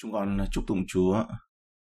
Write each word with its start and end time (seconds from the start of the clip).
Chúng 0.00 0.12
con 0.12 0.38
chúc 0.52 0.64
tụng 0.66 0.84
Chúa. 0.88 1.24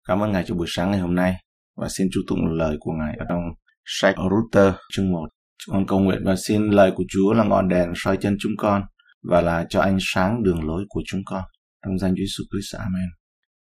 Cảm 0.07 0.19
ơn 0.19 0.31
Ngài 0.31 0.43
cho 0.47 0.55
buổi 0.55 0.67
sáng 0.69 0.91
ngày 0.91 0.99
hôm 0.99 1.15
nay 1.15 1.35
và 1.77 1.87
xin 1.89 2.07
chúc 2.13 2.23
tụng 2.27 2.45
lời 2.45 2.77
của 2.79 2.91
Ngài 2.91 3.15
ở 3.19 3.25
trong 3.29 3.39
sách 3.85 4.15
Router 4.17 4.73
chương 4.93 5.11
1. 5.11 5.27
Chúng 5.57 5.75
con 5.75 5.85
cầu 5.87 5.99
nguyện 5.99 6.21
và 6.25 6.35
xin 6.35 6.69
lời 6.69 6.91
của 6.95 7.03
Chúa 7.09 7.33
là 7.33 7.43
ngọn 7.43 7.67
đèn 7.67 7.91
soi 7.95 8.17
chân 8.21 8.37
chúng 8.39 8.51
con 8.57 8.81
và 9.29 9.41
là 9.41 9.65
cho 9.69 9.81
ánh 9.81 9.97
sáng 9.99 10.43
đường 10.43 10.67
lối 10.67 10.85
của 10.89 11.01
chúng 11.05 11.21
con. 11.25 11.43
Trong 11.85 11.99
danh 11.99 12.11
Chúa 12.11 12.23
Jesus 12.23 12.45
Christ. 12.51 12.75
Amen. 12.79 13.09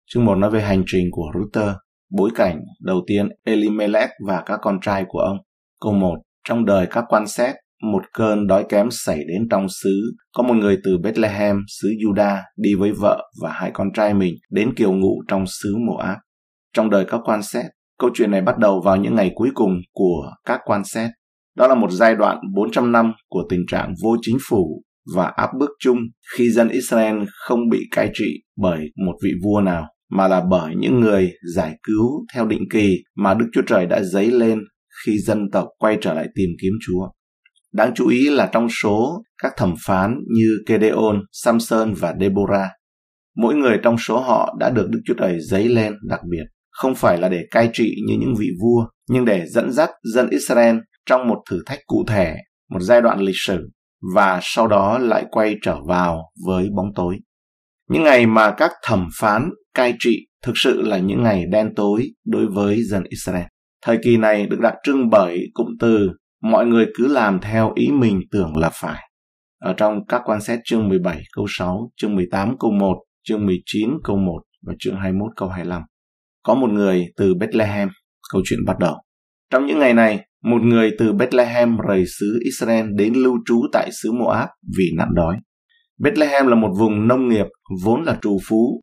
Chương 0.07 0.25
1 0.25 0.35
nói 0.35 0.51
về 0.51 0.63
hành 0.63 0.83
trình 0.87 1.07
của 1.11 1.31
Router. 1.35 1.75
Bối 2.11 2.31
cảnh 2.35 2.61
đầu 2.81 3.05
tiên 3.07 3.29
Elimelech 3.45 4.11
và 4.27 4.43
các 4.47 4.59
con 4.63 4.81
trai 4.83 5.05
của 5.09 5.19
ông. 5.19 5.37
Câu 5.81 5.93
1. 5.93 6.15
Trong 6.49 6.65
đời 6.65 6.87
các 6.91 7.05
quan 7.09 7.27
xét, 7.27 7.55
một 7.83 8.03
cơn 8.13 8.47
đói 8.47 8.65
kém 8.69 8.91
xảy 8.91 9.19
đến 9.19 9.49
trong 9.51 9.67
xứ. 9.83 10.01
Có 10.35 10.43
một 10.43 10.55
người 10.55 10.79
từ 10.85 10.99
Bethlehem, 10.99 11.57
xứ 11.69 11.89
Juda, 11.89 12.39
đi 12.57 12.75
với 12.75 12.93
vợ 12.93 13.31
và 13.43 13.53
hai 13.53 13.71
con 13.75 13.89
trai 13.95 14.15
mình 14.15 14.35
đến 14.51 14.75
kiều 14.75 14.93
ngụ 14.93 15.23
trong 15.29 15.45
xứ 15.47 15.77
Moab. 15.87 16.19
Trong 16.75 16.91
đời 16.91 17.05
các 17.09 17.21
quan 17.25 17.43
xét, 17.43 17.65
câu 17.99 18.11
chuyện 18.15 18.31
này 18.31 18.43
bắt 18.43 18.59
đầu 18.59 18.81
vào 18.85 18.97
những 18.97 19.15
ngày 19.15 19.33
cuối 19.35 19.51
cùng 19.55 19.73
của 19.93 20.33
các 20.45 20.61
quan 20.65 20.85
xét. 20.85 21.11
Đó 21.57 21.67
là 21.67 21.75
một 21.75 21.91
giai 21.91 22.15
đoạn 22.15 22.39
400 22.55 22.93
năm 22.93 23.13
của 23.29 23.43
tình 23.51 23.65
trạng 23.69 23.95
vô 24.03 24.17
chính 24.23 24.39
phủ 24.49 24.83
và 25.15 25.27
áp 25.27 25.51
bức 25.59 25.71
chung 25.81 25.99
khi 26.37 26.51
dân 26.51 26.69
Israel 26.69 27.17
không 27.47 27.69
bị 27.71 27.81
cai 27.91 28.11
trị 28.15 28.43
bởi 28.57 28.81
một 29.07 29.15
vị 29.25 29.31
vua 29.45 29.61
nào, 29.61 29.87
mà 30.11 30.29
là 30.29 30.43
bởi 30.51 30.75
những 30.77 31.01
người 31.01 31.33
giải 31.55 31.77
cứu 31.83 32.27
theo 32.35 32.47
định 32.47 32.63
kỳ 32.73 32.97
mà 33.17 33.35
Đức 33.35 33.47
Chúa 33.53 33.63
Trời 33.67 33.87
đã 33.87 34.03
dấy 34.03 34.31
lên 34.31 34.61
khi 35.05 35.19
dân 35.19 35.51
tộc 35.53 35.69
quay 35.79 35.99
trở 36.01 36.15
lại 36.15 36.27
tìm 36.35 36.51
kiếm 36.63 36.73
Chúa. 36.87 37.09
Đáng 37.79 37.93
chú 37.95 38.09
ý 38.09 38.29
là 38.29 38.49
trong 38.53 38.69
số 38.83 39.23
các 39.43 39.53
thẩm 39.57 39.75
phán 39.87 40.15
như 40.35 40.59
Gedeon, 40.67 41.21
Samson 41.33 41.95
và 41.95 42.15
Deborah, 42.21 42.71
mỗi 43.37 43.55
người 43.55 43.79
trong 43.83 43.99
số 43.99 44.21
họ 44.21 44.57
đã 44.59 44.71
được 44.71 44.87
Đức 44.91 45.01
Chúa 45.05 45.15
Trời 45.15 45.41
giấy 45.41 45.69
lên 45.69 45.95
đặc 46.09 46.21
biệt, 46.31 46.45
không 46.71 46.95
phải 46.95 47.19
là 47.19 47.29
để 47.29 47.45
cai 47.51 47.71
trị 47.73 47.95
như 48.07 48.15
những 48.21 48.35
vị 48.39 48.47
vua, 48.63 48.87
nhưng 49.11 49.25
để 49.25 49.45
dẫn 49.47 49.73
dắt 49.73 49.91
dân 50.15 50.29
Israel 50.31 50.77
trong 51.07 51.29
một 51.29 51.39
thử 51.51 51.63
thách 51.67 51.79
cụ 51.87 52.05
thể, 52.09 52.37
một 52.71 52.81
giai 52.81 53.01
đoạn 53.01 53.21
lịch 53.21 53.37
sử, 53.47 53.69
và 54.15 54.41
sau 54.43 54.67
đó 54.67 54.99
lại 54.99 55.25
quay 55.31 55.57
trở 55.63 55.77
vào 55.89 56.23
với 56.47 56.69
bóng 56.77 56.95
tối. 56.95 57.19
Những 57.91 58.03
ngày 58.03 58.27
mà 58.27 58.55
các 58.57 58.71
thẩm 58.85 59.09
phán 59.21 59.51
cai 59.75 59.95
trị 59.99 60.27
thực 60.43 60.53
sự 60.57 60.83
là 60.83 60.99
những 60.99 61.23
ngày 61.23 61.45
đen 61.53 61.73
tối 61.77 62.11
đối 62.27 62.47
với 62.47 62.83
dân 62.83 63.03
Israel. 63.09 63.47
Thời 63.85 63.99
kỳ 64.05 64.17
này 64.17 64.47
được 64.47 64.61
đặc 64.61 64.75
trưng 64.85 65.11
bởi 65.11 65.41
cụm 65.55 65.67
từ 65.81 66.11
mọi 66.43 66.67
người 66.67 66.87
cứ 66.95 67.07
làm 67.07 67.41
theo 67.41 67.73
ý 67.75 67.89
mình 67.93 68.21
tưởng 68.31 68.57
là 68.57 68.71
phải. 68.73 69.09
Ở 69.61 69.75
trong 69.77 70.07
các 70.07 70.23
quan 70.25 70.41
xét 70.41 70.59
chương 70.65 70.89
17 70.89 71.23
câu 71.37 71.47
6, 71.49 71.91
chương 71.97 72.15
18 72.15 72.59
câu 72.59 72.71
1, 72.71 72.97
chương 73.23 73.47
19 73.47 73.91
câu 74.05 74.17
1 74.17 74.41
và 74.67 74.75
chương 74.79 74.97
21 74.97 75.31
câu 75.37 75.49
25. 75.49 75.83
Có 76.43 76.55
một 76.55 76.71
người 76.71 77.07
từ 77.17 77.35
Bethlehem, 77.35 77.89
câu 78.33 78.43
chuyện 78.45 78.59
bắt 78.67 78.79
đầu. 78.79 78.95
Trong 79.51 79.67
những 79.67 79.79
ngày 79.79 79.95
này, 79.95 80.27
một 80.45 80.63
người 80.63 80.91
từ 80.99 81.13
Bethlehem 81.13 81.77
rời 81.89 82.05
xứ 82.19 82.39
Israel 82.45 82.87
đến 82.95 83.15
lưu 83.15 83.39
trú 83.47 83.63
tại 83.73 83.91
xứ 84.03 84.13
Moab 84.13 84.49
vì 84.79 84.85
nạn 84.97 85.09
đói. 85.15 85.37
Bethlehem 85.99 86.47
là 86.47 86.55
một 86.55 86.71
vùng 86.79 87.09
nông 87.09 87.29
nghiệp 87.29 87.47
vốn 87.85 88.03
là 88.03 88.19
trù 88.23 88.39
phú. 88.49 88.81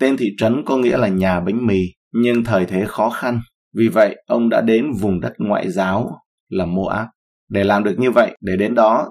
Tên 0.00 0.16
thị 0.16 0.26
trấn 0.38 0.62
có 0.66 0.76
nghĩa 0.76 0.96
là 0.96 1.08
nhà 1.08 1.40
bánh 1.40 1.66
mì, 1.66 1.80
nhưng 2.12 2.44
thời 2.44 2.66
thế 2.66 2.84
khó 2.86 3.10
khăn. 3.10 3.40
Vì 3.76 3.88
vậy, 3.88 4.16
ông 4.26 4.48
đã 4.48 4.60
đến 4.60 4.92
vùng 5.00 5.20
đất 5.20 5.32
ngoại 5.38 5.70
giáo 5.70 6.10
là 6.50 6.66
Moab. 6.66 7.06
Để 7.48 7.64
làm 7.64 7.84
được 7.84 7.94
như 7.98 8.10
vậy, 8.10 8.36
để 8.40 8.56
đến 8.56 8.74
đó, 8.74 9.08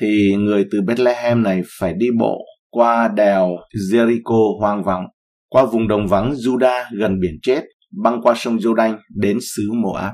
thì 0.00 0.36
người 0.36 0.66
từ 0.72 0.80
Bethlehem 0.86 1.42
này 1.42 1.62
phải 1.78 1.94
đi 1.98 2.06
bộ 2.18 2.38
qua 2.70 3.08
đèo 3.08 3.56
Jericho 3.90 4.60
hoang 4.60 4.84
vắng, 4.84 5.06
qua 5.48 5.64
vùng 5.64 5.88
đồng 5.88 6.06
vắng 6.06 6.32
Juda 6.32 6.84
gần 6.98 7.20
biển 7.20 7.34
chết, 7.42 7.62
băng 8.02 8.22
qua 8.22 8.34
sông 8.36 8.56
Jordan 8.56 8.98
đến 9.16 9.38
xứ 9.40 9.62
Moab. 9.82 10.12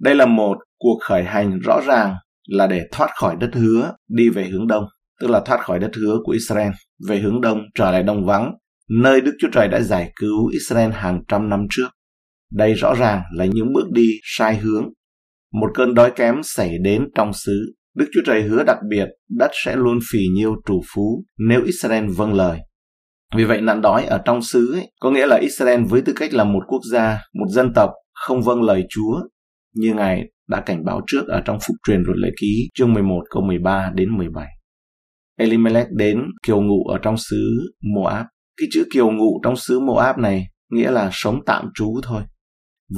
Đây 0.00 0.14
là 0.14 0.26
một 0.26 0.58
cuộc 0.78 0.98
khởi 1.02 1.24
hành 1.24 1.58
rõ 1.58 1.80
ràng 1.86 2.14
là 2.48 2.66
để 2.66 2.82
thoát 2.92 3.10
khỏi 3.16 3.36
đất 3.40 3.50
hứa 3.54 3.92
đi 4.08 4.28
về 4.28 4.44
hướng 4.44 4.66
đông, 4.66 4.84
tức 5.20 5.30
là 5.30 5.40
thoát 5.40 5.60
khỏi 5.60 5.78
đất 5.78 5.90
hứa 5.96 6.16
của 6.24 6.32
Israel 6.32 6.70
về 7.08 7.18
hướng 7.18 7.40
đông 7.40 7.60
trở 7.74 7.90
lại 7.90 8.02
đồng 8.02 8.26
vắng, 8.26 8.52
nơi 9.00 9.20
Đức 9.20 9.32
Chúa 9.40 9.48
Trời 9.52 9.68
đã 9.68 9.80
giải 9.80 10.12
cứu 10.20 10.46
Israel 10.46 10.90
hàng 10.90 11.22
trăm 11.28 11.48
năm 11.48 11.66
trước. 11.70 11.88
Đây 12.52 12.74
rõ 12.74 12.94
ràng 12.94 13.22
là 13.36 13.44
những 13.44 13.72
bước 13.72 13.90
đi 13.92 14.06
sai 14.22 14.56
hướng 14.56 14.84
một 15.60 15.70
cơn 15.74 15.94
đói 15.94 16.12
kém 16.16 16.34
xảy 16.42 16.70
đến 16.84 17.08
trong 17.14 17.32
xứ. 17.32 17.74
Đức 17.96 18.06
Chúa 18.12 18.20
Trời 18.26 18.42
hứa 18.42 18.64
đặc 18.64 18.78
biệt 18.90 19.08
đất 19.38 19.50
sẽ 19.64 19.76
luôn 19.76 19.98
phì 20.12 20.18
nhiêu 20.34 20.54
trù 20.66 20.80
phú 20.94 21.24
nếu 21.48 21.62
Israel 21.64 22.06
vâng 22.16 22.34
lời. 22.34 22.58
Vì 23.36 23.44
vậy 23.44 23.60
nạn 23.60 23.80
đói 23.80 24.04
ở 24.04 24.22
trong 24.24 24.42
xứ 24.42 24.72
ấy, 24.72 24.92
có 25.00 25.10
nghĩa 25.10 25.26
là 25.26 25.36
Israel 25.36 25.84
với 25.84 26.02
tư 26.02 26.12
cách 26.16 26.34
là 26.34 26.44
một 26.44 26.60
quốc 26.68 26.80
gia, 26.92 27.20
một 27.34 27.46
dân 27.48 27.72
tộc 27.74 27.90
không 28.12 28.42
vâng 28.42 28.62
lời 28.62 28.82
Chúa 28.88 29.20
như 29.74 29.94
Ngài 29.94 30.22
đã 30.48 30.60
cảnh 30.60 30.84
báo 30.84 31.00
trước 31.06 31.28
ở 31.28 31.42
trong 31.44 31.58
Phục 31.60 31.76
truyền 31.86 32.02
luật 32.06 32.18
lệ 32.18 32.28
ký 32.40 32.68
chương 32.74 32.92
11 32.92 33.24
câu 33.30 33.42
13 33.42 33.92
đến 33.94 34.16
17. 34.16 34.46
Elimelech 35.38 35.86
đến 35.90 36.22
kiều 36.46 36.60
ngụ 36.60 36.84
ở 36.84 36.98
trong 36.98 37.16
xứ 37.18 37.72
Moab. 37.94 38.26
Cái 38.56 38.68
chữ 38.72 38.84
kiều 38.92 39.10
ngụ 39.10 39.40
trong 39.44 39.56
xứ 39.56 39.80
Moab 39.80 40.18
này 40.18 40.46
nghĩa 40.70 40.90
là 40.90 41.10
sống 41.12 41.40
tạm 41.46 41.64
trú 41.74 42.00
thôi. 42.02 42.22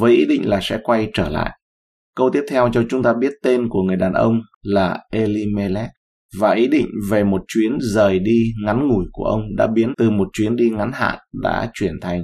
Với 0.01 0.17
ý 0.17 0.25
định 0.29 0.49
là 0.49 0.61
sẽ 0.63 0.79
quay 0.83 1.11
trở 1.15 1.29
lại. 1.29 1.59
Câu 2.17 2.31
tiếp 2.33 2.43
theo 2.51 2.69
cho 2.73 2.83
chúng 2.89 3.03
ta 3.03 3.15
biết 3.21 3.33
tên 3.43 3.69
của 3.69 3.83
người 3.83 3.97
đàn 3.97 4.13
ông 4.13 4.41
là 4.63 4.99
Elimelech 5.11 5.91
và 6.41 6.55
ý 6.55 6.69
định 6.69 6.87
về 7.11 7.25
một 7.25 7.43
chuyến 7.49 7.79
rời 7.81 8.19
đi 8.19 8.43
ngắn 8.65 8.89
ngủi 8.89 9.05
của 9.13 9.25
ông 9.25 9.57
đã 9.57 9.67
biến 9.67 9.93
từ 9.99 10.11
một 10.11 10.29
chuyến 10.33 10.57
đi 10.57 10.71
ngắn 10.71 10.91
hạn 10.95 11.19
đã 11.43 11.71
chuyển 11.75 11.93
thành 12.03 12.23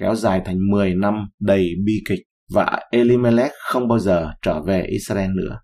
kéo 0.00 0.14
dài 0.14 0.42
thành 0.44 0.70
10 0.70 0.94
năm 0.94 1.14
đầy 1.40 1.68
bi 1.84 1.92
kịch 2.08 2.20
và 2.54 2.80
Elimelech 2.90 3.50
không 3.68 3.88
bao 3.88 3.98
giờ 3.98 4.30
trở 4.42 4.62
về 4.62 4.82
Israel 4.82 5.30
nữa. 5.30 5.58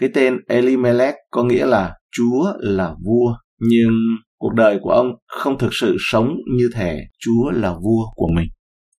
Cái 0.00 0.10
tên 0.14 0.36
Elimelech 0.48 1.14
có 1.30 1.44
nghĩa 1.44 1.66
là 1.66 1.94
Chúa 2.16 2.52
là 2.58 2.94
vua, 3.04 3.36
nhưng 3.60 3.92
cuộc 4.38 4.54
đời 4.54 4.78
của 4.82 4.90
ông 4.90 5.06
không 5.26 5.58
thực 5.58 5.74
sự 5.74 5.96
sống 5.98 6.28
như 6.56 6.70
thể 6.74 7.00
Chúa 7.18 7.50
là 7.50 7.72
vua 7.72 8.04
của 8.14 8.28
mình. 8.36 8.48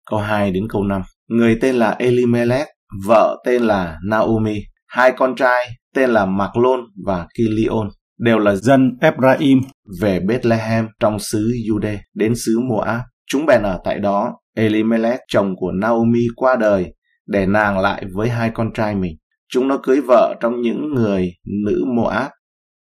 Câu 0.09 0.19
2 0.19 0.51
đến 0.51 0.63
câu 0.69 0.83
5. 0.83 1.01
Người 1.27 1.57
tên 1.61 1.75
là 1.75 1.95
Elimelech 1.99 2.67
vợ 3.05 3.37
tên 3.45 3.61
là 3.61 3.97
Naomi, 4.09 4.59
hai 4.87 5.11
con 5.17 5.35
trai 5.35 5.65
tên 5.95 6.09
là 6.09 6.25
Maclon 6.25 6.79
và 7.05 7.27
Kilion 7.33 7.89
đều 8.19 8.39
là 8.39 8.55
dân 8.55 8.97
Ephraim 9.01 9.59
về 10.01 10.19
Bethlehem 10.19 10.87
trong 10.99 11.19
xứ 11.19 11.51
Jude 11.69 11.97
đến 12.13 12.33
xứ 12.35 12.59
Moab. 12.69 13.01
Chúng 13.29 13.45
bèn 13.45 13.61
ở 13.63 13.79
tại 13.83 13.99
đó. 13.99 14.33
Elimelech, 14.55 15.19
chồng 15.27 15.55
của 15.57 15.71
Naomi 15.71 16.27
qua 16.35 16.55
đời 16.55 16.93
để 17.27 17.45
nàng 17.45 17.79
lại 17.79 18.05
với 18.13 18.29
hai 18.29 18.51
con 18.53 18.73
trai 18.73 18.95
mình. 18.95 19.13
Chúng 19.49 19.67
nó 19.67 19.79
cưới 19.83 20.01
vợ 20.07 20.35
trong 20.39 20.61
những 20.61 20.93
người 20.93 21.31
nữ 21.63 21.85
Moab. 21.95 22.27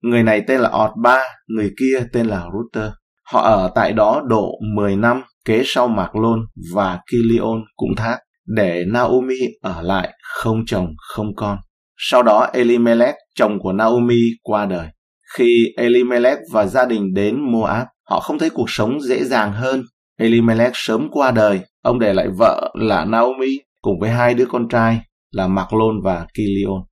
Người 0.03 0.23
này 0.23 0.45
tên 0.47 0.61
là 0.61 0.69
Otba, 0.69 1.23
người 1.49 1.71
kia 1.81 2.07
tên 2.13 2.27
là 2.27 2.45
Ruther. 2.53 2.91
Họ 3.33 3.41
ở 3.41 3.73
tại 3.75 3.93
đó 3.93 4.23
độ 4.29 4.53
10 4.75 4.97
năm 4.97 5.23
kế 5.45 5.63
sau 5.65 5.89
Mạc 5.89 6.17
Lôn 6.17 6.39
và 6.75 7.01
Kilion 7.11 7.65
cũng 7.77 7.95
thác 7.97 8.19
để 8.47 8.85
Naomi 8.89 9.39
ở 9.63 9.83
lại 9.83 10.13
không 10.23 10.59
chồng 10.67 10.87
không 11.09 11.35
con. 11.37 11.59
Sau 11.97 12.23
đó 12.23 12.51
Elimelech, 12.53 13.15
chồng 13.35 13.59
của 13.61 13.73
Naomi, 13.73 14.21
qua 14.43 14.67
đời. 14.67 14.89
Khi 15.37 15.65
Elimelech 15.77 16.39
và 16.53 16.67
gia 16.67 16.85
đình 16.85 17.15
đến 17.15 17.53
Moab, 17.53 17.87
họ 18.11 18.21
không 18.21 18.39
thấy 18.39 18.51
cuộc 18.51 18.71
sống 18.71 19.01
dễ 19.01 19.25
dàng 19.25 19.53
hơn. 19.53 19.83
Elimelech 20.19 20.73
sớm 20.75 21.09
qua 21.11 21.31
đời, 21.31 21.61
ông 21.83 21.99
để 21.99 22.15
lại 22.15 22.29
vợ 22.39 22.73
là 22.75 23.05
Naomi 23.05 23.57
cùng 23.83 23.95
với 24.01 24.11
hai 24.11 24.35
đứa 24.35 24.47
con 24.49 24.69
trai 24.69 25.01
là 25.31 25.49
Maclon 25.49 26.03
và 26.05 26.27
Kilion. 26.35 26.83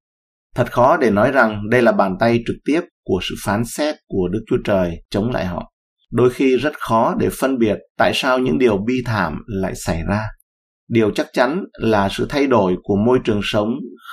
Thật 0.54 0.72
khó 0.72 0.96
để 0.96 1.10
nói 1.10 1.32
rằng 1.32 1.70
đây 1.70 1.82
là 1.82 1.92
bàn 1.92 2.16
tay 2.20 2.42
trực 2.46 2.56
tiếp 2.64 2.80
của 3.04 3.20
sự 3.22 3.34
phán 3.44 3.64
xét 3.64 3.94
của 4.08 4.28
Đức 4.28 4.40
Chúa 4.50 4.58
Trời 4.64 5.02
chống 5.10 5.30
lại 5.30 5.46
họ. 5.46 5.72
Đôi 6.12 6.30
khi 6.30 6.56
rất 6.56 6.72
khó 6.78 7.14
để 7.18 7.28
phân 7.40 7.58
biệt 7.58 7.78
tại 7.98 8.12
sao 8.14 8.38
những 8.38 8.58
điều 8.58 8.78
bi 8.86 8.94
thảm 9.06 9.38
lại 9.46 9.72
xảy 9.74 10.02
ra 10.08 10.22
điều 10.88 11.10
chắc 11.10 11.26
chắn 11.32 11.64
là 11.72 12.08
sự 12.08 12.26
thay 12.28 12.46
đổi 12.46 12.76
của 12.82 12.96
môi 12.96 13.18
trường 13.24 13.40
sống 13.42 13.70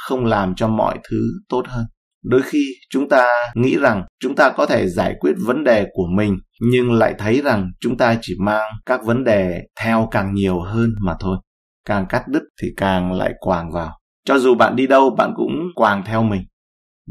không 0.08 0.26
làm 0.26 0.56
cho 0.56 0.68
mọi 0.68 0.98
thứ 1.10 1.18
tốt 1.50 1.64
hơn. 1.68 1.86
Đôi 2.24 2.42
khi 2.42 2.66
chúng 2.90 3.10
ta 3.10 3.28
nghĩ 3.56 3.78
rằng 3.78 4.04
chúng 4.20 4.36
ta 4.36 4.50
có 4.50 4.66
thể 4.66 4.88
giải 4.88 5.16
quyết 5.20 5.34
vấn 5.46 5.64
đề 5.64 5.88
của 5.94 6.08
mình, 6.16 6.38
nhưng 6.72 6.92
lại 6.92 7.16
thấy 7.18 7.42
rằng 7.42 7.72
chúng 7.80 7.98
ta 7.98 8.18
chỉ 8.22 8.34
mang 8.40 8.72
các 8.86 9.06
vấn 9.06 9.24
đề 9.24 9.62
theo 9.82 10.08
càng 10.12 10.34
nhiều 10.34 10.62
hơn 10.62 10.90
mà 11.02 11.16
thôi. 11.20 11.38
Càng 11.86 12.06
cắt 12.10 12.24
đứt 12.28 12.44
thì 12.62 12.68
càng 12.78 13.12
lại 13.12 13.34
quàng 13.40 13.72
vào. 13.72 13.98
Cho 14.26 14.40
dù 14.40 14.56
bạn 14.56 14.76
đi 14.76 14.88
đâu, 14.88 15.10
bạn 15.18 15.34
cũng 15.36 15.54
quàng 15.76 16.04
theo 16.06 16.24
mình. 16.24 16.42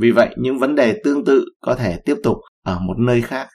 Vì 0.00 0.10
vậy, 0.10 0.34
những 0.38 0.58
vấn 0.58 0.74
đề 0.74 1.00
tương 1.04 1.24
tự 1.24 1.44
có 1.60 1.74
thể 1.74 1.98
tiếp 2.04 2.16
tục 2.22 2.36
ở 2.64 2.78
một 2.78 2.98
nơi 2.98 3.22
khác. 3.22 3.48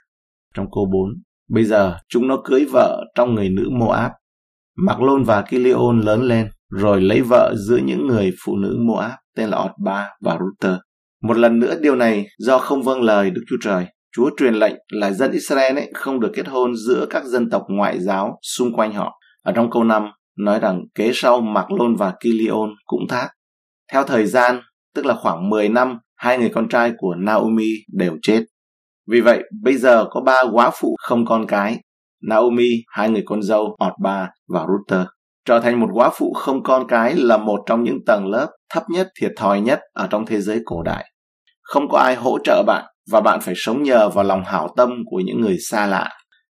Trong 0.54 0.66
câu 0.72 0.86
4 0.86 1.10
bây 1.50 1.64
giờ 1.64 1.98
chúng 2.10 2.28
nó 2.28 2.42
cưới 2.44 2.66
vợ 2.72 3.04
trong 3.16 3.36
người 3.36 3.50
nữ 3.50 3.70
Moab. 3.72 4.12
Mạc 4.78 5.02
Lôn 5.02 5.24
và 5.24 5.42
Kilion 5.42 6.00
lớn 6.00 6.24
lên, 6.24 6.50
rồi 6.70 7.02
lấy 7.02 7.22
vợ 7.22 7.54
giữa 7.58 7.78
những 7.78 8.08
người 8.08 8.32
phụ 8.46 8.56
nữ 8.56 8.78
Moab 8.88 9.12
tên 9.36 9.50
là 9.50 9.58
Otba 9.58 10.10
và 10.22 10.38
Ruter. 10.40 10.78
Một 11.24 11.38
lần 11.38 11.60
nữa 11.60 11.76
điều 11.82 11.96
này 11.96 12.26
do 12.38 12.58
không 12.58 12.84
vâng 12.84 13.02
lời 13.02 13.30
Đức 13.30 13.42
Chúa 13.50 13.58
Trời, 13.62 13.86
Chúa 14.16 14.30
truyền 14.38 14.54
lệnh 14.54 14.76
là 14.92 15.12
dân 15.12 15.32
Israel 15.32 15.78
ấy 15.78 15.92
không 15.94 16.20
được 16.20 16.32
kết 16.34 16.48
hôn 16.48 16.76
giữa 16.76 17.06
các 17.10 17.26
dân 17.26 17.50
tộc 17.50 17.64
ngoại 17.68 18.00
giáo 18.00 18.40
xung 18.42 18.74
quanh 18.74 18.94
họ. 18.94 19.20
Ở 19.44 19.52
trong 19.52 19.72
câu 19.72 19.84
5 19.84 20.08
nói 20.38 20.60
rằng 20.60 20.82
kế 20.96 21.12
sau 21.14 21.42
Mạc 21.42 21.72
Lôn 21.72 21.96
và 21.96 22.14
Kilion 22.20 22.70
cũng 22.86 23.08
thác. 23.10 23.30
Theo 23.92 24.04
thời 24.04 24.26
gian, 24.26 24.62
tức 24.96 25.06
là 25.06 25.16
khoảng 25.16 25.50
10 25.50 25.70
năm, 25.70 26.00
hai 26.16 26.38
người 26.38 26.50
con 26.50 26.70
trai 26.70 26.94
của 26.98 27.16
Naomi 27.16 27.70
đều 27.94 28.18
chết. 28.22 28.44
Vì 29.12 29.22
vậy, 29.22 29.44
bây 29.64 29.78
giờ 29.78 30.06
có 30.10 30.22
ba 30.22 30.44
quá 30.52 30.72
phụ 30.74 30.96
không 31.00 31.26
con 31.26 31.48
cái. 31.48 31.78
Naomi, 32.30 32.70
hai 32.88 33.10
người 33.10 33.24
con 33.26 33.42
dâu, 33.42 33.76
Orba 33.88 34.30
và 34.48 34.66
Ruther. 34.68 35.08
Trở 35.46 35.60
thành 35.60 35.80
một 35.80 35.88
quá 35.94 36.10
phụ 36.14 36.34
không 36.34 36.64
con 36.64 36.88
cái 36.88 37.16
là 37.16 37.38
một 37.38 37.60
trong 37.66 37.84
những 37.84 37.98
tầng 38.06 38.28
lớp 38.28 38.52
thấp 38.70 38.84
nhất, 38.90 39.08
thiệt 39.22 39.32
thòi 39.38 39.62
nhất 39.62 39.80
ở 39.94 40.08
trong 40.10 40.26
thế 40.26 40.42
giới 40.42 40.62
cổ 40.66 40.82
đại. 40.82 41.12
Không 41.62 41.90
có 41.90 42.00
ai 42.00 42.16
hỗ 42.16 42.38
trợ 42.44 42.64
bạn 42.68 42.86
và 43.12 43.22
bạn 43.22 43.40
phải 43.42 43.54
sống 43.58 43.84
nhờ 43.84 44.10
vào 44.10 44.24
lòng 44.24 44.44
hảo 44.46 44.74
tâm 44.78 44.90
của 45.06 45.22
những 45.26 45.42
người 45.42 45.58
xa 45.60 45.88
lạ. 45.88 46.10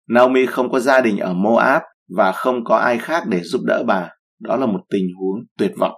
Naomi 0.09 0.45
không 0.45 0.71
có 0.71 0.79
gia 0.79 1.01
đình 1.01 1.17
ở 1.17 1.33
Moab 1.33 1.81
và 2.17 2.31
không 2.31 2.63
có 2.63 2.75
ai 2.75 2.97
khác 2.97 3.23
để 3.27 3.41
giúp 3.43 3.61
đỡ 3.65 3.83
bà. 3.87 4.09
Đó 4.39 4.55
là 4.55 4.65
một 4.65 4.79
tình 4.89 5.05
huống 5.19 5.39
tuyệt 5.57 5.71
vọng. 5.77 5.95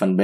Phần 0.00 0.16
B, 0.16 0.20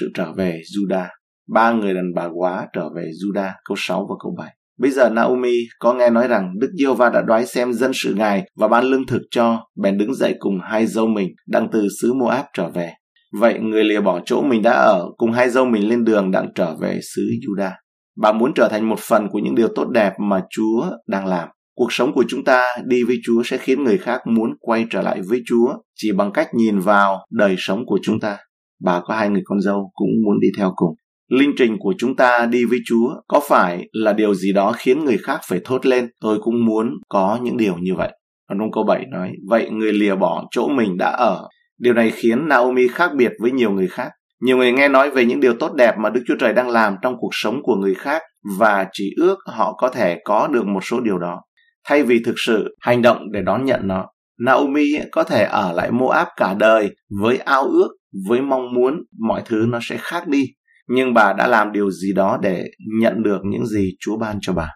sự 0.00 0.10
trở 0.14 0.32
về 0.32 0.60
Judah. 0.76 1.06
Ba 1.48 1.72
người 1.72 1.94
đàn 1.94 2.14
bà 2.14 2.28
quá 2.34 2.66
trở 2.72 2.88
về 2.96 3.02
Judah, 3.02 3.52
câu 3.64 3.76
6 3.78 4.06
và 4.08 4.14
câu 4.22 4.34
7. 4.38 4.56
Bây 4.82 4.90
giờ 4.90 5.08
Naomi 5.08 5.56
có 5.78 5.94
nghe 5.94 6.10
nói 6.10 6.28
rằng 6.28 6.52
Đức 6.58 6.70
giê 6.78 6.94
va 6.96 7.10
đã 7.10 7.22
đoái 7.22 7.46
xem 7.46 7.72
dân 7.72 7.90
sự 7.94 8.14
ngài 8.14 8.44
và 8.56 8.68
ban 8.68 8.84
lương 8.84 9.06
thực 9.06 9.22
cho, 9.30 9.66
bèn 9.82 9.98
đứng 9.98 10.14
dậy 10.14 10.34
cùng 10.38 10.58
hai 10.62 10.86
dâu 10.86 11.06
mình 11.06 11.28
đang 11.48 11.68
từ 11.72 11.88
xứ 12.00 12.12
Moab 12.12 12.44
trở 12.56 12.68
về. 12.68 12.90
Vậy 13.38 13.58
người 13.60 13.84
lìa 13.84 14.00
bỏ 14.00 14.20
chỗ 14.24 14.42
mình 14.42 14.62
đã 14.62 14.72
ở 14.72 15.06
cùng 15.16 15.32
hai 15.32 15.50
dâu 15.50 15.64
mình 15.64 15.88
lên 15.88 16.04
đường 16.04 16.30
đang 16.30 16.48
trở 16.54 16.74
về 16.80 16.98
xứ 17.14 17.22
Juda. 17.22 17.70
Bà 18.16 18.32
muốn 18.32 18.52
trở 18.54 18.68
thành 18.70 18.88
một 18.88 18.98
phần 18.98 19.28
của 19.28 19.38
những 19.38 19.54
điều 19.54 19.68
tốt 19.74 19.88
đẹp 19.88 20.12
mà 20.20 20.42
Chúa 20.50 20.84
đang 21.06 21.26
làm. 21.26 21.48
Cuộc 21.74 21.92
sống 21.92 22.12
của 22.14 22.24
chúng 22.28 22.44
ta 22.44 22.66
đi 22.84 23.02
với 23.04 23.16
Chúa 23.24 23.42
sẽ 23.42 23.58
khiến 23.58 23.84
người 23.84 23.98
khác 23.98 24.20
muốn 24.26 24.50
quay 24.60 24.86
trở 24.90 25.02
lại 25.02 25.20
với 25.28 25.42
Chúa 25.46 25.74
chỉ 25.96 26.12
bằng 26.12 26.32
cách 26.32 26.48
nhìn 26.54 26.78
vào 26.78 27.18
đời 27.30 27.54
sống 27.58 27.86
của 27.86 27.98
chúng 28.02 28.20
ta. 28.20 28.38
Bà 28.84 29.00
có 29.04 29.14
hai 29.14 29.28
người 29.28 29.42
con 29.44 29.60
dâu 29.60 29.90
cũng 29.94 30.10
muốn 30.24 30.40
đi 30.40 30.48
theo 30.58 30.72
cùng. 30.76 30.94
Linh 31.38 31.52
trình 31.56 31.76
của 31.78 31.94
chúng 31.98 32.16
ta 32.16 32.46
đi 32.46 32.64
với 32.64 32.78
Chúa 32.86 33.14
có 33.28 33.40
phải 33.48 33.88
là 33.92 34.12
điều 34.12 34.34
gì 34.34 34.52
đó 34.52 34.72
khiến 34.76 35.04
người 35.04 35.18
khác 35.18 35.40
phải 35.48 35.60
thốt 35.64 35.86
lên, 35.86 36.08
tôi 36.20 36.38
cũng 36.42 36.64
muốn 36.64 36.90
có 37.08 37.38
những 37.42 37.56
điều 37.56 37.76
như 37.76 37.94
vậy. 37.94 38.12
Còn 38.48 38.58
trong 38.58 38.72
câu 38.72 38.84
7 38.84 39.04
nói, 39.12 39.32
vậy 39.48 39.70
người 39.70 39.92
lìa 39.92 40.14
bỏ 40.14 40.44
chỗ 40.50 40.68
mình 40.68 40.98
đã 40.98 41.10
ở. 41.10 41.48
Điều 41.78 41.94
này 41.94 42.10
khiến 42.10 42.48
Naomi 42.48 42.88
khác 42.88 43.10
biệt 43.16 43.32
với 43.40 43.50
nhiều 43.50 43.70
người 43.70 43.88
khác. 43.88 44.08
Nhiều 44.42 44.56
người 44.56 44.72
nghe 44.72 44.88
nói 44.88 45.10
về 45.10 45.24
những 45.24 45.40
điều 45.40 45.54
tốt 45.54 45.74
đẹp 45.74 45.94
mà 45.98 46.10
Đức 46.10 46.22
Chúa 46.26 46.36
Trời 46.40 46.52
đang 46.52 46.68
làm 46.68 46.94
trong 47.02 47.14
cuộc 47.18 47.30
sống 47.32 47.62
của 47.62 47.76
người 47.76 47.94
khác 47.94 48.22
và 48.58 48.86
chỉ 48.92 49.14
ước 49.16 49.38
họ 49.46 49.74
có 49.78 49.88
thể 49.88 50.18
có 50.24 50.48
được 50.52 50.66
một 50.66 50.84
số 50.84 51.00
điều 51.00 51.18
đó. 51.18 51.40
Thay 51.88 52.02
vì 52.02 52.22
thực 52.24 52.34
sự 52.46 52.76
hành 52.80 53.02
động 53.02 53.32
để 53.32 53.42
đón 53.42 53.64
nhận 53.64 53.80
nó, 53.84 54.06
Naomi 54.46 54.88
có 55.12 55.24
thể 55.24 55.44
ở 55.44 55.72
lại 55.72 55.90
Moab 55.90 56.28
cả 56.36 56.54
đời 56.58 56.90
với 57.20 57.36
ao 57.36 57.62
ước, 57.62 57.88
với 58.28 58.40
mong 58.40 58.74
muốn 58.74 59.02
mọi 59.28 59.42
thứ 59.44 59.66
nó 59.68 59.78
sẽ 59.82 59.96
khác 60.00 60.28
đi. 60.28 60.44
Nhưng 60.94 61.14
bà 61.14 61.32
đã 61.32 61.46
làm 61.46 61.72
điều 61.72 61.90
gì 61.90 62.12
đó 62.12 62.38
để 62.42 62.64
nhận 63.00 63.22
được 63.22 63.38
những 63.44 63.66
gì 63.66 63.90
Chúa 64.00 64.16
ban 64.16 64.38
cho 64.40 64.52
bà. 64.52 64.68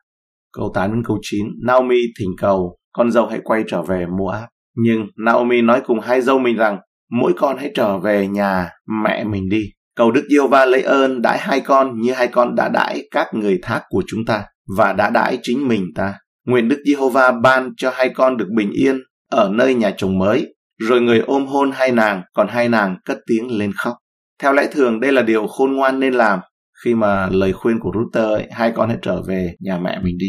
Câu 0.52 0.70
8 0.74 0.92
đến 0.92 1.02
câu 1.04 1.18
9, 1.22 1.46
Naomi 1.66 2.00
thỉnh 2.18 2.30
cầu 2.38 2.76
con 2.92 3.10
dâu 3.10 3.26
hãy 3.26 3.40
quay 3.44 3.64
trở 3.68 3.82
về 3.82 4.06
Moab. 4.18 4.44
Nhưng 4.76 5.06
Naomi 5.24 5.62
nói 5.62 5.80
cùng 5.86 6.00
hai 6.00 6.20
dâu 6.20 6.38
mình 6.38 6.56
rằng 6.56 6.78
mỗi 7.10 7.32
con 7.36 7.56
hãy 7.58 7.70
trở 7.74 7.98
về 7.98 8.26
nhà 8.26 8.70
mẹ 9.04 9.24
mình 9.24 9.48
đi. 9.48 9.64
Cầu 9.96 10.10
Đức 10.10 10.24
Diêu 10.30 10.46
Va 10.46 10.64
lấy 10.64 10.82
ơn 10.82 11.22
đãi 11.22 11.38
hai 11.38 11.60
con 11.60 12.00
như 12.00 12.12
hai 12.12 12.28
con 12.28 12.54
đã 12.54 12.68
đãi 12.68 13.02
các 13.10 13.34
người 13.34 13.58
thác 13.62 13.82
của 13.88 14.02
chúng 14.06 14.24
ta 14.26 14.44
và 14.76 14.92
đã 14.92 15.10
đãi 15.10 15.38
chính 15.42 15.68
mình 15.68 15.84
ta. 15.94 16.14
Nguyện 16.46 16.68
Đức 16.68 16.82
Giê-hô-va 16.86 17.32
ban 17.32 17.70
cho 17.76 17.90
hai 17.94 18.08
con 18.08 18.36
được 18.36 18.48
bình 18.56 18.70
yên 18.72 19.00
ở 19.30 19.50
nơi 19.52 19.74
nhà 19.74 19.94
chồng 19.96 20.18
mới. 20.18 20.54
Rồi 20.80 21.00
người 21.00 21.18
ôm 21.18 21.46
hôn 21.46 21.70
hai 21.74 21.92
nàng, 21.92 22.22
còn 22.34 22.48
hai 22.48 22.68
nàng 22.68 22.96
cất 23.04 23.18
tiếng 23.26 23.58
lên 23.58 23.72
khóc. 23.72 23.94
Theo 24.42 24.52
lẽ 24.52 24.68
thường 24.72 25.00
đây 25.00 25.12
là 25.12 25.22
điều 25.22 25.46
khôn 25.46 25.72
ngoan 25.72 26.00
nên 26.00 26.14
làm. 26.14 26.40
Khi 26.84 26.94
mà 26.94 27.28
lời 27.32 27.52
khuyên 27.52 27.80
của 27.80 27.90
Ruther 27.94 28.24
ấy, 28.24 28.48
hai 28.50 28.72
con 28.74 28.88
hãy 28.88 28.98
trở 29.02 29.22
về 29.22 29.54
nhà 29.60 29.78
mẹ 29.78 29.98
mình 30.02 30.14
đi. 30.18 30.28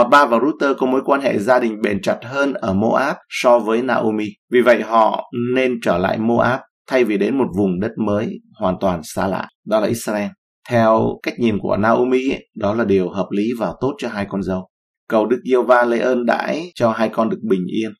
Orba 0.00 0.26
và 0.26 0.38
Ruther 0.38 0.76
có 0.78 0.86
mối 0.86 1.00
quan 1.04 1.20
hệ 1.20 1.38
gia 1.38 1.60
đình 1.60 1.80
bền 1.82 2.02
chặt 2.02 2.18
hơn 2.22 2.52
ở 2.52 2.72
Moab 2.72 3.16
so 3.28 3.58
với 3.58 3.82
Naomi. 3.82 4.26
Vì 4.50 4.60
vậy 4.60 4.82
họ 4.82 5.30
nên 5.54 5.78
trở 5.82 5.98
lại 5.98 6.18
Moab 6.18 6.60
thay 6.88 7.04
vì 7.04 7.18
đến 7.18 7.38
một 7.38 7.46
vùng 7.56 7.80
đất 7.80 7.90
mới 8.06 8.40
hoàn 8.58 8.76
toàn 8.80 9.00
xa 9.04 9.26
lạ, 9.26 9.48
đó 9.66 9.80
là 9.80 9.86
Israel. 9.86 10.28
Theo 10.68 11.18
cách 11.22 11.34
nhìn 11.38 11.58
của 11.58 11.76
Naomi, 11.76 12.30
ấy, 12.30 12.48
đó 12.56 12.74
là 12.74 12.84
điều 12.84 13.08
hợp 13.08 13.26
lý 13.30 13.44
và 13.58 13.72
tốt 13.80 13.94
cho 13.98 14.08
hai 14.08 14.26
con 14.28 14.42
dâu. 14.42 14.68
Cầu 15.08 15.26
Đức 15.26 15.40
Yêu 15.42 15.62
Va 15.62 15.84
lấy 15.84 16.00
ơn 16.00 16.26
đãi 16.26 16.70
cho 16.74 16.92
hai 16.92 17.08
con 17.08 17.28
được 17.30 17.40
bình 17.50 17.66
yên. 17.66 17.90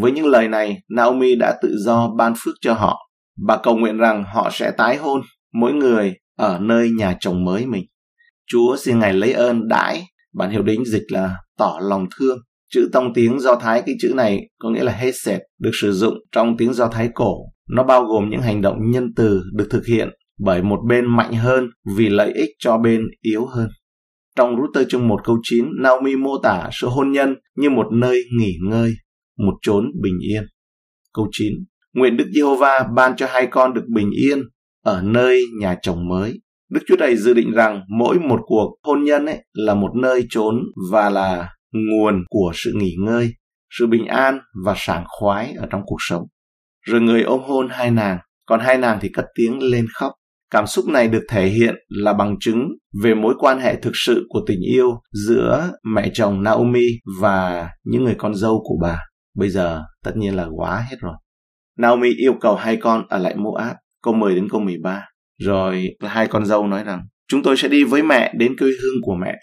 Với 0.00 0.12
những 0.12 0.26
lời 0.26 0.48
này, 0.48 0.78
Naomi 0.88 1.34
đã 1.34 1.58
tự 1.62 1.76
do 1.78 2.08
ban 2.18 2.32
phước 2.36 2.54
cho 2.60 2.72
họ. 2.74 3.07
Bà 3.46 3.58
cầu 3.62 3.76
nguyện 3.76 3.96
rằng 3.96 4.24
họ 4.34 4.50
sẽ 4.52 4.70
tái 4.70 4.96
hôn, 4.96 5.20
mỗi 5.52 5.72
người 5.72 6.14
ở 6.36 6.58
nơi 6.58 6.90
nhà 6.90 7.16
chồng 7.20 7.44
mới 7.44 7.66
mình. 7.66 7.84
Chúa 8.46 8.76
xin 8.76 8.98
Ngài 8.98 9.12
lấy 9.12 9.32
ơn 9.32 9.68
đãi 9.68 10.06
Bản 10.34 10.50
hiệu 10.50 10.62
đính 10.62 10.84
dịch 10.84 11.02
là 11.08 11.36
tỏ 11.58 11.78
lòng 11.82 12.06
thương. 12.18 12.38
Chữ 12.70 12.88
tông 12.92 13.14
tiếng 13.14 13.40
Do 13.40 13.54
Thái 13.54 13.82
cái 13.86 13.94
chữ 14.00 14.12
này 14.14 14.48
có 14.58 14.70
nghĩa 14.70 14.84
là 14.84 14.92
hết 14.92 15.12
sệt, 15.24 15.40
được 15.60 15.70
sử 15.80 15.92
dụng 15.92 16.14
trong 16.32 16.56
tiếng 16.56 16.72
Do 16.72 16.88
Thái 16.88 17.08
cổ. 17.14 17.34
Nó 17.68 17.84
bao 17.84 18.04
gồm 18.04 18.30
những 18.30 18.40
hành 18.40 18.62
động 18.62 18.76
nhân 18.90 19.04
từ 19.16 19.42
được 19.52 19.66
thực 19.70 19.86
hiện 19.86 20.08
bởi 20.38 20.62
một 20.62 20.78
bên 20.88 21.16
mạnh 21.16 21.32
hơn 21.34 21.70
vì 21.96 22.08
lợi 22.08 22.32
ích 22.32 22.50
cho 22.58 22.78
bên 22.78 23.00
yếu 23.20 23.46
hơn. 23.46 23.68
Trong 24.36 24.56
Router 24.56 24.88
chương 24.88 25.08
1 25.08 25.20
câu 25.24 25.38
9, 25.42 25.64
Naomi 25.82 26.16
mô 26.16 26.38
tả 26.42 26.68
sự 26.72 26.88
hôn 26.88 27.12
nhân 27.12 27.34
như 27.56 27.70
một 27.70 27.86
nơi 27.92 28.22
nghỉ 28.38 28.52
ngơi, 28.68 28.94
một 29.38 29.54
chốn 29.62 29.84
bình 30.02 30.18
yên. 30.30 30.42
Câu 31.14 31.28
9. 31.32 31.52
Nguyện 31.94 32.16
Đức 32.16 32.26
Giê-hô-va 32.34 32.86
ban 32.94 33.16
cho 33.16 33.26
hai 33.30 33.46
con 33.46 33.74
được 33.74 33.84
bình 33.94 34.10
yên 34.10 34.42
ở 34.84 35.02
nơi 35.02 35.44
nhà 35.60 35.76
chồng 35.82 36.08
mới. 36.08 36.40
Đức 36.70 36.80
Chúa 36.86 36.96
Trời 36.98 37.16
dự 37.16 37.34
định 37.34 37.52
rằng 37.52 37.82
mỗi 37.98 38.18
một 38.18 38.40
cuộc 38.46 38.78
hôn 38.82 39.04
nhân 39.04 39.26
ấy 39.26 39.44
là 39.52 39.74
một 39.74 39.90
nơi 40.02 40.26
trốn 40.30 40.54
và 40.92 41.10
là 41.10 41.48
nguồn 41.72 42.24
của 42.28 42.52
sự 42.54 42.72
nghỉ 42.74 42.94
ngơi, 43.04 43.30
sự 43.78 43.86
bình 43.86 44.06
an 44.06 44.38
và 44.64 44.74
sảng 44.76 45.04
khoái 45.08 45.52
ở 45.52 45.66
trong 45.70 45.80
cuộc 45.86 45.98
sống. 46.08 46.22
Rồi 46.86 47.00
người 47.00 47.22
ôm 47.22 47.40
hôn 47.40 47.68
hai 47.70 47.90
nàng, 47.90 48.18
còn 48.46 48.60
hai 48.60 48.78
nàng 48.78 48.98
thì 49.00 49.08
cất 49.12 49.24
tiếng 49.34 49.62
lên 49.62 49.86
khóc. 49.94 50.12
Cảm 50.50 50.66
xúc 50.66 50.88
này 50.88 51.08
được 51.08 51.22
thể 51.30 51.46
hiện 51.46 51.74
là 51.88 52.12
bằng 52.12 52.36
chứng 52.40 52.68
về 53.02 53.14
mối 53.14 53.34
quan 53.38 53.60
hệ 53.60 53.76
thực 53.80 53.92
sự 53.94 54.26
của 54.28 54.40
tình 54.46 54.60
yêu 54.60 55.00
giữa 55.26 55.70
mẹ 55.94 56.10
chồng 56.12 56.42
Naomi 56.42 56.86
và 57.20 57.68
những 57.84 58.04
người 58.04 58.14
con 58.18 58.34
dâu 58.34 58.60
của 58.64 58.76
bà. 58.82 59.00
Bây 59.36 59.50
giờ 59.50 59.82
tất 60.04 60.16
nhiên 60.16 60.34
là 60.36 60.48
quá 60.56 60.86
hết 60.90 60.96
rồi. 61.00 61.14
Naomi 61.78 62.14
yêu 62.14 62.34
cầu 62.40 62.56
hai 62.56 62.76
con 62.76 63.04
ở 63.08 63.18
lại 63.18 63.34
Moab, 63.36 63.76
câu 64.02 64.14
10 64.14 64.34
đến 64.34 64.48
câu 64.50 64.60
13. 64.60 65.04
Rồi 65.38 65.88
hai 66.00 66.26
con 66.26 66.44
dâu 66.44 66.66
nói 66.66 66.84
rằng, 66.84 67.02
chúng 67.28 67.42
tôi 67.42 67.56
sẽ 67.56 67.68
đi 67.68 67.84
với 67.84 68.02
mẹ 68.02 68.32
đến 68.38 68.56
quê 68.58 68.68
hương 68.68 69.02
của 69.02 69.14
mẹ. 69.14 69.34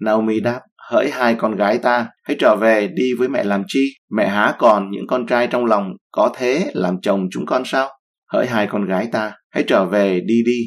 Naomi 0.00 0.40
đáp, 0.40 0.60
hỡi 0.90 1.10
hai 1.10 1.34
con 1.34 1.56
gái 1.56 1.78
ta, 1.78 2.08
hãy 2.22 2.36
trở 2.40 2.56
về 2.56 2.88
đi 2.88 3.12
với 3.18 3.28
mẹ 3.28 3.44
làm 3.44 3.62
chi? 3.66 3.80
Mẹ 4.10 4.28
há 4.28 4.54
còn 4.58 4.90
những 4.90 5.06
con 5.06 5.26
trai 5.26 5.46
trong 5.46 5.64
lòng 5.66 5.92
có 6.12 6.32
thế 6.36 6.70
làm 6.74 7.00
chồng 7.02 7.28
chúng 7.30 7.46
con 7.46 7.62
sao? 7.64 7.88
Hỡi 8.32 8.46
hai 8.46 8.66
con 8.66 8.84
gái 8.86 9.08
ta, 9.12 9.32
hãy 9.50 9.64
trở 9.66 9.84
về 9.84 10.20
đi 10.20 10.42
đi. 10.46 10.58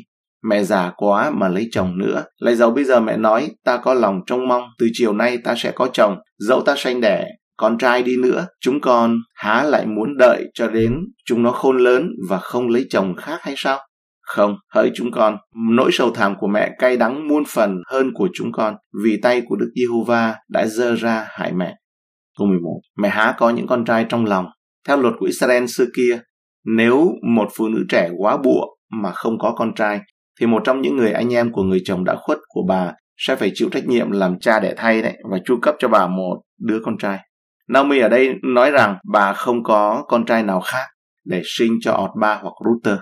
Mẹ 0.50 0.64
già 0.64 0.92
quá 0.98 1.32
mà 1.32 1.48
lấy 1.48 1.68
chồng 1.72 1.98
nữa. 1.98 2.24
Lại 2.38 2.56
dẫu 2.56 2.72
bây 2.72 2.84
giờ 2.84 3.00
mẹ 3.00 3.18
nói 3.18 3.50
ta 3.66 3.78
có 3.78 3.94
lòng 3.94 4.20
trông 4.26 4.48
mong 4.48 4.64
từ 4.80 4.88
chiều 4.94 5.14
nay 5.14 5.38
ta 5.38 5.56
sẽ 5.58 5.72
có 5.72 5.90
chồng, 5.94 6.18
dẫu 6.38 6.62
ta 6.66 6.76
sanh 6.78 7.02
đẻ 7.02 7.26
con 7.58 7.78
trai 7.78 8.04
đi 8.04 8.18
nữa, 8.18 8.48
chúng 8.62 8.82
con 8.82 9.16
há 9.36 9.64
lại 9.64 9.86
muốn 9.86 10.18
đợi 10.18 10.44
cho 10.54 10.68
đến 10.68 11.00
chúng 11.26 11.44
nó 11.44 11.52
khôn 11.52 11.78
lớn 11.78 12.10
và 12.30 12.38
không 12.38 12.70
lấy 12.70 12.86
chồng 12.90 13.16
khác 13.16 13.40
hay 13.42 13.54
sao? 13.58 13.80
Không, 14.22 14.56
hỡi 14.74 14.92
chúng 14.96 15.12
con, 15.12 15.38
nỗi 15.72 15.92
sầu 15.94 16.12
thảm 16.12 16.36
của 16.40 16.48
mẹ 16.48 16.76
cay 16.80 16.98
đắng 16.98 17.28
muôn 17.28 17.44
phần 17.48 17.82
hơn 17.88 18.12
của 18.14 18.30
chúng 18.34 18.52
con, 18.52 18.76
vì 19.04 19.20
tay 19.22 19.42
của 19.46 19.56
Đức 19.56 19.72
Giê-hô-va 19.76 20.36
đã 20.50 20.66
dơ 20.68 20.96
ra 20.96 21.28
hại 21.30 21.54
mẹ. 21.54 21.76
Câu 22.38 22.48
11. 22.48 22.80
Mẹ 22.98 23.10
há 23.10 23.36
có 23.38 23.50
những 23.50 23.68
con 23.68 23.86
trai 23.86 24.06
trong 24.10 24.26
lòng. 24.26 24.46
Theo 24.88 24.98
luật 24.98 25.14
của 25.20 25.26
Israel 25.26 25.66
xưa 25.66 25.86
kia, 25.96 26.20
nếu 26.66 27.12
một 27.36 27.48
phụ 27.58 27.68
nữ 27.68 27.86
trẻ 27.90 28.10
quá 28.18 28.38
bụa 28.38 28.66
mà 29.02 29.12
không 29.12 29.40
có 29.40 29.54
con 29.58 29.74
trai, 29.76 30.00
thì 30.40 30.46
một 30.46 30.62
trong 30.66 30.82
những 30.82 30.98
người 30.98 31.12
anh 31.12 31.34
em 31.34 31.52
của 31.52 31.64
người 31.64 31.82
chồng 31.86 32.04
đã 32.04 32.16
khuất 32.16 32.38
của 32.48 32.62
bà 32.68 32.94
sẽ 33.18 33.36
phải 33.36 33.52
chịu 33.54 33.70
trách 33.72 33.88
nhiệm 33.88 34.12
làm 34.12 34.40
cha 34.40 34.60
đẻ 34.60 34.74
thay 34.78 35.02
đấy 35.02 35.18
và 35.32 35.38
chu 35.46 35.60
cấp 35.62 35.76
cho 35.80 35.88
bà 35.88 36.08
một 36.08 36.42
đứa 36.60 36.80
con 36.84 36.98
trai. 36.98 37.20
Naomi 37.68 38.00
ở 38.00 38.10
đây 38.10 38.34
nói 38.44 38.72
rằng 38.72 38.98
bà 39.12 39.34
không 39.34 39.64
có 39.64 40.06
con 40.08 40.26
trai 40.26 40.44
nào 40.44 40.62
khác 40.62 40.88
để 41.26 41.42
sinh 41.46 41.78
cho 41.82 41.92
ọt 41.92 42.10
ba 42.22 42.40
hoặc 42.42 42.54
Ruther. 42.66 43.00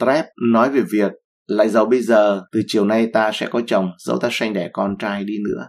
trep 0.00 0.24
nói 0.52 0.70
về 0.70 0.80
việc 0.92 1.12
lại 1.46 1.68
giàu 1.68 1.84
bây 1.84 2.02
giờ, 2.02 2.42
từ 2.52 2.60
chiều 2.66 2.84
nay 2.84 3.08
ta 3.12 3.30
sẽ 3.34 3.46
có 3.46 3.60
chồng, 3.66 3.90
dẫu 3.98 4.18
ta 4.18 4.28
sanh 4.32 4.52
đẻ 4.52 4.70
con 4.72 4.96
trai 4.98 5.24
đi 5.24 5.34
nữa. 5.44 5.66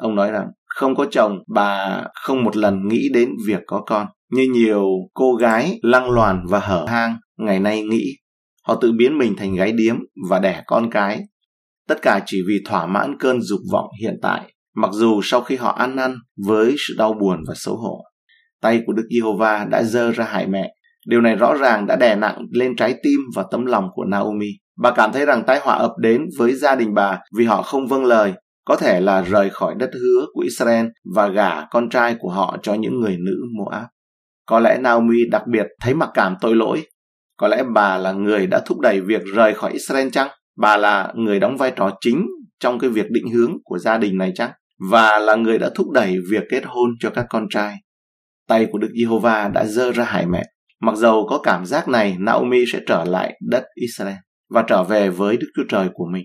Ông 0.00 0.14
nói 0.14 0.30
rằng, 0.30 0.46
không 0.66 0.94
có 0.94 1.06
chồng, 1.10 1.38
bà 1.54 2.02
không 2.14 2.44
một 2.44 2.56
lần 2.56 2.88
nghĩ 2.88 3.08
đến 3.14 3.30
việc 3.46 3.60
có 3.66 3.82
con 3.86 4.06
như 4.30 4.46
nhiều 4.52 4.84
cô 5.14 5.34
gái 5.34 5.78
lăng 5.82 6.10
loàn 6.10 6.46
và 6.48 6.58
hở 6.58 6.86
hang 6.88 7.16
ngày 7.38 7.60
nay 7.60 7.82
nghĩ, 7.82 8.04
họ 8.66 8.74
tự 8.74 8.92
biến 8.98 9.18
mình 9.18 9.34
thành 9.36 9.54
gái 9.54 9.72
điếm 9.72 9.96
và 10.30 10.38
đẻ 10.38 10.62
con 10.66 10.90
cái 10.90 11.22
tất 11.88 12.02
cả 12.02 12.22
chỉ 12.26 12.42
vì 12.48 12.54
thỏa 12.64 12.86
mãn 12.86 13.18
cơn 13.18 13.42
dục 13.42 13.60
vọng 13.72 13.88
hiện 14.00 14.18
tại 14.22 14.53
mặc 14.74 14.90
dù 14.92 15.20
sau 15.22 15.40
khi 15.40 15.56
họ 15.56 15.70
ăn 15.70 15.96
năn 15.96 16.16
với 16.46 16.74
sự 16.78 16.94
đau 16.98 17.12
buồn 17.12 17.38
và 17.48 17.54
xấu 17.56 17.76
hổ. 17.76 18.04
Tay 18.60 18.82
của 18.86 18.92
Đức 18.92 19.06
Giê-hô-va 19.10 19.66
đã 19.70 19.82
dơ 19.82 20.12
ra 20.12 20.24
hại 20.24 20.46
mẹ. 20.46 20.74
Điều 21.06 21.20
này 21.20 21.36
rõ 21.36 21.54
ràng 21.54 21.86
đã 21.86 21.96
đè 21.96 22.16
nặng 22.16 22.38
lên 22.50 22.76
trái 22.76 22.94
tim 23.02 23.20
và 23.34 23.44
tấm 23.50 23.66
lòng 23.66 23.88
của 23.94 24.04
Naomi. 24.04 24.50
Bà 24.82 24.90
cảm 24.90 25.12
thấy 25.12 25.26
rằng 25.26 25.42
tai 25.46 25.60
họa 25.60 25.74
ập 25.74 25.92
đến 25.98 26.22
với 26.38 26.54
gia 26.54 26.74
đình 26.74 26.94
bà 26.94 27.18
vì 27.36 27.44
họ 27.44 27.62
không 27.62 27.86
vâng 27.86 28.04
lời, 28.04 28.32
có 28.64 28.76
thể 28.76 29.00
là 29.00 29.22
rời 29.22 29.50
khỏi 29.50 29.74
đất 29.74 29.90
hứa 29.94 30.26
của 30.34 30.40
Israel 30.40 30.86
và 31.14 31.28
gả 31.28 31.66
con 31.70 31.88
trai 31.88 32.16
của 32.18 32.30
họ 32.30 32.56
cho 32.62 32.74
những 32.74 33.00
người 33.00 33.16
nữ 33.26 33.36
Moab. 33.58 33.84
Có 34.46 34.60
lẽ 34.60 34.78
Naomi 34.78 35.16
đặc 35.30 35.42
biệt 35.46 35.66
thấy 35.80 35.94
mặc 35.94 36.10
cảm 36.14 36.36
tội 36.40 36.56
lỗi. 36.56 36.86
Có 37.36 37.48
lẽ 37.48 37.62
bà 37.74 37.98
là 37.98 38.12
người 38.12 38.46
đã 38.46 38.60
thúc 38.66 38.80
đẩy 38.80 39.00
việc 39.00 39.22
rời 39.34 39.54
khỏi 39.54 39.72
Israel 39.72 40.08
chăng? 40.12 40.28
Bà 40.56 40.76
là 40.76 41.12
người 41.16 41.40
đóng 41.40 41.56
vai 41.56 41.72
trò 41.76 41.90
chính 42.00 42.26
trong 42.60 42.78
cái 42.78 42.90
việc 42.90 43.06
định 43.10 43.28
hướng 43.32 43.52
của 43.64 43.78
gia 43.78 43.98
đình 43.98 44.18
này 44.18 44.32
chăng? 44.34 44.50
Và 44.90 45.18
là 45.18 45.34
người 45.34 45.58
đã 45.58 45.70
thúc 45.74 45.90
đẩy 45.90 46.16
việc 46.30 46.44
kết 46.50 46.62
hôn 46.66 46.90
cho 47.00 47.10
các 47.10 47.26
con 47.28 47.46
trai. 47.50 47.76
Tay 48.48 48.66
của 48.72 48.78
Đức 48.78 48.90
Giê-hô-va 49.00 49.48
đã 49.48 49.64
dơ 49.64 49.92
ra 49.92 50.04
hải 50.04 50.26
mẹ. 50.26 50.42
Mặc 50.80 50.96
dầu 50.96 51.26
có 51.30 51.38
cảm 51.38 51.66
giác 51.66 51.88
này, 51.88 52.16
Naomi 52.18 52.64
sẽ 52.72 52.80
trở 52.86 53.04
lại 53.04 53.38
đất 53.50 53.64
Israel 53.74 54.16
và 54.50 54.64
trở 54.68 54.82
về 54.82 55.10
với 55.10 55.36
Đức 55.36 55.46
Chúa 55.56 55.64
Trời 55.68 55.88
của 55.94 56.06
mình. 56.12 56.24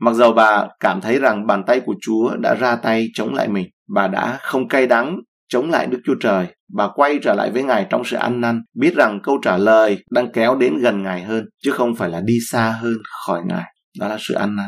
Mặc 0.00 0.14
dầu 0.14 0.32
bà 0.32 0.68
cảm 0.80 1.00
thấy 1.00 1.18
rằng 1.18 1.46
bàn 1.46 1.62
tay 1.66 1.80
của 1.80 1.94
Chúa 2.00 2.36
đã 2.36 2.54
ra 2.54 2.76
tay 2.76 3.06
chống 3.14 3.34
lại 3.34 3.48
mình, 3.48 3.66
bà 3.94 4.08
đã 4.08 4.38
không 4.42 4.68
cay 4.68 4.86
đắng 4.86 5.16
chống 5.48 5.70
lại 5.70 5.86
Đức 5.86 5.98
Chúa 6.04 6.14
Trời. 6.20 6.46
Bà 6.74 6.88
quay 6.94 7.18
trở 7.22 7.34
lại 7.34 7.50
với 7.50 7.62
Ngài 7.62 7.86
trong 7.90 8.04
sự 8.04 8.16
ăn 8.16 8.40
năn, 8.40 8.62
biết 8.74 8.94
rằng 8.94 9.20
câu 9.22 9.38
trả 9.42 9.56
lời 9.56 10.04
đang 10.10 10.32
kéo 10.32 10.56
đến 10.56 10.78
gần 10.78 11.02
Ngài 11.02 11.22
hơn, 11.22 11.44
chứ 11.64 11.70
không 11.70 11.94
phải 11.94 12.10
là 12.10 12.20
đi 12.20 12.34
xa 12.50 12.70
hơn 12.80 12.96
khỏi 13.26 13.40
Ngài. 13.46 13.64
Đó 14.00 14.08
là 14.08 14.16
sự 14.20 14.34
ăn 14.34 14.56
năn. 14.56 14.66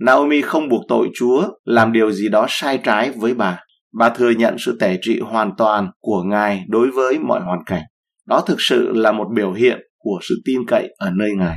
Naomi 0.00 0.40
không 0.40 0.68
buộc 0.68 0.82
tội 0.88 1.08
Chúa 1.14 1.48
làm 1.64 1.92
điều 1.92 2.10
gì 2.12 2.28
đó 2.28 2.46
sai 2.48 2.78
trái 2.84 3.10
với 3.10 3.34
bà. 3.34 3.60
Bà 3.98 4.08
thừa 4.08 4.30
nhận 4.30 4.56
sự 4.58 4.76
tể 4.80 4.98
trị 5.02 5.20
hoàn 5.20 5.50
toàn 5.58 5.90
của 6.00 6.22
Ngài 6.22 6.64
đối 6.68 6.90
với 6.90 7.18
mọi 7.18 7.40
hoàn 7.40 7.58
cảnh. 7.66 7.82
Đó 8.26 8.40
thực 8.46 8.56
sự 8.58 8.92
là 8.92 9.12
một 9.12 9.26
biểu 9.34 9.52
hiện 9.52 9.78
của 9.98 10.18
sự 10.28 10.34
tin 10.44 10.60
cậy 10.68 10.88
ở 10.98 11.10
nơi 11.10 11.30
Ngài. 11.36 11.56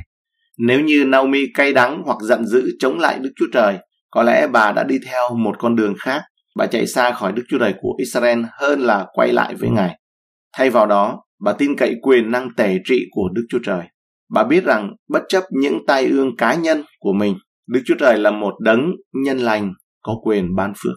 Nếu 0.58 0.80
như 0.80 1.06
Naomi 1.08 1.46
cay 1.54 1.74
đắng 1.74 2.02
hoặc 2.06 2.18
giận 2.22 2.46
dữ 2.46 2.70
chống 2.80 3.00
lại 3.00 3.20
Đức 3.22 3.30
Chúa 3.36 3.46
Trời, 3.54 3.78
có 4.12 4.24
lẽ 4.24 4.48
bà 4.48 4.72
đã 4.72 4.84
đi 4.84 5.00
theo 5.06 5.36
một 5.36 5.56
con 5.60 5.76
đường 5.76 5.94
khác. 6.00 6.22
Bà 6.56 6.66
chạy 6.66 6.88
xa 6.88 7.12
khỏi 7.12 7.32
Đức 7.32 7.44
Chúa 7.50 7.58
Trời 7.60 7.74
của 7.82 7.94
Israel 8.00 8.44
hơn 8.60 8.80
là 8.80 9.06
quay 9.14 9.34
lại 9.34 9.56
với 9.56 9.70
Ngài. 9.70 10.00
Thay 10.54 10.70
vào 10.70 10.86
đó, 10.86 11.24
bà 11.40 11.54
tin 11.54 11.76
cậy 11.76 11.96
quyền 12.02 12.32
năng 12.32 12.50
tể 12.58 12.78
trị 12.86 13.06
của 13.12 13.30
Đức 13.34 13.44
Chúa 13.50 13.60
Trời. 13.64 13.84
Bà 14.30 14.44
biết 14.44 14.64
rằng 14.64 14.90
bất 15.10 15.22
chấp 15.30 15.44
những 15.52 15.80
tai 15.88 16.06
ương 16.06 16.36
cá 16.38 16.54
nhân 16.54 16.84
của 17.00 17.14
mình, 17.14 17.36
Đức 17.70 17.82
Chúa 17.86 17.96
Trời 18.00 18.18
là 18.18 18.32
một 18.32 18.54
đấng 18.60 18.92
nhân 19.24 19.38
lành, 19.38 19.74
có 20.02 20.16
quyền 20.24 20.56
ban 20.56 20.74
phước. 20.78 20.94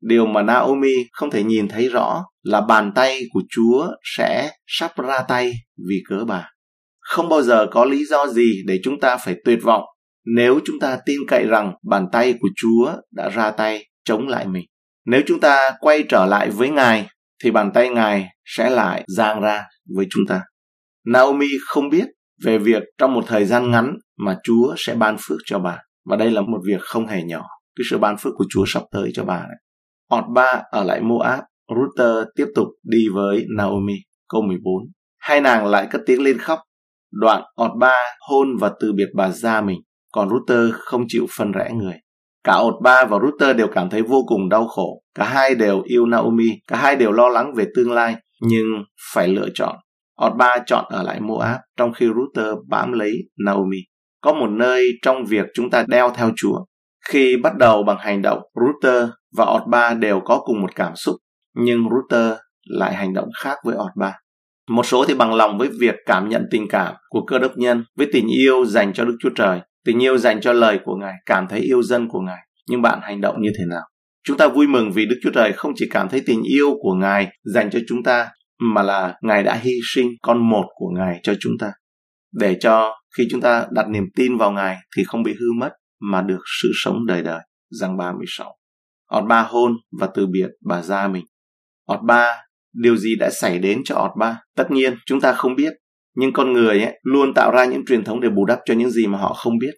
Điều 0.00 0.26
mà 0.26 0.42
Naomi 0.42 0.94
không 1.12 1.30
thể 1.30 1.44
nhìn 1.44 1.68
thấy 1.68 1.88
rõ 1.88 2.24
là 2.42 2.60
bàn 2.60 2.92
tay 2.94 3.20
của 3.32 3.42
Chúa 3.50 3.86
sẽ 4.16 4.50
sắp 4.66 4.92
ra 4.96 5.22
tay 5.28 5.52
vì 5.88 6.02
cớ 6.08 6.24
bà. 6.24 6.50
Không 7.00 7.28
bao 7.28 7.42
giờ 7.42 7.66
có 7.70 7.84
lý 7.84 8.04
do 8.04 8.26
gì 8.26 8.62
để 8.66 8.80
chúng 8.84 9.00
ta 9.00 9.16
phải 9.16 9.34
tuyệt 9.44 9.58
vọng 9.62 9.82
nếu 10.26 10.60
chúng 10.64 10.78
ta 10.80 10.98
tin 11.06 11.20
cậy 11.28 11.46
rằng 11.46 11.74
bàn 11.90 12.06
tay 12.12 12.34
của 12.40 12.48
Chúa 12.56 12.92
đã 13.12 13.28
ra 13.28 13.50
tay 13.50 13.86
chống 14.04 14.28
lại 14.28 14.46
mình. 14.46 14.64
Nếu 15.06 15.22
chúng 15.26 15.40
ta 15.40 15.72
quay 15.80 16.04
trở 16.08 16.26
lại 16.26 16.50
với 16.50 16.70
Ngài, 16.70 17.06
thì 17.44 17.50
bàn 17.50 17.70
tay 17.74 17.88
Ngài 17.88 18.28
sẽ 18.44 18.70
lại 18.70 19.04
giang 19.06 19.40
ra 19.40 19.64
với 19.96 20.06
chúng 20.10 20.22
ta. 20.28 20.42
Naomi 21.04 21.48
không 21.66 21.88
biết 21.88 22.06
về 22.44 22.58
việc 22.58 22.82
trong 22.98 23.14
một 23.14 23.24
thời 23.26 23.44
gian 23.44 23.70
ngắn 23.70 23.94
mà 24.16 24.36
Chúa 24.44 24.74
sẽ 24.78 24.94
ban 24.94 25.16
phước 25.20 25.38
cho 25.44 25.58
bà. 25.58 25.78
Và 26.06 26.16
đây 26.16 26.30
là 26.30 26.40
một 26.40 26.58
việc 26.66 26.80
không 26.80 27.06
hề 27.06 27.22
nhỏ. 27.22 27.42
Cái 27.76 27.84
sự 27.90 27.98
ban 27.98 28.16
phước 28.16 28.32
của 28.36 28.44
Chúa 28.50 28.64
sắp 28.66 28.82
tới 28.92 29.10
cho 29.14 29.24
bà 29.24 29.38
đấy. 29.38 29.56
Ọt 30.08 30.24
ba 30.34 30.62
ở 30.70 30.84
lại 30.84 31.00
Moab, 31.00 31.40
Ruther 31.68 32.26
tiếp 32.36 32.46
tục 32.54 32.68
đi 32.82 33.08
với 33.14 33.46
Naomi. 33.56 33.96
Câu 34.28 34.42
14. 34.42 34.82
Hai 35.18 35.40
nàng 35.40 35.66
lại 35.66 35.86
cất 35.90 36.00
tiếng 36.06 36.22
lên 36.22 36.38
khóc 36.38 36.58
Đoạn 37.20 37.42
ọt 37.54 37.70
ba 37.78 37.94
hôn 38.28 38.56
và 38.60 38.72
từ 38.80 38.92
biệt 38.92 39.08
bà 39.14 39.30
ra 39.30 39.60
mình, 39.60 39.80
còn 40.12 40.28
Ruther 40.28 40.74
không 40.74 41.04
chịu 41.08 41.26
phân 41.36 41.52
rẽ 41.52 41.70
người. 41.74 41.94
Cả 42.44 42.52
ọt 42.52 42.74
ba 42.82 43.04
và 43.04 43.18
Ruther 43.18 43.56
đều 43.56 43.68
cảm 43.72 43.90
thấy 43.90 44.02
vô 44.02 44.24
cùng 44.26 44.48
đau 44.48 44.66
khổ. 44.66 45.02
Cả 45.14 45.24
hai 45.24 45.54
đều 45.54 45.82
yêu 45.84 46.06
Naomi, 46.06 46.48
cả 46.68 46.76
hai 46.76 46.96
đều 46.96 47.12
lo 47.12 47.28
lắng 47.28 47.54
về 47.54 47.66
tương 47.76 47.92
lai, 47.92 48.16
nhưng 48.40 48.66
phải 49.14 49.28
lựa 49.28 49.48
chọn. 49.54 49.76
ọt 50.14 50.32
ba 50.36 50.56
chọn 50.66 50.84
ở 50.88 51.02
lại 51.02 51.20
Moab, 51.20 51.56
trong 51.76 51.92
khi 51.92 52.06
Ruther 52.06 52.54
bám 52.68 52.92
lấy 52.92 53.12
Naomi. 53.44 53.78
Có 54.20 54.32
một 54.32 54.50
nơi 54.50 54.88
trong 55.02 55.24
việc 55.24 55.46
chúng 55.54 55.70
ta 55.70 55.84
đeo 55.88 56.10
theo 56.10 56.30
Chúa. 56.36 56.64
Khi 57.08 57.36
bắt 57.36 57.56
đầu 57.56 57.82
bằng 57.82 57.98
hành 58.00 58.22
động, 58.22 58.38
Ruther 58.54 59.08
và 59.36 59.44
ọt 59.44 59.62
đều 59.98 60.20
có 60.24 60.40
cùng 60.44 60.60
một 60.60 60.74
cảm 60.74 60.92
xúc, 60.96 61.16
nhưng 61.54 61.78
Ruther 61.90 62.32
lại 62.68 62.94
hành 62.94 63.14
động 63.14 63.28
khác 63.42 63.56
với 63.64 63.76
ọt. 63.76 64.12
Một 64.70 64.86
số 64.86 65.04
thì 65.04 65.14
bằng 65.14 65.34
lòng 65.34 65.58
với 65.58 65.68
việc 65.80 65.94
cảm 66.06 66.28
nhận 66.28 66.42
tình 66.50 66.68
cảm 66.68 66.94
của 67.08 67.24
cơ 67.26 67.38
đốc 67.38 67.52
nhân 67.56 67.84
với 67.96 68.08
tình 68.12 68.26
yêu 68.28 68.64
dành 68.64 68.92
cho 68.92 69.04
Đức 69.04 69.16
Chúa 69.20 69.30
Trời, 69.34 69.60
tình 69.84 70.02
yêu 70.02 70.18
dành 70.18 70.40
cho 70.40 70.52
lời 70.52 70.78
của 70.84 70.96
Ngài, 70.96 71.14
cảm 71.26 71.46
thấy 71.48 71.60
yêu 71.60 71.82
dân 71.82 72.08
của 72.08 72.20
Ngài. 72.20 72.38
Nhưng 72.68 72.82
bạn 72.82 73.00
hành 73.02 73.20
động 73.20 73.36
như 73.40 73.50
thế 73.58 73.64
nào? 73.68 73.82
Chúng 74.24 74.36
ta 74.36 74.48
vui 74.48 74.66
mừng 74.66 74.92
vì 74.92 75.06
Đức 75.06 75.16
Chúa 75.22 75.30
Trời 75.30 75.52
không 75.52 75.72
chỉ 75.74 75.88
cảm 75.90 76.08
thấy 76.08 76.22
tình 76.26 76.42
yêu 76.42 76.74
của 76.80 76.94
Ngài 76.94 77.28
dành 77.44 77.70
cho 77.70 77.78
chúng 77.88 78.02
ta, 78.02 78.28
mà 78.74 78.82
là 78.82 79.14
Ngài 79.22 79.42
đã 79.42 79.54
hy 79.54 79.72
sinh 79.94 80.08
con 80.22 80.50
một 80.50 80.64
của 80.74 80.88
Ngài 80.96 81.20
cho 81.22 81.34
chúng 81.40 81.52
ta. 81.60 81.72
Để 82.32 82.56
cho 82.60 82.94
khi 83.18 83.28
chúng 83.30 83.40
ta 83.40 83.66
đặt 83.70 83.88
niềm 83.88 84.04
tin 84.16 84.36
vào 84.36 84.52
Ngài 84.52 84.76
thì 84.96 85.04
không 85.04 85.22
bị 85.22 85.34
hư 85.40 85.46
mất, 85.60 85.70
mà 86.00 86.22
được 86.22 86.40
sự 86.62 86.68
sống 86.74 87.06
đời 87.06 87.22
đời. 87.22 87.40
Giăng 87.70 87.96
36 87.96 88.56
Ọt 89.06 89.24
ba 89.28 89.42
hôn 89.42 89.72
và 90.00 90.08
từ 90.14 90.26
biệt 90.26 90.48
bà 90.64 90.82
gia 90.82 91.08
mình. 91.08 91.24
Ọt 91.86 92.00
ba 92.02 92.46
điều 92.76 92.96
gì 92.96 93.16
đã 93.16 93.30
xảy 93.30 93.58
đến 93.58 93.80
cho 93.84 93.94
ọt 93.94 94.10
ba 94.18 94.40
tất 94.56 94.70
nhiên 94.70 94.94
chúng 95.06 95.20
ta 95.20 95.32
không 95.32 95.56
biết 95.56 95.72
nhưng 96.16 96.32
con 96.32 96.52
người 96.52 96.82
ấy, 96.82 96.98
luôn 97.02 97.34
tạo 97.34 97.50
ra 97.50 97.64
những 97.64 97.84
truyền 97.84 98.04
thống 98.04 98.20
để 98.20 98.28
bù 98.28 98.44
đắp 98.44 98.58
cho 98.64 98.74
những 98.74 98.90
gì 98.90 99.06
mà 99.06 99.18
họ 99.18 99.32
không 99.32 99.58
biết 99.58 99.74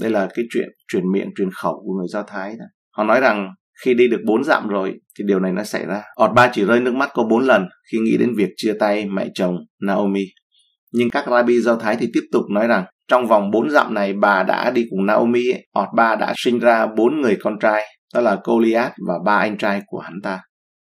đây 0.00 0.10
là 0.10 0.28
cái 0.34 0.44
chuyện 0.50 0.68
truyền 0.92 1.02
miệng 1.12 1.30
truyền 1.36 1.50
khẩu 1.50 1.82
của 1.86 1.92
người 1.98 2.08
do 2.08 2.22
thái 2.22 2.48
Này. 2.48 2.68
họ 2.96 3.04
nói 3.04 3.20
rằng 3.20 3.48
khi 3.84 3.94
đi 3.94 4.08
được 4.08 4.20
bốn 4.26 4.44
dặm 4.44 4.68
rồi 4.68 4.94
thì 5.18 5.24
điều 5.26 5.40
này 5.40 5.52
nó 5.52 5.64
xảy 5.64 5.86
ra 5.86 6.02
ọt 6.16 6.30
ba 6.34 6.50
chỉ 6.52 6.64
rơi 6.64 6.80
nước 6.80 6.94
mắt 6.94 7.10
có 7.14 7.22
bốn 7.30 7.46
lần 7.46 7.64
khi 7.92 7.98
nghĩ 7.98 8.16
đến 8.16 8.34
việc 8.36 8.48
chia 8.56 8.74
tay 8.80 9.06
mẹ 9.06 9.28
chồng 9.34 9.56
naomi 9.86 10.24
nhưng 10.96 11.10
các 11.10 11.24
rabbi 11.30 11.60
do 11.60 11.76
thái 11.76 11.96
thì 12.00 12.06
tiếp 12.14 12.22
tục 12.32 12.42
nói 12.50 12.66
rằng 12.66 12.84
trong 13.08 13.26
vòng 13.26 13.50
bốn 13.50 13.70
dặm 13.70 13.94
này 13.94 14.12
bà 14.12 14.42
đã 14.42 14.70
đi 14.70 14.84
cùng 14.90 15.06
naomi 15.06 15.50
ấy, 15.52 15.66
ọt 15.72 15.88
ba 15.96 16.14
đã 16.14 16.34
sinh 16.36 16.58
ra 16.58 16.86
bốn 16.96 17.20
người 17.20 17.36
con 17.42 17.58
trai 17.60 17.84
đó 18.14 18.20
là 18.20 18.38
Goliath 18.44 18.92
và 19.08 19.14
ba 19.24 19.36
anh 19.36 19.58
trai 19.58 19.82
của 19.86 19.98
hắn 19.98 20.14
ta 20.22 20.40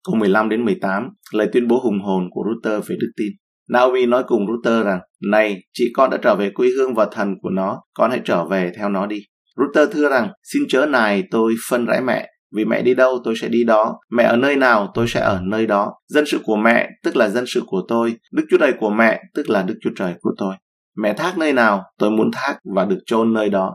Câu 0.06 0.16
15 0.16 0.48
đến 0.48 0.64
18, 0.64 1.08
lời 1.32 1.48
tuyên 1.52 1.68
bố 1.68 1.80
hùng 1.84 2.00
hồn 2.04 2.28
của 2.30 2.42
Ruther 2.48 2.88
về 2.88 2.96
đức 3.00 3.10
tin. 3.16 3.32
Naomi 3.70 4.06
nói 4.06 4.24
cùng 4.26 4.46
Ruther 4.46 4.86
rằng, 4.86 5.00
Này, 5.30 5.56
chị 5.74 5.84
con 5.94 6.10
đã 6.10 6.18
trở 6.22 6.34
về 6.34 6.50
quê 6.54 6.68
hương 6.76 6.94
và 6.94 7.06
thần 7.12 7.34
của 7.42 7.50
nó, 7.50 7.80
con 7.94 8.10
hãy 8.10 8.20
trở 8.24 8.44
về 8.44 8.72
theo 8.76 8.88
nó 8.88 9.06
đi. 9.06 9.20
Ruther 9.56 9.88
thưa 9.92 10.08
rằng, 10.10 10.30
xin 10.52 10.62
chớ 10.68 10.86
nài 10.86 11.24
tôi 11.30 11.54
phân 11.70 11.86
rãi 11.86 12.00
mẹ, 12.00 12.28
vì 12.56 12.64
mẹ 12.64 12.82
đi 12.82 12.94
đâu 12.94 13.18
tôi 13.24 13.34
sẽ 13.40 13.48
đi 13.48 13.64
đó, 13.64 13.98
mẹ 14.10 14.24
ở 14.24 14.36
nơi 14.36 14.56
nào 14.56 14.92
tôi 14.94 15.08
sẽ 15.08 15.20
ở 15.20 15.40
nơi 15.42 15.66
đó. 15.66 15.92
Dân 16.08 16.26
sự 16.26 16.40
của 16.44 16.56
mẹ 16.56 16.88
tức 17.04 17.16
là 17.16 17.28
dân 17.28 17.44
sự 17.46 17.62
của 17.66 17.82
tôi, 17.88 18.14
Đức 18.32 18.44
Chúa 18.50 18.58
Trời 18.58 18.72
của 18.80 18.90
mẹ 18.90 19.22
tức 19.34 19.50
là 19.50 19.62
Đức 19.62 19.74
Chúa 19.82 19.90
Trời 19.96 20.14
của 20.20 20.30
tôi. 20.38 20.54
Mẹ 20.96 21.14
thác 21.14 21.38
nơi 21.38 21.52
nào 21.52 21.82
tôi 21.98 22.10
muốn 22.10 22.30
thác 22.32 22.58
và 22.74 22.84
được 22.84 22.98
chôn 23.06 23.32
nơi 23.32 23.48
đó. 23.50 23.74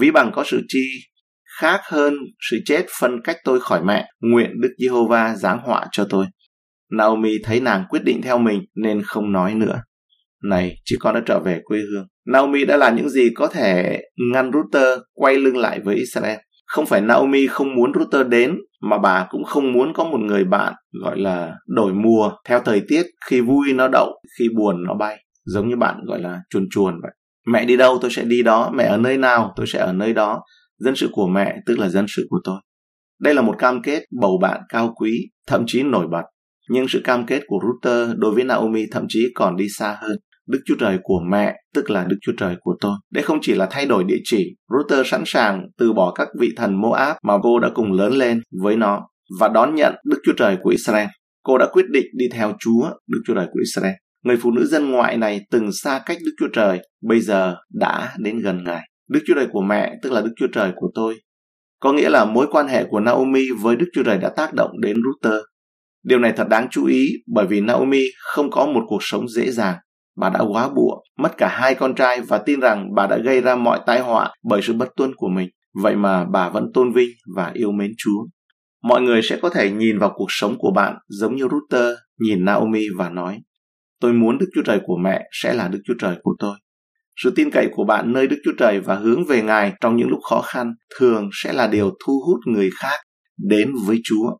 Ví 0.00 0.10
bằng 0.10 0.30
có 0.34 0.44
sự 0.46 0.60
chi 0.68 0.80
khác 1.60 1.80
hơn 1.84 2.14
sự 2.50 2.56
chết 2.64 2.86
phân 3.00 3.20
cách 3.24 3.36
tôi 3.44 3.60
khỏi 3.60 3.84
mẹ, 3.84 4.08
nguyện 4.20 4.50
Đức 4.60 4.68
Giê-hô-va 4.78 5.34
giáng 5.34 5.58
họa 5.64 5.86
cho 5.92 6.06
tôi. 6.10 6.26
Naomi 6.90 7.38
thấy 7.44 7.60
nàng 7.60 7.84
quyết 7.88 8.04
định 8.04 8.22
theo 8.22 8.38
mình 8.38 8.60
nên 8.74 9.02
không 9.02 9.32
nói 9.32 9.54
nữa. 9.54 9.82
Này, 10.44 10.76
chị 10.84 10.96
con 11.00 11.14
đã 11.14 11.20
trở 11.26 11.40
về 11.40 11.60
quê 11.64 11.78
hương. 11.78 12.06
Naomi 12.26 12.64
đã 12.64 12.76
làm 12.76 12.96
những 12.96 13.08
gì 13.08 13.30
có 13.34 13.46
thể 13.46 14.00
ngăn 14.32 14.50
Ruther 14.52 14.98
quay 15.12 15.34
lưng 15.34 15.56
lại 15.56 15.80
với 15.80 15.96
Israel. 15.96 16.38
Không 16.70 16.86
phải 16.86 17.00
Naomi 17.00 17.46
không 17.46 17.74
muốn 17.74 17.92
Ruther 17.94 18.26
đến, 18.26 18.58
mà 18.80 18.98
bà 18.98 19.26
cũng 19.30 19.44
không 19.44 19.72
muốn 19.72 19.92
có 19.94 20.04
một 20.04 20.18
người 20.20 20.44
bạn 20.44 20.74
gọi 21.02 21.18
là 21.18 21.54
đổi 21.66 21.92
mùa 21.94 22.32
theo 22.48 22.60
thời 22.64 22.82
tiết, 22.88 23.02
khi 23.26 23.40
vui 23.40 23.72
nó 23.74 23.88
đậu, 23.88 24.22
khi 24.38 24.48
buồn 24.56 24.84
nó 24.86 24.94
bay. 24.94 25.24
Giống 25.44 25.68
như 25.68 25.76
bạn 25.76 26.00
gọi 26.06 26.20
là 26.20 26.40
chuồn 26.50 26.66
chuồn 26.70 27.00
vậy. 27.02 27.10
Mẹ 27.46 27.64
đi 27.64 27.76
đâu 27.76 27.98
tôi 28.00 28.10
sẽ 28.10 28.24
đi 28.24 28.42
đó, 28.42 28.70
mẹ 28.74 28.84
ở 28.84 28.96
nơi 28.96 29.18
nào 29.18 29.52
tôi 29.56 29.66
sẽ 29.66 29.78
ở 29.78 29.92
nơi 29.92 30.12
đó 30.12 30.42
dân 30.78 30.96
sự 30.96 31.08
của 31.12 31.28
mẹ 31.28 31.56
tức 31.66 31.78
là 31.78 31.88
dân 31.88 32.06
sự 32.08 32.26
của 32.30 32.40
tôi. 32.44 32.60
Đây 33.20 33.34
là 33.34 33.42
một 33.42 33.54
cam 33.58 33.82
kết 33.82 34.02
bầu 34.20 34.38
bạn 34.42 34.60
cao 34.68 34.94
quý, 34.96 35.12
thậm 35.46 35.64
chí 35.66 35.82
nổi 35.82 36.06
bật. 36.10 36.22
Nhưng 36.68 36.88
sự 36.88 37.00
cam 37.04 37.26
kết 37.26 37.42
của 37.46 37.58
Ruther 37.66 38.16
đối 38.16 38.34
với 38.34 38.44
Naomi 38.44 38.86
thậm 38.92 39.04
chí 39.08 39.26
còn 39.34 39.56
đi 39.56 39.68
xa 39.68 39.96
hơn. 40.00 40.16
Đức 40.48 40.58
Chúa 40.66 40.74
Trời 40.78 40.98
của 41.02 41.20
mẹ, 41.30 41.54
tức 41.74 41.90
là 41.90 42.04
Đức 42.04 42.16
Chúa 42.22 42.32
Trời 42.38 42.56
của 42.60 42.74
tôi. 42.80 42.92
Đây 43.12 43.24
không 43.24 43.38
chỉ 43.42 43.54
là 43.54 43.66
thay 43.70 43.86
đổi 43.86 44.04
địa 44.04 44.20
chỉ, 44.24 44.56
Ruther 44.68 45.06
sẵn 45.06 45.22
sàng 45.26 45.66
từ 45.78 45.92
bỏ 45.92 46.12
các 46.14 46.28
vị 46.40 46.48
thần 46.56 46.80
Moab 46.80 47.16
mà 47.22 47.34
cô 47.42 47.58
đã 47.58 47.68
cùng 47.74 47.92
lớn 47.92 48.12
lên 48.12 48.40
với 48.62 48.76
nó 48.76 49.06
và 49.40 49.48
đón 49.48 49.74
nhận 49.74 49.94
Đức 50.04 50.18
Chúa 50.24 50.32
Trời 50.36 50.56
của 50.62 50.70
Israel. 50.70 51.06
Cô 51.42 51.58
đã 51.58 51.66
quyết 51.72 51.86
định 51.90 52.06
đi 52.16 52.26
theo 52.32 52.52
Chúa, 52.60 52.90
Đức 53.06 53.20
Chúa 53.26 53.34
Trời 53.34 53.46
của 53.46 53.60
Israel. 53.60 53.94
Người 54.24 54.36
phụ 54.36 54.50
nữ 54.50 54.66
dân 54.66 54.90
ngoại 54.90 55.16
này 55.16 55.40
từng 55.50 55.72
xa 55.72 56.00
cách 56.06 56.18
Đức 56.24 56.32
Chúa 56.38 56.48
Trời, 56.52 56.78
bây 57.02 57.20
giờ 57.20 57.56
đã 57.74 58.12
đến 58.18 58.38
gần 58.38 58.64
Ngài. 58.64 58.82
Đức 59.08 59.20
Chúa 59.26 59.34
Trời 59.34 59.46
của 59.52 59.62
mẹ 59.62 59.94
tức 60.02 60.12
là 60.12 60.20
Đức 60.20 60.32
Chúa 60.36 60.46
Trời 60.52 60.72
của 60.76 60.90
tôi. 60.94 61.16
có 61.80 61.92
nghĩa 61.92 62.08
là 62.08 62.24
mối 62.24 62.46
quan 62.50 62.68
hệ 62.68 62.84
của 62.84 63.00
Naomi 63.00 63.44
với 63.60 63.76
Đức 63.76 63.86
Chúa 63.92 64.02
Trời 64.02 64.18
đã 64.18 64.28
tác 64.36 64.54
động 64.54 64.70
đến 64.80 64.96
Ruther. 65.04 65.40
Điều 66.02 66.18
này 66.18 66.32
thật 66.36 66.48
đáng 66.48 66.68
chú 66.70 66.86
ý 66.86 67.08
bởi 67.34 67.46
vì 67.46 67.60
Naomi 67.60 68.04
không 68.34 68.50
có 68.50 68.66
một 68.66 68.80
cuộc 68.88 68.98
sống 69.00 69.28
dễ 69.28 69.50
dàng. 69.50 69.76
Bà 70.16 70.28
đã 70.28 70.40
quá 70.52 70.68
bụa, 70.68 71.00
mất 71.18 71.36
cả 71.36 71.48
hai 71.48 71.74
con 71.74 71.94
trai 71.94 72.20
và 72.20 72.38
tin 72.38 72.60
rằng 72.60 72.94
bà 72.94 73.06
đã 73.06 73.18
gây 73.18 73.40
ra 73.40 73.56
mọi 73.56 73.80
tai 73.86 74.00
họa 74.00 74.32
bởi 74.44 74.62
sự 74.62 74.72
bất 74.72 74.88
tuân 74.96 75.14
của 75.16 75.28
mình. 75.28 75.48
Vậy 75.82 75.96
mà 75.96 76.24
bà 76.24 76.48
vẫn 76.48 76.70
tôn 76.74 76.92
vinh 76.92 77.10
và 77.36 77.50
yêu 77.54 77.72
mến 77.72 77.92
Chúa. 77.98 78.26
Mọi 78.82 79.02
người 79.02 79.20
sẽ 79.22 79.38
có 79.42 79.50
thể 79.50 79.70
nhìn 79.70 79.98
vào 79.98 80.12
cuộc 80.14 80.26
sống 80.28 80.58
của 80.58 80.72
bạn 80.74 80.96
giống 81.08 81.36
như 81.36 81.48
Ruther 81.50 81.94
nhìn 82.18 82.44
Naomi 82.44 82.84
và 82.98 83.10
nói 83.10 83.40
Tôi 84.00 84.12
muốn 84.12 84.38
Đức 84.38 84.46
Chúa 84.54 84.62
Trời 84.64 84.80
của 84.84 84.96
mẹ 84.96 85.22
sẽ 85.32 85.54
là 85.54 85.68
Đức 85.68 85.78
Chúa 85.84 85.94
Trời 85.98 86.16
của 86.22 86.34
tôi. 86.38 86.56
Sự 87.16 87.32
tin 87.36 87.50
cậy 87.50 87.68
của 87.72 87.84
bạn 87.84 88.12
nơi 88.12 88.26
Đức 88.26 88.36
Chúa 88.44 88.52
Trời 88.58 88.80
và 88.80 88.94
hướng 88.94 89.26
về 89.26 89.42
Ngài 89.42 89.72
trong 89.80 89.96
những 89.96 90.08
lúc 90.08 90.20
khó 90.30 90.42
khăn 90.42 90.74
thường 90.98 91.28
sẽ 91.32 91.52
là 91.52 91.66
điều 91.66 91.90
thu 92.06 92.22
hút 92.26 92.38
người 92.46 92.70
khác 92.78 92.96
đến 93.38 93.72
với 93.86 94.00
Chúa. 94.04 94.36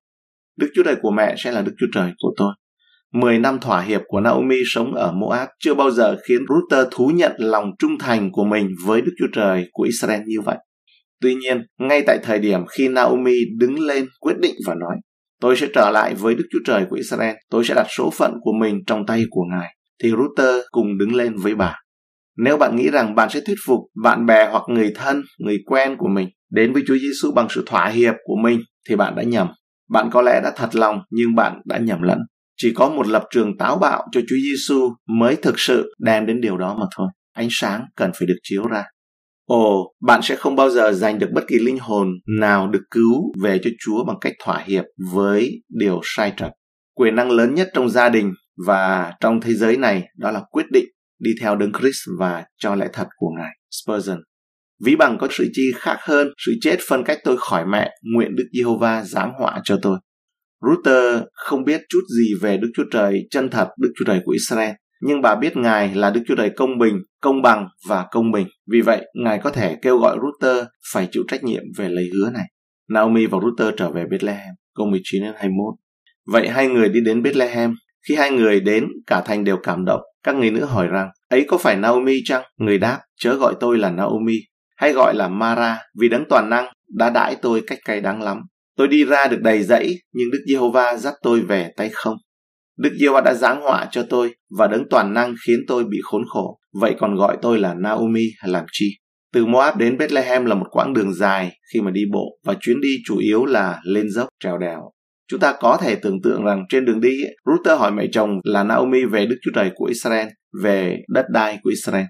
Đức 0.56 0.70
Chúa 0.74 0.82
Trời 0.82 0.96
của 1.02 1.10
mẹ 1.10 1.34
sẽ 1.38 1.52
là 1.52 1.62
Đức 1.62 1.72
Chúa 1.78 1.86
Trời 1.92 2.12
của 2.18 2.32
tôi. 2.36 2.52
Mười 3.12 3.38
năm 3.38 3.58
thỏa 3.60 3.82
hiệp 3.82 4.00
của 4.06 4.20
Naomi 4.20 4.56
sống 4.66 4.94
ở 4.94 5.12
Moab 5.12 5.48
chưa 5.58 5.74
bao 5.74 5.90
giờ 5.90 6.16
khiến 6.28 6.38
Ruther 6.48 6.86
thú 6.90 7.10
nhận 7.14 7.32
lòng 7.38 7.70
trung 7.78 7.98
thành 7.98 8.32
của 8.32 8.44
mình 8.44 8.68
với 8.84 9.00
Đức 9.00 9.12
Chúa 9.18 9.26
Trời 9.32 9.68
của 9.72 9.82
Israel 9.82 10.20
như 10.26 10.40
vậy. 10.40 10.56
Tuy 11.20 11.34
nhiên, 11.34 11.62
ngay 11.78 12.02
tại 12.06 12.18
thời 12.22 12.38
điểm 12.38 12.60
khi 12.66 12.88
Naomi 12.88 13.36
đứng 13.58 13.80
lên 13.80 14.06
quyết 14.20 14.38
định 14.38 14.54
và 14.66 14.74
nói, 14.74 14.96
tôi 15.40 15.56
sẽ 15.56 15.66
trở 15.74 15.90
lại 15.90 16.14
với 16.14 16.34
Đức 16.34 16.44
Chúa 16.50 16.58
Trời 16.64 16.84
của 16.90 16.96
Israel, 16.96 17.34
tôi 17.50 17.64
sẽ 17.64 17.74
đặt 17.74 17.86
số 17.96 18.10
phận 18.10 18.32
của 18.40 18.52
mình 18.60 18.80
trong 18.86 19.06
tay 19.06 19.24
của 19.30 19.44
Ngài, 19.50 19.74
thì 20.02 20.10
Ruther 20.10 20.54
cùng 20.70 20.98
đứng 20.98 21.14
lên 21.14 21.36
với 21.36 21.54
bà. 21.54 21.76
Nếu 22.36 22.56
bạn 22.56 22.76
nghĩ 22.76 22.90
rằng 22.90 23.14
bạn 23.14 23.30
sẽ 23.30 23.40
thuyết 23.46 23.56
phục 23.66 23.80
bạn 24.02 24.26
bè 24.26 24.48
hoặc 24.50 24.62
người 24.68 24.92
thân, 24.94 25.22
người 25.38 25.58
quen 25.66 25.96
của 25.98 26.08
mình 26.08 26.28
đến 26.50 26.72
với 26.72 26.82
Chúa 26.86 26.96
Giêsu 26.96 27.32
bằng 27.34 27.46
sự 27.50 27.62
thỏa 27.66 27.88
hiệp 27.88 28.14
của 28.24 28.36
mình 28.42 28.60
thì 28.88 28.96
bạn 28.96 29.14
đã 29.16 29.22
nhầm. 29.22 29.48
Bạn 29.90 30.08
có 30.12 30.22
lẽ 30.22 30.40
đã 30.44 30.52
thật 30.56 30.68
lòng 30.72 31.00
nhưng 31.10 31.34
bạn 31.34 31.60
đã 31.64 31.78
nhầm 31.78 32.02
lẫn. 32.02 32.18
Chỉ 32.62 32.72
có 32.74 32.88
một 32.88 33.06
lập 33.06 33.24
trường 33.30 33.58
táo 33.58 33.78
bạo 33.78 34.08
cho 34.12 34.20
Chúa 34.20 34.36
Giêsu 34.36 34.94
mới 35.08 35.36
thực 35.36 35.54
sự 35.60 35.94
đem 35.98 36.26
đến 36.26 36.40
điều 36.40 36.56
đó 36.56 36.76
mà 36.80 36.86
thôi. 36.96 37.08
Ánh 37.32 37.48
sáng 37.50 37.84
cần 37.96 38.10
phải 38.18 38.26
được 38.26 38.38
chiếu 38.42 38.66
ra. 38.66 38.84
Ồ, 39.46 39.94
bạn 40.00 40.20
sẽ 40.22 40.36
không 40.36 40.56
bao 40.56 40.70
giờ 40.70 40.92
giành 40.92 41.18
được 41.18 41.30
bất 41.32 41.44
kỳ 41.48 41.58
linh 41.58 41.78
hồn 41.78 42.08
nào 42.40 42.68
được 42.68 42.82
cứu 42.90 43.32
về 43.42 43.60
cho 43.64 43.70
Chúa 43.84 44.04
bằng 44.04 44.16
cách 44.20 44.32
thỏa 44.44 44.58
hiệp 44.66 44.84
với 45.12 45.62
điều 45.68 46.00
sai 46.04 46.32
trật. 46.36 46.50
Quyền 46.94 47.14
năng 47.14 47.30
lớn 47.30 47.54
nhất 47.54 47.68
trong 47.74 47.88
gia 47.88 48.08
đình 48.08 48.32
và 48.66 49.12
trong 49.20 49.40
thế 49.40 49.54
giới 49.54 49.76
này 49.76 50.04
đó 50.16 50.30
là 50.30 50.40
quyết 50.50 50.66
định 50.72 50.84
đi 51.18 51.30
theo 51.40 51.56
đấng 51.56 51.72
Christ 51.72 51.98
và 52.18 52.44
cho 52.58 52.74
lẽ 52.74 52.88
thật 52.92 53.06
của 53.16 53.30
Ngài. 53.36 53.50
Spurgeon 53.70 54.18
Ví 54.84 54.96
bằng 54.96 55.18
có 55.20 55.28
sự 55.30 55.48
chi 55.52 55.62
khác 55.76 55.96
hơn, 56.00 56.28
sự 56.46 56.52
chết 56.60 56.76
phân 56.88 57.04
cách 57.04 57.18
tôi 57.24 57.36
khỏi 57.38 57.66
mẹ, 57.66 57.90
nguyện 58.14 58.36
Đức 58.36 58.44
Giê-hô-va 58.52 59.04
giáng 59.04 59.32
họa 59.38 59.60
cho 59.64 59.78
tôi. 59.82 59.98
Ruther 60.60 61.22
không 61.32 61.64
biết 61.64 61.80
chút 61.88 62.00
gì 62.18 62.34
về 62.42 62.56
Đức 62.56 62.68
Chúa 62.74 62.84
Trời 62.90 63.26
chân 63.30 63.50
thật, 63.50 63.68
Đức 63.78 63.92
Chúa 63.98 64.04
Trời 64.06 64.20
của 64.24 64.32
Israel, 64.32 64.72
nhưng 65.00 65.22
bà 65.22 65.34
biết 65.34 65.56
Ngài 65.56 65.94
là 65.94 66.10
Đức 66.10 66.20
Chúa 66.28 66.34
Trời 66.34 66.50
công 66.56 66.78
bình, 66.78 66.94
công 67.20 67.42
bằng 67.42 67.68
và 67.88 68.06
công 68.10 68.32
bình. 68.32 68.46
Vì 68.70 68.80
vậy, 68.80 69.06
Ngài 69.14 69.38
có 69.38 69.50
thể 69.50 69.76
kêu 69.82 69.98
gọi 69.98 70.16
Ruther 70.22 70.64
phải 70.92 71.08
chịu 71.12 71.22
trách 71.28 71.44
nhiệm 71.44 71.62
về 71.76 71.88
lời 71.88 72.08
hứa 72.14 72.30
này. 72.30 72.44
Naomi 72.88 73.26
và 73.26 73.38
Ruther 73.42 73.74
trở 73.76 73.90
về 73.90 74.04
Bethlehem, 74.10 74.54
câu 74.74 74.86
19 74.86 75.22
đến 75.22 75.32
21. 75.36 75.74
Vậy 76.26 76.48
hai 76.48 76.68
người 76.68 76.88
đi 76.88 77.00
đến 77.00 77.22
Bethlehem. 77.22 77.74
Khi 78.08 78.14
hai 78.14 78.30
người 78.30 78.60
đến, 78.60 78.86
cả 79.06 79.22
thành 79.26 79.44
đều 79.44 79.56
cảm 79.56 79.84
động. 79.84 80.00
Các 80.22 80.36
người 80.36 80.50
nữ 80.50 80.64
hỏi 80.64 80.86
rằng, 80.86 81.08
ấy 81.28 81.44
có 81.48 81.58
phải 81.58 81.76
Naomi 81.76 82.20
chăng? 82.24 82.42
Người 82.56 82.78
đáp, 82.78 83.00
chớ 83.16 83.34
gọi 83.34 83.54
tôi 83.60 83.78
là 83.78 83.90
Naomi, 83.90 84.36
hay 84.76 84.92
gọi 84.92 85.14
là 85.14 85.28
Mara, 85.28 85.78
vì 86.00 86.08
đấng 86.08 86.24
toàn 86.28 86.50
năng 86.50 86.72
đã 86.96 87.10
đãi 87.10 87.36
tôi 87.42 87.62
cách 87.66 87.78
cay 87.84 88.00
đắng 88.00 88.22
lắm. 88.22 88.38
Tôi 88.80 88.88
đi 88.88 89.04
ra 89.04 89.26
được 89.30 89.40
đầy 89.40 89.62
dẫy, 89.62 90.00
nhưng 90.12 90.30
Đức 90.30 90.38
Giê-hô-va 90.48 90.96
dắt 90.96 91.14
tôi 91.22 91.40
về 91.40 91.70
tay 91.76 91.90
không. 91.92 92.16
Đức 92.78 92.90
Giê-hô-va 93.00 93.20
đã 93.20 93.34
giáng 93.34 93.60
họa 93.62 93.88
cho 93.90 94.02
tôi 94.10 94.34
và 94.58 94.66
đấng 94.66 94.88
toàn 94.90 95.14
năng 95.14 95.34
khiến 95.46 95.58
tôi 95.68 95.84
bị 95.84 95.98
khốn 96.02 96.22
khổ. 96.28 96.58
Vậy 96.80 96.94
còn 96.98 97.16
gọi 97.16 97.36
tôi 97.42 97.58
là 97.58 97.74
Naomi 97.74 98.24
làm 98.44 98.64
chi? 98.72 98.86
Từ 99.32 99.46
Moab 99.46 99.76
đến 99.78 99.98
Bethlehem 99.98 100.44
là 100.44 100.54
một 100.54 100.66
quãng 100.70 100.94
đường 100.94 101.14
dài 101.14 101.52
khi 101.72 101.80
mà 101.80 101.90
đi 101.90 102.00
bộ 102.12 102.38
và 102.44 102.54
chuyến 102.60 102.80
đi 102.80 102.88
chủ 103.06 103.18
yếu 103.18 103.44
là 103.44 103.80
lên 103.84 104.10
dốc 104.10 104.28
trèo 104.44 104.58
đèo. 104.58 104.90
Chúng 105.30 105.40
ta 105.40 105.54
có 105.60 105.78
thể 105.82 105.94
tưởng 105.94 106.22
tượng 106.22 106.44
rằng 106.44 106.64
trên 106.68 106.84
đường 106.84 107.00
đi, 107.00 107.20
Ruther 107.46 107.78
hỏi 107.78 107.92
mẹ 107.92 108.06
chồng 108.12 108.30
là 108.44 108.64
Naomi 108.64 109.04
về 109.04 109.26
Đức 109.26 109.36
Chúa 109.42 109.52
Trời 109.54 109.70
của 109.74 109.84
Israel, 109.84 110.28
về 110.62 110.96
đất 111.08 111.26
đai 111.32 111.58
của 111.62 111.70
Israel. 111.70 112.04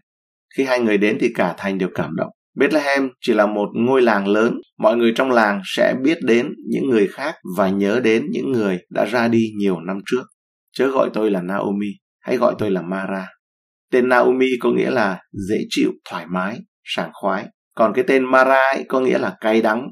Khi 0.56 0.64
hai 0.64 0.80
người 0.80 0.98
đến 0.98 1.18
thì 1.20 1.28
cả 1.34 1.54
thành 1.58 1.78
đều 1.78 1.88
cảm 1.94 2.16
động. 2.16 2.30
Bethlehem 2.60 3.08
chỉ 3.20 3.32
là 3.34 3.46
một 3.46 3.68
ngôi 3.74 4.02
làng 4.02 4.28
lớn, 4.28 4.54
mọi 4.78 4.96
người 4.96 5.12
trong 5.16 5.30
làng 5.30 5.60
sẽ 5.64 5.94
biết 6.02 6.18
đến 6.22 6.52
những 6.68 6.88
người 6.88 7.06
khác 7.06 7.34
và 7.56 7.68
nhớ 7.68 8.00
đến 8.04 8.26
những 8.30 8.52
người 8.52 8.78
đã 8.90 9.04
ra 9.04 9.28
đi 9.28 9.42
nhiều 9.58 9.80
năm 9.80 9.98
trước. 10.06 10.22
Chớ 10.72 10.88
gọi 10.88 11.10
tôi 11.14 11.30
là 11.30 11.42
Naomi, 11.42 11.88
hãy 12.20 12.36
gọi 12.36 12.54
tôi 12.58 12.70
là 12.70 12.82
Mara. 12.82 13.28
Tên 13.92 14.08
Naomi 14.08 14.46
có 14.60 14.70
nghĩa 14.70 14.90
là 14.90 15.18
dễ 15.48 15.56
chịu, 15.68 15.90
thoải 16.10 16.26
mái, 16.26 16.58
sảng 16.84 17.10
khoái. 17.12 17.46
Còn 17.76 17.92
cái 17.94 18.04
tên 18.08 18.24
Mara 18.24 18.70
ấy 18.74 18.84
có 18.88 19.00
nghĩa 19.00 19.18
là 19.18 19.36
cay 19.40 19.62
đắng. 19.62 19.88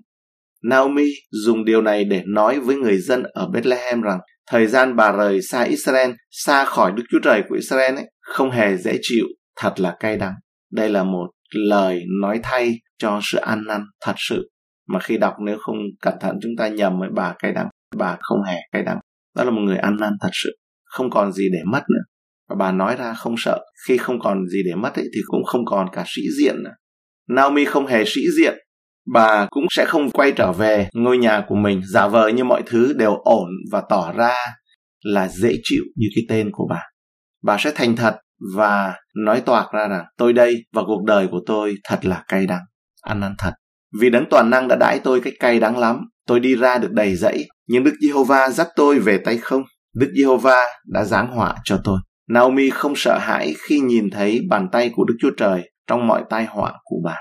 Naomi 0.65 1.07
dùng 1.31 1.65
điều 1.65 1.83
này 1.83 2.05
để 2.05 2.23
nói 2.27 2.61
với 2.61 2.77
người 2.77 2.99
dân 2.99 3.23
ở 3.23 3.49
Bethlehem 3.49 4.01
rằng 4.01 4.19
thời 4.51 4.67
gian 4.67 4.97
bà 4.97 5.13
rời 5.13 5.43
xa 5.43 5.63
Israel, 5.63 6.11
xa 6.31 6.65
khỏi 6.65 6.93
Đức 6.97 7.03
Chúa 7.11 7.19
Trời 7.23 7.43
của 7.49 7.55
Israel 7.55 7.95
ấy, 7.95 8.07
không 8.21 8.51
hề 8.51 8.77
dễ 8.77 8.99
chịu, 9.03 9.25
thật 9.57 9.81
là 9.81 9.97
cay 10.01 10.17
đắng. 10.17 10.35
Đây 10.73 10.89
là 10.89 11.05
một 11.05 11.27
lời 11.51 12.05
nói 12.21 12.41
thay 12.43 12.79
cho 12.99 13.21
sự 13.23 13.39
ăn 13.39 13.65
năn 13.67 13.81
thật 14.05 14.15
sự. 14.17 14.51
Mà 14.89 14.99
khi 15.01 15.19
đọc 15.19 15.35
nếu 15.47 15.59
không 15.61 15.77
cẩn 16.03 16.15
thận 16.21 16.37
chúng 16.43 16.53
ta 16.59 16.69
nhầm 16.69 17.01
với 17.01 17.09
bà 17.15 17.35
cay 17.39 17.53
đắng. 17.53 17.69
Bà 17.97 18.17
không 18.21 18.43
hề 18.43 18.57
cay 18.73 18.83
đắng. 18.83 18.99
Đó 19.37 19.45
là 19.45 19.51
một 19.51 19.61
người 19.61 19.77
ăn 19.77 19.97
năn 20.01 20.13
thật 20.21 20.31
sự. 20.33 20.51
Không 20.85 21.11
còn 21.11 21.33
gì 21.33 21.49
để 21.53 21.59
mất 21.73 21.83
nữa. 21.89 22.03
Và 22.49 22.57
bà 22.59 22.73
nói 22.73 22.97
ra 22.97 23.15
không 23.15 23.35
sợ. 23.39 23.59
Khi 23.89 23.97
không 23.97 24.21
còn 24.21 24.47
gì 24.47 24.59
để 24.67 24.75
mất 24.75 24.95
ấy, 24.95 25.09
thì 25.15 25.21
cũng 25.27 25.45
không 25.45 25.65
còn 25.67 25.87
cả 25.93 26.05
sĩ 26.07 26.23
diện 26.39 26.55
nữa. 26.65 26.75
Naomi 27.29 27.65
không 27.65 27.87
hề 27.87 28.05
sĩ 28.07 28.21
diện. 28.39 28.55
Bà 29.13 29.47
cũng 29.51 29.65
sẽ 29.71 29.85
không 29.85 30.11
quay 30.11 30.33
trở 30.33 30.53
về 30.53 30.89
ngôi 30.95 31.19
nhà 31.19 31.45
của 31.49 31.55
mình 31.55 31.81
giả 31.93 32.09
vờ 32.09 32.29
như 32.29 32.45
mọi 32.45 32.63
thứ 32.67 32.93
đều 32.93 33.15
ổn 33.25 33.49
và 33.73 33.83
tỏ 33.91 34.13
ra 34.13 34.35
là 35.03 35.29
dễ 35.29 35.53
chịu 35.63 35.83
như 35.97 36.07
cái 36.15 36.25
tên 36.29 36.51
của 36.53 36.67
bà. 36.71 36.83
Bà 37.43 37.57
sẽ 37.61 37.73
thành 37.75 37.97
thật 37.97 38.17
và 38.57 38.94
nói 39.24 39.40
toạc 39.40 39.72
ra 39.72 39.88
rằng 39.88 40.05
tôi 40.16 40.33
đây 40.33 40.57
và 40.72 40.83
cuộc 40.87 41.05
đời 41.05 41.29
của 41.31 41.40
tôi 41.46 41.74
thật 41.85 42.05
là 42.05 42.24
cay 42.29 42.46
đắng, 42.46 42.62
ăn 43.03 43.20
năn 43.20 43.35
thật. 43.38 43.53
Vì 44.01 44.11
đấng 44.11 44.24
toàn 44.31 44.51
năng 44.51 44.68
đã 44.68 44.77
đãi 44.77 45.01
tôi 45.05 45.20
cách 45.20 45.35
cay 45.40 45.61
đắng 45.61 45.79
lắm, 45.79 46.01
tôi 46.27 46.40
đi 46.40 46.57
ra 46.57 46.79
được 46.79 46.92
đầy 46.92 47.16
dẫy, 47.16 47.48
nhưng 47.66 47.85
Đức 47.85 47.94
Giê-hô-va 48.01 48.51
dắt 48.51 48.68
tôi 48.77 48.98
về 48.98 49.18
tay 49.18 49.38
không. 49.38 49.62
Đức 49.94 50.12
Giê-hô-va 50.16 50.66
đã 50.87 51.05
giáng 51.05 51.29
họa 51.29 51.55
cho 51.64 51.81
tôi. 51.85 51.98
Naomi 52.29 52.70
không 52.70 52.92
sợ 52.96 53.18
hãi 53.18 53.55
khi 53.59 53.81
nhìn 53.81 54.11
thấy 54.11 54.40
bàn 54.48 54.68
tay 54.72 54.90
của 54.94 55.05
Đức 55.05 55.14
Chúa 55.20 55.31
Trời 55.37 55.70
trong 55.87 56.07
mọi 56.07 56.24
tai 56.31 56.44
họa 56.44 56.72
của 56.85 56.96
bà. 57.05 57.16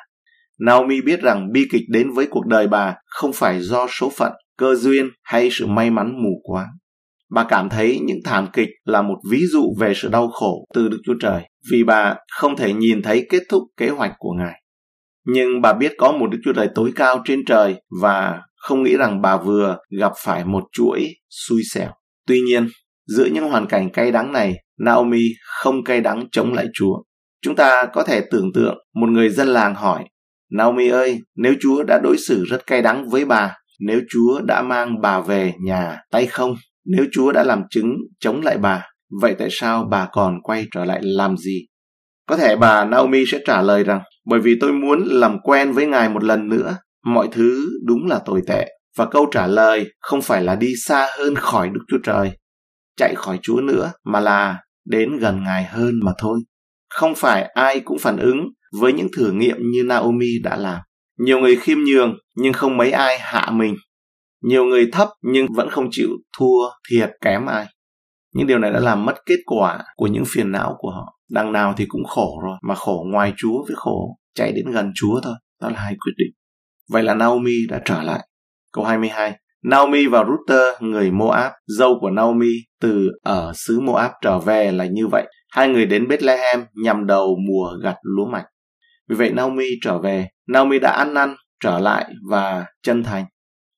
Naomi 0.60 1.02
biết 1.02 1.22
rằng 1.22 1.52
bi 1.52 1.66
kịch 1.72 1.82
đến 1.90 2.12
với 2.12 2.28
cuộc 2.30 2.46
đời 2.46 2.68
bà 2.68 2.96
không 3.06 3.34
phải 3.34 3.62
do 3.62 3.88
số 4.00 4.12
phận, 4.18 4.32
cơ 4.58 4.76
duyên 4.76 5.10
hay 5.24 5.50
sự 5.52 5.68
may 5.68 5.90
mắn 5.90 6.12
mù 6.24 6.42
quáng. 6.44 6.68
Bà 7.32 7.46
cảm 7.50 7.70
thấy 7.70 8.00
những 8.04 8.20
thảm 8.24 8.48
kịch 8.54 8.70
là 8.86 9.02
một 9.02 9.18
ví 9.32 9.46
dụ 9.52 9.76
về 9.80 9.94
sự 9.96 10.10
đau 10.10 10.28
khổ 10.28 10.66
từ 10.74 10.88
Đức 10.88 10.98
Chúa 11.06 11.16
Trời 11.22 11.44
vì 11.72 11.84
bà 11.84 12.16
không 12.40 12.56
thể 12.56 12.74
nhìn 12.74 13.02
thấy 13.02 13.26
kết 13.30 13.44
thúc 13.50 13.64
kế 13.78 13.90
hoạch 13.90 14.12
của 14.18 14.32
Ngài. 14.40 14.62
Nhưng 15.26 15.62
bà 15.62 15.74
biết 15.74 15.94
có 15.98 16.12
một 16.12 16.28
Đức 16.32 16.38
Chúa 16.44 16.54
Trời 16.54 16.70
tối 16.76 16.92
cao 16.96 17.22
trên 17.26 17.46
trời 17.46 17.76
và 18.02 18.42
không 18.56 18.84
nghĩ 18.84 18.98
rằng 18.98 19.22
bà 19.22 19.38
vừa 19.38 19.78
gặp 20.00 20.12
phải 20.24 20.46
một 20.46 20.64
chuỗi 20.72 21.08
xui 21.30 21.62
xẻo. 21.74 21.90
Tuy 22.28 22.40
nhiên, 22.42 22.68
giữa 23.08 23.26
những 23.26 23.50
hoàn 23.50 23.68
cảnh 23.68 23.90
cay 23.90 24.12
đắng 24.12 24.34
này, 24.34 24.56
Naomi 24.80 25.24
không 25.62 25.84
cay 25.84 26.02
đắng 26.02 26.28
chống 26.32 26.54
lại 26.54 26.66
Chúa. 26.74 27.04
Chúng 27.42 27.56
ta 27.56 27.86
có 27.94 28.04
thể 28.04 28.22
tưởng 28.32 28.54
tượng 28.54 28.78
một 28.96 29.10
người 29.10 29.30
dân 29.30 29.48
làng 29.48 29.76
hỏi, 29.76 30.06
Naomi 30.52 30.90
ơi, 30.90 31.20
nếu 31.36 31.54
Chúa 31.62 31.84
đã 31.84 32.00
đối 32.04 32.18
xử 32.18 32.46
rất 32.46 32.68
cay 32.68 32.82
đắng 32.82 33.10
với 33.10 33.26
bà, 33.26 33.56
nếu 33.80 34.02
Chúa 34.10 34.42
đã 34.42 34.62
mang 34.62 35.02
bà 35.02 35.20
về 35.20 35.54
nhà 35.66 35.98
tay 36.12 36.26
không, 36.26 36.56
nếu 36.88 37.06
Chúa 37.12 37.32
đã 37.32 37.44
làm 37.44 37.62
chứng 37.70 37.96
chống 38.20 38.42
lại 38.42 38.58
bà, 38.58 38.84
vậy 39.22 39.36
tại 39.40 39.48
sao 39.52 39.88
bà 39.92 40.08
còn 40.12 40.42
quay 40.44 40.66
trở 40.76 40.86
lại 40.86 41.00
làm 41.04 41.38
gì? 41.38 41.66
Có 42.30 42.38
thể 42.38 42.56
bà 42.56 42.86
Naomi 42.86 43.26
sẽ 43.26 43.40
trả 43.46 43.62
lời 43.62 43.84
rằng, 43.84 44.02
bởi 44.26 44.40
vì 44.40 44.56
tôi 44.62 44.74
muốn 44.74 45.04
làm 45.04 45.38
quen 45.44 45.72
với 45.72 45.86
Ngài 45.86 46.10
một 46.10 46.24
lần 46.24 46.50
nữa, 46.50 46.78
mọi 47.06 47.28
thứ 47.32 47.70
đúng 47.86 48.06
là 48.08 48.20
tồi 48.26 48.42
tệ. 48.48 48.68
Và 48.98 49.06
câu 49.06 49.26
trả 49.32 49.48
lời 49.48 49.86
không 50.00 50.22
phải 50.22 50.44
là 50.44 50.56
đi 50.56 50.74
xa 50.86 51.08
hơn 51.18 51.36
khỏi 51.36 51.70
Đức 51.74 51.82
Chúa 51.88 51.98
Trời, 52.04 52.32
chạy 52.98 53.16
khỏi 53.16 53.40
Chúa 53.42 53.62
nữa, 53.62 53.92
mà 54.06 54.20
là 54.20 54.58
đến 54.86 55.18
gần 55.18 55.44
Ngài 55.44 55.64
hơn 55.64 55.94
mà 56.04 56.12
thôi. 56.18 56.40
Không 56.90 57.16
phải 57.16 57.44
ai 57.44 57.80
cũng 57.80 58.00
phản 58.00 58.18
ứng 58.18 58.48
với 58.80 58.94
những 58.94 59.08
thử 59.18 59.32
nghiệm 59.32 59.58
như 59.72 59.84
Naomi 59.84 60.40
đã 60.44 60.56
làm. 60.56 60.82
Nhiều 61.20 61.40
người 61.40 61.56
khiêm 61.56 61.78
nhường 61.78 62.18
nhưng 62.36 62.54
không 62.54 62.78
mấy 62.78 62.92
ai 62.92 63.18
hạ 63.20 63.50
mình 63.54 63.76
nhiều 64.42 64.66
người 64.66 64.90
thấp 64.92 65.08
nhưng 65.22 65.46
vẫn 65.56 65.70
không 65.70 65.88
chịu 65.92 66.10
thua 66.38 66.70
thiệt 66.90 67.10
kém 67.22 67.46
ai. 67.46 67.66
Những 68.34 68.48
điều 68.48 68.60
này 68.60 68.72
đã 68.72 68.80
làm 68.80 69.06
mất 69.06 69.16
kết 69.26 69.40
quả 69.46 69.84
của 69.96 70.08
những 70.08 70.24
phiền 70.28 70.52
não 70.52 70.76
của 70.78 70.92
họ. 70.92 71.20
Đằng 71.30 71.52
nào 71.52 71.74
thì 71.78 71.86
cũng 71.88 72.04
khổ 72.04 72.40
rồi, 72.44 72.58
mà 72.62 72.76
khổ 72.76 73.06
ngoài 73.12 73.34
Chúa 73.38 73.64
với 73.68 73.76
khổ 73.76 74.18
chạy 74.36 74.52
đến 74.52 74.66
gần 74.72 74.92
Chúa 74.96 75.22
thôi. 75.24 75.34
Đó 75.62 75.70
là 75.70 75.80
hai 75.80 75.96
quyết 76.06 76.14
định. 76.18 76.32
Vậy 76.90 77.04
là 77.04 77.14
Naomi 77.14 77.68
đã 77.70 77.82
trở 77.86 78.02
lại. 78.02 78.28
Câu 78.74 78.86
22. 78.86 79.34
Naomi 79.64 80.08
và 80.08 80.24
Ruther, 80.24 80.82
người 80.82 81.12
Moab, 81.12 81.52
dâu 81.66 81.98
của 82.02 82.10
Naomi, 82.10 82.52
từ 82.82 83.10
ở 83.24 83.52
xứ 83.56 83.80
Moab 83.80 84.12
trở 84.22 84.40
về 84.40 84.72
là 84.72 84.86
như 84.86 85.08
vậy. 85.08 85.26
Hai 85.52 85.70
người 85.70 85.86
đến 85.86 86.08
Bethlehem 86.08 86.66
nhằm 86.84 87.06
đầu 87.08 87.36
mùa 87.48 87.70
gặt 87.84 87.96
lúa 88.02 88.26
mạch. 88.26 88.46
Vì 89.10 89.16
vậy 89.16 89.32
Naomi 89.32 89.66
trở 89.82 89.98
về, 89.98 90.28
Naomi 90.48 90.80
đã 90.80 90.92
ăn 90.92 91.14
năn, 91.14 91.36
trở 91.64 91.80
lại 91.80 92.12
và 92.30 92.66
chân 92.84 93.04
thành. 93.04 93.26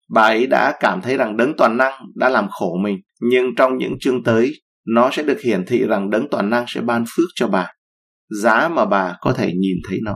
Bà 0.09 0.21
ấy 0.21 0.47
đã 0.47 0.73
cảm 0.79 1.01
thấy 1.01 1.17
rằng 1.17 1.37
đấng 1.37 1.53
toàn 1.57 1.77
năng 1.77 1.93
đã 2.15 2.29
làm 2.29 2.47
khổ 2.49 2.77
mình, 2.83 2.97
nhưng 3.21 3.55
trong 3.55 3.77
những 3.77 3.93
chương 3.99 4.23
tới, 4.23 4.53
nó 4.85 5.09
sẽ 5.11 5.23
được 5.23 5.41
hiển 5.41 5.65
thị 5.65 5.85
rằng 5.87 6.09
đấng 6.09 6.29
toàn 6.31 6.49
năng 6.49 6.65
sẽ 6.67 6.81
ban 6.81 7.03
phước 7.15 7.27
cho 7.35 7.47
bà. 7.47 7.71
Giá 8.29 8.67
mà 8.67 8.85
bà 8.85 9.17
có 9.21 9.33
thể 9.33 9.45
nhìn 9.45 9.77
thấy 9.89 9.99
nó. 10.03 10.15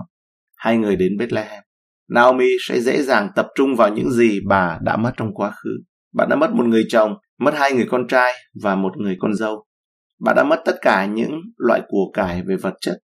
Hai 0.58 0.78
người 0.78 0.96
đến 0.96 1.18
Bethlehem. 1.18 1.64
Naomi 2.10 2.50
sẽ 2.68 2.82
dễ 2.82 3.02
dàng 3.02 3.30
tập 3.36 3.48
trung 3.56 3.76
vào 3.76 3.90
những 3.90 4.12
gì 4.12 4.40
bà 4.48 4.80
đã 4.82 4.98
mất 4.98 5.12
trong 5.18 5.34
quá 5.34 5.52
khứ. 5.52 5.70
Bà 6.14 6.26
đã 6.26 6.36
mất 6.36 6.52
một 6.54 6.66
người 6.66 6.84
chồng, 6.90 7.14
mất 7.40 7.54
hai 7.58 7.74
người 7.74 7.88
con 7.90 8.08
trai 8.08 8.34
và 8.64 8.76
một 8.76 8.98
người 8.98 9.16
con 9.20 9.34
dâu. 9.34 9.66
Bà 10.26 10.34
đã 10.34 10.44
mất 10.44 10.62
tất 10.66 10.76
cả 10.82 11.06
những 11.06 11.42
loại 11.58 11.82
của 11.88 12.12
cải 12.14 12.42
về 12.48 12.56
vật 12.62 12.74
chất. 12.82 12.98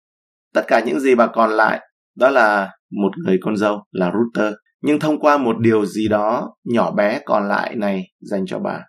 Tất 0.53 0.61
cả 0.67 0.81
những 0.85 0.99
gì 0.99 1.15
bà 1.15 1.27
còn 1.27 1.49
lại 1.49 1.81
đó 2.15 2.29
là 2.29 2.71
một 2.91 3.11
người 3.25 3.37
con 3.41 3.57
dâu 3.57 3.83
là 3.91 4.11
Ruther. 4.11 4.53
Nhưng 4.81 4.99
thông 4.99 5.19
qua 5.19 5.37
một 5.37 5.55
điều 5.59 5.85
gì 5.85 6.07
đó 6.07 6.49
nhỏ 6.65 6.91
bé 6.91 7.21
còn 7.25 7.47
lại 7.47 7.75
này 7.75 8.03
dành 8.19 8.45
cho 8.45 8.59
bà, 8.59 8.79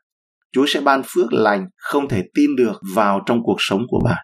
Chúa 0.52 0.64
sẽ 0.68 0.80
ban 0.80 1.02
phước 1.06 1.32
lành 1.32 1.66
không 1.76 2.08
thể 2.08 2.22
tin 2.34 2.56
được 2.56 2.80
vào 2.94 3.20
trong 3.26 3.42
cuộc 3.42 3.56
sống 3.58 3.80
của 3.88 4.00
bà. 4.04 4.16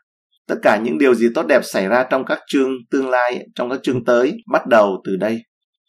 Tất 0.48 0.56
cả 0.62 0.80
những 0.84 0.98
điều 0.98 1.14
gì 1.14 1.28
tốt 1.34 1.46
đẹp 1.48 1.60
xảy 1.64 1.88
ra 1.88 2.06
trong 2.10 2.24
các 2.24 2.38
chương 2.46 2.70
tương 2.90 3.08
lai, 3.08 3.46
trong 3.54 3.70
các 3.70 3.80
chương 3.82 4.04
tới, 4.04 4.32
bắt 4.52 4.66
đầu 4.66 5.02
từ 5.04 5.16
đây 5.16 5.42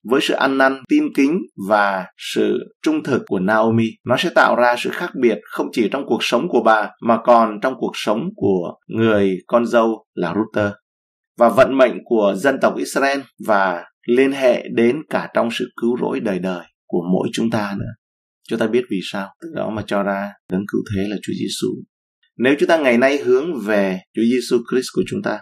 với 0.10 0.22
sự 0.22 0.34
ăn 0.34 0.58
năn, 0.58 0.84
tin 0.90 1.04
kính 1.16 1.40
và 1.70 2.06
sự 2.34 2.58
trung 2.82 3.04
thực 3.04 3.22
của 3.28 3.40
Naomi, 3.40 3.86
nó 4.06 4.18
sẽ 4.18 4.30
tạo 4.36 4.56
ra 4.56 4.76
sự 4.78 4.90
khác 4.90 5.10
biệt 5.22 5.38
không 5.52 5.68
chỉ 5.72 5.90
trong 5.92 6.04
cuộc 6.08 6.20
sống 6.22 6.48
của 6.50 6.64
bà 6.66 6.90
mà 7.02 7.18
còn 7.24 7.60
trong 7.62 7.74
cuộc 7.78 7.92
sống 7.94 8.20
của 8.36 8.74
người 8.88 9.38
con 9.48 9.66
dâu 9.66 10.06
là 10.14 10.34
Ruther 10.36 10.72
và 11.38 11.50
vận 11.50 11.78
mệnh 11.78 11.98
của 12.06 12.34
dân 12.38 12.60
tộc 12.62 12.76
Israel 12.78 13.20
và 13.48 13.84
liên 14.06 14.32
hệ 14.32 14.64
đến 14.76 14.98
cả 15.10 15.30
trong 15.34 15.50
sự 15.52 15.70
cứu 15.82 15.98
rỗi 16.02 16.20
đời 16.20 16.40
đời 16.40 16.66
của 16.88 17.02
mỗi 17.14 17.30
chúng 17.34 17.50
ta 17.50 17.74
nữa. 17.78 17.92
Chúng 18.50 18.60
ta 18.60 18.68
biết 18.68 18.84
vì 18.92 19.00
sao, 19.04 19.30
từ 19.42 19.48
đó 19.56 19.70
mà 19.70 19.82
cho 19.88 20.04
ra 20.04 20.32
đấng 20.52 20.66
cứu 20.72 20.82
thế 20.96 21.08
là 21.10 21.16
Chúa 21.22 21.34
Giêsu. 21.34 21.68
Nếu 22.38 22.56
chúng 22.60 22.70
ta 22.70 22.78
ngày 22.78 22.98
nay 22.98 23.18
hướng 23.18 23.60
về 23.66 24.00
Chúa 24.16 24.22
Giêsu 24.22 24.58
Christ 24.72 24.88
của 24.96 25.04
chúng 25.08 25.22
ta, 25.22 25.40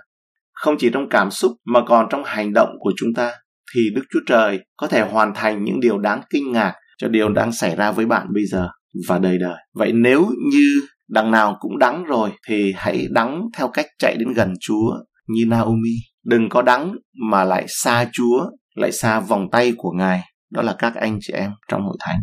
không 0.53 0.75
chỉ 0.79 0.89
trong 0.93 1.09
cảm 1.09 1.31
xúc 1.31 1.51
mà 1.73 1.79
còn 1.87 2.07
trong 2.09 2.23
hành 2.25 2.53
động 2.53 2.69
của 2.79 2.91
chúng 2.97 3.13
ta, 3.15 3.31
thì 3.75 3.81
Đức 3.95 4.01
Chúa 4.13 4.19
Trời 4.27 4.59
có 4.77 4.87
thể 4.87 5.01
hoàn 5.01 5.33
thành 5.35 5.63
những 5.63 5.79
điều 5.79 5.97
đáng 5.97 6.21
kinh 6.29 6.51
ngạc 6.51 6.73
cho 6.97 7.07
điều 7.07 7.29
đang 7.29 7.51
xảy 7.51 7.75
ra 7.75 7.91
với 7.91 8.05
bạn 8.05 8.27
bây 8.33 8.45
giờ 8.45 8.69
và 9.07 9.19
đời 9.19 9.37
đời. 9.37 9.57
Vậy 9.73 9.91
nếu 9.93 10.25
như 10.51 10.81
đằng 11.09 11.31
nào 11.31 11.57
cũng 11.59 11.77
đắng 11.79 12.03
rồi 12.03 12.31
thì 12.47 12.73
hãy 12.75 13.07
đắng 13.11 13.41
theo 13.57 13.67
cách 13.67 13.85
chạy 13.99 14.15
đến 14.19 14.33
gần 14.33 14.53
Chúa 14.59 14.91
như 15.27 15.45
Naomi. 15.47 15.95
Đừng 16.25 16.49
có 16.49 16.61
đắng 16.61 16.95
mà 17.29 17.43
lại 17.43 17.65
xa 17.67 18.09
Chúa, 18.13 18.49
lại 18.75 18.91
xa 18.91 19.19
vòng 19.19 19.47
tay 19.51 19.73
của 19.77 19.91
Ngài. 19.91 20.21
Đó 20.51 20.61
là 20.61 20.75
các 20.79 20.95
anh 20.95 21.17
chị 21.21 21.33
em 21.33 21.51
trong 21.67 21.81
hội 21.81 21.97
thánh. 21.99 22.19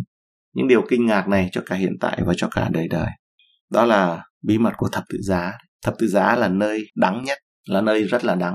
Những 0.55 0.69
điều 0.69 0.83
kinh 0.89 1.07
ngạc 1.07 1.29
này 1.29 1.49
cho 1.53 1.63
cả 1.67 1.77
hiện 1.77 1.93
tại 2.01 2.21
và 2.27 2.35
cho 2.37 2.49
cả 2.49 2.69
đời 2.73 2.89
đời. 2.89 3.09
Đó 3.71 3.85
là 3.85 4.25
bí 4.43 4.59
mật 4.59 4.73
của 4.77 4.89
thập 4.93 5.05
tự 5.13 5.19
giá. 5.23 5.53
Thập 5.85 5.95
tự 5.99 6.07
giá 6.07 6.37
là 6.37 6.49
nơi 6.49 6.83
đắng 6.97 7.25
nhất, 7.25 7.39
là 7.69 7.81
nơi 7.81 8.03
rất 8.03 8.25
là 8.25 8.35
đắng. 8.35 8.55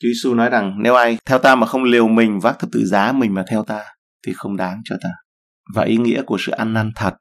Chúa 0.00 0.08
Giêsu 0.08 0.34
nói 0.34 0.50
rằng 0.50 0.82
nếu 0.82 0.94
ai 0.94 1.18
theo 1.26 1.38
ta 1.38 1.54
mà 1.54 1.66
không 1.66 1.84
liều 1.84 2.08
mình 2.08 2.40
vác 2.40 2.58
thập 2.58 2.70
tự 2.72 2.84
giá 2.84 3.12
mình 3.12 3.34
mà 3.34 3.44
theo 3.50 3.64
ta 3.64 3.84
thì 4.26 4.32
không 4.36 4.56
đáng 4.56 4.80
cho 4.84 4.96
ta. 5.02 5.08
Và 5.74 5.84
ý 5.84 5.96
nghĩa 5.96 6.22
của 6.22 6.36
sự 6.40 6.52
ăn 6.52 6.72
năn 6.72 6.90
thật. 6.96 7.14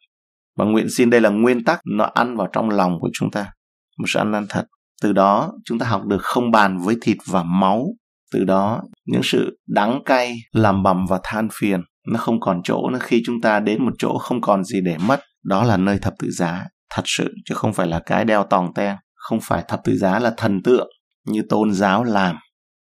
Và 0.58 0.66
nguyện 0.66 0.88
xin 0.90 1.10
đây 1.10 1.22
là 1.22 1.30
nguyên 1.30 1.64
tắc 1.64 1.80
nó 1.98 2.06
ăn 2.06 2.38
vào 2.38 2.48
trong 2.54 2.70
lòng 2.70 2.98
của 3.00 3.10
chúng 3.14 3.32
ta. 3.32 3.52
Một 3.98 4.06
sự 4.08 4.20
ăn 4.20 4.32
năn 4.32 4.46
thật. 4.50 4.66
Từ 5.04 5.14
đó 5.14 5.52
chúng 5.66 5.80
ta 5.80 5.86
học 5.88 6.06
được 6.06 6.22
không 6.22 6.52
bàn 6.52 6.78
với 6.78 6.96
thịt 7.02 7.18
và 7.28 7.44
máu. 7.44 7.86
Từ 8.34 8.44
đó 8.44 8.82
những 9.06 9.22
sự 9.24 9.58
đắng 9.68 10.00
cay, 10.06 10.36
làm 10.52 10.84
bầm 10.84 11.06
và 11.10 11.20
than 11.24 11.48
phiền 11.60 11.82
nó 12.08 12.20
không 12.20 12.40
còn 12.40 12.62
chỗ 12.64 12.90
nữa 12.90 13.00
khi 13.02 13.22
chúng 13.26 13.42
ta 13.42 13.60
đến 13.60 13.86
một 13.86 13.92
chỗ 13.98 14.18
không 14.18 14.42
còn 14.42 14.64
gì 14.64 14.82
để 14.86 14.98
mất. 15.08 15.20
Đó 15.44 15.64
là 15.64 15.78
nơi 15.78 15.98
thập 16.02 16.14
tự 16.20 16.32
giá 16.32 16.66
thật 16.96 17.02
sự 17.06 17.34
chứ 17.46 17.56
không 17.56 17.74
phải 17.74 17.88
là 17.88 18.02
cái 18.06 18.26
đeo 18.26 18.44
tòng 18.44 18.74
ten. 18.76 18.96
Không 19.16 19.40
phải 19.42 19.64
thập 19.68 19.80
tự 19.84 19.98
giá 19.98 20.20
là 20.20 20.34
thần 20.38 20.64
tượng 20.64 20.88
như 21.28 21.42
tôn 21.50 21.74
giáo 21.74 22.04
làm 22.04 22.36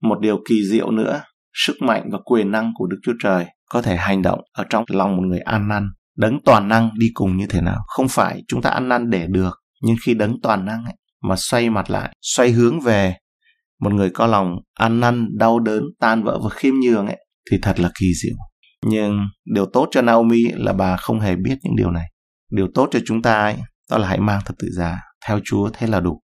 một 0.02 0.20
điều 0.20 0.38
kỳ 0.50 0.56
diệu 0.72 0.92
nữa, 0.92 1.22
sức 1.54 1.76
mạnh 1.82 2.10
và 2.12 2.20
quyền 2.26 2.52
năng 2.52 2.72
của 2.76 2.88
Đức 2.88 2.98
Chúa 3.04 3.14
Trời 3.24 3.46
có 3.70 3.82
thể 3.82 3.96
hành 3.96 4.22
động 4.22 4.40
ở 4.54 4.64
trong 4.70 4.84
lòng 4.88 5.18
một 5.18 5.24
người 5.28 5.40
ăn 5.40 5.68
năn. 5.68 5.90
Đấng 6.18 6.40
toàn 6.46 6.68
năng 6.68 6.90
đi 7.00 7.08
cùng 7.14 7.38
như 7.38 7.46
thế 7.50 7.62
nào? 7.62 7.80
Không 7.88 8.08
phải 8.08 8.44
chúng 8.48 8.62
ta 8.62 8.70
ăn 8.70 8.90
năn 8.90 9.10
để 9.10 9.28
được, 9.30 9.60
nhưng 9.82 9.96
khi 10.04 10.14
đấng 10.14 10.36
toàn 10.44 10.66
năng 10.66 10.86
ấy, 10.86 10.96
mà 11.24 11.36
xoay 11.38 11.70
mặt 11.70 11.90
lại, 11.90 12.16
xoay 12.22 12.52
hướng 12.52 12.80
về 12.80 13.16
một 13.80 13.94
người 13.94 14.10
có 14.10 14.28
lòng 14.28 14.56
ăn 14.74 15.00
năn, 15.00 15.28
đau 15.38 15.60
đớn, 15.60 15.84
tan 16.00 16.24
vỡ 16.24 16.40
và 16.44 16.50
khiêm 16.50 16.74
nhường 16.84 17.08
ấy, 17.08 17.18
thì 17.52 17.58
thật 17.62 17.80
là 17.80 17.92
kỳ 18.00 18.08
diệu. 18.24 18.36
Nhưng 18.86 19.20
điều 19.54 19.66
tốt 19.74 19.88
cho 19.92 20.02
Naomi 20.02 20.44
là 20.54 20.74
bà 20.74 20.98
không 20.98 21.20
hề 21.20 21.36
biết 21.36 21.56
những 21.64 21.76
điều 21.76 21.92
này. 21.92 22.06
Điều 22.52 22.68
tốt 22.74 22.90
cho 22.92 23.00
chúng 23.06 23.22
ta 23.22 23.42
ấy, 23.42 23.56
đó 23.92 23.98
là 23.98 24.08
hãy 24.08 24.20
mang 24.20 24.42
thật 24.46 24.54
tự 24.60 24.68
giá, 24.72 24.98
theo 25.26 25.40
Chúa 25.44 25.70
thế 25.74 25.88
là 25.88 26.00
đủ. 26.00 26.22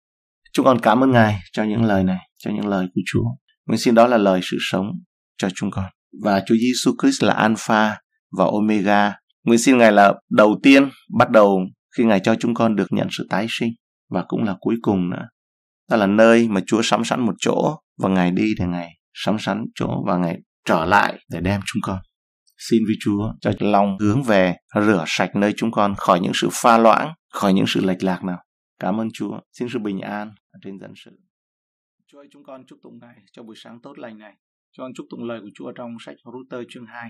Chúng 0.53 0.65
con 0.65 0.79
cảm 0.79 1.03
ơn 1.03 1.11
Ngài 1.11 1.39
cho 1.51 1.63
những 1.63 1.83
lời 1.83 2.03
này, 2.03 2.19
cho 2.37 2.51
những 2.51 2.67
lời 2.67 2.87
của 2.95 3.01
Chúa. 3.05 3.25
Nguyện 3.65 3.79
xin 3.79 3.95
đó 3.95 4.07
là 4.07 4.17
lời 4.17 4.39
sự 4.43 4.57
sống 4.71 4.85
cho 5.37 5.47
chúng 5.55 5.71
con. 5.71 5.85
Và 6.23 6.43
Chúa 6.45 6.55
Giêsu 6.55 6.91
Christ 7.01 7.23
là 7.23 7.33
Alpha 7.33 7.97
và 8.37 8.45
Omega. 8.45 9.13
Nguyện 9.43 9.59
xin 9.59 9.77
Ngài 9.77 9.91
là 9.91 10.13
đầu 10.29 10.59
tiên, 10.63 10.89
bắt 11.17 11.29
đầu 11.29 11.59
khi 11.97 12.03
Ngài 12.03 12.19
cho 12.19 12.35
chúng 12.35 12.53
con 12.53 12.75
được 12.75 12.87
nhận 12.91 13.07
sự 13.11 13.27
tái 13.29 13.45
sinh 13.49 13.69
và 14.11 14.23
cũng 14.27 14.43
là 14.43 14.55
cuối 14.59 14.75
cùng 14.81 15.09
nữa. 15.09 15.27
Đó 15.89 15.97
là 15.97 16.07
nơi 16.07 16.47
mà 16.47 16.61
Chúa 16.67 16.81
sắm 16.83 17.03
sẵn 17.03 17.25
một 17.25 17.33
chỗ 17.39 17.75
và 17.97 18.09
Ngài 18.09 18.31
đi 18.31 18.53
để 18.59 18.65
Ngài 18.67 18.89
sắm 19.13 19.39
sẵn 19.39 19.65
chỗ 19.75 20.03
và 20.07 20.17
Ngài 20.17 20.37
trở 20.65 20.85
lại 20.85 21.19
để 21.31 21.39
đem 21.41 21.61
chúng 21.65 21.81
con. 21.83 21.99
Xin 22.69 22.83
với 22.85 22.95
Chúa 22.99 23.33
cho 23.41 23.51
lòng 23.59 23.97
hướng 23.99 24.23
về 24.23 24.55
rửa 24.75 25.03
sạch 25.07 25.35
nơi 25.35 25.53
chúng 25.57 25.71
con 25.71 25.95
khỏi 25.97 26.19
những 26.19 26.31
sự 26.35 26.49
pha 26.51 26.77
loãng, 26.77 27.13
khỏi 27.33 27.53
những 27.53 27.65
sự 27.67 27.81
lệch 27.85 28.03
lạc 28.03 28.23
nào. 28.23 28.43
Cảm 28.79 29.01
ơn 29.01 29.07
Chúa. 29.13 29.39
Xin 29.51 29.67
sự 29.73 29.79
bình 29.79 29.99
an 29.99 30.31
trên 30.63 30.79
dân 30.79 30.93
sự. 31.05 31.11
Chúa 32.07 32.19
ơi, 32.19 32.27
chúng 32.31 32.43
con 32.43 32.65
chúc 32.67 32.79
tụng 32.83 32.99
Ngài 33.01 33.15
cho 33.31 33.43
buổi 33.43 33.55
sáng 33.57 33.81
tốt 33.81 33.99
lành 33.99 34.17
này. 34.17 34.33
Cho 34.71 34.83
con 34.83 34.91
chúc 34.95 35.05
tụng 35.09 35.23
lời 35.23 35.39
của 35.41 35.49
Chúa 35.55 35.71
trong 35.71 35.97
sách 35.99 36.15
Router 36.33 36.67
chương 36.69 36.85
2. 36.85 37.09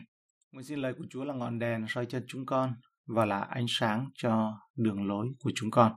Nguyện 0.51 0.63
xin 0.63 0.79
lời 0.79 0.93
của 0.97 1.05
Chúa 1.09 1.23
là 1.23 1.33
ngọn 1.33 1.59
đèn 1.59 1.85
soi 1.89 2.05
chân 2.05 2.25
chúng 2.27 2.45
con 2.45 2.73
và 3.07 3.25
là 3.25 3.39
ánh 3.39 3.65
sáng 3.67 4.05
cho 4.15 4.53
đường 4.75 5.07
lối 5.07 5.27
của 5.39 5.51
chúng 5.55 5.71
con. 5.71 5.91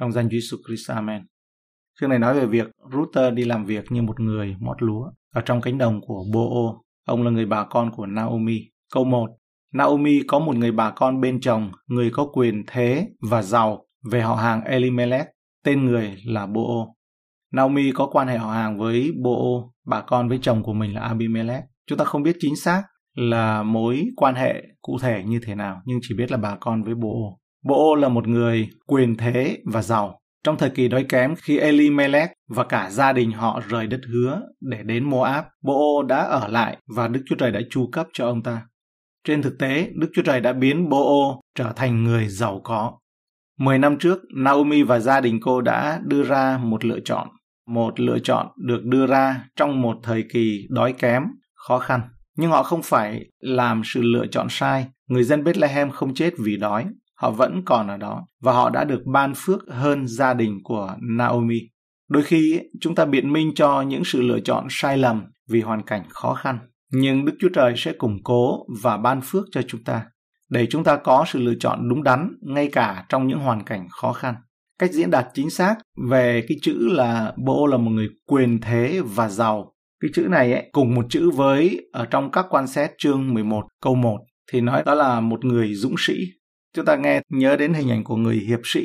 Trong 0.00 0.12
danh 0.12 0.28
Chúa 0.28 0.36
Jesus 0.36 0.58
Christ, 0.66 0.90
Amen. 0.90 1.22
Chương 2.00 2.10
này 2.10 2.18
nói 2.18 2.34
về 2.34 2.46
việc 2.46 2.66
Ruther 2.92 3.34
đi 3.34 3.44
làm 3.44 3.64
việc 3.64 3.84
như 3.90 4.02
một 4.02 4.20
người 4.20 4.56
mót 4.60 4.82
lúa 4.82 5.10
ở 5.34 5.40
trong 5.40 5.60
cánh 5.60 5.78
đồng 5.78 6.00
của 6.00 6.24
Bo-o. 6.32 6.80
Ông 7.06 7.22
là 7.22 7.30
người 7.30 7.46
bà 7.46 7.64
con 7.64 7.90
của 7.90 8.06
Naomi. 8.06 8.60
Câu 8.94 9.04
1. 9.04 9.30
Naomi 9.72 10.20
có 10.28 10.38
một 10.38 10.56
người 10.56 10.72
bà 10.72 10.90
con 10.90 11.20
bên 11.20 11.40
chồng, 11.40 11.72
người 11.86 12.10
có 12.12 12.26
quyền 12.32 12.64
thế 12.66 13.08
và 13.30 13.42
giàu 13.42 13.86
về 14.10 14.20
họ 14.20 14.34
hàng 14.34 14.64
Elimelech, 14.64 15.26
tên 15.64 15.84
người 15.84 16.16
là 16.26 16.46
Bo-ô. 16.46 16.96
Naomi 17.52 17.92
có 17.92 18.08
quan 18.12 18.28
hệ 18.28 18.38
họ 18.38 18.52
hàng 18.52 18.78
với 18.78 19.12
Bo-o, 19.22 19.70
bà 19.86 20.00
con 20.00 20.28
với 20.28 20.38
chồng 20.42 20.62
của 20.62 20.72
mình 20.72 20.94
là 20.94 21.00
Abimelech. 21.00 21.64
Chúng 21.86 21.98
ta 21.98 22.04
không 22.04 22.22
biết 22.22 22.36
chính 22.40 22.56
xác 22.56 22.82
là 23.14 23.62
mối 23.62 24.04
quan 24.16 24.34
hệ 24.34 24.62
cụ 24.82 24.98
thể 25.00 25.24
như 25.26 25.40
thế 25.44 25.54
nào, 25.54 25.82
nhưng 25.84 25.98
chỉ 26.02 26.14
biết 26.18 26.30
là 26.30 26.36
bà 26.36 26.56
con 26.60 26.82
với 26.82 26.94
Bo-o. 26.94 27.43
Boo 27.64 27.94
là 27.98 28.08
một 28.08 28.28
người 28.28 28.68
quyền 28.86 29.16
thế 29.16 29.58
và 29.64 29.82
giàu. 29.82 30.20
Trong 30.44 30.56
thời 30.58 30.70
kỳ 30.70 30.88
đói 30.88 31.04
kém, 31.08 31.34
khi 31.36 31.58
Elimelech 31.58 32.30
và 32.48 32.64
cả 32.64 32.90
gia 32.90 33.12
đình 33.12 33.30
họ 33.30 33.60
rời 33.68 33.86
đất 33.86 34.00
hứa 34.08 34.40
để 34.60 34.82
đến 34.82 35.04
Moab, 35.04 35.44
Boo 35.62 36.02
đã 36.08 36.18
ở 36.18 36.48
lại 36.48 36.78
và 36.96 37.08
Đức 37.08 37.20
Chúa 37.26 37.36
Trời 37.36 37.50
đã 37.50 37.60
chu 37.70 37.88
cấp 37.92 38.06
cho 38.12 38.26
ông 38.26 38.42
ta. 38.42 38.62
Trên 39.26 39.42
thực 39.42 39.58
tế, 39.58 39.90
Đức 39.94 40.08
Chúa 40.14 40.22
Trời 40.22 40.40
đã 40.40 40.52
biến 40.52 40.88
Boo 40.88 41.40
trở 41.54 41.72
thành 41.76 42.04
người 42.04 42.28
giàu 42.28 42.60
có. 42.64 42.98
Mười 43.58 43.78
năm 43.78 43.98
trước, 43.98 44.18
Naomi 44.36 44.82
và 44.82 44.98
gia 44.98 45.20
đình 45.20 45.40
cô 45.42 45.60
đã 45.60 46.00
đưa 46.04 46.22
ra 46.22 46.58
một 46.58 46.84
lựa 46.84 47.00
chọn 47.04 47.28
một 47.66 48.00
lựa 48.00 48.18
chọn 48.18 48.46
được 48.56 48.84
đưa 48.84 49.06
ra 49.06 49.44
trong 49.56 49.82
một 49.82 49.96
thời 50.02 50.24
kỳ 50.32 50.66
đói 50.70 50.92
kém, 50.92 51.22
khó 51.54 51.78
khăn. 51.78 52.00
Nhưng 52.36 52.50
họ 52.50 52.62
không 52.62 52.82
phải 52.82 53.24
làm 53.38 53.82
sự 53.84 54.02
lựa 54.02 54.26
chọn 54.26 54.46
sai. 54.50 54.86
Người 55.08 55.22
dân 55.22 55.44
Bethlehem 55.44 55.90
không 55.90 56.14
chết 56.14 56.34
vì 56.38 56.56
đói. 56.56 56.86
Họ 57.14 57.30
vẫn 57.30 57.62
còn 57.64 57.88
ở 57.88 57.96
đó 57.96 58.26
và 58.40 58.52
họ 58.52 58.70
đã 58.70 58.84
được 58.84 59.02
ban 59.12 59.32
phước 59.36 59.60
hơn 59.68 60.06
gia 60.06 60.34
đình 60.34 60.60
của 60.64 60.96
Naomi. 61.00 61.60
Đôi 62.08 62.22
khi 62.22 62.60
chúng 62.80 62.94
ta 62.94 63.04
biện 63.04 63.32
minh 63.32 63.52
cho 63.54 63.82
những 63.82 64.04
sự 64.04 64.22
lựa 64.22 64.40
chọn 64.40 64.66
sai 64.70 64.98
lầm 64.98 65.24
vì 65.48 65.60
hoàn 65.60 65.82
cảnh 65.82 66.02
khó 66.08 66.34
khăn. 66.34 66.58
Nhưng 66.92 67.24
Đức 67.24 67.32
Chúa 67.40 67.48
Trời 67.54 67.74
sẽ 67.76 67.92
củng 67.92 68.18
cố 68.24 68.66
và 68.82 68.96
ban 68.96 69.20
phước 69.24 69.44
cho 69.52 69.62
chúng 69.62 69.84
ta 69.84 70.04
để 70.50 70.66
chúng 70.70 70.84
ta 70.84 70.96
có 70.96 71.24
sự 71.28 71.38
lựa 71.38 71.54
chọn 71.60 71.88
đúng 71.88 72.02
đắn 72.02 72.30
ngay 72.40 72.68
cả 72.72 73.04
trong 73.08 73.28
những 73.28 73.38
hoàn 73.38 73.64
cảnh 73.64 73.88
khó 73.90 74.12
khăn 74.12 74.34
cách 74.78 74.92
diễn 74.92 75.10
đạt 75.10 75.26
chính 75.34 75.50
xác 75.50 75.76
về 76.10 76.44
cái 76.48 76.58
chữ 76.62 76.88
là 76.92 77.32
Bo 77.36 77.66
là 77.66 77.76
một 77.76 77.90
người 77.90 78.08
quyền 78.26 78.60
thế 78.60 79.00
và 79.04 79.28
giàu. 79.28 79.74
Cái 80.00 80.10
chữ 80.14 80.26
này 80.30 80.52
ấy, 80.52 80.68
cùng 80.72 80.94
một 80.94 81.06
chữ 81.10 81.30
với 81.30 81.88
ở 81.92 82.06
trong 82.06 82.30
các 82.30 82.46
quan 82.50 82.66
xét 82.66 82.90
chương 82.98 83.34
11 83.34 83.62
câu 83.80 83.94
1 83.94 84.18
thì 84.52 84.60
nói 84.60 84.82
đó 84.86 84.94
là 84.94 85.20
một 85.20 85.44
người 85.44 85.74
dũng 85.74 85.94
sĩ. 85.98 86.14
Chúng 86.74 86.84
ta 86.84 86.96
nghe 86.96 87.22
nhớ 87.28 87.56
đến 87.56 87.74
hình 87.74 87.90
ảnh 87.90 88.04
của 88.04 88.16
người 88.16 88.36
hiệp 88.36 88.60
sĩ. 88.64 88.80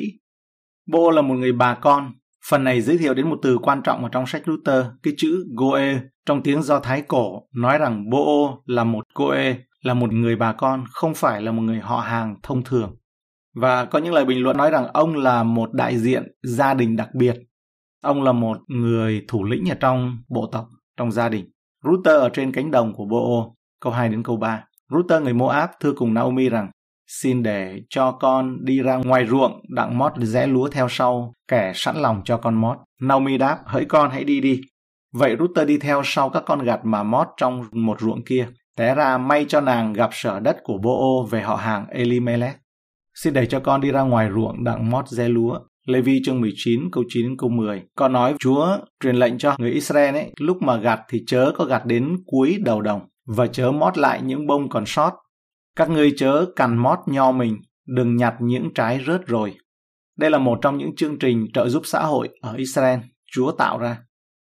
bo 0.86 1.10
là 1.10 1.22
một 1.22 1.34
người 1.34 1.52
bà 1.52 1.74
con. 1.74 2.12
Phần 2.48 2.64
này 2.64 2.80
giới 2.80 2.98
thiệu 2.98 3.14
đến 3.14 3.30
một 3.30 3.38
từ 3.42 3.58
quan 3.58 3.82
trọng 3.82 4.02
ở 4.02 4.08
trong 4.12 4.26
sách 4.26 4.48
Luther, 4.48 4.86
cái 5.02 5.14
chữ 5.16 5.46
Goe 5.56 6.00
trong 6.26 6.42
tiếng 6.42 6.62
Do 6.62 6.80
Thái 6.80 7.02
cổ 7.02 7.42
nói 7.54 7.78
rằng 7.78 8.10
bo 8.10 8.58
là 8.66 8.84
một 8.84 9.04
Goe, 9.14 9.56
là 9.82 9.94
một 9.94 10.12
người 10.12 10.36
bà 10.36 10.52
con, 10.52 10.84
không 10.90 11.14
phải 11.14 11.42
là 11.42 11.52
một 11.52 11.62
người 11.62 11.80
họ 11.80 12.00
hàng 12.00 12.36
thông 12.42 12.64
thường. 12.64 12.96
Và 13.54 13.84
có 13.84 13.98
những 13.98 14.14
lời 14.14 14.24
bình 14.24 14.42
luận 14.42 14.56
nói 14.56 14.70
rằng 14.70 14.86
ông 14.86 15.16
là 15.16 15.42
một 15.42 15.72
đại 15.72 15.98
diện 15.98 16.32
gia 16.42 16.74
đình 16.74 16.96
đặc 16.96 17.14
biệt. 17.14 17.36
Ông 18.02 18.22
là 18.22 18.32
một 18.32 18.58
người 18.68 19.24
thủ 19.28 19.44
lĩnh 19.44 19.68
ở 19.68 19.76
trong 19.80 20.18
bộ 20.28 20.48
tộc, 20.52 20.68
trong 20.96 21.12
gia 21.12 21.28
đình. 21.28 21.50
Ruther 21.84 22.20
ở 22.20 22.28
trên 22.28 22.52
cánh 22.52 22.70
đồng 22.70 22.94
của 22.94 23.04
bo 23.04 23.50
câu 23.80 23.92
2 23.92 24.08
đến 24.08 24.22
câu 24.22 24.36
3. 24.36 24.64
Ruther 24.90 25.22
người 25.22 25.34
Moab 25.34 25.70
thưa 25.80 25.92
cùng 25.92 26.14
Naomi 26.14 26.48
rằng 26.48 26.70
xin 27.10 27.42
để 27.42 27.80
cho 27.88 28.12
con 28.12 28.64
đi 28.64 28.82
ra 28.82 28.96
ngoài 28.96 29.26
ruộng, 29.26 29.60
đặng 29.68 29.98
mót 29.98 30.12
rẽ 30.16 30.46
lúa 30.46 30.68
theo 30.68 30.86
sau, 30.90 31.34
kẻ 31.48 31.72
sẵn 31.74 31.96
lòng 31.96 32.22
cho 32.24 32.36
con 32.36 32.54
mót. 32.54 32.76
Naomi 33.00 33.38
đáp, 33.38 33.58
hỡi 33.66 33.84
con, 33.84 34.10
hãy 34.10 34.24
đi 34.24 34.40
đi. 34.40 34.60
Vậy 35.14 35.36
rutter 35.38 35.68
đi 35.68 35.78
theo 35.78 36.02
sau 36.04 36.30
các 36.30 36.42
con 36.46 36.64
gặt 36.64 36.80
mà 36.84 37.02
mót 37.02 37.26
trong 37.36 37.64
một 37.72 38.00
ruộng 38.00 38.24
kia. 38.24 38.48
Té 38.76 38.94
ra, 38.94 39.18
may 39.18 39.44
cho 39.48 39.60
nàng 39.60 39.92
gặp 39.92 40.10
sở 40.12 40.40
đất 40.40 40.56
của 40.62 40.78
bô 40.78 41.26
về 41.30 41.40
họ 41.40 41.56
hàng 41.56 41.86
elimelech. 41.88 42.56
Xin 43.14 43.34
để 43.34 43.46
cho 43.46 43.60
con 43.60 43.80
đi 43.80 43.90
ra 43.90 44.00
ngoài 44.00 44.30
ruộng, 44.34 44.64
đặng 44.64 44.90
mót 44.90 45.08
rẽ 45.08 45.28
lúa. 45.28 45.58
Lê 45.86 46.00
Vi 46.00 46.20
chương 46.24 46.40
19 46.40 46.80
câu 46.92 47.04
9 47.08 47.22
đến 47.22 47.36
câu 47.38 47.50
10 47.50 47.82
Con 47.96 48.12
nói, 48.12 48.34
Chúa 48.38 48.78
truyền 49.02 49.16
lệnh 49.16 49.38
cho 49.38 49.54
người 49.58 49.70
Israel 49.70 50.14
ấy, 50.14 50.32
lúc 50.38 50.62
mà 50.62 50.76
gặt 50.76 51.00
thì 51.08 51.22
chớ 51.26 51.52
có 51.56 51.64
gặt 51.64 51.86
đến 51.86 52.16
cuối 52.26 52.58
đầu 52.64 52.80
đồng, 52.80 53.00
và 53.26 53.46
chớ 53.46 53.70
mót 53.70 53.98
lại 53.98 54.22
những 54.22 54.46
bông 54.46 54.68
còn 54.68 54.84
sót 54.86 55.12
các 55.76 55.90
ngươi 55.90 56.12
chớ 56.16 56.46
cằn 56.56 56.78
mót 56.78 56.98
nho 57.06 57.32
mình, 57.32 57.56
đừng 57.86 58.16
nhặt 58.16 58.34
những 58.40 58.74
trái 58.74 59.04
rớt 59.06 59.26
rồi. 59.26 59.54
Đây 60.18 60.30
là 60.30 60.38
một 60.38 60.58
trong 60.62 60.78
những 60.78 60.96
chương 60.96 61.18
trình 61.18 61.46
trợ 61.54 61.68
giúp 61.68 61.82
xã 61.84 62.02
hội 62.02 62.28
ở 62.40 62.54
Israel 62.54 63.00
Chúa 63.32 63.52
tạo 63.52 63.78
ra. 63.78 63.98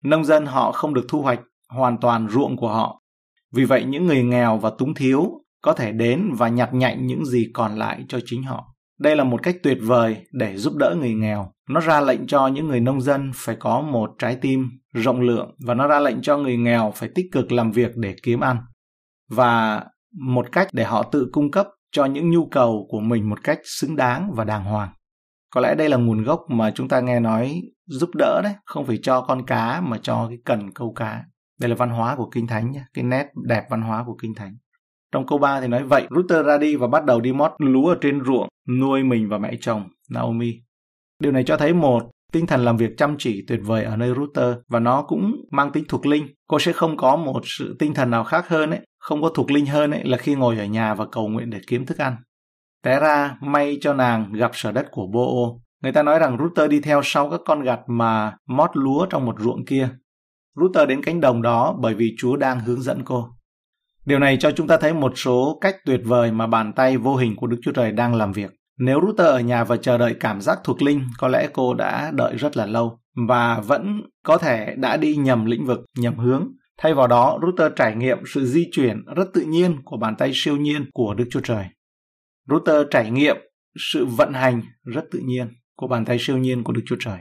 Nông 0.03 0.25
dân 0.25 0.45
họ 0.45 0.71
không 0.71 0.93
được 0.93 1.05
thu 1.09 1.21
hoạch 1.21 1.39
hoàn 1.69 1.97
toàn 1.97 2.27
ruộng 2.29 2.57
của 2.57 2.69
họ. 2.69 3.01
Vì 3.53 3.65
vậy 3.65 3.83
những 3.83 4.07
người 4.07 4.23
nghèo 4.23 4.57
và 4.57 4.71
túng 4.77 4.93
thiếu 4.93 5.31
có 5.61 5.73
thể 5.73 5.91
đến 5.91 6.33
và 6.33 6.49
nhặt 6.49 6.73
nhạnh 6.73 7.07
những 7.07 7.25
gì 7.25 7.47
còn 7.53 7.75
lại 7.75 8.05
cho 8.07 8.19
chính 8.25 8.43
họ. 8.43 8.75
Đây 8.99 9.15
là 9.15 9.23
một 9.23 9.43
cách 9.43 9.55
tuyệt 9.63 9.77
vời 9.81 10.17
để 10.31 10.57
giúp 10.57 10.75
đỡ 10.75 10.95
người 10.99 11.13
nghèo. 11.13 11.51
Nó 11.69 11.79
ra 11.79 12.01
lệnh 12.01 12.27
cho 12.27 12.47
những 12.47 12.67
người 12.67 12.79
nông 12.79 13.01
dân 13.01 13.31
phải 13.35 13.55
có 13.59 13.81
một 13.81 14.11
trái 14.19 14.37
tim 14.41 14.69
rộng 14.93 15.21
lượng 15.21 15.55
và 15.65 15.73
nó 15.73 15.87
ra 15.87 15.99
lệnh 15.99 16.21
cho 16.21 16.37
người 16.37 16.57
nghèo 16.57 16.91
phải 16.95 17.09
tích 17.15 17.25
cực 17.31 17.51
làm 17.51 17.71
việc 17.71 17.91
để 17.95 18.15
kiếm 18.23 18.39
ăn. 18.39 18.57
Và 19.29 19.83
một 20.11 20.51
cách 20.51 20.67
để 20.73 20.83
họ 20.83 21.03
tự 21.03 21.29
cung 21.31 21.51
cấp 21.51 21.67
cho 21.91 22.05
những 22.05 22.29
nhu 22.29 22.45
cầu 22.45 22.87
của 22.89 22.99
mình 22.99 23.29
một 23.29 23.43
cách 23.43 23.59
xứng 23.63 23.95
đáng 23.95 24.31
và 24.33 24.43
đàng 24.43 24.63
hoàng. 24.63 24.89
Có 25.53 25.61
lẽ 25.61 25.75
đây 25.75 25.89
là 25.89 25.97
nguồn 25.97 26.23
gốc 26.23 26.41
mà 26.49 26.71
chúng 26.71 26.87
ta 26.87 26.99
nghe 26.99 27.19
nói 27.19 27.61
giúp 27.85 28.09
đỡ 28.15 28.41
đấy, 28.43 28.53
không 28.65 28.85
phải 28.85 28.99
cho 29.01 29.21
con 29.21 29.45
cá 29.45 29.81
mà 29.81 29.97
cho 30.01 30.27
cái 30.29 30.37
cần 30.45 30.71
câu 30.71 30.93
cá. 30.93 31.23
Đây 31.59 31.69
là 31.69 31.75
văn 31.75 31.89
hóa 31.89 32.15
của 32.15 32.29
Kinh 32.29 32.47
Thánh 32.47 32.71
nhé, 32.71 32.83
cái 32.93 33.03
nét 33.03 33.27
đẹp 33.47 33.63
văn 33.69 33.81
hóa 33.81 34.03
của 34.03 34.15
Kinh 34.21 34.35
Thánh. 34.35 34.57
Trong 35.11 35.25
câu 35.25 35.37
3 35.37 35.61
thì 35.61 35.67
nói 35.67 35.83
vậy, 35.83 36.07
Ruther 36.09 36.45
ra 36.45 36.57
đi 36.57 36.75
và 36.75 36.87
bắt 36.87 37.05
đầu 37.05 37.21
đi 37.21 37.33
mót 37.33 37.51
lúa 37.57 37.87
ở 37.87 37.97
trên 38.01 38.25
ruộng, 38.25 38.47
nuôi 38.79 39.03
mình 39.03 39.29
và 39.29 39.37
mẹ 39.37 39.53
chồng, 39.61 39.89
Naomi. 40.09 40.53
Điều 41.19 41.31
này 41.31 41.43
cho 41.43 41.57
thấy 41.57 41.73
một, 41.73 42.11
tinh 42.31 42.47
thần 42.47 42.65
làm 42.65 42.77
việc 42.77 42.97
chăm 42.97 43.15
chỉ 43.17 43.45
tuyệt 43.47 43.59
vời 43.63 43.83
ở 43.83 43.97
nơi 43.97 44.13
Ruther 44.15 44.55
và 44.67 44.79
nó 44.79 45.01
cũng 45.01 45.35
mang 45.51 45.71
tính 45.71 45.83
thuộc 45.87 46.05
linh. 46.05 46.27
Cô 46.47 46.59
sẽ 46.59 46.73
không 46.73 46.97
có 46.97 47.15
một 47.15 47.41
sự 47.43 47.75
tinh 47.79 47.93
thần 47.93 48.09
nào 48.09 48.23
khác 48.23 48.47
hơn 48.47 48.69
ấy 48.69 48.79
không 49.01 49.21
có 49.21 49.29
thuộc 49.29 49.51
linh 49.51 49.65
hơn 49.65 49.91
ấy 49.91 50.03
là 50.03 50.17
khi 50.17 50.35
ngồi 50.35 50.57
ở 50.57 50.65
nhà 50.65 50.93
và 50.93 51.05
cầu 51.11 51.27
nguyện 51.27 51.49
để 51.49 51.59
kiếm 51.67 51.85
thức 51.85 51.97
ăn. 51.97 52.15
Té 52.83 52.99
ra, 52.99 53.37
may 53.41 53.77
cho 53.81 53.93
nàng 53.93 54.33
gặp 54.33 54.51
sở 54.53 54.71
đất 54.71 54.87
của 54.91 55.07
Bô 55.07 55.59
Người 55.83 55.91
ta 55.91 56.03
nói 56.03 56.19
rằng 56.19 56.37
Router 56.37 56.69
đi 56.69 56.79
theo 56.79 57.01
sau 57.03 57.29
các 57.29 57.41
con 57.45 57.61
gặt 57.61 57.79
mà 57.87 58.37
mót 58.47 58.69
lúa 58.73 59.05
trong 59.05 59.25
một 59.25 59.35
ruộng 59.39 59.65
kia. 59.65 59.89
Router 60.55 60.89
đến 60.89 61.03
cánh 61.03 61.21
đồng 61.21 61.41
đó 61.41 61.75
bởi 61.79 61.93
vì 61.93 62.15
Chúa 62.17 62.35
đang 62.35 62.59
hướng 62.59 62.81
dẫn 62.81 63.01
cô. 63.05 63.29
Điều 64.05 64.19
này 64.19 64.37
cho 64.39 64.51
chúng 64.51 64.67
ta 64.67 64.77
thấy 64.77 64.93
một 64.93 65.13
số 65.15 65.57
cách 65.61 65.75
tuyệt 65.85 66.01
vời 66.05 66.31
mà 66.31 66.47
bàn 66.47 66.73
tay 66.73 66.97
vô 66.97 67.15
hình 67.15 67.35
của 67.35 67.47
Đức 67.47 67.57
Chúa 67.63 67.71
Trời 67.71 67.91
đang 67.91 68.15
làm 68.15 68.31
việc. 68.31 68.51
Nếu 68.79 69.01
Router 69.01 69.27
ở 69.27 69.39
nhà 69.39 69.63
và 69.63 69.77
chờ 69.77 69.97
đợi 69.97 70.15
cảm 70.19 70.41
giác 70.41 70.59
thuộc 70.63 70.81
linh, 70.81 71.01
có 71.17 71.27
lẽ 71.27 71.49
cô 71.53 71.73
đã 71.73 72.11
đợi 72.11 72.35
rất 72.35 72.57
là 72.57 72.65
lâu 72.65 72.99
và 73.27 73.59
vẫn 73.59 74.01
có 74.25 74.37
thể 74.37 74.75
đã 74.77 74.97
đi 74.97 75.15
nhầm 75.15 75.45
lĩnh 75.45 75.65
vực, 75.65 75.79
nhầm 75.97 76.17
hướng 76.17 76.47
Thay 76.81 76.93
vào 76.93 77.07
đó, 77.07 77.39
router 77.41 77.71
trải 77.75 77.95
nghiệm 77.95 78.17
sự 78.25 78.45
di 78.45 78.69
chuyển 78.71 79.03
rất 79.15 79.27
tự 79.33 79.41
nhiên 79.41 79.81
của 79.85 79.97
bàn 79.97 80.15
tay 80.17 80.31
siêu 80.33 80.57
nhiên 80.57 80.85
của 80.93 81.13
Đức 81.13 81.25
Chúa 81.29 81.39
Trời. 81.39 81.65
Router 82.49 82.87
trải 82.91 83.11
nghiệm 83.11 83.35
sự 83.77 84.05
vận 84.05 84.33
hành 84.33 84.61
rất 84.83 85.03
tự 85.11 85.19
nhiên 85.19 85.47
của 85.75 85.87
bàn 85.87 86.05
tay 86.05 86.17
siêu 86.19 86.37
nhiên 86.37 86.63
của 86.63 86.73
Đức 86.73 86.81
Chúa 86.85 86.95
Trời. 86.99 87.19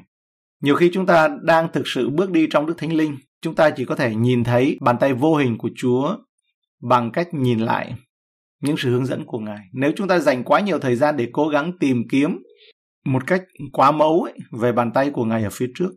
Nhiều 0.63 0.75
khi 0.75 0.91
chúng 0.93 1.07
ta 1.07 1.29
đang 1.43 1.73
thực 1.73 1.83
sự 1.89 2.11
bước 2.11 2.31
đi 2.31 2.47
trong 2.51 2.67
Đức 2.67 2.75
Thánh 2.79 2.93
Linh, 2.93 3.17
chúng 3.43 3.55
ta 3.55 3.71
chỉ 3.71 3.85
có 3.85 3.95
thể 3.95 4.15
nhìn 4.15 4.45
thấy 4.45 4.79
bàn 4.81 4.97
tay 5.01 5.15
vô 5.15 5.37
hình 5.37 5.59
của 5.59 5.71
Chúa 5.77 6.17
bằng 6.83 7.13
cách 7.13 7.35
nhìn 7.35 7.59
lại 7.59 7.95
những 8.63 8.77
sự 8.77 8.91
hướng 8.91 9.07
dẫn 9.07 9.25
của 9.27 9.39
Ngài. 9.39 9.67
Nếu 9.73 9.93
chúng 9.97 10.09
ta 10.09 10.19
dành 10.19 10.45
quá 10.45 10.61
nhiều 10.61 10.79
thời 10.79 10.97
gian 10.97 11.17
để 11.17 11.29
cố 11.33 11.49
gắng 11.49 11.79
tìm 11.81 12.03
kiếm 12.11 12.43
một 13.05 13.27
cách 13.27 13.43
quá 13.73 13.91
mẫu 13.91 14.23
ấy, 14.23 14.39
về 14.53 14.73
bàn 14.73 14.93
tay 14.95 15.11
của 15.11 15.25
Ngài 15.25 15.45
ở 15.45 15.51
phía 15.53 15.71
trước, 15.75 15.91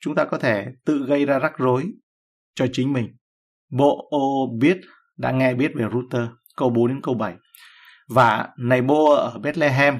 chúng 0.00 0.14
ta 0.14 0.24
có 0.24 0.38
thể 0.38 0.66
tự 0.84 1.04
gây 1.06 1.24
ra 1.24 1.38
rắc 1.38 1.52
rối 1.58 1.84
cho 2.54 2.66
chính 2.72 2.92
mình. 2.92 3.08
Bộ 3.70 4.08
ô 4.10 4.48
biết, 4.60 4.80
đã 5.16 5.30
nghe 5.30 5.54
biết 5.54 5.72
về 5.74 5.86
router, 5.92 6.28
câu 6.56 6.70
4 6.70 6.88
đến 6.88 7.00
câu 7.02 7.14
7. 7.14 7.34
Và 8.08 8.48
này 8.58 8.82
Bô 8.82 9.14
ở 9.14 9.38
Bethlehem, 9.38 9.98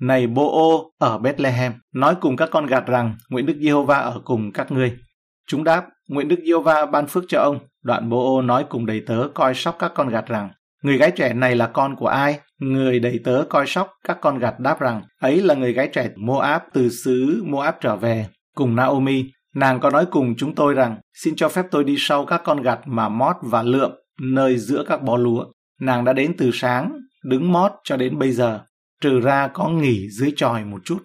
này 0.00 0.26
Bô 0.26 0.50
ô 0.50 0.92
ở 0.98 1.18
Bethlehem, 1.18 1.72
nói 1.94 2.14
cùng 2.20 2.36
các 2.36 2.48
con 2.52 2.66
gạt 2.66 2.86
rằng, 2.86 3.16
nguyện 3.28 3.46
Đức 3.46 3.56
Giê-hô-va 3.60 3.98
ở 3.98 4.20
cùng 4.24 4.52
các 4.52 4.72
ngươi. 4.72 4.98
Chúng 5.46 5.64
đáp, 5.64 5.86
nguyện 6.08 6.28
Đức 6.28 6.40
Giê-hô-va 6.46 6.86
ban 6.86 7.06
phước 7.06 7.24
cho 7.28 7.40
ông. 7.40 7.58
Đoạn 7.82 8.08
Bô 8.08 8.36
ô 8.36 8.42
nói 8.42 8.64
cùng 8.68 8.86
đầy 8.86 9.02
tớ 9.06 9.28
coi 9.34 9.54
sóc 9.54 9.76
các 9.78 9.92
con 9.94 10.08
gạt 10.08 10.26
rằng, 10.26 10.50
người 10.82 10.98
gái 10.98 11.10
trẻ 11.10 11.34
này 11.34 11.56
là 11.56 11.66
con 11.66 11.96
của 11.96 12.06
ai? 12.06 12.40
Người 12.58 13.00
đầy 13.00 13.20
tớ 13.24 13.44
coi 13.48 13.66
sóc 13.66 13.92
các 14.04 14.18
con 14.20 14.38
gạt 14.38 14.60
đáp 14.60 14.80
rằng, 14.80 15.02
ấy 15.20 15.42
là 15.42 15.54
người 15.54 15.72
gái 15.72 15.88
trẻ 15.92 16.10
Moab 16.16 16.62
từ 16.72 16.88
xứ 16.88 17.42
Moab 17.46 17.74
trở 17.80 17.96
về, 17.96 18.26
cùng 18.54 18.76
Naomi, 18.76 19.24
Nàng 19.58 19.80
có 19.80 19.90
nói 19.90 20.06
cùng 20.10 20.34
chúng 20.36 20.54
tôi 20.54 20.74
rằng, 20.74 20.96
xin 21.14 21.36
cho 21.36 21.48
phép 21.48 21.66
tôi 21.70 21.84
đi 21.84 21.94
sau 21.98 22.26
các 22.26 22.42
con 22.44 22.62
gặt 22.62 22.80
mà 22.86 23.08
mót 23.08 23.36
và 23.42 23.62
lượm 23.62 23.90
nơi 24.20 24.58
giữa 24.58 24.84
các 24.88 25.02
bó 25.02 25.16
lúa. 25.16 25.44
Nàng 25.80 26.04
đã 26.04 26.12
đến 26.12 26.34
từ 26.38 26.50
sáng, 26.52 26.92
đứng 27.24 27.52
mót 27.52 27.72
cho 27.84 27.96
đến 27.96 28.18
bây 28.18 28.32
giờ, 28.32 28.60
trừ 29.00 29.20
ra 29.20 29.48
có 29.48 29.68
nghỉ 29.68 30.08
dưới 30.10 30.32
tròi 30.36 30.64
một 30.64 30.78
chút. 30.84 30.98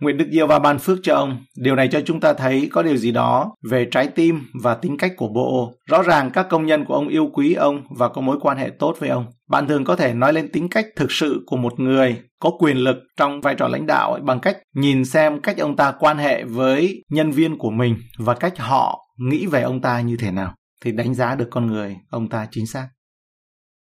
Nguyện 0.00 0.16
Đức 0.16 0.24
Diêu 0.32 0.46
và 0.46 0.58
ban 0.58 0.78
phước 0.78 0.98
cho 1.02 1.14
ông. 1.14 1.44
Điều 1.56 1.74
này 1.74 1.88
cho 1.88 2.00
chúng 2.00 2.20
ta 2.20 2.32
thấy 2.32 2.68
có 2.72 2.82
điều 2.82 2.96
gì 2.96 3.12
đó 3.12 3.56
về 3.70 3.88
trái 3.90 4.08
tim 4.08 4.40
và 4.62 4.74
tính 4.74 4.96
cách 4.96 5.12
của 5.16 5.28
Bô. 5.28 5.72
Rõ 5.86 6.02
ràng 6.02 6.30
các 6.30 6.46
công 6.50 6.66
nhân 6.66 6.84
của 6.84 6.94
ông 6.94 7.08
yêu 7.08 7.30
quý 7.32 7.54
ông 7.54 7.82
và 7.98 8.08
có 8.08 8.20
mối 8.20 8.38
quan 8.40 8.58
hệ 8.58 8.70
tốt 8.78 8.96
với 8.98 9.08
ông. 9.08 9.26
Bạn 9.48 9.68
thường 9.68 9.84
có 9.84 9.96
thể 9.96 10.14
nói 10.14 10.32
lên 10.32 10.52
tính 10.52 10.68
cách 10.68 10.86
thực 10.96 11.12
sự 11.12 11.42
của 11.46 11.56
một 11.56 11.80
người 11.80 12.16
có 12.40 12.50
quyền 12.58 12.76
lực 12.76 12.96
trong 13.16 13.40
vai 13.40 13.54
trò 13.54 13.68
lãnh 13.68 13.86
đạo 13.86 14.12
ấy, 14.12 14.22
bằng 14.22 14.40
cách 14.40 14.56
nhìn 14.74 15.04
xem 15.04 15.40
cách 15.40 15.58
ông 15.58 15.76
ta 15.76 15.92
quan 15.98 16.18
hệ 16.18 16.44
với 16.44 17.04
nhân 17.10 17.30
viên 17.30 17.58
của 17.58 17.70
mình 17.70 17.96
và 18.18 18.34
cách 18.34 18.58
họ 18.58 18.98
nghĩ 19.16 19.46
về 19.46 19.62
ông 19.62 19.80
ta 19.80 20.00
như 20.00 20.16
thế 20.16 20.30
nào 20.30 20.54
thì 20.84 20.92
đánh 20.92 21.14
giá 21.14 21.34
được 21.34 21.48
con 21.50 21.66
người 21.66 21.96
ông 22.10 22.28
ta 22.28 22.48
chính 22.50 22.66
xác. 22.66 22.88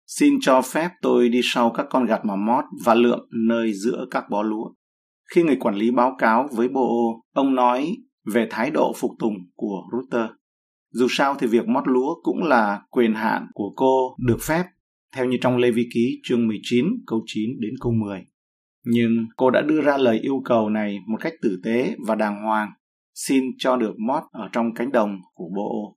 Xin 0.07 0.35
cho 0.41 0.63
phép 0.63 0.91
tôi 1.03 1.29
đi 1.29 1.41
sau 1.43 1.71
các 1.71 1.87
con 1.91 2.07
gặt 2.07 2.25
mà 2.25 2.37
mót 2.37 2.65
và 2.85 2.95
lượm 2.95 3.19
nơi 3.49 3.73
giữa 3.73 4.07
các 4.11 4.25
bó 4.31 4.43
lúa. 4.43 4.71
Khi 5.35 5.43
người 5.43 5.57
quản 5.57 5.75
lý 5.75 5.91
báo 5.91 6.17
cáo 6.19 6.49
với 6.53 6.69
Bộ 6.69 7.23
ông 7.35 7.55
nói 7.55 7.97
về 8.33 8.47
thái 8.51 8.71
độ 8.71 8.93
phục 8.97 9.11
tùng 9.19 9.35
của 9.55 9.83
Router. 9.93 10.31
Dù 10.93 11.07
sao 11.11 11.35
thì 11.39 11.47
việc 11.47 11.69
mót 11.69 11.85
lúa 11.87 12.15
cũng 12.23 12.43
là 12.43 12.81
quyền 12.91 13.15
hạn 13.15 13.47
của 13.55 13.73
cô 13.77 14.17
được 14.27 14.39
phép, 14.43 14.65
theo 15.17 15.25
như 15.25 15.37
trong 15.41 15.57
Lê 15.57 15.71
Vi 15.71 15.89
Ký 15.95 16.21
chương 16.23 16.47
19 16.47 16.87
câu 17.07 17.23
9 17.27 17.51
đến 17.61 17.75
câu 17.81 17.93
10. 17.93 18.27
Nhưng 18.85 19.27
cô 19.37 19.51
đã 19.51 19.61
đưa 19.61 19.81
ra 19.81 19.97
lời 19.97 20.19
yêu 20.19 20.43
cầu 20.45 20.71
này 20.71 20.99
một 21.07 21.17
cách 21.21 21.33
tử 21.43 21.61
tế 21.65 21.97
và 22.07 22.15
đàng 22.15 22.43
hoàng, 22.43 22.73
xin 23.15 23.45
cho 23.59 23.77
được 23.77 23.95
mót 23.99 24.23
ở 24.33 24.49
trong 24.53 24.75
cánh 24.75 24.93
đồng 24.93 25.19
của 25.35 25.49
Bộ. 25.57 25.97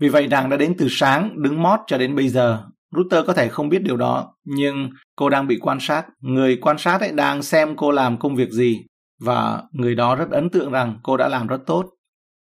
Vì 0.00 0.08
vậy 0.08 0.26
nàng 0.28 0.50
đã 0.50 0.56
đến 0.56 0.74
từ 0.78 0.86
sáng 0.90 1.42
đứng 1.42 1.62
mót 1.62 1.80
cho 1.86 1.98
đến 1.98 2.16
bây 2.16 2.28
giờ 2.28 2.64
Router 2.96 3.26
có 3.26 3.32
thể 3.32 3.48
không 3.48 3.68
biết 3.68 3.82
điều 3.82 3.96
đó, 3.96 4.34
nhưng 4.44 4.90
cô 5.16 5.28
đang 5.28 5.46
bị 5.46 5.58
quan 5.60 5.78
sát. 5.80 6.06
Người 6.20 6.56
quan 6.56 6.78
sát 6.78 7.00
ấy 7.00 7.12
đang 7.12 7.42
xem 7.42 7.76
cô 7.76 7.90
làm 7.90 8.18
công 8.18 8.36
việc 8.36 8.50
gì 8.50 8.84
và 9.20 9.62
người 9.72 9.94
đó 9.94 10.14
rất 10.14 10.30
ấn 10.30 10.50
tượng 10.50 10.72
rằng 10.72 10.98
cô 11.02 11.16
đã 11.16 11.28
làm 11.28 11.46
rất 11.46 11.58
tốt. 11.66 11.86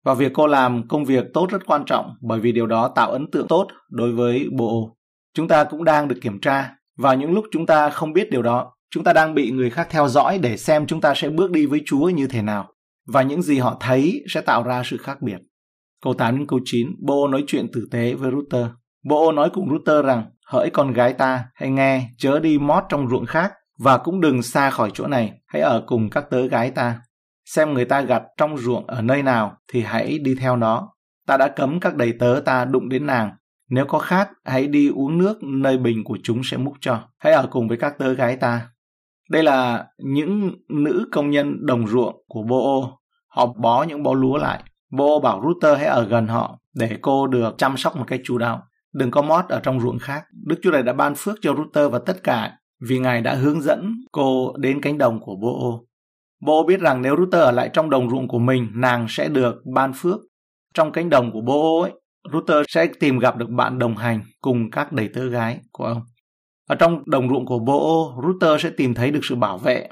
Và 0.06 0.14
việc 0.14 0.32
cô 0.34 0.48
làm 0.48 0.88
công 0.88 1.06
việc 1.06 1.26
tốt 1.34 1.50
rất 1.50 1.66
quan 1.66 1.86
trọng 1.86 2.16
bởi 2.22 2.40
vì 2.40 2.52
điều 2.52 2.68
đó 2.68 2.88
tạo 2.96 3.12
ấn 3.12 3.32
tượng 3.32 3.48
tốt 3.48 3.68
đối 3.90 4.12
với 4.12 4.48
bộ. 4.58 4.98
Chúng 5.34 5.48
ta 5.48 5.64
cũng 5.64 5.84
đang 5.84 6.08
được 6.08 6.18
kiểm 6.22 6.40
tra. 6.40 6.76
Vào 6.98 7.16
những 7.16 7.32
lúc 7.32 7.46
chúng 7.52 7.66
ta 7.66 7.90
không 7.90 8.14
biết 8.14 8.32
điều 8.32 8.42
đó, 8.42 8.74
chúng 8.92 9.04
ta 9.04 9.14
đang 9.14 9.36
bị 9.36 9.52
người 9.52 9.70
khác 9.70 9.88
theo 9.90 10.08
dõi 10.08 10.38
để 10.38 10.58
xem 10.58 10.88
chúng 10.88 11.02
ta 11.02 11.14
sẽ 11.16 11.30
bước 11.30 11.52
đi 11.52 11.66
với 11.66 11.82
Chúa 11.86 12.10
như 12.10 12.28
thế 12.28 12.42
nào. 12.42 12.74
Và 13.08 13.22
những 13.22 13.42
gì 13.42 13.58
họ 13.58 13.78
thấy 13.80 14.24
sẽ 14.30 14.42
tạo 14.42 14.64
ra 14.64 14.82
sự 14.86 14.98
khác 14.98 15.22
biệt. 15.22 15.38
Câu 16.04 16.14
8 16.14 16.38
đến 16.38 16.48
câu 16.48 16.60
9, 16.66 16.88
Bô 17.06 17.28
nói 17.28 17.44
chuyện 17.48 17.68
tử 17.74 17.88
tế 17.92 18.14
với 18.14 18.32
Ruther. 18.32 18.68
Bô 19.04 19.32
nói 19.32 19.50
cùng 19.54 19.70
Ruther 19.70 20.06
rằng, 20.06 20.26
hỡi 20.46 20.70
con 20.70 20.94
gái 20.94 21.14
ta, 21.14 21.46
hãy 21.56 21.70
nghe, 21.70 22.10
chớ 22.18 22.40
đi 22.40 22.58
mót 22.58 22.84
trong 22.90 23.10
ruộng 23.10 23.26
khác, 23.26 23.54
và 23.80 23.98
cũng 23.98 24.22
đừng 24.22 24.42
xa 24.42 24.70
khỏi 24.70 24.92
chỗ 24.94 25.08
này, 25.08 25.34
hãy 25.48 25.62
ở 25.62 25.84
cùng 25.88 26.10
các 26.10 26.26
tớ 26.30 26.48
gái 26.48 26.72
ta. 26.72 27.02
Xem 27.46 27.74
người 27.74 27.86
ta 27.86 28.02
gặt 28.02 28.24
trong 28.38 28.58
ruộng 28.58 28.88
ở 28.88 29.02
nơi 29.02 29.24
nào, 29.24 29.58
thì 29.74 29.82
hãy 29.82 30.20
đi 30.20 30.36
theo 30.36 30.56
nó. 30.56 30.90
Ta 31.28 31.38
đã 31.38 31.48
cấm 31.48 31.80
các 31.80 31.96
đầy 31.96 32.14
tớ 32.20 32.42
ta 32.46 32.66
đụng 32.66 32.90
đến 32.90 33.06
nàng. 33.06 33.32
Nếu 33.70 33.86
có 33.86 34.00
khác, 34.00 34.30
hãy 34.46 34.68
đi 34.68 34.90
uống 34.90 35.18
nước 35.18 35.44
nơi 35.44 35.78
bình 35.78 36.04
của 36.04 36.18
chúng 36.24 36.42
sẽ 36.44 36.58
múc 36.58 36.74
cho. 36.82 37.00
Hãy 37.20 37.34
ở 37.34 37.48
cùng 37.52 37.68
với 37.68 37.78
các 37.78 37.98
tớ 37.98 38.14
gái 38.14 38.36
ta. 38.36 38.68
Đây 39.30 39.44
là 39.44 39.86
những 39.98 40.52
nữ 40.70 41.08
công 41.12 41.30
nhân 41.30 41.66
đồng 41.66 41.88
ruộng 41.88 42.24
của 42.28 42.44
Bô 42.44 42.90
Họ 43.28 43.46
bó 43.46 43.84
những 43.84 44.04
bó 44.04 44.14
lúa 44.14 44.38
lại. 44.38 44.64
Bô 44.92 45.20
bảo 45.20 45.42
Router 45.44 45.78
hãy 45.78 45.88
ở 45.88 46.06
gần 46.06 46.28
họ 46.28 46.60
để 46.76 46.98
cô 47.02 47.28
được 47.28 47.56
chăm 47.58 47.78
sóc 47.78 47.98
một 47.98 48.04
cách 48.08 48.20
chú 48.24 48.38
đáo. 48.38 48.64
Đừng 48.94 49.12
có 49.12 49.22
mót 49.22 49.46
ở 49.50 49.60
trong 49.64 49.80
ruộng 49.80 50.00
khác. 50.00 50.24
Đức 50.46 50.56
Chúa 50.62 50.72
Trời 50.72 50.84
đã 50.84 50.94
ban 50.94 51.16
phước 51.16 51.36
cho 51.42 51.56
Router 51.56 51.92
và 51.92 52.00
tất 52.06 52.24
cả 52.24 52.52
vì 52.90 53.00
Ngài 53.00 53.22
đã 53.22 53.36
hướng 53.36 53.62
dẫn 53.62 53.94
cô 54.12 54.54
đến 54.58 54.82
cánh 54.82 54.98
đồng 54.98 55.20
của 55.20 55.36
Bô 55.36 55.82
ô. 56.46 56.64
Biết 56.68 56.80
rằng 56.80 57.02
nếu 57.02 57.18
Router 57.18 57.42
ở 57.42 57.52
lại 57.52 57.70
trong 57.74 57.90
đồng 57.90 58.10
ruộng 58.10 58.28
của 58.28 58.40
mình, 58.40 58.72
nàng 58.76 59.06
sẽ 59.10 59.28
được 59.28 59.56
ban 59.74 59.94
phước. 59.94 60.20
Trong 60.74 60.92
cánh 60.92 61.10
đồng 61.10 61.32
của 61.32 61.42
Bô 61.42 61.78
ô 61.78 61.82
ấy, 61.82 61.92
Router 62.34 62.66
sẽ 62.68 62.88
tìm 63.00 63.20
gặp 63.20 63.38
được 63.38 63.50
bạn 63.50 63.80
đồng 63.80 63.96
hành 63.96 64.22
cùng 64.42 64.72
các 64.72 64.92
đầy 64.92 65.10
tớ 65.14 65.26
gái 65.26 65.60
của 65.72 65.84
ông. 65.84 66.02
Ở 66.70 66.76
trong 66.76 67.04
đồng 67.06 67.30
ruộng 67.30 67.46
của 67.46 67.60
Bo, 67.60 67.74
ô, 67.74 68.58
sẽ 68.60 68.70
tìm 68.70 68.94
thấy 68.94 69.12
được 69.12 69.20
sự 69.24 69.36
bảo 69.36 69.58
vệ. 69.58 69.88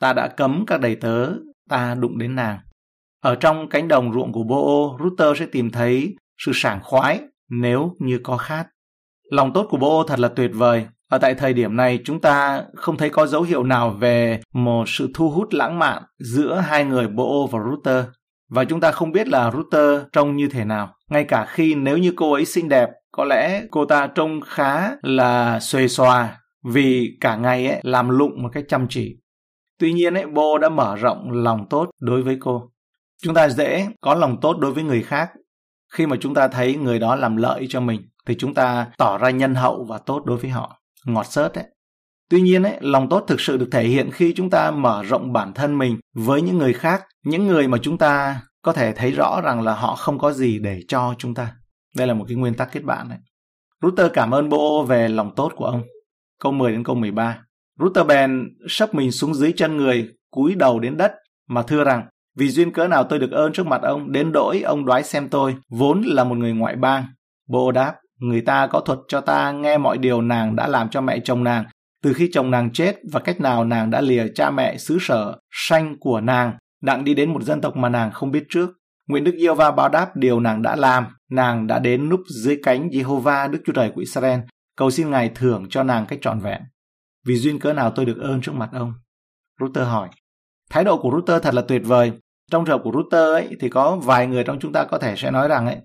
Ta 0.00 0.12
đã 0.12 0.28
cấm 0.28 0.64
các 0.66 0.80
đầy 0.80 0.96
tớ 0.96 1.28
ta 1.68 1.94
đụng 1.94 2.18
đến 2.18 2.34
nàng. 2.34 2.58
Ở 3.22 3.34
trong 3.34 3.68
cánh 3.68 3.88
đồng 3.88 4.12
ruộng 4.12 4.32
của 4.32 4.42
Bo, 4.42 4.98
Ruther 5.04 5.38
sẽ 5.38 5.46
tìm 5.46 5.70
thấy 5.70 6.16
sự 6.38 6.52
sảng 6.54 6.80
khoái 6.82 7.20
nếu 7.50 7.96
như 7.98 8.20
có 8.22 8.36
khát. 8.36 8.66
Lòng 9.30 9.52
tốt 9.52 9.66
của 9.70 9.76
Bo 9.76 10.04
thật 10.06 10.18
là 10.18 10.28
tuyệt 10.28 10.50
vời. 10.54 10.86
Ở 11.08 11.18
tại 11.18 11.34
thời 11.34 11.52
điểm 11.52 11.76
này 11.76 11.98
chúng 12.04 12.20
ta 12.20 12.64
không 12.74 12.96
thấy 12.96 13.10
có 13.10 13.26
dấu 13.26 13.42
hiệu 13.42 13.64
nào 13.64 13.90
về 13.90 14.40
một 14.54 14.88
sự 14.88 15.10
thu 15.14 15.30
hút 15.30 15.48
lãng 15.50 15.78
mạn 15.78 16.02
giữa 16.18 16.54
hai 16.54 16.84
người 16.84 17.08
Bo 17.08 17.46
và 17.50 17.58
Ruther. 17.70 18.04
Và 18.50 18.64
chúng 18.64 18.80
ta 18.80 18.92
không 18.92 19.12
biết 19.12 19.28
là 19.28 19.50
Ruther 19.50 20.02
trông 20.12 20.36
như 20.36 20.48
thế 20.48 20.64
nào. 20.64 20.94
Ngay 21.10 21.24
cả 21.24 21.44
khi 21.44 21.74
nếu 21.74 21.98
như 21.98 22.12
cô 22.16 22.32
ấy 22.32 22.44
xinh 22.44 22.68
đẹp, 22.68 22.88
có 23.12 23.24
lẽ 23.24 23.62
cô 23.70 23.84
ta 23.84 24.06
trông 24.06 24.40
khá 24.40 24.90
là 25.02 25.60
xuề 25.60 25.88
xòa 25.88 26.38
vì 26.64 27.16
cả 27.20 27.36
ngày 27.36 27.66
ấy 27.66 27.80
làm 27.82 28.08
lụng 28.08 28.42
một 28.42 28.48
cách 28.52 28.64
chăm 28.68 28.86
chỉ. 28.88 29.16
Tuy 29.78 29.92
nhiên 29.92 30.14
ấy, 30.14 30.26
Bô 30.26 30.58
đã 30.58 30.68
mở 30.68 30.96
rộng 30.96 31.30
lòng 31.30 31.66
tốt 31.70 31.90
đối 32.00 32.22
với 32.22 32.36
cô. 32.40 32.70
Chúng 33.22 33.34
ta 33.34 33.48
dễ 33.48 33.88
có 34.00 34.14
lòng 34.14 34.40
tốt 34.40 34.56
đối 34.58 34.72
với 34.72 34.84
người 34.84 35.02
khác. 35.02 35.30
Khi 35.92 36.06
mà 36.06 36.16
chúng 36.20 36.34
ta 36.34 36.48
thấy 36.48 36.76
người 36.76 36.98
đó 36.98 37.16
làm 37.16 37.36
lợi 37.36 37.66
cho 37.68 37.80
mình 37.80 38.00
thì 38.26 38.34
chúng 38.38 38.54
ta 38.54 38.86
tỏ 38.98 39.18
ra 39.18 39.30
nhân 39.30 39.54
hậu 39.54 39.84
và 39.84 39.98
tốt 39.98 40.22
đối 40.24 40.36
với 40.36 40.50
họ. 40.50 40.80
Ngọt 41.06 41.26
sớt 41.26 41.52
đấy. 41.54 41.64
Tuy 42.30 42.40
nhiên 42.40 42.62
ấy, 42.62 42.76
lòng 42.80 43.08
tốt 43.08 43.24
thực 43.28 43.40
sự 43.40 43.56
được 43.56 43.68
thể 43.72 43.84
hiện 43.84 44.10
khi 44.10 44.32
chúng 44.36 44.50
ta 44.50 44.70
mở 44.70 45.02
rộng 45.02 45.32
bản 45.32 45.52
thân 45.54 45.78
mình 45.78 45.98
với 46.14 46.42
những 46.42 46.58
người 46.58 46.72
khác, 46.72 47.02
những 47.24 47.46
người 47.46 47.68
mà 47.68 47.78
chúng 47.82 47.98
ta 47.98 48.40
có 48.62 48.72
thể 48.72 48.92
thấy 48.92 49.10
rõ 49.10 49.40
rằng 49.40 49.62
là 49.62 49.74
họ 49.74 49.96
không 49.96 50.18
có 50.18 50.32
gì 50.32 50.58
để 50.58 50.80
cho 50.88 51.14
chúng 51.18 51.34
ta. 51.34 51.52
Đây 51.96 52.06
là 52.06 52.14
một 52.14 52.24
cái 52.28 52.36
nguyên 52.36 52.54
tắc 52.54 52.72
kết 52.72 52.84
bạn 52.84 53.08
đấy. 53.08 53.18
Router 53.82 54.12
cảm 54.12 54.30
ơn 54.30 54.48
bố 54.48 54.84
về 54.84 55.08
lòng 55.08 55.34
tốt 55.36 55.52
của 55.56 55.64
ông. 55.64 55.82
Câu 56.40 56.52
10 56.52 56.72
đến 56.72 56.84
câu 56.84 56.96
13. 56.96 57.38
Router 57.80 58.06
bèn 58.06 58.48
sấp 58.68 58.94
mình 58.94 59.12
xuống 59.12 59.34
dưới 59.34 59.52
chân 59.56 59.76
người, 59.76 60.08
cúi 60.30 60.54
đầu 60.54 60.80
đến 60.80 60.96
đất 60.96 61.12
mà 61.48 61.62
thưa 61.62 61.84
rằng 61.84 62.06
vì 62.36 62.48
duyên 62.48 62.72
cớ 62.72 62.88
nào 62.88 63.04
tôi 63.04 63.18
được 63.18 63.30
ơn 63.30 63.52
trước 63.52 63.66
mặt 63.66 63.82
ông, 63.82 64.12
đến 64.12 64.32
đổi 64.32 64.60
ông 64.60 64.84
đoái 64.84 65.02
xem 65.02 65.28
tôi, 65.28 65.56
vốn 65.70 66.02
là 66.02 66.24
một 66.24 66.34
người 66.34 66.52
ngoại 66.52 66.76
bang. 66.76 67.04
Bô 67.48 67.72
đáp, 67.72 67.94
người 68.18 68.40
ta 68.40 68.66
có 68.66 68.80
thuật 68.80 68.98
cho 69.08 69.20
ta 69.20 69.52
nghe 69.52 69.78
mọi 69.78 69.98
điều 69.98 70.22
nàng 70.22 70.56
đã 70.56 70.68
làm 70.68 70.88
cho 70.88 71.00
mẹ 71.00 71.18
chồng 71.24 71.44
nàng, 71.44 71.64
từ 72.02 72.12
khi 72.12 72.28
chồng 72.32 72.50
nàng 72.50 72.70
chết 72.72 72.96
và 73.12 73.20
cách 73.20 73.40
nào 73.40 73.64
nàng 73.64 73.90
đã 73.90 74.00
lìa 74.00 74.26
cha 74.34 74.50
mẹ 74.50 74.76
xứ 74.76 74.98
sở 75.00 75.38
sanh 75.50 75.96
của 76.00 76.20
nàng, 76.20 76.52
đặng 76.82 77.04
đi 77.04 77.14
đến 77.14 77.32
một 77.32 77.42
dân 77.42 77.60
tộc 77.60 77.76
mà 77.76 77.88
nàng 77.88 78.10
không 78.12 78.30
biết 78.30 78.44
trước. 78.48 78.70
Nguyện 79.08 79.24
Đức 79.24 79.34
Yêu 79.34 79.54
Va 79.54 79.70
báo 79.70 79.88
đáp 79.88 80.16
điều 80.16 80.40
nàng 80.40 80.62
đã 80.62 80.76
làm, 80.76 81.06
nàng 81.32 81.66
đã 81.66 81.78
đến 81.78 82.08
núp 82.08 82.20
dưới 82.28 82.60
cánh 82.62 82.88
Jehovah 82.88 83.50
Đức 83.50 83.58
Chúa 83.66 83.72
Trời 83.72 83.92
của 83.94 84.00
Israel, 84.00 84.40
cầu 84.76 84.90
xin 84.90 85.10
Ngài 85.10 85.30
thưởng 85.34 85.66
cho 85.70 85.82
nàng 85.82 86.06
cách 86.06 86.18
trọn 86.22 86.40
vẹn. 86.40 86.60
Vì 87.26 87.36
duyên 87.36 87.58
cớ 87.58 87.72
nào 87.72 87.90
tôi 87.90 88.04
được 88.04 88.18
ơn 88.20 88.40
trước 88.40 88.54
mặt 88.54 88.70
ông? 88.72 88.94
Ruther 89.60 89.86
hỏi. 89.86 90.08
Thái 90.70 90.84
độ 90.84 91.02
của 91.02 91.10
Ruther 91.10 91.42
thật 91.42 91.54
là 91.54 91.62
tuyệt 91.62 91.82
vời. 91.84 92.12
Trong 92.50 92.64
trường 92.64 92.78
hợp 92.78 92.82
của 92.84 92.92
Ruther 92.94 93.28
ấy 93.28 93.56
thì 93.60 93.68
có 93.68 93.96
vài 93.96 94.26
người 94.26 94.44
trong 94.44 94.58
chúng 94.60 94.72
ta 94.72 94.84
có 94.84 94.98
thể 94.98 95.16
sẽ 95.16 95.30
nói 95.30 95.48
rằng 95.48 95.66
ấy, 95.66 95.76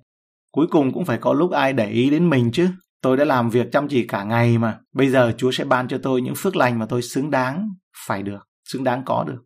cuối 0.52 0.68
cùng 0.72 0.94
cũng 0.94 1.06
phải 1.06 1.18
có 1.18 1.34
lúc 1.34 1.52
ai 1.52 1.74
để 1.74 1.90
ý 1.90 2.10
đến 2.10 2.30
mình 2.30 2.52
chứ. 2.52 2.70
Tôi 3.02 3.18
đã 3.18 3.26
làm 3.26 3.50
việc 3.50 3.72
chăm 3.72 3.88
chỉ 3.88 4.08
cả 4.08 4.24
ngày 4.24 4.58
mà. 4.58 4.80
Bây 4.94 5.10
giờ 5.10 5.34
Chúa 5.38 5.52
sẽ 5.52 5.66
ban 5.66 5.88
cho 5.88 5.98
tôi 6.04 6.22
những 6.22 6.36
phước 6.36 6.56
lành 6.56 6.80
mà 6.80 6.86
tôi 6.86 7.02
xứng 7.02 7.32
đáng 7.32 7.70
phải 8.08 8.24
được, 8.24 8.48
xứng 8.70 8.84
đáng 8.84 9.04
có 9.06 9.24
được. 9.28 9.44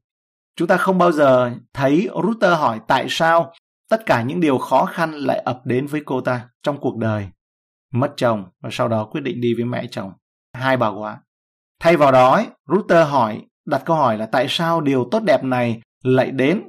Chúng 0.56 0.68
ta 0.68 0.78
không 0.78 0.98
bao 0.98 1.12
giờ 1.12 1.52
thấy 1.74 2.10
Ruther 2.24 2.58
hỏi 2.58 2.80
tại 2.88 3.06
sao 3.10 3.54
tất 3.92 4.06
cả 4.06 4.24
những 4.24 4.40
điều 4.40 4.58
khó 4.58 4.86
khăn 4.86 5.14
lại 5.14 5.40
ập 5.40 5.62
đến 5.66 5.88
với 5.88 6.02
cô 6.06 6.22
ta 6.22 6.50
trong 6.64 6.80
cuộc 6.80 6.98
đời. 6.98 7.28
Mất 7.94 8.14
chồng 8.18 8.46
và 8.62 8.70
sau 8.72 8.88
đó 8.88 9.06
quyết 9.06 9.22
định 9.22 9.42
đi 9.42 9.54
với 9.54 9.66
mẹ 9.66 9.88
chồng. 9.92 10.12
Hai 10.54 10.78
bà 10.78 10.88
quá. 10.88 11.22
Thay 11.80 11.98
vào 11.98 12.12
đó, 12.12 12.44
Ruther 12.68 13.08
hỏi, 13.08 13.42
đặt 13.66 13.82
câu 13.86 13.96
hỏi 13.96 14.18
là 14.18 14.26
tại 14.26 14.46
sao 14.50 14.82
điều 14.82 15.08
tốt 15.12 15.24
đẹp 15.24 15.44
này 15.44 15.82
lại 16.04 16.32
đến 16.32 16.62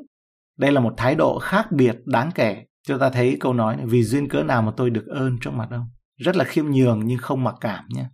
đây 0.59 0.73
là 0.73 0.81
một 0.81 0.95
thái 0.97 1.15
độ 1.15 1.39
khác 1.39 1.73
biệt 1.73 1.97
đáng 2.05 2.31
kể. 2.35 2.65
Chúng 2.87 2.99
ta 2.99 3.11
thấy 3.11 3.37
câu 3.41 3.53
nói 3.53 3.77
này, 3.77 3.87
vì 3.87 4.03
duyên 4.03 4.29
cớ 4.29 4.43
nào 4.43 4.63
mà 4.63 4.73
tôi 4.77 4.91
được 4.91 5.07
ơn 5.07 5.39
trong 5.41 5.59
mặt 5.59 5.69
ông. 5.71 5.87
Rất 6.17 6.37
là 6.37 6.45
khiêm 6.45 6.67
nhường 6.71 7.01
nhưng 7.05 7.19
không 7.19 7.45
mặc 7.45 7.55
cảm 7.61 7.85
nhé. 7.89 8.05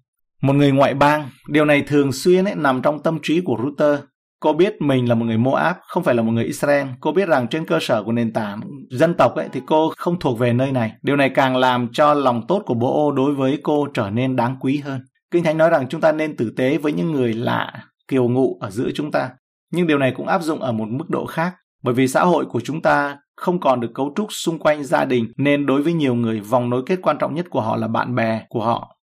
Một 0.42 0.52
người 0.52 0.72
ngoại 0.72 0.94
bang, 0.94 1.30
điều 1.48 1.64
này 1.64 1.82
thường 1.86 2.12
xuyên 2.12 2.44
ấy, 2.44 2.54
nằm 2.54 2.82
trong 2.82 3.02
tâm 3.02 3.18
trí 3.22 3.40
của 3.40 3.56
Ruther. 3.62 4.00
Cô 4.40 4.52
biết 4.52 4.80
mình 4.80 5.08
là 5.08 5.14
một 5.14 5.24
người 5.24 5.38
Moab, 5.38 5.76
không 5.86 6.02
phải 6.02 6.14
là 6.14 6.22
một 6.22 6.32
người 6.32 6.44
Israel. 6.44 6.86
Cô 7.00 7.12
biết 7.12 7.28
rằng 7.28 7.48
trên 7.48 7.64
cơ 7.64 7.78
sở 7.80 8.02
của 8.02 8.12
nền 8.12 8.32
tảng 8.32 8.60
dân 8.90 9.14
tộc 9.14 9.34
ấy, 9.34 9.48
thì 9.52 9.60
cô 9.66 9.92
không 9.96 10.18
thuộc 10.18 10.38
về 10.38 10.52
nơi 10.52 10.72
này. 10.72 10.92
Điều 11.02 11.16
này 11.16 11.30
càng 11.30 11.56
làm 11.56 11.88
cho 11.92 12.14
lòng 12.14 12.46
tốt 12.48 12.62
của 12.66 12.74
bố 12.74 13.06
ô 13.06 13.12
đối 13.12 13.34
với 13.34 13.60
cô 13.62 13.86
trở 13.94 14.10
nên 14.10 14.36
đáng 14.36 14.56
quý 14.60 14.76
hơn. 14.84 15.00
Kinh 15.30 15.44
Thánh 15.44 15.58
nói 15.58 15.70
rằng 15.70 15.88
chúng 15.88 16.00
ta 16.00 16.12
nên 16.12 16.36
tử 16.36 16.52
tế 16.56 16.78
với 16.78 16.92
những 16.92 17.12
người 17.12 17.34
lạ, 17.34 17.72
kiều 18.08 18.28
ngụ 18.28 18.58
ở 18.60 18.70
giữa 18.70 18.90
chúng 18.94 19.10
ta. 19.10 19.30
Nhưng 19.72 19.86
điều 19.86 19.98
này 19.98 20.12
cũng 20.16 20.26
áp 20.26 20.42
dụng 20.42 20.60
ở 20.60 20.72
một 20.72 20.88
mức 20.88 21.10
độ 21.10 21.26
khác. 21.26 21.54
Bởi 21.82 21.94
vì 21.94 22.08
xã 22.08 22.24
hội 22.24 22.46
của 22.46 22.60
chúng 22.60 22.82
ta 22.82 23.16
không 23.36 23.60
còn 23.60 23.80
được 23.80 23.90
cấu 23.94 24.12
trúc 24.16 24.32
xung 24.32 24.58
quanh 24.58 24.84
gia 24.84 25.04
đình 25.04 25.32
nên 25.36 25.66
đối 25.66 25.82
với 25.82 25.92
nhiều 25.92 26.14
người 26.14 26.40
vòng 26.40 26.70
nối 26.70 26.82
kết 26.86 26.98
quan 27.02 27.16
trọng 27.18 27.34
nhất 27.34 27.46
của 27.50 27.60
họ 27.60 27.76
là 27.76 27.88
bạn 27.88 28.14
bè 28.14 28.42
của 28.48 28.64
họ. 28.64 28.97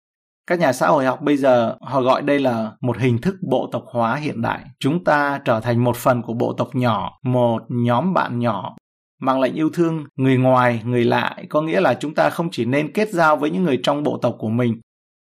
Các 0.47 0.59
nhà 0.59 0.73
xã 0.73 0.87
hội 0.87 1.05
học 1.05 1.21
bây 1.21 1.37
giờ 1.37 1.75
họ 1.81 2.01
gọi 2.01 2.21
đây 2.21 2.39
là 2.39 2.71
một 2.81 2.97
hình 2.97 3.21
thức 3.21 3.35
bộ 3.49 3.69
tộc 3.71 3.83
hóa 3.85 4.15
hiện 4.15 4.41
đại. 4.41 4.59
Chúng 4.79 5.03
ta 5.03 5.39
trở 5.45 5.59
thành 5.59 5.83
một 5.83 5.95
phần 5.95 6.21
của 6.21 6.33
bộ 6.33 6.53
tộc 6.53 6.69
nhỏ, 6.73 7.19
một 7.23 7.63
nhóm 7.69 8.13
bạn 8.13 8.39
nhỏ. 8.39 8.75
Mang 9.21 9.41
lệnh 9.41 9.53
yêu 9.53 9.69
thương 9.73 10.03
người 10.15 10.37
ngoài, 10.37 10.81
người 10.85 11.05
lạ 11.05 11.37
có 11.49 11.61
nghĩa 11.61 11.81
là 11.81 11.93
chúng 11.93 12.15
ta 12.15 12.29
không 12.29 12.49
chỉ 12.51 12.65
nên 12.65 12.93
kết 12.93 13.09
giao 13.09 13.37
với 13.37 13.49
những 13.49 13.63
người 13.63 13.79
trong 13.83 14.03
bộ 14.03 14.17
tộc 14.21 14.35
của 14.39 14.49
mình 14.49 14.81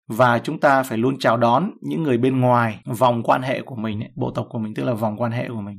và 0.08 0.38
chúng 0.38 0.60
ta 0.60 0.82
phải 0.82 0.98
luôn 0.98 1.18
chào 1.18 1.36
đón 1.36 1.70
những 1.80 2.02
người 2.02 2.18
bên 2.18 2.40
ngoài 2.40 2.78
vòng 2.86 3.22
quan 3.22 3.42
hệ 3.42 3.62
của 3.62 3.76
mình, 3.76 4.00
bộ 4.16 4.30
tộc 4.30 4.46
của 4.50 4.58
mình 4.58 4.74
tức 4.74 4.84
là 4.84 4.92
vòng 4.92 5.16
quan 5.16 5.32
hệ 5.32 5.48
của 5.48 5.60
mình. 5.60 5.78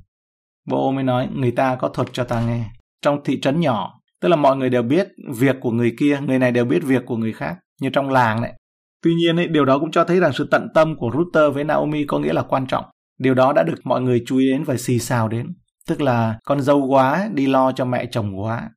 bộ 0.68 0.92
mới 0.92 1.04
nói 1.04 1.28
người 1.36 1.52
ta 1.52 1.76
có 1.76 1.88
thuật 1.90 2.08
cho 2.12 2.24
ta 2.24 2.42
nghe. 2.42 2.66
Trong 3.02 3.24
thị 3.24 3.42
trấn 3.42 3.60
nhỏ, 3.60 4.00
tức 4.22 4.30
là 4.30 4.36
mọi 4.36 4.58
người 4.58 4.70
đều 4.70 4.84
biết 4.84 5.08
việc 5.34 5.56
của 5.62 5.72
người 5.72 5.96
kia, 6.00 6.20
người 6.28 6.40
này 6.40 6.52
đều 6.52 6.66
biết 6.66 6.84
việc 6.84 7.06
của 7.06 7.18
người 7.18 7.34
khác, 7.34 7.58
như 7.82 7.90
trong 7.90 8.10
làng 8.10 8.42
đấy. 8.42 8.54
Tuy 9.04 9.14
nhiên 9.14 9.40
ấy, 9.40 9.48
điều 9.48 9.66
đó 9.66 9.80
cũng 9.80 9.92
cho 9.92 10.04
thấy 10.04 10.20
rằng 10.20 10.34
sự 10.34 10.48
tận 10.52 10.68
tâm 10.74 10.96
của 10.98 11.12
Ruther 11.14 11.54
với 11.54 11.64
Naomi 11.64 12.06
có 12.06 12.20
nghĩa 12.20 12.34
là 12.34 12.42
quan 12.42 12.68
trọng. 12.68 12.86
Điều 13.20 13.34
đó 13.34 13.54
đã 13.54 13.64
được 13.64 13.76
mọi 13.84 14.02
người 14.02 14.24
chú 14.26 14.38
ý 14.38 14.52
đến 14.52 14.64
và 14.64 14.78
xì 14.78 15.00
xào 15.00 15.28
đến. 15.28 15.48
Tức 15.88 16.02
là 16.02 16.40
con 16.46 16.62
dâu 16.62 16.88
quá 16.88 17.30
đi 17.34 17.48
lo 17.48 17.72
cho 17.72 17.86
mẹ 17.86 18.06
chồng 18.12 18.40
quá. 18.40 18.70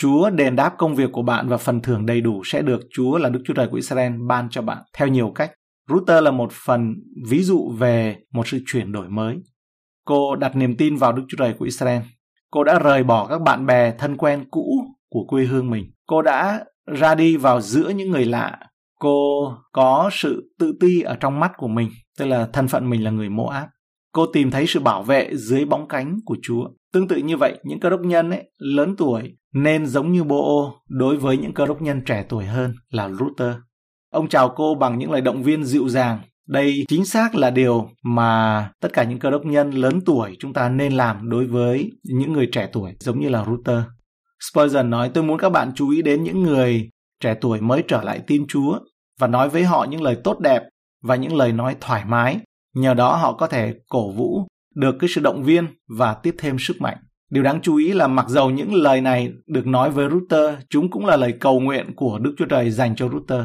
Chúa 0.00 0.30
đền 0.30 0.56
đáp 0.56 0.74
công 0.78 0.94
việc 0.94 1.12
của 1.12 1.22
bạn 1.22 1.48
và 1.48 1.56
phần 1.56 1.82
thưởng 1.82 2.06
đầy 2.06 2.20
đủ 2.20 2.42
sẽ 2.44 2.62
được 2.62 2.80
Chúa 2.94 3.18
là 3.18 3.28
Đức 3.28 3.40
Chúa 3.44 3.54
Trời 3.54 3.68
của 3.68 3.76
Israel 3.76 4.12
ban 4.28 4.48
cho 4.50 4.62
bạn 4.62 4.78
theo 4.96 5.08
nhiều 5.08 5.32
cách. 5.34 5.52
Ruther 5.88 6.22
là 6.22 6.30
một 6.30 6.52
phần 6.52 6.94
ví 7.28 7.42
dụ 7.42 7.70
về 7.78 8.16
một 8.32 8.48
sự 8.48 8.58
chuyển 8.66 8.92
đổi 8.92 9.08
mới. 9.08 9.36
Cô 10.06 10.36
đặt 10.36 10.56
niềm 10.56 10.76
tin 10.76 10.96
vào 10.96 11.12
Đức 11.12 11.22
Chúa 11.28 11.36
Trời 11.38 11.54
của 11.58 11.64
Israel. 11.64 12.02
Cô 12.50 12.64
đã 12.64 12.78
rời 12.78 13.04
bỏ 13.04 13.26
các 13.26 13.40
bạn 13.42 13.66
bè 13.66 13.92
thân 13.98 14.16
quen 14.16 14.44
cũ 14.50 14.64
của 15.10 15.24
quê 15.28 15.44
hương 15.44 15.70
mình. 15.70 15.84
Cô 16.06 16.22
đã 16.22 16.64
ra 16.86 17.14
đi 17.14 17.36
vào 17.36 17.60
giữa 17.60 17.88
những 17.88 18.10
người 18.10 18.24
lạ. 18.24 18.58
Cô 19.02 19.54
có 19.72 20.10
sự 20.12 20.54
tự 20.58 20.74
ti 20.80 21.00
ở 21.00 21.14
trong 21.14 21.40
mắt 21.40 21.52
của 21.56 21.68
mình, 21.68 21.90
tức 22.18 22.26
là 22.26 22.48
thân 22.52 22.68
phận 22.68 22.90
mình 22.90 23.04
là 23.04 23.10
người 23.10 23.28
Moab. 23.28 23.64
Cô 24.12 24.26
tìm 24.26 24.50
thấy 24.50 24.66
sự 24.66 24.80
bảo 24.80 25.02
vệ 25.02 25.30
dưới 25.36 25.64
bóng 25.64 25.88
cánh 25.88 26.18
của 26.24 26.36
Chúa. 26.42 26.64
Tương 26.92 27.08
tự 27.08 27.16
như 27.16 27.36
vậy, 27.36 27.58
những 27.64 27.80
cơ 27.80 27.90
đốc 27.90 28.00
nhân 28.00 28.30
ấy, 28.30 28.50
lớn 28.58 28.94
tuổi 28.98 29.36
nên 29.54 29.86
giống 29.86 30.12
như 30.12 30.24
Bô 30.24 30.72
đối 30.88 31.16
với 31.16 31.36
những 31.36 31.54
cơ 31.54 31.66
đốc 31.66 31.82
nhân 31.82 32.02
trẻ 32.06 32.24
tuổi 32.28 32.44
hơn 32.44 32.74
là 32.90 33.08
Luther. 33.08 33.54
Ông 34.12 34.28
chào 34.28 34.48
cô 34.56 34.74
bằng 34.74 34.98
những 34.98 35.10
lời 35.10 35.20
động 35.20 35.42
viên 35.42 35.64
dịu 35.64 35.88
dàng 35.88 36.18
đây 36.48 36.84
chính 36.88 37.04
xác 37.04 37.34
là 37.34 37.50
điều 37.50 37.88
mà 38.02 38.70
tất 38.80 38.92
cả 38.92 39.04
những 39.04 39.18
cơ 39.18 39.30
đốc 39.30 39.44
nhân 39.44 39.70
lớn 39.70 40.00
tuổi 40.06 40.36
chúng 40.38 40.52
ta 40.52 40.68
nên 40.68 40.92
làm 40.92 41.30
đối 41.30 41.46
với 41.46 41.90
những 42.04 42.32
người 42.32 42.48
trẻ 42.52 42.68
tuổi 42.72 42.92
giống 43.00 43.20
như 43.20 43.28
là 43.28 43.44
Luther. 43.48 43.82
Spurgeon 44.50 44.90
nói 44.90 45.10
tôi 45.14 45.24
muốn 45.24 45.38
các 45.38 45.48
bạn 45.48 45.72
chú 45.74 45.90
ý 45.90 46.02
đến 46.02 46.24
những 46.24 46.42
người 46.42 46.90
trẻ 47.20 47.34
tuổi 47.40 47.60
mới 47.60 47.82
trở 47.88 48.02
lại 48.02 48.20
tin 48.26 48.46
Chúa 48.48 48.78
và 49.22 49.28
nói 49.28 49.48
với 49.48 49.64
họ 49.64 49.86
những 49.90 50.02
lời 50.02 50.16
tốt 50.24 50.40
đẹp 50.40 50.62
và 51.02 51.16
những 51.16 51.36
lời 51.36 51.52
nói 51.52 51.76
thoải 51.80 52.04
mái. 52.04 52.38
Nhờ 52.74 52.94
đó 52.94 53.16
họ 53.16 53.32
có 53.32 53.46
thể 53.46 53.74
cổ 53.88 54.10
vũ 54.10 54.46
được 54.74 54.96
cái 55.00 55.10
sự 55.14 55.20
động 55.20 55.42
viên 55.42 55.66
và 55.88 56.14
tiếp 56.14 56.34
thêm 56.38 56.56
sức 56.58 56.80
mạnh. 56.80 56.96
Điều 57.30 57.42
đáng 57.42 57.60
chú 57.62 57.76
ý 57.76 57.92
là 57.92 58.06
mặc 58.06 58.28
dầu 58.28 58.50
những 58.50 58.74
lời 58.74 59.00
này 59.00 59.32
được 59.46 59.66
nói 59.66 59.90
với 59.90 60.08
Ruther, 60.10 60.54
chúng 60.70 60.90
cũng 60.90 61.06
là 61.06 61.16
lời 61.16 61.32
cầu 61.40 61.60
nguyện 61.60 61.94
của 61.96 62.18
Đức 62.18 62.34
Chúa 62.38 62.44
Trời 62.44 62.70
dành 62.70 62.96
cho 62.96 63.08
Ruther. 63.08 63.44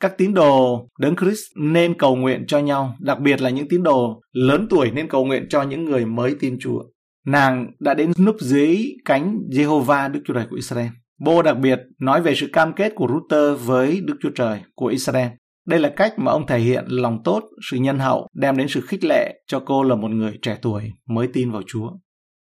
Các 0.00 0.18
tín 0.18 0.34
đồ 0.34 0.86
đấng 0.98 1.16
Christ 1.16 1.42
nên 1.56 1.94
cầu 1.98 2.16
nguyện 2.16 2.44
cho 2.46 2.58
nhau, 2.58 2.94
đặc 3.00 3.20
biệt 3.20 3.42
là 3.42 3.50
những 3.50 3.68
tín 3.68 3.82
đồ 3.82 4.20
lớn 4.32 4.66
tuổi 4.70 4.90
nên 4.90 5.08
cầu 5.08 5.24
nguyện 5.24 5.46
cho 5.48 5.62
những 5.62 5.84
người 5.84 6.06
mới 6.06 6.36
tin 6.40 6.58
Chúa. 6.60 6.82
Nàng 7.26 7.66
đã 7.78 7.94
đến 7.94 8.12
núp 8.18 8.36
dưới 8.40 8.82
cánh 9.04 9.38
Jehovah 9.50 10.12
Đức 10.12 10.20
Chúa 10.24 10.34
Trời 10.34 10.46
của 10.50 10.56
Israel. 10.56 10.88
Bô 11.20 11.42
đặc 11.42 11.58
biệt 11.58 11.80
nói 11.98 12.22
về 12.22 12.34
sự 12.34 12.46
cam 12.52 12.72
kết 12.72 12.92
của 12.94 13.08
Ruther 13.08 13.66
với 13.66 14.00
Đức 14.04 14.14
Chúa 14.20 14.30
Trời 14.30 14.60
của 14.74 14.86
Israel. 14.86 15.28
Đây 15.66 15.80
là 15.80 15.92
cách 15.96 16.18
mà 16.18 16.32
ông 16.32 16.46
thể 16.46 16.58
hiện 16.58 16.84
lòng 16.88 17.22
tốt, 17.24 17.42
sự 17.70 17.76
nhân 17.76 17.98
hậu, 17.98 18.28
đem 18.34 18.56
đến 18.56 18.68
sự 18.68 18.80
khích 18.80 19.04
lệ 19.04 19.42
cho 19.46 19.62
cô 19.66 19.82
là 19.82 19.94
một 19.94 20.10
người 20.10 20.38
trẻ 20.42 20.58
tuổi 20.62 20.92
mới 21.08 21.28
tin 21.32 21.50
vào 21.50 21.62
Chúa. 21.66 21.90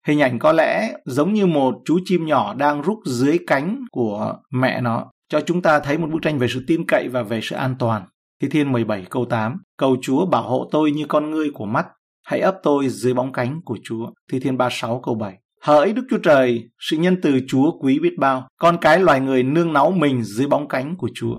Hình 0.06 0.20
ảnh 0.20 0.38
có 0.38 0.52
lẽ 0.52 0.92
giống 1.04 1.32
như 1.32 1.46
một 1.46 1.74
chú 1.84 1.98
chim 2.04 2.26
nhỏ 2.26 2.54
đang 2.54 2.82
rút 2.82 2.98
dưới 3.06 3.38
cánh 3.46 3.84
của 3.90 4.34
mẹ 4.50 4.80
nó, 4.80 5.10
cho 5.28 5.40
chúng 5.40 5.62
ta 5.62 5.80
thấy 5.80 5.98
một 5.98 6.08
bức 6.12 6.18
tranh 6.22 6.38
về 6.38 6.46
sự 6.48 6.64
tin 6.66 6.86
cậy 6.86 7.08
và 7.08 7.22
về 7.22 7.40
sự 7.42 7.56
an 7.56 7.74
toàn. 7.78 8.02
Thi 8.42 8.48
Thiên 8.48 8.72
17 8.72 9.04
câu 9.10 9.24
8 9.24 9.56
Cầu 9.78 9.96
Chúa 10.02 10.26
bảo 10.26 10.42
hộ 10.42 10.68
tôi 10.72 10.90
như 10.92 11.04
con 11.08 11.30
ngươi 11.30 11.50
của 11.54 11.66
mắt, 11.66 11.86
hãy 12.24 12.40
ấp 12.40 12.54
tôi 12.62 12.88
dưới 12.88 13.14
bóng 13.14 13.32
cánh 13.32 13.60
của 13.64 13.78
Chúa. 13.84 14.06
Thi 14.32 14.40
Thiên 14.40 14.56
36 14.58 15.00
câu 15.00 15.14
7 15.14 15.38
Hỡi 15.62 15.92
Đức 15.92 16.02
Chúa 16.10 16.18
Trời, 16.18 16.70
sự 16.78 16.96
nhân 16.96 17.16
từ 17.22 17.40
Chúa 17.48 17.78
quý 17.78 17.98
biết 17.98 18.18
bao, 18.18 18.48
con 18.60 18.76
cái 18.80 19.00
loài 19.00 19.20
người 19.20 19.42
nương 19.42 19.72
náu 19.72 19.90
mình 19.90 20.22
dưới 20.24 20.46
bóng 20.46 20.68
cánh 20.68 20.96
của 20.96 21.08
Chúa. 21.14 21.36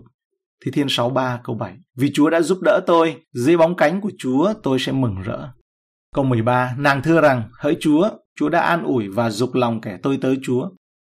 Thi 0.65 0.71
Thiên 0.71 0.87
63 0.89 1.39
câu 1.43 1.55
7 1.55 1.77
Vì 1.97 2.11
Chúa 2.13 2.29
đã 2.29 2.41
giúp 2.41 2.57
đỡ 2.61 2.79
tôi, 2.87 3.15
dưới 3.33 3.57
bóng 3.57 3.75
cánh 3.75 4.01
của 4.01 4.11
Chúa 4.17 4.53
tôi 4.63 4.79
sẽ 4.79 4.91
mừng 4.91 5.21
rỡ. 5.21 5.47
Câu 6.15 6.25
13 6.25 6.75
Nàng 6.77 7.01
thưa 7.01 7.21
rằng, 7.21 7.43
hỡi 7.59 7.77
Chúa, 7.79 8.09
Chúa 8.39 8.49
đã 8.49 8.59
an 8.59 8.83
ủi 8.83 9.07
và 9.07 9.29
dục 9.29 9.55
lòng 9.55 9.81
kẻ 9.81 9.97
tôi 10.03 10.17
tới 10.21 10.37
Chúa. 10.43 10.69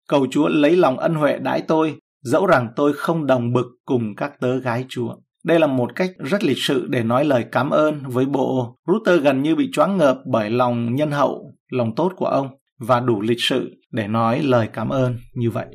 Cầu 0.09 0.27
Chúa 0.31 0.49
lấy 0.49 0.77
lòng 0.77 0.99
ân 0.99 1.15
huệ 1.15 1.39
đãi 1.39 1.63
tôi, 1.69 1.97
dẫu 2.23 2.47
rằng 2.47 2.69
tôi 2.77 2.93
không 2.93 3.27
đồng 3.27 3.53
bực 3.53 3.67
cùng 3.85 4.15
các 4.17 4.41
tớ 4.41 4.59
gái 4.59 4.85
Chúa. 4.89 5.17
Đây 5.45 5.61
là 5.61 5.67
một 5.67 5.97
cách 5.97 6.11
rất 6.19 6.45
lịch 6.45 6.59
sự 6.59 6.87
để 6.91 7.03
nói 7.03 7.25
lời 7.25 7.45
cảm 7.53 7.71
ơn 7.71 8.03
với 8.07 8.27
bộ. 8.27 8.77
Ruther 8.87 9.23
gần 9.23 9.43
như 9.43 9.57
bị 9.57 9.71
choáng 9.73 9.97
ngợp 9.97 10.19
bởi 10.27 10.51
lòng 10.51 10.95
nhân 10.95 11.11
hậu, 11.11 11.55
lòng 11.71 11.95
tốt 11.95 12.13
của 12.17 12.27
ông 12.27 12.60
và 12.81 13.01
đủ 13.01 13.21
lịch 13.21 13.41
sự 13.41 13.71
để 13.91 14.09
nói 14.09 14.43
lời 14.43 14.69
cảm 14.73 14.89
ơn 14.89 15.17
như 15.35 15.51
vậy. 15.51 15.67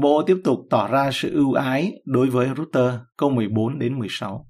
Bộ 0.00 0.22
tiếp 0.22 0.36
tục 0.44 0.58
tỏ 0.70 0.88
ra 0.88 1.10
sự 1.12 1.34
ưu 1.34 1.52
ái 1.52 1.92
đối 2.04 2.30
với 2.30 2.48
Router 2.56 2.94
câu 3.16 3.30
14 3.30 3.78
đến 3.78 3.98
16. 3.98 4.46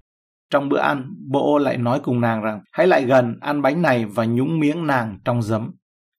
Trong 0.51 0.69
bữa 0.69 0.79
ăn, 0.79 1.11
bộ 1.31 1.59
lại 1.59 1.77
nói 1.77 2.01
cùng 2.01 2.21
nàng 2.21 2.43
rằng 2.43 2.61
hãy 2.73 2.87
lại 2.87 3.05
gần 3.05 3.39
ăn 3.41 3.63
bánh 3.63 3.83
này 3.83 4.05
và 4.05 4.25
nhúng 4.25 4.59
miếng 4.61 4.87
nàng 4.87 5.19
trong 5.25 5.43
giấm. 5.43 5.71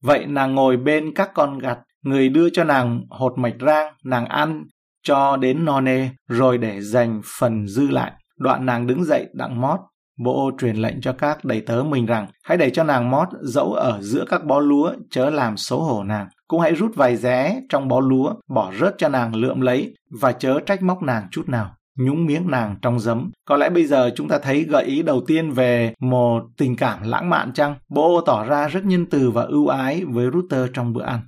Vậy 0.04 0.26
nàng 0.26 0.56
ngồi 0.56 0.78
bên 0.78 1.14
các 1.14 1.32
con 1.34 1.60
gặt, 1.60 1.80
người 2.04 2.30
đưa 2.30 2.50
cho 2.50 2.64
nàng 2.64 3.02
hột 3.10 3.38
mạch 3.38 3.56
rang, 3.60 3.94
nàng 4.04 4.26
ăn 4.26 4.64
cho 5.04 5.38
đến 5.38 5.66
no 5.66 5.82
nê, 5.82 6.10
rồi 6.28 6.58
để 6.58 6.82
dành 6.82 7.22
phần 7.40 7.68
dư 7.68 7.88
lại. 7.88 8.12
Đoạn 8.38 8.66
nàng 8.66 8.88
đứng 8.88 9.04
dậy 9.04 9.28
đặng 9.34 9.62
mót. 9.62 9.80
Bộ 10.18 10.52
truyền 10.60 10.76
lệnh 10.76 11.02
cho 11.02 11.14
các 11.14 11.46
đầy 11.46 11.62
tớ 11.62 11.84
mình 11.84 12.06
rằng 12.06 12.28
hãy 12.44 12.58
để 12.58 12.70
cho 12.70 12.84
nàng 12.84 13.12
mót 13.12 13.28
dẫu 13.42 13.74
ở 13.74 14.02
giữa 14.02 14.26
các 14.30 14.46
bó 14.46 14.60
lúa 14.60 14.94
chớ 15.12 15.30
làm 15.30 15.58
xấu 15.58 15.80
hổ 15.80 16.04
nàng. 16.04 16.28
Cũng 16.48 16.60
hãy 16.60 16.76
rút 16.76 16.96
vài 16.96 17.16
ré 17.16 17.62
trong 17.70 17.88
bó 17.88 18.00
lúa, 18.00 18.34
bỏ 18.50 18.72
rớt 18.80 18.96
cho 18.98 19.10
nàng 19.10 19.36
lượm 19.36 19.62
lấy 19.62 19.94
và 20.22 20.32
chớ 20.32 20.60
trách 20.66 20.82
móc 20.82 21.04
nàng 21.04 21.28
chút 21.32 21.50
nào 21.50 21.78
nhúng 21.98 22.26
miếng 22.26 22.52
nàng 22.52 22.76
trong 22.82 23.00
giấm. 23.00 23.32
Có 23.46 23.58
lẽ 23.58 23.70
bây 23.70 23.86
giờ 23.86 24.12
chúng 24.16 24.28
ta 24.28 24.40
thấy 24.40 24.64
gợi 24.64 24.84
ý 24.84 25.02
đầu 25.02 25.22
tiên 25.28 25.52
về 25.52 25.94
một 26.00 26.44
tình 26.58 26.76
cảm 26.76 27.00
lãng 27.04 27.30
mạn 27.30 27.54
chăng? 27.54 27.76
Bố 27.90 28.22
tỏ 28.26 28.46
ra 28.46 28.68
rất 28.68 28.86
nhân 28.86 29.06
từ 29.06 29.32
và 29.32 29.44
ưu 29.44 29.68
ái 29.68 30.04
với 30.06 30.30
Ruther 30.34 30.70
trong 30.74 30.94
bữa 30.94 31.04
ăn. 31.04 31.20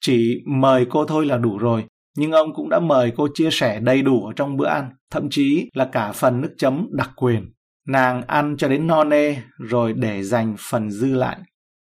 Chỉ 0.00 0.42
mời 0.46 0.86
cô 0.90 1.04
thôi 1.04 1.26
là 1.26 1.36
đủ 1.36 1.58
rồi, 1.58 1.84
nhưng 2.16 2.32
ông 2.32 2.54
cũng 2.54 2.68
đã 2.68 2.80
mời 2.80 3.12
cô 3.16 3.28
chia 3.34 3.48
sẻ 3.50 3.80
đầy 3.80 4.02
đủ 4.02 4.24
ở 4.26 4.32
trong 4.36 4.56
bữa 4.56 4.66
ăn, 4.66 4.90
thậm 5.10 5.28
chí 5.30 5.70
là 5.74 5.84
cả 5.92 6.12
phần 6.12 6.40
nước 6.40 6.54
chấm 6.58 6.88
đặc 6.92 7.10
quyền. 7.16 7.52
Nàng 7.88 8.22
ăn 8.26 8.56
cho 8.58 8.68
đến 8.68 8.86
no 8.86 9.04
nê 9.04 9.36
rồi 9.58 9.92
để 9.92 10.22
dành 10.22 10.54
phần 10.58 10.90
dư 10.90 11.14
lại. 11.14 11.38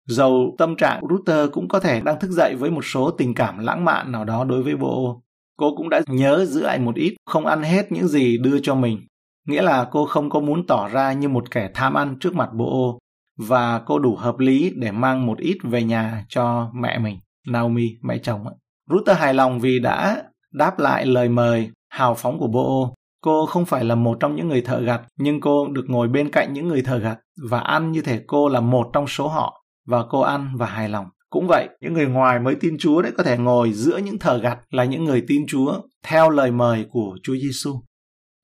Dầu 0.06 0.54
tâm 0.58 0.76
trạng 0.76 1.02
Ruther 1.10 1.50
cũng 1.52 1.68
có 1.68 1.80
thể 1.80 2.00
đang 2.00 2.20
thức 2.20 2.30
dậy 2.30 2.54
với 2.54 2.70
một 2.70 2.84
số 2.84 3.10
tình 3.10 3.34
cảm 3.34 3.58
lãng 3.58 3.84
mạn 3.84 4.12
nào 4.12 4.24
đó 4.24 4.44
đối 4.44 4.62
với 4.62 4.76
bộ 4.76 5.22
cô 5.60 5.74
cũng 5.76 5.88
đã 5.88 6.00
nhớ 6.06 6.44
giữ 6.44 6.62
lại 6.62 6.78
một 6.78 6.94
ít, 6.94 7.14
không 7.26 7.46
ăn 7.46 7.62
hết 7.62 7.92
những 7.92 8.08
gì 8.08 8.38
đưa 8.38 8.58
cho 8.60 8.74
mình. 8.74 9.00
Nghĩa 9.46 9.62
là 9.62 9.88
cô 9.90 10.06
không 10.06 10.30
có 10.30 10.40
muốn 10.40 10.66
tỏ 10.66 10.88
ra 10.88 11.12
như 11.12 11.28
một 11.28 11.50
kẻ 11.50 11.70
tham 11.74 11.94
ăn 11.94 12.16
trước 12.20 12.34
mặt 12.34 12.48
bộ 12.52 12.70
ô, 12.70 12.98
và 13.38 13.78
cô 13.78 13.98
đủ 13.98 14.16
hợp 14.16 14.38
lý 14.38 14.72
để 14.76 14.92
mang 14.92 15.26
một 15.26 15.38
ít 15.38 15.58
về 15.62 15.82
nhà 15.82 16.24
cho 16.28 16.70
mẹ 16.74 16.98
mình, 16.98 17.18
Naomi, 17.48 17.88
mẹ 18.02 18.18
chồng. 18.18 18.44
Ruther 18.90 19.18
hài 19.18 19.34
lòng 19.34 19.60
vì 19.60 19.78
đã 19.78 20.22
đáp 20.52 20.78
lại 20.78 21.06
lời 21.06 21.28
mời 21.28 21.70
hào 21.88 22.14
phóng 22.14 22.38
của 22.38 22.48
bộ 22.48 22.82
ô. 22.82 22.94
Cô 23.20 23.46
không 23.46 23.64
phải 23.64 23.84
là 23.84 23.94
một 23.94 24.16
trong 24.20 24.36
những 24.36 24.48
người 24.48 24.62
thợ 24.62 24.80
gặt, 24.80 25.02
nhưng 25.16 25.40
cô 25.40 25.68
được 25.68 25.84
ngồi 25.88 26.08
bên 26.08 26.30
cạnh 26.30 26.52
những 26.52 26.68
người 26.68 26.82
thợ 26.82 26.98
gặt 26.98 27.18
và 27.50 27.60
ăn 27.60 27.92
như 27.92 28.02
thể 28.02 28.24
cô 28.26 28.48
là 28.48 28.60
một 28.60 28.90
trong 28.92 29.06
số 29.06 29.28
họ, 29.28 29.64
và 29.86 30.04
cô 30.10 30.20
ăn 30.20 30.52
và 30.56 30.66
hài 30.66 30.88
lòng. 30.88 31.06
Cũng 31.30 31.46
vậy, 31.48 31.68
những 31.80 31.92
người 31.92 32.06
ngoài 32.06 32.40
mới 32.40 32.54
tin 32.54 32.76
Chúa 32.78 33.02
đấy 33.02 33.12
có 33.16 33.22
thể 33.22 33.38
ngồi 33.38 33.72
giữa 33.72 33.96
những 33.96 34.18
thờ 34.18 34.38
gặt 34.42 34.58
là 34.70 34.84
những 34.84 35.04
người 35.04 35.24
tin 35.28 35.44
Chúa 35.48 35.80
theo 36.02 36.30
lời 36.30 36.50
mời 36.50 36.86
của 36.90 37.18
Chúa 37.22 37.36
Giêsu. 37.36 37.80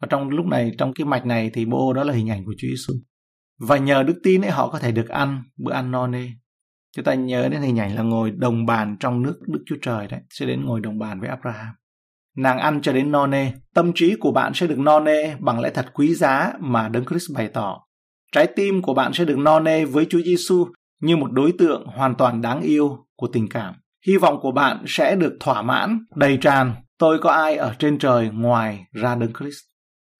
Và 0.03 0.09
trong 0.11 0.29
lúc 0.29 0.47
này, 0.47 0.72
trong 0.79 0.93
cái 0.93 1.05
mạch 1.05 1.27
này 1.27 1.51
thì 1.55 1.64
bộ 1.64 1.93
đó 1.93 2.05
là 2.05 2.12
hình 2.12 2.31
ảnh 2.31 2.45
của 2.45 2.55
Chúa 2.59 2.68
Giêsu. 2.68 2.95
Và 3.61 3.77
nhờ 3.77 4.03
đức 4.03 4.20
tin 4.22 4.43
ấy 4.43 4.51
họ 4.51 4.70
có 4.70 4.79
thể 4.79 4.93
được 4.93 5.09
ăn 5.09 5.43
bữa 5.57 5.72
ăn 5.72 5.91
no 5.91 6.07
nê. 6.07 6.29
Chúng 6.97 7.05
ta 7.05 7.14
nhớ 7.14 7.49
đến 7.49 7.62
hình 7.62 7.79
ảnh 7.79 7.95
là 7.95 8.03
ngồi 8.03 8.31
đồng 8.31 8.66
bàn 8.66 8.97
trong 9.01 9.22
nước 9.22 9.41
Đức 9.47 9.62
Chúa 9.66 9.77
Trời 9.83 10.07
đấy, 10.07 10.20
sẽ 10.31 10.47
đến 10.47 10.64
ngồi 10.64 10.81
đồng 10.81 10.99
bàn 10.99 11.20
với 11.20 11.29
Abraham. 11.29 11.74
Nàng 12.37 12.59
ăn 12.59 12.82
cho 12.82 12.93
đến 12.93 13.12
no 13.12 13.26
nê, 13.26 13.53
tâm 13.74 13.93
trí 13.95 14.14
của 14.20 14.32
bạn 14.32 14.55
sẽ 14.55 14.66
được 14.66 14.78
no 14.78 15.01
nê 15.01 15.34
bằng 15.39 15.61
lẽ 15.61 15.70
thật 15.70 15.87
quý 15.95 16.14
giá 16.14 16.53
mà 16.61 16.89
Đấng 16.89 17.05
Christ 17.05 17.30
bày 17.34 17.49
tỏ. 17.49 17.78
Trái 18.32 18.47
tim 18.47 18.82
của 18.82 18.95
bạn 18.95 19.12
sẽ 19.12 19.24
được 19.24 19.39
no 19.39 19.61
nê 19.61 19.84
với 19.84 20.07
Chúa 20.11 20.20
Giêsu 20.20 20.66
như 21.03 21.16
một 21.16 21.32
đối 21.32 21.53
tượng 21.59 21.87
hoàn 21.87 22.14
toàn 22.14 22.43
đáng 22.43 22.61
yêu 22.61 22.99
của 23.16 23.26
tình 23.26 23.49
cảm. 23.49 23.74
Hy 24.07 24.16
vọng 24.16 24.39
của 24.41 24.53
bạn 24.53 24.84
sẽ 24.87 25.16
được 25.16 25.37
thỏa 25.41 25.62
mãn, 25.62 25.99
đầy 26.14 26.39
tràn. 26.41 26.74
Tôi 26.99 27.18
có 27.18 27.30
ai 27.30 27.57
ở 27.57 27.74
trên 27.78 27.99
trời 27.99 28.30
ngoài 28.32 28.84
ra 28.93 29.14
Đấng 29.14 29.32
Christ. 29.32 29.59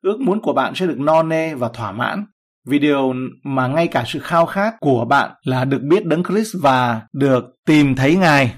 Ước 0.02 0.20
muốn 0.20 0.40
của 0.40 0.52
bạn 0.52 0.74
sẽ 0.74 0.86
được 0.86 0.98
no 0.98 1.22
nê 1.22 1.54
và 1.54 1.68
thỏa 1.68 1.92
mãn 1.92 2.24
vì 2.66 2.78
điều 2.78 3.14
mà 3.44 3.66
ngay 3.66 3.86
cả 3.88 4.04
sự 4.06 4.18
khao 4.18 4.46
khát 4.46 4.74
của 4.80 5.04
bạn 5.04 5.30
là 5.42 5.64
được 5.64 5.80
biết 5.82 6.06
Đấng 6.06 6.24
Christ 6.24 6.56
và 6.62 7.02
được 7.12 7.44
tìm 7.66 7.94
thấy 7.94 8.16
Ngài 8.16 8.54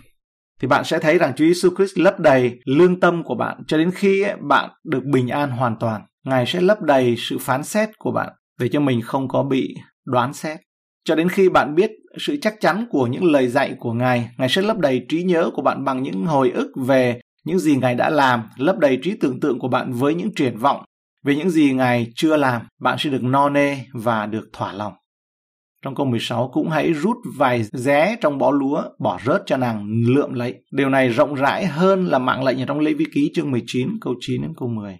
thì 0.60 0.68
bạn 0.68 0.84
sẽ 0.84 0.98
thấy 0.98 1.18
rằng 1.18 1.32
Chúa 1.36 1.44
Giêsu 1.44 1.70
Christ 1.76 1.98
lấp 1.98 2.20
đầy 2.20 2.58
lương 2.64 3.00
tâm 3.00 3.22
của 3.24 3.34
bạn 3.34 3.62
cho 3.66 3.78
đến 3.78 3.90
khi 3.90 4.24
bạn 4.40 4.70
được 4.84 5.04
bình 5.04 5.28
an 5.28 5.50
hoàn 5.50 5.76
toàn. 5.80 6.02
Ngài 6.24 6.46
sẽ 6.46 6.60
lấp 6.60 6.80
đầy 6.82 7.14
sự 7.18 7.38
phán 7.38 7.64
xét 7.64 7.88
của 7.98 8.12
bạn 8.12 8.32
để 8.60 8.68
cho 8.68 8.80
mình 8.80 9.02
không 9.02 9.28
có 9.28 9.42
bị 9.42 9.74
đoán 10.06 10.32
xét. 10.32 10.58
Cho 11.04 11.14
đến 11.14 11.28
khi 11.28 11.48
bạn 11.48 11.74
biết 11.74 11.90
sự 12.18 12.36
chắc 12.42 12.54
chắn 12.60 12.86
của 12.90 13.06
những 13.06 13.24
lời 13.24 13.48
dạy 13.48 13.76
của 13.78 13.92
Ngài, 13.92 14.30
Ngài 14.38 14.48
sẽ 14.48 14.62
lấp 14.62 14.78
đầy 14.78 15.06
trí 15.08 15.22
nhớ 15.22 15.50
của 15.54 15.62
bạn 15.62 15.84
bằng 15.84 16.02
những 16.02 16.26
hồi 16.26 16.50
ức 16.50 16.72
về 16.86 17.20
những 17.44 17.58
gì 17.58 17.76
Ngài 17.76 17.94
đã 17.94 18.10
làm, 18.10 18.42
lấp 18.56 18.78
đầy 18.78 18.98
trí 19.02 19.14
tưởng 19.20 19.40
tượng 19.40 19.58
của 19.58 19.68
bạn 19.68 19.92
với 19.92 20.14
những 20.14 20.34
triển 20.34 20.56
vọng 20.56 20.84
về 21.24 21.36
những 21.36 21.50
gì 21.50 21.72
Ngài 21.72 22.12
chưa 22.14 22.36
làm, 22.36 22.62
bạn 22.80 22.96
sẽ 22.98 23.10
được 23.10 23.22
no 23.22 23.48
nê 23.48 23.76
và 23.92 24.26
được 24.26 24.48
thỏa 24.52 24.72
lòng. 24.72 24.92
Trong 25.82 25.94
câu 25.94 26.06
16 26.06 26.50
cũng 26.52 26.70
hãy 26.70 26.92
rút 26.92 27.16
vài 27.36 27.62
ré 27.62 28.16
trong 28.20 28.38
bó 28.38 28.50
lúa, 28.50 28.82
bỏ 28.98 29.18
rớt 29.26 29.42
cho 29.46 29.56
nàng 29.56 29.86
lượm 30.06 30.34
lấy. 30.34 30.54
Điều 30.72 30.88
này 30.88 31.08
rộng 31.08 31.34
rãi 31.34 31.66
hơn 31.66 32.06
là 32.06 32.18
mạng 32.18 32.44
lệnh 32.44 32.62
ở 32.62 32.66
trong 32.66 32.80
Lê 32.80 32.94
Vi 32.94 33.04
Ký 33.14 33.30
chương 33.34 33.50
19 33.50 33.88
câu 34.00 34.14
9 34.20 34.42
đến 34.42 34.52
câu 34.56 34.68
10. 34.68 34.98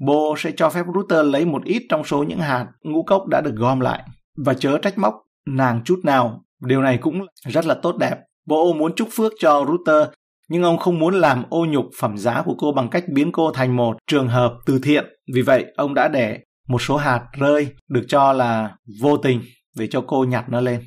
Bồ 0.00 0.34
sẽ 0.38 0.50
cho 0.56 0.70
phép 0.70 0.84
router 0.94 1.26
lấy 1.26 1.44
một 1.44 1.64
ít 1.64 1.82
trong 1.88 2.04
số 2.04 2.22
những 2.22 2.38
hạt 2.38 2.66
ngũ 2.82 3.02
cốc 3.02 3.26
đã 3.26 3.40
được 3.40 3.54
gom 3.56 3.80
lại 3.80 4.02
và 4.36 4.54
chớ 4.54 4.78
trách 4.78 4.98
móc 4.98 5.14
nàng 5.46 5.82
chút 5.84 6.00
nào. 6.02 6.44
Điều 6.60 6.82
này 6.82 6.98
cũng 6.98 7.26
rất 7.46 7.66
là 7.66 7.74
tốt 7.74 7.96
đẹp. 7.96 8.16
Bồ 8.46 8.72
muốn 8.72 8.94
chúc 8.94 9.08
phước 9.12 9.32
cho 9.40 9.64
router 9.68 10.08
nhưng 10.48 10.62
ông 10.62 10.78
không 10.78 10.98
muốn 10.98 11.14
làm 11.14 11.44
ô 11.50 11.66
nhục 11.66 11.86
phẩm 12.00 12.18
giá 12.18 12.42
của 12.42 12.54
cô 12.58 12.72
bằng 12.72 12.88
cách 12.88 13.04
biến 13.08 13.32
cô 13.32 13.50
thành 13.50 13.76
một 13.76 13.96
trường 14.06 14.28
hợp 14.28 14.54
từ 14.66 14.80
thiện. 14.82 15.04
Vì 15.34 15.42
vậy, 15.42 15.64
ông 15.76 15.94
đã 15.94 16.08
để 16.08 16.38
một 16.68 16.82
số 16.82 16.96
hạt 16.96 17.24
rơi 17.38 17.68
được 17.88 18.04
cho 18.08 18.32
là 18.32 18.76
vô 19.00 19.16
tình 19.16 19.40
để 19.76 19.86
cho 19.86 20.04
cô 20.06 20.24
nhặt 20.24 20.44
nó 20.48 20.60
lên. 20.60 20.80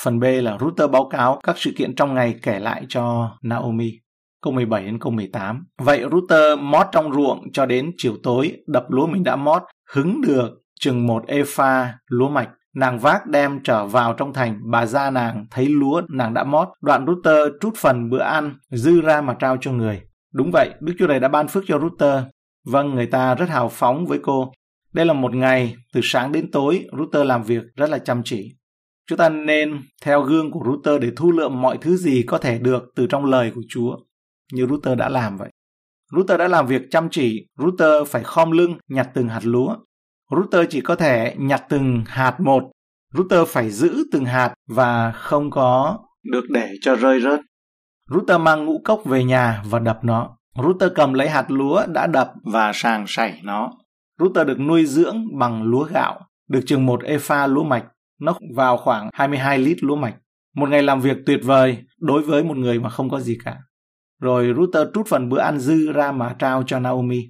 Phần 0.00 0.20
B 0.20 0.24
là 0.42 0.58
router 0.60 0.90
báo 0.90 1.08
cáo 1.08 1.40
các 1.42 1.58
sự 1.58 1.72
kiện 1.76 1.94
trong 1.94 2.14
ngày 2.14 2.34
kể 2.42 2.58
lại 2.58 2.86
cho 2.88 3.36
Naomi. 3.42 3.92
Câu 4.42 4.52
17 4.52 4.84
đến 4.84 4.98
câu 4.98 5.12
18. 5.12 5.66
Vậy 5.78 6.04
router 6.12 6.58
mót 6.58 6.86
trong 6.92 7.12
ruộng 7.12 7.52
cho 7.52 7.66
đến 7.66 7.92
chiều 7.96 8.16
tối, 8.22 8.52
đập 8.66 8.84
lúa 8.88 9.06
mình 9.06 9.24
đã 9.24 9.36
mót, 9.36 9.62
hứng 9.90 10.20
được 10.20 10.50
chừng 10.80 11.06
một 11.06 11.26
epha 11.26 11.98
lúa 12.06 12.28
mạch 12.28 12.48
Nàng 12.76 12.98
vác 12.98 13.26
đem 13.26 13.60
trở 13.64 13.86
vào 13.86 14.12
trong 14.12 14.32
thành, 14.32 14.60
bà 14.70 14.86
ra 14.86 15.10
nàng 15.10 15.46
thấy 15.50 15.66
lúa 15.66 16.02
nàng 16.08 16.34
đã 16.34 16.44
mót, 16.44 16.68
đoạn 16.80 17.06
router 17.06 17.48
trút 17.60 17.74
phần 17.76 18.10
bữa 18.10 18.20
ăn, 18.20 18.54
dư 18.70 19.00
ra 19.00 19.20
mà 19.20 19.34
trao 19.38 19.56
cho 19.60 19.72
người. 19.72 20.00
Đúng 20.34 20.50
vậy, 20.52 20.70
Đức 20.80 20.94
Chúa 20.98 21.06
Trời 21.06 21.20
đã 21.20 21.28
ban 21.28 21.48
phước 21.48 21.64
cho 21.66 21.78
router 21.78 22.22
Vâng, 22.66 22.94
người 22.94 23.06
ta 23.06 23.34
rất 23.34 23.48
hào 23.48 23.68
phóng 23.68 24.06
với 24.06 24.18
cô. 24.22 24.52
Đây 24.96 25.06
là 25.06 25.12
một 25.12 25.34
ngày, 25.34 25.76
từ 25.92 26.00
sáng 26.04 26.32
đến 26.32 26.50
tối, 26.50 26.86
router 26.98 27.26
làm 27.26 27.42
việc 27.42 27.62
rất 27.76 27.90
là 27.90 27.98
chăm 27.98 28.22
chỉ. 28.24 28.56
Chúng 29.06 29.18
ta 29.18 29.28
nên 29.28 29.82
theo 30.02 30.22
gương 30.22 30.50
của 30.50 30.60
router 30.64 31.02
để 31.02 31.10
thu 31.16 31.32
lượm 31.32 31.62
mọi 31.62 31.78
thứ 31.80 31.96
gì 31.96 32.22
có 32.26 32.38
thể 32.38 32.58
được 32.58 32.82
từ 32.94 33.06
trong 33.06 33.24
lời 33.24 33.52
của 33.54 33.60
Chúa, 33.68 33.96
như 34.52 34.66
router 34.66 34.98
đã 34.98 35.08
làm 35.08 35.36
vậy. 35.36 35.50
Router 36.16 36.38
đã 36.38 36.48
làm 36.48 36.66
việc 36.66 36.82
chăm 36.90 37.08
chỉ, 37.10 37.46
router 37.58 38.08
phải 38.08 38.22
khom 38.24 38.50
lưng 38.50 38.78
nhặt 38.88 39.08
từng 39.14 39.28
hạt 39.28 39.40
lúa. 39.42 39.76
Router 40.30 40.66
chỉ 40.70 40.80
có 40.80 40.96
thể 40.96 41.34
nhặt 41.38 41.64
từng 41.68 42.04
hạt 42.06 42.40
một, 42.40 42.62
router 43.14 43.48
phải 43.48 43.70
giữ 43.70 44.04
từng 44.12 44.24
hạt 44.24 44.54
và 44.68 45.12
không 45.12 45.50
có 45.50 45.98
được 46.32 46.44
để 46.50 46.68
cho 46.80 46.96
rơi 46.96 47.20
rớt. 47.20 47.40
Router 48.10 48.40
mang 48.40 48.64
ngũ 48.64 48.80
cốc 48.84 49.02
về 49.04 49.24
nhà 49.24 49.62
và 49.70 49.78
đập 49.78 49.98
nó. 50.02 50.36
Router 50.62 50.92
cầm 50.94 51.14
lấy 51.14 51.28
hạt 51.28 51.50
lúa 51.50 51.86
đã 51.86 52.06
đập 52.06 52.32
và 52.52 52.72
sàng 52.74 53.04
sảy 53.08 53.40
nó. 53.44 53.72
Ruther 54.18 54.46
được 54.46 54.60
nuôi 54.60 54.86
dưỡng 54.86 55.38
bằng 55.38 55.62
lúa 55.62 55.84
gạo, 55.84 56.20
được 56.48 56.60
chừng 56.66 56.86
một 56.86 57.02
epha 57.02 57.46
lúa 57.46 57.64
mạch. 57.64 57.84
Nó 58.20 58.34
vào 58.54 58.76
khoảng 58.76 59.10
22 59.12 59.58
lít 59.58 59.82
lúa 59.82 59.96
mạch. 59.96 60.14
Một 60.54 60.68
ngày 60.68 60.82
làm 60.82 61.00
việc 61.00 61.16
tuyệt 61.26 61.40
vời 61.44 61.78
đối 62.00 62.22
với 62.22 62.44
một 62.44 62.56
người 62.56 62.80
mà 62.80 62.88
không 62.88 63.10
có 63.10 63.20
gì 63.20 63.38
cả. 63.44 63.56
Rồi 64.20 64.54
Ruther 64.56 64.88
trút 64.94 65.06
phần 65.06 65.28
bữa 65.28 65.38
ăn 65.40 65.58
dư 65.58 65.92
ra 65.92 66.12
mà 66.12 66.36
trao 66.38 66.62
cho 66.66 66.78
Naomi. 66.78 67.22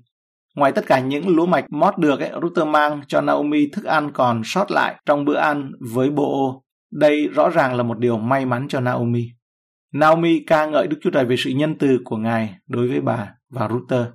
Ngoài 0.54 0.72
tất 0.72 0.86
cả 0.86 1.00
những 1.00 1.28
lúa 1.28 1.46
mạch 1.46 1.64
mót 1.70 1.98
được, 1.98 2.20
ấy, 2.20 2.30
Ruther 2.42 2.66
mang 2.66 3.00
cho 3.08 3.20
Naomi 3.20 3.70
thức 3.72 3.84
ăn 3.84 4.10
còn 4.12 4.42
sót 4.44 4.70
lại 4.70 4.94
trong 5.06 5.24
bữa 5.24 5.36
ăn 5.36 5.72
với 5.80 6.10
Boo. 6.10 6.60
Đây 6.92 7.28
rõ 7.28 7.50
ràng 7.50 7.74
là 7.74 7.82
một 7.82 7.98
điều 7.98 8.18
may 8.18 8.46
mắn 8.46 8.66
cho 8.68 8.80
Naomi. 8.80 9.28
Naomi 9.92 10.44
ca 10.46 10.66
ngợi 10.66 10.86
Đức 10.86 10.96
Chúa 11.02 11.10
Trời 11.10 11.24
về 11.24 11.36
sự 11.38 11.50
nhân 11.50 11.78
từ 11.78 11.98
của 12.04 12.16
Ngài 12.16 12.54
đối 12.66 12.88
với 12.88 13.00
bà 13.00 13.34
và 13.50 13.68
Ruther. 13.68 14.06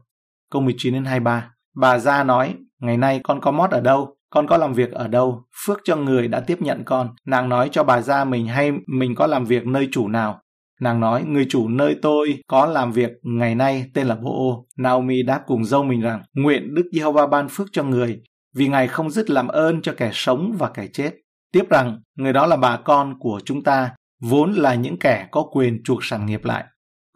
Câu 0.51 0.61
19 0.61 0.93
đến 0.93 1.05
23. 1.05 1.51
Bà 1.76 1.99
ra 1.99 2.24
nói, 2.24 2.55
ngày 2.80 2.97
nay 2.97 3.22
con 3.24 3.41
có 3.41 3.51
mót 3.51 3.72
ở 3.72 3.82
đâu? 3.82 4.15
Con 4.30 4.47
có 4.47 4.57
làm 4.57 4.74
việc 4.74 4.91
ở 4.91 5.07
đâu? 5.07 5.43
Phước 5.65 5.80
cho 5.84 5.95
người 5.95 6.28
đã 6.28 6.39
tiếp 6.39 6.61
nhận 6.61 6.84
con. 6.86 7.09
Nàng 7.26 7.49
nói 7.49 7.69
cho 7.72 7.84
bà 7.84 8.01
ra 8.01 8.26
mình 8.26 8.47
hay 8.47 8.72
mình 8.88 9.15
có 9.15 9.28
làm 9.28 9.45
việc 9.45 9.65
nơi 9.65 9.88
chủ 9.91 10.07
nào. 10.07 10.41
Nàng 10.82 10.99
nói, 10.99 11.24
người 11.24 11.45
chủ 11.49 11.69
nơi 11.69 11.95
tôi 12.01 12.43
có 12.47 12.65
làm 12.65 12.91
việc 12.91 13.11
ngày 13.24 13.55
nay 13.55 13.86
tên 13.93 14.07
là 14.07 14.15
Bô. 14.15 14.65
Naomi 14.78 15.24
đáp 15.24 15.41
cùng 15.47 15.65
dâu 15.65 15.84
mình 15.84 16.01
rằng, 16.01 16.22
nguyện 16.34 16.74
Đức 16.74 16.89
Giê-hô-va 16.93 17.28
ban 17.28 17.47
phước 17.49 17.67
cho 17.72 17.84
người, 17.84 18.22
vì 18.55 18.67
Ngài 18.67 18.88
không 18.88 19.09
dứt 19.09 19.30
làm 19.30 19.47
ơn 19.47 19.82
cho 19.82 19.93
kẻ 19.97 20.09
sống 20.13 20.55
và 20.57 20.69
kẻ 20.69 20.88
chết. 20.93 21.11
Tiếp 21.53 21.69
rằng, 21.69 22.01
người 22.17 22.34
đó 22.34 22.45
là 22.45 22.55
bà 22.55 22.78
con 22.78 23.19
của 23.19 23.39
chúng 23.45 23.63
ta, 23.63 23.91
vốn 24.22 24.53
là 24.53 24.76
những 24.76 24.99
kẻ 24.99 25.28
có 25.32 25.43
quyền 25.51 25.84
chuộc 25.84 26.03
sản 26.03 26.26
nghiệp 26.26 26.45
lại. 26.45 26.63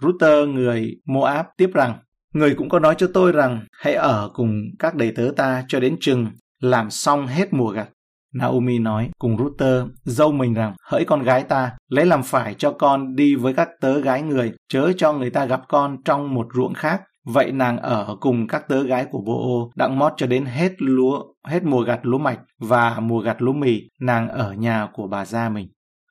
Ruther 0.01 0.47
người 0.47 0.95
Moab 1.05 1.45
tiếp 1.57 1.69
rằng, 1.73 1.97
người 2.35 2.55
cũng 2.55 2.69
có 2.69 2.79
nói 2.79 2.95
cho 2.97 3.07
tôi 3.13 3.31
rằng 3.31 3.65
hãy 3.71 3.93
ở 3.93 4.29
cùng 4.33 4.61
các 4.79 4.95
đầy 4.95 5.11
tớ 5.15 5.31
ta 5.35 5.63
cho 5.67 5.79
đến 5.79 5.97
chừng 5.99 6.27
làm 6.61 6.89
xong 6.89 7.27
hết 7.27 7.53
mùa 7.53 7.69
gặt. 7.69 7.89
Naomi 8.33 8.79
nói 8.79 9.09
cùng 9.19 9.37
Ruther, 9.37 9.83
dâu 10.03 10.31
mình 10.31 10.53
rằng, 10.53 10.75
hỡi 10.89 11.05
con 11.05 11.23
gái 11.23 11.43
ta, 11.43 11.71
lấy 11.89 12.05
làm 12.05 12.23
phải 12.23 12.53
cho 12.53 12.71
con 12.71 13.15
đi 13.15 13.35
với 13.35 13.53
các 13.53 13.69
tớ 13.81 13.99
gái 13.99 14.21
người, 14.21 14.53
chớ 14.69 14.91
cho 14.97 15.13
người 15.13 15.29
ta 15.29 15.45
gặp 15.45 15.61
con 15.67 15.97
trong 16.05 16.33
một 16.33 16.47
ruộng 16.55 16.73
khác. 16.73 17.01
Vậy 17.25 17.51
nàng 17.51 17.77
ở 17.77 18.17
cùng 18.19 18.47
các 18.47 18.67
tớ 18.67 18.83
gái 18.83 19.05
của 19.11 19.21
Bô 19.25 19.71
đặng 19.75 19.99
mót 19.99 20.13
cho 20.17 20.27
đến 20.27 20.45
hết 20.45 20.71
lúa, 20.77 21.23
hết 21.47 21.63
mùa 21.63 21.81
gặt 21.81 21.99
lúa 22.03 22.17
mạch 22.17 22.39
và 22.59 22.99
mùa 22.99 23.19
gặt 23.19 23.41
lúa 23.41 23.53
mì, 23.53 23.81
nàng 24.01 24.29
ở 24.29 24.53
nhà 24.53 24.87
của 24.93 25.07
bà 25.07 25.25
gia 25.25 25.49
mình. 25.49 25.67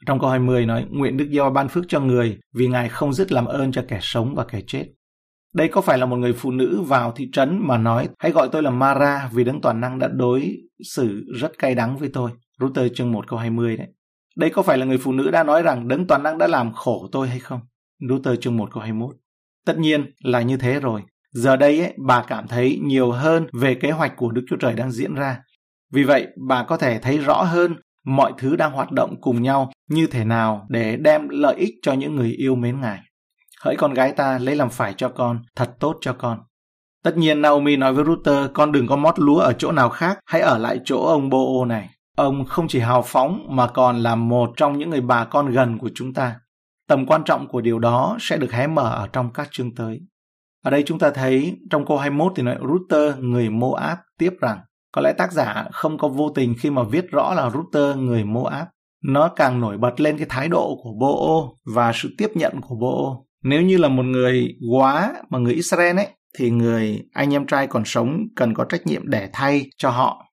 Trong 0.06 0.20
câu 0.20 0.30
20 0.30 0.66
nói, 0.66 0.86
nguyện 0.90 1.16
Đức 1.16 1.26
Giêsu 1.30 1.50
ban 1.50 1.68
phước 1.68 1.84
cho 1.88 2.00
người 2.00 2.38
vì 2.54 2.68
Ngài 2.68 2.88
không 2.88 3.12
dứt 3.12 3.32
làm 3.32 3.44
ơn 3.44 3.72
cho 3.72 3.84
kẻ 3.88 3.98
sống 4.02 4.34
và 4.34 4.44
kẻ 4.44 4.60
chết. 4.66 4.86
Đây 5.55 5.68
có 5.68 5.80
phải 5.80 5.98
là 5.98 6.07
một 6.07 6.16
người 6.16 6.32
phụ 6.32 6.50
nữ 6.50 6.82
vào 6.82 7.12
thị 7.12 7.28
trấn 7.32 7.59
mà 7.62 7.78
nói 7.78 8.09
hãy 8.18 8.32
gọi 8.32 8.48
tôi 8.52 8.62
là 8.62 8.70
Mara 8.70 9.30
vì 9.32 9.44
đấng 9.44 9.61
toàn 9.61 9.80
năng 9.80 9.98
đã 9.98 10.09
đối 10.09 10.57
xử 10.82 11.24
rất 11.40 11.59
cay 11.59 11.74
đắng 11.74 11.96
với 11.96 12.11
tôi. 12.12 12.30
Router 12.61 12.92
chương 12.94 13.12
1 13.12 13.28
câu 13.28 13.38
20 13.38 13.76
đấy. 13.76 13.88
Đây 14.36 14.50
có 14.50 14.62
phải 14.62 14.78
là 14.78 14.86
người 14.86 14.98
phụ 14.98 15.12
nữ 15.12 15.30
đã 15.30 15.44
nói 15.44 15.62
rằng 15.62 15.88
đấng 15.88 16.07
toàn 16.07 16.22
năng 16.22 16.38
đã 16.38 16.46
làm 16.46 16.72
khổ 16.72 17.09
tôi 17.12 17.28
hay 17.28 17.38
không? 17.38 17.61
Router 18.09 18.38
chương 18.40 18.57
1 18.57 18.70
câu 18.72 18.82
21. 18.82 19.16
Tất 19.66 19.78
nhiên 19.78 20.12
là 20.24 20.42
như 20.42 20.57
thế 20.57 20.80
rồi. 20.80 21.02
Giờ 21.30 21.57
đây 21.57 21.80
ấy, 21.80 21.94
bà 22.07 22.24
cảm 22.28 22.48
thấy 22.48 22.80
nhiều 22.82 23.11
hơn 23.11 23.46
về 23.52 23.74
kế 23.74 23.90
hoạch 23.90 24.16
của 24.16 24.30
Đức 24.30 24.42
Chúa 24.48 24.57
Trời 24.57 24.74
đang 24.74 24.90
diễn 24.90 25.14
ra. 25.14 25.40
Vì 25.92 26.05
vậy, 26.05 26.26
bà 26.48 26.64
có 26.64 26.76
thể 26.76 26.98
thấy 26.98 27.18
rõ 27.18 27.42
hơn 27.42 27.76
mọi 28.07 28.32
thứ 28.38 28.57
đang 28.57 28.72
hoạt 28.72 28.92
động 28.92 29.20
cùng 29.20 29.42
nhau 29.42 29.70
như 29.90 30.07
thế 30.07 30.24
nào 30.24 30.66
để 30.68 30.96
đem 30.96 31.28
lợi 31.28 31.57
ích 31.57 31.74
cho 31.82 31.92
những 31.92 32.16
người 32.16 32.30
yêu 32.30 32.55
mến 32.55 32.80
Ngài. 32.80 33.00
Hỡi 33.64 33.76
con 33.76 33.94
gái 33.94 34.12
ta 34.12 34.38
lấy 34.38 34.56
làm 34.56 34.70
phải 34.70 34.94
cho 34.96 35.08
con, 35.08 35.42
thật 35.56 35.70
tốt 35.80 35.96
cho 36.00 36.12
con. 36.12 36.38
Tất 37.04 37.16
nhiên 37.16 37.42
Naomi 37.42 37.76
nói 37.76 37.92
với 37.92 38.04
Ruther, 38.04 38.50
con 38.54 38.72
đừng 38.72 38.86
có 38.86 38.96
mót 38.96 39.18
lúa 39.18 39.38
ở 39.38 39.52
chỗ 39.52 39.72
nào 39.72 39.88
khác, 39.88 40.18
hãy 40.26 40.40
ở 40.40 40.58
lại 40.58 40.80
chỗ 40.84 41.06
ông 41.06 41.30
Bô 41.30 41.64
này. 41.64 41.90
Ông 42.16 42.44
không 42.44 42.68
chỉ 42.68 42.80
hào 42.80 43.02
phóng 43.02 43.46
mà 43.48 43.66
còn 43.66 43.96
là 43.96 44.14
một 44.14 44.52
trong 44.56 44.78
những 44.78 44.90
người 44.90 45.00
bà 45.00 45.24
con 45.24 45.50
gần 45.50 45.78
của 45.78 45.90
chúng 45.94 46.14
ta. 46.14 46.36
Tầm 46.88 47.06
quan 47.06 47.24
trọng 47.24 47.48
của 47.48 47.60
điều 47.60 47.78
đó 47.78 48.16
sẽ 48.20 48.36
được 48.36 48.52
hé 48.52 48.66
mở 48.66 48.90
ở 48.90 49.08
trong 49.12 49.32
các 49.32 49.48
chương 49.50 49.74
tới. 49.74 50.00
Ở 50.64 50.70
đây 50.70 50.82
chúng 50.86 50.98
ta 50.98 51.10
thấy 51.10 51.56
trong 51.70 51.86
câu 51.86 51.98
21 51.98 52.32
thì 52.36 52.42
nói 52.42 52.56
Ruther 52.68 53.18
người 53.18 53.50
Moab 53.50 53.98
tiếp 54.18 54.32
rằng 54.40 54.58
có 54.92 55.00
lẽ 55.02 55.12
tác 55.18 55.32
giả 55.32 55.64
không 55.72 55.98
có 55.98 56.08
vô 56.08 56.32
tình 56.34 56.54
khi 56.58 56.70
mà 56.70 56.82
viết 56.82 57.10
rõ 57.10 57.34
là 57.34 57.50
Ruther 57.50 57.96
người 57.96 58.24
Moab. 58.24 58.66
Nó 59.04 59.28
càng 59.28 59.60
nổi 59.60 59.78
bật 59.78 60.00
lên 60.00 60.18
cái 60.18 60.26
thái 60.30 60.48
độ 60.48 60.78
của 60.82 60.92
Bô 61.00 61.48
và 61.74 61.92
sự 61.94 62.14
tiếp 62.18 62.30
nhận 62.34 62.60
của 62.60 62.74
Bô 62.74 63.24
nếu 63.45 63.62
như 63.62 63.76
là 63.76 63.88
một 63.88 64.03
người 64.03 64.57
quá 64.70 65.14
mà 65.30 65.38
người 65.38 65.55
Israel 65.55 65.97
ấy 65.97 66.09
thì 66.38 66.51
người 66.51 67.03
anh 67.12 67.34
em 67.34 67.47
trai 67.47 67.66
còn 67.66 67.84
sống 67.84 68.18
cần 68.36 68.55
có 68.55 68.64
trách 68.64 68.86
nhiệm 68.86 69.09
để 69.09 69.30
thay 69.32 69.70
cho 69.76 69.90
họ. 69.90 70.24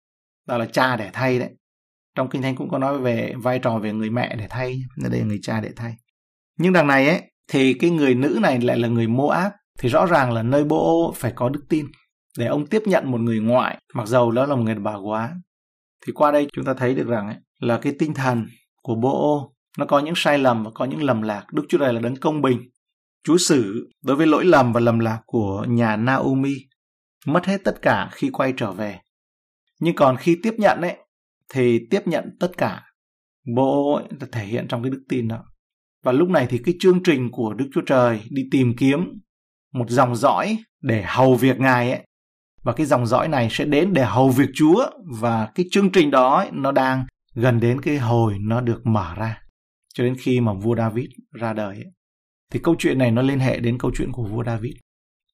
Đó 0.47 0.57
là 0.57 0.65
cha 0.65 0.95
để 0.95 1.09
thay 1.13 1.39
đấy. 1.39 1.49
Trong 2.15 2.29
kinh 2.29 2.41
thánh 2.41 2.55
cũng 2.55 2.69
có 2.69 2.77
nói 2.77 2.99
về 2.99 3.33
vai 3.37 3.59
trò 3.59 3.77
về 3.77 3.93
người 3.93 4.09
mẹ 4.09 4.35
để 4.35 4.47
thay 4.49 4.81
nên 4.97 5.11
đây 5.11 5.21
là 5.21 5.27
người 5.27 5.39
cha 5.41 5.61
để 5.61 5.69
thay. 5.75 5.95
Nhưng 6.59 6.73
đằng 6.73 6.87
này 6.87 7.07
ấy 7.09 7.21
thì 7.51 7.73
cái 7.73 7.89
người 7.89 8.15
nữ 8.15 8.39
này 8.41 8.61
lại 8.61 8.77
là 8.77 8.87
người 8.87 9.07
Moab 9.07 9.51
thì 9.79 9.89
rõ 9.89 10.05
ràng 10.05 10.31
là 10.31 10.43
nơi 10.43 10.63
Bô 10.63 11.13
phải 11.15 11.31
có 11.35 11.49
đức 11.49 11.63
tin 11.69 11.85
để 12.37 12.45
ông 12.45 12.65
tiếp 12.65 12.81
nhận 12.85 13.11
một 13.11 13.21
người 13.21 13.39
ngoại 13.39 13.77
mặc 13.93 14.07
dầu 14.07 14.31
đó 14.31 14.45
là 14.45 14.55
một 14.55 14.63
người 14.63 14.75
bà 14.75 14.95
quá. 14.95 15.31
Thì 16.05 16.13
qua 16.13 16.31
đây 16.31 16.47
chúng 16.53 16.65
ta 16.65 16.73
thấy 16.73 16.95
được 16.95 17.07
rằng 17.07 17.27
ấy, 17.27 17.37
là 17.59 17.79
cái 17.81 17.93
tinh 17.99 18.13
thần 18.13 18.47
của 18.81 18.95
Bô 18.95 19.51
nó 19.77 19.85
có 19.85 19.99
những 19.99 20.13
sai 20.17 20.37
lầm 20.37 20.63
và 20.63 20.71
có 20.73 20.85
những 20.85 21.03
lầm 21.03 21.21
lạc. 21.21 21.45
Đức 21.53 21.65
Chúa 21.69 21.77
Trời 21.77 21.93
là 21.93 21.99
đấng 21.99 22.15
công 22.15 22.41
bình. 22.41 22.70
Chúa 23.23 23.37
xử 23.37 23.89
đối 24.03 24.15
với 24.15 24.27
lỗi 24.27 24.45
lầm 24.45 24.73
và 24.73 24.79
lầm 24.79 24.99
lạc 24.99 25.21
của 25.25 25.65
nhà 25.69 25.95
Naomi 25.95 26.55
mất 27.25 27.45
hết 27.45 27.61
tất 27.63 27.81
cả 27.81 28.09
khi 28.11 28.29
quay 28.29 28.53
trở 28.57 28.71
về. 28.71 28.99
Nhưng 29.79 29.95
còn 29.95 30.17
khi 30.17 30.39
tiếp 30.43 30.53
nhận 30.57 30.81
ấy 30.81 30.97
thì 31.53 31.79
tiếp 31.89 32.01
nhận 32.05 32.37
tất 32.39 32.51
cả. 32.57 32.83
Bộ 33.55 33.93
ấy, 33.93 34.05
thể 34.31 34.45
hiện 34.45 34.67
trong 34.67 34.83
cái 34.83 34.89
đức 34.89 35.03
tin 35.09 35.27
đó. 35.27 35.43
Và 36.03 36.11
lúc 36.11 36.29
này 36.29 36.47
thì 36.49 36.57
cái 36.65 36.75
chương 36.79 37.03
trình 37.03 37.29
của 37.31 37.53
Đức 37.53 37.69
Chúa 37.73 37.81
Trời 37.81 38.21
đi 38.29 38.43
tìm 38.51 38.73
kiếm 38.77 39.19
một 39.73 39.89
dòng 39.89 40.15
dõi 40.15 40.57
để 40.81 41.03
hầu 41.07 41.35
việc 41.35 41.59
Ngài 41.59 41.91
ấy. 41.91 42.05
Và 42.63 42.73
cái 42.73 42.85
dòng 42.85 43.05
dõi 43.05 43.27
này 43.27 43.47
sẽ 43.51 43.65
đến 43.65 43.93
để 43.93 44.05
hầu 44.05 44.29
việc 44.29 44.49
Chúa 44.53 44.89
và 45.19 45.51
cái 45.55 45.65
chương 45.71 45.91
trình 45.91 46.11
đó 46.11 46.35
ấy, 46.35 46.49
nó 46.53 46.71
đang 46.71 47.05
gần 47.35 47.59
đến 47.59 47.81
cái 47.81 47.97
hồi 47.97 48.37
nó 48.39 48.61
được 48.61 48.85
mở 48.85 49.15
ra 49.15 49.41
cho 49.93 50.03
đến 50.03 50.15
khi 50.19 50.39
mà 50.39 50.53
vua 50.53 50.75
David 50.75 51.09
ra 51.31 51.53
đời 51.53 51.75
ấy 51.75 51.91
thì 52.51 52.59
câu 52.63 52.75
chuyện 52.79 52.97
này 52.97 53.11
nó 53.11 53.21
liên 53.21 53.39
hệ 53.39 53.59
đến 53.59 53.77
câu 53.77 53.91
chuyện 53.95 54.11
của 54.11 54.23
vua 54.23 54.43
David 54.43 54.73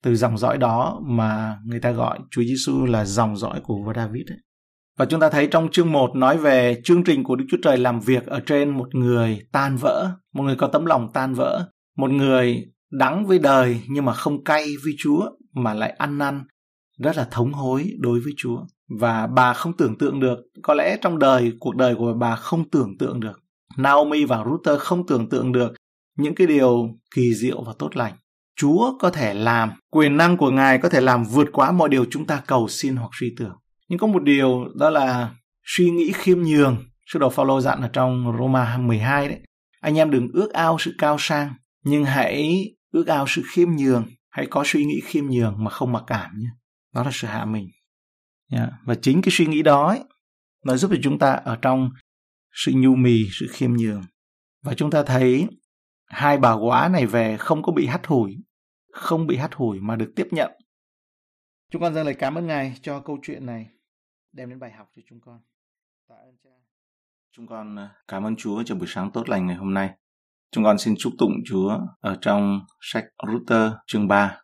từ 0.04 0.16
dòng 0.16 0.38
dõi 0.38 0.58
đó 0.58 1.02
mà 1.06 1.58
người 1.66 1.80
ta 1.80 1.92
gọi 1.92 2.20
Chúa 2.32 2.44
Giêsu 2.44 2.86
là 2.86 3.06
dòng 3.06 3.38
dõi 3.38 3.60
của 3.64 3.84
vua 3.86 3.94
David 3.94 4.30
ấy. 4.30 4.38
Và 4.98 5.06
chúng 5.06 5.20
ta 5.20 5.30
thấy 5.30 5.48
trong 5.48 5.72
chương 5.72 5.92
1 5.92 6.16
nói 6.16 6.38
về 6.38 6.82
chương 6.84 7.04
trình 7.04 7.24
của 7.24 7.36
Đức 7.36 7.46
Chúa 7.50 7.58
Trời 7.64 7.78
làm 7.78 8.00
việc 8.00 8.26
ở 8.26 8.40
trên 8.40 8.70
một 8.70 8.96
người 8.96 9.40
tan 9.52 9.78
vỡ, 9.78 10.12
một 10.34 10.44
người 10.44 10.56
có 10.56 10.68
tấm 10.68 10.86
lòng 10.86 11.10
tan 11.14 11.34
vỡ, 11.34 11.70
một 11.98 12.12
người 12.12 12.66
đắng 12.92 13.26
với 13.26 13.40
đời 13.40 13.82
nhưng 13.90 14.06
mà 14.06 14.14
không 14.14 14.44
cay 14.44 14.66
với 14.84 14.94
Chúa 15.00 15.30
mà 15.54 15.74
lại 15.74 15.90
ăn 15.90 16.18
năn, 16.18 16.44
rất 16.98 17.18
là 17.18 17.28
thống 17.32 17.54
hối 17.54 17.92
đối 18.00 18.20
với 18.20 18.34
Chúa. 18.38 18.60
Và 19.00 19.28
bà 19.28 19.54
không 19.54 19.78
tưởng 19.78 19.98
tượng 19.98 20.20
được, 20.20 20.40
có 20.64 20.74
lẽ 20.74 20.98
trong 21.02 21.20
đời, 21.20 21.52
cuộc 21.60 21.76
đời 21.76 21.96
của 21.96 22.14
bà 22.14 22.36
không 22.36 22.70
tưởng 22.70 22.98
tượng 22.98 23.20
được. 23.20 23.40
Naomi 23.78 24.26
và 24.26 24.44
Ruther 24.46 24.80
không 24.80 25.08
tưởng 25.08 25.30
tượng 25.30 25.52
được 25.52 25.74
những 26.18 26.36
cái 26.36 26.48
điều 26.48 26.90
kỳ 27.16 27.34
diệu 27.36 27.64
và 27.64 27.74
tốt 27.80 27.96
lành. 27.96 28.14
Chúa 28.56 28.98
có 29.00 29.10
thể 29.10 29.34
làm, 29.34 29.72
quyền 29.92 30.18
năng 30.18 30.38
của 30.38 30.52
Ngài 30.52 30.78
có 30.78 30.90
thể 30.90 31.02
làm 31.02 31.24
vượt 31.24 31.48
quá 31.54 31.72
mọi 31.72 31.90
điều 31.90 32.06
chúng 32.10 32.26
ta 32.26 32.42
cầu 32.48 32.68
xin 32.68 32.96
hoặc 32.96 33.10
suy 33.20 33.36
tưởng. 33.38 33.56
Nhưng 33.88 34.00
có 34.00 34.08
một 34.08 34.24
điều 34.24 34.66
đó 34.76 34.90
là 34.90 35.36
suy 35.66 35.90
nghĩ 35.90 36.12
khiêm 36.16 36.42
nhường. 36.42 36.78
Sư 37.06 37.20
đồ 37.20 37.30
Phaolô 37.30 37.62
dặn 37.62 37.82
ở 37.82 37.90
trong 37.94 38.38
Roma 38.40 38.78
12 38.78 39.28
đấy. 39.28 39.40
Anh 39.82 39.98
em 39.98 40.12
đừng 40.12 40.28
ước 40.34 40.54
ao 40.54 40.78
sự 40.80 40.96
cao 40.98 41.16
sang, 41.20 41.54
nhưng 41.84 42.06
hãy 42.06 42.66
ước 42.92 43.08
ao 43.08 43.26
sự 43.28 43.42
khiêm 43.52 43.70
nhường. 43.72 44.06
Hãy 44.30 44.48
có 44.50 44.64
suy 44.66 44.86
nghĩ 44.86 45.02
khiêm 45.06 45.26
nhường 45.26 45.64
mà 45.64 45.70
không 45.70 45.92
mặc 45.92 46.04
cảm 46.08 46.32
nhé. 46.38 46.50
Đó 46.94 47.04
là 47.04 47.10
sự 47.14 47.28
hạ 47.28 47.46
mình. 47.46 47.68
Yeah. 48.52 48.70
Và 48.86 48.96
chính 48.96 49.22
cái 49.22 49.32
suy 49.32 49.46
nghĩ 49.46 49.62
đó 49.62 49.88
ấy, 49.88 50.00
nó 50.66 50.78
giúp 50.78 50.92
cho 50.92 50.98
chúng 51.04 51.20
ta 51.20 51.32
ở 51.32 51.58
trong 51.62 51.90
sự 52.54 52.72
nhu 52.76 52.96
mì, 52.96 53.24
sự 53.40 53.48
khiêm 53.52 53.74
nhường. 53.74 54.02
Và 54.64 54.74
chúng 54.74 54.92
ta 54.92 55.04
thấy 55.04 55.48
hai 56.08 56.38
bà 56.38 56.54
quá 56.54 56.90
này 56.90 57.06
về 57.06 57.38
không 57.38 57.64
có 57.64 57.72
bị 57.72 57.88
hắt 57.88 58.08
hủi, 58.08 58.38
không 58.92 59.28
bị 59.28 59.38
hắt 59.38 59.54
hủi 59.54 59.80
mà 59.80 59.96
được 59.96 60.14
tiếp 60.16 60.28
nhận. 60.32 60.52
Chúng 61.72 61.82
con 61.82 61.94
dâng 61.94 62.06
lời 62.06 62.16
cảm 62.20 62.36
ơn 62.36 62.48
Ngài 62.48 62.78
cho 62.82 63.00
câu 63.00 63.18
chuyện 63.24 63.46
này 63.46 63.70
đem 64.32 64.50
đến 64.50 64.60
bài 64.60 64.72
học 64.72 64.88
cho 64.96 65.02
chúng 65.10 65.20
con. 65.22 65.40
Tạ 66.10 66.16
ơn 66.16 66.38
Cha. 66.44 66.50
Chúng 67.32 67.48
con 67.48 67.76
ờ, 67.76 67.90
cảm 68.08 68.24
ơn 68.24 68.36
Chúa 68.36 68.64
cho 68.64 68.76
buổi 68.76 68.88
sáng 68.88 69.12
tốt 69.12 69.30
lành 69.30 69.48
ngày 69.48 69.56
hôm 69.56 69.74
nay. 69.74 69.90
Chúng 70.52 70.64
con 70.64 70.78
xin 70.78 70.96
chúc 71.00 71.14
tụng 71.18 71.32
Chúa 71.46 71.80
ở 72.00 72.18
trong 72.22 72.60
sách 72.82 73.06
Ruther 73.32 73.72
chương 73.88 74.08
3. 74.08 74.42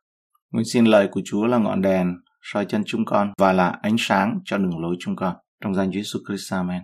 Nguyện 0.52 0.66
xin 0.66 0.86
lời 0.86 1.08
của 1.12 1.22
Chúa 1.26 1.46
là 1.46 1.58
ngọn 1.58 1.82
đèn 1.82 2.16
soi 2.42 2.66
chân 2.66 2.84
chúng 2.86 3.06
con 3.06 3.34
và 3.38 3.54
là 3.54 3.80
ánh 3.82 3.96
sáng 4.00 4.40
cho 4.46 4.58
đường 4.58 4.80
lối 4.80 4.96
chúng 5.00 5.16
con. 5.16 5.36
Trong 5.64 5.76
danh 5.76 5.92
Chúa 5.92 6.00
Jesus 6.00 6.20
Christ, 6.28 6.54
Amen. 6.54 6.82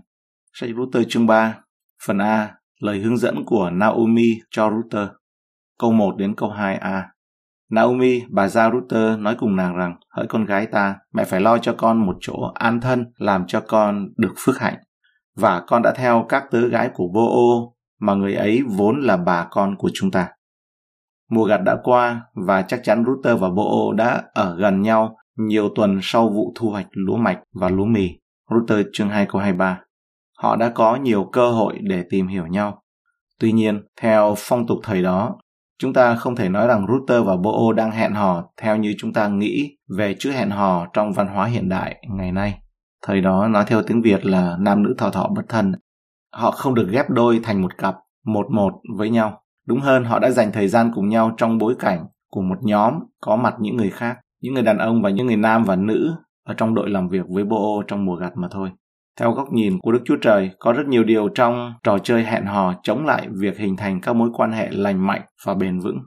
Sách 0.54 0.70
Ruther 0.76 1.06
chương 1.10 1.28
3, 1.28 1.62
phần 2.06 2.18
A, 2.18 2.56
lời 2.80 3.00
hướng 3.00 3.18
dẫn 3.18 3.46
của 3.46 3.70
Naomi 3.70 4.30
cho 4.52 4.70
Ruther. 4.70 5.08
Câu 5.80 5.92
1 5.92 6.18
đến 6.18 6.36
câu 6.36 6.50
2a. 6.50 7.02
Naomi, 7.72 8.22
bà 8.30 8.48
gia 8.48 8.72
Ruther 8.72 9.20
nói 9.20 9.36
cùng 9.40 9.56
nàng 9.56 9.76
rằng, 9.76 9.96
hỡi 10.10 10.28
con 10.28 10.46
gái 10.46 10.66
ta, 10.66 10.96
mẹ 11.14 11.24
phải 11.24 11.42
lo 11.42 11.58
cho 11.58 11.76
con 11.78 12.06
một 12.06 12.18
chỗ 12.22 12.52
an 12.54 12.82
thân, 12.82 13.06
làm 13.18 13.48
cho 13.48 13.62
con 13.68 14.08
được 14.18 14.34
phước 14.38 14.60
hạnh. 14.60 14.78
Và 15.36 15.64
con 15.68 15.82
đã 15.82 15.94
theo 15.96 16.26
các 16.30 16.44
tớ 16.52 16.68
gái 16.68 16.90
của 16.94 17.10
vô 17.14 17.26
ô, 17.26 17.76
mà 18.00 18.14
người 18.14 18.34
ấy 18.34 18.62
vốn 18.68 19.02
là 19.02 19.18
bà 19.18 19.48
con 19.52 19.76
của 19.78 19.90
chúng 19.94 20.12
ta. 20.12 20.28
Mùa 21.32 21.44
gặt 21.44 21.58
đã 21.58 21.78
qua 21.84 22.22
và 22.48 22.62
chắc 22.62 22.80
chắn 22.84 23.04
Ruther 23.06 23.40
và 23.40 23.50
vô 23.50 23.64
ô 23.64 23.94
đã 23.94 24.24
ở 24.34 24.56
gần 24.56 24.82
nhau 24.82 25.16
nhiều 25.38 25.70
tuần 25.76 26.00
sau 26.02 26.30
vụ 26.30 26.54
thu 26.56 26.70
hoạch 26.70 26.88
lúa 26.92 27.18
mạch 27.18 27.40
và 27.54 27.70
lúa 27.70 27.86
mì. 27.86 28.10
Ruther 28.50 28.86
chương 28.94 29.10
2 29.10 29.26
câu 29.26 29.42
23. 29.42 29.80
Họ 30.44 30.56
đã 30.56 30.70
có 30.70 30.96
nhiều 30.96 31.30
cơ 31.32 31.52
hội 31.52 31.78
để 31.82 32.04
tìm 32.10 32.28
hiểu 32.28 32.48
nhau. 32.48 32.82
Tuy 33.40 33.52
nhiên, 33.52 33.84
theo 34.02 34.34
phong 34.38 34.68
tục 34.68 34.80
thời 34.84 35.02
đó, 35.02 35.38
Chúng 35.82 35.94
ta 35.94 36.16
không 36.16 36.36
thể 36.36 36.50
nói 36.50 36.68
rằng 36.68 36.86
Router 36.88 37.26
và 37.26 37.38
Bo 37.38 37.74
đang 37.76 37.92
hẹn 37.92 38.14
hò 38.14 38.44
theo 38.62 38.78
như 38.78 38.94
chúng 38.98 39.14
ta 39.14 39.28
nghĩ 39.28 39.78
về 39.98 40.16
chữ 40.20 40.32
hẹn 40.32 40.50
hò 40.50 40.88
trong 40.94 41.14
văn 41.14 41.28
hóa 41.28 41.46
hiện 41.46 41.70
đại 41.70 42.04
ngày 42.10 42.32
nay. 42.32 42.60
Thời 43.02 43.22
đó 43.22 43.48
nói 43.48 43.64
theo 43.68 43.82
tiếng 43.84 44.02
Việt 44.02 44.26
là 44.26 44.58
nam 44.60 44.84
nữ 44.84 44.96
thọ 44.98 45.10
thọ 45.10 45.28
bất 45.36 45.42
thân. 45.50 45.72
Họ 46.34 46.52
không 46.52 46.76
được 46.76 46.88
ghép 46.92 47.10
đôi 47.10 47.40
thành 47.44 47.62
một 47.62 47.78
cặp, 47.78 47.96
một 48.26 48.48
một 48.52 48.74
với 48.98 49.10
nhau. 49.10 49.42
Đúng 49.68 49.80
hơn, 49.80 50.04
họ 50.04 50.20
đã 50.20 50.30
dành 50.30 50.52
thời 50.52 50.68
gian 50.68 50.92
cùng 50.96 51.10
nhau 51.10 51.32
trong 51.38 51.58
bối 51.58 51.76
cảnh 51.80 52.06
của 52.30 52.42
một 52.42 52.58
nhóm 52.62 52.94
có 53.22 53.36
mặt 53.36 53.56
những 53.60 53.78
người 53.78 53.90
khác, 53.90 54.18
những 54.42 54.54
người 54.54 54.64
đàn 54.64 54.78
ông 54.78 55.02
và 55.02 55.10
những 55.10 55.28
người 55.28 55.38
nam 55.38 55.64
và 55.64 55.76
nữ 55.76 56.16
ở 56.44 56.54
trong 56.54 56.76
đội 56.76 56.90
làm 56.90 57.10
việc 57.10 57.26
với 57.30 57.44
Bo 57.44 57.84
trong 57.88 58.06
mùa 58.06 58.16
gặt 58.16 58.32
mà 58.36 58.48
thôi. 58.52 58.70
Theo 59.20 59.32
góc 59.32 59.54
nhìn 59.54 59.80
của 59.80 59.92
Đức 59.92 60.02
Chúa 60.06 60.16
Trời, 60.22 60.52
có 60.60 60.74
rất 60.74 60.88
nhiều 60.88 61.04
điều 61.04 61.30
trong 61.30 61.74
trò 61.84 61.98
chơi 61.98 62.24
hẹn 62.24 62.46
hò 62.46 62.74
chống 62.84 63.06
lại 63.06 63.28
việc 63.32 63.58
hình 63.58 63.78
thành 63.78 64.02
các 64.02 64.16
mối 64.16 64.30
quan 64.34 64.52
hệ 64.52 64.70
lành 64.72 65.08
mạnh 65.08 65.22
và 65.46 65.54
bền 65.54 65.80
vững. 65.80 66.00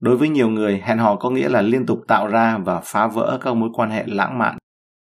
Đối 0.00 0.16
với 0.16 0.28
nhiều 0.28 0.48
người, 0.48 0.80
hẹn 0.84 0.98
hò 0.98 1.16
có 1.16 1.30
nghĩa 1.30 1.48
là 1.48 1.62
liên 1.62 1.86
tục 1.86 1.98
tạo 2.08 2.28
ra 2.28 2.58
và 2.58 2.80
phá 2.84 3.06
vỡ 3.06 3.38
các 3.40 3.54
mối 3.54 3.68
quan 3.74 3.90
hệ 3.90 4.04
lãng 4.06 4.38
mạn. 4.38 4.58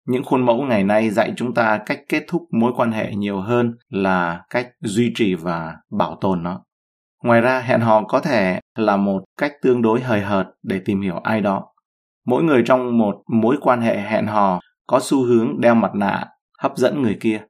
Những 0.09 0.25
khuôn 0.25 0.47
mẫu 0.47 0.63
ngày 0.63 0.85
nay 0.85 1.11
dạy 1.11 1.33
chúng 1.37 1.55
ta 1.55 1.79
cách 1.87 2.01
kết 2.09 2.25
thúc 2.29 2.43
mối 2.53 2.73
quan 2.77 2.93
hệ 2.93 3.15
nhiều 3.15 3.41
hơn 3.41 3.75
là 3.89 4.41
cách 4.51 4.69
duy 4.81 5.13
trì 5.15 5.35
và 5.35 5.77
bảo 5.99 6.19
tồn 6.21 6.43
nó. 6.43 6.61
Ngoài 7.25 7.41
ra, 7.41 7.61
hẹn 7.61 7.81
hò 7.81 8.03
có 8.03 8.21
thể 8.21 8.61
là 8.79 8.97
một 8.97 9.25
cách 9.39 9.53
tương 9.63 9.83
đối 9.83 10.01
hời 10.01 10.21
hợt 10.21 10.47
để 10.63 10.81
tìm 10.85 11.01
hiểu 11.01 11.19
ai 11.25 11.41
đó. 11.41 11.65
Mỗi 12.27 12.43
người 12.43 12.63
trong 12.67 12.99
một 12.99 13.15
mối 13.29 13.57
quan 13.61 13.81
hệ 13.81 14.01
hẹn 14.01 14.27
hò 14.27 14.61
có 14.87 15.01
xu 15.03 15.25
hướng 15.25 15.61
đeo 15.61 15.75
mặt 15.75 15.95
nạ 15.95 16.25
hấp 16.67 16.77
dẫn 16.77 17.03
người 17.03 17.17
kia. 17.21 17.41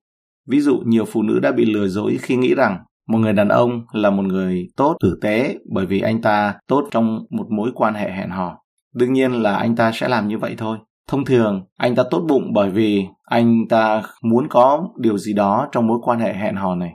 Ví 0.49 0.61
dụ 0.61 0.83
nhiều 0.87 1.05
phụ 1.05 1.23
nữ 1.23 1.39
đã 1.39 1.53
bị 1.53 1.65
lừa 1.65 1.89
dối 1.89 2.19
khi 2.23 2.37
nghĩ 2.37 2.55
rằng 2.55 2.79
một 3.09 3.19
người 3.19 3.33
đàn 3.33 3.49
ông 3.49 3.83
là 3.93 4.11
một 4.11 4.23
người 4.23 4.69
tốt 4.77 4.97
tử 5.01 5.19
tế 5.23 5.59
bởi 5.73 5.87
vì 5.87 6.01
anh 6.01 6.23
ta 6.23 6.55
tốt 6.69 6.85
trong 6.91 7.19
một 7.31 7.47
mối 7.51 7.71
quan 7.75 7.95
hệ 7.95 8.11
hẹn 8.11 8.31
hò. 8.31 8.59
Đương 8.95 9.13
nhiên 9.13 9.33
là 9.33 9.57
anh 9.57 9.77
ta 9.77 9.93
sẽ 9.95 10.09
làm 10.09 10.29
như 10.29 10.39
vậy 10.39 10.55
thôi. 10.59 10.79
Thông 11.09 11.25
thường, 11.25 11.63
anh 11.79 11.95
ta 11.95 12.03
tốt 12.11 12.25
bụng 12.29 12.53
bởi 12.55 12.71
vì 12.71 13.07
anh 13.25 13.69
ta 13.69 14.03
muốn 14.23 14.47
có 14.51 14.89
điều 14.99 15.19
gì 15.19 15.33
đó 15.33 15.69
trong 15.73 15.87
mối 15.87 15.99
quan 16.03 16.19
hệ 16.19 16.33
hẹn 16.33 16.57
hò 16.57 16.75
này. 16.75 16.93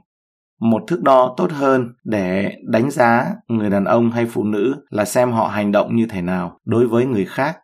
Một 0.59 0.83
thước 0.87 1.01
đo 1.01 1.33
tốt 1.37 1.51
hơn 1.51 1.87
để 2.03 2.51
đánh 2.67 2.91
giá 2.91 3.25
người 3.47 3.69
đàn 3.69 3.85
ông 3.85 4.11
hay 4.11 4.25
phụ 4.25 4.43
nữ 4.43 4.75
là 4.89 5.05
xem 5.05 5.31
họ 5.31 5.47
hành 5.47 5.71
động 5.71 5.95
như 5.95 6.05
thế 6.09 6.21
nào 6.21 6.59
đối 6.65 6.87
với 6.87 7.05
người 7.05 7.25
khác, 7.25 7.57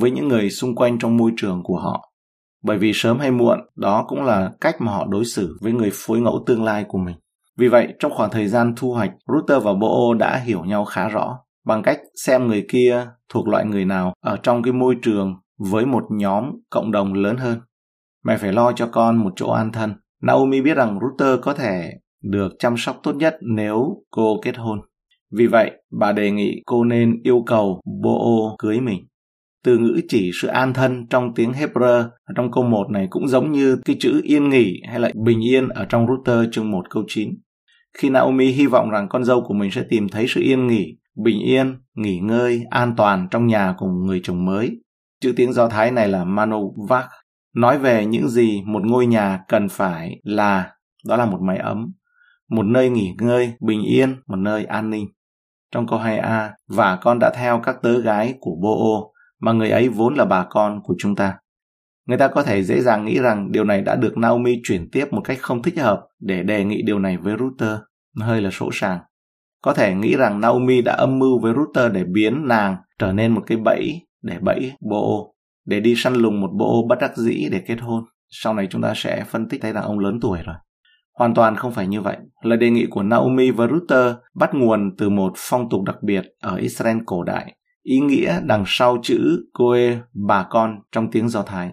với 0.00 0.10
những 0.10 0.28
người 0.28 0.50
xung 0.50 0.74
quanh 0.74 0.98
trong 0.98 1.16
môi 1.16 1.32
trường 1.36 1.62
của 1.62 1.78
họ 1.78 2.05
bởi 2.66 2.78
vì 2.78 2.92
sớm 2.94 3.18
hay 3.18 3.30
muộn 3.30 3.58
đó 3.76 4.04
cũng 4.08 4.22
là 4.22 4.50
cách 4.60 4.80
mà 4.80 4.92
họ 4.92 5.06
đối 5.08 5.24
xử 5.24 5.58
với 5.60 5.72
người 5.72 5.90
phối 5.92 6.20
ngẫu 6.20 6.44
tương 6.46 6.64
lai 6.64 6.84
của 6.88 6.98
mình. 6.98 7.16
Vì 7.58 7.68
vậy, 7.68 7.94
trong 7.98 8.12
khoảng 8.12 8.30
thời 8.30 8.48
gian 8.48 8.74
thu 8.76 8.92
hoạch, 8.92 9.10
Router 9.26 9.64
và 9.64 9.72
Bo 9.74 10.14
đã 10.18 10.36
hiểu 10.36 10.64
nhau 10.64 10.84
khá 10.84 11.08
rõ 11.08 11.38
bằng 11.66 11.82
cách 11.82 11.98
xem 12.24 12.46
người 12.46 12.66
kia 12.68 13.06
thuộc 13.28 13.48
loại 13.48 13.64
người 13.64 13.84
nào 13.84 14.12
ở 14.20 14.36
trong 14.36 14.62
cái 14.62 14.72
môi 14.72 14.96
trường 15.02 15.34
với 15.58 15.86
một 15.86 16.04
nhóm 16.10 16.50
cộng 16.70 16.92
đồng 16.92 17.14
lớn 17.14 17.36
hơn. 17.36 17.60
Mẹ 18.24 18.36
phải 18.36 18.52
lo 18.52 18.72
cho 18.72 18.88
con 18.92 19.16
một 19.16 19.32
chỗ 19.36 19.50
an 19.50 19.72
thân. 19.72 19.94
Naomi 20.22 20.60
biết 20.60 20.74
rằng 20.74 20.98
Router 21.00 21.40
có 21.42 21.54
thể 21.54 21.90
được 22.22 22.52
chăm 22.58 22.76
sóc 22.76 23.00
tốt 23.02 23.16
nhất 23.16 23.36
nếu 23.40 23.96
cô 24.10 24.40
kết 24.42 24.56
hôn. 24.56 24.80
Vì 25.32 25.46
vậy, 25.46 25.70
bà 26.00 26.12
đề 26.12 26.30
nghị 26.30 26.62
cô 26.66 26.84
nên 26.84 27.20
yêu 27.22 27.42
cầu 27.46 27.80
Bo 28.02 28.56
cưới 28.58 28.80
mình 28.80 29.06
từ 29.66 29.78
ngữ 29.78 30.00
chỉ 30.08 30.30
sự 30.34 30.48
an 30.48 30.72
thân 30.72 31.06
trong 31.10 31.34
tiếng 31.34 31.52
Hebrew 31.52 32.08
trong 32.36 32.50
câu 32.52 32.64
1 32.64 32.90
này 32.90 33.06
cũng 33.10 33.28
giống 33.28 33.52
như 33.52 33.78
cái 33.84 33.96
chữ 34.00 34.20
yên 34.24 34.48
nghỉ 34.48 34.80
hay 34.88 35.00
là 35.00 35.10
bình 35.24 35.44
yên 35.44 35.68
ở 35.68 35.84
trong 35.84 36.06
Router 36.06 36.48
chương 36.52 36.70
1 36.70 36.90
câu 36.90 37.04
9. 37.08 37.30
Khi 37.98 38.10
Naomi 38.10 38.46
hy 38.46 38.66
vọng 38.66 38.90
rằng 38.90 39.08
con 39.08 39.24
dâu 39.24 39.42
của 39.46 39.54
mình 39.54 39.70
sẽ 39.70 39.82
tìm 39.88 40.08
thấy 40.08 40.26
sự 40.28 40.40
yên 40.40 40.66
nghỉ, 40.66 40.98
bình 41.24 41.40
yên, 41.40 41.78
nghỉ 41.94 42.18
ngơi, 42.18 42.62
an 42.70 42.94
toàn 42.96 43.28
trong 43.30 43.46
nhà 43.46 43.74
cùng 43.78 44.06
người 44.06 44.20
chồng 44.24 44.44
mới. 44.44 44.70
Chữ 45.20 45.32
tiếng 45.36 45.52
Do 45.52 45.68
Thái 45.68 45.90
này 45.90 46.08
là 46.08 46.24
Manovak, 46.24 47.06
nói 47.54 47.78
về 47.78 48.06
những 48.06 48.28
gì 48.28 48.62
một 48.66 48.86
ngôi 48.86 49.06
nhà 49.06 49.40
cần 49.48 49.68
phải 49.68 50.20
là, 50.22 50.70
đó 51.06 51.16
là 51.16 51.26
một 51.26 51.38
mái 51.40 51.58
ấm, 51.58 51.92
một 52.50 52.66
nơi 52.66 52.90
nghỉ 52.90 53.14
ngơi, 53.18 53.52
bình 53.60 53.82
yên, 53.82 54.16
một 54.26 54.36
nơi 54.36 54.64
an 54.64 54.90
ninh. 54.90 55.06
Trong 55.72 55.86
câu 55.86 55.98
2a, 55.98 56.50
và 56.68 56.96
con 56.96 57.18
đã 57.20 57.30
theo 57.36 57.60
các 57.64 57.76
tớ 57.82 58.00
gái 58.00 58.34
của 58.40 58.56
Bô 58.62 59.12
mà 59.40 59.52
người 59.52 59.70
ấy 59.70 59.88
vốn 59.88 60.14
là 60.14 60.24
bà 60.24 60.46
con 60.50 60.80
của 60.82 60.94
chúng 60.98 61.16
ta. 61.16 61.34
Người 62.06 62.18
ta 62.18 62.28
có 62.28 62.42
thể 62.42 62.62
dễ 62.62 62.80
dàng 62.80 63.04
nghĩ 63.04 63.18
rằng 63.18 63.52
điều 63.52 63.64
này 63.64 63.82
đã 63.82 63.96
được 63.96 64.18
Naomi 64.18 64.60
chuyển 64.62 64.90
tiếp 64.92 65.04
một 65.10 65.20
cách 65.24 65.38
không 65.40 65.62
thích 65.62 65.78
hợp 65.78 66.00
để 66.20 66.42
đề 66.42 66.64
nghị 66.64 66.82
điều 66.82 66.98
này 66.98 67.16
với 67.16 67.36
Ruther, 67.38 67.78
hơi 68.20 68.42
là 68.42 68.50
sỗ 68.52 68.70
sàng. 68.72 68.98
Có 69.62 69.74
thể 69.74 69.94
nghĩ 69.94 70.16
rằng 70.16 70.40
Naomi 70.40 70.82
đã 70.82 70.92
âm 70.92 71.18
mưu 71.18 71.40
với 71.40 71.54
Ruther 71.54 71.92
để 71.92 72.04
biến 72.04 72.48
nàng 72.48 72.76
trở 72.98 73.12
nên 73.12 73.34
một 73.34 73.42
cái 73.46 73.58
bẫy 73.58 74.00
để 74.22 74.38
bẫy 74.40 74.72
Bo, 74.90 75.06
để 75.66 75.80
đi 75.80 75.94
săn 75.96 76.14
lùng 76.14 76.40
một 76.40 76.50
Bo 76.58 76.66
bất 76.88 76.98
đắc 77.00 77.16
dĩ 77.16 77.48
để 77.50 77.62
kết 77.66 77.80
hôn. 77.80 78.04
Sau 78.28 78.54
này 78.54 78.66
chúng 78.70 78.82
ta 78.82 78.92
sẽ 78.96 79.24
phân 79.24 79.48
tích 79.48 79.62
thấy 79.62 79.72
rằng 79.72 79.84
ông 79.84 79.98
lớn 79.98 80.18
tuổi 80.22 80.38
rồi. 80.46 80.56
Hoàn 81.18 81.34
toàn 81.34 81.56
không 81.56 81.72
phải 81.72 81.86
như 81.86 82.00
vậy. 82.00 82.16
Lời 82.42 82.58
đề 82.58 82.70
nghị 82.70 82.86
của 82.90 83.02
Naomi 83.02 83.50
và 83.50 83.66
Ruther 83.66 84.14
bắt 84.34 84.50
nguồn 84.54 84.96
từ 84.98 85.08
một 85.08 85.32
phong 85.36 85.68
tục 85.70 85.82
đặc 85.82 85.96
biệt 86.02 86.24
ở 86.42 86.56
Israel 86.56 86.98
cổ 87.06 87.22
đại 87.22 87.55
ý 87.86 87.98
nghĩa 88.00 88.40
đằng 88.44 88.64
sau 88.66 88.98
chữ 89.02 89.46
Koe 89.52 89.96
bà 90.14 90.46
con 90.50 90.80
trong 90.92 91.10
tiếng 91.10 91.28
Do 91.28 91.42
Thái. 91.42 91.72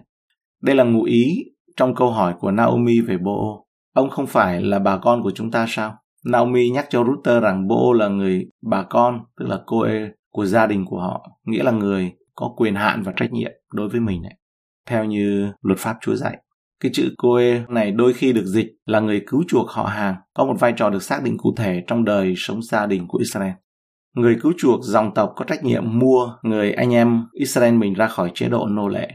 Đây 0.62 0.76
là 0.76 0.84
ngụ 0.84 1.02
ý 1.02 1.44
trong 1.76 1.94
câu 1.94 2.10
hỏi 2.10 2.34
của 2.40 2.50
Naomi 2.50 3.00
về 3.00 3.18
Bo. 3.18 3.60
Ông 3.94 4.10
không 4.10 4.26
phải 4.26 4.62
là 4.62 4.78
bà 4.78 4.98
con 4.98 5.22
của 5.22 5.30
chúng 5.30 5.50
ta 5.50 5.66
sao? 5.68 5.94
Naomi 6.24 6.70
nhắc 6.70 6.86
cho 6.90 7.04
Ruther 7.04 7.42
rằng 7.42 7.68
Bo 7.68 7.92
là 7.94 8.08
người 8.08 8.46
bà 8.70 8.82
con, 8.82 9.20
tức 9.38 9.46
là 9.46 9.60
Koe 9.66 9.92
của 10.30 10.46
gia 10.46 10.66
đình 10.66 10.84
của 10.84 11.00
họ, 11.00 11.30
nghĩa 11.44 11.62
là 11.62 11.70
người 11.70 12.12
có 12.34 12.54
quyền 12.56 12.74
hạn 12.74 13.02
và 13.02 13.12
trách 13.16 13.32
nhiệm 13.32 13.52
đối 13.72 13.88
với 13.88 14.00
mình 14.00 14.22
này, 14.22 14.36
theo 14.86 15.04
như 15.04 15.52
luật 15.62 15.78
pháp 15.78 15.96
Chúa 16.00 16.14
dạy. 16.14 16.36
Cái 16.80 16.90
chữ 16.94 17.14
Koe 17.18 17.64
này 17.68 17.92
đôi 17.92 18.12
khi 18.12 18.32
được 18.32 18.44
dịch 18.44 18.66
là 18.86 19.00
người 19.00 19.22
cứu 19.26 19.44
chuộc 19.48 19.70
họ 19.70 19.84
hàng, 19.84 20.14
có 20.34 20.44
một 20.44 20.54
vai 20.60 20.72
trò 20.76 20.90
được 20.90 21.02
xác 21.02 21.22
định 21.22 21.36
cụ 21.38 21.54
thể 21.56 21.82
trong 21.86 22.04
đời 22.04 22.34
sống 22.36 22.62
gia 22.62 22.86
đình 22.86 23.08
của 23.08 23.18
Israel. 23.18 23.52
Người 24.14 24.36
cứu 24.42 24.52
chuộc 24.58 24.80
dòng 24.82 25.14
tộc 25.14 25.32
có 25.36 25.44
trách 25.44 25.64
nhiệm 25.64 25.98
mua 25.98 26.36
người 26.42 26.72
anh 26.72 26.94
em 26.94 27.26
Israel 27.32 27.74
mình 27.74 27.94
ra 27.94 28.06
khỏi 28.06 28.30
chế 28.34 28.48
độ 28.48 28.66
nô 28.66 28.88
lệ. 28.88 29.08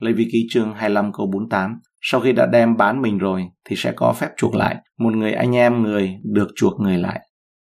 Lê-vi 0.00 0.28
ký 0.32 0.46
chương 0.50 0.74
25 0.74 1.12
câu 1.12 1.26
48. 1.26 1.80
Sau 2.00 2.20
khi 2.20 2.32
đã 2.32 2.46
đem 2.46 2.76
bán 2.76 3.02
mình 3.02 3.18
rồi 3.18 3.42
thì 3.64 3.76
sẽ 3.76 3.92
có 3.96 4.12
phép 4.12 4.28
chuộc 4.36 4.54
lại. 4.54 4.76
Một 4.98 5.16
người 5.16 5.32
anh 5.32 5.56
em 5.56 5.82
người 5.82 6.14
được 6.24 6.48
chuộc 6.56 6.80
người 6.80 6.98
lại. 6.98 7.20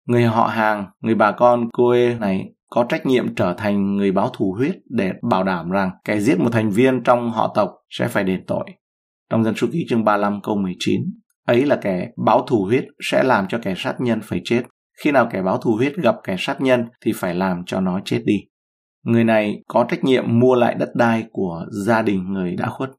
Người 0.07 0.23
họ 0.23 0.47
hàng, 0.47 0.85
người 1.01 1.15
bà 1.15 1.31
con 1.31 1.69
quê 1.71 2.15
này 2.19 2.45
có 2.69 2.85
trách 2.89 3.05
nhiệm 3.05 3.35
trở 3.35 3.53
thành 3.57 3.95
người 3.95 4.11
báo 4.11 4.29
thù 4.33 4.55
huyết 4.57 4.75
để 4.89 5.11
bảo 5.29 5.43
đảm 5.43 5.69
rằng 5.69 5.91
kẻ 6.05 6.19
giết 6.19 6.39
một 6.39 6.49
thành 6.51 6.69
viên 6.69 7.03
trong 7.03 7.31
họ 7.31 7.51
tộc 7.55 7.71
sẽ 7.89 8.07
phải 8.07 8.23
đền 8.23 8.43
tội. 8.47 8.65
Trong 9.29 9.43
dân 9.43 9.55
số 9.55 9.67
ký 9.71 9.85
chương 9.89 10.03
35 10.03 10.41
câu 10.41 10.55
19, 10.55 11.01
ấy 11.47 11.65
là 11.65 11.75
kẻ 11.75 12.09
báo 12.25 12.45
thù 12.47 12.65
huyết 12.65 12.85
sẽ 13.11 13.23
làm 13.23 13.47
cho 13.47 13.59
kẻ 13.63 13.73
sát 13.77 13.95
nhân 13.99 14.19
phải 14.23 14.41
chết 14.43 14.61
khi 15.03 15.11
nào 15.11 15.27
kẻ 15.31 15.41
báo 15.41 15.57
thù 15.57 15.75
huyết 15.75 15.95
gặp 15.95 16.15
kẻ 16.23 16.35
sát 16.39 16.61
nhân 16.61 16.85
thì 17.05 17.11
phải 17.15 17.35
làm 17.35 17.63
cho 17.65 17.79
nó 17.79 17.99
chết 18.05 18.21
đi. 18.25 18.37
Người 19.05 19.23
này 19.23 19.63
có 19.67 19.85
trách 19.89 20.03
nhiệm 20.03 20.39
mua 20.39 20.55
lại 20.55 20.75
đất 20.75 20.89
đai 20.95 21.25
của 21.31 21.65
gia 21.85 22.01
đình 22.01 22.33
người 22.33 22.55
đã 22.55 22.69
khuất. 22.69 22.89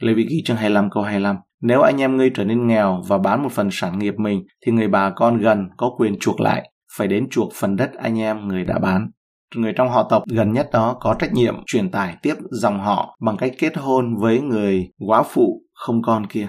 Lê 0.00 0.14
vị 0.14 0.26
Ký 0.28 0.42
chương 0.44 0.56
25 0.56 0.90
câu 0.90 1.02
25. 1.02 1.36
Nếu 1.62 1.80
anh 1.80 2.00
em 2.00 2.16
ngươi 2.16 2.30
trở 2.34 2.44
nên 2.44 2.66
nghèo 2.66 3.02
và 3.08 3.18
bán 3.18 3.42
một 3.42 3.52
phần 3.52 3.68
sản 3.72 3.98
nghiệp 3.98 4.14
mình, 4.18 4.42
thì 4.66 4.72
người 4.72 4.88
bà 4.88 5.10
con 5.10 5.38
gần 5.38 5.68
có 5.76 5.90
quyền 5.98 6.18
chuộc 6.18 6.40
lại, 6.40 6.70
phải 6.96 7.08
đến 7.08 7.28
chuộc 7.30 7.52
phần 7.54 7.76
đất 7.76 7.90
anh 7.94 8.18
em 8.18 8.48
người 8.48 8.64
đã 8.64 8.78
bán. 8.78 9.10
Người 9.56 9.72
trong 9.76 9.88
họ 9.88 10.06
tộc 10.10 10.22
gần 10.30 10.52
nhất 10.52 10.68
đó 10.72 10.96
có 11.00 11.14
trách 11.18 11.32
nhiệm 11.32 11.54
truyền 11.66 11.90
tải 11.90 12.16
tiếp 12.22 12.34
dòng 12.50 12.80
họ 12.80 13.16
bằng 13.20 13.36
cách 13.36 13.52
kết 13.58 13.76
hôn 13.76 14.16
với 14.16 14.40
người 14.40 14.90
quá 15.06 15.22
phụ 15.22 15.62
không 15.74 16.02
con 16.02 16.26
kia. 16.26 16.48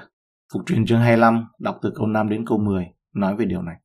Phục 0.54 0.62
truyền 0.66 0.86
chương 0.86 1.00
25 1.00 1.46
đọc 1.60 1.78
từ 1.82 1.91
câu 1.96 2.08
5 2.08 2.30
đến 2.30 2.46
câu 2.48 2.58
10 2.58 2.86
nói 3.16 3.36
về 3.36 3.46
điều 3.46 3.62
này. 3.62 3.76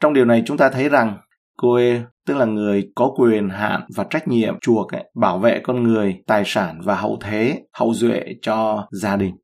Trong 0.00 0.12
điều 0.12 0.24
này 0.24 0.42
chúng 0.46 0.56
ta 0.56 0.70
thấy 0.70 0.88
rằng 0.88 1.18
cô 1.56 1.78
tức 2.26 2.36
là 2.36 2.44
người 2.44 2.88
có 2.94 3.12
quyền 3.16 3.48
hạn 3.48 3.80
và 3.96 4.04
trách 4.10 4.28
nhiệm 4.28 4.54
chuộc 4.60 4.92
ấy, 4.92 5.04
bảo 5.14 5.38
vệ 5.38 5.60
con 5.62 5.82
người, 5.82 6.22
tài 6.26 6.42
sản 6.46 6.80
và 6.84 6.96
hậu 6.96 7.18
thế, 7.20 7.62
hậu 7.72 7.94
duệ 7.94 8.24
cho 8.42 8.88
gia 8.92 9.16
đình. 9.16 9.34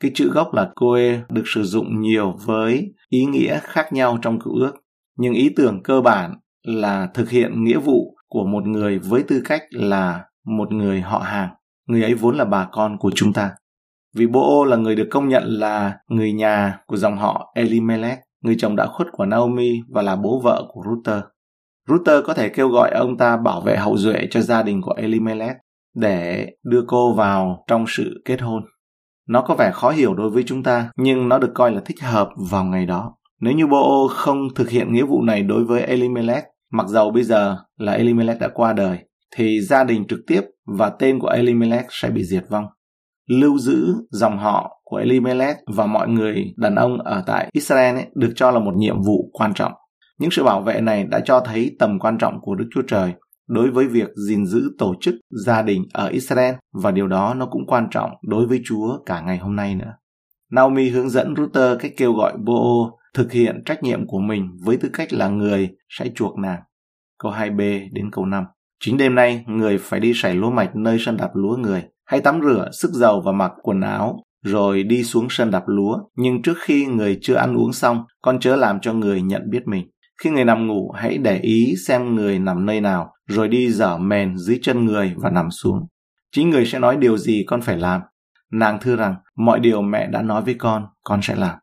Cái 0.00 0.10
chữ 0.14 0.30
gốc 0.34 0.54
là 0.54 0.70
coe 0.74 1.20
được 1.28 1.42
sử 1.46 1.62
dụng 1.64 2.00
nhiều 2.00 2.36
với 2.44 2.92
ý 3.08 3.24
nghĩa 3.24 3.60
khác 3.62 3.92
nhau 3.92 4.18
trong 4.22 4.40
cựu 4.40 4.54
ước, 4.54 4.72
nhưng 5.18 5.34
ý 5.34 5.50
tưởng 5.56 5.82
cơ 5.82 6.00
bản 6.00 6.34
là 6.62 7.08
thực 7.14 7.30
hiện 7.30 7.64
nghĩa 7.64 7.78
vụ 7.78 8.16
của 8.28 8.44
một 8.44 8.66
người 8.66 8.98
với 8.98 9.22
tư 9.28 9.42
cách 9.44 9.62
là 9.70 10.24
một 10.46 10.72
người 10.72 11.00
họ 11.00 11.18
hàng. 11.18 11.48
Người 11.88 12.02
ấy 12.02 12.14
vốn 12.14 12.36
là 12.36 12.44
bà 12.44 12.68
con 12.72 12.98
của 12.98 13.10
chúng 13.14 13.32
ta. 13.32 13.50
Vì 14.16 14.26
Boo 14.26 14.64
là 14.66 14.76
người 14.76 14.96
được 14.96 15.08
công 15.10 15.28
nhận 15.28 15.42
là 15.46 15.94
người 16.08 16.32
nhà 16.32 16.78
của 16.86 16.96
dòng 16.96 17.18
họ 17.18 17.52
Elimelech, 17.54 18.18
người 18.42 18.56
chồng 18.58 18.76
đã 18.76 18.86
khuất 18.86 19.08
của 19.12 19.26
Naomi 19.26 19.80
và 19.88 20.02
là 20.02 20.16
bố 20.16 20.40
vợ 20.44 20.64
của 20.68 20.82
Ruther. 20.88 21.22
Ruther 21.88 22.24
có 22.24 22.34
thể 22.34 22.48
kêu 22.48 22.68
gọi 22.68 22.90
ông 22.90 23.16
ta 23.16 23.36
bảo 23.36 23.60
vệ 23.60 23.76
hậu 23.76 23.96
duệ 23.96 24.26
cho 24.30 24.40
gia 24.40 24.62
đình 24.62 24.82
của 24.82 24.92
Elimelech 24.92 25.56
để 25.94 26.46
đưa 26.64 26.82
cô 26.86 27.14
vào 27.14 27.64
trong 27.66 27.84
sự 27.88 28.22
kết 28.24 28.40
hôn. 28.40 28.62
Nó 29.28 29.42
có 29.42 29.54
vẻ 29.54 29.70
khó 29.74 29.90
hiểu 29.90 30.14
đối 30.14 30.30
với 30.30 30.42
chúng 30.46 30.62
ta, 30.62 30.90
nhưng 30.96 31.28
nó 31.28 31.38
được 31.38 31.50
coi 31.54 31.72
là 31.72 31.80
thích 31.84 32.00
hợp 32.02 32.28
vào 32.50 32.64
ngày 32.64 32.86
đó. 32.86 33.14
Nếu 33.40 33.54
như 33.54 33.66
Bo 33.66 34.08
không 34.10 34.48
thực 34.54 34.70
hiện 34.70 34.92
nghĩa 34.92 35.04
vụ 35.04 35.22
này 35.22 35.42
đối 35.42 35.64
với 35.64 35.82
Elimelech, 35.82 36.44
mặc 36.72 36.88
dầu 36.88 37.10
bây 37.10 37.22
giờ 37.22 37.56
là 37.76 37.92
Elimelech 37.92 38.40
đã 38.40 38.48
qua 38.54 38.72
đời, 38.72 38.98
thì 39.36 39.60
gia 39.60 39.84
đình 39.84 40.06
trực 40.08 40.18
tiếp 40.26 40.40
và 40.78 40.90
tên 40.90 41.18
của 41.18 41.28
Elimelech 41.28 41.86
sẽ 41.90 42.10
bị 42.10 42.24
diệt 42.24 42.44
vong. 42.50 42.64
Lưu 43.28 43.58
giữ 43.58 43.94
dòng 44.10 44.38
họ 44.38 44.80
của 44.84 44.96
Elimelech 44.96 45.56
và 45.66 45.86
mọi 45.86 46.08
người 46.08 46.54
đàn 46.56 46.74
ông 46.74 46.98
ở 46.98 47.22
tại 47.26 47.48
Israel 47.52 47.94
ấy, 47.94 48.06
được 48.14 48.32
cho 48.36 48.50
là 48.50 48.58
một 48.58 48.74
nhiệm 48.76 49.02
vụ 49.02 49.30
quan 49.32 49.54
trọng. 49.54 49.72
Những 50.18 50.30
sự 50.30 50.44
bảo 50.44 50.62
vệ 50.62 50.80
này 50.80 51.04
đã 51.04 51.20
cho 51.24 51.40
thấy 51.40 51.76
tầm 51.78 51.98
quan 51.98 52.18
trọng 52.18 52.40
của 52.40 52.54
Đức 52.54 52.68
Chúa 52.74 52.82
Trời 52.88 53.12
đối 53.48 53.70
với 53.70 53.88
việc 53.88 54.08
gìn 54.28 54.46
giữ 54.46 54.70
tổ 54.78 54.94
chức 55.00 55.14
gia 55.46 55.62
đình 55.62 55.84
ở 55.92 56.08
Israel 56.08 56.54
và 56.82 56.90
điều 56.90 57.08
đó 57.08 57.34
nó 57.34 57.46
cũng 57.46 57.66
quan 57.66 57.86
trọng 57.90 58.10
đối 58.22 58.46
với 58.46 58.60
Chúa 58.64 58.98
cả 59.06 59.20
ngày 59.20 59.38
hôm 59.38 59.56
nay 59.56 59.74
nữa. 59.74 59.92
Naomi 60.52 60.88
hướng 60.88 61.10
dẫn 61.10 61.34
Ruther 61.36 61.80
cách 61.80 61.92
kêu 61.96 62.12
gọi 62.12 62.32
Boo 62.44 62.90
thực 63.14 63.32
hiện 63.32 63.62
trách 63.64 63.82
nhiệm 63.82 64.06
của 64.06 64.18
mình 64.18 64.50
với 64.64 64.76
tư 64.76 64.90
cách 64.92 65.12
là 65.12 65.28
người 65.28 65.68
sẽ 65.88 66.06
chuộc 66.14 66.38
nàng. 66.38 66.60
Câu 67.18 67.32
2b 67.32 67.88
đến 67.92 68.10
câu 68.12 68.26
5. 68.26 68.44
Chính 68.80 68.96
đêm 68.96 69.14
nay, 69.14 69.44
người 69.46 69.78
phải 69.78 70.00
đi 70.00 70.12
sảy 70.14 70.34
lúa 70.34 70.50
mạch 70.50 70.76
nơi 70.76 70.96
sân 71.00 71.16
đạp 71.16 71.30
lúa 71.34 71.56
người. 71.56 71.82
Hãy 72.08 72.20
tắm 72.20 72.40
rửa, 72.42 72.68
sức 72.72 72.90
dầu 72.92 73.22
và 73.24 73.32
mặc 73.32 73.52
quần 73.62 73.80
áo, 73.80 74.16
rồi 74.44 74.82
đi 74.82 75.04
xuống 75.04 75.26
sân 75.30 75.50
đạp 75.50 75.62
lúa. 75.66 75.98
Nhưng 76.16 76.42
trước 76.42 76.56
khi 76.60 76.86
người 76.86 77.18
chưa 77.22 77.34
ăn 77.34 77.56
uống 77.56 77.72
xong, 77.72 78.04
con 78.22 78.40
chớ 78.40 78.56
làm 78.56 78.80
cho 78.80 78.92
người 78.92 79.22
nhận 79.22 79.50
biết 79.50 79.62
mình. 79.66 79.90
Khi 80.22 80.30
người 80.30 80.44
nằm 80.44 80.66
ngủ, 80.66 80.92
hãy 80.94 81.18
để 81.18 81.38
ý 81.38 81.74
xem 81.86 82.14
người 82.14 82.38
nằm 82.38 82.66
nơi 82.66 82.80
nào, 82.80 83.12
rồi 83.26 83.48
đi 83.48 83.70
dở 83.70 83.98
mền 83.98 84.36
dưới 84.36 84.58
chân 84.62 84.84
người 84.84 85.14
và 85.16 85.30
nằm 85.30 85.50
xuống. 85.50 85.86
Chính 86.36 86.50
người 86.50 86.66
sẽ 86.66 86.78
nói 86.78 86.96
điều 86.96 87.16
gì 87.16 87.44
con 87.46 87.60
phải 87.60 87.76
làm. 87.76 88.00
Nàng 88.52 88.78
thưa 88.80 88.96
rằng, 88.96 89.14
mọi 89.36 89.60
điều 89.60 89.82
mẹ 89.82 90.06
đã 90.06 90.22
nói 90.22 90.42
với 90.42 90.54
con, 90.54 90.86
con 91.04 91.20
sẽ 91.22 91.34
làm. 91.34 91.58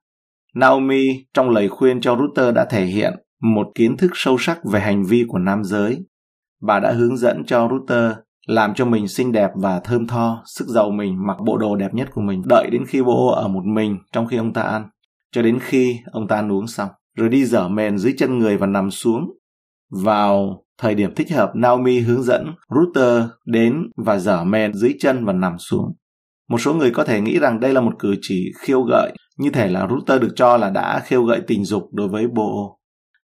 Naomi 0.55 1.25
trong 1.33 1.49
lời 1.49 1.69
khuyên 1.69 2.01
cho 2.01 2.15
Router 2.15 2.55
đã 2.55 2.65
thể 2.65 2.85
hiện 2.85 3.13
một 3.41 3.67
kiến 3.75 3.97
thức 3.97 4.11
sâu 4.13 4.37
sắc 4.39 4.59
về 4.71 4.79
hành 4.79 5.03
vi 5.05 5.25
của 5.27 5.37
nam 5.37 5.63
giới. 5.63 6.05
Bà 6.61 6.79
đã 6.79 6.91
hướng 6.91 7.17
dẫn 7.17 7.43
cho 7.45 7.69
Router 7.71 8.11
làm 8.47 8.73
cho 8.73 8.85
mình 8.85 9.07
xinh 9.07 9.31
đẹp 9.31 9.51
và 9.55 9.79
thơm 9.79 10.07
tho, 10.07 10.43
sức 10.45 10.67
giàu 10.67 10.91
mình 10.91 11.27
mặc 11.27 11.37
bộ 11.45 11.57
đồ 11.57 11.75
đẹp 11.75 11.93
nhất 11.93 12.09
của 12.13 12.21
mình, 12.21 12.41
đợi 12.45 12.69
đến 12.71 12.85
khi 12.87 13.01
bố 13.01 13.27
ở 13.31 13.47
một 13.47 13.63
mình 13.65 13.97
trong 14.11 14.27
khi 14.27 14.37
ông 14.37 14.53
ta 14.53 14.61
ăn, 14.61 14.89
cho 15.31 15.41
đến 15.41 15.59
khi 15.61 15.99
ông 16.11 16.27
ta 16.27 16.35
ăn 16.35 16.51
uống 16.51 16.67
xong, 16.67 16.89
rồi 17.17 17.29
đi 17.29 17.45
dở 17.45 17.67
mền 17.67 17.97
dưới 17.97 18.13
chân 18.17 18.37
người 18.37 18.57
và 18.57 18.67
nằm 18.67 18.91
xuống. 18.91 19.37
Vào 20.03 20.63
thời 20.77 20.95
điểm 20.95 21.15
thích 21.15 21.31
hợp, 21.31 21.51
Naomi 21.55 21.99
hướng 21.99 22.23
dẫn 22.23 22.45
Ruther 22.69 23.23
đến 23.45 23.83
và 23.97 24.17
dở 24.17 24.43
mền 24.43 24.73
dưới 24.73 24.95
chân 24.99 25.25
và 25.25 25.33
nằm 25.33 25.57
xuống. 25.57 25.93
Một 26.49 26.57
số 26.57 26.73
người 26.73 26.91
có 26.91 27.03
thể 27.03 27.21
nghĩ 27.21 27.39
rằng 27.39 27.59
đây 27.59 27.73
là 27.73 27.81
một 27.81 27.93
cử 27.99 28.15
chỉ 28.21 28.51
khiêu 28.59 28.81
gợi, 28.81 29.11
như 29.37 29.49
thể 29.49 29.67
là 29.67 29.87
Ruther 29.89 30.21
được 30.21 30.31
cho 30.35 30.57
là 30.57 30.69
đã 30.69 30.99
khiêu 30.99 31.23
gợi 31.23 31.41
tình 31.47 31.65
dục 31.65 31.83
đối 31.91 32.07
với 32.07 32.27
Boo. 32.27 32.77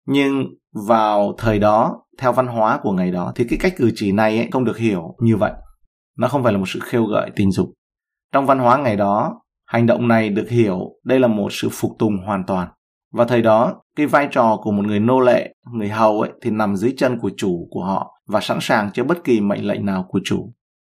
Nhưng 0.06 0.44
vào 0.86 1.34
thời 1.38 1.58
đó, 1.58 2.02
theo 2.18 2.32
văn 2.32 2.46
hóa 2.46 2.78
của 2.82 2.92
ngày 2.92 3.10
đó, 3.10 3.32
thì 3.34 3.44
cái 3.50 3.58
cách 3.62 3.74
cử 3.76 3.90
chỉ 3.94 4.12
này 4.12 4.38
ấy 4.38 4.48
không 4.52 4.64
được 4.64 4.78
hiểu 4.78 5.14
như 5.20 5.36
vậy. 5.36 5.52
Nó 6.18 6.28
không 6.28 6.42
phải 6.42 6.52
là 6.52 6.58
một 6.58 6.68
sự 6.68 6.80
khêu 6.82 7.04
gợi 7.04 7.30
tình 7.36 7.50
dục. 7.50 7.68
Trong 8.32 8.46
văn 8.46 8.58
hóa 8.58 8.78
ngày 8.78 8.96
đó, 8.96 9.40
hành 9.66 9.86
động 9.86 10.08
này 10.08 10.28
được 10.28 10.48
hiểu 10.48 10.78
đây 11.04 11.20
là 11.20 11.28
một 11.28 11.52
sự 11.52 11.68
phục 11.72 11.90
tùng 11.98 12.18
hoàn 12.26 12.44
toàn. 12.46 12.68
Và 13.12 13.24
thời 13.24 13.42
đó, 13.42 13.74
cái 13.96 14.06
vai 14.06 14.28
trò 14.30 14.56
của 14.62 14.72
một 14.72 14.86
người 14.86 15.00
nô 15.00 15.20
lệ, 15.20 15.54
người 15.72 15.88
hầu 15.88 16.20
ấy 16.20 16.30
thì 16.42 16.50
nằm 16.50 16.76
dưới 16.76 16.94
chân 16.96 17.18
của 17.18 17.30
chủ 17.36 17.68
của 17.70 17.84
họ 17.84 18.14
và 18.26 18.40
sẵn 18.40 18.58
sàng 18.60 18.90
cho 18.92 19.04
bất 19.04 19.24
kỳ 19.24 19.40
mệnh 19.40 19.66
lệnh 19.66 19.86
nào 19.86 20.06
của 20.08 20.20
chủ. 20.24 20.52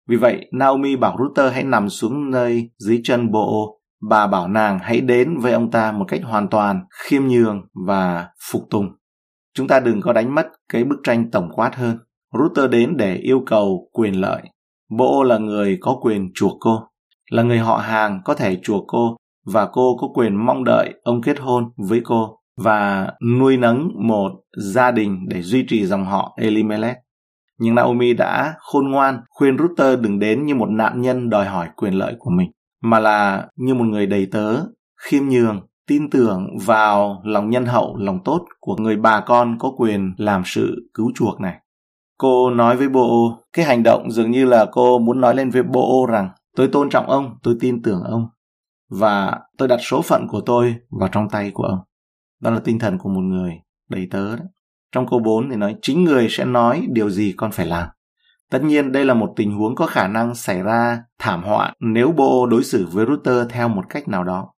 Vì 0.09 0.17
vậy, 0.17 0.47
Naomi 0.53 0.97
bảo 0.97 1.17
Ruther 1.19 1.53
hãy 1.53 1.65
nằm 1.65 1.89
xuống 1.89 2.31
nơi 2.31 2.71
dưới 2.79 3.01
chân 3.05 3.31
bộ 3.31 3.81
Bà 4.09 4.27
bảo 4.27 4.49
nàng 4.49 4.79
hãy 4.83 5.01
đến 5.01 5.39
với 5.39 5.53
ông 5.53 5.71
ta 5.71 5.93
một 5.93 6.05
cách 6.09 6.21
hoàn 6.25 6.49
toàn, 6.49 6.85
khiêm 6.91 7.27
nhường 7.27 7.63
và 7.87 8.29
phục 8.51 8.63
tùng. 8.71 8.87
Chúng 9.61 9.69
ta 9.69 9.81
đừng 9.81 10.01
có 10.01 10.13
đánh 10.13 10.35
mất 10.35 10.47
cái 10.69 10.85
bức 10.85 10.97
tranh 11.05 11.31
tổng 11.31 11.49
quát 11.53 11.77
hơn. 11.77 11.99
Ruther 12.39 12.71
đến 12.71 12.97
để 12.97 13.15
yêu 13.15 13.43
cầu 13.47 13.89
quyền 13.93 14.21
lợi. 14.21 14.43
bộ 14.91 15.23
là 15.23 15.39
người 15.39 15.79
có 15.81 15.99
quyền 16.03 16.31
chuộc 16.35 16.57
cô, 16.61 16.79
là 17.31 17.43
người 17.43 17.59
họ 17.59 17.77
hàng 17.77 18.21
có 18.25 18.35
thể 18.35 18.57
chuộc 18.63 18.85
cô 18.87 19.17
và 19.47 19.69
cô 19.73 19.97
có 20.01 20.09
quyền 20.15 20.47
mong 20.47 20.65
đợi 20.65 20.95
ông 21.03 21.23
kết 21.23 21.39
hôn 21.41 21.65
với 21.89 22.01
cô 22.05 22.39
và 22.57 23.13
nuôi 23.39 23.57
nấng 23.57 23.89
một 24.09 24.33
gia 24.73 24.91
đình 24.91 25.19
để 25.29 25.43
duy 25.43 25.65
trì 25.69 25.87
dòng 25.87 26.05
họ 26.05 26.37
Elimelech. 26.37 26.97
Nhưng 27.59 27.75
Naomi 27.75 28.15
đã 28.15 28.55
khôn 28.59 28.91
ngoan 28.91 29.21
khuyên 29.31 29.59
Ruther 29.59 30.01
đừng 30.01 30.19
đến 30.19 30.47
như 30.47 30.55
một 30.55 30.69
nạn 30.71 31.01
nhân 31.01 31.31
đòi 31.31 31.47
hỏi 31.47 31.69
quyền 31.77 31.95
lợi 31.95 32.15
của 32.19 32.31
mình, 32.31 32.51
mà 32.83 32.99
là 32.99 33.49
như 33.57 33.75
một 33.75 33.85
người 33.85 34.07
đầy 34.07 34.27
tớ, 34.33 34.57
khiêm 35.03 35.29
nhường, 35.29 35.61
tin 35.91 36.11
tưởng 36.11 36.59
vào 36.65 37.23
lòng 37.25 37.51
nhân 37.51 37.67
hậu, 37.67 37.97
lòng 37.97 38.19
tốt 38.25 38.47
của 38.61 38.77
người 38.77 38.97
bà 38.97 39.21
con 39.21 39.59
có 39.59 39.73
quyền 39.77 40.15
làm 40.17 40.43
sự 40.45 40.91
cứu 40.95 41.13
chuộc 41.15 41.41
này. 41.41 41.61
Cô 42.19 42.51
nói 42.51 42.77
với 42.77 42.89
Bo, 42.89 43.03
cái 43.53 43.65
hành 43.65 43.83
động 43.83 44.11
dường 44.11 44.31
như 44.31 44.45
là 44.45 44.67
cô 44.73 44.99
muốn 44.99 45.21
nói 45.21 45.35
lên 45.35 45.51
với 45.51 45.63
Bo 45.63 46.07
rằng 46.09 46.31
tôi 46.57 46.69
tôn 46.69 46.91
trọng 46.91 47.11
ông, 47.11 47.37
tôi 47.43 47.57
tin 47.61 47.83
tưởng 47.83 48.03
ông 48.03 48.29
và 48.91 49.41
tôi 49.59 49.69
đặt 49.69 49.81
số 49.83 50.03
phận 50.03 50.27
của 50.29 50.41
tôi 50.41 50.75
vào 51.01 51.09
trong 51.13 51.29
tay 51.29 51.51
của 51.55 51.63
ông. 51.63 51.79
Đó 52.41 52.51
là 52.51 52.61
tinh 52.65 52.79
thần 52.79 52.99
của 52.99 53.09
một 53.09 53.21
người 53.21 53.53
đầy 53.89 54.09
tớ 54.11 54.37
đó. 54.37 54.45
Trong 54.93 55.07
câu 55.11 55.19
4 55.19 55.51
thì 55.51 55.57
nói 55.57 55.77
chính 55.83 56.05
người 56.05 56.27
sẽ 56.31 56.45
nói 56.45 56.87
điều 56.91 57.11
gì 57.11 57.35
con 57.37 57.51
phải 57.51 57.67
làm. 57.67 57.89
Tất 58.51 58.63
nhiên 58.63 58.93
đây 58.93 59.05
là 59.05 59.15
một 59.15 59.33
tình 59.37 59.53
huống 59.53 59.75
có 59.75 59.87
khả 59.87 60.09
năng 60.09 60.35
xảy 60.35 60.63
ra 60.63 61.03
thảm 61.19 61.43
họa 61.43 61.73
nếu 61.81 62.13
Bo 62.13 62.47
đối 62.51 62.65
xử 62.65 62.87
với 62.93 63.07
Ruther 63.07 63.47
theo 63.51 63.69
một 63.69 63.85
cách 63.89 64.09
nào 64.09 64.25
đó. 64.25 64.53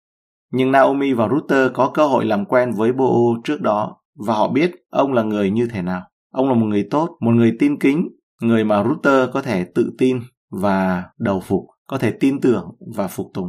Nhưng 0.53 0.73
Naomi 0.73 1.13
và 1.13 1.29
Ruther 1.29 1.71
có 1.75 1.91
cơ 1.95 2.07
hội 2.07 2.25
làm 2.25 2.45
quen 2.45 2.73
với 2.73 2.93
Boo 2.93 3.41
trước 3.45 3.61
đó 3.61 3.97
và 4.27 4.35
họ 4.35 4.49
biết 4.49 4.71
ông 4.91 5.13
là 5.13 5.23
người 5.23 5.51
như 5.51 5.69
thế 5.73 5.83
nào. 5.83 6.03
Ông 6.33 6.49
là 6.49 6.55
một 6.55 6.67
người 6.67 6.87
tốt, 6.91 7.17
một 7.21 7.31
người 7.31 7.57
tin 7.59 7.79
kính, 7.79 8.09
người 8.43 8.65
mà 8.65 8.85
Ruther 8.85 9.31
có 9.33 9.43
thể 9.43 9.65
tự 9.75 9.93
tin 9.99 10.21
và 10.51 11.05
đầu 11.19 11.41
phục, 11.41 11.67
có 11.87 11.99
thể 11.99 12.11
tin 12.11 12.41
tưởng 12.41 12.71
và 12.97 13.09
phục 13.09 13.27
tùng. 13.35 13.49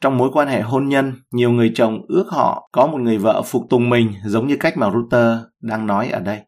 Trong 0.00 0.18
mối 0.18 0.30
quan 0.32 0.48
hệ 0.48 0.60
hôn 0.60 0.88
nhân, 0.88 1.12
nhiều 1.32 1.50
người 1.50 1.72
chồng 1.74 2.00
ước 2.08 2.28
họ 2.28 2.68
có 2.72 2.86
một 2.86 2.98
người 3.00 3.18
vợ 3.18 3.42
phục 3.42 3.62
tùng 3.70 3.90
mình 3.90 4.12
giống 4.24 4.46
như 4.46 4.56
cách 4.60 4.76
mà 4.76 4.90
Ruther 4.90 5.38
đang 5.62 5.86
nói 5.86 6.08
ở 6.08 6.20
đây. 6.20 6.40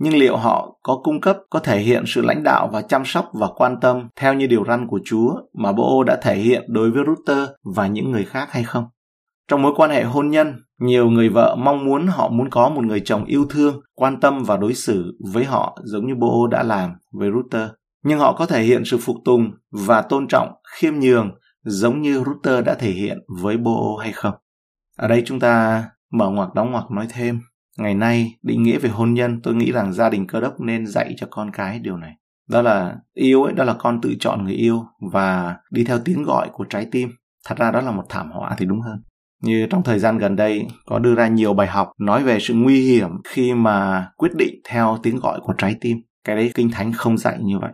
Nhưng 0.00 0.14
liệu 0.16 0.36
họ 0.36 0.78
có 0.82 1.00
cung 1.04 1.20
cấp, 1.20 1.36
có 1.50 1.58
thể 1.58 1.78
hiện 1.78 2.04
sự 2.06 2.20
lãnh 2.20 2.42
đạo 2.42 2.68
và 2.72 2.82
chăm 2.82 3.02
sóc 3.04 3.30
và 3.32 3.48
quan 3.56 3.80
tâm 3.80 4.08
theo 4.16 4.34
như 4.34 4.46
điều 4.46 4.64
răn 4.64 4.86
của 4.86 5.00
Chúa 5.04 5.34
mà 5.54 5.72
Bo 5.72 6.02
đã 6.06 6.18
thể 6.22 6.34
hiện 6.34 6.62
đối 6.68 6.90
với 6.90 7.04
Ruther 7.06 7.48
và 7.76 7.86
những 7.86 8.10
người 8.10 8.24
khác 8.24 8.48
hay 8.52 8.64
không? 8.64 8.84
Trong 9.48 9.62
mối 9.62 9.72
quan 9.76 9.90
hệ 9.90 10.04
hôn 10.04 10.30
nhân, 10.30 10.54
nhiều 10.80 11.10
người 11.10 11.28
vợ 11.28 11.56
mong 11.58 11.84
muốn 11.84 12.06
họ 12.06 12.28
muốn 12.28 12.50
có 12.50 12.68
một 12.68 12.84
người 12.84 13.00
chồng 13.00 13.24
yêu 13.24 13.46
thương, 13.50 13.80
quan 13.94 14.20
tâm 14.20 14.44
và 14.44 14.56
đối 14.56 14.74
xử 14.74 15.18
với 15.32 15.44
họ 15.44 15.78
giống 15.84 16.06
như 16.06 16.14
Bo 16.14 16.46
đã 16.50 16.62
làm 16.62 16.90
với 17.12 17.30
Ruther. 17.30 17.68
Nhưng 18.04 18.18
họ 18.18 18.32
có 18.32 18.46
thể 18.46 18.62
hiện 18.62 18.82
sự 18.84 18.98
phục 18.98 19.16
tùng 19.24 19.50
và 19.70 20.02
tôn 20.02 20.26
trọng, 20.28 20.48
khiêm 20.76 20.94
nhường 20.94 21.30
giống 21.64 22.02
như 22.02 22.24
Ruther 22.24 22.64
đã 22.64 22.74
thể 22.74 22.90
hiện 22.90 23.18
với 23.42 23.56
Bo 23.56 23.96
hay 24.00 24.12
không? 24.12 24.34
Ở 24.98 25.08
đây 25.08 25.22
chúng 25.26 25.40
ta 25.40 25.84
mở 26.12 26.30
ngoặc 26.30 26.54
đóng 26.54 26.70
ngoặc 26.70 26.90
nói 26.90 27.06
thêm. 27.10 27.40
Ngày 27.78 27.94
nay, 27.94 28.34
định 28.42 28.62
nghĩa 28.62 28.78
về 28.78 28.90
hôn 28.90 29.14
nhân, 29.14 29.40
tôi 29.42 29.54
nghĩ 29.54 29.72
rằng 29.72 29.92
gia 29.92 30.10
đình 30.10 30.26
cơ 30.26 30.40
đốc 30.40 30.60
nên 30.60 30.86
dạy 30.86 31.14
cho 31.16 31.26
con 31.30 31.50
cái 31.50 31.78
điều 31.78 31.96
này. 31.96 32.12
Đó 32.48 32.62
là 32.62 32.96
yêu 33.14 33.42
ấy, 33.42 33.52
đó 33.52 33.64
là 33.64 33.74
con 33.78 34.00
tự 34.00 34.14
chọn 34.20 34.44
người 34.44 34.54
yêu 34.54 34.84
và 35.12 35.56
đi 35.70 35.84
theo 35.84 35.98
tiếng 36.04 36.22
gọi 36.22 36.48
của 36.52 36.64
trái 36.64 36.86
tim. 36.90 37.08
Thật 37.46 37.58
ra 37.58 37.70
đó 37.70 37.80
là 37.80 37.90
một 37.90 38.04
thảm 38.08 38.30
họa 38.30 38.54
thì 38.58 38.66
đúng 38.66 38.80
hơn. 38.80 39.02
Như 39.44 39.66
trong 39.70 39.82
thời 39.82 39.98
gian 39.98 40.18
gần 40.18 40.36
đây 40.36 40.66
có 40.86 40.98
đưa 40.98 41.14
ra 41.14 41.28
nhiều 41.28 41.54
bài 41.54 41.66
học 41.66 41.92
nói 41.98 42.22
về 42.22 42.38
sự 42.40 42.54
nguy 42.54 42.80
hiểm 42.80 43.10
khi 43.28 43.54
mà 43.54 44.08
quyết 44.16 44.32
định 44.36 44.54
theo 44.68 44.98
tiếng 45.02 45.16
gọi 45.16 45.40
của 45.40 45.52
trái 45.58 45.76
tim. 45.80 45.98
Cái 46.24 46.36
đấy 46.36 46.50
kinh 46.54 46.70
thánh 46.70 46.92
không 46.92 47.18
dạy 47.18 47.38
như 47.42 47.58
vậy. 47.58 47.72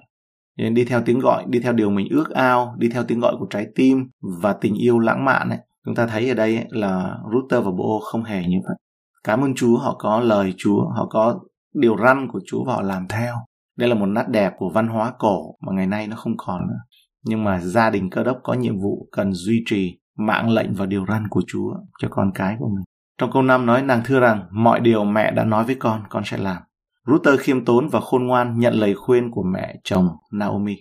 Nên 0.58 0.74
đi 0.74 0.84
theo 0.84 1.02
tiếng 1.06 1.18
gọi, 1.18 1.44
đi 1.48 1.60
theo 1.60 1.72
điều 1.72 1.90
mình 1.90 2.06
ước 2.10 2.30
ao, 2.30 2.74
đi 2.78 2.88
theo 2.88 3.04
tiếng 3.04 3.20
gọi 3.20 3.34
của 3.38 3.46
trái 3.50 3.66
tim 3.74 4.08
và 4.42 4.52
tình 4.52 4.74
yêu 4.74 4.98
lãng 4.98 5.24
mạn 5.24 5.48
ấy. 5.48 5.58
Chúng 5.84 5.94
ta 5.94 6.06
thấy 6.06 6.28
ở 6.28 6.34
đây 6.34 6.56
ấy, 6.56 6.66
là 6.68 7.16
router 7.32 7.64
và 7.64 7.70
Bo 7.70 7.98
không 8.02 8.24
hề 8.24 8.42
như 8.46 8.56
vậy. 8.66 8.76
Cảm 9.24 9.44
ơn 9.44 9.54
Chúa, 9.54 9.78
họ 9.78 9.96
có 9.98 10.20
lời 10.20 10.54
Chúa, 10.56 10.88
họ 10.96 11.06
có 11.10 11.40
điều 11.74 11.96
răn 11.96 12.28
của 12.32 12.40
Chúa 12.46 12.64
và 12.64 12.74
họ 12.74 12.82
làm 12.82 13.08
theo. 13.08 13.34
Đây 13.76 13.88
là 13.88 13.94
một 13.94 14.06
nét 14.06 14.24
đẹp 14.28 14.52
của 14.58 14.70
văn 14.74 14.88
hóa 14.88 15.12
cổ 15.18 15.54
mà 15.66 15.72
ngày 15.72 15.86
nay 15.86 16.06
nó 16.06 16.16
không 16.16 16.36
còn 16.36 16.60
nữa. 16.68 16.80
Nhưng 17.24 17.44
mà 17.44 17.60
gia 17.60 17.90
đình 17.90 18.10
cơ 18.10 18.22
đốc 18.22 18.38
có 18.42 18.54
nhiệm 18.54 18.80
vụ 18.80 19.08
cần 19.12 19.32
duy 19.32 19.62
trì 19.66 19.99
mạng 20.18 20.50
lệnh 20.50 20.74
và 20.74 20.86
điều 20.86 21.04
răn 21.08 21.28
của 21.28 21.42
Chúa 21.46 21.74
cho 21.98 22.08
con 22.10 22.30
cái 22.34 22.56
của 22.58 22.68
mình. 22.68 22.84
Trong 23.18 23.32
câu 23.32 23.42
5 23.42 23.66
nói 23.66 23.82
nàng 23.82 24.02
thưa 24.04 24.20
rằng 24.20 24.42
mọi 24.50 24.80
điều 24.80 25.04
mẹ 25.04 25.30
đã 25.30 25.44
nói 25.44 25.64
với 25.64 25.74
con, 25.74 26.02
con 26.08 26.22
sẽ 26.26 26.36
làm. 26.36 26.62
Ruther 27.06 27.40
khiêm 27.40 27.64
tốn 27.64 27.88
và 27.88 28.00
khôn 28.00 28.26
ngoan 28.26 28.58
nhận 28.58 28.74
lời 28.74 28.94
khuyên 28.94 29.30
của 29.30 29.42
mẹ 29.42 29.74
chồng 29.84 30.08
Naomi. 30.32 30.76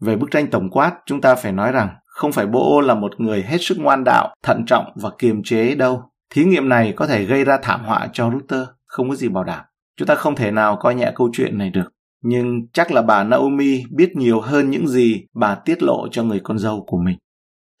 Về 0.00 0.16
bức 0.16 0.30
tranh 0.30 0.46
tổng 0.50 0.70
quát, 0.70 0.92
chúng 1.06 1.20
ta 1.20 1.34
phải 1.34 1.52
nói 1.52 1.72
rằng 1.72 1.88
không 2.06 2.32
phải 2.32 2.46
Bô 2.46 2.80
là 2.80 2.94
một 2.94 3.20
người 3.20 3.42
hết 3.42 3.58
sức 3.60 3.78
ngoan 3.78 4.04
đạo, 4.04 4.34
thận 4.42 4.64
trọng 4.66 4.84
và 4.96 5.10
kiềm 5.18 5.42
chế 5.44 5.74
đâu. 5.74 6.02
Thí 6.30 6.44
nghiệm 6.44 6.68
này 6.68 6.92
có 6.96 7.06
thể 7.06 7.24
gây 7.24 7.44
ra 7.44 7.58
thảm 7.62 7.84
họa 7.84 8.08
cho 8.12 8.30
Ruther, 8.30 8.68
không 8.86 9.08
có 9.08 9.14
gì 9.14 9.28
bảo 9.28 9.44
đảm. 9.44 9.64
Chúng 9.96 10.08
ta 10.08 10.14
không 10.14 10.36
thể 10.36 10.50
nào 10.50 10.76
coi 10.80 10.94
nhẹ 10.94 11.12
câu 11.14 11.30
chuyện 11.32 11.58
này 11.58 11.70
được. 11.70 11.94
Nhưng 12.22 12.66
chắc 12.72 12.92
là 12.92 13.02
bà 13.02 13.24
Naomi 13.24 13.82
biết 13.90 14.16
nhiều 14.16 14.40
hơn 14.40 14.70
những 14.70 14.88
gì 14.88 15.26
bà 15.34 15.54
tiết 15.54 15.82
lộ 15.82 16.08
cho 16.10 16.22
người 16.22 16.40
con 16.44 16.58
dâu 16.58 16.84
của 16.86 16.98
mình. 16.98 17.18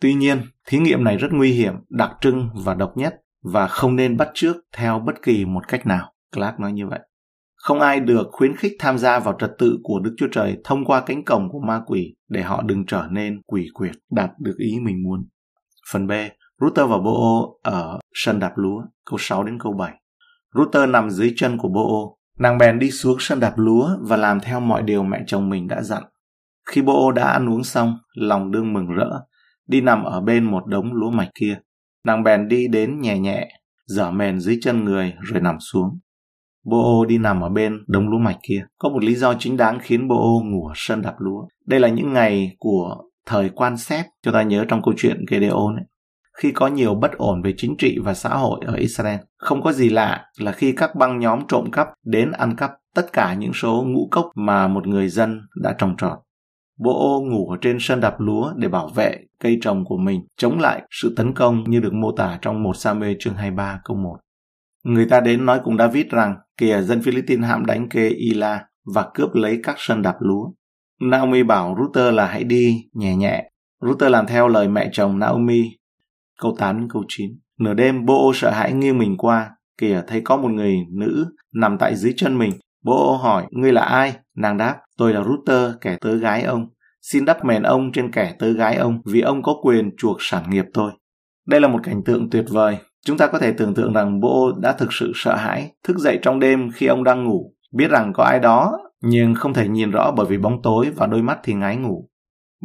Tuy 0.00 0.14
nhiên, 0.14 0.42
thí 0.66 0.78
nghiệm 0.78 1.04
này 1.04 1.16
rất 1.16 1.28
nguy 1.32 1.52
hiểm, 1.52 1.74
đặc 1.88 2.10
trưng 2.20 2.48
và 2.64 2.74
độc 2.74 2.96
nhất 2.96 3.14
và 3.42 3.66
không 3.66 3.96
nên 3.96 4.16
bắt 4.16 4.28
chước 4.34 4.56
theo 4.76 5.02
bất 5.06 5.22
kỳ 5.22 5.44
một 5.44 5.68
cách 5.68 5.86
nào. 5.86 6.12
Clark 6.32 6.60
nói 6.60 6.72
như 6.72 6.86
vậy. 6.86 7.00
Không 7.56 7.80
ai 7.80 8.00
được 8.00 8.26
khuyến 8.32 8.56
khích 8.56 8.72
tham 8.78 8.98
gia 8.98 9.18
vào 9.18 9.36
trật 9.40 9.50
tự 9.58 9.78
của 9.82 10.00
Đức 10.00 10.14
Chúa 10.18 10.28
Trời 10.32 10.56
thông 10.64 10.84
qua 10.84 11.00
cánh 11.00 11.24
cổng 11.24 11.48
của 11.48 11.60
ma 11.66 11.80
quỷ 11.86 12.14
để 12.28 12.42
họ 12.42 12.62
đừng 12.62 12.86
trở 12.86 13.06
nên 13.10 13.42
quỷ 13.46 13.68
quyệt, 13.74 13.94
đạt 14.10 14.30
được 14.38 14.54
ý 14.58 14.78
mình 14.82 15.02
muốn. 15.02 15.26
Phần 15.92 16.06
B, 16.06 16.12
Router 16.60 16.90
và 16.90 16.98
Bo 16.98 17.48
ở 17.62 17.98
sân 18.14 18.38
đạp 18.38 18.52
lúa, 18.56 18.82
câu 19.04 19.18
6 19.20 19.44
đến 19.44 19.58
câu 19.60 19.72
7. 19.72 19.92
Router 20.54 20.88
nằm 20.88 21.10
dưới 21.10 21.32
chân 21.36 21.58
của 21.58 21.68
Bo, 21.68 22.16
nàng 22.38 22.58
bèn 22.58 22.78
đi 22.78 22.90
xuống 22.90 23.16
sân 23.20 23.40
đạp 23.40 23.52
lúa 23.56 23.88
và 24.00 24.16
làm 24.16 24.40
theo 24.40 24.60
mọi 24.60 24.82
điều 24.82 25.02
mẹ 25.02 25.22
chồng 25.26 25.48
mình 25.48 25.68
đã 25.68 25.82
dặn. 25.82 26.02
Khi 26.70 26.82
Bo 26.82 27.12
đã 27.14 27.24
ăn 27.24 27.48
uống 27.48 27.64
xong, 27.64 27.98
lòng 28.14 28.50
đương 28.50 28.72
mừng 28.72 28.86
rỡ, 28.86 29.10
đi 29.68 29.80
nằm 29.80 30.04
ở 30.04 30.20
bên 30.20 30.44
một 30.44 30.66
đống 30.66 30.92
lúa 30.92 31.10
mạch 31.10 31.30
kia. 31.34 31.58
Nàng 32.04 32.22
bèn 32.22 32.48
đi 32.48 32.68
đến 32.68 33.00
nhẹ 33.00 33.18
nhẹ, 33.18 33.48
dở 33.86 34.10
mền 34.10 34.40
dưới 34.40 34.58
chân 34.62 34.84
người 34.84 35.14
rồi 35.20 35.40
nằm 35.40 35.56
xuống. 35.60 35.98
Bo 36.64 37.04
đi 37.08 37.18
nằm 37.18 37.40
ở 37.40 37.48
bên 37.48 37.84
đống 37.86 38.08
lúa 38.08 38.18
mạch 38.18 38.38
kia. 38.42 38.64
Có 38.78 38.88
một 38.88 39.04
lý 39.04 39.14
do 39.14 39.34
chính 39.34 39.56
đáng 39.56 39.78
khiến 39.82 40.08
Bo 40.08 40.40
ngủ 40.44 40.66
ở 40.66 40.72
sân 40.76 41.02
đạp 41.02 41.14
lúa. 41.18 41.46
Đây 41.66 41.80
là 41.80 41.88
những 41.88 42.12
ngày 42.12 42.56
của 42.58 42.96
thời 43.26 43.48
quan 43.48 43.76
xét, 43.76 44.06
Chúng 44.22 44.34
ta 44.34 44.42
nhớ 44.42 44.64
trong 44.68 44.82
câu 44.82 44.94
chuyện 44.96 45.24
Gedeon 45.30 45.76
ấy. 45.76 45.84
Khi 46.38 46.52
có 46.52 46.66
nhiều 46.66 46.94
bất 46.94 47.12
ổn 47.12 47.42
về 47.42 47.54
chính 47.56 47.76
trị 47.78 47.98
và 48.02 48.14
xã 48.14 48.28
hội 48.28 48.60
ở 48.66 48.74
Israel, 48.74 49.18
không 49.36 49.62
có 49.62 49.72
gì 49.72 49.88
lạ 49.88 50.24
là 50.38 50.52
khi 50.52 50.72
các 50.72 50.94
băng 50.94 51.18
nhóm 51.18 51.40
trộm 51.48 51.70
cắp 51.70 51.88
đến 52.04 52.32
ăn 52.32 52.56
cắp 52.56 52.70
tất 52.94 53.12
cả 53.12 53.34
những 53.34 53.52
số 53.52 53.84
ngũ 53.86 54.08
cốc 54.10 54.30
mà 54.34 54.68
một 54.68 54.86
người 54.86 55.08
dân 55.08 55.40
đã 55.62 55.74
trồng 55.78 55.96
trọt. 55.96 56.18
Bộ 56.78 57.24
ngủ 57.30 57.50
ở 57.50 57.56
trên 57.60 57.76
sân 57.80 58.00
đạp 58.00 58.14
lúa 58.18 58.52
để 58.56 58.68
bảo 58.68 58.88
vệ 58.88 59.18
cây 59.40 59.58
trồng 59.62 59.84
của 59.84 59.96
mình 59.96 60.20
chống 60.36 60.58
lại 60.58 60.82
sự 60.90 61.14
tấn 61.16 61.34
công 61.34 61.64
như 61.66 61.80
được 61.80 61.92
mô 61.92 62.12
tả 62.12 62.38
trong 62.42 62.62
1 62.62 62.76
Samuel 62.76 63.16
chương 63.20 63.34
23 63.34 63.80
câu 63.84 63.96
1. 63.96 64.16
Người 64.84 65.06
ta 65.06 65.20
đến 65.20 65.46
nói 65.46 65.60
cùng 65.64 65.78
David 65.78 66.06
rằng 66.06 66.36
kìa 66.56 66.80
dân 66.82 67.02
Philippines 67.02 67.48
hãm 67.48 67.66
đánh 67.66 67.88
kê 67.88 68.08
Ila 68.08 68.64
và 68.94 69.10
cướp 69.14 69.34
lấy 69.34 69.60
các 69.62 69.74
sân 69.78 70.02
đạp 70.02 70.16
lúa. 70.20 70.50
Naomi 71.00 71.42
bảo 71.42 71.76
Ruther 71.78 72.14
là 72.14 72.26
hãy 72.26 72.44
đi 72.44 72.76
nhẹ 72.92 73.16
nhẹ. 73.16 73.50
Ruther 73.80 74.10
làm 74.10 74.26
theo 74.26 74.48
lời 74.48 74.68
mẹ 74.68 74.88
chồng 74.92 75.18
Naomi. 75.18 75.62
Câu 76.40 76.56
8 76.58 76.78
đến 76.78 76.88
câu 76.92 77.04
9. 77.08 77.30
Nửa 77.60 77.74
đêm, 77.74 78.06
Bô 78.06 78.32
sợ 78.34 78.50
hãi 78.50 78.72
nghiêng 78.72 78.98
mình 78.98 79.16
qua. 79.16 79.50
Kìa, 79.80 80.02
thấy 80.06 80.20
có 80.20 80.36
một 80.36 80.48
người 80.48 80.76
nữ 80.98 81.26
nằm 81.54 81.78
tại 81.78 81.96
dưới 81.96 82.14
chân 82.16 82.38
mình. 82.38 82.52
Bô 82.84 83.16
hỏi, 83.16 83.46
ngươi 83.50 83.72
là 83.72 83.82
ai? 83.82 84.16
Nàng 84.36 84.56
đáp, 84.56 84.76
tôi 84.98 85.12
là 85.12 85.24
router 85.24 85.72
kẻ 85.80 85.96
tớ 86.00 86.14
gái 86.16 86.42
ông. 86.42 86.66
Xin 87.02 87.24
đắp 87.24 87.44
mền 87.44 87.62
ông 87.62 87.92
trên 87.92 88.12
kẻ 88.12 88.34
tớ 88.38 88.52
gái 88.52 88.76
ông, 88.76 89.00
vì 89.04 89.20
ông 89.20 89.42
có 89.42 89.54
quyền 89.62 89.90
chuộc 89.96 90.16
sản 90.20 90.50
nghiệp 90.50 90.64
tôi. 90.74 90.92
Đây 91.46 91.60
là 91.60 91.68
một 91.68 91.80
cảnh 91.82 92.02
tượng 92.04 92.30
tuyệt 92.30 92.44
vời. 92.48 92.76
Chúng 93.06 93.18
ta 93.18 93.26
có 93.26 93.38
thể 93.38 93.52
tưởng 93.52 93.74
tượng 93.74 93.92
rằng 93.92 94.20
bo 94.20 94.52
đã 94.60 94.72
thực 94.72 94.92
sự 94.92 95.12
sợ 95.14 95.36
hãi, 95.36 95.72
thức 95.84 95.98
dậy 95.98 96.18
trong 96.22 96.40
đêm 96.40 96.70
khi 96.74 96.86
ông 96.86 97.04
đang 97.04 97.24
ngủ, 97.24 97.52
biết 97.72 97.90
rằng 97.90 98.12
có 98.12 98.24
ai 98.24 98.38
đó, 98.38 98.78
nhưng 99.02 99.34
không 99.34 99.54
thể 99.54 99.68
nhìn 99.68 99.90
rõ 99.90 100.10
bởi 100.16 100.26
vì 100.26 100.38
bóng 100.38 100.62
tối 100.62 100.86
và 100.96 101.06
đôi 101.06 101.22
mắt 101.22 101.38
thì 101.42 101.54
ngái 101.54 101.76
ngủ. 101.76 102.08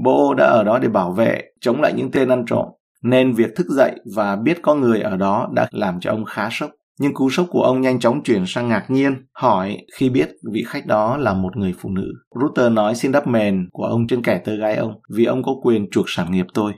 bo 0.03 0.33
đã 0.37 0.45
ở 0.45 0.63
đó 0.63 0.79
để 0.79 0.89
bảo 0.89 1.11
vệ, 1.11 1.41
chống 1.61 1.81
lại 1.81 1.93
những 1.93 2.11
tên 2.11 2.29
ăn 2.29 2.43
trộm, 2.47 2.65
nên 3.03 3.33
việc 3.33 3.55
thức 3.55 3.67
dậy 3.69 3.99
và 4.15 4.35
biết 4.35 4.59
có 4.61 4.75
người 4.75 5.01
ở 5.01 5.17
đó 5.17 5.49
đã 5.53 5.67
làm 5.71 5.99
cho 5.99 6.11
ông 6.11 6.25
khá 6.25 6.49
sốc. 6.51 6.71
Nhưng 6.99 7.13
cú 7.13 7.29
sốc 7.29 7.47
của 7.49 7.61
ông 7.61 7.81
nhanh 7.81 7.99
chóng 7.99 8.23
chuyển 8.23 8.43
sang 8.47 8.67
ngạc 8.67 8.85
nhiên, 8.89 9.25
hỏi 9.33 9.77
khi 9.99 10.09
biết 10.09 10.29
vị 10.53 10.63
khách 10.67 10.85
đó 10.85 11.17
là 11.17 11.33
một 11.33 11.57
người 11.57 11.73
phụ 11.79 11.89
nữ. 11.89 12.13
Ruther 12.41 12.71
nói 12.71 12.95
xin 12.95 13.11
đắp 13.11 13.27
mền 13.27 13.69
của 13.71 13.83
ông 13.83 14.07
trên 14.07 14.23
kẻ 14.23 14.41
tơ 14.45 14.55
gái 14.55 14.75
ông, 14.75 14.93
vì 15.15 15.25
ông 15.25 15.43
có 15.43 15.51
quyền 15.63 15.89
chuộc 15.91 16.05
sản 16.07 16.31
nghiệp 16.31 16.45
tôi. 16.53 16.73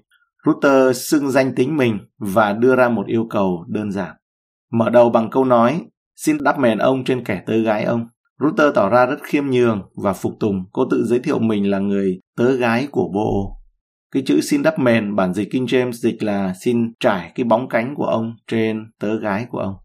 Ruther 0.45 0.97
xưng 1.09 1.31
danh 1.31 1.55
tính 1.55 1.77
mình 1.77 1.99
và 2.17 2.53
đưa 2.53 2.75
ra 2.75 2.89
một 2.89 3.07
yêu 3.07 3.27
cầu 3.29 3.65
đơn 3.67 3.91
giản. 3.91 4.15
Mở 4.71 4.89
đầu 4.89 5.09
bằng 5.09 5.29
câu 5.29 5.45
nói, 5.45 5.81
xin 6.15 6.37
đắp 6.43 6.59
mền 6.59 6.77
ông 6.77 7.03
trên 7.03 7.23
kẻ 7.23 7.43
tơ 7.45 7.57
gái 7.57 7.83
ông. 7.83 8.07
Ruther 8.39 8.75
tỏ 8.75 8.89
ra 8.89 9.05
rất 9.05 9.19
khiêm 9.23 9.45
nhường 9.45 9.81
và 10.03 10.13
phục 10.13 10.33
tùng, 10.39 10.65
cô 10.71 10.85
tự 10.91 11.03
giới 11.05 11.19
thiệu 11.19 11.39
mình 11.39 11.69
là 11.69 11.79
người 11.79 12.19
tớ 12.37 12.51
gái 12.51 12.87
của 12.91 13.09
Bô. 13.13 13.57
Cái 14.11 14.23
chữ 14.25 14.41
xin 14.41 14.61
đắp 14.61 14.79
mền 14.79 15.15
bản 15.15 15.33
dịch 15.33 15.51
King 15.51 15.65
James 15.65 15.91
dịch 15.91 16.23
là 16.23 16.53
xin 16.61 16.93
trải 16.99 17.31
cái 17.35 17.43
bóng 17.43 17.69
cánh 17.69 17.95
của 17.95 18.05
ông 18.05 18.35
trên 18.47 18.91
tớ 18.99 19.19
gái 19.19 19.45
của 19.49 19.59
ông. 19.59 19.75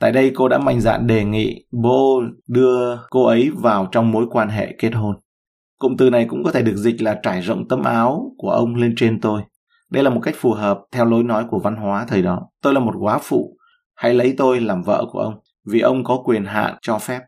Tại 0.00 0.12
đây 0.12 0.32
cô 0.34 0.48
đã 0.48 0.58
mạnh 0.58 0.80
dạn 0.80 1.06
đề 1.06 1.24
nghị 1.24 1.64
Bo 1.72 2.20
đưa 2.48 2.96
cô 3.10 3.26
ấy 3.26 3.50
vào 3.56 3.88
trong 3.92 4.12
mối 4.12 4.26
quan 4.30 4.48
hệ 4.48 4.74
kết 4.78 4.94
hôn. 4.94 5.16
Cụm 5.78 5.96
từ 5.96 6.10
này 6.10 6.26
cũng 6.28 6.44
có 6.44 6.52
thể 6.52 6.62
được 6.62 6.76
dịch 6.76 7.02
là 7.02 7.20
trải 7.22 7.40
rộng 7.40 7.68
tấm 7.68 7.82
áo 7.82 8.32
của 8.38 8.50
ông 8.50 8.74
lên 8.74 8.94
trên 8.96 9.20
tôi. 9.20 9.42
Đây 9.90 10.04
là 10.04 10.10
một 10.10 10.20
cách 10.22 10.34
phù 10.38 10.52
hợp 10.52 10.80
theo 10.92 11.04
lối 11.04 11.22
nói 11.22 11.44
của 11.50 11.58
văn 11.58 11.76
hóa 11.76 12.04
thời 12.08 12.22
đó. 12.22 12.48
Tôi 12.62 12.74
là 12.74 12.80
một 12.80 12.94
quá 13.00 13.18
phụ, 13.22 13.56
hãy 13.94 14.14
lấy 14.14 14.34
tôi 14.38 14.60
làm 14.60 14.82
vợ 14.82 15.04
của 15.12 15.18
ông, 15.18 15.34
vì 15.66 15.80
ông 15.80 16.04
có 16.04 16.22
quyền 16.24 16.44
hạn 16.44 16.74
cho 16.82 16.98
phép. 16.98 17.20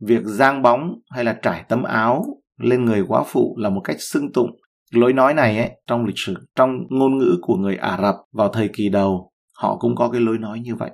Việc 0.00 0.22
giang 0.24 0.62
bóng 0.62 0.94
hay 1.10 1.24
là 1.24 1.36
trải 1.42 1.64
tấm 1.68 1.82
áo 1.82 2.24
lên 2.60 2.84
người 2.84 3.04
quá 3.08 3.22
phụ 3.26 3.56
là 3.58 3.68
một 3.68 3.80
cách 3.84 3.96
xưng 4.00 4.32
tụng. 4.32 4.50
Lối 4.92 5.12
nói 5.12 5.34
này 5.34 5.58
ấy, 5.58 5.70
trong 5.86 6.04
lịch 6.04 6.18
sử, 6.18 6.34
trong 6.56 6.70
ngôn 6.90 7.18
ngữ 7.18 7.38
của 7.42 7.56
người 7.56 7.76
Ả 7.76 7.98
Rập 8.02 8.14
vào 8.32 8.48
thời 8.48 8.68
kỳ 8.68 8.88
đầu, 8.88 9.32
họ 9.58 9.76
cũng 9.76 9.96
có 9.96 10.08
cái 10.08 10.20
lối 10.20 10.38
nói 10.38 10.60
như 10.60 10.74
vậy. 10.74 10.90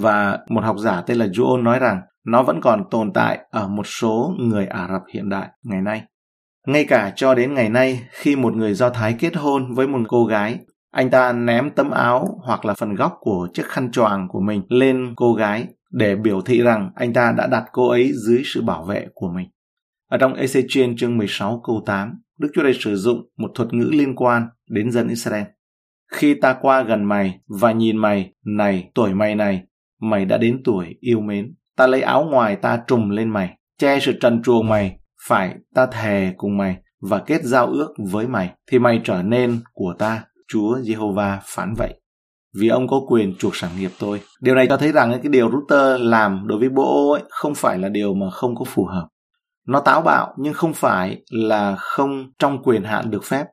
Và 0.00 0.38
một 0.48 0.64
học 0.64 0.76
giả 0.78 1.02
tên 1.06 1.16
là 1.16 1.26
Joel 1.26 1.62
nói 1.62 1.78
rằng 1.78 2.00
nó 2.24 2.42
vẫn 2.42 2.60
còn 2.60 2.84
tồn 2.90 3.12
tại 3.12 3.38
ở 3.50 3.68
một 3.68 3.86
số 3.86 4.34
người 4.38 4.66
Ả 4.66 4.88
Rập 4.92 5.02
hiện 5.14 5.28
đại 5.28 5.48
ngày 5.64 5.80
nay. 5.80 6.02
Ngay 6.66 6.84
cả 6.84 7.12
cho 7.16 7.34
đến 7.34 7.54
ngày 7.54 7.68
nay, 7.68 8.02
khi 8.10 8.36
một 8.36 8.56
người 8.56 8.74
Do 8.74 8.90
Thái 8.90 9.16
kết 9.18 9.36
hôn 9.36 9.74
với 9.74 9.86
một 9.86 9.98
cô 10.08 10.24
gái, 10.24 10.58
anh 10.92 11.10
ta 11.10 11.32
ném 11.32 11.70
tấm 11.70 11.90
áo 11.90 12.38
hoặc 12.44 12.64
là 12.64 12.74
phần 12.74 12.94
góc 12.94 13.16
của 13.20 13.48
chiếc 13.54 13.66
khăn 13.66 13.90
choàng 13.92 14.28
của 14.28 14.40
mình 14.40 14.62
lên 14.68 15.14
cô 15.16 15.34
gái 15.34 15.66
để 15.90 16.16
biểu 16.16 16.40
thị 16.40 16.62
rằng 16.62 16.90
anh 16.94 17.12
ta 17.12 17.34
đã 17.36 17.46
đặt 17.46 17.64
cô 17.72 17.88
ấy 17.88 18.12
dưới 18.26 18.42
sự 18.44 18.62
bảo 18.62 18.84
vệ 18.84 19.06
của 19.14 19.28
mình. 19.28 19.48
Ở 20.10 20.18
trong 20.18 20.34
Ezechiel 20.34 20.96
chương 20.96 21.18
16 21.18 21.60
câu 21.64 21.82
8, 21.86 22.22
Đức 22.38 22.48
Chúa 22.54 22.62
Trời 22.62 22.74
sử 22.80 22.96
dụng 22.96 23.20
một 23.36 23.50
thuật 23.54 23.74
ngữ 23.74 23.90
liên 23.92 24.14
quan 24.16 24.48
đến 24.70 24.90
dân 24.90 25.08
Israel. 25.08 25.44
Khi 26.12 26.34
ta 26.34 26.56
qua 26.60 26.82
gần 26.82 27.04
mày 27.04 27.40
và 27.60 27.72
nhìn 27.72 27.96
mày, 27.96 28.32
này, 28.44 28.90
tuổi 28.94 29.14
mày 29.14 29.34
này, 29.34 29.62
mày 30.00 30.24
đã 30.24 30.38
đến 30.38 30.60
tuổi 30.64 30.96
yêu 31.00 31.20
mến. 31.20 31.54
Ta 31.76 31.86
lấy 31.86 32.02
áo 32.02 32.24
ngoài 32.24 32.56
ta 32.56 32.80
trùm 32.86 33.08
lên 33.08 33.30
mày, 33.30 33.56
che 33.78 34.00
sự 34.00 34.12
trần 34.20 34.42
truồng 34.42 34.68
mày 34.68 34.98
phải 35.28 35.54
ta 35.74 35.86
thề 35.86 36.32
cùng 36.36 36.56
mày 36.56 36.76
và 37.00 37.18
kết 37.18 37.44
giao 37.44 37.66
ước 37.66 37.94
với 38.12 38.26
mày, 38.26 38.50
thì 38.66 38.78
mày 38.78 39.00
trở 39.04 39.22
nên 39.22 39.60
của 39.72 39.94
ta, 39.98 40.24
Chúa 40.48 40.78
Jehovah 40.78 41.38
phán 41.44 41.74
vậy. 41.74 42.00
Vì 42.60 42.68
ông 42.68 42.88
có 42.88 43.00
quyền 43.08 43.34
chuộc 43.38 43.56
sản 43.56 43.70
nghiệp 43.78 43.90
tôi. 43.98 44.20
Điều 44.40 44.54
này 44.54 44.66
cho 44.68 44.76
thấy 44.76 44.92
rằng 44.92 45.12
cái 45.22 45.30
điều 45.32 45.50
Router 45.50 46.00
làm 46.00 46.46
đối 46.46 46.58
với 46.58 46.68
Bô 46.68 47.12
ấy 47.12 47.22
không 47.28 47.54
phải 47.54 47.78
là 47.78 47.88
điều 47.88 48.14
mà 48.14 48.30
không 48.30 48.54
có 48.54 48.64
phù 48.64 48.84
hợp. 48.84 49.08
Nó 49.66 49.80
táo 49.80 50.02
bạo 50.02 50.34
nhưng 50.38 50.54
không 50.54 50.72
phải 50.72 51.22
là 51.30 51.76
không 51.76 52.30
trong 52.38 52.62
quyền 52.62 52.84
hạn 52.84 53.10
được 53.10 53.24
phép. 53.24 53.44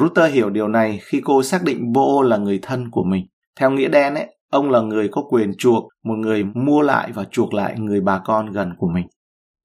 Router 0.00 0.32
hiểu 0.32 0.50
điều 0.50 0.68
này 0.68 1.00
khi 1.02 1.20
cô 1.24 1.42
xác 1.42 1.62
định 1.64 1.92
Bô 1.92 2.22
là 2.22 2.36
người 2.36 2.58
thân 2.62 2.90
của 2.90 3.04
mình. 3.04 3.26
Theo 3.56 3.70
nghĩa 3.70 3.88
đen 3.88 4.14
ấy, 4.14 4.36
ông 4.52 4.70
là 4.70 4.80
người 4.80 5.08
có 5.08 5.22
quyền 5.30 5.52
chuộc, 5.58 5.88
một 6.04 6.14
người 6.14 6.44
mua 6.44 6.82
lại 6.82 7.12
và 7.14 7.24
chuộc 7.30 7.54
lại 7.54 7.74
người 7.78 8.00
bà 8.00 8.20
con 8.24 8.52
gần 8.52 8.74
của 8.78 8.88
mình. 8.94 9.06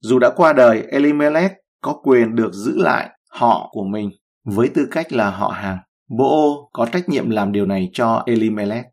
Dù 0.00 0.18
đã 0.18 0.30
qua 0.36 0.52
đời, 0.52 0.82
Elimelech 0.90 1.52
có 1.82 2.00
quyền 2.02 2.34
được 2.34 2.52
giữ 2.52 2.78
lại 2.78 3.10
họ 3.30 3.68
của 3.72 3.84
mình 3.84 4.10
với 4.44 4.68
tư 4.68 4.88
cách 4.90 5.12
là 5.12 5.30
họ 5.30 5.48
hàng. 5.48 5.78
Bô 6.18 6.70
có 6.72 6.86
trách 6.86 7.08
nhiệm 7.08 7.30
làm 7.30 7.52
điều 7.52 7.66
này 7.66 7.90
cho 7.92 8.22
Elimelech. 8.26 8.84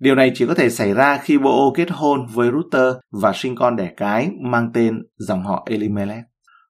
Điều 0.00 0.14
này 0.14 0.32
chỉ 0.34 0.46
có 0.46 0.54
thể 0.54 0.70
xảy 0.70 0.94
ra 0.94 1.18
khi 1.22 1.38
Bô 1.38 1.72
kết 1.76 1.90
hôn 1.90 2.26
với 2.26 2.50
Ruther 2.50 2.94
và 3.10 3.32
sinh 3.34 3.56
con 3.56 3.76
đẻ 3.76 3.92
cái 3.96 4.30
mang 4.40 4.70
tên 4.74 5.02
dòng 5.16 5.42
họ 5.44 5.66
Elimelech. 5.70 6.24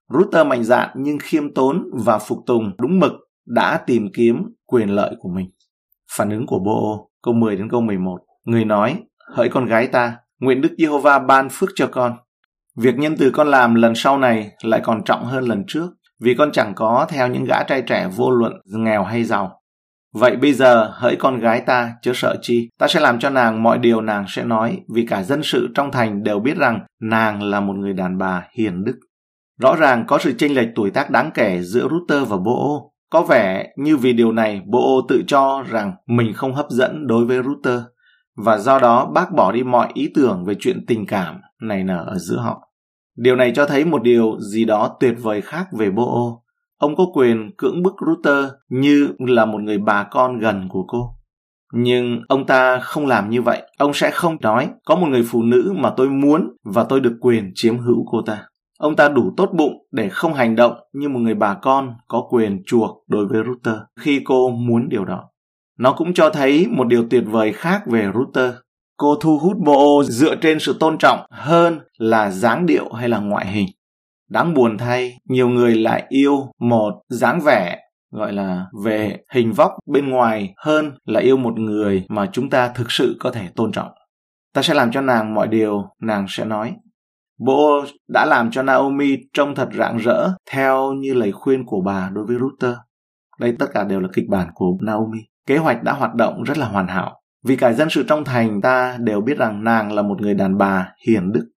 Ruther 0.09 0.47
mạnh 0.47 0.64
dạn 0.64 0.91
nhưng 0.97 1.18
khiêm 1.23 1.55
tốn 1.55 1.91
và 2.05 2.18
phục 2.18 2.39
tùng 2.47 2.73
đúng 2.79 3.01
mực 3.01 3.12
đã 3.47 3.81
tìm 3.87 4.09
kiếm 4.14 4.37
quyền 4.66 4.89
lợi 4.89 5.14
của 5.18 5.29
mình. 5.29 5.51
Phản 6.16 6.31
ứng 6.31 6.47
của 6.47 6.59
Bô 6.59 7.11
câu 7.23 7.35
10 7.35 7.57
đến 7.57 7.68
câu 7.70 7.81
11. 7.81 8.18
Người 8.45 8.64
nói, 8.64 9.03
hỡi 9.34 9.49
con 9.49 9.66
gái 9.66 9.86
ta, 9.86 10.16
nguyện 10.40 10.61
Đức 10.61 10.74
Giê-hô-va 10.78 11.18
ban 11.18 11.49
phước 11.49 11.70
cho 11.74 11.86
con. 11.86 12.16
Việc 12.76 12.99
nhân 12.99 13.16
từ 13.18 13.30
con 13.30 13.49
làm 13.49 13.74
lần 13.74 13.95
sau 13.95 14.18
này 14.18 14.51
lại 14.62 14.80
còn 14.84 15.05
trọng 15.05 15.24
hơn 15.24 15.45
lần 15.45 15.64
trước, 15.66 15.88
vì 16.20 16.34
con 16.34 16.53
chẳng 16.53 16.74
có 16.74 17.07
theo 17.09 17.28
những 17.28 17.45
gã 17.45 17.62
trai 17.62 17.82
trẻ 17.82 18.09
vô 18.16 18.30
luận 18.30 18.53
nghèo 18.64 19.05
hay 19.05 19.24
giàu. 19.24 19.59
Vậy 20.14 20.36
bây 20.36 20.53
giờ, 20.53 20.90
hỡi 20.95 21.16
con 21.16 21.40
gái 21.40 21.61
ta, 21.61 21.93
chớ 22.03 22.12
sợ 22.14 22.36
chi, 22.43 22.68
ta 22.78 22.88
sẽ 22.88 23.01
làm 23.01 23.18
cho 23.18 23.30
nàng 23.30 23.62
mọi 23.62 23.78
điều 23.78 24.01
nàng 24.01 24.24
sẽ 24.28 24.45
nói, 24.45 24.80
vì 24.95 25.07
cả 25.07 25.22
dân 25.22 25.43
sự 25.43 25.68
trong 25.74 25.93
thành 25.93 26.22
đều 26.22 26.40
biết 26.40 26.57
rằng 26.57 26.80
nàng 27.01 27.43
là 27.43 27.61
một 27.61 27.76
người 27.76 27.93
đàn 27.93 28.18
bà 28.18 28.49
hiền 28.59 28.84
đức. 28.84 28.99
Rõ 29.61 29.76
ràng 29.76 30.05
có 30.07 30.18
sự 30.18 30.34
chênh 30.38 30.55
lệch 30.55 30.68
tuổi 30.74 30.90
tác 30.90 31.11
đáng 31.11 31.30
kể 31.34 31.61
giữa 31.62 31.88
Ruther 31.88 32.28
và 32.28 32.36
Bô 32.36 32.93
Có 33.11 33.22
vẻ 33.22 33.72
như 33.76 33.97
vì 33.97 34.12
điều 34.12 34.32
này 34.32 34.62
Bô 34.66 35.01
tự 35.09 35.22
cho 35.26 35.64
rằng 35.70 35.93
mình 36.07 36.32
không 36.34 36.55
hấp 36.55 36.66
dẫn 36.70 37.07
đối 37.07 37.24
với 37.24 37.43
Ruther 37.43 37.80
và 38.37 38.59
do 38.59 38.78
đó 38.78 39.07
bác 39.14 39.33
bỏ 39.33 39.53
đi 39.53 39.62
mọi 39.62 39.89
ý 39.95 40.11
tưởng 40.14 40.45
về 40.45 40.55
chuyện 40.61 40.85
tình 40.87 41.07
cảm 41.07 41.41
này 41.61 41.85
nở 41.85 42.05
ở 42.07 42.18
giữa 42.18 42.39
họ. 42.39 42.68
Điều 43.16 43.37
này 43.37 43.53
cho 43.55 43.66
thấy 43.66 43.85
một 43.85 44.03
điều 44.03 44.41
gì 44.41 44.64
đó 44.64 44.97
tuyệt 45.01 45.14
vời 45.22 45.41
khác 45.41 45.66
về 45.72 45.91
Bô 45.91 46.43
Ông 46.78 46.97
có 46.97 47.07
quyền 47.14 47.51
cưỡng 47.59 47.83
bức 47.83 47.95
Ruther 48.07 48.45
như 48.68 49.09
là 49.18 49.45
một 49.45 49.59
người 49.61 49.78
bà 49.78 50.05
con 50.11 50.39
gần 50.39 50.68
của 50.68 50.85
cô. 50.89 51.14
Nhưng 51.72 52.20
ông 52.28 52.47
ta 52.47 52.78
không 52.78 53.07
làm 53.07 53.30
như 53.30 53.43
vậy. 53.43 53.62
Ông 53.78 53.93
sẽ 53.95 54.11
không 54.11 54.37
nói, 54.41 54.70
có 54.85 54.97
một 54.97 55.07
người 55.07 55.22
phụ 55.28 55.43
nữ 55.43 55.72
mà 55.76 55.91
tôi 55.97 56.09
muốn 56.11 56.57
và 56.64 56.85
tôi 56.85 57.01
được 57.01 57.16
quyền 57.20 57.53
chiếm 57.55 57.78
hữu 57.78 58.05
cô 58.11 58.22
ta. 58.26 58.47
Ông 58.78 58.97
ta 58.97 59.09
đủ 59.09 59.33
tốt 59.37 59.51
bụng 59.57 59.72
để 59.93 60.09
không 60.09 60.35
hành 60.35 60.57
động 60.57 60.74
như 60.93 61.09
một 61.09 61.18
người 61.18 61.35
bà 61.35 61.55
con 61.55 61.95
có 62.09 62.26
quyền 62.30 62.62
chuộc 62.66 63.05
đối 63.09 63.26
với 63.26 63.43
Ruther 63.47 63.80
khi 64.01 64.20
cô 64.24 64.51
muốn 64.51 64.89
điều 64.89 65.05
đó. 65.05 65.28
Nó 65.79 65.93
cũng 65.93 66.14
cho 66.14 66.31
thấy 66.31 66.66
một 66.70 66.85
điều 66.85 67.07
tuyệt 67.11 67.25
vời 67.27 67.53
khác 67.53 67.83
về 67.87 68.09
router 68.14 68.55
Cô 68.97 69.16
thu 69.20 69.39
hút 69.39 69.57
Bo 69.59 70.03
dựa 70.03 70.35
trên 70.37 70.59
sự 70.61 70.77
tôn 70.81 70.99
trọng 70.99 71.27
hơn 71.31 71.81
là 71.99 72.31
dáng 72.31 72.66
điệu 72.66 72.93
hay 72.93 73.09
là 73.09 73.18
ngoại 73.18 73.47
hình. 73.47 73.66
Đáng 74.31 74.55
buồn 74.55 74.79
thay, 74.79 75.18
nhiều 75.29 75.49
người 75.49 75.75
lại 75.75 76.07
yêu 76.09 76.53
một 76.59 77.03
dáng 77.09 77.41
vẻ 77.41 77.79
gọi 78.11 78.33
là 78.33 78.66
về 78.85 79.18
hình 79.33 79.53
vóc 79.53 79.73
bên 79.87 80.11
ngoài 80.11 80.55
hơn 80.57 80.93
là 81.05 81.20
yêu 81.20 81.37
một 81.37 81.59
người 81.59 82.05
mà 82.09 82.29
chúng 82.33 82.51
ta 82.51 82.68
thực 82.68 82.93
sự 82.93 83.16
có 83.20 83.31
thể 83.31 83.49
tôn 83.57 83.73
trọng. 83.73 83.91
Ta 84.55 84.62
sẽ 84.62 84.75
làm 84.75 84.93
cho 84.93 85.01
nàng 85.01 85.35
mọi 85.35 85.49
điều 85.49 85.85
nàng 86.01 86.27
sẽ 86.29 86.45
nói. 86.45 86.75
Bố 87.39 87.85
đã 88.09 88.27
làm 88.27 88.51
cho 88.51 88.62
Naomi 88.62 89.16
trông 89.33 89.55
thật 89.55 89.68
rạng 89.79 89.97
rỡ 89.97 90.31
theo 90.51 90.93
như 90.93 91.14
lời 91.14 91.33
khuyên 91.33 91.66
của 91.66 91.81
bà 91.81 92.11
đối 92.12 92.27
với 92.27 92.37
Ruther. 92.37 92.77
Đây 93.41 93.55
tất 93.59 93.66
cả 93.75 93.85
đều 93.85 94.01
là 94.01 94.09
kịch 94.12 94.29
bản 94.29 94.49
của 94.55 94.77
Naomi. 94.81 95.20
Kế 95.47 95.59
hoạch 95.59 95.82
đã 95.82 95.93
hoạt 95.93 96.14
động 96.14 96.43
rất 96.43 96.59
là 96.59 96.66
hoàn 96.66 96.88
hảo. 96.88 97.20
Vì 97.45 97.57
cả 97.57 97.72
dân 97.72 97.90
sự 97.90 98.05
trong 98.09 98.24
thành 98.24 98.61
ta 98.61 98.97
đều 99.01 99.20
biết 99.20 99.38
rằng 99.38 99.64
nàng 99.64 99.93
là 99.93 100.03
một 100.03 100.20
người 100.20 100.34
đàn 100.34 100.59
bà 100.59 100.88
hiền 101.07 101.32
đức. 101.32 101.49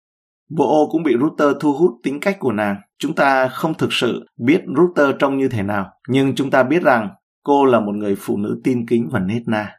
Bộ 0.50 0.90
cũng 0.92 1.04
bị 1.04 1.16
router 1.20 1.56
thu 1.60 1.74
hút 1.74 1.92
tính 2.04 2.20
cách 2.20 2.38
của 2.40 2.52
nàng. 2.52 2.76
Chúng 3.00 3.16
ta 3.16 3.48
không 3.48 3.74
thực 3.74 3.94
sự 3.94 4.26
biết 4.38 4.62
router 4.78 5.16
trông 5.20 5.38
như 5.38 5.50
thế 5.50 5.64
nào, 5.64 5.92
nhưng 6.08 6.36
chúng 6.36 6.52
ta 6.52 6.64
biết 6.64 6.84
rằng 6.84 7.10
cô 7.44 7.66
là 7.66 7.80
một 7.80 7.96
người 7.96 8.16
phụ 8.20 8.38
nữ 8.38 8.62
tin 8.64 8.86
kính 8.88 9.10
và 9.12 9.20
nết 9.20 9.42
na. 9.48 9.72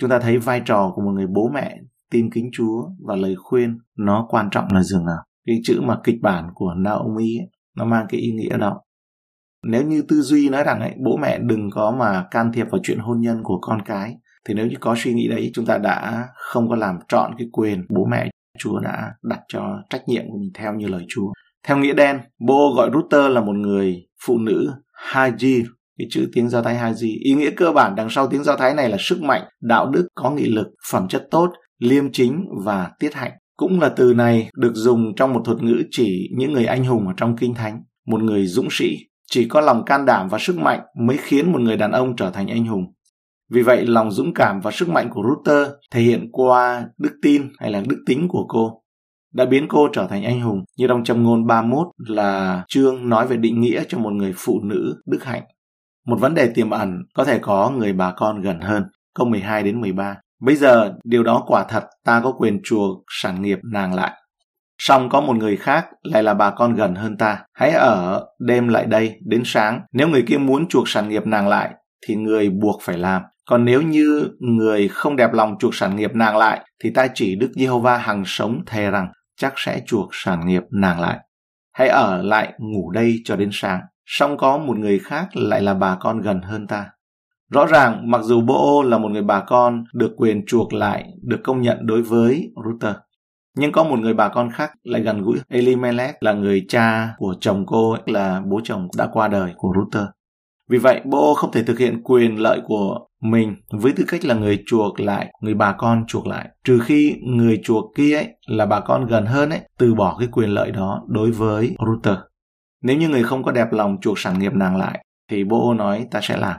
Chúng 0.00 0.10
ta 0.10 0.18
thấy 0.18 0.38
vai 0.38 0.62
trò 0.64 0.92
của 0.94 1.02
một 1.02 1.10
người 1.10 1.26
bố 1.26 1.50
mẹ 1.54 1.76
tin 2.10 2.30
kính 2.30 2.50
Chúa 2.52 2.82
và 3.06 3.16
lời 3.16 3.34
khuyên 3.38 3.78
nó 3.98 4.26
quan 4.28 4.50
trọng 4.50 4.66
là 4.72 4.82
dường 4.82 5.06
nào. 5.06 5.18
Cái 5.46 5.56
chữ 5.64 5.80
mà 5.80 5.98
kịch 6.04 6.16
bản 6.22 6.50
của 6.54 6.74
Naomi 6.74 7.38
ấy, 7.38 7.48
nó 7.76 7.84
mang 7.84 8.06
cái 8.08 8.20
ý 8.20 8.30
nghĩa 8.30 8.56
đó. 8.56 8.80
Nếu 9.66 9.82
như 9.82 10.02
tư 10.08 10.20
duy 10.20 10.48
nói 10.48 10.64
rằng 10.64 10.80
ấy, 10.80 10.92
bố 11.04 11.16
mẹ 11.16 11.38
đừng 11.38 11.70
có 11.70 11.96
mà 11.98 12.24
can 12.30 12.52
thiệp 12.52 12.66
vào 12.70 12.80
chuyện 12.84 12.98
hôn 12.98 13.20
nhân 13.20 13.42
của 13.42 13.58
con 13.60 13.78
cái, 13.84 14.14
thì 14.48 14.54
nếu 14.54 14.66
như 14.66 14.76
có 14.80 14.94
suy 14.98 15.14
nghĩ 15.14 15.28
đấy 15.28 15.50
chúng 15.54 15.66
ta 15.66 15.78
đã 15.78 16.28
không 16.34 16.68
có 16.68 16.76
làm 16.76 16.98
trọn 17.08 17.32
cái 17.38 17.48
quyền 17.52 17.84
bố 17.88 18.04
mẹ 18.10 18.30
Chúa 18.58 18.78
đã 18.78 19.12
đặt 19.22 19.40
cho 19.48 19.82
trách 19.90 20.02
nhiệm 20.08 20.22
của 20.28 20.38
mình 20.40 20.50
theo 20.54 20.74
như 20.74 20.86
lời 20.86 21.04
Chúa. 21.08 21.32
Theo 21.66 21.76
nghĩa 21.76 21.94
đen, 21.94 22.18
Bo 22.46 22.70
gọi 22.76 22.90
router 22.92 23.32
là 23.32 23.40
một 23.40 23.56
người 23.56 24.06
phụ 24.26 24.38
nữ 24.38 24.72
Haji, 25.12 25.64
cái 25.98 26.06
chữ 26.10 26.28
tiếng 26.32 26.48
Do 26.48 26.62
Thái 26.62 26.74
Haji. 26.74 27.16
Ý 27.20 27.34
nghĩa 27.34 27.50
cơ 27.50 27.72
bản 27.72 27.94
đằng 27.94 28.10
sau 28.10 28.28
tiếng 28.28 28.44
Do 28.44 28.56
Thái 28.56 28.74
này 28.74 28.88
là 28.88 28.96
sức 29.00 29.22
mạnh, 29.22 29.42
đạo 29.62 29.90
đức, 29.90 30.08
có 30.14 30.30
nghị 30.30 30.46
lực, 30.46 30.66
phẩm 30.90 31.08
chất 31.08 31.28
tốt, 31.30 31.52
liêm 31.78 32.12
chính 32.12 32.44
và 32.64 32.90
tiết 32.98 33.14
hạnh. 33.14 33.32
Cũng 33.56 33.80
là 33.80 33.88
từ 33.88 34.14
này 34.14 34.48
được 34.56 34.72
dùng 34.74 35.14
trong 35.16 35.32
một 35.32 35.40
thuật 35.44 35.62
ngữ 35.62 35.82
chỉ 35.90 36.30
những 36.36 36.52
người 36.52 36.66
anh 36.66 36.84
hùng 36.84 37.06
ở 37.06 37.14
trong 37.16 37.36
kinh 37.36 37.54
thánh, 37.54 37.82
một 38.06 38.22
người 38.22 38.46
dũng 38.46 38.68
sĩ. 38.70 38.96
Chỉ 39.30 39.48
có 39.48 39.60
lòng 39.60 39.84
can 39.84 40.06
đảm 40.06 40.28
và 40.28 40.38
sức 40.38 40.58
mạnh 40.58 40.80
mới 40.98 41.16
khiến 41.16 41.52
một 41.52 41.60
người 41.60 41.76
đàn 41.76 41.92
ông 41.92 42.16
trở 42.16 42.30
thành 42.30 42.48
anh 42.48 42.66
hùng. 42.66 42.84
Vì 43.50 43.62
vậy, 43.62 43.86
lòng 43.86 44.10
dũng 44.10 44.34
cảm 44.34 44.60
và 44.60 44.70
sức 44.70 44.88
mạnh 44.88 45.10
của 45.10 45.22
Ruther 45.22 45.68
thể 45.90 46.00
hiện 46.00 46.28
qua 46.32 46.86
đức 46.98 47.18
tin 47.22 47.48
hay 47.58 47.70
là 47.70 47.82
đức 47.88 48.02
tính 48.06 48.28
của 48.28 48.46
cô 48.48 48.80
đã 49.34 49.44
biến 49.44 49.66
cô 49.68 49.88
trở 49.92 50.06
thành 50.06 50.24
anh 50.24 50.40
hùng 50.40 50.64
như 50.78 50.86
trong 50.86 51.04
châm 51.04 51.22
ngôn 51.22 51.46
31 51.46 51.86
là 51.98 52.64
chương 52.68 53.08
nói 53.08 53.26
về 53.26 53.36
định 53.36 53.60
nghĩa 53.60 53.84
cho 53.88 53.98
một 53.98 54.12
người 54.12 54.34
phụ 54.36 54.60
nữ 54.62 55.02
đức 55.06 55.24
hạnh. 55.24 55.42
Một 56.06 56.16
vấn 56.20 56.34
đề 56.34 56.52
tiềm 56.54 56.70
ẩn 56.70 57.02
có 57.14 57.24
thể 57.24 57.38
có 57.38 57.70
người 57.70 57.92
bà 57.92 58.12
con 58.16 58.40
gần 58.40 58.60
hơn. 58.60 58.84
Câu 59.14 59.26
12 59.26 59.62
đến 59.62 59.80
13. 59.80 60.16
Bây 60.40 60.56
giờ, 60.56 60.94
điều 61.04 61.22
đó 61.22 61.44
quả 61.46 61.64
thật 61.68 61.84
ta 62.04 62.20
có 62.24 62.32
quyền 62.32 62.60
chuộc 62.64 63.04
sản 63.08 63.42
nghiệp 63.42 63.58
nàng 63.72 63.94
lại. 63.94 64.12
Song 64.86 65.08
có 65.08 65.20
một 65.20 65.36
người 65.36 65.56
khác 65.56 65.86
lại 66.02 66.22
là 66.22 66.34
bà 66.34 66.50
con 66.50 66.74
gần 66.74 66.94
hơn 66.94 67.16
ta. 67.16 67.42
Hãy 67.52 67.70
ở 67.70 68.26
đêm 68.38 68.68
lại 68.68 68.86
đây 68.86 69.16
đến 69.26 69.42
sáng. 69.44 69.80
Nếu 69.92 70.08
người 70.08 70.22
kia 70.22 70.38
muốn 70.38 70.68
chuộc 70.68 70.88
sản 70.88 71.08
nghiệp 71.08 71.26
nàng 71.26 71.48
lại, 71.48 71.70
thì 72.06 72.16
người 72.16 72.50
buộc 72.50 72.80
phải 72.82 72.98
làm. 72.98 73.22
Còn 73.48 73.64
nếu 73.64 73.82
như 73.82 74.28
người 74.40 74.88
không 74.88 75.16
đẹp 75.16 75.32
lòng 75.32 75.56
chuộc 75.58 75.74
sản 75.74 75.96
nghiệp 75.96 76.10
nàng 76.14 76.36
lại, 76.36 76.60
thì 76.82 76.90
ta 76.90 77.06
chỉ 77.14 77.36
Đức 77.36 77.52
Giê-hô-va 77.54 77.96
hằng 77.96 78.22
sống 78.26 78.62
thề 78.66 78.90
rằng 78.90 79.08
chắc 79.40 79.52
sẽ 79.56 79.80
chuộc 79.86 80.08
sản 80.12 80.46
nghiệp 80.46 80.62
nàng 80.70 81.00
lại. 81.00 81.18
Hãy 81.72 81.88
ở 81.88 82.22
lại 82.22 82.52
ngủ 82.58 82.90
đây 82.90 83.16
cho 83.24 83.36
đến 83.36 83.50
sáng. 83.52 83.80
Song 84.06 84.36
có 84.36 84.58
một 84.58 84.78
người 84.78 84.98
khác 84.98 85.28
lại 85.32 85.62
là 85.62 85.74
bà 85.74 85.96
con 86.00 86.20
gần 86.20 86.42
hơn 86.42 86.66
ta. 86.66 86.86
Rõ 87.50 87.66
ràng, 87.66 88.10
mặc 88.10 88.20
dù 88.22 88.40
Bô 88.40 88.82
là 88.82 88.98
một 88.98 89.10
người 89.10 89.22
bà 89.22 89.40
con 89.40 89.84
được 89.94 90.14
quyền 90.16 90.46
chuộc 90.46 90.72
lại, 90.72 91.04
được 91.22 91.40
công 91.44 91.62
nhận 91.62 91.86
đối 91.86 92.02
với 92.02 92.52
Ruther. 92.64 92.94
Nhưng 93.56 93.72
có 93.72 93.84
một 93.84 93.98
người 93.98 94.14
bà 94.14 94.28
con 94.28 94.50
khác 94.50 94.72
lại 94.82 95.02
gần 95.02 95.22
gũi 95.22 95.38
Elimelech 95.48 96.22
là 96.22 96.32
người 96.32 96.64
cha 96.68 97.14
của 97.18 97.34
chồng 97.40 97.64
cô 97.66 97.96
là 98.06 98.42
bố 98.46 98.60
chồng 98.64 98.88
đã 98.96 99.08
qua 99.12 99.28
đời 99.28 99.52
của 99.56 99.72
Ruther. 99.76 100.06
Vì 100.70 100.78
vậy, 100.78 101.00
Bo 101.04 101.34
không 101.34 101.52
thể 101.52 101.62
thực 101.62 101.78
hiện 101.78 102.02
quyền 102.02 102.40
lợi 102.40 102.60
của 102.66 102.98
mình 103.22 103.56
với 103.70 103.92
tư 103.92 104.04
cách 104.08 104.24
là 104.24 104.34
người 104.34 104.62
chuộc 104.66 105.00
lại, 105.00 105.32
người 105.40 105.54
bà 105.54 105.72
con 105.72 106.04
chuộc 106.06 106.26
lại. 106.26 106.48
Trừ 106.64 106.78
khi 106.84 107.16
người 107.22 107.60
chuộc 107.64 107.84
kia 107.96 108.16
ấy, 108.16 108.28
là 108.46 108.66
bà 108.66 108.80
con 108.80 109.06
gần 109.06 109.26
hơn 109.26 109.50
ấy, 109.50 109.60
từ 109.78 109.94
bỏ 109.94 110.16
cái 110.18 110.28
quyền 110.32 110.50
lợi 110.50 110.70
đó 110.70 111.02
đối 111.08 111.30
với 111.30 111.76
Ruther. 111.86 112.18
Nếu 112.82 112.96
như 112.96 113.08
người 113.08 113.22
không 113.22 113.42
có 113.42 113.52
đẹp 113.52 113.72
lòng 113.72 113.96
chuộc 114.00 114.18
sản 114.18 114.38
nghiệp 114.38 114.52
nàng 114.54 114.76
lại, 114.76 115.04
thì 115.30 115.44
Bo 115.44 115.74
nói 115.74 116.06
ta 116.10 116.20
sẽ 116.22 116.36
làm. 116.36 116.56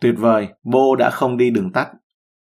Tuyệt 0.00 0.14
vời, 0.18 0.48
Bo 0.62 0.96
đã 0.98 1.10
không 1.10 1.36
đi 1.36 1.50
đường 1.50 1.72
tắt. 1.72 1.88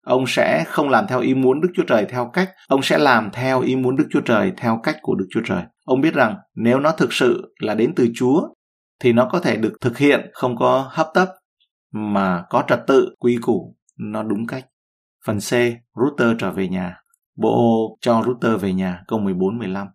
Ông 0.04 0.24
sẽ 0.28 0.64
không 0.68 0.90
làm 0.90 1.06
theo 1.08 1.20
ý 1.20 1.34
muốn 1.34 1.62
Đức 1.62 1.70
Chúa 1.76 1.84
Trời 1.88 2.06
theo 2.10 2.30
cách, 2.34 2.50
ông 2.68 2.82
sẽ 2.82 2.98
làm 2.98 3.30
theo 3.34 3.62
ý 3.62 3.76
muốn 3.76 3.96
Đức 3.96 4.08
Chúa 4.10 4.22
Trời 4.22 4.52
theo 4.58 4.80
cách 4.84 4.98
của 5.02 5.16
Đức 5.16 5.26
Chúa 5.30 5.42
Trời. 5.46 5.64
Ông 5.86 6.02
biết 6.02 6.14
rằng 6.14 6.36
nếu 6.56 6.80
nó 6.80 6.92
thực 6.92 7.14
sự 7.14 7.54
là 7.60 7.76
đến 7.76 7.94
từ 7.96 8.08
Chúa 8.16 8.42
thì 9.00 9.14
nó 9.14 9.30
có 9.32 9.40
thể 9.40 9.58
được 9.58 9.74
thực 9.82 9.98
hiện 9.98 10.30
không 10.34 10.56
có 10.56 10.90
hấp 10.92 11.08
tấp 11.14 11.28
mà 11.94 12.44
có 12.50 12.64
trật 12.68 12.80
tự, 12.88 13.16
quy 13.20 13.38
củ, 13.42 13.76
nó 14.00 14.24
đúng 14.24 14.48
cách. 14.48 14.66
Phần 15.26 15.38
C, 15.38 15.52
router 15.96 16.38
trở 16.40 16.52
về 16.52 16.68
nhà. 16.68 16.98
Bộ 17.38 17.98
cho 18.02 18.24
router 18.26 18.62
về 18.62 18.74
nhà, 18.74 19.00
câu 19.08 19.20
14-15. 19.20 19.88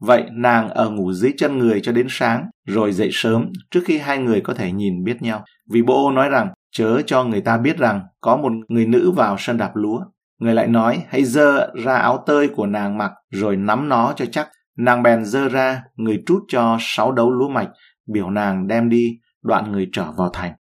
Vậy 0.00 0.24
nàng 0.32 0.68
ở 0.68 0.90
ngủ 0.90 1.12
dưới 1.12 1.32
chân 1.36 1.58
người 1.58 1.80
cho 1.80 1.92
đến 1.92 2.06
sáng, 2.10 2.46
rồi 2.66 2.92
dậy 2.92 3.08
sớm 3.12 3.52
trước 3.70 3.80
khi 3.84 3.98
hai 3.98 4.18
người 4.18 4.40
có 4.40 4.54
thể 4.54 4.72
nhìn 4.72 5.04
biết 5.04 5.22
nhau. 5.22 5.44
Vì 5.70 5.82
bộ 5.82 6.10
nói 6.10 6.28
rằng, 6.28 6.48
chớ 6.74 7.02
cho 7.06 7.24
người 7.24 7.40
ta 7.40 7.58
biết 7.58 7.78
rằng 7.78 8.00
có 8.20 8.36
một 8.36 8.52
người 8.68 8.86
nữ 8.86 9.10
vào 9.10 9.36
sân 9.38 9.58
đạp 9.58 9.70
lúa. 9.74 10.00
Người 10.40 10.54
lại 10.54 10.66
nói, 10.66 11.04
hãy 11.08 11.24
dơ 11.24 11.70
ra 11.84 11.96
áo 11.96 12.24
tơi 12.26 12.48
của 12.48 12.66
nàng 12.66 12.98
mặc, 12.98 13.12
rồi 13.30 13.56
nắm 13.56 13.88
nó 13.88 14.12
cho 14.16 14.26
chắc. 14.26 14.48
Nàng 14.78 15.02
bèn 15.02 15.24
dơ 15.24 15.48
ra, 15.48 15.82
người 15.96 16.22
trút 16.26 16.42
cho 16.48 16.76
sáu 16.80 17.12
đấu 17.12 17.30
lúa 17.30 17.48
mạch, 17.48 17.68
biểu 18.06 18.30
nàng 18.30 18.66
đem 18.66 18.88
đi, 18.88 19.18
đoạn 19.42 19.72
người 19.72 19.88
trở 19.92 20.12
vào 20.12 20.30
thành. 20.32 20.52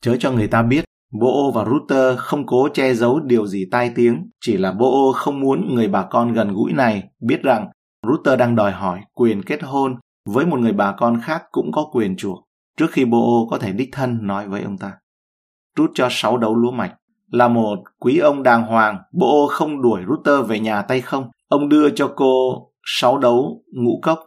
Chớ 0.00 0.16
cho 0.16 0.32
người 0.32 0.48
ta 0.48 0.62
biết, 0.62 0.84
Bô 1.20 1.52
và 1.54 1.64
Ruther 1.64 2.18
không 2.18 2.46
cố 2.46 2.68
che 2.74 2.94
giấu 2.94 3.20
điều 3.20 3.46
gì 3.46 3.64
tai 3.70 3.92
tiếng, 3.94 4.30
chỉ 4.40 4.56
là 4.56 4.72
Bô 4.72 5.12
không 5.12 5.40
muốn 5.40 5.74
người 5.74 5.88
bà 5.88 6.06
con 6.10 6.32
gần 6.32 6.52
gũi 6.52 6.72
này 6.72 7.02
biết 7.20 7.42
rằng 7.42 7.68
Ruther 8.06 8.38
đang 8.38 8.56
đòi 8.56 8.72
hỏi 8.72 9.00
quyền 9.14 9.42
kết 9.42 9.62
hôn 9.62 9.96
với 10.28 10.46
một 10.46 10.60
người 10.60 10.72
bà 10.72 10.94
con 10.98 11.20
khác 11.24 11.42
cũng 11.50 11.72
có 11.72 11.90
quyền 11.92 12.16
chuộc, 12.16 12.44
trước 12.78 12.90
khi 12.90 13.04
Bô 13.04 13.48
có 13.50 13.58
thể 13.58 13.72
đích 13.72 13.88
thân 13.92 14.18
nói 14.26 14.48
với 14.48 14.62
ông 14.62 14.78
ta 14.78 14.92
rút 15.76 15.90
cho 15.94 16.08
sáu 16.10 16.38
đấu 16.38 16.54
lúa 16.54 16.70
mạch. 16.70 16.94
Là 17.30 17.48
một 17.48 17.78
quý 17.98 18.18
ông 18.18 18.42
đàng 18.42 18.62
hoàng, 18.62 18.98
bộ 19.12 19.48
không 19.50 19.82
đuổi 19.82 20.02
Ruther 20.08 20.48
về 20.48 20.60
nhà 20.60 20.82
tay 20.82 21.00
không. 21.00 21.30
Ông 21.48 21.68
đưa 21.68 21.90
cho 21.90 22.12
cô 22.16 22.62
sáu 22.84 23.18
đấu 23.18 23.62
ngũ 23.72 24.00
cốc. 24.02 24.24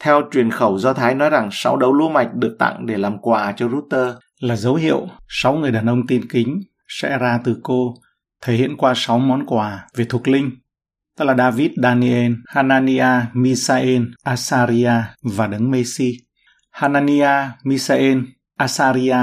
Theo 0.00 0.22
truyền 0.32 0.50
khẩu 0.50 0.78
Do 0.78 0.92
Thái 0.92 1.14
nói 1.14 1.30
rằng 1.30 1.48
sáu 1.52 1.76
đấu 1.76 1.92
lúa 1.92 2.08
mạch 2.08 2.34
được 2.34 2.56
tặng 2.58 2.86
để 2.86 2.96
làm 2.98 3.18
quà 3.18 3.52
cho 3.56 3.68
Ruther 3.68 4.14
là 4.40 4.56
dấu 4.56 4.74
hiệu 4.74 5.06
sáu 5.28 5.54
người 5.54 5.72
đàn 5.72 5.86
ông 5.86 6.06
tin 6.06 6.28
kính 6.28 6.60
sẽ 6.88 7.18
ra 7.18 7.40
từ 7.44 7.56
cô, 7.62 7.94
thể 8.42 8.54
hiện 8.54 8.76
qua 8.76 8.92
sáu 8.96 9.18
món 9.18 9.46
quà 9.46 9.86
về 9.96 10.04
thuộc 10.08 10.28
linh 10.28 10.50
tức 11.18 11.24
là 11.24 11.34
David, 11.34 11.70
Daniel, 11.82 12.32
Hanania, 12.46 13.08
Misael, 13.32 14.02
Asaria 14.22 14.92
và 15.22 15.46
đấng 15.46 15.70
Messi. 15.70 16.12
Hanania, 16.70 17.30
Misael, 17.64 18.18
Asaria 18.56 19.16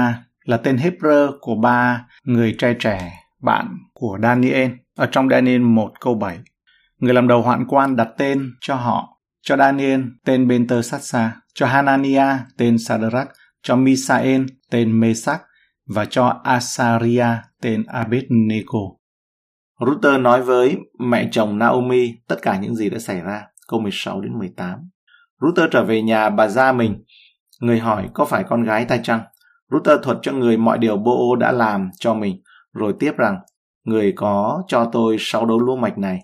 là 0.44 0.56
tên 0.56 0.76
Hebrew 0.76 1.32
của 1.40 1.54
ba 1.54 2.06
người 2.24 2.54
trai 2.58 2.76
trẻ, 2.78 3.12
bạn 3.42 3.78
của 3.92 4.18
Daniel 4.22 4.70
ở 4.96 5.06
trong 5.06 5.28
Daniel 5.28 5.60
1 5.60 5.92
câu 6.00 6.14
7. 6.14 6.38
Người 6.98 7.14
làm 7.14 7.28
đầu 7.28 7.42
hoạn 7.42 7.64
quan 7.68 7.96
đặt 7.96 8.08
tên 8.18 8.54
cho 8.60 8.74
họ, 8.74 9.20
cho 9.42 9.56
Daniel 9.56 10.00
tên 10.24 10.48
Benter 10.48 10.86
Satsa, 10.86 11.32
cho 11.54 11.66
Hanania 11.66 12.26
tên 12.56 12.78
Sadrach, 12.78 13.28
cho 13.62 13.76
Misael 13.76 14.42
tên 14.70 15.00
Mesach 15.00 15.42
và 15.86 16.04
cho 16.04 16.40
Asaria 16.44 17.26
tên 17.62 17.84
Abednego. 17.86 18.80
Ruther 19.86 20.20
nói 20.20 20.42
với 20.42 20.76
mẹ 20.98 21.28
chồng 21.32 21.58
Naomi 21.58 22.14
tất 22.28 22.36
cả 22.42 22.58
những 22.58 22.74
gì 22.74 22.90
đã 22.90 22.98
xảy 22.98 23.20
ra, 23.20 23.42
câu 23.68 23.80
16 23.80 24.20
đến 24.20 24.38
18. 24.38 24.88
Ruther 25.40 25.68
trở 25.70 25.84
về 25.84 26.02
nhà 26.02 26.30
bà 26.30 26.48
gia 26.48 26.72
mình. 26.72 27.04
Người 27.60 27.78
hỏi 27.78 28.08
có 28.14 28.24
phải 28.24 28.44
con 28.44 28.64
gái 28.64 28.84
ta 28.84 28.96
chăng? 28.96 29.20
Ruther 29.70 29.98
thuật 30.02 30.18
cho 30.22 30.32
người 30.32 30.56
mọi 30.56 30.78
điều 30.78 30.96
Bô 30.96 31.36
đã 31.36 31.52
làm 31.52 31.90
cho 31.98 32.14
mình, 32.14 32.42
rồi 32.72 32.94
tiếp 32.98 33.12
rằng 33.16 33.38
người 33.84 34.12
có 34.16 34.62
cho 34.68 34.88
tôi 34.92 35.16
sáu 35.18 35.46
đấu 35.46 35.58
lúa 35.58 35.76
mạch 35.76 35.98
này, 35.98 36.18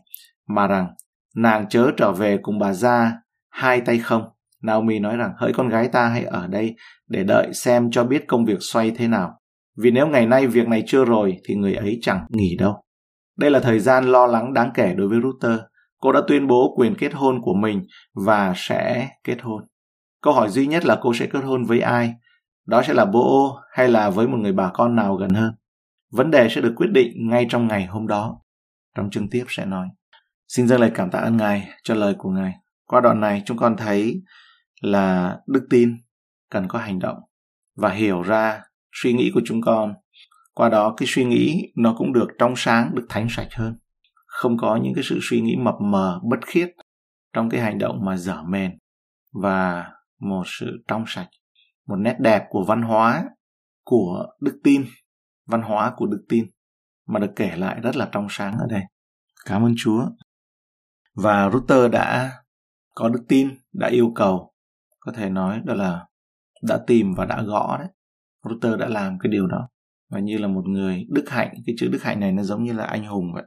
mà 0.49 0.67
rằng 0.67 0.89
nàng 1.37 1.69
chớ 1.69 1.91
trở 1.97 2.13
về 2.13 2.39
cùng 2.43 2.59
bà 2.59 2.73
gia 2.73 3.13
hai 3.51 3.81
tay 3.81 3.99
không. 3.99 4.23
Naomi 4.63 4.99
nói 4.99 5.17
rằng 5.17 5.33
hỡi 5.37 5.53
con 5.53 5.69
gái 5.69 5.89
ta 5.89 6.07
hãy 6.07 6.25
ở 6.25 6.47
đây 6.47 6.75
để 7.09 7.25
đợi 7.25 7.55
xem 7.55 7.91
cho 7.91 8.05
biết 8.05 8.25
công 8.29 8.45
việc 8.45 8.59
xoay 8.61 8.91
thế 8.91 9.09
nào. 9.09 9.41
Vì 9.79 9.91
nếu 9.91 10.07
ngày 10.07 10.27
nay 10.27 10.47
việc 10.47 10.69
này 10.69 10.83
chưa 10.87 11.05
rồi 11.05 11.37
thì 11.49 11.55
người 11.55 11.75
ấy 11.75 11.99
chẳng 12.03 12.27
nghỉ 12.31 12.57
đâu. 12.59 12.83
Đây 13.39 13.51
là 13.51 13.61
thời 13.61 13.81
gian 13.81 14.05
lo 14.05 14.27
lắng 14.27 14.53
đáng 14.53 14.71
kể 14.75 14.95
đối 14.95 15.09
với 15.09 15.21
Ruther. 15.23 15.61
Cô 16.01 16.13
đã 16.13 16.21
tuyên 16.29 16.47
bố 16.47 16.75
quyền 16.77 16.95
kết 16.95 17.15
hôn 17.15 17.41
của 17.43 17.55
mình 17.55 17.83
và 18.27 18.53
sẽ 18.57 19.09
kết 19.25 19.43
hôn. 19.43 19.63
Câu 20.23 20.33
hỏi 20.33 20.49
duy 20.49 20.67
nhất 20.67 20.85
là 20.85 20.99
cô 21.01 21.15
sẽ 21.15 21.27
kết 21.27 21.45
hôn 21.45 21.65
với 21.65 21.81
ai? 21.81 22.15
Đó 22.71 22.83
sẽ 22.83 22.95
là 22.95 23.05
bố 23.05 23.59
hay 23.73 23.89
là 23.89 24.11
với 24.11 24.29
một 24.29 24.37
người 24.37 24.53
bà 24.53 24.71
con 24.75 24.97
nào 24.97 25.17
gần 25.17 25.31
hơn? 25.31 25.55
Vấn 26.11 26.31
đề 26.31 26.49
sẽ 26.51 26.61
được 26.61 26.73
quyết 26.77 26.91
định 26.93 27.29
ngay 27.29 27.47
trong 27.51 27.69
ngày 27.69 27.87
hôm 27.87 28.07
đó. 28.07 28.41
Trong 28.97 29.11
chương 29.11 29.31
tiếp 29.31 29.45
sẽ 29.49 29.65
nói. 29.65 29.89
Xin 30.49 30.69
dâng 30.69 30.81
lời 30.81 30.91
cảm 30.95 31.11
tạ 31.11 31.19
ơn 31.19 31.37
Ngài 31.37 31.69
cho 31.83 31.95
lời 31.95 32.15
của 32.19 32.31
Ngài. 32.31 32.55
Qua 32.87 33.01
đoạn 33.01 33.21
này, 33.21 33.43
chúng 33.47 33.57
con 33.57 33.77
thấy 33.77 34.23
là 34.81 35.37
đức 35.47 35.67
tin 35.71 35.97
cần 36.51 36.69
có 36.69 36.79
hành 36.79 36.99
động 36.99 37.19
và 37.77 37.91
hiểu 37.91 38.23
ra 38.23 38.63
suy 38.93 39.13
nghĩ 39.13 39.31
của 39.35 39.41
chúng 39.45 39.61
con 39.63 39.95
qua 40.55 40.69
đó, 40.69 40.95
cái 40.97 41.07
suy 41.09 41.25
nghĩ 41.25 41.73
nó 41.77 41.95
cũng 41.99 42.13
được 42.13 42.29
trong 42.39 42.53
sáng, 42.57 42.95
được 42.95 43.07
thánh 43.09 43.27
sạch 43.31 43.49
hơn 43.53 43.77
không 44.27 44.57
có 44.57 44.77
những 44.77 44.95
cái 44.95 45.05
sự 45.05 45.19
suy 45.23 45.41
nghĩ 45.41 45.57
mập 45.57 45.75
mờ, 45.81 46.21
bất 46.31 46.39
khiết 46.47 46.71
trong 47.33 47.51
cái 47.51 47.61
hành 47.61 47.79
động 47.79 48.05
mà 48.05 48.17
dở 48.17 48.43
mền 48.43 48.79
và 49.43 49.91
một 50.21 50.43
sự 50.47 50.67
trong 50.89 51.05
sạch 51.07 51.29
một 51.91 51.97
nét 51.97 52.17
đẹp 52.21 52.47
của 52.49 52.65
văn 52.65 52.83
hóa 52.83 53.25
của 53.85 54.27
đức 54.41 54.61
tin, 54.65 54.85
văn 55.47 55.63
hóa 55.63 55.93
của 55.97 56.07
đức 56.07 56.25
tin, 56.29 56.45
mà 57.07 57.21
được 57.21 57.33
kể 57.37 57.57
lại 57.57 57.81
rất 57.81 57.97
là 57.97 58.09
trong 58.13 58.27
sáng 58.31 58.59
ở 58.59 58.67
đây. 58.71 58.83
Cảm 59.47 59.65
ơn 59.65 59.75
chúa. 59.77 60.07
Và 61.15 61.51
router 61.51 61.93
đã 61.93 62.33
có 62.95 63.09
đức 63.09 63.25
tin, 63.29 63.49
đã 63.73 63.89
yêu 63.89 64.13
cầu, 64.15 64.53
có 65.01 65.13
thể 65.13 65.31
nói 65.31 65.61
đó 65.65 65.75
là 65.75 66.07
đã 66.63 66.79
tìm 66.87 67.15
và 67.17 67.25
đã 67.25 67.43
gõ 67.43 67.77
đấy. 67.79 67.89
Router 68.49 68.81
đã 68.81 68.89
làm 68.89 69.19
cái 69.19 69.31
điều 69.33 69.47
đó. 69.47 69.69
Và 70.11 70.21
như 70.21 70.39
là 70.39 70.49
một 70.49 70.63
người 70.67 71.07
đức 71.11 71.25
hạnh, 71.29 71.55
cái 71.67 71.75
chữ 71.79 71.89
đức 71.93 72.03
hạnh 72.03 72.21
này 72.21 72.33
nó 72.33 72.43
giống 72.43 72.65
như 72.65 72.73
là 72.73 72.85
anh 72.85 73.05
hùng 73.05 73.33
vậy. 73.35 73.45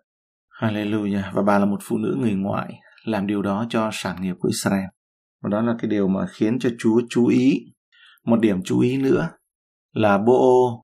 Hallelujah. 0.61 1.33
Và 1.33 1.41
bà 1.41 1.59
là 1.59 1.65
một 1.65 1.79
phụ 1.81 1.97
nữ 1.97 2.17
người 2.19 2.33
ngoại 2.33 2.73
làm 3.05 3.27
điều 3.27 3.41
đó 3.41 3.65
cho 3.69 3.89
sản 3.93 4.21
nghiệp 4.21 4.35
của 4.39 4.47
Israel. 4.47 4.85
Và 5.41 5.49
đó 5.49 5.61
là 5.61 5.75
cái 5.79 5.89
điều 5.89 6.07
mà 6.07 6.25
khiến 6.27 6.59
cho 6.59 6.69
Chúa 6.79 7.01
chú 7.09 7.27
ý 7.27 7.72
một 8.25 8.39
điểm 8.39 8.63
chú 8.63 8.79
ý 8.79 8.97
nữa 8.97 9.29
là 9.93 10.17
Bô 10.17 10.83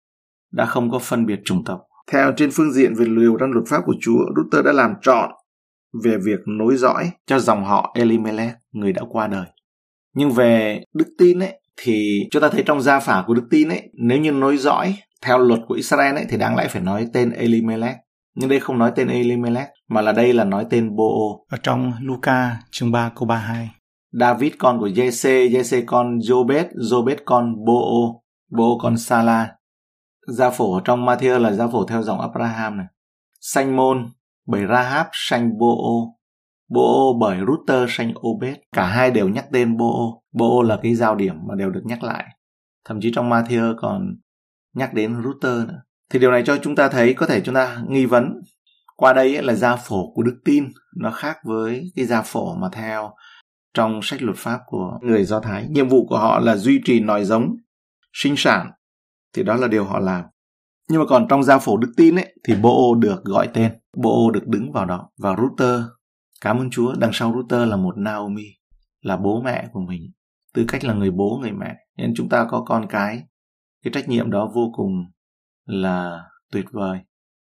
đã 0.52 0.66
không 0.66 0.92
có 0.92 1.00
phân 1.00 1.26
biệt 1.26 1.40
chủng 1.46 1.64
tộc. 1.66 1.82
Theo 2.12 2.32
trên 2.38 2.50
phương 2.54 2.74
diện 2.74 2.94
về 2.96 3.06
liều 3.06 3.38
răn 3.40 3.52
luật 3.52 3.68
pháp 3.68 3.82
của 3.86 3.96
Chúa 4.02 4.20
Luther 4.36 4.66
đã 4.66 4.72
làm 4.72 4.94
trọn 5.02 5.30
về 6.04 6.18
việc 6.18 6.40
nối 6.46 6.76
dõi 6.78 7.12
cho 7.26 7.40
dòng 7.40 7.66
họ 7.66 7.92
Elimelech 7.96 8.56
người 8.72 8.94
đã 8.94 9.02
qua 9.10 9.28
đời. 9.28 9.46
Nhưng 10.16 10.32
về 10.32 10.84
đức 10.94 11.08
tin 11.18 11.40
ấy 11.40 11.62
thì 11.78 12.28
chúng 12.32 12.42
ta 12.42 12.50
thấy 12.50 12.64
trong 12.66 12.82
gia 12.82 13.00
phả 13.00 13.24
của 13.28 13.34
đức 13.34 13.48
tin 13.50 13.70
ấy 13.70 13.90
nếu 13.94 14.20
như 14.20 14.32
nối 14.32 14.58
dõi 14.58 14.96
theo 15.22 15.38
luật 15.38 15.60
của 15.68 15.76
Israel 15.76 16.16
ấy 16.16 16.26
thì 16.30 16.38
đáng 16.38 16.56
lẽ 16.56 16.68
phải 16.68 16.82
nói 16.82 17.08
tên 17.14 17.32
Elimelech. 17.32 17.96
Nhưng 18.36 18.50
đây 18.50 18.60
không 18.60 18.78
nói 18.78 18.92
tên 18.96 19.08
Elimelech 19.08 19.68
mà 19.88 20.02
là 20.02 20.12
đây 20.12 20.34
là 20.34 20.44
nói 20.44 20.66
tên 20.70 20.96
Boo 20.96 21.06
ở 21.50 21.58
trong 21.64 21.94
Luca 22.02 22.58
chương 22.72 22.92
3 22.92 23.12
câu 23.16 23.28
32 23.28 23.70
David 24.12 24.54
con 24.58 24.80
của 24.80 24.88
Jesse 24.88 25.50
Jesse 25.50 25.84
con 25.86 26.18
Jobet, 26.18 26.66
Jobet 26.76 27.18
con 27.26 27.66
Boo 27.66 28.22
Boo 28.50 28.78
con 28.82 28.98
Sala. 28.98 29.56
Gia 30.28 30.50
phổ 30.50 30.80
trong 30.80 31.06
Matthew 31.06 31.40
là 31.40 31.52
gia 31.52 31.68
phổ 31.68 31.86
theo 31.86 32.04
dòng 32.04 32.22
Abraham 32.22 32.78
này. 32.78 32.88
Sanh 33.42 33.76
môn 33.76 34.06
bởi 34.48 34.66
Rahab 34.68 35.08
sanh 35.12 35.58
Boo 35.58 35.76
Boo 36.70 37.14
bởi 37.20 37.38
Router 37.48 37.90
sanh 37.90 38.14
Obed. 38.28 38.56
Cả 38.72 38.86
hai 38.86 39.12
đều 39.12 39.30
nhắc 39.30 39.46
tên 39.52 39.78
Boo 39.78 40.22
Boo 40.32 40.62
là 40.64 40.80
cái 40.84 40.96
giao 40.96 41.16
điểm 41.16 41.36
mà 41.48 41.56
đều 41.56 41.70
được 41.70 41.82
nhắc 41.86 42.04
lại. 42.04 42.26
Thậm 42.86 43.02
chí 43.02 43.12
trong 43.16 43.30
Matthew 43.30 43.76
còn 43.78 44.16
nhắc 44.74 44.94
đến 44.94 45.24
router 45.24 45.68
nữa. 45.68 45.82
Thì 46.10 46.20
điều 46.20 46.32
này 46.32 46.44
cho 46.46 46.58
chúng 46.58 46.76
ta 46.76 46.90
thấy 46.90 47.14
có 47.14 47.26
thể 47.26 47.42
chúng 47.42 47.56
ta 47.56 47.82
nghi 47.88 48.06
vấn 48.06 48.42
qua 48.96 49.14
đây 49.14 49.44
là 49.44 49.54
gia 49.54 49.76
phổ 49.76 50.12
của 50.14 50.24
đức 50.24 50.40
tin 50.46 50.68
nó 50.98 51.12
khác 51.12 51.38
với 51.44 51.92
cái 51.96 52.06
gia 52.06 52.22
phổ 52.22 52.56
mà 52.56 52.68
theo 52.72 53.12
trong 53.74 54.00
sách 54.04 54.22
luật 54.22 54.38
pháp 54.38 54.60
của 54.66 55.00
người 55.02 55.24
Do 55.24 55.40
Thái. 55.40 55.68
Nhiệm 55.70 55.90
vụ 55.90 56.06
của 56.08 56.18
họ 56.18 56.40
là 56.40 56.56
duy 56.56 56.82
trì 56.86 57.00
nòi 57.00 57.26
giống, 57.26 57.56
sinh 58.14 58.36
sản 58.38 58.72
thì 59.36 59.44
đó 59.44 59.56
là 59.56 59.68
điều 59.68 59.86
họ 59.86 60.00
làm. 60.00 60.26
Nhưng 60.90 61.00
mà 61.00 61.06
còn 61.10 61.28
trong 61.30 61.44
gia 61.44 61.58
phổ 61.58 61.78
đức 61.78 61.92
tin 61.98 62.16
ấy 62.16 62.36
thì 62.44 62.56
Bo 62.56 62.96
được 63.00 63.24
gọi 63.24 63.50
tên, 63.54 63.72
Bo 63.98 64.32
được 64.34 64.48
đứng 64.48 64.72
vào 64.72 64.86
đó 64.86 65.10
và 65.18 65.36
router 65.36 65.82
cảm 66.42 66.58
ơn 66.58 66.70
Chúa 66.70 66.94
đằng 67.00 67.12
sau 67.14 67.34
router 67.34 67.70
là 67.70 67.76
một 67.76 67.98
Naomi 67.98 68.46
là 69.02 69.18
bố 69.18 69.42
mẹ 69.42 69.68
của 69.74 69.80
mình 69.80 70.02
tư 70.54 70.66
cách 70.68 70.84
là 70.84 70.94
người 70.94 71.12
bố 71.12 71.40
người 71.42 71.52
mẹ 71.52 71.76
nên 71.98 72.14
chúng 72.16 72.30
ta 72.30 72.48
có 72.50 72.64
con 72.66 72.86
cái 72.90 73.24
cái 73.84 73.94
trách 73.94 74.10
nhiệm 74.10 74.32
đó 74.32 74.52
vô 74.56 74.72
cùng 74.76 74.92
là 75.66 76.24
tuyệt 76.52 76.66
vời 76.72 77.00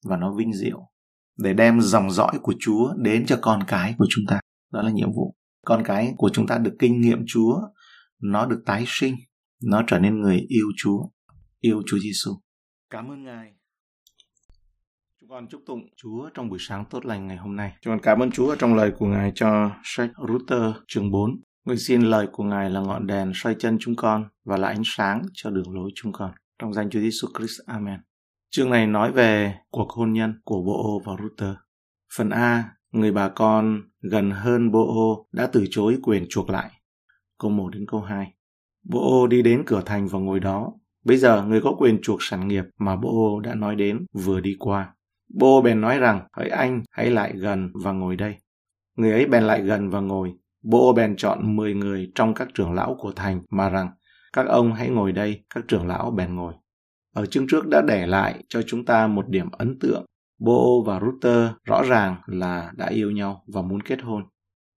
và 0.05 0.17
nó 0.17 0.35
vinh 0.35 0.53
diệu 0.53 0.89
để 1.39 1.55
đem 1.55 1.81
dòng 1.81 2.11
dõi 2.11 2.39
của 2.43 2.55
Chúa 2.61 2.93
đến 2.97 3.27
cho 3.27 3.39
con 3.43 3.63
cái 3.67 3.95
của 3.99 4.07
chúng 4.11 4.25
ta. 4.29 4.41
Đó 4.73 4.83
là 4.83 4.91
nhiệm 4.91 5.13
vụ. 5.13 5.35
Con 5.65 5.83
cái 5.85 6.15
của 6.17 6.31
chúng 6.33 6.47
ta 6.47 6.59
được 6.59 6.77
kinh 6.79 7.01
nghiệm 7.01 7.25
Chúa, 7.27 7.61
nó 8.23 8.47
được 8.47 8.63
tái 8.67 8.85
sinh, 8.87 9.15
nó 9.63 9.83
trở 9.87 9.99
nên 9.99 10.21
người 10.21 10.47
yêu 10.49 10.67
Chúa, 10.77 10.99
yêu 11.61 11.83
Chúa 11.87 11.99
Giêsu. 11.99 12.31
Cảm 12.91 13.11
ơn 13.11 13.25
Ngài. 13.25 13.53
Chúng 15.21 15.31
con 15.31 15.49
chúc 15.49 15.63
tụng 15.67 15.81
Chúa 15.97 16.31
trong 16.35 16.49
buổi 16.49 16.59
sáng 16.61 16.85
tốt 16.91 17.07
lành 17.07 17.27
ngày 17.27 17.37
hôm 17.37 17.57
nay. 17.57 17.73
Chúng 17.83 17.93
con 17.93 18.01
cảm 18.03 18.23
ơn 18.23 18.31
Chúa 18.31 18.57
trong 18.57 18.75
lời 18.75 18.93
của 18.99 19.07
Ngài 19.07 19.33
cho 19.35 19.71
sách 19.85 20.11
Ruther 20.29 20.75
chương 20.89 21.11
4. 21.11 21.31
Nguyện 21.65 21.79
xin 21.79 22.03
lời 22.03 22.29
của 22.33 22.45
Ngài 22.45 22.71
là 22.71 22.81
ngọn 22.81 23.07
đèn 23.07 23.33
soi 23.35 23.57
chân 23.59 23.77
chúng 23.81 23.97
con 23.97 24.29
và 24.45 24.57
là 24.57 24.69
ánh 24.69 24.83
sáng 24.85 25.23
cho 25.33 25.51
đường 25.51 25.75
lối 25.75 25.91
chúng 25.95 26.13
con. 26.13 26.33
Trong 26.59 26.73
danh 26.73 26.91
Chúa 26.91 27.01
Giêsu 27.01 27.29
Christ. 27.39 27.61
Amen. 27.67 28.01
Chương 28.51 28.71
này 28.71 28.87
nói 28.87 29.13
về 29.13 29.55
cuộc 29.71 29.91
hôn 29.91 30.13
nhân 30.13 30.41
của 30.45 30.63
Bô 30.63 31.03
và 31.05 31.13
Ruther. 31.23 31.57
Phần 32.17 32.31
A, 32.31 32.74
người 32.95 33.13
bà 33.13 33.29
con 33.29 33.83
gần 34.03 34.31
hơn 34.31 34.71
Bô 34.71 35.27
đã 35.33 35.47
từ 35.47 35.65
chối 35.71 35.99
quyền 36.03 36.27
chuộc 36.29 36.51
lại. 36.51 36.71
Câu 37.39 37.51
1 37.51 37.69
đến 37.69 37.87
câu 37.89 38.01
2. 38.01 38.35
Bô 38.85 39.27
đi 39.27 39.43
đến 39.43 39.63
cửa 39.67 39.83
thành 39.87 40.09
và 40.09 40.19
ngồi 40.19 40.41
đó. 40.41 40.73
Bây 41.05 41.17
giờ 41.17 41.43
người 41.43 41.61
có 41.61 41.75
quyền 41.79 42.03
chuộc 42.03 42.23
sản 42.23 42.49
nghiệp 42.49 42.65
mà 42.79 42.97
Bô 42.97 43.41
đã 43.41 43.55
nói 43.55 43.77
đến 43.77 44.07
vừa 44.13 44.41
đi 44.41 44.57
qua. 44.59 44.95
Bô 45.35 45.63
bèn 45.63 45.81
nói 45.81 45.99
rằng, 45.99 46.29
hỡi 46.37 46.49
anh, 46.49 46.83
hãy 46.91 47.11
lại 47.11 47.33
gần 47.37 47.71
và 47.85 47.93
ngồi 47.93 48.17
đây. 48.17 48.37
Người 48.97 49.13
ấy 49.13 49.27
bèn 49.27 49.43
lại 49.43 49.63
gần 49.63 49.91
và 49.91 50.01
ngồi, 50.01 50.33
Bô 50.63 50.93
bèn 50.93 51.17
chọn 51.17 51.57
10 51.57 51.75
người 51.75 52.13
trong 52.15 52.35
các 52.35 52.49
trưởng 52.55 52.73
lão 52.73 52.97
của 52.99 53.13
thành 53.13 53.43
mà 53.51 53.69
rằng 53.69 53.91
các 54.33 54.47
ông 54.47 54.75
hãy 54.75 54.89
ngồi 54.89 55.13
đây, 55.13 55.45
các 55.55 55.65
trưởng 55.69 55.87
lão 55.87 56.11
bèn 56.11 56.35
ngồi. 56.35 56.55
Ở 57.15 57.27
chương 57.27 57.47
trước 57.49 57.69
đã 57.71 57.83
để 57.89 58.07
lại 58.07 58.45
cho 58.49 58.63
chúng 58.63 58.85
ta 58.85 59.07
một 59.07 59.29
điểm 59.29 59.51
ấn 59.51 59.79
tượng. 59.79 60.05
Bo 60.39 60.81
và 60.87 61.01
Ruther 61.01 61.51
rõ 61.65 61.83
ràng 61.83 62.17
là 62.27 62.73
đã 62.77 62.87
yêu 62.87 63.11
nhau 63.11 63.45
và 63.47 63.63
muốn 63.63 63.81
kết 63.81 64.03
hôn. 64.03 64.23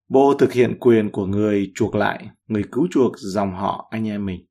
Bo 0.10 0.34
thực 0.40 0.54
hiện 0.54 0.78
quyền 0.80 1.12
của 1.12 1.26
người 1.26 1.72
chuộc 1.76 1.96
lại, 1.96 2.30
người 2.48 2.64
cứu 2.72 2.88
chuộc 2.92 3.12
dòng 3.18 3.54
họ 3.54 3.88
anh 3.92 4.08
em 4.08 4.26
mình. 4.26 4.46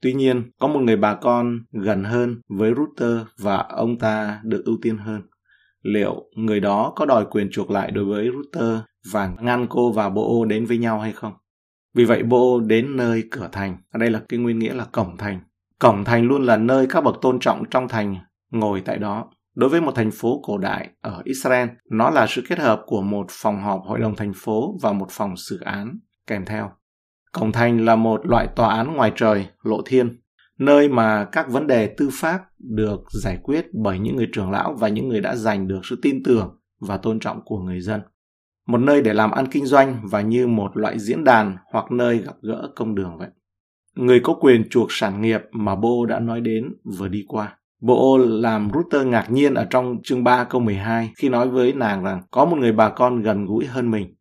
Tuy 0.00 0.14
nhiên, 0.14 0.50
có 0.58 0.68
một 0.68 0.80
người 0.80 0.96
bà 0.96 1.14
con 1.14 1.58
gần 1.72 2.04
hơn 2.04 2.40
với 2.48 2.72
Ruther 2.76 3.26
và 3.38 3.56
ông 3.56 3.98
ta 3.98 4.40
được 4.44 4.62
ưu 4.64 4.76
tiên 4.82 4.98
hơn. 4.98 5.22
Liệu 5.82 6.24
người 6.36 6.60
đó 6.60 6.92
có 6.96 7.06
đòi 7.06 7.26
quyền 7.30 7.50
chuộc 7.50 7.70
lại 7.70 7.90
đối 7.90 8.04
với 8.04 8.30
Ruther 8.34 8.78
và 9.12 9.34
ngăn 9.40 9.66
cô 9.70 9.92
và 9.92 10.08
Bo 10.08 10.44
đến 10.48 10.66
với 10.66 10.78
nhau 10.78 11.00
hay 11.00 11.12
không? 11.12 11.32
Vì 11.94 12.04
vậy 12.04 12.22
Bo 12.22 12.60
đến 12.66 12.96
nơi 12.96 13.24
cửa 13.30 13.48
thành. 13.52 13.76
Ở 13.90 13.98
đây 13.98 14.10
là 14.10 14.22
cái 14.28 14.38
nguyên 14.38 14.58
nghĩa 14.58 14.74
là 14.74 14.84
cổng 14.84 15.16
thành. 15.16 15.40
Cổng 15.78 16.04
thành 16.04 16.22
luôn 16.22 16.42
là 16.42 16.56
nơi 16.56 16.86
các 16.90 17.04
bậc 17.04 17.14
tôn 17.22 17.38
trọng 17.40 17.64
trong 17.70 17.88
thành 17.88 18.16
ngồi 18.50 18.80
tại 18.80 18.98
đó. 18.98 19.30
Đối 19.54 19.70
với 19.70 19.80
một 19.80 19.92
thành 19.94 20.10
phố 20.10 20.40
cổ 20.42 20.58
đại 20.58 20.90
ở 21.00 21.22
Israel, 21.24 21.68
nó 21.90 22.10
là 22.10 22.26
sự 22.28 22.42
kết 22.48 22.58
hợp 22.58 22.82
của 22.86 23.02
một 23.02 23.26
phòng 23.30 23.62
họp 23.62 23.82
hội 23.84 23.98
đồng 23.98 24.16
thành 24.16 24.32
phố 24.36 24.78
và 24.82 24.92
một 24.92 25.06
phòng 25.10 25.36
xử 25.36 25.60
án 25.60 25.98
kèm 26.26 26.44
theo. 26.44 26.70
Cổng 27.32 27.52
thành 27.52 27.84
là 27.84 27.96
một 27.96 28.26
loại 28.26 28.48
tòa 28.56 28.74
án 28.74 28.94
ngoài 28.94 29.12
trời, 29.16 29.46
lộ 29.62 29.82
thiên, 29.86 30.20
nơi 30.58 30.88
mà 30.88 31.24
các 31.32 31.48
vấn 31.48 31.66
đề 31.66 31.94
tư 31.96 32.08
pháp 32.12 32.40
được 32.58 33.00
giải 33.22 33.38
quyết 33.42 33.66
bởi 33.72 33.98
những 33.98 34.16
người 34.16 34.28
trưởng 34.32 34.50
lão 34.50 34.74
và 34.78 34.88
những 34.88 35.08
người 35.08 35.20
đã 35.20 35.36
giành 35.36 35.68
được 35.68 35.80
sự 35.84 35.98
tin 36.02 36.22
tưởng 36.24 36.58
và 36.80 36.96
tôn 36.96 37.20
trọng 37.20 37.40
của 37.44 37.58
người 37.58 37.80
dân. 37.80 38.00
Một 38.66 38.78
nơi 38.78 39.02
để 39.02 39.12
làm 39.12 39.30
ăn 39.30 39.46
kinh 39.50 39.66
doanh 39.66 40.00
và 40.10 40.20
như 40.20 40.46
một 40.46 40.76
loại 40.76 40.98
diễn 40.98 41.24
đàn 41.24 41.56
hoặc 41.72 41.92
nơi 41.92 42.18
gặp 42.18 42.34
gỡ 42.42 42.68
công 42.76 42.94
đường 42.94 43.18
vậy. 43.18 43.28
Người 43.96 44.20
có 44.20 44.34
quyền 44.40 44.68
chuộc 44.70 44.86
sản 44.90 45.20
nghiệp 45.20 45.40
mà 45.52 45.74
Bo 45.74 46.06
đã 46.08 46.20
nói 46.20 46.40
đến 46.40 46.64
vừa 46.98 47.08
đi 47.08 47.24
qua. 47.28 47.56
Bộ 47.82 48.18
làm 48.18 48.70
Router 48.74 49.06
ngạc 49.06 49.30
nhiên 49.30 49.54
ở 49.54 49.66
trong 49.70 50.02
chương 50.02 50.24
3 50.24 50.44
câu 50.44 50.60
12 50.60 51.12
khi 51.16 51.28
nói 51.28 51.48
với 51.48 51.72
nàng 51.72 52.04
rằng 52.04 52.22
có 52.30 52.44
một 52.44 52.56
người 52.58 52.72
bà 52.72 52.88
con 52.88 53.22
gần 53.22 53.46
gũi 53.46 53.66
hơn 53.66 53.90
mình. 53.90 54.14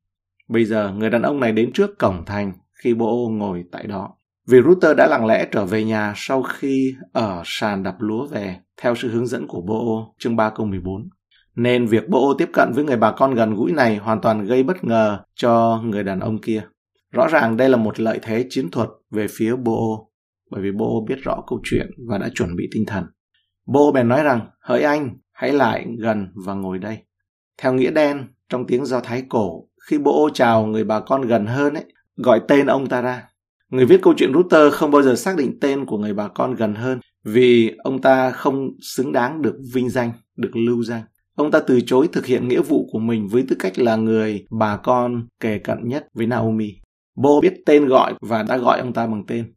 Bây 0.50 0.66
giờ, 0.66 0.94
người 0.98 1.10
đàn 1.10 1.22
ông 1.22 1.40
này 1.40 1.52
đến 1.52 1.72
trước 1.74 2.00
cổng 2.00 2.26
thành 2.26 2.54
khi 2.84 2.94
Bộ 2.94 3.30
ngồi 3.30 3.64
tại 3.72 3.88
đó. 3.88 4.10
Vì 4.48 4.62
Router 4.62 4.98
đã 4.98 5.08
lặng 5.08 5.26
lẽ 5.26 5.48
trở 5.52 5.66
về 5.66 5.84
nhà 5.84 6.14
sau 6.16 6.44
khi 6.44 6.96
ở 7.14 7.42
sàn 7.46 7.84
đập 7.84 7.96
lúa 8.00 8.28
về, 8.28 8.58
theo 8.82 8.96
sự 8.96 9.10
hướng 9.10 9.28
dẫn 9.28 9.48
của 9.48 9.62
Bộ 9.62 10.14
chương 10.20 10.36
3 10.36 10.50
câu 10.50 10.66
14. 10.66 11.10
Nên 11.56 11.86
việc 11.86 12.10
Bộ 12.10 12.34
tiếp 12.38 12.50
cận 12.54 12.72
với 12.74 12.84
người 12.84 12.98
bà 12.98 13.12
con 13.12 13.36
gần 13.36 13.56
gũi 13.56 13.72
này 13.72 13.98
hoàn 13.98 14.22
toàn 14.22 14.46
gây 14.46 14.64
bất 14.64 14.84
ngờ 14.84 15.20
cho 15.36 15.82
người 15.86 16.04
đàn 16.04 16.20
ông 16.20 16.42
kia. 16.42 16.64
Rõ 17.12 17.28
ràng 17.28 17.58
đây 17.58 17.70
là 17.70 17.78
một 17.78 18.00
lợi 18.00 18.20
thế 18.22 18.46
chiến 18.50 18.72
thuật 18.72 18.90
về 19.12 19.28
phía 19.30 19.56
Bộ 19.56 20.12
bởi 20.52 20.62
vì 20.62 20.72
Bộ 20.72 21.06
biết 21.10 21.18
rõ 21.24 21.44
câu 21.48 21.60
chuyện 21.64 21.88
và 22.08 22.18
đã 22.18 22.30
chuẩn 22.36 22.56
bị 22.56 22.70
tinh 22.74 22.84
thần. 22.88 23.04
Bô 23.66 23.92
bèn 23.92 24.08
nói 24.08 24.24
rằng, 24.24 24.48
hỡi 24.60 24.84
anh, 24.84 25.18
hãy 25.32 25.54
lại 25.54 25.88
gần 26.00 26.28
và 26.46 26.54
ngồi 26.54 26.80
đây. 26.80 26.98
Theo 27.58 27.74
nghĩa 27.74 27.92
đen, 27.92 28.28
trong 28.50 28.68
tiếng 28.68 28.86
Do 28.86 29.00
Thái 29.00 29.24
cổ, 29.30 29.68
khi 29.90 29.98
bố 29.98 30.30
chào 30.34 30.66
người 30.66 30.84
bà 30.84 31.00
con 31.00 31.22
gần 31.22 31.46
hơn 31.46 31.74
ấy, 31.74 31.86
gọi 32.16 32.42
tên 32.48 32.66
ông 32.66 32.88
ta 32.88 33.02
ra. 33.02 33.28
Người 33.70 33.86
viết 33.86 34.00
câu 34.02 34.14
chuyện 34.18 34.34
Router 34.34 34.74
không 34.74 34.92
bao 34.92 35.02
giờ 35.02 35.16
xác 35.16 35.38
định 35.38 35.60
tên 35.62 35.86
của 35.86 35.98
người 35.98 36.14
bà 36.14 36.28
con 36.28 36.56
gần 36.56 36.76
hơn 36.76 37.00
vì 37.24 37.72
ông 37.78 38.02
ta 38.02 38.32
không 38.32 38.70
xứng 38.82 39.12
đáng 39.12 39.42
được 39.42 39.56
vinh 39.74 39.90
danh, 39.90 40.12
được 40.36 40.52
lưu 40.54 40.84
danh. 40.84 41.04
Ông 41.36 41.52
ta 41.52 41.60
từ 41.60 41.82
chối 41.86 42.10
thực 42.12 42.26
hiện 42.26 42.48
nghĩa 42.48 42.62
vụ 42.62 42.90
của 42.92 43.00
mình 43.00 43.28
với 43.28 43.46
tư 43.50 43.56
cách 43.60 43.80
là 43.80 43.96
người 43.96 44.46
bà 44.50 44.78
con 44.78 45.28
kề 45.40 45.60
cận 45.60 45.78
nhất 45.84 46.08
với 46.14 46.28
Naomi. 46.28 46.74
Bo 47.16 47.42
biết 47.42 47.54
tên 47.66 47.88
gọi 47.88 48.14
và 48.22 48.44
đã 48.44 48.58
gọi 48.58 48.80
ông 48.80 48.94
ta 48.94 49.08
bằng 49.08 49.24
tên 49.28 49.54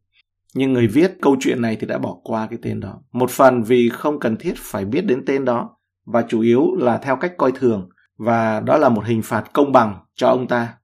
nhưng 0.55 0.73
người 0.73 0.87
viết 0.87 1.13
câu 1.23 1.37
chuyện 1.41 1.63
này 1.63 1.77
thì 1.81 1.87
đã 1.87 1.99
bỏ 1.99 2.17
qua 2.25 2.47
cái 2.47 2.59
tên 2.63 2.81
đó. 2.81 3.01
Một 3.13 3.31
phần 3.31 3.63
vì 3.63 3.89
không 3.89 4.21
cần 4.21 4.37
thiết 4.37 4.55
phải 4.57 4.85
biết 4.85 5.07
đến 5.07 5.25
tên 5.27 5.45
đó, 5.45 5.77
và 6.07 6.25
chủ 6.29 6.41
yếu 6.41 6.75
là 6.79 6.99
theo 6.99 7.17
cách 7.17 7.33
coi 7.39 7.53
thường, 7.53 7.89
và 8.19 8.61
đó 8.61 8.79
là 8.79 8.89
một 8.89 9.05
hình 9.05 9.23
phạt 9.23 9.53
công 9.53 9.73
bằng 9.73 9.99
cho 10.15 10.29
ông 10.29 10.49
ta, 10.49 10.75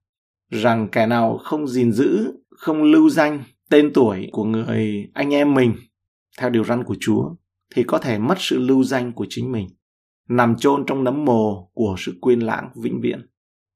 rằng 0.49 0.87
kẻ 0.91 1.07
nào 1.07 1.37
không 1.37 1.67
gìn 1.67 1.91
giữ, 1.91 2.33
không 2.49 2.83
lưu 2.83 3.09
danh 3.09 3.43
tên 3.69 3.93
tuổi 3.93 4.29
của 4.31 4.43
người 4.43 5.11
anh 5.13 5.33
em 5.33 5.53
mình 5.53 5.75
theo 6.39 6.49
điều 6.49 6.63
răn 6.63 6.83
của 6.83 6.95
chúa, 6.99 7.35
thì 7.75 7.83
có 7.83 7.97
thể 7.97 8.17
mất 8.17 8.35
sự 8.37 8.59
lưu 8.59 8.83
danh 8.83 9.13
của 9.13 9.25
chính 9.29 9.51
mình, 9.51 9.67
nằm 10.29 10.55
chôn 10.55 10.85
trong 10.85 11.03
nấm 11.03 11.25
mồ 11.25 11.71
của 11.73 11.95
sự 11.97 12.13
quên 12.21 12.39
lãng 12.39 12.69
vĩnh 12.83 13.01
viễn. 13.01 13.27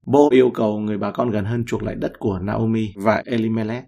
Bô 0.05 0.29
yêu 0.31 0.49
cầu 0.53 0.79
người 0.79 0.97
bà 0.97 1.11
con 1.11 1.29
gần 1.29 1.45
hơn 1.45 1.65
chuộc 1.65 1.83
lại 1.83 1.95
đất 1.95 2.19
của 2.19 2.39
Naomi 2.39 2.89
và 2.95 3.23
Elimelech 3.25 3.83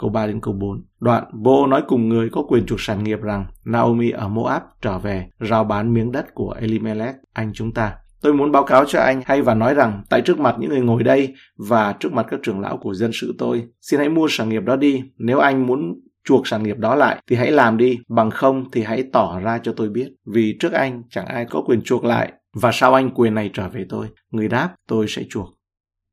câu 0.00 0.10
3 0.10 0.26
đến 0.26 0.40
câu 0.40 0.54
4. 0.54 0.82
Đoạn, 1.00 1.24
Bo 1.32 1.66
nói 1.66 1.82
cùng 1.88 2.08
người 2.08 2.28
có 2.32 2.42
quyền 2.48 2.66
chuộc 2.66 2.80
sản 2.80 3.04
nghiệp 3.04 3.20
rằng 3.20 3.46
Naomi 3.64 4.10
ở 4.10 4.28
Moab 4.28 4.62
trở 4.82 4.98
về 4.98 5.26
rao 5.40 5.64
bán 5.64 5.94
miếng 5.94 6.12
đất 6.12 6.34
của 6.34 6.54
Elimelech, 6.60 7.14
anh 7.32 7.52
chúng 7.54 7.74
ta. 7.74 7.94
Tôi 8.22 8.32
muốn 8.34 8.52
báo 8.52 8.64
cáo 8.64 8.84
cho 8.84 9.00
anh 9.00 9.22
hay 9.26 9.42
và 9.42 9.54
nói 9.54 9.74
rằng 9.74 10.02
tại 10.10 10.20
trước 10.20 10.40
mặt 10.40 10.56
những 10.58 10.70
người 10.70 10.80
ngồi 10.80 11.02
đây 11.02 11.34
và 11.68 11.92
trước 12.00 12.12
mặt 12.12 12.26
các 12.30 12.40
trưởng 12.42 12.60
lão 12.60 12.76
của 12.76 12.94
dân 12.94 13.10
sự 13.14 13.34
tôi, 13.38 13.64
xin 13.80 14.00
hãy 14.00 14.08
mua 14.08 14.26
sản 14.30 14.48
nghiệp 14.48 14.62
đó 14.64 14.76
đi. 14.76 15.02
Nếu 15.18 15.38
anh 15.38 15.66
muốn 15.66 16.00
chuộc 16.24 16.46
sản 16.46 16.62
nghiệp 16.62 16.78
đó 16.78 16.94
lại 16.94 17.22
thì 17.28 17.36
hãy 17.36 17.50
làm 17.50 17.76
đi, 17.76 17.98
bằng 18.08 18.30
không 18.30 18.70
thì 18.72 18.82
hãy 18.82 19.04
tỏ 19.12 19.40
ra 19.40 19.58
cho 19.58 19.72
tôi 19.76 19.88
biết. 19.88 20.08
Vì 20.26 20.56
trước 20.60 20.72
anh 20.72 21.02
chẳng 21.10 21.26
ai 21.26 21.44
có 21.44 21.62
quyền 21.66 21.82
chuộc 21.82 22.04
lại 22.04 22.32
và 22.54 22.70
sau 22.72 22.94
anh 22.94 23.10
quyền 23.14 23.34
này 23.34 23.50
trở 23.52 23.68
về 23.68 23.86
tôi. 23.88 24.06
Người 24.30 24.48
đáp, 24.48 24.74
tôi 24.88 25.06
sẽ 25.08 25.22
chuộc. 25.30 25.48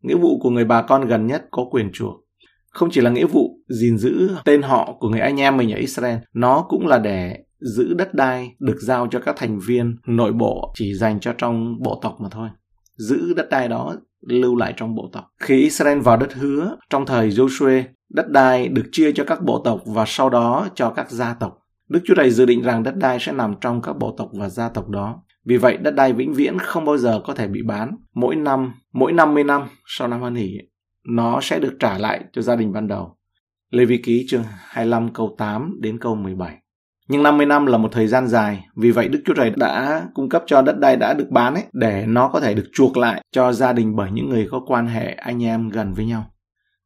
Nghĩa 0.03 0.17
vụ 0.17 0.39
của 0.39 0.49
người 0.49 0.65
bà 0.65 0.81
con 0.81 1.07
gần 1.07 1.27
nhất 1.27 1.45
có 1.51 1.65
quyền 1.71 1.91
chuộc 1.93 2.26
không 2.77 2.89
chỉ 2.91 3.01
là 3.01 3.09
nghĩa 3.09 3.25
vụ 3.25 3.59
gìn 3.67 3.97
giữ 3.97 4.29
tên 4.45 4.61
họ 4.61 4.95
của 4.99 5.09
người 5.09 5.19
anh 5.19 5.39
em 5.39 5.57
mình 5.57 5.73
ở 5.73 5.77
Israel, 5.77 6.17
nó 6.33 6.65
cũng 6.69 6.87
là 6.87 6.99
để 6.99 7.37
giữ 7.59 7.93
đất 7.93 8.13
đai 8.13 8.55
được 8.59 8.77
giao 8.79 9.07
cho 9.11 9.19
các 9.19 9.35
thành 9.37 9.59
viên 9.59 9.97
nội 10.07 10.33
bộ 10.33 10.73
chỉ 10.75 10.93
dành 10.93 11.19
cho 11.19 11.33
trong 11.37 11.75
bộ 11.83 11.99
tộc 12.03 12.15
mà 12.19 12.29
thôi. 12.31 12.49
Giữ 12.95 13.33
đất 13.33 13.49
đai 13.49 13.67
đó 13.67 13.95
lưu 14.21 14.55
lại 14.55 14.73
trong 14.77 14.95
bộ 14.95 15.09
tộc. 15.13 15.25
Khi 15.39 15.61
Israel 15.61 15.99
vào 15.99 16.17
đất 16.17 16.33
hứa, 16.33 16.75
trong 16.89 17.05
thời 17.05 17.29
Joshua, 17.29 17.83
đất 18.09 18.29
đai 18.29 18.67
được 18.67 18.85
chia 18.91 19.11
cho 19.11 19.23
các 19.23 19.43
bộ 19.43 19.61
tộc 19.65 19.81
và 19.85 20.03
sau 20.07 20.29
đó 20.29 20.67
cho 20.75 20.89
các 20.89 21.11
gia 21.11 21.33
tộc. 21.33 21.57
Đức 21.89 21.99
Chúa 22.05 22.15
Trời 22.15 22.29
dự 22.29 22.45
định 22.45 22.61
rằng 22.61 22.83
đất 22.83 22.95
đai 22.95 23.17
sẽ 23.19 23.31
nằm 23.31 23.53
trong 23.61 23.81
các 23.81 23.93
bộ 23.93 24.15
tộc 24.17 24.29
và 24.33 24.49
gia 24.49 24.69
tộc 24.69 24.89
đó. 24.89 25.23
Vì 25.45 25.57
vậy, 25.57 25.77
đất 25.77 25.95
đai 25.95 26.13
vĩnh 26.13 26.33
viễn 26.33 26.59
không 26.59 26.85
bao 26.85 26.97
giờ 26.97 27.21
có 27.25 27.33
thể 27.33 27.47
bị 27.47 27.61
bán. 27.67 27.91
Mỗi 28.15 28.35
năm, 28.35 28.73
mỗi 28.93 29.13
50 29.13 29.43
năm 29.43 29.61
sau 29.85 30.07
năm 30.07 30.19
hoan 30.19 30.35
hỷ, 30.35 30.57
nó 31.07 31.39
sẽ 31.41 31.59
được 31.59 31.73
trả 31.79 31.97
lại 31.97 32.23
cho 32.33 32.41
gia 32.41 32.55
đình 32.55 32.73
ban 32.73 32.87
đầu. 32.87 33.17
Lê 33.71 33.85
Vi 33.85 33.97
Ký 33.97 34.25
chương 34.29 34.43
25 34.57 35.13
câu 35.13 35.35
8 35.37 35.77
đến 35.81 35.99
câu 35.99 36.15
17. 36.15 36.55
Nhưng 37.07 37.23
50 37.23 37.45
năm 37.45 37.65
là 37.65 37.77
một 37.77 37.89
thời 37.91 38.07
gian 38.07 38.27
dài, 38.27 38.65
vì 38.75 38.91
vậy 38.91 39.07
Đức 39.07 39.19
Chúa 39.25 39.33
Trời 39.33 39.51
đã 39.55 40.03
cung 40.13 40.29
cấp 40.29 40.43
cho 40.45 40.61
đất 40.61 40.79
đai 40.79 40.95
đã 40.95 41.13
được 41.13 41.29
bán 41.29 41.53
ấy, 41.53 41.63
để 41.73 42.05
nó 42.07 42.27
có 42.27 42.39
thể 42.39 42.53
được 42.53 42.69
chuộc 42.73 42.97
lại 42.97 43.21
cho 43.31 43.51
gia 43.51 43.73
đình 43.73 43.95
bởi 43.95 44.11
những 44.11 44.29
người 44.29 44.47
có 44.51 44.61
quan 44.67 44.87
hệ 44.87 45.13
anh 45.13 45.43
em 45.43 45.69
gần 45.69 45.93
với 45.93 46.05
nhau. 46.05 46.25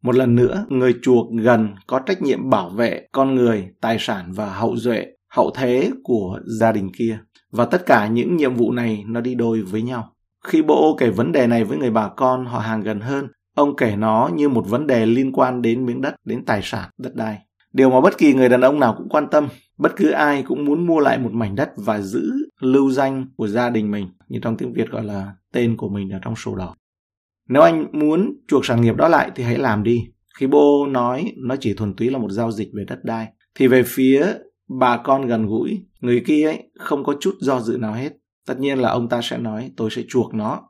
Một 0.01 0.15
lần 0.15 0.35
nữa, 0.35 0.65
người 0.69 0.95
chuộc 1.01 1.27
gần 1.31 1.75
có 1.87 1.99
trách 1.99 2.21
nhiệm 2.21 2.49
bảo 2.49 2.69
vệ 2.69 3.07
con 3.11 3.35
người, 3.35 3.67
tài 3.81 3.97
sản 3.99 4.31
và 4.31 4.53
hậu 4.53 4.77
duệ, 4.77 5.05
hậu 5.29 5.51
thế 5.55 5.91
của 6.03 6.39
gia 6.59 6.71
đình 6.71 6.91
kia. 6.97 7.19
Và 7.51 7.65
tất 7.65 7.85
cả 7.85 8.07
những 8.07 8.37
nhiệm 8.37 8.55
vụ 8.55 8.71
này 8.71 9.03
nó 9.07 9.21
đi 9.21 9.35
đôi 9.35 9.61
với 9.61 9.81
nhau. 9.81 10.13
Khi 10.43 10.61
bộ 10.61 10.95
kể 10.99 11.09
vấn 11.09 11.31
đề 11.31 11.47
này 11.47 11.63
với 11.63 11.77
người 11.77 11.91
bà 11.91 12.07
con 12.07 12.45
họ 12.45 12.59
hàng 12.59 12.81
gần 12.81 12.99
hơn, 12.99 13.27
Ông 13.55 13.75
kể 13.75 13.95
nó 13.95 14.29
như 14.33 14.49
một 14.49 14.69
vấn 14.69 14.87
đề 14.87 15.05
liên 15.05 15.31
quan 15.31 15.61
đến 15.61 15.85
miếng 15.85 16.01
đất, 16.01 16.15
đến 16.25 16.45
tài 16.45 16.59
sản, 16.63 16.89
đất 16.97 17.15
đai. 17.15 17.37
Điều 17.73 17.89
mà 17.89 18.01
bất 18.01 18.17
kỳ 18.17 18.33
người 18.33 18.49
đàn 18.49 18.61
ông 18.61 18.79
nào 18.79 18.95
cũng 18.97 19.09
quan 19.09 19.27
tâm, 19.31 19.47
bất 19.77 19.95
cứ 19.95 20.09
ai 20.09 20.43
cũng 20.43 20.65
muốn 20.65 20.87
mua 20.87 20.99
lại 20.99 21.19
một 21.19 21.31
mảnh 21.33 21.55
đất 21.55 21.71
và 21.75 22.01
giữ 22.01 22.31
lưu 22.59 22.91
danh 22.91 23.25
của 23.35 23.47
gia 23.47 23.69
đình 23.69 23.91
mình, 23.91 24.07
như 24.27 24.39
trong 24.41 24.57
tiếng 24.57 24.73
Việt 24.73 24.89
gọi 24.89 25.03
là 25.03 25.33
tên 25.53 25.77
của 25.77 25.89
mình 25.89 26.09
ở 26.09 26.19
trong 26.21 26.35
sổ 26.35 26.55
đỏ. 26.55 26.75
Nếu 27.49 27.61
anh 27.61 27.85
muốn 27.91 28.33
chuộc 28.47 28.65
sản 28.65 28.81
nghiệp 28.81 28.95
đó 28.95 29.07
lại 29.07 29.31
thì 29.35 29.43
hãy 29.43 29.57
làm 29.57 29.83
đi. 29.83 30.03
Khi 30.39 30.47
bố 30.47 30.87
nói 30.89 31.33
nó 31.37 31.55
chỉ 31.55 31.73
thuần 31.73 31.95
túy 31.95 32.09
là 32.09 32.17
một 32.17 32.31
giao 32.31 32.51
dịch 32.51 32.69
về 32.73 32.83
đất 32.87 32.99
đai, 33.03 33.27
thì 33.55 33.67
về 33.67 33.83
phía 33.83 34.25
bà 34.79 34.97
con 34.97 35.27
gần 35.27 35.45
gũi, 35.45 35.85
người 36.01 36.23
kia 36.27 36.45
ấy 36.45 36.63
không 36.79 37.03
có 37.03 37.15
chút 37.19 37.35
do 37.39 37.59
dự 37.59 37.77
nào 37.77 37.93
hết. 37.93 38.09
Tất 38.47 38.59
nhiên 38.59 38.79
là 38.79 38.89
ông 38.89 39.09
ta 39.09 39.19
sẽ 39.23 39.37
nói 39.37 39.71
tôi 39.77 39.89
sẽ 39.91 40.01
chuộc 40.09 40.33
nó 40.33 40.61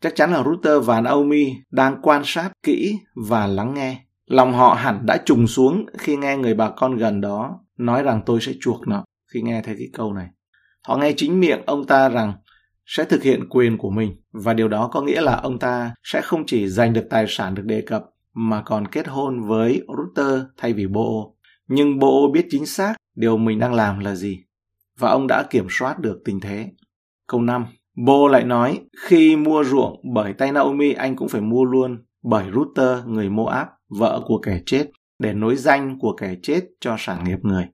Chắc 0.00 0.16
chắn 0.16 0.32
là 0.32 0.42
Ruther 0.42 0.86
và 0.86 1.00
Naomi 1.00 1.54
đang 1.70 2.02
quan 2.02 2.22
sát 2.24 2.50
kỹ 2.62 2.98
và 3.14 3.46
lắng 3.46 3.74
nghe. 3.74 4.04
Lòng 4.26 4.52
họ 4.52 4.74
hẳn 4.74 5.06
đã 5.06 5.16
trùng 5.24 5.46
xuống 5.46 5.86
khi 5.98 6.16
nghe 6.16 6.36
người 6.36 6.54
bà 6.54 6.70
con 6.70 6.96
gần 6.96 7.20
đó 7.20 7.60
nói 7.78 8.02
rằng 8.02 8.22
tôi 8.26 8.40
sẽ 8.40 8.52
chuộc 8.60 8.88
nó 8.88 9.04
khi 9.32 9.42
nghe 9.42 9.62
thấy 9.62 9.74
cái 9.78 9.88
câu 9.92 10.12
này. 10.12 10.28
Họ 10.86 10.96
nghe 10.96 11.12
chính 11.16 11.40
miệng 11.40 11.62
ông 11.66 11.86
ta 11.86 12.08
rằng 12.08 12.32
sẽ 12.86 13.04
thực 13.04 13.22
hiện 13.22 13.48
quyền 13.48 13.78
của 13.78 13.90
mình 13.90 14.16
và 14.32 14.54
điều 14.54 14.68
đó 14.68 14.88
có 14.92 15.02
nghĩa 15.02 15.20
là 15.20 15.36
ông 15.36 15.58
ta 15.58 15.94
sẽ 16.02 16.20
không 16.20 16.46
chỉ 16.46 16.68
giành 16.68 16.92
được 16.92 17.06
tài 17.10 17.24
sản 17.28 17.54
được 17.54 17.64
đề 17.64 17.80
cập, 17.80 18.04
mà 18.34 18.62
còn 18.62 18.86
kết 18.86 19.08
hôn 19.08 19.40
với 19.40 19.82
Ruther 19.88 20.42
thay 20.56 20.72
vì 20.72 20.86
Bo. 20.86 21.26
Nhưng 21.68 21.98
Bo 21.98 22.28
biết 22.32 22.46
chính 22.50 22.66
xác 22.66 22.94
điều 23.14 23.36
mình 23.36 23.58
đang 23.58 23.74
làm 23.74 23.98
là 23.98 24.14
gì 24.14 24.44
và 24.98 25.08
ông 25.10 25.26
đã 25.26 25.42
kiểm 25.50 25.66
soát 25.70 25.98
được 25.98 26.22
tình 26.24 26.40
thế. 26.40 26.70
Câu 27.26 27.40
5 27.40 27.66
Bo 28.04 28.28
lại 28.28 28.44
nói, 28.44 28.80
khi 29.00 29.36
mua 29.36 29.64
ruộng 29.64 30.00
bởi 30.14 30.32
tay 30.32 30.52
Naomi 30.52 30.92
anh 30.92 31.16
cũng 31.16 31.28
phải 31.28 31.40
mua 31.40 31.64
luôn 31.64 32.04
bởi 32.22 32.44
Ruther 32.54 33.06
người 33.06 33.30
Moab, 33.30 33.66
vợ 33.88 34.22
của 34.26 34.38
kẻ 34.38 34.60
chết, 34.66 34.90
để 35.18 35.32
nối 35.32 35.56
danh 35.56 35.98
của 35.98 36.16
kẻ 36.16 36.34
chết 36.42 36.60
cho 36.80 36.96
sản 36.98 37.24
nghiệp 37.24 37.38
người. 37.42 37.66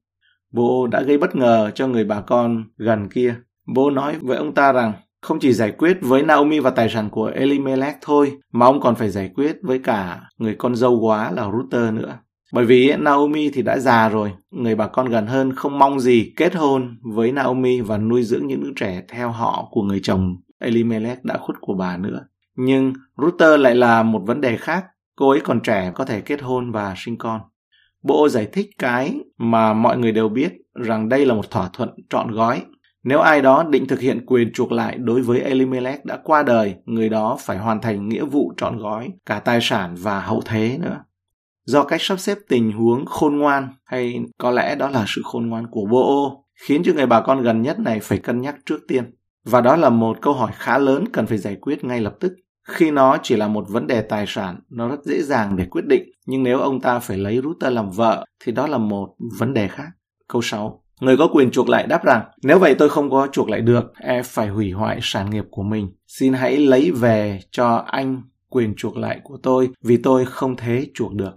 Bo 0.53 0.87
đã 0.91 1.03
gây 1.03 1.19
bất 1.19 1.37
ngờ 1.37 1.71
cho 1.75 1.87
người 1.89 2.05
bà 2.05 2.21
con 2.21 2.65
gần 2.77 3.09
kia. 3.09 3.35
Bo 3.75 3.91
nói 3.91 4.17
với 4.21 4.37
ông 4.37 4.55
ta 4.55 4.73
rằng 4.73 4.93
không 5.23 5.39
chỉ 5.41 5.53
giải 5.53 5.73
quyết 5.73 5.99
với 6.01 6.23
Naomi 6.23 6.59
và 6.59 6.71
tài 6.71 6.89
sản 6.89 7.11
của 7.11 7.27
Elimelech 7.27 7.97
thôi, 8.01 8.39
mà 8.53 8.67
ông 8.67 8.81
còn 8.81 8.95
phải 8.95 9.11
giải 9.11 9.31
quyết 9.35 9.57
với 9.63 9.79
cả 9.79 10.21
người 10.39 10.55
con 10.59 10.77
dâu 10.77 11.01
quá 11.01 11.33
là 11.33 11.51
Ruther 11.51 11.93
nữa. 11.93 12.19
Bởi 12.57 12.65
vì 12.65 12.93
Naomi 12.99 13.51
thì 13.51 13.63
đã 13.63 13.79
già 13.79 14.09
rồi, 14.09 14.33
người 14.51 14.75
bà 14.75 14.87
con 14.87 15.09
gần 15.09 15.27
hơn 15.27 15.53
không 15.57 15.79
mong 15.79 16.01
gì 16.01 16.33
kết 16.37 16.55
hôn 16.55 16.99
với 17.03 17.33
Naomi 17.33 17.81
và 17.81 17.99
nuôi 17.99 18.23
dưỡng 18.23 18.47
những 18.47 18.63
đứa 18.63 18.73
trẻ 18.77 19.03
theo 19.09 19.31
họ 19.31 19.69
của 19.71 19.83
người 19.83 20.01
chồng 20.03 20.37
Elimelech 20.59 21.25
đã 21.25 21.39
khuất 21.39 21.61
của 21.61 21.75
bà 21.75 21.97
nữa. 21.97 22.21
Nhưng 22.57 22.93
Ruther 23.17 23.61
lại 23.61 23.75
là 23.75 24.03
một 24.03 24.23
vấn 24.27 24.41
đề 24.41 24.57
khác. 24.57 24.85
Cô 25.17 25.31
ấy 25.31 25.41
còn 25.41 25.61
trẻ 25.61 25.93
có 25.95 26.05
thể 26.05 26.21
kết 26.21 26.43
hôn 26.43 26.73
và 26.73 26.95
sinh 26.97 27.19
con. 27.19 27.41
Bộ 28.03 28.29
giải 28.29 28.47
thích 28.53 28.71
cái 28.79 29.15
mà 29.39 29.73
mọi 29.73 29.99
người 29.99 30.13
đều 30.13 30.29
biết 30.29 30.53
rằng 30.75 31.09
đây 31.09 31.27
là 31.27 31.35
một 31.35 31.51
thỏa 31.51 31.71
thuận 31.73 31.91
trọn 32.11 32.31
gói. 32.31 32.63
Nếu 33.05 33.21
ai 33.21 33.43
đó 33.43 33.65
định 33.71 33.87
thực 33.87 34.01
hiện 34.01 34.27
quyền 34.27 34.53
chuộc 34.53 34.73
lại 34.73 34.97
đối 34.99 35.23
với 35.23 35.41
Elimelech 35.41 36.05
đã 36.05 36.19
qua 36.25 36.43
đời, 36.43 36.75
người 36.85 37.09
đó 37.09 37.37
phải 37.41 37.59
hoàn 37.59 37.81
thành 37.81 38.09
nghĩa 38.09 38.25
vụ 38.25 38.53
trọn 38.57 38.79
gói, 38.79 39.09
cả 39.27 39.41
tài 39.41 39.59
sản 39.63 39.95
và 39.99 40.21
hậu 40.21 40.43
thế 40.45 40.79
nữa. 40.81 40.99
Do 41.67 41.85
cách 41.85 42.03
sắp 42.03 42.21
xếp 42.21 42.39
tình 42.49 42.73
huống 42.73 43.07
khôn 43.07 43.39
ngoan, 43.39 43.69
hay 43.85 44.21
có 44.39 44.51
lẽ 44.51 44.75
đó 44.75 44.89
là 44.89 45.05
sự 45.09 45.23
khôn 45.25 45.47
ngoan 45.47 45.67
của 45.71 45.87
vô 45.91 46.01
ô 46.01 46.45
khiến 46.55 46.83
cho 46.85 46.93
người 46.93 47.07
bà 47.07 47.21
con 47.21 47.43
gần 47.43 47.63
nhất 47.63 47.79
này 47.79 48.01
phải 48.03 48.19
cân 48.19 48.41
nhắc 48.41 48.57
trước 48.67 48.79
tiên. 48.89 49.15
Và 49.45 49.61
đó 49.61 49.77
là 49.77 49.89
một 49.89 50.19
câu 50.23 50.35
hỏi 50.35 50.53
khá 50.55 50.79
lớn 50.79 51.05
cần 51.13 51.27
phải 51.27 51.39
giải 51.39 51.57
quyết 51.61 51.85
ngay 51.85 52.01
lập 52.01 52.17
tức. 52.21 52.33
Khi 52.69 52.91
nó 52.91 53.19
chỉ 53.23 53.37
là 53.37 53.49
một 53.49 53.65
vấn 53.69 53.87
đề 53.87 54.03
tài 54.03 54.25
sản, 54.29 54.61
nó 54.71 54.89
rất 54.89 55.05
dễ 55.05 55.23
dàng 55.23 55.57
để 55.57 55.65
quyết 55.71 55.87
định. 55.87 56.03
Nhưng 56.27 56.43
nếu 56.43 56.59
ông 56.59 56.81
ta 56.81 56.99
phải 56.99 57.17
lấy 57.19 57.41
router 57.43 57.73
làm 57.73 57.91
vợ, 57.91 58.25
thì 58.45 58.53
đó 58.53 58.67
là 58.67 58.79
một 58.79 59.15
vấn 59.39 59.55
đề 59.55 59.69
khác. 59.69 59.89
Câu 60.29 60.43
6. 60.43 60.83
Người 61.01 61.17
có 61.17 61.29
quyền 61.33 61.51
chuộc 61.51 61.69
lại 61.69 61.87
đáp 61.87 62.05
rằng, 62.05 62.25
nếu 62.43 62.59
vậy 62.59 62.75
tôi 62.79 62.89
không 62.89 63.11
có 63.11 63.29
chuộc 63.33 63.49
lại 63.49 63.61
được, 63.61 63.93
e 64.01 64.23
phải 64.23 64.49
hủy 64.49 64.71
hoại 64.71 64.99
sản 65.03 65.31
nghiệp 65.31 65.45
của 65.51 65.63
mình. 65.63 65.89
Xin 66.07 66.33
hãy 66.33 66.57
lấy 66.57 66.91
về 66.91 67.41
cho 67.51 67.85
anh 67.87 68.23
quyền 68.49 68.75
chuộc 68.77 68.97
lại 68.97 69.21
của 69.25 69.39
tôi, 69.43 69.69
vì 69.83 69.97
tôi 69.97 70.25
không 70.25 70.57
thế 70.57 70.87
chuộc 70.95 71.15
được. 71.15 71.33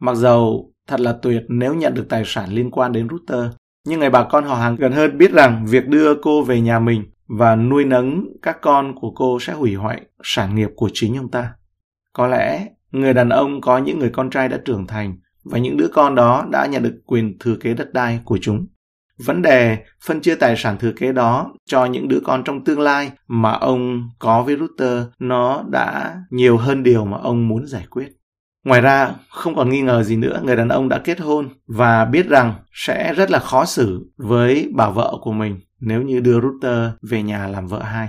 Mặc 0.00 0.14
dầu 0.14 0.72
thật 0.86 1.00
là 1.00 1.12
tuyệt 1.22 1.42
nếu 1.48 1.74
nhận 1.74 1.94
được 1.94 2.06
tài 2.08 2.22
sản 2.26 2.48
liên 2.50 2.70
quan 2.70 2.92
đến 2.92 3.08
router, 3.10 3.52
nhưng 3.86 4.00
người 4.00 4.10
bà 4.10 4.24
con 4.24 4.44
họ 4.44 4.54
hàng 4.54 4.76
gần 4.76 4.92
hơn 4.92 5.18
biết 5.18 5.32
rằng 5.32 5.66
việc 5.66 5.88
đưa 5.88 6.14
cô 6.14 6.42
về 6.42 6.60
nhà 6.60 6.78
mình 6.78 7.04
và 7.26 7.56
nuôi 7.56 7.84
nấng 7.84 8.24
các 8.42 8.58
con 8.62 8.94
của 8.94 9.10
cô 9.10 9.38
sẽ 9.40 9.52
hủy 9.52 9.74
hoại 9.74 10.00
sản 10.22 10.54
nghiệp 10.54 10.70
của 10.76 10.90
chính 10.92 11.16
ông 11.16 11.30
ta. 11.30 11.52
Có 12.12 12.26
lẽ 12.26 12.66
người 12.90 13.14
đàn 13.14 13.28
ông 13.28 13.60
có 13.60 13.78
những 13.78 13.98
người 13.98 14.10
con 14.10 14.30
trai 14.30 14.48
đã 14.48 14.58
trưởng 14.64 14.86
thành 14.86 15.18
và 15.44 15.58
những 15.58 15.76
đứa 15.76 15.88
con 15.92 16.14
đó 16.14 16.46
đã 16.50 16.66
nhận 16.66 16.82
được 16.82 17.02
quyền 17.06 17.38
thừa 17.38 17.56
kế 17.60 17.74
đất 17.74 17.92
đai 17.92 18.20
của 18.24 18.38
chúng. 18.40 18.66
Vấn 19.24 19.42
đề 19.42 19.78
phân 20.06 20.20
chia 20.20 20.34
tài 20.34 20.56
sản 20.56 20.78
thừa 20.78 20.92
kế 20.92 21.12
đó 21.12 21.52
cho 21.66 21.84
những 21.84 22.08
đứa 22.08 22.20
con 22.24 22.44
trong 22.44 22.64
tương 22.64 22.80
lai 22.80 23.10
mà 23.28 23.52
ông 23.52 24.08
có 24.18 24.42
với 24.42 24.56
Router 24.56 25.02
nó 25.18 25.64
đã 25.70 26.16
nhiều 26.30 26.56
hơn 26.56 26.82
điều 26.82 27.04
mà 27.04 27.18
ông 27.18 27.48
muốn 27.48 27.66
giải 27.66 27.86
quyết. 27.90 28.08
Ngoài 28.64 28.80
ra, 28.80 29.14
không 29.28 29.54
còn 29.54 29.70
nghi 29.70 29.80
ngờ 29.80 30.02
gì 30.02 30.16
nữa, 30.16 30.40
người 30.44 30.56
đàn 30.56 30.68
ông 30.68 30.88
đã 30.88 30.98
kết 30.98 31.20
hôn 31.20 31.48
và 31.66 32.04
biết 32.04 32.28
rằng 32.28 32.54
sẽ 32.72 33.14
rất 33.14 33.30
là 33.30 33.38
khó 33.38 33.64
xử 33.64 34.10
với 34.16 34.70
bà 34.74 34.90
vợ 34.90 35.14
của 35.20 35.32
mình 35.32 35.60
nếu 35.80 36.02
như 36.02 36.20
đưa 36.20 36.40
Ruther 36.40 36.90
về 37.02 37.22
nhà 37.22 37.46
làm 37.46 37.66
vợ 37.66 37.82
hai. 37.82 38.08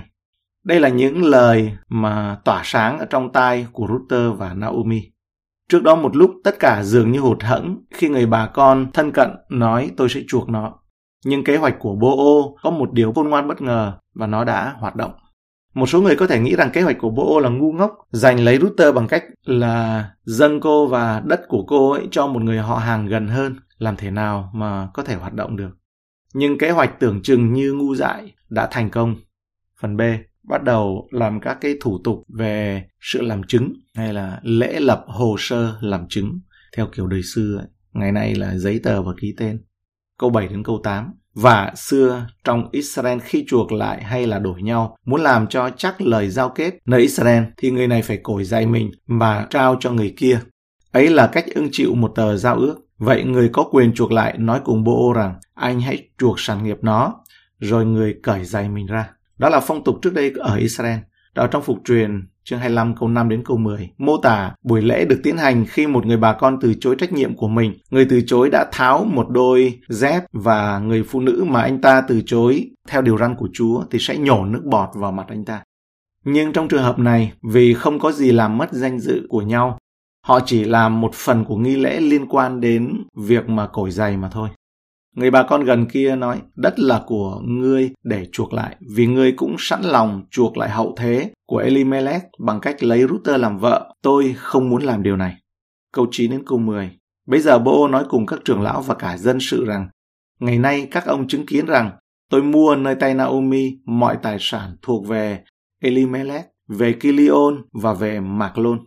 Đây 0.64 0.80
là 0.80 0.88
những 0.88 1.24
lời 1.24 1.72
mà 1.88 2.36
tỏa 2.44 2.62
sáng 2.64 2.98
ở 2.98 3.04
trong 3.04 3.32
tai 3.32 3.66
của 3.72 3.86
Ruther 3.88 4.38
và 4.38 4.54
Naomi. 4.54 5.02
Trước 5.68 5.82
đó 5.82 5.94
một 5.94 6.16
lúc 6.16 6.30
tất 6.44 6.58
cả 6.58 6.82
dường 6.82 7.12
như 7.12 7.20
hụt 7.20 7.42
hẫng 7.42 7.84
khi 7.94 8.08
người 8.08 8.26
bà 8.26 8.46
con 8.46 8.92
thân 8.92 9.12
cận 9.12 9.30
nói 9.48 9.90
tôi 9.96 10.08
sẽ 10.08 10.20
chuộc 10.28 10.48
nó. 10.48 10.74
Nhưng 11.24 11.44
kế 11.44 11.56
hoạch 11.56 11.78
của 11.78 11.94
Bô 11.94 12.56
có 12.62 12.70
một 12.70 12.92
điều 12.92 13.12
khôn 13.12 13.28
ngoan 13.28 13.48
bất 13.48 13.62
ngờ 13.62 13.92
và 14.14 14.26
nó 14.26 14.44
đã 14.44 14.74
hoạt 14.78 14.96
động. 14.96 15.12
Một 15.74 15.86
số 15.86 16.02
người 16.02 16.16
có 16.16 16.26
thể 16.26 16.40
nghĩ 16.40 16.56
rằng 16.56 16.70
kế 16.72 16.82
hoạch 16.82 16.96
của 16.98 17.10
Bo 17.10 17.40
là 17.40 17.48
ngu 17.48 17.72
ngốc, 17.72 17.92
giành 18.10 18.40
lấy 18.40 18.58
router 18.58 18.94
bằng 18.94 19.08
cách 19.08 19.24
là 19.44 20.10
dâng 20.24 20.60
cô 20.60 20.86
và 20.86 21.22
đất 21.26 21.40
của 21.48 21.64
cô 21.68 21.90
ấy 21.90 22.08
cho 22.10 22.26
một 22.26 22.42
người 22.42 22.58
họ 22.58 22.76
hàng 22.76 23.06
gần 23.06 23.28
hơn, 23.28 23.56
làm 23.78 23.96
thế 23.96 24.10
nào 24.10 24.50
mà 24.54 24.88
có 24.94 25.02
thể 25.04 25.14
hoạt 25.14 25.34
động 25.34 25.56
được. 25.56 25.70
Nhưng 26.34 26.58
kế 26.58 26.70
hoạch 26.70 27.00
tưởng 27.00 27.22
chừng 27.22 27.52
như 27.52 27.72
ngu 27.72 27.94
dại 27.94 28.34
đã 28.50 28.68
thành 28.70 28.90
công. 28.90 29.16
Phần 29.80 29.96
B, 29.96 30.00
bắt 30.42 30.62
đầu 30.62 31.08
làm 31.10 31.40
các 31.40 31.58
cái 31.60 31.74
thủ 31.80 32.00
tục 32.04 32.24
về 32.28 32.84
sự 33.00 33.22
làm 33.22 33.42
chứng 33.42 33.72
hay 33.94 34.12
là 34.12 34.40
lễ 34.42 34.80
lập 34.80 35.04
hồ 35.06 35.36
sơ 35.38 35.78
làm 35.80 36.06
chứng 36.08 36.40
theo 36.76 36.86
kiểu 36.86 37.06
đời 37.06 37.22
xưa 37.22 37.56
ấy. 37.58 37.66
Ngày 37.92 38.12
nay 38.12 38.34
là 38.34 38.56
giấy 38.56 38.80
tờ 38.82 39.02
và 39.02 39.12
ký 39.20 39.34
tên. 39.38 39.64
Câu 40.18 40.30
7 40.30 40.48
đến 40.48 40.62
câu 40.62 40.80
8. 40.84 41.12
Và 41.34 41.72
xưa 41.76 42.26
trong 42.44 42.68
Israel 42.72 43.18
khi 43.18 43.44
chuộc 43.48 43.72
lại 43.72 44.02
hay 44.02 44.26
là 44.26 44.38
đổi 44.38 44.62
nhau, 44.62 44.96
muốn 45.04 45.20
làm 45.20 45.46
cho 45.46 45.70
chắc 45.70 46.00
lời 46.00 46.28
giao 46.28 46.48
kết 46.48 46.74
nơi 46.86 47.00
Israel 47.00 47.42
thì 47.56 47.70
người 47.70 47.88
này 47.88 48.02
phải 48.02 48.18
cổi 48.22 48.44
dạy 48.44 48.66
mình 48.66 48.90
và 49.06 49.46
trao 49.50 49.76
cho 49.80 49.90
người 49.90 50.14
kia. 50.16 50.40
Ấy 50.92 51.10
là 51.10 51.26
cách 51.26 51.44
ưng 51.54 51.68
chịu 51.72 51.94
một 51.94 52.12
tờ 52.14 52.36
giao 52.36 52.56
ước. 52.56 52.76
Vậy 52.98 53.24
người 53.24 53.50
có 53.52 53.64
quyền 53.72 53.94
chuộc 53.94 54.12
lại 54.12 54.38
nói 54.38 54.60
cùng 54.64 54.84
Bô 54.84 55.12
rằng 55.12 55.34
anh 55.54 55.80
hãy 55.80 56.08
chuộc 56.18 56.40
sản 56.40 56.64
nghiệp 56.64 56.78
nó, 56.82 57.14
rồi 57.60 57.86
người 57.86 58.14
cởi 58.22 58.44
giày 58.44 58.68
mình 58.68 58.86
ra. 58.86 59.10
Đó 59.38 59.48
là 59.48 59.60
phong 59.60 59.84
tục 59.84 59.98
trước 60.02 60.14
đây 60.14 60.32
ở 60.38 60.56
Israel. 60.56 60.98
Đó 61.34 61.46
trong 61.46 61.62
phục 61.62 61.78
truyền 61.84 62.28
chương 62.44 62.58
25 62.58 62.94
câu 62.96 63.08
5 63.08 63.28
đến 63.28 63.42
câu 63.44 63.56
10 63.56 63.90
mô 63.98 64.16
tả 64.16 64.54
buổi 64.62 64.82
lễ 64.82 65.04
được 65.04 65.20
tiến 65.22 65.36
hành 65.36 65.66
khi 65.68 65.86
một 65.86 66.06
người 66.06 66.16
bà 66.16 66.32
con 66.32 66.58
từ 66.60 66.74
chối 66.80 66.96
trách 66.98 67.12
nhiệm 67.12 67.36
của 67.36 67.48
mình. 67.48 67.74
Người 67.90 68.06
từ 68.10 68.20
chối 68.26 68.50
đã 68.50 68.66
tháo 68.72 69.04
một 69.04 69.28
đôi 69.30 69.80
dép 69.88 70.22
và 70.32 70.78
người 70.78 71.02
phụ 71.02 71.20
nữ 71.20 71.44
mà 71.48 71.62
anh 71.62 71.80
ta 71.80 72.00
từ 72.08 72.22
chối 72.26 72.70
theo 72.88 73.02
điều 73.02 73.18
răn 73.18 73.34
của 73.36 73.48
Chúa 73.52 73.82
thì 73.90 73.98
sẽ 73.98 74.16
nhổ 74.16 74.44
nước 74.44 74.62
bọt 74.64 74.88
vào 74.94 75.12
mặt 75.12 75.26
anh 75.28 75.44
ta. 75.44 75.62
Nhưng 76.24 76.52
trong 76.52 76.68
trường 76.68 76.82
hợp 76.82 76.98
này, 76.98 77.32
vì 77.42 77.74
không 77.74 77.98
có 77.98 78.12
gì 78.12 78.32
làm 78.32 78.58
mất 78.58 78.72
danh 78.72 79.00
dự 79.00 79.26
của 79.28 79.40
nhau, 79.40 79.78
họ 80.26 80.40
chỉ 80.46 80.64
làm 80.64 81.00
một 81.00 81.14
phần 81.14 81.44
của 81.44 81.56
nghi 81.56 81.76
lễ 81.76 82.00
liên 82.00 82.26
quan 82.28 82.60
đến 82.60 83.04
việc 83.16 83.48
mà 83.48 83.66
cổi 83.66 83.90
giày 83.90 84.16
mà 84.16 84.28
thôi. 84.28 84.48
Người 85.16 85.30
bà 85.30 85.42
con 85.42 85.64
gần 85.64 85.86
kia 85.86 86.16
nói, 86.16 86.42
đất 86.56 86.78
là 86.78 87.02
của 87.06 87.40
ngươi 87.44 87.90
để 88.04 88.26
chuộc 88.32 88.52
lại, 88.52 88.76
vì 88.94 89.06
ngươi 89.06 89.32
cũng 89.32 89.56
sẵn 89.58 89.82
lòng 89.82 90.22
chuộc 90.30 90.56
lại 90.56 90.70
hậu 90.70 90.94
thế 90.98 91.32
của 91.46 91.56
Elimelech 91.58 92.22
bằng 92.38 92.60
cách 92.60 92.82
lấy 92.82 93.06
Ruther 93.08 93.40
làm 93.40 93.58
vợ. 93.58 93.94
Tôi 94.02 94.34
không 94.36 94.70
muốn 94.70 94.82
làm 94.82 95.02
điều 95.02 95.16
này. 95.16 95.34
Câu 95.92 96.06
9 96.10 96.30
đến 96.30 96.42
câu 96.46 96.58
10. 96.58 96.90
Bây 97.26 97.40
giờ 97.40 97.58
Bô 97.58 97.88
nói 97.88 98.04
cùng 98.08 98.26
các 98.26 98.40
trưởng 98.44 98.62
lão 98.62 98.82
và 98.82 98.94
cả 98.94 99.16
dân 99.16 99.38
sự 99.40 99.64
rằng, 99.64 99.88
ngày 100.40 100.58
nay 100.58 100.88
các 100.90 101.06
ông 101.06 101.28
chứng 101.28 101.46
kiến 101.46 101.66
rằng 101.66 101.90
tôi 102.30 102.42
mua 102.42 102.76
nơi 102.76 102.94
tay 102.94 103.14
Naomi 103.14 103.78
mọi 103.84 104.16
tài 104.22 104.36
sản 104.40 104.76
thuộc 104.82 105.06
về 105.06 105.44
Elimelech, 105.82 106.44
về 106.68 106.92
Kilion 106.92 107.62
và 107.72 107.94
về 107.94 108.20
Maklon. 108.20 108.78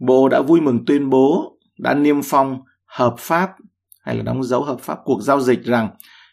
Bộ 0.00 0.28
đã 0.28 0.42
vui 0.42 0.60
mừng 0.60 0.84
tuyên 0.84 1.10
bố, 1.10 1.58
đã 1.78 1.94
niêm 1.94 2.16
phong 2.24 2.60
hợp 2.86 3.14
pháp 3.18 3.50
hay 4.08 4.16
là 4.16 4.22
đóng 4.22 4.44
dấu 4.44 4.64
hợp 4.64 4.80
pháp 4.80 4.98
cuộc 5.04 5.22
giao 5.22 5.40
dịch 5.40 5.64
rằng 5.64 5.88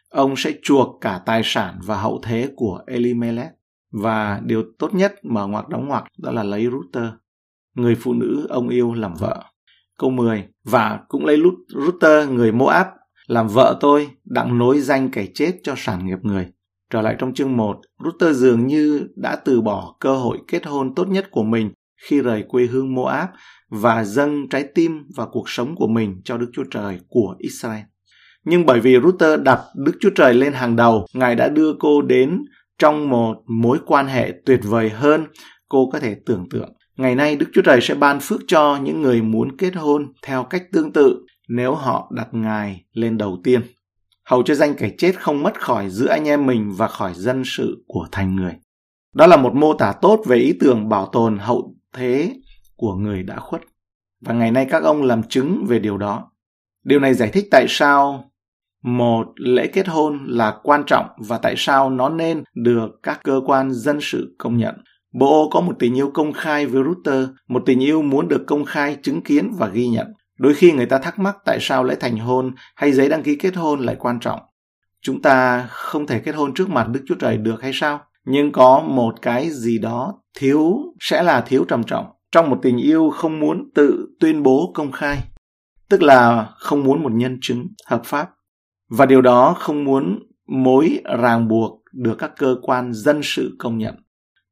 ông 0.10 0.36
sẽ 0.38 0.52
chuộc 0.64 0.98
cả 1.02 1.22
tài 1.26 1.42
sản 1.44 1.80
và 1.86 1.98
hậu 1.98 2.22
thế 2.24 2.50
của 2.56 2.82
Elimelech. 2.88 3.52
Và 3.92 4.42
điều 4.44 4.64
tốt 4.80 4.94
nhất 4.94 5.16
mở 5.24 5.48
ngoặc 5.48 5.70
đóng 5.70 5.88
ngoặc 5.88 6.04
đó 6.18 6.32
là 6.32 6.44
lấy 6.44 6.68
Ruther, 6.72 7.10
người 7.74 7.96
phụ 7.96 8.14
nữ 8.14 8.48
ông 8.50 8.70
yêu 8.70 8.94
làm 8.94 9.14
vợ. 9.14 9.44
Câu 10.00 10.10
10. 10.10 10.46
Và 10.64 11.00
cũng 11.08 11.26
lấy 11.26 11.42
Ruther, 11.68 12.30
người 12.30 12.52
Moab, 12.52 12.88
làm 13.28 13.48
vợ 13.48 13.78
tôi, 13.80 14.10
đặng 14.26 14.58
nối 14.58 14.80
danh 14.80 15.10
kẻ 15.12 15.26
chết 15.34 15.52
cho 15.64 15.74
sản 15.78 16.06
nghiệp 16.06 16.20
người. 16.22 16.48
Trở 16.90 17.02
lại 17.02 17.16
trong 17.20 17.34
chương 17.34 17.58
1, 17.58 17.82
Ruther 18.04 18.38
dường 18.38 18.68
như 18.68 19.08
đã 19.16 19.36
từ 19.36 19.62
bỏ 19.62 19.96
cơ 20.00 20.16
hội 20.18 20.38
kết 20.48 20.66
hôn 20.66 20.96
tốt 20.96 21.08
nhất 21.08 21.28
của 21.32 21.44
mình 21.44 21.72
khi 22.10 22.22
rời 22.22 22.44
quê 22.48 22.66
hương 22.66 22.96
Moab 22.96 23.30
và 23.70 24.04
dâng 24.04 24.50
trái 24.50 24.64
tim 24.76 25.04
và 25.16 25.26
cuộc 25.32 25.50
sống 25.50 25.76
của 25.76 25.88
mình 25.88 26.22
cho 26.24 26.38
Đức 26.38 26.50
Chúa 26.54 26.64
Trời 26.72 27.00
của 27.08 27.36
Israel. 27.38 27.84
Nhưng 28.46 28.66
bởi 28.66 28.80
vì 28.80 28.98
Ruther 29.04 29.40
đặt 29.42 29.60
Đức 29.76 29.92
Chúa 30.00 30.10
Trời 30.16 30.34
lên 30.34 30.54
hàng 30.54 30.76
đầu, 30.76 31.06
Ngài 31.14 31.36
đã 31.36 31.50
đưa 31.50 31.74
cô 31.80 32.02
đến 32.02 32.46
trong 32.80 33.10
một 33.10 33.36
mối 33.48 33.78
quan 33.86 34.08
hệ 34.08 34.34
tuyệt 34.46 34.60
vời 34.64 34.90
hơn 34.90 35.26
cô 35.70 35.90
có 35.94 36.00
thể 36.00 36.16
tưởng 36.26 36.50
tượng. 36.50 36.74
Ngày 36.98 37.16
nay 37.16 37.36
Đức 37.36 37.46
Chúa 37.54 37.62
Trời 37.62 37.82
sẽ 37.82 37.96
ban 37.96 38.20
phước 38.20 38.42
cho 38.48 38.80
những 38.84 39.02
người 39.02 39.22
muốn 39.22 39.58
kết 39.58 39.76
hôn 39.76 40.14
theo 40.24 40.44
cách 40.44 40.64
tương 40.72 40.94
tự 40.94 41.26
nếu 41.50 41.76
họ 41.76 42.12
đặt 42.16 42.28
Ngài 42.32 42.86
lên 42.94 43.18
đầu 43.18 43.38
tiên. 43.44 43.62
Hầu 44.26 44.44
cho 44.44 44.56
danh 44.56 44.74
kẻ 44.74 44.92
chết 44.98 45.22
không 45.22 45.44
mất 45.44 45.62
khỏi 45.62 45.90
giữa 45.90 46.08
anh 46.08 46.28
em 46.28 46.46
mình 46.46 46.74
và 46.78 46.88
khỏi 46.88 47.14
dân 47.16 47.44
sự 47.46 47.84
của 47.88 48.08
thành 48.12 48.36
người. 48.36 48.54
Đó 49.14 49.28
là 49.28 49.38
một 49.38 49.54
mô 49.54 49.74
tả 49.74 49.94
tốt 50.02 50.24
về 50.28 50.38
ý 50.38 50.54
tưởng 50.60 50.90
bảo 50.90 51.10
tồn 51.12 51.38
hậu 51.38 51.76
thế 51.94 52.34
của 52.76 52.94
người 52.94 53.24
đã 53.24 53.40
khuất. 53.40 53.62
Và 54.22 54.34
ngày 54.34 54.52
nay 54.52 54.68
các 54.70 54.84
ông 54.84 55.04
làm 55.04 55.24
chứng 55.24 55.66
về 55.68 55.80
điều 55.80 55.98
đó. 55.98 56.32
Điều 56.84 57.00
này 57.00 57.14
giải 57.14 57.30
thích 57.30 57.48
tại 57.52 57.66
sao 57.70 58.32
một 58.84 59.28
lễ 59.36 59.68
kết 59.68 59.88
hôn 59.88 60.26
là 60.28 60.58
quan 60.64 60.84
trọng 60.88 61.06
và 61.18 61.38
tại 61.38 61.54
sao 61.58 61.90
nó 61.90 62.10
nên 62.10 62.44
được 62.54 62.90
các 63.04 63.20
cơ 63.24 63.42
quan 63.46 63.74
dân 63.74 63.98
sự 64.02 64.36
công 64.38 64.58
nhận. 64.58 64.76
Bộ 65.14 65.50
có 65.50 65.62
một 65.62 65.76
tình 65.80 65.98
yêu 65.98 66.12
công 66.14 66.34
khai 66.34 66.66
với 66.66 66.84
Router, 66.84 67.30
một 67.48 67.64
tình 67.66 67.84
yêu 67.84 68.02
muốn 68.02 68.28
được 68.28 68.44
công 68.48 68.66
khai 68.66 68.98
chứng 69.04 69.22
kiến 69.22 69.52
và 69.58 69.68
ghi 69.68 69.88
nhận. 69.88 70.08
Đôi 70.38 70.54
khi 70.54 70.72
người 70.72 70.86
ta 70.86 70.98
thắc 70.98 71.20
mắc 71.20 71.38
tại 71.46 71.58
sao 71.62 71.84
lễ 71.84 71.96
thành 72.00 72.18
hôn 72.18 72.56
hay 72.76 72.92
giấy 72.92 73.10
đăng 73.10 73.24
ký 73.24 73.36
kết 73.36 73.56
hôn 73.56 73.80
lại 73.80 73.96
quan 74.00 74.20
trọng. 74.20 74.40
Chúng 75.02 75.22
ta 75.22 75.68
không 75.70 76.08
thể 76.08 76.20
kết 76.20 76.36
hôn 76.36 76.54
trước 76.54 76.70
mặt 76.70 76.88
Đức 76.92 77.04
Chúa 77.08 77.16
Trời 77.16 77.38
được 77.38 77.62
hay 77.62 77.72
sao? 77.74 78.00
Nhưng 78.26 78.52
có 78.52 78.80
một 78.80 79.22
cái 79.22 79.50
gì 79.50 79.78
đó 79.78 80.14
thiếu 80.38 80.78
sẽ 81.00 81.24
là 81.24 81.42
thiếu 81.42 81.66
trầm 81.68 81.84
trọng 81.84 82.06
trong 82.36 82.50
một 82.50 82.60
tình 82.62 82.78
yêu 82.78 83.10
không 83.10 83.40
muốn 83.40 83.70
tự 83.76 84.08
tuyên 84.20 84.44
bố 84.44 84.72
công 84.74 84.92
khai. 84.92 85.24
tức 85.90 86.02
là 86.02 86.50
không 86.58 86.84
muốn 86.84 87.04
một 87.04 87.12
nhân 87.12 87.38
chứng 87.42 87.68
hợp 87.86 88.02
pháp. 88.06 88.30
Và 88.90 89.06
điều 89.06 89.22
đó 89.22 89.56
không 89.60 89.84
muốn 89.84 90.20
mối 90.48 91.02
ràng 91.20 91.48
buộc 91.48 91.82
được 91.94 92.16
các 92.18 92.32
cơ 92.38 92.56
quan 92.62 92.94
dân 92.94 93.20
sự 93.24 93.56
công 93.60 93.78
nhận. 93.78 93.96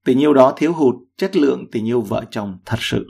Tình 0.05 0.19
yêu 0.19 0.33
đó 0.33 0.53
thiếu 0.57 0.73
hụt 0.73 0.95
chất 1.17 1.35
lượng 1.35 1.65
tình 1.71 1.87
yêu 1.87 2.01
vợ 2.01 2.23
chồng 2.31 2.57
thật 2.65 2.77
sự. 2.79 3.05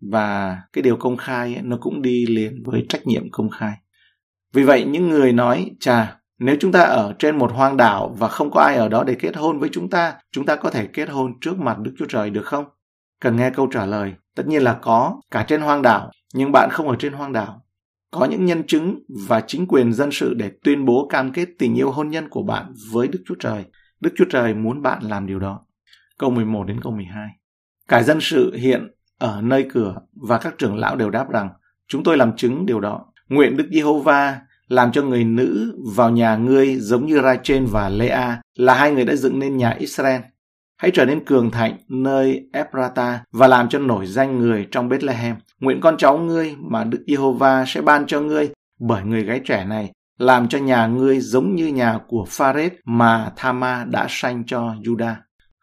Và 0.00 0.58
cái 0.72 0.82
điều 0.82 0.96
công 0.96 1.16
khai 1.16 1.54
ấy, 1.54 1.62
nó 1.62 1.76
cũng 1.80 2.02
đi 2.02 2.26
liền 2.26 2.62
với 2.64 2.86
trách 2.88 3.06
nhiệm 3.06 3.30
công 3.30 3.50
khai. 3.50 3.74
Vì 4.52 4.64
vậy 4.64 4.84
những 4.84 5.08
người 5.08 5.32
nói, 5.32 5.70
chà, 5.80 6.20
nếu 6.38 6.56
chúng 6.60 6.72
ta 6.72 6.82
ở 6.82 7.14
trên 7.18 7.38
một 7.38 7.52
hoang 7.52 7.76
đảo 7.76 8.16
và 8.18 8.28
không 8.28 8.50
có 8.50 8.60
ai 8.60 8.76
ở 8.76 8.88
đó 8.88 9.04
để 9.04 9.14
kết 9.14 9.36
hôn 9.36 9.58
với 9.58 9.68
chúng 9.72 9.90
ta, 9.90 10.14
chúng 10.32 10.46
ta 10.46 10.56
có 10.56 10.70
thể 10.70 10.86
kết 10.86 11.08
hôn 11.08 11.32
trước 11.40 11.58
mặt 11.58 11.78
Đức 11.78 11.92
Chúa 11.98 12.06
Trời 12.08 12.30
được 12.30 12.46
không? 12.46 12.64
Cần 13.20 13.36
nghe 13.36 13.50
câu 13.50 13.66
trả 13.66 13.86
lời. 13.86 14.14
Tất 14.34 14.46
nhiên 14.46 14.62
là 14.62 14.74
có, 14.82 15.20
cả 15.30 15.44
trên 15.48 15.60
hoang 15.60 15.82
đảo, 15.82 16.10
nhưng 16.34 16.52
bạn 16.52 16.70
không 16.72 16.88
ở 16.88 16.96
trên 16.98 17.12
hoang 17.12 17.32
đảo. 17.32 17.62
Có 18.10 18.24
những 18.24 18.44
nhân 18.44 18.66
chứng 18.66 19.02
và 19.28 19.40
chính 19.40 19.66
quyền 19.66 19.92
dân 19.92 20.10
sự 20.12 20.34
để 20.34 20.50
tuyên 20.64 20.84
bố 20.84 21.08
cam 21.10 21.32
kết 21.32 21.48
tình 21.58 21.74
yêu 21.74 21.90
hôn 21.90 22.10
nhân 22.10 22.28
của 22.28 22.42
bạn 22.42 22.72
với 22.92 23.08
Đức 23.08 23.18
Chúa 23.26 23.34
Trời. 23.34 23.64
Đức 24.00 24.10
Chúa 24.16 24.24
Trời 24.30 24.54
muốn 24.54 24.82
bạn 24.82 25.02
làm 25.02 25.26
điều 25.26 25.38
đó. 25.38 25.60
Câu 26.18 26.30
11 26.30 26.64
đến 26.64 26.80
câu 26.80 26.92
12. 26.92 27.28
Cả 27.88 28.02
dân 28.02 28.18
sự 28.20 28.54
hiện 28.54 28.88
ở 29.18 29.40
nơi 29.42 29.66
cửa 29.72 29.94
và 30.14 30.38
các 30.38 30.54
trưởng 30.58 30.76
lão 30.76 30.96
đều 30.96 31.10
đáp 31.10 31.30
rằng 31.30 31.48
chúng 31.88 32.04
tôi 32.04 32.16
làm 32.16 32.36
chứng 32.36 32.66
điều 32.66 32.80
đó. 32.80 33.06
Nguyện 33.28 33.56
Đức 33.56 33.68
Giê-hô-va 33.72 34.40
làm 34.68 34.92
cho 34.92 35.02
người 35.02 35.24
nữ 35.24 35.78
vào 35.96 36.10
nhà 36.10 36.36
ngươi 36.36 36.76
giống 36.76 37.06
như 37.06 37.20
Rachel 37.22 37.64
và 37.64 37.88
Lea 37.88 38.40
là 38.54 38.74
hai 38.74 38.92
người 38.92 39.04
đã 39.04 39.14
dựng 39.14 39.38
nên 39.38 39.56
nhà 39.56 39.70
Israel. 39.70 40.20
Hãy 40.78 40.90
trở 40.94 41.04
nên 41.04 41.24
cường 41.24 41.50
thạnh 41.50 41.76
nơi 41.88 42.48
Ephrata 42.52 43.20
và 43.32 43.46
làm 43.46 43.68
cho 43.68 43.78
nổi 43.78 44.06
danh 44.06 44.38
người 44.38 44.66
trong 44.70 44.88
Bethlehem. 44.88 45.36
Nguyện 45.60 45.80
con 45.80 45.96
cháu 45.96 46.18
ngươi 46.18 46.54
mà 46.58 46.84
Đức 46.84 47.04
Giê-hô-va 47.06 47.64
sẽ 47.66 47.80
ban 47.80 48.06
cho 48.06 48.20
ngươi 48.20 48.48
bởi 48.80 49.04
người 49.04 49.22
gái 49.22 49.40
trẻ 49.44 49.64
này 49.64 49.90
làm 50.18 50.48
cho 50.48 50.58
nhà 50.58 50.86
ngươi 50.86 51.20
giống 51.20 51.54
như 51.54 51.66
nhà 51.66 51.98
của 52.08 52.24
Pharet 52.28 52.72
mà 52.84 53.32
Thama 53.36 53.84
đã 53.84 54.06
sanh 54.08 54.42
cho 54.46 54.74
Judah. 54.82 55.14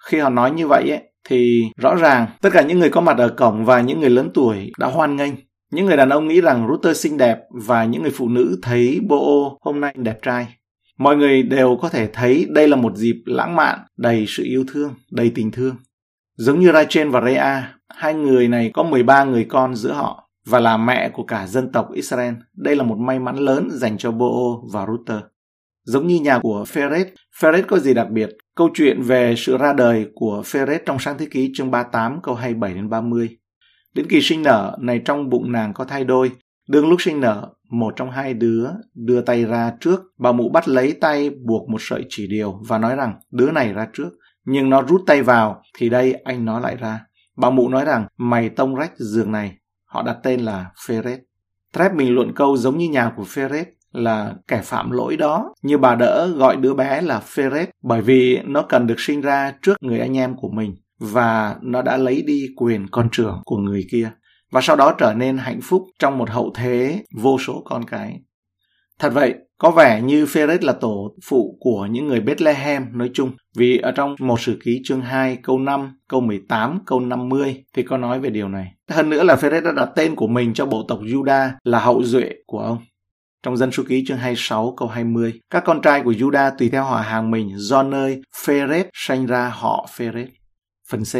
Khi 0.05 0.19
họ 0.19 0.29
nói 0.29 0.51
như 0.51 0.67
vậy 0.67 0.89
ấy, 0.89 1.01
thì 1.29 1.63
rõ 1.77 1.95
ràng 1.95 2.27
tất 2.41 2.49
cả 2.53 2.61
những 2.61 2.79
người 2.79 2.89
có 2.89 3.01
mặt 3.01 3.17
ở 3.17 3.29
cổng 3.29 3.65
và 3.65 3.81
những 3.81 3.99
người 3.99 4.09
lớn 4.09 4.29
tuổi 4.33 4.71
đã 4.79 4.87
hoan 4.87 5.15
nghênh. 5.15 5.33
Những 5.71 5.85
người 5.85 5.97
đàn 5.97 6.09
ông 6.09 6.27
nghĩ 6.27 6.41
rằng 6.41 6.67
Ruther 6.67 6.97
xinh 6.97 7.17
đẹp 7.17 7.37
và 7.67 7.85
những 7.85 8.01
người 8.01 8.11
phụ 8.15 8.29
nữ 8.29 8.59
thấy 8.61 8.99
Bo 9.09 9.17
hôm 9.61 9.81
nay 9.81 9.93
đẹp 9.97 10.21
trai. 10.21 10.47
Mọi 10.97 11.17
người 11.17 11.43
đều 11.43 11.77
có 11.81 11.89
thể 11.89 12.07
thấy 12.13 12.47
đây 12.49 12.67
là 12.67 12.75
một 12.75 12.95
dịp 12.95 13.23
lãng 13.25 13.55
mạn, 13.55 13.79
đầy 13.97 14.25
sự 14.27 14.43
yêu 14.43 14.65
thương, 14.67 14.93
đầy 15.11 15.31
tình 15.35 15.51
thương. 15.51 15.75
Giống 16.35 16.59
như 16.59 16.71
Rachel 16.71 17.09
và 17.09 17.21
Rea, 17.21 17.73
hai 17.89 18.13
người 18.13 18.47
này 18.47 18.71
có 18.73 18.83
13 18.83 19.23
người 19.23 19.45
con 19.49 19.75
giữa 19.75 19.93
họ 19.93 20.29
và 20.45 20.59
là 20.59 20.77
mẹ 20.77 21.09
của 21.09 21.23
cả 21.23 21.47
dân 21.47 21.71
tộc 21.71 21.93
Israel. 21.93 22.33
Đây 22.53 22.75
là 22.75 22.83
một 22.83 22.97
may 22.97 23.19
mắn 23.19 23.35
lớn 23.35 23.69
dành 23.71 23.97
cho 23.97 24.11
Bo 24.11 24.61
và 24.73 24.85
Ruther. 24.85 25.23
Giống 25.83 26.07
như 26.07 26.19
nhà 26.19 26.39
của 26.39 26.65
Phares, 26.67 27.07
Phares 27.39 27.65
có 27.67 27.79
gì 27.79 27.93
đặc 27.93 28.09
biệt? 28.09 28.29
Câu 28.55 28.69
chuyện 28.73 29.01
về 29.01 29.35
sự 29.37 29.57
ra 29.57 29.73
đời 29.73 30.07
của 30.15 30.41
Phares 30.45 30.81
trong 30.85 30.99
sáng 30.99 31.17
thế 31.17 31.27
ký 31.31 31.51
chương 31.55 31.71
38 31.71 32.21
câu 32.23 32.35
27 32.35 32.73
đến 32.73 32.89
30. 32.89 33.37
Đến 33.93 34.05
kỳ 34.09 34.21
sinh 34.21 34.43
nở, 34.43 34.77
này 34.79 35.01
trong 35.05 35.29
bụng 35.29 35.51
nàng 35.51 35.73
có 35.73 35.85
thai 35.85 36.03
đôi. 36.03 36.31
Đương 36.69 36.89
lúc 36.89 37.01
sinh 37.01 37.21
nở, 37.21 37.49
một 37.69 37.93
trong 37.95 38.11
hai 38.11 38.33
đứa 38.33 38.69
đưa 38.93 39.21
tay 39.21 39.45
ra 39.45 39.71
trước. 39.79 40.01
Bà 40.17 40.31
mụ 40.31 40.49
bắt 40.49 40.67
lấy 40.67 40.91
tay 41.01 41.29
buộc 41.29 41.69
một 41.69 41.81
sợi 41.81 42.05
chỉ 42.09 42.27
điều 42.27 42.59
và 42.67 42.77
nói 42.77 42.95
rằng, 42.95 43.13
đứa 43.31 43.51
này 43.51 43.73
ra 43.73 43.87
trước. 43.93 44.09
Nhưng 44.45 44.69
nó 44.69 44.81
rút 44.81 45.01
tay 45.07 45.21
vào 45.21 45.61
thì 45.77 45.89
đây 45.89 46.13
anh 46.13 46.45
nó 46.45 46.59
lại 46.59 46.75
ra. 46.75 46.99
Bà 47.37 47.49
mụ 47.49 47.69
nói 47.69 47.85
rằng, 47.85 48.07
mày 48.17 48.49
tông 48.49 48.75
rách 48.75 48.91
giường 48.97 49.31
này. 49.31 49.57
Họ 49.85 50.03
đặt 50.03 50.17
tên 50.23 50.39
là 50.39 50.65
ferret 50.87 51.17
Trep 51.77 51.93
bình 51.95 52.15
luận 52.15 52.31
câu 52.35 52.57
giống 52.57 52.77
như 52.77 52.89
nhà 52.89 53.11
của 53.15 53.23
ferret 53.23 53.65
là 53.91 54.33
kẻ 54.47 54.61
phạm 54.63 54.91
lỗi 54.91 55.17
đó 55.17 55.53
như 55.61 55.77
bà 55.77 55.95
đỡ 55.95 56.27
gọi 56.35 56.55
đứa 56.55 56.73
bé 56.73 57.01
là 57.01 57.21
ferret 57.35 57.65
bởi 57.83 58.01
vì 58.01 58.39
nó 58.45 58.61
cần 58.61 58.87
được 58.87 58.99
sinh 58.99 59.21
ra 59.21 59.53
trước 59.61 59.77
người 59.81 59.99
anh 59.99 60.17
em 60.17 60.35
của 60.35 60.49
mình 60.49 60.75
và 60.99 61.55
nó 61.61 61.81
đã 61.81 61.97
lấy 61.97 62.23
đi 62.27 62.47
quyền 62.55 62.87
con 62.91 63.09
trưởng 63.11 63.41
của 63.45 63.57
người 63.57 63.85
kia 63.91 64.11
và 64.51 64.61
sau 64.61 64.75
đó 64.75 64.95
trở 64.97 65.13
nên 65.13 65.37
hạnh 65.37 65.59
phúc 65.63 65.83
trong 65.99 66.17
một 66.17 66.29
hậu 66.29 66.51
thế 66.55 67.03
vô 67.13 67.37
số 67.39 67.61
con 67.65 67.85
cái. 67.85 68.19
Thật 68.99 69.09
vậy, 69.13 69.35
có 69.57 69.71
vẻ 69.71 70.01
như 70.01 70.25
Phêrết 70.25 70.63
là 70.63 70.73
tổ 70.73 71.15
phụ 71.23 71.57
của 71.59 71.85
những 71.85 72.07
người 72.07 72.21
Bethlehem 72.21 72.97
nói 72.97 73.09
chung, 73.13 73.31
vì 73.57 73.77
ở 73.77 73.91
trong 73.91 74.15
một 74.19 74.39
sử 74.39 74.59
ký 74.63 74.81
chương 74.83 75.01
2 75.01 75.37
câu 75.43 75.59
5, 75.59 75.97
câu 76.07 76.21
18, 76.21 76.79
câu 76.85 76.99
50 76.99 77.63
thì 77.73 77.83
có 77.83 77.97
nói 77.97 78.19
về 78.19 78.29
điều 78.29 78.49
này. 78.49 78.71
Hơn 78.89 79.09
nữa 79.09 79.23
là 79.23 79.35
Phêrết 79.35 79.63
đã 79.63 79.71
đặt 79.71 79.89
tên 79.95 80.15
của 80.15 80.27
mình 80.27 80.53
cho 80.53 80.65
bộ 80.65 80.85
tộc 80.87 80.99
Juda 81.01 81.49
là 81.63 81.79
hậu 81.79 82.03
duệ 82.03 82.31
của 82.47 82.59
ông. 82.59 82.77
Trong 83.43 83.57
dân 83.57 83.71
số 83.71 83.83
ký 83.87 84.03
chương 84.07 84.17
26 84.17 84.73
câu 84.77 84.87
20, 84.87 85.33
các 85.49 85.63
con 85.65 85.81
trai 85.81 86.01
của 86.01 86.11
Juda 86.11 86.51
tùy 86.57 86.69
theo 86.69 86.83
họ 86.83 86.97
hàng 86.97 87.31
mình 87.31 87.51
do 87.55 87.83
nơi 87.83 88.21
Phêrết 88.45 88.87
sanh 88.93 89.25
ra 89.25 89.49
họ 89.49 89.87
Phêrết. 89.95 90.27
Phần 90.89 91.03
C. 91.03 91.15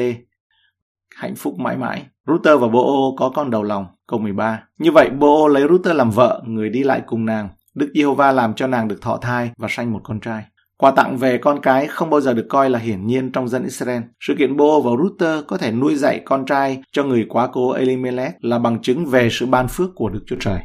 Hạnh 1.16 1.36
phúc 1.36 1.60
mãi 1.60 1.78
mãi. 1.78 2.06
Router 2.28 2.60
và 2.62 2.68
Boo 2.68 3.16
có 3.18 3.30
con 3.30 3.52
đầu 3.52 3.64
lòng. 3.64 3.86
Câu 4.08 4.20
13. 4.20 4.64
Như 4.80 4.92
vậy 4.92 5.10
Boo 5.10 5.48
lấy 5.48 5.64
Router 5.70 5.96
làm 5.96 6.12
vợ, 6.12 6.42
người 6.46 6.70
đi 6.70 6.84
lại 6.84 7.02
cùng 7.06 7.26
nàng. 7.26 7.50
Đức 7.76 7.92
Giê-hô-va 7.96 8.32
làm 8.32 8.54
cho 8.54 8.68
nàng 8.68 8.88
được 8.88 9.02
thọ 9.02 9.18
thai 9.18 9.52
và 9.58 9.68
sanh 9.72 9.92
một 9.92 10.00
con 10.04 10.20
trai. 10.20 10.44
Quà 10.78 10.92
tặng 10.92 11.18
về 11.18 11.38
con 11.38 11.62
cái 11.62 11.88
không 11.88 12.10
bao 12.10 12.22
giờ 12.22 12.34
được 12.34 12.46
coi 12.50 12.70
là 12.70 12.80
hiển 12.80 13.08
nhiên 13.08 13.32
trong 13.32 13.48
dân 13.48 13.64
Israel. 13.64 14.02
Sự 14.20 14.36
kiện 14.38 14.58
Bo 14.58 14.80
và 14.80 14.92
Ruther 15.04 15.46
có 15.48 15.58
thể 15.58 15.72
nuôi 15.72 15.96
dạy 15.96 16.22
con 16.26 16.46
trai 16.46 16.82
cho 16.92 17.04
người 17.04 17.26
quá 17.30 17.48
cố 17.48 17.72
Elimelech 17.72 18.36
là 18.42 18.60
bằng 18.60 18.82
chứng 18.82 19.06
về 19.06 19.30
sự 19.32 19.46
ban 19.46 19.68
phước 19.68 19.90
của 19.96 20.10
Đức 20.10 20.24
Chúa 20.28 20.36
Trời. 20.40 20.60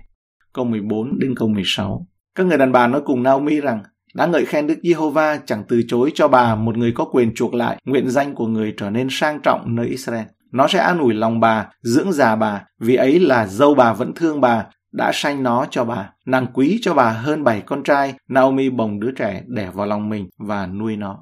Câu 0.53 0.65
14 0.65 1.19
đến 1.19 1.35
câu 1.37 1.49
16. 1.49 2.07
Các 2.35 2.47
người 2.47 2.59
đàn 2.59 2.73
bà 2.73 2.87
nói 2.87 3.01
cùng 3.05 3.23
Naomi 3.23 3.61
rằng 3.61 3.83
đã 4.15 4.27
ngợi 4.27 4.45
khen 4.45 4.67
Đức 4.67 4.79
Giê-hô-va 4.83 5.39
chẳng 5.47 5.65
từ 5.69 5.83
chối 5.89 6.11
cho 6.15 6.29
bà 6.29 6.55
một 6.55 6.77
người 6.77 6.93
có 6.93 7.05
quyền 7.05 7.35
chuộc 7.35 7.55
lại 7.55 7.77
nguyện 7.85 8.11
danh 8.11 8.35
của 8.35 8.47
người 8.47 8.75
trở 8.77 8.91
nên 8.91 9.09
sang 9.11 9.41
trọng 9.43 9.77
nơi 9.77 9.87
Israel. 9.87 10.25
Nó 10.53 10.69
sẽ 10.69 10.79
an 10.79 10.99
ủi 10.99 11.15
lòng 11.15 11.41
bà, 11.41 11.67
dưỡng 11.83 12.13
già 12.13 12.37
bà, 12.37 12.65
vì 12.79 12.95
ấy 12.95 13.21
là 13.21 13.47
dâu 13.47 13.75
bà 13.75 13.93
vẫn 13.93 14.13
thương 14.15 14.41
bà, 14.41 14.67
đã 14.93 15.11
sanh 15.15 15.43
nó 15.43 15.67
cho 15.71 15.85
bà. 15.85 16.11
Nàng 16.27 16.47
quý 16.53 16.79
cho 16.83 16.95
bà 16.95 17.11
hơn 17.11 17.45
bảy 17.45 17.61
con 17.61 17.83
trai, 17.83 18.15
Naomi 18.29 18.71
bồng 18.71 19.01
đứa 19.01 19.11
trẻ 19.11 19.43
đẻ 19.47 19.71
vào 19.75 19.87
lòng 19.87 20.09
mình 20.09 20.29
và 20.39 20.67
nuôi 20.67 20.97
nó. 20.97 21.19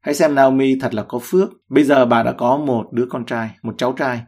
Hãy 0.00 0.14
xem 0.14 0.34
Naomi 0.34 0.78
thật 0.80 0.94
là 0.94 1.02
có 1.02 1.18
phước. 1.22 1.50
Bây 1.68 1.84
giờ 1.84 2.06
bà 2.06 2.22
đã 2.22 2.32
có 2.32 2.56
một 2.56 2.92
đứa 2.92 3.06
con 3.10 3.24
trai, 3.24 3.50
một 3.62 3.74
cháu 3.78 3.92
trai. 3.92 4.20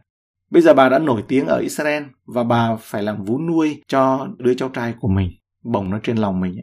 Bây 0.51 0.61
giờ 0.61 0.73
bà 0.73 0.89
đã 0.89 0.99
nổi 0.99 1.23
tiếng 1.27 1.45
ở 1.45 1.57
Israel 1.57 2.03
và 2.25 2.43
bà 2.43 2.75
phải 2.81 3.03
làm 3.03 3.23
vú 3.23 3.39
nuôi 3.39 3.83
cho 3.87 4.27
đứa 4.37 4.53
cháu 4.53 4.69
trai 4.69 4.93
của 4.99 5.07
mình, 5.07 5.29
bồng 5.63 5.89
nó 5.89 5.99
trên 6.03 6.17
lòng 6.17 6.39
mình. 6.39 6.55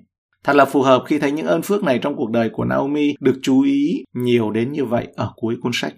Thật 0.44 0.56
là 0.56 0.64
phù 0.64 0.82
hợp 0.82 1.02
khi 1.06 1.18
thấy 1.18 1.32
những 1.32 1.46
ơn 1.46 1.62
phước 1.62 1.84
này 1.84 1.98
trong 1.98 2.16
cuộc 2.16 2.30
đời 2.30 2.50
của 2.52 2.64
Naomi 2.64 3.14
được 3.20 3.38
chú 3.42 3.62
ý 3.62 4.04
nhiều 4.14 4.50
đến 4.50 4.72
như 4.72 4.84
vậy 4.84 5.08
ở 5.16 5.32
cuối 5.36 5.56
cuốn 5.62 5.72
sách. 5.74 5.94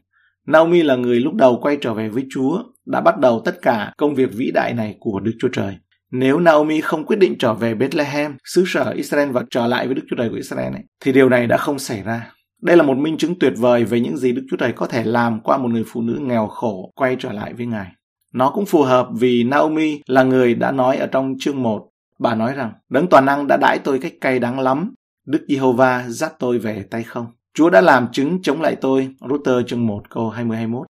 Naomi 0.52 0.82
là 0.82 0.96
người 0.96 1.20
lúc 1.20 1.34
đầu 1.34 1.58
quay 1.62 1.76
trở 1.80 1.94
về 1.94 2.08
với 2.08 2.26
Chúa, 2.30 2.62
đã 2.86 3.00
bắt 3.00 3.18
đầu 3.18 3.42
tất 3.44 3.62
cả 3.62 3.92
công 3.96 4.14
việc 4.14 4.30
vĩ 4.32 4.50
đại 4.54 4.74
này 4.74 4.96
của 5.00 5.20
Đức 5.20 5.32
Chúa 5.40 5.48
Trời. 5.48 5.76
Nếu 6.10 6.40
Naomi 6.40 6.80
không 6.80 7.04
quyết 7.04 7.18
định 7.18 7.38
trở 7.38 7.54
về 7.54 7.74
Bethlehem, 7.74 8.36
xứ 8.44 8.64
sở 8.66 8.90
Israel 8.90 9.30
và 9.30 9.44
trở 9.50 9.66
lại 9.66 9.86
với 9.86 9.94
Đức 9.94 10.02
Chúa 10.10 10.16
Trời 10.16 10.28
của 10.28 10.36
Israel 10.36 10.72
ấy, 10.72 10.82
thì 11.00 11.12
điều 11.12 11.28
này 11.28 11.46
đã 11.46 11.56
không 11.56 11.78
xảy 11.78 12.02
ra. 12.02 12.32
Đây 12.62 12.76
là 12.76 12.82
một 12.82 12.98
minh 12.98 13.18
chứng 13.18 13.38
tuyệt 13.38 13.52
vời 13.56 13.84
về 13.84 14.00
những 14.00 14.16
gì 14.16 14.32
Đức 14.32 14.42
Chúa 14.50 14.56
Trời 14.56 14.72
có 14.72 14.86
thể 14.86 15.04
làm 15.04 15.40
qua 15.40 15.58
một 15.58 15.68
người 15.68 15.84
phụ 15.86 16.02
nữ 16.02 16.18
nghèo 16.22 16.46
khổ 16.46 16.92
quay 16.94 17.16
trở 17.18 17.32
lại 17.32 17.54
với 17.54 17.66
Ngài. 17.66 17.86
Nó 18.34 18.50
cũng 18.50 18.66
phù 18.66 18.82
hợp 18.82 19.08
vì 19.20 19.44
Naomi 19.44 20.00
là 20.06 20.22
người 20.22 20.54
đã 20.54 20.72
nói 20.72 20.96
ở 20.96 21.06
trong 21.06 21.34
chương 21.38 21.62
1. 21.62 21.88
Bà 22.18 22.34
nói 22.34 22.54
rằng, 22.54 22.72
Đấng 22.90 23.06
Toàn 23.06 23.26
Năng 23.26 23.46
đã 23.46 23.56
đãi 23.56 23.78
tôi 23.78 23.98
cách 23.98 24.14
cay 24.20 24.38
đắng 24.38 24.60
lắm. 24.60 24.94
Đức 25.26 25.44
Giê-hô-va 25.48 26.04
dắt 26.08 26.32
tôi 26.38 26.58
về 26.58 26.84
tay 26.90 27.02
không. 27.02 27.26
Chúa 27.54 27.70
đã 27.70 27.80
làm 27.80 28.08
chứng 28.12 28.42
chống 28.42 28.60
lại 28.60 28.76
tôi. 28.80 29.14
Router 29.28 29.66
chương 29.66 29.86
1 29.86 30.10
câu 30.10 30.32
20-21. 30.36 30.84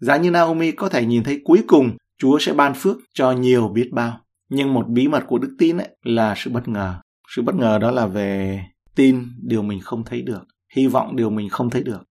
Giá 0.00 0.16
như 0.16 0.30
Naomi 0.30 0.72
có 0.72 0.88
thể 0.88 1.06
nhìn 1.06 1.22
thấy 1.22 1.40
cuối 1.44 1.64
cùng 1.66 1.96
Chúa 2.18 2.38
sẽ 2.38 2.52
ban 2.52 2.74
phước 2.74 2.96
cho 3.14 3.32
nhiều 3.32 3.68
biết 3.68 3.90
bao. 3.92 4.20
Nhưng 4.50 4.74
một 4.74 4.88
bí 4.88 5.08
mật 5.08 5.24
của 5.26 5.38
đức 5.38 5.54
tin 5.58 5.76
ấy 5.76 5.88
là 6.02 6.34
sự 6.36 6.50
bất 6.50 6.68
ngờ. 6.68 6.94
Sự 7.36 7.42
bất 7.42 7.54
ngờ 7.54 7.78
đó 7.78 7.90
là 7.90 8.06
về 8.06 8.60
tin 8.94 9.24
điều 9.42 9.62
mình 9.62 9.80
không 9.80 10.04
thấy 10.04 10.22
được, 10.22 10.42
hy 10.74 10.86
vọng 10.86 11.16
điều 11.16 11.30
mình 11.30 11.48
không 11.48 11.70
thấy 11.70 11.82
được. 11.82 12.02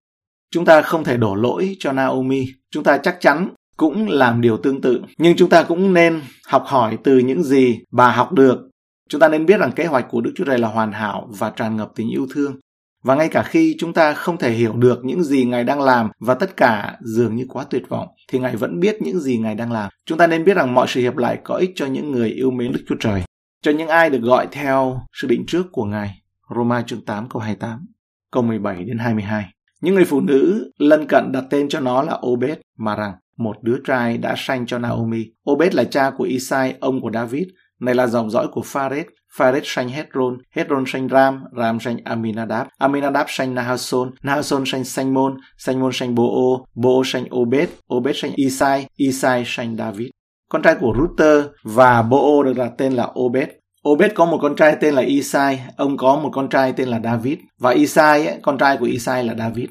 Chúng 0.50 0.64
ta 0.64 0.82
không 0.82 1.04
thể 1.04 1.16
đổ 1.16 1.34
lỗi 1.34 1.76
cho 1.78 1.92
Naomi. 1.92 2.46
Chúng 2.70 2.84
ta 2.84 2.98
chắc 2.98 3.16
chắn 3.20 3.48
cũng 3.76 4.08
làm 4.08 4.40
điều 4.40 4.56
tương 4.56 4.80
tự. 4.80 5.02
Nhưng 5.18 5.36
chúng 5.36 5.48
ta 5.48 5.62
cũng 5.62 5.94
nên 5.94 6.20
học 6.46 6.64
hỏi 6.66 6.98
từ 7.04 7.18
những 7.18 7.42
gì 7.42 7.80
bà 7.92 8.12
học 8.12 8.32
được. 8.32 8.68
Chúng 9.08 9.20
ta 9.20 9.28
nên 9.28 9.46
biết 9.46 9.60
rằng 9.60 9.72
kế 9.72 9.86
hoạch 9.86 10.06
của 10.10 10.20
Đức 10.20 10.32
Chúa 10.36 10.44
Trời 10.44 10.58
là 10.58 10.68
hoàn 10.68 10.92
hảo 10.92 11.28
và 11.38 11.50
tràn 11.50 11.76
ngập 11.76 11.92
tình 11.94 12.10
yêu 12.10 12.26
thương. 12.34 12.56
Và 13.02 13.14
ngay 13.14 13.28
cả 13.28 13.42
khi 13.42 13.76
chúng 13.78 13.92
ta 13.92 14.14
không 14.14 14.38
thể 14.38 14.50
hiểu 14.50 14.72
được 14.76 15.04
những 15.04 15.24
gì 15.24 15.44
Ngài 15.44 15.64
đang 15.64 15.80
làm 15.80 16.10
và 16.20 16.34
tất 16.34 16.56
cả 16.56 16.96
dường 17.00 17.36
như 17.36 17.46
quá 17.48 17.64
tuyệt 17.70 17.88
vọng, 17.88 18.08
thì 18.28 18.38
Ngài 18.38 18.56
vẫn 18.56 18.80
biết 18.80 19.02
những 19.02 19.20
gì 19.20 19.38
Ngài 19.38 19.54
đang 19.54 19.72
làm. 19.72 19.90
Chúng 20.06 20.18
ta 20.18 20.26
nên 20.26 20.44
biết 20.44 20.56
rằng 20.56 20.74
mọi 20.74 20.86
sự 20.88 21.00
hiệp 21.00 21.16
lại 21.16 21.38
có 21.44 21.54
ích 21.54 21.70
cho 21.74 21.86
những 21.86 22.10
người 22.12 22.28
yêu 22.28 22.50
mến 22.50 22.72
Đức 22.72 22.80
Chúa 22.88 22.96
Trời, 23.00 23.22
cho 23.62 23.70
những 23.70 23.88
ai 23.88 24.10
được 24.10 24.22
gọi 24.22 24.46
theo 24.52 25.00
sự 25.12 25.28
định 25.28 25.44
trước 25.46 25.66
của 25.72 25.84
Ngài. 25.84 26.22
Roma 26.56 26.82
chương 26.82 27.04
8 27.04 27.28
câu 27.28 27.42
28, 27.42 27.86
câu 28.30 28.42
17 28.42 28.84
đến 28.84 28.98
22. 28.98 29.44
Những 29.80 29.94
người 29.94 30.04
phụ 30.04 30.20
nữ 30.20 30.70
lân 30.78 31.06
cận 31.08 31.32
đặt 31.32 31.44
tên 31.50 31.68
cho 31.68 31.80
nó 31.80 32.02
là 32.02 32.18
Obed 32.26 32.58
mà 32.78 32.96
rằng 32.96 33.12
một 33.36 33.56
đứa 33.62 33.76
trai 33.84 34.18
đã 34.18 34.34
sanh 34.36 34.66
cho 34.66 34.78
Naomi. 34.78 35.24
Obed 35.50 35.74
là 35.74 35.84
cha 35.84 36.10
của 36.10 36.24
Isai, 36.24 36.74
ông 36.80 37.00
của 37.00 37.10
David. 37.14 37.48
Này 37.80 37.94
là 37.94 38.06
dòng 38.06 38.30
dõi 38.30 38.48
của 38.52 38.62
Phares. 38.64 39.06
Phares 39.36 39.64
sanh 39.66 39.88
Hezron, 39.88 40.38
Hezron 40.54 40.84
sanh 40.86 41.08
Ram, 41.08 41.44
Ram 41.56 41.80
sanh 41.80 41.96
Aminadab, 42.04 42.66
Aminadab 42.78 43.26
sanh 43.28 43.54
Nahason, 43.54 44.10
Nahason 44.22 44.64
sanh 44.66 44.84
Sanh-môn, 44.84 45.36
Sanh-môn 45.58 45.92
sanh 45.92 46.14
Boo, 46.14 46.64
Boo 46.74 47.02
sanh 47.04 47.24
Obed, 47.34 47.68
Obed 47.94 48.16
sanh 48.16 48.32
Isai, 48.36 48.86
Isai 48.96 49.42
sanh 49.46 49.76
David. 49.76 50.08
Con 50.48 50.62
trai 50.62 50.74
của 50.80 50.94
Ruther 50.98 51.44
và 51.64 52.02
Boo 52.02 52.42
được 52.44 52.52
đặt 52.56 52.72
tên 52.78 52.92
là 52.92 53.08
Obed. 53.20 53.48
Obed 53.88 54.12
có 54.14 54.24
một 54.24 54.38
con 54.42 54.56
trai 54.56 54.76
tên 54.80 54.94
là 54.94 55.02
Isai, 55.02 55.60
ông 55.76 55.96
có 55.96 56.16
một 56.16 56.30
con 56.32 56.48
trai 56.48 56.72
tên 56.72 56.88
là 56.88 57.00
David 57.04 57.38
và 57.58 57.70
Isai, 57.70 58.26
ấy, 58.26 58.38
con 58.42 58.58
trai 58.58 58.76
của 58.76 58.86
Isai 58.86 59.24
là 59.24 59.34
David. 59.34 59.68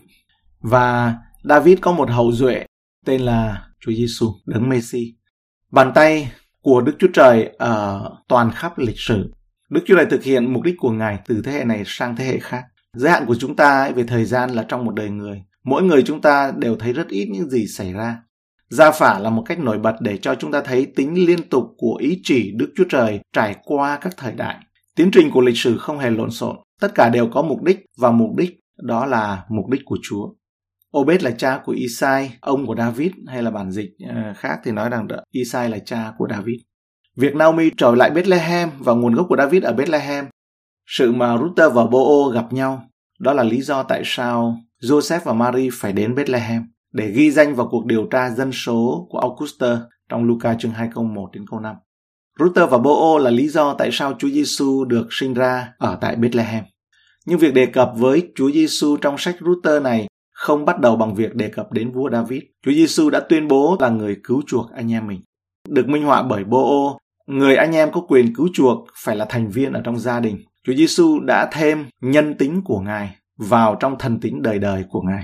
Và 0.61 1.15
David 1.43 1.79
có 1.81 1.91
một 1.91 2.09
hậu 2.09 2.31
duệ 2.31 2.65
tên 3.05 3.21
là 3.21 3.65
Chúa 3.79 3.91
Giêsu, 3.91 4.33
đấng 4.45 4.69
Messi. 4.69 5.13
Bàn 5.71 5.91
tay 5.95 6.31
của 6.61 6.81
Đức 6.81 6.95
Chúa 6.99 7.07
Trời 7.13 7.49
ở 7.57 8.09
toàn 8.27 8.51
khắp 8.51 8.77
lịch 8.77 8.99
sử. 8.99 9.31
Đức 9.71 9.81
Chúa 9.85 9.95
Trời 9.95 10.05
thực 10.05 10.23
hiện 10.23 10.53
mục 10.53 10.63
đích 10.63 10.75
của 10.77 10.91
Ngài 10.91 11.19
từ 11.27 11.41
thế 11.45 11.51
hệ 11.51 11.63
này 11.63 11.83
sang 11.85 12.15
thế 12.15 12.25
hệ 12.25 12.39
khác. 12.39 12.63
Giới 12.93 13.11
hạn 13.11 13.25
của 13.25 13.35
chúng 13.35 13.55
ta 13.55 13.81
ấy, 13.81 13.93
về 13.93 14.03
thời 14.03 14.25
gian 14.25 14.49
là 14.49 14.65
trong 14.67 14.85
một 14.85 14.95
đời 14.95 15.09
người. 15.09 15.43
Mỗi 15.63 15.83
người 15.83 16.03
chúng 16.03 16.21
ta 16.21 16.51
đều 16.57 16.75
thấy 16.75 16.93
rất 16.93 17.07
ít 17.07 17.29
những 17.31 17.49
gì 17.49 17.67
xảy 17.67 17.93
ra. 17.93 18.17
Gia 18.69 18.91
phả 18.91 19.19
là 19.19 19.29
một 19.29 19.43
cách 19.45 19.59
nổi 19.59 19.79
bật 19.79 19.95
để 19.99 20.17
cho 20.17 20.35
chúng 20.35 20.51
ta 20.51 20.61
thấy 20.61 20.85
tính 20.95 21.25
liên 21.25 21.49
tục 21.49 21.63
của 21.77 21.95
ý 21.99 22.19
chỉ 22.23 22.51
Đức 22.55 22.73
Chúa 22.75 22.83
Trời 22.89 23.19
trải 23.33 23.55
qua 23.63 23.97
các 24.01 24.13
thời 24.17 24.33
đại. 24.33 24.55
Tiến 24.95 25.09
trình 25.13 25.31
của 25.31 25.41
lịch 25.41 25.57
sử 25.57 25.77
không 25.77 25.99
hề 25.99 26.09
lộn 26.09 26.31
xộn, 26.31 26.55
tất 26.81 26.95
cả 26.95 27.09
đều 27.09 27.27
có 27.27 27.41
mục 27.41 27.63
đích 27.63 27.79
và 27.97 28.11
mục 28.11 28.35
đích 28.37 28.59
đó 28.83 29.05
là 29.05 29.43
mục 29.49 29.69
đích 29.69 29.81
của 29.85 29.97
Chúa. 30.03 30.29
Obed 30.97 31.23
là 31.23 31.31
cha 31.31 31.61
của 31.65 31.71
Isai, 31.71 32.37
ông 32.41 32.65
của 32.65 32.75
David 32.75 33.11
hay 33.27 33.43
là 33.43 33.51
bản 33.51 33.71
dịch 33.71 33.89
ờ, 34.09 34.33
khác 34.37 34.59
thì 34.63 34.71
nói 34.71 34.89
rằng 34.89 35.07
Isai 35.31 35.69
là 35.69 35.79
cha 35.79 36.13
của 36.17 36.27
David. 36.29 36.55
Việc 37.15 37.35
Naomi 37.35 37.69
trở 37.77 37.95
lại 37.95 38.11
Bethlehem 38.11 38.69
và 38.79 38.93
nguồn 38.93 39.15
gốc 39.15 39.25
của 39.29 39.37
David 39.37 39.63
ở 39.63 39.73
Bethlehem, 39.73 40.25
sự 40.87 41.11
mà 41.11 41.37
Ruther 41.37 41.73
và 41.73 41.85
Boo 41.85 42.29
gặp 42.33 42.53
nhau, 42.53 42.83
đó 43.19 43.33
là 43.33 43.43
lý 43.43 43.61
do 43.61 43.83
tại 43.83 44.01
sao 44.05 44.57
Joseph 44.83 45.19
và 45.23 45.33
Mary 45.33 45.69
phải 45.73 45.93
đến 45.93 46.15
Bethlehem 46.15 46.63
để 46.93 47.11
ghi 47.11 47.31
danh 47.31 47.55
vào 47.55 47.67
cuộc 47.71 47.85
điều 47.85 48.05
tra 48.05 48.29
dân 48.29 48.51
số 48.51 49.07
của 49.09 49.19
Augusta 49.19 49.81
trong 50.09 50.23
Luca 50.23 50.55
chương 50.59 50.71
2 50.71 50.89
câu 50.93 51.03
1 51.03 51.29
đến 51.33 51.45
câu 51.51 51.59
5. 51.59 51.75
Ruther 52.39 52.69
và 52.69 52.77
Boo 52.77 53.17
là 53.17 53.29
lý 53.29 53.47
do 53.47 53.73
tại 53.73 53.89
sao 53.91 54.15
Chúa 54.19 54.29
Giêsu 54.29 54.85
được 54.85 55.07
sinh 55.09 55.33
ra 55.33 55.73
ở 55.77 55.97
tại 56.01 56.15
Bethlehem. 56.15 56.63
Nhưng 57.25 57.39
việc 57.39 57.53
đề 57.53 57.65
cập 57.65 57.91
với 57.95 58.31
Chúa 58.35 58.51
Giêsu 58.51 58.97
trong 58.97 59.15
sách 59.17 59.35
Ruther 59.39 59.81
này 59.81 60.07
không 60.33 60.65
bắt 60.65 60.79
đầu 60.79 60.95
bằng 60.95 61.15
việc 61.15 61.35
đề 61.35 61.47
cập 61.47 61.71
đến 61.71 61.91
vua 61.91 62.09
David. 62.11 62.41
Chúa 62.65 62.71
Giêsu 62.71 63.09
đã 63.09 63.19
tuyên 63.19 63.47
bố 63.47 63.77
là 63.79 63.89
người 63.89 64.17
cứu 64.23 64.41
chuộc 64.47 64.71
anh 64.71 64.91
em 64.91 65.07
mình. 65.07 65.21
Được 65.69 65.89
minh 65.89 66.03
họa 66.03 66.23
bởi 66.23 66.43
Boo, 66.43 66.97
người 67.27 67.55
anh 67.55 67.75
em 67.75 67.91
có 67.91 68.01
quyền 68.01 68.35
cứu 68.35 68.49
chuộc 68.53 68.87
phải 69.03 69.15
là 69.15 69.25
thành 69.29 69.49
viên 69.49 69.73
ở 69.73 69.81
trong 69.83 69.99
gia 69.99 70.19
đình. 70.19 70.37
Chúa 70.63 70.73
Giêsu 70.73 71.19
đã 71.19 71.49
thêm 71.51 71.85
nhân 72.01 72.37
tính 72.37 72.61
của 72.65 72.79
Ngài 72.79 73.15
vào 73.37 73.75
trong 73.79 73.97
thần 73.99 74.19
tính 74.19 74.41
đời 74.41 74.59
đời 74.59 74.85
của 74.89 75.01
Ngài. 75.01 75.23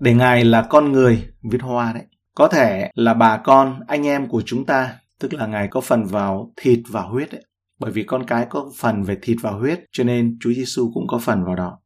Để 0.00 0.14
Ngài 0.14 0.44
là 0.44 0.62
con 0.62 0.92
người, 0.92 1.28
viết 1.50 1.62
hoa 1.62 1.92
đấy. 1.92 2.02
Có 2.34 2.48
thể 2.48 2.90
là 2.94 3.14
bà 3.14 3.36
con, 3.36 3.80
anh 3.86 4.06
em 4.06 4.28
của 4.28 4.42
chúng 4.46 4.66
ta, 4.66 4.94
tức 5.20 5.34
là 5.34 5.46
Ngài 5.46 5.68
có 5.68 5.80
phần 5.80 6.04
vào 6.04 6.52
thịt 6.56 6.78
và 6.90 7.00
huyết 7.00 7.32
đấy. 7.32 7.44
Bởi 7.80 7.92
vì 7.92 8.02
con 8.02 8.24
cái 8.26 8.46
có 8.50 8.70
phần 8.78 9.02
về 9.02 9.18
thịt 9.22 9.36
và 9.42 9.50
huyết, 9.50 9.80
cho 9.92 10.04
nên 10.04 10.36
Chúa 10.40 10.52
Giêsu 10.52 10.90
cũng 10.94 11.06
có 11.08 11.18
phần 11.18 11.44
vào 11.44 11.54
đó. 11.54 11.78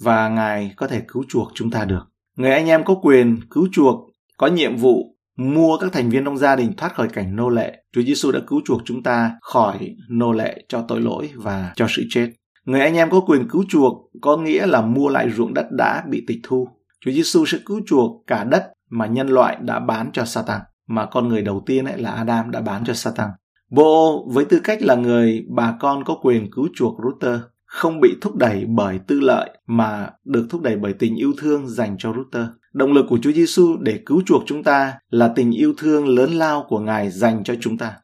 Và 0.00 0.28
Ngài 0.28 0.72
có 0.76 0.88
thể 0.88 1.02
cứu 1.08 1.24
chuộc 1.28 1.50
chúng 1.54 1.70
ta 1.70 1.84
được. 1.84 2.02
Người 2.36 2.52
anh 2.52 2.66
em 2.66 2.84
có 2.84 2.94
quyền 2.94 3.40
cứu 3.50 3.68
chuộc, 3.72 4.10
có 4.36 4.46
nhiệm 4.46 4.76
vụ 4.76 5.15
mua 5.36 5.76
các 5.76 5.92
thành 5.92 6.10
viên 6.10 6.24
trong 6.24 6.38
gia 6.38 6.56
đình 6.56 6.72
thoát 6.76 6.94
khỏi 6.94 7.08
cảnh 7.08 7.36
nô 7.36 7.48
lệ. 7.48 7.84
Chúa 7.92 8.02
Giêsu 8.02 8.30
đã 8.32 8.40
cứu 8.46 8.60
chuộc 8.64 8.82
chúng 8.84 9.02
ta 9.02 9.32
khỏi 9.40 9.96
nô 10.08 10.32
lệ 10.32 10.64
cho 10.68 10.84
tội 10.88 11.00
lỗi 11.00 11.30
và 11.34 11.72
cho 11.76 11.86
sự 11.88 12.02
chết. 12.10 12.30
Người 12.64 12.80
anh 12.80 12.94
em 12.94 13.10
có 13.10 13.20
quyền 13.20 13.48
cứu 13.48 13.64
chuộc 13.68 14.10
có 14.20 14.36
nghĩa 14.36 14.66
là 14.66 14.80
mua 14.80 15.08
lại 15.08 15.30
ruộng 15.30 15.54
đất 15.54 15.66
đã 15.70 16.04
bị 16.10 16.24
tịch 16.26 16.38
thu. 16.42 16.68
Chúa 17.00 17.10
Giêsu 17.10 17.46
sẽ 17.46 17.58
cứu 17.66 17.80
chuộc 17.86 18.26
cả 18.26 18.44
đất 18.44 18.72
mà 18.90 19.06
nhân 19.06 19.28
loại 19.28 19.56
đã 19.60 19.80
bán 19.80 20.10
cho 20.12 20.24
Satan, 20.24 20.60
mà 20.86 21.06
con 21.06 21.28
người 21.28 21.42
đầu 21.42 21.62
tiên 21.66 21.84
ấy 21.84 21.98
là 21.98 22.10
Adam 22.10 22.50
đã 22.50 22.60
bán 22.60 22.84
cho 22.84 22.94
Satan. 22.94 23.30
Bộ 23.70 24.26
với 24.28 24.44
tư 24.44 24.60
cách 24.64 24.82
là 24.82 24.94
người 24.94 25.44
bà 25.48 25.76
con 25.80 26.04
có 26.04 26.18
quyền 26.22 26.50
cứu 26.50 26.68
chuộc 26.74 26.96
Ruther 27.04 27.40
không 27.64 28.00
bị 28.00 28.16
thúc 28.20 28.36
đẩy 28.36 28.64
bởi 28.68 28.98
tư 28.98 29.20
lợi 29.20 29.50
mà 29.66 30.10
được 30.24 30.46
thúc 30.50 30.62
đẩy 30.62 30.76
bởi 30.76 30.92
tình 30.92 31.16
yêu 31.16 31.32
thương 31.38 31.68
dành 31.68 31.96
cho 31.98 32.12
Ruther. 32.12 32.46
Động 32.76 32.92
lực 32.92 33.06
của 33.08 33.18
Chúa 33.22 33.32
Giêsu 33.32 33.76
để 33.80 34.00
cứu 34.06 34.22
chuộc 34.26 34.42
chúng 34.46 34.62
ta 34.62 34.94
là 35.10 35.28
tình 35.28 35.50
yêu 35.50 35.74
thương 35.78 36.08
lớn 36.08 36.32
lao 36.32 36.66
của 36.68 36.78
Ngài 36.78 37.10
dành 37.10 37.44
cho 37.44 37.54
chúng 37.60 37.78
ta. 37.78 37.94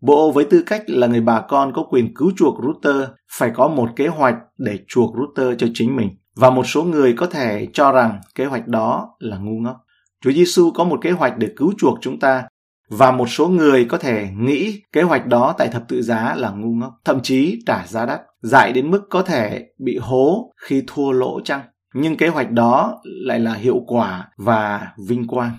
Bộ 0.00 0.30
với 0.30 0.44
tư 0.44 0.62
cách 0.66 0.82
là 0.86 1.06
người 1.06 1.20
bà 1.20 1.40
con 1.40 1.72
có 1.72 1.82
quyền 1.90 2.14
cứu 2.14 2.32
chuộc 2.36 2.54
Router 2.62 3.08
phải 3.38 3.50
có 3.54 3.68
một 3.68 3.90
kế 3.96 4.06
hoạch 4.06 4.34
để 4.58 4.78
chuộc 4.88 5.14
Router 5.16 5.58
cho 5.58 5.66
chính 5.74 5.96
mình. 5.96 6.08
Và 6.36 6.50
một 6.50 6.66
số 6.66 6.82
người 6.82 7.12
có 7.12 7.26
thể 7.26 7.68
cho 7.72 7.92
rằng 7.92 8.20
kế 8.34 8.44
hoạch 8.44 8.68
đó 8.68 9.08
là 9.18 9.38
ngu 9.38 9.60
ngốc. 9.60 9.76
Chúa 10.24 10.32
Giêsu 10.32 10.70
có 10.70 10.84
một 10.84 10.98
kế 11.02 11.10
hoạch 11.10 11.38
để 11.38 11.48
cứu 11.56 11.72
chuộc 11.78 11.98
chúng 12.00 12.18
ta 12.18 12.44
và 12.90 13.10
một 13.10 13.26
số 13.26 13.48
người 13.48 13.84
có 13.84 13.98
thể 13.98 14.28
nghĩ 14.38 14.80
kế 14.92 15.02
hoạch 15.02 15.26
đó 15.26 15.54
tại 15.58 15.68
thập 15.68 15.88
tự 15.88 16.02
giá 16.02 16.34
là 16.34 16.50
ngu 16.50 16.74
ngốc, 16.74 16.92
thậm 17.04 17.20
chí 17.22 17.62
trả 17.66 17.86
giá 17.86 18.06
đắt, 18.06 18.20
dại 18.42 18.72
đến 18.72 18.90
mức 18.90 19.02
có 19.10 19.22
thể 19.22 19.66
bị 19.78 19.98
hố 20.00 20.52
khi 20.56 20.82
thua 20.86 21.12
lỗ 21.12 21.40
chăng. 21.44 21.60
Nhưng 21.94 22.16
kế 22.16 22.28
hoạch 22.28 22.50
đó 22.50 23.00
lại 23.04 23.40
là 23.40 23.54
hiệu 23.54 23.84
quả 23.86 24.28
và 24.36 24.92
vinh 25.08 25.26
quang. 25.26 25.52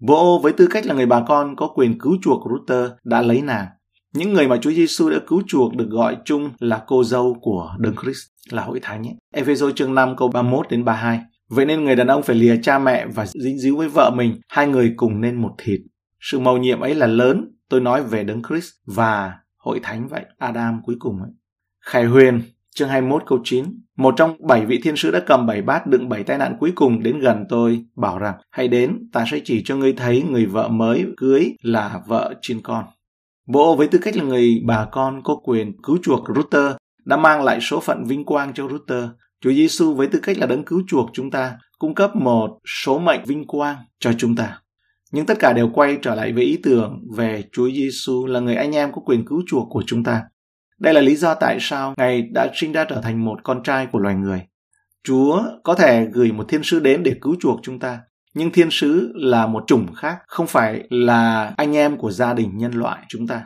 Bộ 0.00 0.38
với 0.38 0.52
tư 0.52 0.66
cách 0.70 0.86
là 0.86 0.94
người 0.94 1.06
bà 1.06 1.22
con 1.28 1.56
có 1.56 1.68
quyền 1.74 1.98
cứu 1.98 2.16
chuộc 2.22 2.42
Ruther 2.50 2.90
đã 3.04 3.22
lấy 3.22 3.42
nàng. 3.42 3.66
Những 4.14 4.32
người 4.32 4.48
mà 4.48 4.56
Chúa 4.56 4.70
Giêsu 4.70 5.10
đã 5.10 5.18
cứu 5.26 5.42
chuộc 5.46 5.76
được 5.76 5.88
gọi 5.90 6.16
chung 6.24 6.50
là 6.58 6.82
cô 6.86 7.04
dâu 7.04 7.36
của 7.40 7.74
Đấng 7.78 7.94
Christ, 8.02 8.26
là 8.50 8.62
hội 8.62 8.80
thánh. 8.82 9.02
Ephesos 9.34 9.74
chương 9.74 9.94
5 9.94 10.16
câu 10.16 10.28
31 10.28 10.66
đến 10.70 10.84
32. 10.84 11.20
Vậy 11.48 11.66
nên 11.66 11.84
người 11.84 11.96
đàn 11.96 12.06
ông 12.06 12.22
phải 12.22 12.36
lìa 12.36 12.56
cha 12.62 12.78
mẹ 12.78 13.06
và 13.06 13.26
dính 13.26 13.58
díu 13.58 13.76
với 13.76 13.88
vợ 13.88 14.10
mình, 14.16 14.40
hai 14.48 14.66
người 14.66 14.92
cùng 14.96 15.20
nên 15.20 15.36
một 15.36 15.54
thịt. 15.58 15.80
Sự 16.20 16.38
mầu 16.38 16.58
nhiệm 16.58 16.80
ấy 16.80 16.94
là 16.94 17.06
lớn, 17.06 17.56
tôi 17.68 17.80
nói 17.80 18.02
về 18.02 18.24
Đấng 18.24 18.42
Christ 18.48 18.70
và 18.86 19.32
hội 19.56 19.80
thánh 19.82 20.08
vậy, 20.08 20.24
Adam 20.38 20.80
cuối 20.84 20.96
cùng 20.98 21.22
ấy. 21.22 21.30
Khải 21.80 22.04
Huyền, 22.04 22.42
chương 22.74 22.88
21 22.88 23.22
câu 23.26 23.38
9. 23.44 23.64
Một 23.96 24.14
trong 24.16 24.36
bảy 24.46 24.66
vị 24.66 24.80
thiên 24.82 24.96
sứ 24.96 25.10
đã 25.10 25.20
cầm 25.26 25.46
bảy 25.46 25.62
bát 25.62 25.86
đựng 25.86 26.08
bảy 26.08 26.24
tai 26.24 26.38
nạn 26.38 26.56
cuối 26.60 26.72
cùng 26.74 27.02
đến 27.02 27.18
gần 27.18 27.44
tôi, 27.48 27.84
bảo 27.96 28.18
rằng, 28.18 28.34
hãy 28.50 28.68
đến, 28.68 29.10
ta 29.12 29.24
sẽ 29.30 29.40
chỉ 29.44 29.62
cho 29.64 29.76
ngươi 29.76 29.92
thấy 29.92 30.22
người 30.22 30.46
vợ 30.46 30.68
mới 30.68 31.04
cưới 31.16 31.52
là 31.62 32.00
vợ 32.06 32.34
trên 32.42 32.60
con. 32.62 32.84
Bộ 33.46 33.76
với 33.76 33.88
tư 33.88 33.98
cách 33.98 34.16
là 34.16 34.24
người 34.24 34.62
bà 34.66 34.86
con 34.92 35.22
có 35.24 35.36
quyền 35.36 35.72
cứu 35.82 35.98
chuộc 36.02 36.24
Ruther 36.36 36.72
đã 37.04 37.16
mang 37.16 37.44
lại 37.44 37.60
số 37.60 37.80
phận 37.80 38.04
vinh 38.04 38.24
quang 38.24 38.54
cho 38.54 38.68
Ruther. 38.68 39.04
Chúa 39.40 39.52
Giêsu 39.52 39.94
với 39.94 40.06
tư 40.06 40.20
cách 40.22 40.38
là 40.38 40.46
đấng 40.46 40.64
cứu 40.64 40.82
chuộc 40.86 41.10
chúng 41.12 41.30
ta, 41.30 41.56
cung 41.78 41.94
cấp 41.94 42.16
một 42.16 42.58
số 42.84 42.98
mệnh 42.98 43.24
vinh 43.24 43.46
quang 43.46 43.76
cho 43.98 44.12
chúng 44.18 44.36
ta. 44.36 44.60
Nhưng 45.12 45.26
tất 45.26 45.38
cả 45.38 45.52
đều 45.52 45.70
quay 45.74 45.98
trở 46.02 46.14
lại 46.14 46.32
với 46.32 46.44
ý 46.44 46.58
tưởng 46.62 47.04
về 47.16 47.44
Chúa 47.52 47.70
Giêsu 47.70 48.26
là 48.26 48.40
người 48.40 48.54
anh 48.54 48.72
em 48.72 48.92
có 48.92 49.00
quyền 49.00 49.24
cứu 49.24 49.42
chuộc 49.46 49.66
của 49.70 49.82
chúng 49.86 50.04
ta. 50.04 50.22
Đây 50.80 50.94
là 50.94 51.00
lý 51.00 51.16
do 51.16 51.34
tại 51.34 51.58
sao 51.60 51.94
Ngài 51.96 52.22
đã 52.22 52.48
sinh 52.54 52.72
ra 52.72 52.84
trở 52.84 53.00
thành 53.00 53.24
một 53.24 53.38
con 53.42 53.62
trai 53.62 53.86
của 53.92 53.98
loài 53.98 54.14
người. 54.14 54.42
Chúa 55.04 55.42
có 55.62 55.74
thể 55.74 56.06
gửi 56.12 56.32
một 56.32 56.44
thiên 56.48 56.62
sứ 56.62 56.80
đến 56.80 57.02
để 57.02 57.14
cứu 57.20 57.36
chuộc 57.40 57.60
chúng 57.62 57.78
ta, 57.78 58.00
nhưng 58.34 58.52
thiên 58.52 58.68
sứ 58.70 59.12
là 59.14 59.46
một 59.46 59.64
chủng 59.66 59.94
khác, 59.94 60.18
không 60.26 60.46
phải 60.46 60.82
là 60.90 61.54
anh 61.56 61.76
em 61.76 61.96
của 61.96 62.10
gia 62.10 62.34
đình 62.34 62.56
nhân 62.56 62.72
loại 62.72 63.02
chúng 63.08 63.26
ta. 63.26 63.44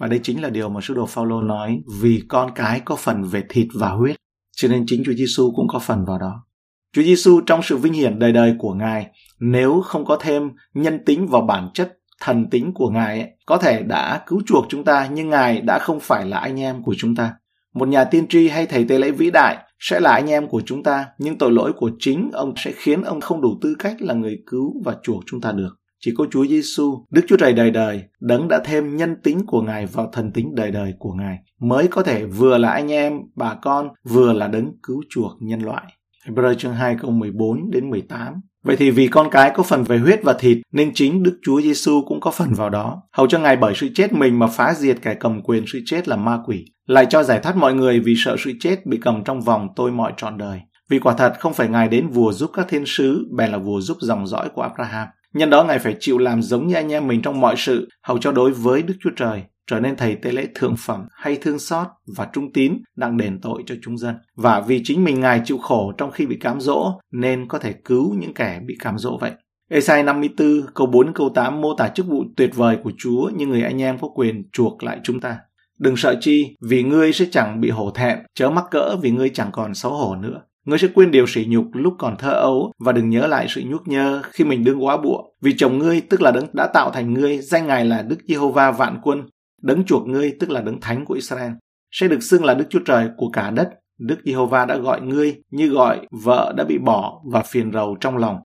Và 0.00 0.06
đây 0.06 0.20
chính 0.22 0.42
là 0.42 0.50
điều 0.50 0.68
mà 0.68 0.80
sứ 0.80 0.94
đồ 0.94 1.06
Phaolô 1.06 1.42
nói, 1.42 1.80
vì 2.00 2.22
con 2.28 2.50
cái 2.54 2.80
có 2.84 2.96
phần 2.96 3.22
về 3.22 3.42
thịt 3.48 3.66
và 3.74 3.88
huyết, 3.88 4.16
cho 4.56 4.68
nên 4.68 4.84
chính 4.86 5.02
Chúa 5.04 5.12
Giêsu 5.12 5.52
cũng 5.56 5.68
có 5.68 5.78
phần 5.78 6.04
vào 6.04 6.18
đó. 6.18 6.44
Chúa 6.92 7.02
Giêsu 7.02 7.40
trong 7.40 7.62
sự 7.62 7.76
vinh 7.76 7.92
hiển 7.92 8.18
đời 8.18 8.32
đời 8.32 8.54
của 8.58 8.74
Ngài, 8.74 9.06
nếu 9.40 9.80
không 9.80 10.04
có 10.04 10.18
thêm 10.20 10.50
nhân 10.74 11.04
tính 11.06 11.26
và 11.26 11.40
bản 11.40 11.68
chất 11.74 11.97
thần 12.20 12.50
tính 12.50 12.72
của 12.74 12.90
Ngài 12.90 13.20
ấy, 13.20 13.30
có 13.46 13.58
thể 13.58 13.82
đã 13.82 14.22
cứu 14.26 14.42
chuộc 14.46 14.66
chúng 14.68 14.84
ta 14.84 15.08
nhưng 15.12 15.30
Ngài 15.30 15.60
đã 15.60 15.78
không 15.78 16.00
phải 16.00 16.26
là 16.26 16.38
anh 16.38 16.60
em 16.60 16.82
của 16.82 16.94
chúng 16.98 17.14
ta. 17.14 17.34
Một 17.74 17.88
nhà 17.88 18.04
tiên 18.04 18.26
tri 18.28 18.48
hay 18.48 18.66
thầy 18.66 18.84
tế 18.84 18.98
lễ 18.98 19.10
vĩ 19.10 19.30
đại 19.30 19.56
sẽ 19.78 20.00
là 20.00 20.12
anh 20.12 20.30
em 20.30 20.48
của 20.48 20.62
chúng 20.66 20.82
ta, 20.82 21.06
nhưng 21.18 21.38
tội 21.38 21.52
lỗi 21.52 21.72
của 21.72 21.90
chính 21.98 22.30
ông 22.32 22.54
sẽ 22.56 22.72
khiến 22.76 23.02
ông 23.02 23.20
không 23.20 23.40
đủ 23.40 23.58
tư 23.62 23.74
cách 23.78 23.96
là 24.02 24.14
người 24.14 24.38
cứu 24.46 24.82
và 24.84 24.96
chuộc 25.02 25.22
chúng 25.26 25.40
ta 25.40 25.52
được. 25.52 25.74
Chỉ 26.00 26.14
có 26.16 26.26
Chúa 26.30 26.46
Giêsu, 26.46 27.04
Đức 27.10 27.22
Chúa 27.28 27.36
Trời 27.36 27.52
đời 27.52 27.70
đời, 27.70 28.02
đấng 28.20 28.48
đã 28.48 28.60
thêm 28.64 28.96
nhân 28.96 29.16
tính 29.22 29.46
của 29.46 29.62
Ngài 29.62 29.86
vào 29.86 30.10
thần 30.12 30.32
tính 30.32 30.54
đời 30.54 30.70
đời 30.70 30.94
của 30.98 31.12
Ngài, 31.12 31.38
mới 31.60 31.88
có 31.88 32.02
thể 32.02 32.24
vừa 32.24 32.58
là 32.58 32.70
anh 32.70 32.92
em, 32.92 33.12
bà 33.36 33.54
con, 33.54 33.88
vừa 34.04 34.32
là 34.32 34.48
đấng 34.48 34.72
cứu 34.82 35.02
chuộc 35.10 35.32
nhân 35.40 35.62
loại. 35.62 35.84
Hebrew 36.26 36.54
chương 36.54 36.74
2 36.74 36.96
câu 37.00 37.10
14 37.10 37.70
đến 37.70 37.90
18. 37.90 38.34
Vậy 38.64 38.76
thì 38.76 38.90
vì 38.90 39.08
con 39.08 39.30
cái 39.30 39.50
có 39.54 39.62
phần 39.62 39.84
về 39.84 39.98
huyết 39.98 40.20
và 40.22 40.32
thịt 40.32 40.58
nên 40.72 40.90
chính 40.94 41.22
Đức 41.22 41.38
Chúa 41.42 41.60
Giêsu 41.60 42.02
cũng 42.06 42.20
có 42.20 42.30
phần 42.30 42.54
vào 42.54 42.70
đó. 42.70 43.02
Hầu 43.12 43.26
cho 43.26 43.38
Ngài 43.38 43.56
bởi 43.56 43.74
sự 43.76 43.88
chết 43.94 44.12
mình 44.12 44.38
mà 44.38 44.46
phá 44.46 44.74
diệt 44.74 44.98
kẻ 45.02 45.14
cầm 45.14 45.42
quyền 45.42 45.64
sự 45.66 45.80
chết 45.86 46.08
là 46.08 46.16
ma 46.16 46.38
quỷ, 46.46 46.64
lại 46.86 47.06
cho 47.10 47.22
giải 47.22 47.40
thoát 47.40 47.56
mọi 47.56 47.74
người 47.74 48.00
vì 48.00 48.14
sợ 48.16 48.36
sự 48.38 48.52
chết 48.60 48.86
bị 48.86 48.98
cầm 49.02 49.24
trong 49.24 49.40
vòng 49.40 49.68
tôi 49.76 49.92
mọi 49.92 50.12
trọn 50.16 50.38
đời. 50.38 50.60
Vì 50.90 50.98
quả 50.98 51.14
thật 51.14 51.34
không 51.38 51.54
phải 51.54 51.68
Ngài 51.68 51.88
đến 51.88 52.08
vùa 52.08 52.32
giúp 52.32 52.50
các 52.54 52.66
thiên 52.68 52.84
sứ, 52.86 53.28
bèn 53.36 53.50
là 53.50 53.58
vùa 53.58 53.80
giúp 53.80 53.96
dòng 54.00 54.26
dõi 54.26 54.48
của 54.54 54.62
Abraham. 54.62 55.08
Nhân 55.34 55.50
đó 55.50 55.64
Ngài 55.64 55.78
phải 55.78 55.96
chịu 56.00 56.18
làm 56.18 56.42
giống 56.42 56.66
như 56.66 56.74
anh 56.74 56.92
em 56.92 57.08
mình 57.08 57.22
trong 57.22 57.40
mọi 57.40 57.54
sự, 57.56 57.88
hầu 58.02 58.18
cho 58.18 58.32
đối 58.32 58.50
với 58.50 58.82
Đức 58.82 58.94
Chúa 59.00 59.10
Trời 59.16 59.42
trở 59.70 59.80
nên 59.80 59.96
thầy 59.96 60.16
tế 60.16 60.32
lễ 60.32 60.46
thượng 60.54 60.74
phẩm 60.78 61.06
hay 61.12 61.36
thương 61.36 61.58
xót 61.58 61.86
và 62.16 62.28
trung 62.32 62.52
tín 62.52 62.72
đang 62.96 63.16
đền 63.16 63.40
tội 63.40 63.62
cho 63.66 63.74
chúng 63.82 63.98
dân. 63.98 64.14
Và 64.36 64.60
vì 64.60 64.80
chính 64.84 65.04
mình 65.04 65.20
Ngài 65.20 65.40
chịu 65.44 65.58
khổ 65.58 65.92
trong 65.98 66.10
khi 66.10 66.26
bị 66.26 66.36
cám 66.36 66.60
dỗ 66.60 67.00
nên 67.12 67.48
có 67.48 67.58
thể 67.58 67.72
cứu 67.72 68.14
những 68.14 68.34
kẻ 68.34 68.60
bị 68.66 68.76
cám 68.80 68.98
dỗ 68.98 69.18
vậy. 69.20 69.32
Esai 69.70 70.02
54 70.02 70.62
câu 70.74 70.86
4 70.86 71.12
câu 71.12 71.30
8 71.34 71.60
mô 71.60 71.74
tả 71.74 71.88
chức 71.88 72.06
vụ 72.06 72.24
tuyệt 72.36 72.50
vời 72.54 72.76
của 72.84 72.92
Chúa 72.98 73.30
như 73.36 73.46
người 73.46 73.62
anh 73.62 73.82
em 73.82 73.98
có 73.98 74.08
quyền 74.08 74.42
chuộc 74.52 74.82
lại 74.82 75.00
chúng 75.02 75.20
ta. 75.20 75.38
Đừng 75.78 75.96
sợ 75.96 76.16
chi, 76.20 76.56
vì 76.62 76.82
ngươi 76.82 77.12
sẽ 77.12 77.24
chẳng 77.30 77.60
bị 77.60 77.70
hổ 77.70 77.90
thẹn, 77.90 78.18
chớ 78.34 78.50
mắc 78.50 78.64
cỡ 78.70 78.96
vì 79.02 79.10
ngươi 79.10 79.28
chẳng 79.28 79.50
còn 79.52 79.74
xấu 79.74 79.92
hổ 79.92 80.16
nữa. 80.16 80.40
Ngươi 80.64 80.78
sẽ 80.78 80.88
quên 80.94 81.10
điều 81.10 81.26
sỉ 81.26 81.46
nhục 81.48 81.66
lúc 81.72 81.94
còn 81.98 82.16
thơ 82.16 82.30
ấu 82.30 82.72
và 82.78 82.92
đừng 82.92 83.10
nhớ 83.10 83.26
lại 83.26 83.46
sự 83.48 83.62
nhúc 83.66 83.88
nhơ 83.88 84.22
khi 84.32 84.44
mình 84.44 84.64
đương 84.64 84.84
quá 84.84 84.96
bụa. 84.96 85.22
Vì 85.42 85.54
chồng 85.56 85.78
ngươi 85.78 86.00
tức 86.00 86.22
là 86.22 86.30
đấng 86.30 86.44
đã 86.52 86.66
tạo 86.74 86.90
thành 86.90 87.14
ngươi, 87.14 87.38
danh 87.38 87.66
ngài 87.66 87.84
là 87.84 88.02
Đức 88.02 88.16
Giê-hô-va 88.28 88.70
vạn 88.70 88.98
quân, 89.02 89.22
đấng 89.62 89.84
chuộc 89.84 90.06
ngươi 90.06 90.36
tức 90.40 90.50
là 90.50 90.60
đấng 90.60 90.80
thánh 90.80 91.04
của 91.04 91.14
Israel. 91.14 91.52
Sẽ 91.90 92.08
được 92.08 92.22
xưng 92.22 92.44
là 92.44 92.54
Đức 92.54 92.64
Chúa 92.70 92.80
Trời 92.84 93.08
của 93.16 93.30
cả 93.30 93.50
đất. 93.50 93.70
Đức 93.98 94.16
Giê-hô-va 94.24 94.64
đã 94.64 94.76
gọi 94.76 95.00
ngươi 95.00 95.36
như 95.50 95.68
gọi 95.68 96.06
vợ 96.10 96.54
đã 96.56 96.64
bị 96.64 96.78
bỏ 96.78 97.20
và 97.32 97.42
phiền 97.42 97.72
rầu 97.72 97.96
trong 98.00 98.16
lòng. 98.16 98.40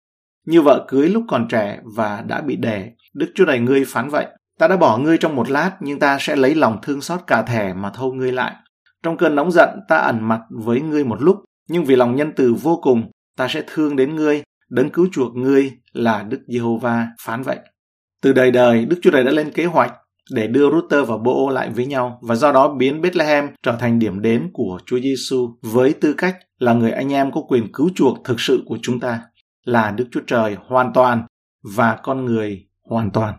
Như 0.46 0.62
vợ 0.62 0.86
cưới 0.88 1.10
lúc 1.10 1.24
còn 1.28 1.48
trẻ 1.48 1.80
và 1.96 2.24
đã 2.28 2.42
bị 2.42 2.56
đẻ, 2.56 2.92
Đức 3.14 3.32
Chúa 3.36 3.46
Trời 3.46 3.60
ngươi 3.60 3.86
phán 3.86 4.10
vậy. 4.10 4.28
Ta 4.60 4.68
đã 4.68 4.78
bỏ 4.78 4.98
ngươi 4.98 5.18
trong 5.18 5.36
một 5.36 5.50
lát, 5.50 5.72
nhưng 5.80 6.00
ta 6.00 6.18
sẽ 6.20 6.36
lấy 6.36 6.56
lòng 6.56 6.78
thương 6.82 7.02
xót 7.02 7.20
cả 7.28 7.42
thẻ 7.42 7.74
mà 7.74 7.90
thâu 7.90 8.14
ngươi 8.14 8.32
lại. 8.32 8.56
Trong 9.04 9.18
cơn 9.18 9.36
nóng 9.36 9.52
giận, 9.52 9.70
ta 9.88 9.98
ẩn 9.98 10.28
mặt 10.28 10.42
với 10.50 10.82
ngươi 10.82 11.04
một 11.04 11.22
lúc, 11.22 11.38
nhưng 11.70 11.86
vì 11.86 11.96
lòng 11.96 12.16
nhân 12.16 12.32
từ 12.36 12.54
vô 12.54 12.80
cùng, 12.82 13.12
ta 13.38 13.48
sẽ 13.48 13.64
thương 13.68 13.96
đến 13.96 14.16
ngươi, 14.16 14.44
đấng 14.70 14.90
cứu 14.90 15.08
chuộc 15.12 15.36
ngươi 15.36 15.72
là 15.94 16.24
Đức 16.24 16.40
Giê-hô-va 16.48 17.08
phán 17.22 17.42
vậy. 17.42 17.58
Từ 18.22 18.34
đời 18.34 18.52
đời, 18.52 18.86
Đức 18.86 19.00
Chúa 19.02 19.12
Trời 19.12 19.24
đã 19.24 19.32
lên 19.32 19.52
kế 19.52 19.66
hoạch 19.66 19.94
để 20.32 20.48
đưa 20.48 20.72
router 20.72 21.08
và 21.08 21.18
Bô 21.18 21.50
lại 21.50 21.70
với 21.70 21.86
nhau 21.86 22.20
và 22.22 22.36
do 22.36 22.52
đó 22.52 22.74
biến 22.74 23.02
Bethlehem 23.02 23.50
trở 23.64 23.78
thành 23.80 24.00
điểm 24.00 24.22
đến 24.22 24.50
của 24.54 24.80
Chúa 24.86 25.00
Giêsu 25.00 25.56
với 25.62 25.94
tư 25.94 26.14
cách 26.14 26.38
là 26.58 26.74
người 26.74 26.92
anh 26.92 27.14
em 27.14 27.32
có 27.32 27.42
quyền 27.42 27.72
cứu 27.74 27.90
chuộc 27.96 28.18
thực 28.24 28.40
sự 28.40 28.64
của 28.66 28.78
chúng 28.82 29.00
ta, 29.00 29.22
là 29.64 29.92
Đức 29.92 30.08
Chúa 30.12 30.22
Trời 30.28 30.58
hoàn 30.68 30.94
toàn 30.94 31.24
và 31.76 31.98
con 32.04 32.26
người 32.26 32.68
hoàn 32.90 33.12
toàn. 33.12 33.34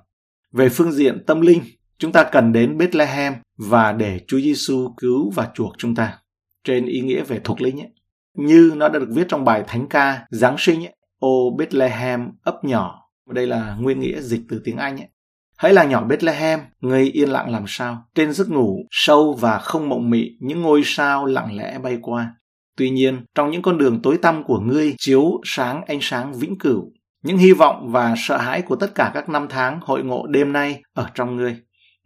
Về 0.53 0.69
phương 0.69 0.93
diện 0.93 1.25
tâm 1.27 1.41
linh, 1.41 1.63
chúng 1.99 2.13
ta 2.13 2.25
cần 2.33 2.53
đến 2.53 2.79
Bethlehem 2.79 3.35
và 3.57 3.93
để 3.93 4.21
Chúa 4.27 4.41
Giêsu 4.41 4.95
cứu 4.97 5.31
và 5.31 5.51
chuộc 5.55 5.73
chúng 5.79 5.95
ta. 5.95 6.19
Trên 6.65 6.87
ý 6.87 7.01
nghĩa 7.01 7.23
về 7.25 7.41
thuộc 7.45 7.61
linh 7.61 7.81
ấy, 7.81 7.91
như 8.35 8.73
nó 8.77 8.89
đã 8.89 8.99
được 8.99 9.09
viết 9.11 9.25
trong 9.29 9.45
bài 9.45 9.65
Thánh 9.67 9.89
ca 9.89 10.27
Giáng 10.31 10.57
sinh 10.59 10.87
ấy, 10.87 10.95
ô 11.19 11.57
Bethlehem 11.59 12.31
ấp 12.43 12.65
nhỏ. 12.65 13.01
Và 13.27 13.33
đây 13.35 13.47
là 13.47 13.77
nguyên 13.81 14.01
nghĩa 14.01 14.21
dịch 14.21 14.43
từ 14.49 14.61
tiếng 14.65 14.77
Anh 14.77 14.97
ấy. 14.97 15.09
Hãy 15.57 15.73
là 15.73 15.85
nhỏ 15.85 16.05
Bethlehem, 16.05 16.61
ngươi 16.81 17.11
yên 17.11 17.29
lặng 17.29 17.51
làm 17.51 17.65
sao. 17.67 18.05
Trên 18.15 18.33
giấc 18.33 18.49
ngủ, 18.49 18.79
sâu 18.91 19.33
và 19.41 19.59
không 19.59 19.89
mộng 19.89 20.11
mị, 20.11 20.31
những 20.41 20.63
ngôi 20.63 20.83
sao 20.85 21.27
lặng 21.27 21.57
lẽ 21.57 21.79
bay 21.79 21.99
qua. 22.03 22.35
Tuy 22.77 22.91
nhiên, 22.91 23.25
trong 23.35 23.51
những 23.51 23.63
con 23.63 23.79
đường 23.79 24.03
tối 24.03 24.19
tăm 24.23 24.45
của 24.45 24.59
ngươi 24.59 24.95
chiếu 24.99 25.41
sáng 25.45 25.85
ánh 25.87 25.99
sáng 26.03 26.35
vĩnh 26.35 26.59
cửu. 26.59 26.93
Những 27.25 27.39
hy 27.39 27.53
vọng 27.53 27.89
và 27.93 28.15
sợ 28.17 28.37
hãi 28.37 28.63
của 28.63 28.77
tất 28.77 28.95
cả 28.95 29.11
các 29.15 29.29
năm 29.29 29.47
tháng 29.51 29.81
hội 29.83 30.05
ngộ 30.05 30.27
đêm 30.27 30.53
nay 30.53 30.83
ở 30.95 31.09
trong 31.15 31.37
ngươi. 31.37 31.57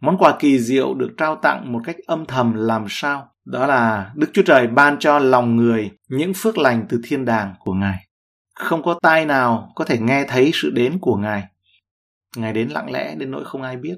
Món 0.01 0.17
quà 0.17 0.35
kỳ 0.39 0.59
diệu 0.59 0.93
được 0.93 1.09
trao 1.17 1.35
tặng 1.35 1.73
một 1.73 1.79
cách 1.85 1.95
âm 2.07 2.25
thầm 2.25 2.53
làm 2.55 2.85
sao? 2.89 3.27
Đó 3.45 3.67
là 3.67 4.11
Đức 4.15 4.29
Chúa 4.33 4.41
Trời 4.41 4.67
ban 4.67 4.99
cho 4.99 5.19
lòng 5.19 5.55
người 5.55 5.91
những 6.09 6.33
phước 6.33 6.57
lành 6.57 6.85
từ 6.89 7.01
thiên 7.03 7.25
đàng 7.25 7.53
của 7.59 7.73
Ngài. 7.73 8.05
Không 8.55 8.83
có 8.83 8.99
tai 9.01 9.25
nào 9.25 9.71
có 9.75 9.85
thể 9.85 9.97
nghe 9.99 10.25
thấy 10.27 10.51
sự 10.53 10.69
đến 10.69 10.97
của 11.01 11.15
Ngài. 11.15 11.43
Ngài 12.35 12.53
đến 12.53 12.69
lặng 12.69 12.91
lẽ 12.91 13.15
đến 13.15 13.31
nỗi 13.31 13.45
không 13.45 13.61
ai 13.61 13.77
biết. 13.77 13.95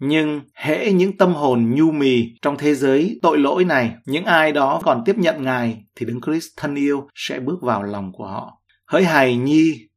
Nhưng 0.00 0.40
hễ 0.54 0.92
những 0.92 1.16
tâm 1.16 1.34
hồn 1.34 1.74
nhu 1.74 1.90
mì 1.90 2.24
trong 2.42 2.56
thế 2.58 2.74
giới 2.74 3.18
tội 3.22 3.38
lỗi 3.38 3.64
này, 3.64 3.94
những 4.06 4.24
ai 4.24 4.52
đó 4.52 4.80
còn 4.84 5.02
tiếp 5.04 5.18
nhận 5.18 5.42
Ngài 5.42 5.84
thì 5.96 6.06
Đấng 6.06 6.20
Christ 6.20 6.46
thân 6.56 6.74
yêu 6.74 7.08
sẽ 7.14 7.40
bước 7.40 7.62
vào 7.62 7.82
lòng 7.82 8.12
của 8.12 8.26
họ. 8.26 8.62
Hỡi 8.86 9.04
hài 9.04 9.36
nhi, 9.36 9.88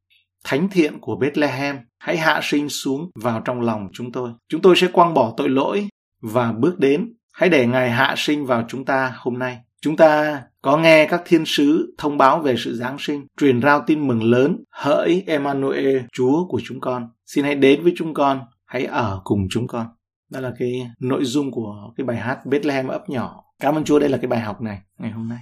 thánh 0.44 0.70
thiện 0.70 1.00
của 1.00 1.16
Bethlehem, 1.16 1.78
hãy 2.00 2.18
hạ 2.18 2.40
sinh 2.44 2.70
xuống 2.70 3.10
vào 3.16 3.42
trong 3.46 3.62
lòng 3.62 3.88
chúng 3.94 4.12
tôi. 4.12 4.32
Chúng 4.50 4.62
tôi 4.62 4.76
sẽ 4.76 4.88
quăng 4.88 5.14
bỏ 5.14 5.34
tội 5.38 5.50
lỗi 5.50 5.88
và 6.22 6.52
bước 6.52 6.80
đến. 6.80 7.14
Hãy 7.34 7.50
để 7.50 7.68
Ngài 7.68 7.92
hạ 7.92 8.14
sinh 8.18 8.46
vào 8.46 8.66
chúng 8.68 8.86
ta 8.86 9.14
hôm 9.18 9.40
nay. 9.40 9.58
Chúng 9.82 9.98
ta 9.98 10.42
có 10.62 10.78
nghe 10.78 11.08
các 11.08 11.22
thiên 11.26 11.44
sứ 11.46 11.96
thông 11.98 12.18
báo 12.18 12.40
về 12.40 12.56
sự 12.58 12.76
Giáng 12.76 12.98
sinh, 13.00 13.26
truyền 13.40 13.62
rao 13.62 13.84
tin 13.88 14.08
mừng 14.08 14.24
lớn, 14.24 14.64
hỡi 14.72 15.24
Emmanuel, 15.28 16.02
Chúa 16.14 16.46
của 16.48 16.62
chúng 16.64 16.80
con. 16.80 17.10
Xin 17.26 17.46
hãy 17.46 17.56
đến 17.56 17.84
với 17.84 17.94
chúng 17.98 18.14
con, 18.14 18.42
hãy 18.66 18.86
ở 18.86 19.22
cùng 19.24 19.48
chúng 19.50 19.68
con. 19.68 19.88
Đó 20.32 20.40
là 20.40 20.54
cái 20.60 20.88
nội 21.00 21.26
dung 21.26 21.52
của 21.52 21.92
cái 21.98 22.06
bài 22.06 22.18
hát 22.18 22.46
Bethlehem 22.46 22.88
ấp 22.88 23.10
nhỏ. 23.10 23.44
Cảm 23.60 23.76
ơn 23.76 23.84
Chúa 23.84 24.00
đây 24.00 24.10
là 24.10 24.18
cái 24.18 24.28
bài 24.28 24.40
học 24.40 24.62
này 24.62 24.80
ngày 24.98 25.12
hôm 25.12 25.30
nay. 25.30 25.40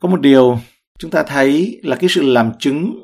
Có 0.00 0.08
một 0.08 0.20
điều 0.20 0.58
chúng 0.98 1.10
ta 1.10 1.22
thấy 1.22 1.80
là 1.82 1.96
cái 1.96 2.08
sự 2.08 2.22
làm 2.22 2.52
chứng 2.58 3.02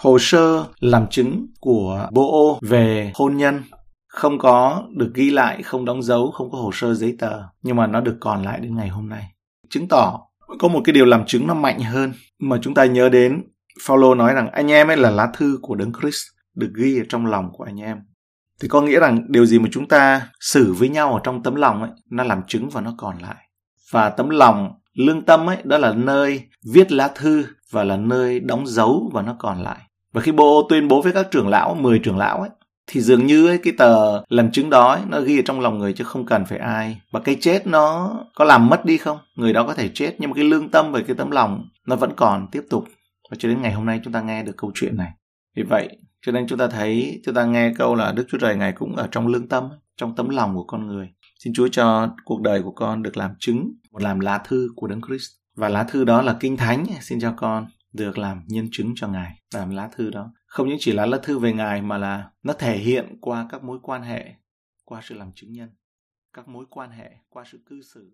hồ 0.00 0.18
sơ 0.20 0.66
làm 0.80 1.06
chứng 1.10 1.46
của 1.60 2.08
Bô 2.12 2.58
về 2.62 3.12
hôn 3.14 3.36
nhân 3.36 3.62
không 4.08 4.38
có 4.38 4.84
được 4.96 5.12
ghi 5.14 5.30
lại, 5.30 5.62
không 5.62 5.84
đóng 5.84 6.02
dấu, 6.02 6.30
không 6.30 6.50
có 6.50 6.58
hồ 6.58 6.70
sơ 6.74 6.94
giấy 6.94 7.16
tờ, 7.18 7.42
nhưng 7.62 7.76
mà 7.76 7.86
nó 7.86 8.00
được 8.00 8.16
còn 8.20 8.42
lại 8.42 8.60
đến 8.60 8.76
ngày 8.76 8.88
hôm 8.88 9.08
nay. 9.08 9.33
Chứng 9.74 9.88
tỏ 9.88 10.20
có 10.58 10.68
một 10.68 10.80
cái 10.84 10.92
điều 10.92 11.04
làm 11.04 11.26
chứng 11.26 11.46
nó 11.46 11.54
mạnh 11.54 11.80
hơn 11.80 12.12
mà 12.38 12.58
chúng 12.62 12.74
ta 12.74 12.84
nhớ 12.84 13.08
đến. 13.08 13.42
Paulo 13.88 14.14
nói 14.14 14.34
rằng 14.34 14.50
anh 14.50 14.70
em 14.70 14.88
ấy 14.88 14.96
là 14.96 15.10
lá 15.10 15.28
thư 15.36 15.58
của 15.62 15.74
Đấng 15.74 15.92
Christ 16.00 16.22
được 16.54 16.70
ghi 16.76 16.98
ở 16.98 17.04
trong 17.08 17.26
lòng 17.26 17.50
của 17.52 17.64
anh 17.64 17.80
em. 17.80 17.98
Thì 18.60 18.68
có 18.68 18.80
nghĩa 18.80 19.00
rằng 19.00 19.26
điều 19.28 19.46
gì 19.46 19.58
mà 19.58 19.68
chúng 19.72 19.88
ta 19.88 20.28
xử 20.40 20.72
với 20.72 20.88
nhau 20.88 21.14
ở 21.14 21.20
trong 21.24 21.42
tấm 21.42 21.54
lòng 21.54 21.82
ấy, 21.82 21.90
nó 22.10 22.24
làm 22.24 22.42
chứng 22.48 22.68
và 22.68 22.80
nó 22.80 22.94
còn 22.98 23.18
lại. 23.18 23.48
Và 23.90 24.10
tấm 24.10 24.30
lòng, 24.30 24.72
lương 24.92 25.22
tâm 25.22 25.48
ấy, 25.48 25.56
đó 25.64 25.78
là 25.78 25.92
nơi 25.92 26.42
viết 26.72 26.92
lá 26.92 27.08
thư 27.14 27.44
và 27.70 27.84
là 27.84 27.96
nơi 27.96 28.40
đóng 28.40 28.66
dấu 28.66 29.10
và 29.12 29.22
nó 29.22 29.36
còn 29.38 29.62
lại. 29.62 29.78
Và 30.12 30.20
khi 30.20 30.32
Bô 30.32 30.66
tuyên 30.68 30.88
bố 30.88 31.02
với 31.02 31.12
các 31.12 31.30
trưởng 31.30 31.48
lão, 31.48 31.74
10 31.74 31.98
trưởng 31.98 32.18
lão 32.18 32.40
ấy, 32.40 32.50
thì 32.86 33.00
dường 33.00 33.26
như 33.26 33.46
ấy, 33.46 33.58
cái 33.58 33.72
tờ 33.78 34.22
làm 34.28 34.50
chứng 34.50 34.70
đó 34.70 34.92
ấy, 34.92 35.00
nó 35.08 35.20
ghi 35.20 35.38
ở 35.38 35.42
trong 35.44 35.60
lòng 35.60 35.78
người 35.78 35.92
chứ 35.92 36.04
không 36.04 36.26
cần 36.26 36.44
phải 36.44 36.58
ai. 36.58 37.00
Và 37.10 37.20
cái 37.20 37.36
chết 37.40 37.66
nó 37.66 38.14
có 38.34 38.44
làm 38.44 38.68
mất 38.68 38.84
đi 38.84 38.98
không? 38.98 39.18
Người 39.34 39.52
đó 39.52 39.64
có 39.66 39.74
thể 39.74 39.90
chết 39.94 40.16
nhưng 40.18 40.30
mà 40.30 40.34
cái 40.34 40.44
lương 40.44 40.70
tâm 40.70 40.92
và 40.92 41.00
cái 41.06 41.16
tấm 41.16 41.30
lòng 41.30 41.68
nó 41.86 41.96
vẫn 41.96 42.12
còn 42.16 42.46
tiếp 42.52 42.62
tục. 42.70 42.84
Và 43.30 43.36
cho 43.40 43.48
đến 43.48 43.62
ngày 43.62 43.72
hôm 43.72 43.86
nay 43.86 44.00
chúng 44.04 44.12
ta 44.12 44.20
nghe 44.20 44.42
được 44.42 44.56
câu 44.56 44.72
chuyện 44.74 44.96
này. 44.96 45.10
Vì 45.56 45.62
vậy 45.70 45.96
cho 46.26 46.32
nên 46.32 46.46
chúng 46.46 46.58
ta 46.58 46.66
thấy 46.68 47.20
chúng 47.24 47.34
ta 47.34 47.44
nghe 47.44 47.72
câu 47.78 47.94
là 47.94 48.12
đức 48.12 48.24
chúa 48.28 48.38
trời 48.38 48.56
ngài 48.56 48.72
cũng 48.72 48.96
ở 48.96 49.08
trong 49.10 49.26
lương 49.26 49.48
tâm 49.48 49.68
trong 49.96 50.16
tấm 50.16 50.28
lòng 50.28 50.54
của 50.54 50.64
con 50.64 50.86
người. 50.86 51.08
Xin 51.38 51.52
chúa 51.54 51.68
cho 51.68 52.08
cuộc 52.24 52.40
đời 52.40 52.62
của 52.62 52.72
con 52.72 53.02
được 53.02 53.16
làm 53.16 53.30
chứng 53.38 53.72
một 53.92 54.02
làm 54.02 54.20
lá 54.20 54.38
thư 54.38 54.68
của 54.76 54.86
đấng 54.86 55.00
christ. 55.08 55.30
Và 55.56 55.68
lá 55.68 55.84
thư 55.84 56.04
đó 56.04 56.22
là 56.22 56.36
kinh 56.40 56.56
thánh. 56.56 56.86
Xin 57.00 57.20
cho 57.20 57.34
con 57.36 57.66
được 57.92 58.18
làm 58.18 58.42
nhân 58.46 58.68
chứng 58.72 58.92
cho 58.96 59.08
ngài. 59.08 59.38
Làm 59.54 59.70
lá 59.70 59.88
thư 59.96 60.10
đó 60.10 60.30
không 60.54 60.68
những 60.68 60.78
chỉ 60.80 60.92
là 60.92 61.06
lá 61.06 61.18
thư 61.22 61.38
về 61.38 61.52
ngài 61.52 61.82
mà 61.82 61.98
là 61.98 62.30
nó 62.42 62.52
thể 62.52 62.76
hiện 62.76 63.16
qua 63.20 63.46
các 63.50 63.64
mối 63.64 63.78
quan 63.82 64.02
hệ 64.02 64.34
qua 64.84 65.00
sự 65.04 65.14
làm 65.14 65.32
chứng 65.34 65.52
nhân 65.52 65.68
các 66.32 66.48
mối 66.48 66.64
quan 66.70 66.90
hệ 66.90 67.10
qua 67.28 67.44
sự 67.52 67.58
cư 67.66 67.82
xử. 67.82 68.10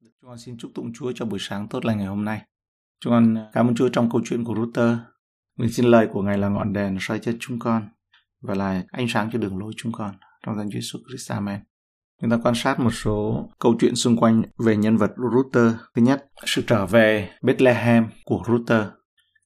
Chúng 0.00 0.30
con 0.30 0.38
xin 0.38 0.58
chúc 0.58 0.70
tụng 0.74 0.92
chúa 0.94 1.12
cho 1.14 1.24
buổi 1.24 1.38
sáng 1.42 1.68
tốt 1.68 1.84
lành 1.84 1.98
ngày 1.98 2.06
hôm 2.06 2.24
nay. 2.24 2.42
Chúng 3.00 3.10
con 3.10 3.34
à, 3.38 3.50
cảm 3.52 3.68
ơn 3.68 3.74
chúa 3.74 3.88
trong 3.88 4.10
câu 4.10 4.20
chuyện 4.24 4.44
của 4.44 4.54
router 4.54 4.98
mình 5.58 5.72
xin 5.72 5.86
lời 5.86 6.08
của 6.12 6.22
ngài 6.22 6.38
là 6.38 6.48
ngọn 6.48 6.72
đèn 6.72 6.96
soi 7.00 7.18
chân 7.18 7.36
chúng 7.40 7.58
con 7.58 7.88
và 8.40 8.54
là 8.54 8.84
ánh 8.88 9.06
sáng 9.08 9.30
cho 9.32 9.38
đường 9.38 9.58
lối 9.58 9.72
chúng 9.76 9.92
con 9.92 10.14
trong 10.46 10.56
danh 10.56 10.70
Chúa 10.70 10.78
Jesus 10.78 11.00
Christ. 11.08 11.30
Amen. 11.30 11.60
Chúng 12.20 12.30
ta 12.30 12.38
quan 12.42 12.54
sát 12.54 12.80
một 12.80 12.90
số 12.90 13.48
câu 13.58 13.76
chuyện 13.80 13.96
xung 13.96 14.16
quanh 14.16 14.42
về 14.58 14.76
nhân 14.76 14.96
vật 14.96 15.10
Ruther. 15.16 15.72
Thứ 15.94 16.02
nhất, 16.02 16.26
sự 16.46 16.62
trở 16.66 16.86
về 16.86 17.30
Bethlehem 17.42 18.06
của 18.24 18.42
Ruther. 18.46 18.86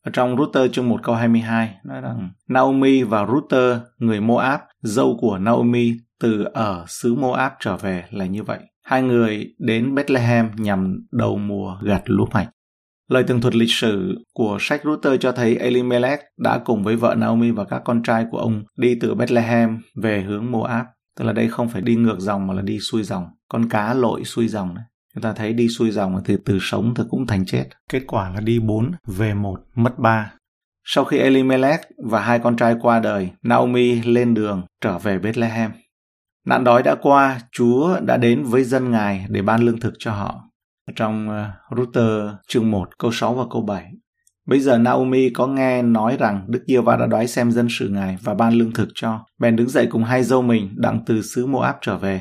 Ở 0.06 0.10
trong 0.12 0.36
Ruther 0.36 0.72
chương 0.72 0.88
1 0.88 1.02
câu 1.02 1.14
22 1.14 1.76
nói 1.84 2.00
rằng 2.00 2.30
Naomi 2.48 3.02
và 3.02 3.26
Ruther, 3.26 3.78
người 3.98 4.20
Moab, 4.20 4.60
dâu 4.82 5.16
của 5.20 5.38
Naomi 5.38 5.92
từ 6.20 6.44
ở 6.44 6.84
xứ 6.88 7.14
Moab 7.14 7.52
trở 7.60 7.76
về 7.76 8.04
là 8.10 8.26
như 8.26 8.42
vậy. 8.42 8.58
Hai 8.84 9.02
người 9.02 9.54
đến 9.58 9.94
Bethlehem 9.94 10.50
nhằm 10.56 11.06
đầu 11.12 11.38
mùa 11.38 11.78
gặt 11.82 12.02
lúa 12.04 12.26
mạch. 12.32 12.48
Lời 13.08 13.22
tường 13.22 13.40
thuật 13.40 13.54
lịch 13.54 13.70
sử 13.70 14.18
của 14.34 14.56
sách 14.60 14.80
Ruther 14.84 15.20
cho 15.20 15.32
thấy 15.32 15.56
Elimelech 15.56 16.20
đã 16.38 16.58
cùng 16.64 16.82
với 16.82 16.96
vợ 16.96 17.14
Naomi 17.18 17.50
và 17.50 17.64
các 17.64 17.82
con 17.84 18.02
trai 18.02 18.26
của 18.30 18.38
ông 18.38 18.64
đi 18.76 18.98
từ 19.00 19.14
Bethlehem 19.14 19.78
về 20.02 20.22
hướng 20.22 20.50
Moab. 20.50 20.86
Tức 21.18 21.24
là 21.24 21.32
đây 21.32 21.48
không 21.48 21.68
phải 21.68 21.82
đi 21.82 21.96
ngược 21.96 22.20
dòng 22.20 22.46
mà 22.46 22.54
là 22.54 22.62
đi 22.62 22.78
xuôi 22.78 23.02
dòng. 23.02 23.24
Con 23.48 23.68
cá 23.68 23.94
lội 23.94 24.24
xuôi 24.24 24.48
dòng 24.48 24.74
đấy. 24.74 24.84
Chúng 25.16 25.22
ta 25.22 25.32
thấy 25.32 25.52
đi 25.52 25.68
xuôi 25.68 25.90
dòng 25.90 26.22
thì 26.24 26.36
từ 26.44 26.58
sống 26.60 26.94
thì 26.96 27.02
cũng 27.10 27.26
thành 27.26 27.44
chết. 27.46 27.64
Kết 27.90 28.02
quả 28.06 28.30
là 28.30 28.40
đi 28.40 28.58
4, 28.58 28.92
về 29.06 29.34
1, 29.34 29.60
mất 29.74 29.98
3. 29.98 30.32
Sau 30.84 31.04
khi 31.04 31.18
Elimelech 31.18 31.80
và 32.04 32.20
hai 32.20 32.38
con 32.38 32.56
trai 32.56 32.74
qua 32.80 33.00
đời, 33.00 33.30
Naomi 33.42 34.02
lên 34.02 34.34
đường 34.34 34.62
trở 34.80 34.98
về 34.98 35.18
Bethlehem. 35.18 35.70
Nạn 36.46 36.64
đói 36.64 36.82
đã 36.82 36.94
qua, 37.02 37.40
Chúa 37.52 38.00
đã 38.00 38.16
đến 38.16 38.42
với 38.42 38.64
dân 38.64 38.90
Ngài 38.90 39.26
để 39.28 39.42
ban 39.42 39.62
lương 39.62 39.80
thực 39.80 39.94
cho 39.98 40.12
họ. 40.12 40.40
Trong 40.96 41.28
uh, 41.28 41.78
Ruther 41.78 42.30
chương 42.48 42.70
1 42.70 42.98
câu 42.98 43.10
6 43.12 43.34
và 43.34 43.44
câu 43.50 43.62
7. 43.62 43.92
Bây 44.46 44.60
giờ 44.60 44.78
Naomi 44.78 45.30
có 45.30 45.46
nghe 45.46 45.82
nói 45.82 46.16
rằng 46.20 46.44
Đức 46.48 46.64
Giêsu 46.66 46.82
va 46.82 46.96
đã 46.96 47.06
đoái 47.06 47.26
xem 47.28 47.50
dân 47.50 47.66
sự 47.70 47.88
Ngài 47.88 48.16
và 48.22 48.34
ban 48.34 48.54
lương 48.54 48.72
thực 48.72 48.88
cho. 48.94 49.26
Bèn 49.38 49.56
đứng 49.56 49.68
dậy 49.68 49.86
cùng 49.90 50.04
hai 50.04 50.22
dâu 50.22 50.42
mình 50.42 50.74
đặng 50.76 51.00
từ 51.06 51.22
xứ 51.22 51.46
Moab 51.46 51.74
trở 51.80 51.98
về. 51.98 52.20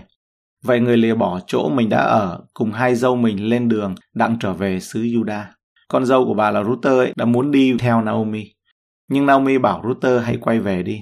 Vậy 0.65 0.79
người 0.79 0.97
lìa 0.97 1.15
bỏ 1.15 1.39
chỗ 1.47 1.69
mình 1.69 1.89
đã 1.89 1.97
ở 1.97 2.39
cùng 2.53 2.71
hai 2.71 2.95
dâu 2.95 3.15
mình 3.15 3.49
lên 3.49 3.69
đường 3.69 3.95
đặng 4.13 4.37
trở 4.39 4.53
về 4.53 4.79
xứ 4.79 5.01
Juda. 5.03 5.43
Con 5.87 6.05
dâu 6.05 6.25
của 6.25 6.33
bà 6.33 6.51
là 6.51 6.63
Ruther 6.63 6.93
ấy 6.93 7.13
đã 7.15 7.25
muốn 7.25 7.51
đi 7.51 7.75
theo 7.79 8.01
Naomi. 8.01 8.43
Nhưng 9.09 9.25
Naomi 9.25 9.57
bảo 9.57 9.83
Ruther 9.87 10.23
hãy 10.23 10.37
quay 10.41 10.59
về 10.59 10.83
đi. 10.83 10.99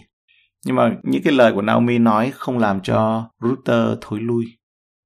Nhưng 0.66 0.76
mà 0.76 0.92
những 1.04 1.24
cái 1.24 1.34
lời 1.34 1.54
của 1.54 1.62
Naomi 1.62 1.98
nói 1.98 2.32
không 2.36 2.58
làm 2.58 2.82
cho 2.82 3.30
Ruther 3.42 3.98
thối 4.02 4.20
lui. 4.20 4.46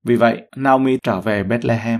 Vì 0.05 0.15
vậy, 0.15 0.41
Naomi 0.55 0.97
trở 1.03 1.21
về 1.21 1.43
Bethlehem. 1.43 1.99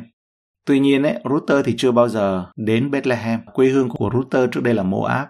Tuy 0.66 0.80
nhiên, 0.80 1.04
ấy, 1.04 1.20
Ruther 1.30 1.66
thì 1.66 1.74
chưa 1.78 1.92
bao 1.92 2.10
giờ 2.10 2.46
đến 2.56 2.92
Bethlehem. 2.92 3.40
Quê 3.54 3.70
hương 3.70 3.90
của 3.90 4.10
Ruther 4.14 4.50
trước 4.52 4.64
đây 4.64 4.74
là 4.74 4.84
Moab. 4.84 5.28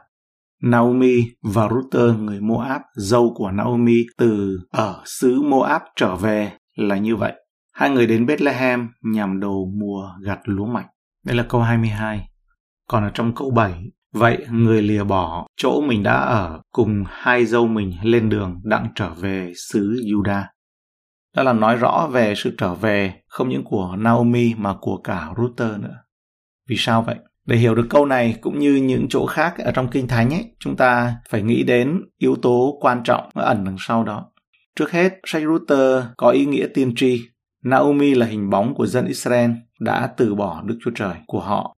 Naomi 0.64 1.24
và 1.42 1.70
Ruther 1.70 2.16
người 2.20 2.42
Moab, 2.42 2.82
dâu 2.96 3.34
của 3.36 3.52
Naomi 3.52 3.98
từ 4.18 4.60
ở 4.72 5.02
xứ 5.06 5.42
Moab 5.42 5.82
trở 5.96 6.16
về 6.16 6.52
là 6.78 6.98
như 6.98 7.16
vậy. 7.16 7.34
Hai 7.74 7.90
người 7.90 8.08
đến 8.08 8.26
Bethlehem 8.26 8.90
nhằm 9.02 9.40
đầu 9.40 9.74
mùa 9.80 10.10
gặt 10.22 10.40
lúa 10.44 10.66
mạch. 10.66 10.88
Đây 11.26 11.36
là 11.36 11.46
câu 11.50 11.62
22. 11.62 12.30
Còn 12.88 13.04
ở 13.04 13.12
trong 13.14 13.36
câu 13.36 13.52
7, 13.52 13.74
vậy 14.14 14.46
người 14.52 14.82
lìa 14.82 15.04
bỏ 15.04 15.48
chỗ 15.58 15.82
mình 15.82 16.04
đã 16.04 16.14
ở 16.14 16.62
cùng 16.72 17.04
hai 17.08 17.46
dâu 17.46 17.68
mình 17.68 17.94
lên 18.04 18.30
đường 18.30 18.62
đặng 18.64 18.88
trở 18.96 19.10
về 19.14 19.54
xứ 19.56 20.02
Juda. 20.06 20.44
Đó 21.36 21.44
là 21.44 21.54
nói 21.54 21.76
rõ 21.76 22.08
về 22.12 22.34
sự 22.36 22.56
trở 22.58 22.74
về 22.74 23.14
không 23.28 23.50
những 23.50 23.64
của 23.64 23.96
Naomi 23.98 24.54
mà 24.54 24.76
của 24.82 24.98
cả 24.98 25.30
Ruther 25.38 25.80
nữa. 25.80 25.96
Vì 26.70 26.76
sao 26.78 27.02
vậy? 27.02 27.16
Để 27.46 27.58
hiểu 27.58 27.76
được 27.76 27.88
câu 27.90 28.06
này 28.06 28.38
cũng 28.42 28.60
như 28.60 28.76
những 28.76 29.08
chỗ 29.10 29.26
khác 29.26 29.54
ở 29.58 29.72
trong 29.72 29.88
Kinh 29.88 30.08
Thánh 30.08 30.30
ấy, 30.30 30.56
chúng 30.60 30.76
ta 30.76 31.16
phải 31.30 31.42
nghĩ 31.42 31.64
đến 31.64 32.02
yếu 32.18 32.36
tố 32.36 32.78
quan 32.82 33.04
trọng 33.04 33.30
ẩn 33.34 33.64
đằng 33.66 33.76
sau 33.80 34.04
đó. 34.04 34.32
Trước 34.78 34.92
hết, 34.92 35.20
sách 35.26 35.44
Ruther 35.46 36.04
có 36.18 36.30
ý 36.30 36.46
nghĩa 36.46 36.68
tiên 36.74 36.94
tri. 36.96 37.26
Naomi 37.64 38.14
là 38.14 38.26
hình 38.26 38.50
bóng 38.50 38.76
của 38.76 38.86
dân 38.86 39.06
Israel 39.06 39.52
đã 39.80 40.10
từ 40.18 40.36
bỏ 40.36 40.62
Đức 40.66 40.78
Chúa 40.84 40.92
Trời 40.96 41.14
của 41.28 41.40
họ. 41.40 41.76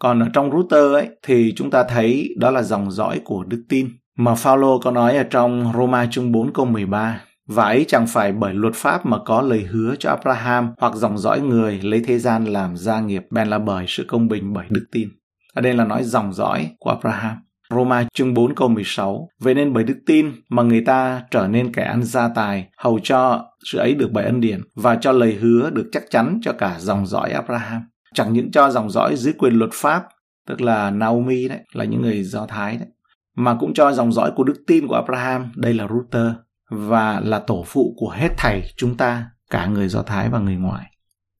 Còn 0.00 0.20
ở 0.20 0.28
trong 0.32 0.50
Ruther 0.50 0.92
ấy 0.92 1.08
thì 1.22 1.52
chúng 1.56 1.70
ta 1.70 1.84
thấy 1.84 2.34
đó 2.38 2.50
là 2.50 2.62
dòng 2.62 2.90
dõi 2.90 3.20
của 3.24 3.44
đức 3.44 3.64
tin. 3.68 3.88
Mà 4.16 4.34
Phaolô 4.34 4.78
có 4.78 4.90
nói 4.90 5.16
ở 5.16 5.22
trong 5.22 5.72
Roma 5.74 6.08
chương 6.10 6.32
4 6.32 6.52
câu 6.52 6.66
13 6.66 7.20
và 7.46 7.64
ấy 7.64 7.84
chẳng 7.88 8.06
phải 8.06 8.32
bởi 8.32 8.54
luật 8.54 8.74
pháp 8.74 9.06
mà 9.06 9.18
có 9.24 9.42
lời 9.42 9.66
hứa 9.70 9.94
cho 9.98 10.10
Abraham 10.10 10.72
hoặc 10.78 10.94
dòng 10.94 11.18
dõi 11.18 11.40
người 11.40 11.80
lấy 11.82 12.02
thế 12.06 12.18
gian 12.18 12.44
làm 12.44 12.76
gia 12.76 13.00
nghiệp, 13.00 13.26
bèn 13.30 13.48
là 13.48 13.58
bởi 13.58 13.84
sự 13.88 14.04
công 14.08 14.28
bình 14.28 14.52
bởi 14.52 14.66
đức 14.70 14.86
tin. 14.92 15.08
Ở 15.54 15.62
đây 15.62 15.74
là 15.74 15.84
nói 15.84 16.04
dòng 16.04 16.32
dõi 16.32 16.70
của 16.78 16.90
Abraham. 16.90 17.36
Roma 17.70 18.06
chương 18.14 18.34
4 18.34 18.54
câu 18.54 18.68
16 18.68 19.28
Vậy 19.38 19.54
nên 19.54 19.72
bởi 19.72 19.84
đức 19.84 19.98
tin 20.06 20.32
mà 20.48 20.62
người 20.62 20.82
ta 20.86 21.22
trở 21.30 21.48
nên 21.48 21.72
kẻ 21.72 21.82
ăn 21.82 22.02
gia 22.02 22.28
tài, 22.28 22.68
hầu 22.76 22.98
cho 23.02 23.46
sự 23.64 23.78
ấy 23.78 23.94
được 23.94 24.08
bởi 24.12 24.24
ân 24.24 24.40
điển 24.40 24.60
và 24.74 24.96
cho 24.96 25.12
lời 25.12 25.34
hứa 25.34 25.70
được 25.70 25.88
chắc 25.92 26.02
chắn 26.10 26.40
cho 26.42 26.52
cả 26.52 26.76
dòng 26.78 27.06
dõi 27.06 27.30
Abraham. 27.30 27.82
Chẳng 28.14 28.32
những 28.32 28.50
cho 28.50 28.70
dòng 28.70 28.90
dõi 28.90 29.16
dưới 29.16 29.32
quyền 29.38 29.54
luật 29.54 29.70
pháp, 29.72 30.08
tức 30.46 30.60
là 30.60 30.90
Naomi 30.90 31.48
đấy, 31.48 31.60
là 31.72 31.84
những 31.84 32.02
người 32.02 32.22
Do 32.22 32.46
Thái 32.46 32.76
đấy, 32.76 32.88
mà 33.36 33.56
cũng 33.60 33.74
cho 33.74 33.92
dòng 33.92 34.12
dõi 34.12 34.32
của 34.36 34.44
đức 34.44 34.62
tin 34.66 34.86
của 34.86 34.94
Abraham, 34.94 35.52
đây 35.56 35.74
là 35.74 35.88
Ruther, 35.88 36.32
và 36.70 37.20
là 37.20 37.38
tổ 37.38 37.64
phụ 37.66 37.94
của 37.96 38.10
hết 38.10 38.28
thảy 38.36 38.62
chúng 38.76 38.96
ta, 38.96 39.30
cả 39.50 39.66
người 39.66 39.88
Do 39.88 40.02
Thái 40.02 40.28
và 40.28 40.38
người 40.38 40.56
ngoại. 40.56 40.86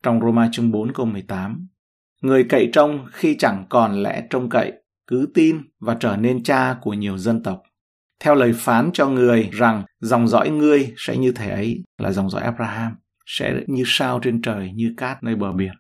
Trong 0.02 0.20
Roma 0.20 0.48
chương 0.52 0.70
4 0.70 0.92
câu 0.92 1.06
18, 1.06 1.68
Người 2.22 2.44
cậy 2.44 2.70
trông 2.72 3.06
khi 3.12 3.36
chẳng 3.38 3.64
còn 3.68 4.02
lẽ 4.02 4.22
trông 4.30 4.48
cậy, 4.48 4.72
cứ 5.08 5.28
tin 5.34 5.58
và 5.80 5.96
trở 6.00 6.16
nên 6.16 6.42
cha 6.42 6.76
của 6.80 6.94
nhiều 6.94 7.18
dân 7.18 7.42
tộc. 7.42 7.62
Theo 8.20 8.34
lời 8.34 8.52
phán 8.56 8.90
cho 8.92 9.08
người 9.08 9.48
rằng 9.52 9.84
dòng 10.00 10.28
dõi 10.28 10.50
ngươi 10.50 10.92
sẽ 10.96 11.16
như 11.16 11.32
thể 11.32 11.50
ấy 11.50 11.82
là 11.98 12.12
dòng 12.12 12.30
dõi 12.30 12.42
Abraham, 12.42 12.92
sẽ 13.26 13.54
như 13.66 13.82
sao 13.86 14.20
trên 14.22 14.42
trời, 14.42 14.70
như 14.74 14.94
cát 14.96 15.22
nơi 15.22 15.34
bờ 15.34 15.52
biển. 15.52 15.72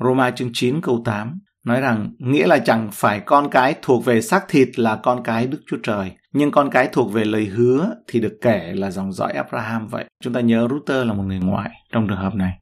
Roma 0.00 0.30
chương 0.30 0.50
9 0.52 0.80
câu 0.80 1.02
8 1.04 1.40
nói 1.64 1.80
rằng 1.80 2.12
nghĩa 2.18 2.46
là 2.46 2.58
chẳng 2.58 2.88
phải 2.92 3.20
con 3.20 3.50
cái 3.50 3.74
thuộc 3.82 4.04
về 4.04 4.20
xác 4.20 4.44
thịt 4.48 4.78
là 4.78 4.96
con 5.02 5.22
cái 5.22 5.46
Đức 5.46 5.60
Chúa 5.66 5.76
Trời, 5.82 6.12
nhưng 6.32 6.50
con 6.50 6.70
cái 6.70 6.88
thuộc 6.92 7.12
về 7.12 7.24
lời 7.24 7.44
hứa 7.44 7.94
thì 8.08 8.20
được 8.20 8.38
kể 8.40 8.72
là 8.74 8.90
dòng 8.90 9.12
dõi 9.12 9.32
Abraham 9.32 9.86
vậy. 9.86 10.04
Chúng 10.22 10.32
ta 10.32 10.40
nhớ 10.40 10.68
Ruther 10.70 11.06
là 11.06 11.12
một 11.12 11.22
người 11.22 11.38
ngoại 11.38 11.70
trong 11.92 12.08
trường 12.08 12.18
hợp 12.18 12.34
này. 12.34 12.52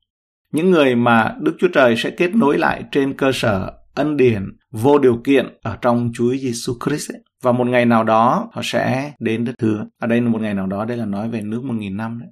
Những 0.53 0.71
người 0.71 0.95
mà 0.95 1.35
Đức 1.41 1.57
Chúa 1.59 1.69
Trời 1.69 1.97
sẽ 1.97 2.11
kết 2.11 2.35
nối 2.35 2.59
lại 2.59 2.85
trên 2.93 3.15
cơ 3.15 3.31
sở 3.35 3.73
ân 3.95 4.17
điển 4.17 4.57
vô 4.71 4.99
điều 4.99 5.21
kiện 5.25 5.59
ở 5.63 5.77
trong 5.81 6.11
Chúa 6.15 6.35
Giêsu 6.37 6.73
Christ 6.85 7.11
ấy. 7.13 7.21
và 7.43 7.53
một 7.53 7.67
ngày 7.67 7.85
nào 7.85 8.05
đó 8.05 8.49
họ 8.53 8.61
sẽ 8.65 9.13
đến 9.19 9.45
đất 9.45 9.53
hứa. 9.63 9.87
Ở 9.99 10.07
đây 10.07 10.21
là 10.21 10.29
một 10.29 10.41
ngày 10.41 10.55
nào 10.55 10.67
đó 10.67 10.85
đây 10.85 10.97
là 10.97 11.05
nói 11.05 11.29
về 11.29 11.41
nước 11.41 11.65
một 11.65 11.75
nghìn 11.75 11.97
năm 11.97 12.19
đấy. 12.21 12.29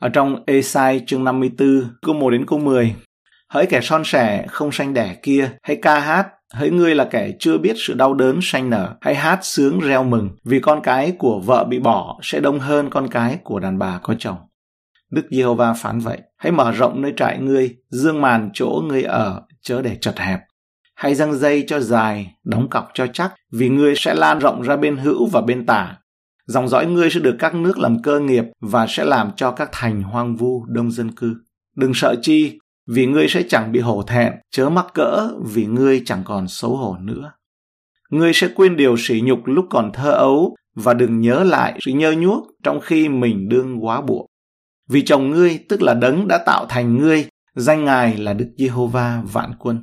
Ở 0.00 0.08
trong 0.08 0.42
Esai 0.46 1.00
chương 1.06 1.24
54 1.24 1.82
câu 2.02 2.14
1 2.14 2.30
đến 2.30 2.46
câu 2.46 2.58
10 2.58 2.94
Hỡi 3.48 3.66
kẻ 3.66 3.80
son 3.82 4.02
sẻ 4.04 4.46
không 4.48 4.72
sanh 4.72 4.94
đẻ 4.94 5.16
kia, 5.22 5.50
hãy 5.62 5.78
ca 5.82 6.00
hát, 6.00 6.28
hỡi 6.52 6.70
ngươi 6.70 6.94
là 6.94 7.04
kẻ 7.04 7.32
chưa 7.38 7.58
biết 7.58 7.74
sự 7.76 7.94
đau 7.94 8.14
đớn 8.14 8.38
sanh 8.42 8.70
nở, 8.70 8.96
hãy 9.00 9.14
hát 9.14 9.38
sướng 9.42 9.80
reo 9.80 10.04
mừng, 10.04 10.30
vì 10.44 10.60
con 10.60 10.80
cái 10.82 11.12
của 11.18 11.40
vợ 11.40 11.64
bị 11.64 11.78
bỏ 11.78 12.18
sẽ 12.22 12.40
đông 12.40 12.58
hơn 12.58 12.90
con 12.90 13.08
cái 13.08 13.38
của 13.44 13.60
đàn 13.60 13.78
bà 13.78 14.00
có 14.02 14.14
chồng. 14.18 14.36
Đức 15.10 15.26
Giê-hô-va 15.30 15.72
phán 15.72 15.98
vậy, 15.98 16.18
hãy 16.36 16.52
mở 16.52 16.72
rộng 16.72 17.02
nơi 17.02 17.12
trại 17.16 17.38
ngươi, 17.38 17.76
dương 17.90 18.20
màn 18.20 18.50
chỗ 18.54 18.82
ngươi 18.88 19.02
ở, 19.02 19.42
chớ 19.62 19.82
để 19.82 19.96
chật 20.00 20.18
hẹp. 20.18 20.40
Hãy 20.98 21.14
răng 21.14 21.34
dây 21.34 21.64
cho 21.66 21.80
dài, 21.80 22.34
đóng 22.44 22.68
cọc 22.70 22.90
cho 22.94 23.06
chắc, 23.06 23.34
vì 23.52 23.68
ngươi 23.68 23.94
sẽ 23.96 24.14
lan 24.14 24.38
rộng 24.38 24.62
ra 24.62 24.76
bên 24.76 24.96
hữu 24.96 25.26
và 25.26 25.40
bên 25.40 25.66
tả. 25.66 25.96
Dòng 26.46 26.68
dõi 26.68 26.86
ngươi 26.86 27.10
sẽ 27.10 27.20
được 27.20 27.36
các 27.38 27.54
nước 27.54 27.78
làm 27.78 28.02
cơ 28.02 28.20
nghiệp 28.20 28.44
và 28.60 28.86
sẽ 28.88 29.04
làm 29.04 29.30
cho 29.36 29.50
các 29.50 29.68
thành 29.72 30.02
hoang 30.02 30.36
vu 30.36 30.64
đông 30.68 30.90
dân 30.90 31.10
cư. 31.10 31.34
Đừng 31.76 31.94
sợ 31.94 32.14
chi, 32.22 32.58
vì 32.86 33.06
ngươi 33.06 33.28
sẽ 33.28 33.42
chẳng 33.48 33.72
bị 33.72 33.80
hổ 33.80 34.02
thẹn, 34.02 34.32
chớ 34.50 34.68
mắc 34.68 34.86
cỡ 34.94 35.28
vì 35.44 35.66
ngươi 35.66 36.02
chẳng 36.04 36.22
còn 36.24 36.48
xấu 36.48 36.76
hổ 36.76 36.96
nữa. 37.00 37.32
Ngươi 38.10 38.32
sẽ 38.34 38.48
quên 38.54 38.76
điều 38.76 38.96
sỉ 38.96 39.20
nhục 39.24 39.38
lúc 39.44 39.66
còn 39.70 39.92
thơ 39.92 40.10
ấu 40.10 40.56
và 40.74 40.94
đừng 40.94 41.20
nhớ 41.20 41.44
lại 41.44 41.78
sự 41.80 41.92
nhơ 41.92 42.12
nhuốc 42.12 42.46
trong 42.62 42.80
khi 42.80 43.08
mình 43.08 43.48
đương 43.48 43.84
quá 43.84 44.00
buộc. 44.00 44.26
Vì 44.88 45.02
chồng 45.02 45.30
ngươi 45.30 45.58
tức 45.68 45.82
là 45.82 45.94
đấng 45.94 46.28
đã 46.28 46.38
tạo 46.46 46.66
thành 46.68 46.96
ngươi, 46.96 47.28
danh 47.54 47.84
ngài 47.84 48.16
là 48.16 48.32
Đức 48.32 48.48
Giê-hô-va 48.58 49.22
vạn 49.32 49.52
quân. 49.58 49.82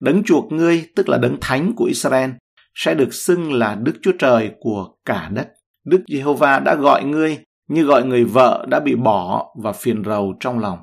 Đấng 0.00 0.22
chuộc 0.24 0.52
ngươi 0.52 0.86
tức 0.96 1.08
là 1.08 1.18
đấng 1.18 1.36
thánh 1.40 1.72
của 1.76 1.84
Israel 1.84 2.30
sẽ 2.74 2.94
được 2.94 3.14
xưng 3.14 3.52
là 3.52 3.74
Đức 3.74 3.92
Chúa 4.02 4.12
Trời 4.18 4.50
của 4.60 4.88
cả 5.04 5.30
đất. 5.32 5.48
Đức 5.84 6.02
Giê-hô-va 6.08 6.58
đã 6.58 6.74
gọi 6.74 7.04
ngươi 7.04 7.38
như 7.68 7.84
gọi 7.84 8.04
người 8.04 8.24
vợ 8.24 8.66
đã 8.68 8.80
bị 8.80 8.94
bỏ 8.94 9.46
và 9.62 9.72
phiền 9.72 10.04
rầu 10.04 10.34
trong 10.40 10.58
lòng 10.58 10.78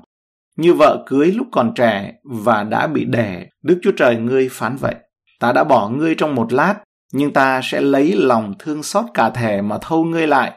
như 0.56 0.74
vợ 0.74 1.04
cưới 1.06 1.32
lúc 1.32 1.46
còn 1.52 1.74
trẻ 1.74 2.14
và 2.24 2.64
đã 2.64 2.86
bị 2.86 3.04
đẻ, 3.04 3.48
Đức 3.62 3.78
Chúa 3.82 3.92
Trời 3.96 4.16
ngươi 4.16 4.48
phán 4.48 4.76
vậy. 4.76 4.94
Ta 5.40 5.52
đã 5.52 5.64
bỏ 5.64 5.88
ngươi 5.88 6.14
trong 6.14 6.34
một 6.34 6.52
lát, 6.52 6.74
nhưng 7.12 7.32
ta 7.32 7.60
sẽ 7.64 7.80
lấy 7.80 8.12
lòng 8.16 8.54
thương 8.58 8.82
xót 8.82 9.04
cả 9.14 9.30
thể 9.30 9.62
mà 9.62 9.78
thâu 9.80 10.04
ngươi 10.04 10.26
lại. 10.26 10.52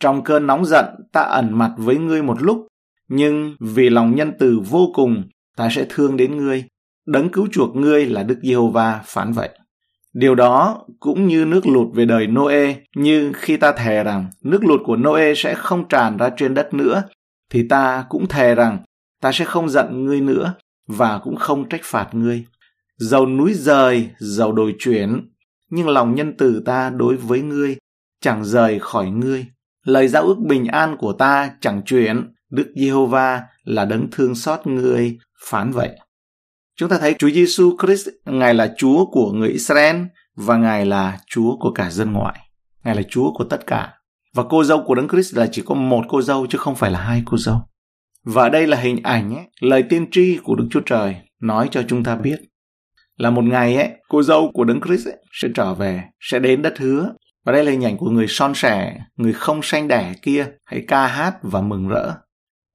Trong 0.00 0.24
cơn 0.24 0.46
nóng 0.46 0.64
giận, 0.64 0.84
ta 1.12 1.20
ẩn 1.20 1.58
mặt 1.58 1.72
với 1.76 1.96
ngươi 1.96 2.22
một 2.22 2.42
lúc, 2.42 2.66
nhưng 3.08 3.56
vì 3.60 3.90
lòng 3.90 4.14
nhân 4.14 4.32
từ 4.38 4.60
vô 4.70 4.88
cùng, 4.94 5.22
ta 5.56 5.68
sẽ 5.70 5.86
thương 5.88 6.16
đến 6.16 6.36
ngươi. 6.36 6.64
Đấng 7.06 7.28
cứu 7.28 7.48
chuộc 7.52 7.76
ngươi 7.76 8.06
là 8.06 8.22
Đức 8.22 8.38
Giê-hô-va 8.42 9.00
phán 9.04 9.32
vậy. 9.32 9.50
Điều 10.12 10.34
đó 10.34 10.84
cũng 11.00 11.26
như 11.26 11.44
nước 11.44 11.66
lụt 11.66 11.94
về 11.94 12.04
đời 12.04 12.26
Noe, 12.26 12.74
như 12.96 13.32
khi 13.34 13.56
ta 13.56 13.72
thề 13.72 14.04
rằng 14.04 14.26
nước 14.42 14.64
lụt 14.64 14.80
của 14.84 14.96
Noe 14.96 15.34
sẽ 15.36 15.54
không 15.54 15.88
tràn 15.88 16.16
ra 16.16 16.30
trên 16.36 16.54
đất 16.54 16.74
nữa, 16.74 17.02
thì 17.50 17.68
ta 17.68 18.04
cũng 18.08 18.26
thề 18.26 18.54
rằng 18.54 18.78
ta 19.20 19.32
sẽ 19.32 19.44
không 19.44 19.68
giận 19.68 20.04
ngươi 20.04 20.20
nữa 20.20 20.54
và 20.86 21.18
cũng 21.18 21.36
không 21.36 21.68
trách 21.68 21.80
phạt 21.84 22.08
ngươi. 22.12 22.44
Dầu 22.96 23.26
núi 23.26 23.54
rời, 23.54 24.10
dầu 24.18 24.52
đồi 24.52 24.74
chuyển, 24.78 25.28
nhưng 25.70 25.88
lòng 25.88 26.14
nhân 26.14 26.34
từ 26.38 26.62
ta 26.66 26.90
đối 26.90 27.16
với 27.16 27.42
ngươi 27.42 27.76
chẳng 28.20 28.44
rời 28.44 28.78
khỏi 28.78 29.10
ngươi. 29.10 29.46
Lời 29.84 30.08
giao 30.08 30.22
ước 30.22 30.38
bình 30.38 30.66
an 30.66 30.96
của 30.98 31.12
ta 31.12 31.50
chẳng 31.60 31.82
chuyển, 31.82 32.34
Đức 32.50 32.72
Giê-hô-va 32.76 33.42
là 33.64 33.84
đấng 33.84 34.08
thương 34.12 34.34
xót 34.34 34.66
ngươi, 34.66 35.18
phán 35.44 35.72
vậy. 35.72 35.90
Chúng 36.76 36.88
ta 36.88 36.98
thấy 36.98 37.14
Chúa 37.18 37.30
Giêsu 37.30 37.76
Christ, 37.82 38.08
Ngài 38.24 38.54
là 38.54 38.74
Chúa 38.76 39.06
của 39.06 39.32
người 39.32 39.48
Israel 39.48 39.96
và 40.36 40.56
Ngài 40.56 40.86
là 40.86 41.18
Chúa 41.26 41.56
của 41.56 41.72
cả 41.72 41.90
dân 41.90 42.12
ngoại. 42.12 42.38
Ngài 42.84 42.94
là 42.94 43.02
Chúa 43.08 43.32
của 43.32 43.44
tất 43.44 43.66
cả. 43.66 43.92
Và 44.34 44.42
cô 44.48 44.64
dâu 44.64 44.82
của 44.86 44.94
Đấng 44.94 45.08
Christ 45.08 45.36
là 45.36 45.48
chỉ 45.52 45.62
có 45.66 45.74
một 45.74 46.04
cô 46.08 46.22
dâu 46.22 46.46
chứ 46.46 46.58
không 46.58 46.74
phải 46.74 46.90
là 46.90 46.98
hai 46.98 47.22
cô 47.26 47.36
dâu. 47.38 47.56
Và 48.24 48.48
đây 48.48 48.66
là 48.66 48.76
hình 48.76 49.02
ảnh, 49.02 49.34
ấy, 49.34 49.44
lời 49.60 49.82
tiên 49.82 50.10
tri 50.10 50.38
của 50.44 50.54
Đức 50.54 50.66
Chúa 50.70 50.80
Trời 50.86 51.16
nói 51.40 51.68
cho 51.70 51.82
chúng 51.88 52.04
ta 52.04 52.16
biết 52.16 52.38
là 53.16 53.30
một 53.30 53.44
ngày 53.44 53.76
ấy, 53.76 53.90
cô 54.08 54.22
dâu 54.22 54.50
của 54.54 54.64
Đấng 54.64 54.80
Christ 54.80 55.06
ấy, 55.06 55.16
sẽ 55.32 55.48
trở 55.54 55.74
về, 55.74 56.02
sẽ 56.20 56.38
đến 56.38 56.62
đất 56.62 56.78
hứa. 56.78 57.12
Và 57.44 57.52
đây 57.52 57.64
là 57.64 57.70
hình 57.70 57.84
ảnh 57.84 57.96
của 57.96 58.10
người 58.10 58.26
son 58.28 58.52
sẻ, 58.54 58.96
người 59.16 59.32
không 59.32 59.60
sanh 59.62 59.88
đẻ 59.88 60.14
kia, 60.22 60.46
hãy 60.64 60.84
ca 60.88 61.06
hát 61.06 61.34
và 61.42 61.60
mừng 61.60 61.88
rỡ. 61.88 62.12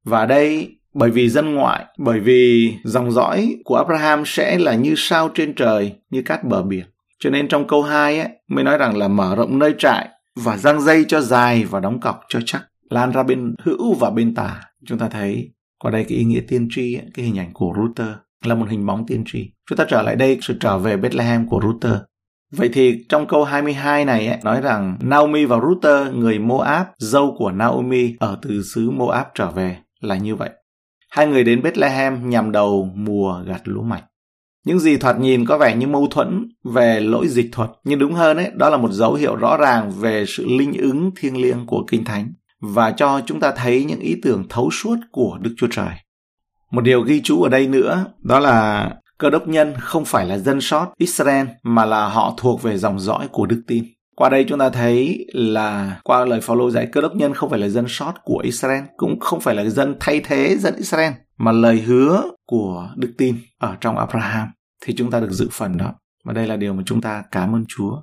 Và 0.03 0.25
đây, 0.25 0.77
bởi 0.93 1.11
vì 1.11 1.29
dân 1.29 1.55
ngoại, 1.55 1.85
bởi 1.97 2.19
vì 2.19 2.73
dòng 2.83 3.11
dõi 3.11 3.55
của 3.65 3.75
Abraham 3.75 4.23
sẽ 4.25 4.57
là 4.57 4.75
như 4.75 4.93
sao 4.97 5.29
trên 5.33 5.55
trời, 5.55 5.93
như 6.09 6.21
cát 6.21 6.43
bờ 6.43 6.63
biển. 6.63 6.85
Cho 7.19 7.29
nên 7.29 7.47
trong 7.47 7.67
câu 7.67 7.83
2 7.83 8.19
ấy, 8.19 8.29
mới 8.47 8.63
nói 8.63 8.77
rằng 8.77 8.97
là 8.97 9.07
mở 9.07 9.35
rộng 9.35 9.59
nơi 9.59 9.75
trại 9.77 10.07
và 10.35 10.57
răng 10.57 10.81
dây 10.81 11.05
cho 11.07 11.21
dài 11.21 11.63
và 11.63 11.79
đóng 11.79 11.99
cọc 11.99 12.21
cho 12.29 12.39
chắc 12.45 12.63
lan 12.89 13.11
ra 13.11 13.23
bên 13.23 13.55
hữu 13.63 13.93
và 13.93 14.09
bên 14.09 14.35
tả 14.35 14.61
chúng 14.85 14.99
ta 14.99 15.07
thấy 15.09 15.51
Qua 15.81 15.91
đây 15.91 16.05
cái 16.09 16.17
ý 16.17 16.23
nghĩa 16.23 16.41
tiên 16.47 16.67
tri, 16.71 16.99
cái 17.13 17.25
hình 17.25 17.39
ảnh 17.39 17.53
của 17.53 17.73
Router 17.77 18.15
là 18.45 18.55
một 18.55 18.65
hình 18.69 18.85
bóng 18.85 19.05
tiên 19.05 19.23
tri. 19.25 19.51
Chúng 19.69 19.77
ta 19.77 19.85
trở 19.89 20.01
lại 20.01 20.15
đây, 20.15 20.37
sự 20.41 20.57
trở 20.59 20.77
về 20.77 20.97
Bethlehem 20.97 21.47
của 21.47 21.61
Router. 21.63 22.01
Vậy 22.51 22.69
thì 22.73 23.05
trong 23.09 23.27
câu 23.27 23.43
22 23.43 24.05
này 24.05 24.27
ấy, 24.27 24.37
nói 24.43 24.61
rằng 24.61 24.97
Naomi 25.01 25.45
và 25.45 25.59
Ruther, 25.59 26.13
người 26.15 26.39
Moab, 26.39 26.87
dâu 26.97 27.35
của 27.37 27.51
Naomi 27.51 28.15
ở 28.19 28.37
từ 28.41 28.63
xứ 28.63 28.91
Moab 28.91 29.25
trở 29.35 29.51
về 29.51 29.77
là 30.01 30.15
như 30.17 30.35
vậy. 30.35 30.49
Hai 31.11 31.27
người 31.27 31.43
đến 31.43 31.61
Bethlehem 31.61 32.29
nhằm 32.29 32.51
đầu 32.51 32.89
mùa 32.95 33.43
gặt 33.47 33.61
lúa 33.63 33.81
mạch. 33.81 34.03
Những 34.65 34.79
gì 34.79 34.97
thoạt 34.97 35.19
nhìn 35.19 35.45
có 35.45 35.57
vẻ 35.57 35.75
như 35.75 35.87
mâu 35.87 36.07
thuẫn 36.07 36.49
về 36.63 36.99
lỗi 36.99 37.27
dịch 37.27 37.49
thuật, 37.51 37.69
nhưng 37.83 37.99
đúng 37.99 38.13
hơn 38.13 38.37
ấy, 38.37 38.51
đó 38.53 38.69
là 38.69 38.77
một 38.77 38.91
dấu 38.91 39.13
hiệu 39.13 39.35
rõ 39.35 39.57
ràng 39.57 39.91
về 39.91 40.25
sự 40.27 40.45
linh 40.47 40.73
ứng 40.73 41.11
thiêng 41.19 41.41
liêng 41.41 41.65
của 41.65 41.83
Kinh 41.87 42.03
Thánh 42.03 42.33
và 42.61 42.91
cho 42.91 43.21
chúng 43.25 43.39
ta 43.39 43.51
thấy 43.51 43.83
những 43.83 43.99
ý 43.99 44.15
tưởng 44.23 44.45
thấu 44.49 44.71
suốt 44.71 44.95
của 45.11 45.37
Đức 45.41 45.53
Chúa 45.57 45.67
Trời. 45.71 45.95
Một 46.71 46.81
điều 46.81 47.01
ghi 47.01 47.21
chú 47.21 47.43
ở 47.43 47.49
đây 47.49 47.67
nữa 47.67 48.05
đó 48.19 48.39
là 48.39 48.89
cơ 49.17 49.29
đốc 49.29 49.47
nhân 49.47 49.73
không 49.79 50.05
phải 50.05 50.25
là 50.25 50.37
dân 50.37 50.61
sót 50.61 50.93
Israel 50.97 51.47
mà 51.63 51.85
là 51.85 52.07
họ 52.07 52.33
thuộc 52.37 52.61
về 52.61 52.77
dòng 52.77 52.99
dõi 52.99 53.27
của 53.31 53.45
đức 53.45 53.61
tin. 53.67 53.83
Qua 54.21 54.29
đây 54.29 54.45
chúng 54.47 54.59
ta 54.59 54.69
thấy 54.69 55.25
là 55.33 55.99
qua 56.03 56.25
lời 56.25 56.41
Phaolô 56.41 56.71
dạy 56.71 56.87
cơ 56.91 57.01
đốc 57.01 57.15
nhân 57.15 57.33
không 57.33 57.49
phải 57.49 57.59
là 57.59 57.69
dân 57.69 57.85
sót 57.87 58.13
của 58.23 58.37
Israel, 58.43 58.83
cũng 58.97 59.19
không 59.19 59.41
phải 59.41 59.55
là 59.55 59.65
dân 59.65 59.95
thay 59.99 60.21
thế 60.23 60.57
dân 60.57 60.75
Israel, 60.75 61.13
mà 61.37 61.51
lời 61.51 61.81
hứa 61.81 62.23
của 62.45 62.89
đức 62.95 63.13
tin 63.17 63.35
ở 63.57 63.75
trong 63.81 63.97
Abraham 63.97 64.47
thì 64.83 64.95
chúng 64.95 65.11
ta 65.11 65.19
được 65.19 65.31
dự 65.31 65.47
phần 65.51 65.77
đó. 65.77 65.93
Và 66.23 66.33
đây 66.33 66.47
là 66.47 66.57
điều 66.57 66.73
mà 66.73 66.83
chúng 66.85 67.01
ta 67.01 67.23
cảm 67.31 67.55
ơn 67.55 67.65
Chúa. 67.67 68.01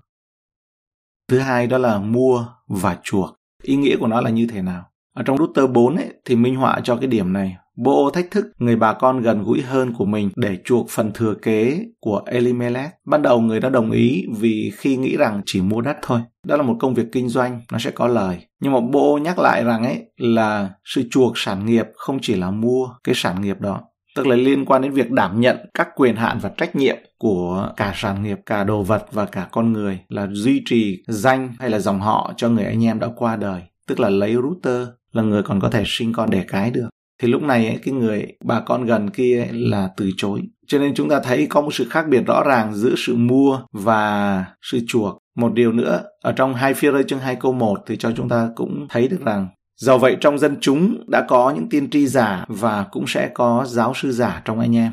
Thứ 1.28 1.38
hai 1.38 1.66
đó 1.66 1.78
là 1.78 1.98
mua 1.98 2.46
và 2.68 2.98
chuộc. 3.02 3.36
Ý 3.62 3.76
nghĩa 3.76 3.96
của 3.96 4.06
nó 4.06 4.20
là 4.20 4.30
như 4.30 4.46
thế 4.46 4.62
nào? 4.62 4.90
Ở 5.14 5.22
trong 5.22 5.38
Luther 5.38 5.70
4 5.70 5.96
ấy, 5.96 6.14
thì 6.24 6.36
minh 6.36 6.56
họa 6.56 6.80
cho 6.84 6.96
cái 6.96 7.06
điểm 7.06 7.32
này. 7.32 7.56
Bộ 7.84 8.10
thách 8.10 8.30
thức 8.30 8.46
người 8.58 8.76
bà 8.76 8.92
con 8.92 9.22
gần 9.22 9.42
gũi 9.42 9.62
hơn 9.62 9.92
của 9.98 10.04
mình 10.04 10.30
để 10.36 10.58
chuộc 10.64 10.90
phần 10.90 11.12
thừa 11.14 11.34
kế 11.34 11.80
của 12.00 12.22
Elimelech. 12.26 12.90
Ban 13.06 13.22
đầu 13.22 13.40
người 13.40 13.60
đã 13.60 13.68
đồng 13.68 13.90
ý 13.90 14.24
vì 14.38 14.72
khi 14.76 14.96
nghĩ 14.96 15.16
rằng 15.16 15.42
chỉ 15.46 15.60
mua 15.60 15.80
đất 15.80 15.96
thôi. 16.02 16.20
Đó 16.46 16.56
là 16.56 16.62
một 16.62 16.76
công 16.80 16.94
việc 16.94 17.06
kinh 17.12 17.28
doanh, 17.28 17.60
nó 17.72 17.78
sẽ 17.78 17.90
có 17.90 18.06
lời. 18.06 18.38
Nhưng 18.60 18.72
mà 18.72 18.80
bộ 18.80 19.18
nhắc 19.22 19.38
lại 19.38 19.64
rằng 19.64 19.84
ấy 19.84 20.02
là 20.16 20.70
sự 20.84 21.02
chuộc 21.10 21.38
sản 21.38 21.66
nghiệp 21.66 21.86
không 21.94 22.18
chỉ 22.22 22.34
là 22.34 22.50
mua 22.50 22.88
cái 23.04 23.14
sản 23.14 23.42
nghiệp 23.42 23.60
đó, 23.60 23.80
tức 24.16 24.26
là 24.26 24.36
liên 24.36 24.64
quan 24.64 24.82
đến 24.82 24.92
việc 24.92 25.10
đảm 25.10 25.40
nhận 25.40 25.56
các 25.74 25.88
quyền 25.96 26.16
hạn 26.16 26.38
và 26.42 26.50
trách 26.56 26.76
nhiệm 26.76 26.96
của 27.18 27.72
cả 27.76 27.92
sản 27.96 28.22
nghiệp, 28.22 28.38
cả 28.46 28.64
đồ 28.64 28.82
vật 28.82 29.06
và 29.12 29.24
cả 29.24 29.48
con 29.52 29.72
người 29.72 30.00
là 30.08 30.28
duy 30.32 30.62
trì 30.64 31.02
danh 31.06 31.54
hay 31.58 31.70
là 31.70 31.78
dòng 31.78 32.00
họ 32.00 32.32
cho 32.36 32.48
người 32.48 32.64
anh 32.64 32.84
em 32.84 32.98
đã 32.98 33.08
qua 33.16 33.36
đời, 33.36 33.62
tức 33.86 34.00
là 34.00 34.08
lấy 34.08 34.34
router 34.34 34.88
là 35.12 35.22
người 35.22 35.42
còn 35.42 35.60
có 35.60 35.70
thể 35.70 35.82
sinh 35.86 36.12
con 36.12 36.30
đẻ 36.30 36.44
cái 36.48 36.70
được 36.70 36.88
thì 37.22 37.28
lúc 37.28 37.42
này 37.42 37.66
ấy, 37.66 37.78
cái 37.82 37.94
người 37.94 38.26
bà 38.44 38.60
con 38.60 38.84
gần 38.84 39.10
kia 39.10 39.38
ấy 39.38 39.52
là 39.52 39.90
từ 39.96 40.10
chối 40.16 40.42
cho 40.66 40.78
nên 40.78 40.94
chúng 40.94 41.08
ta 41.08 41.20
thấy 41.20 41.46
có 41.46 41.60
một 41.60 41.74
sự 41.74 41.86
khác 41.90 42.06
biệt 42.08 42.22
rõ 42.26 42.42
ràng 42.46 42.74
giữa 42.74 42.94
sự 42.96 43.16
mua 43.16 43.60
và 43.72 44.44
sự 44.62 44.80
chuộc 44.86 45.18
một 45.36 45.54
điều 45.54 45.72
nữa 45.72 46.02
ở 46.22 46.32
trong 46.32 46.54
hai 46.54 46.74
phía 46.74 46.90
rơi 46.90 47.04
chương 47.04 47.18
2 47.18 47.36
câu 47.36 47.52
1 47.52 47.78
thì 47.86 47.96
cho 47.96 48.12
chúng 48.16 48.28
ta 48.28 48.48
cũng 48.56 48.86
thấy 48.88 49.08
được 49.08 49.20
rằng 49.24 49.48
Do 49.80 49.98
vậy 49.98 50.16
trong 50.20 50.38
dân 50.38 50.56
chúng 50.60 51.04
đã 51.06 51.24
có 51.28 51.50
những 51.50 51.68
tiên 51.68 51.90
tri 51.90 52.06
giả 52.06 52.44
và 52.48 52.86
cũng 52.90 53.04
sẽ 53.06 53.30
có 53.34 53.64
giáo 53.66 53.92
sư 53.94 54.12
giả 54.12 54.42
trong 54.44 54.60
anh 54.60 54.76
em. 54.76 54.92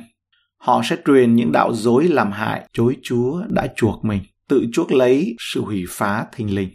Họ 0.62 0.82
sẽ 0.84 0.96
truyền 1.06 1.36
những 1.36 1.52
đạo 1.52 1.74
dối 1.74 2.08
làm 2.08 2.32
hại, 2.32 2.70
chối 2.74 2.98
Chúa 3.04 3.42
đã 3.50 3.68
chuộc 3.76 4.06
mình, 4.06 4.22
tự 4.50 4.66
chuốc 4.74 4.92
lấy 4.92 5.36
sự 5.40 5.62
hủy 5.62 5.84
phá 5.90 6.26
thình 6.36 6.56
lình. 6.56 6.70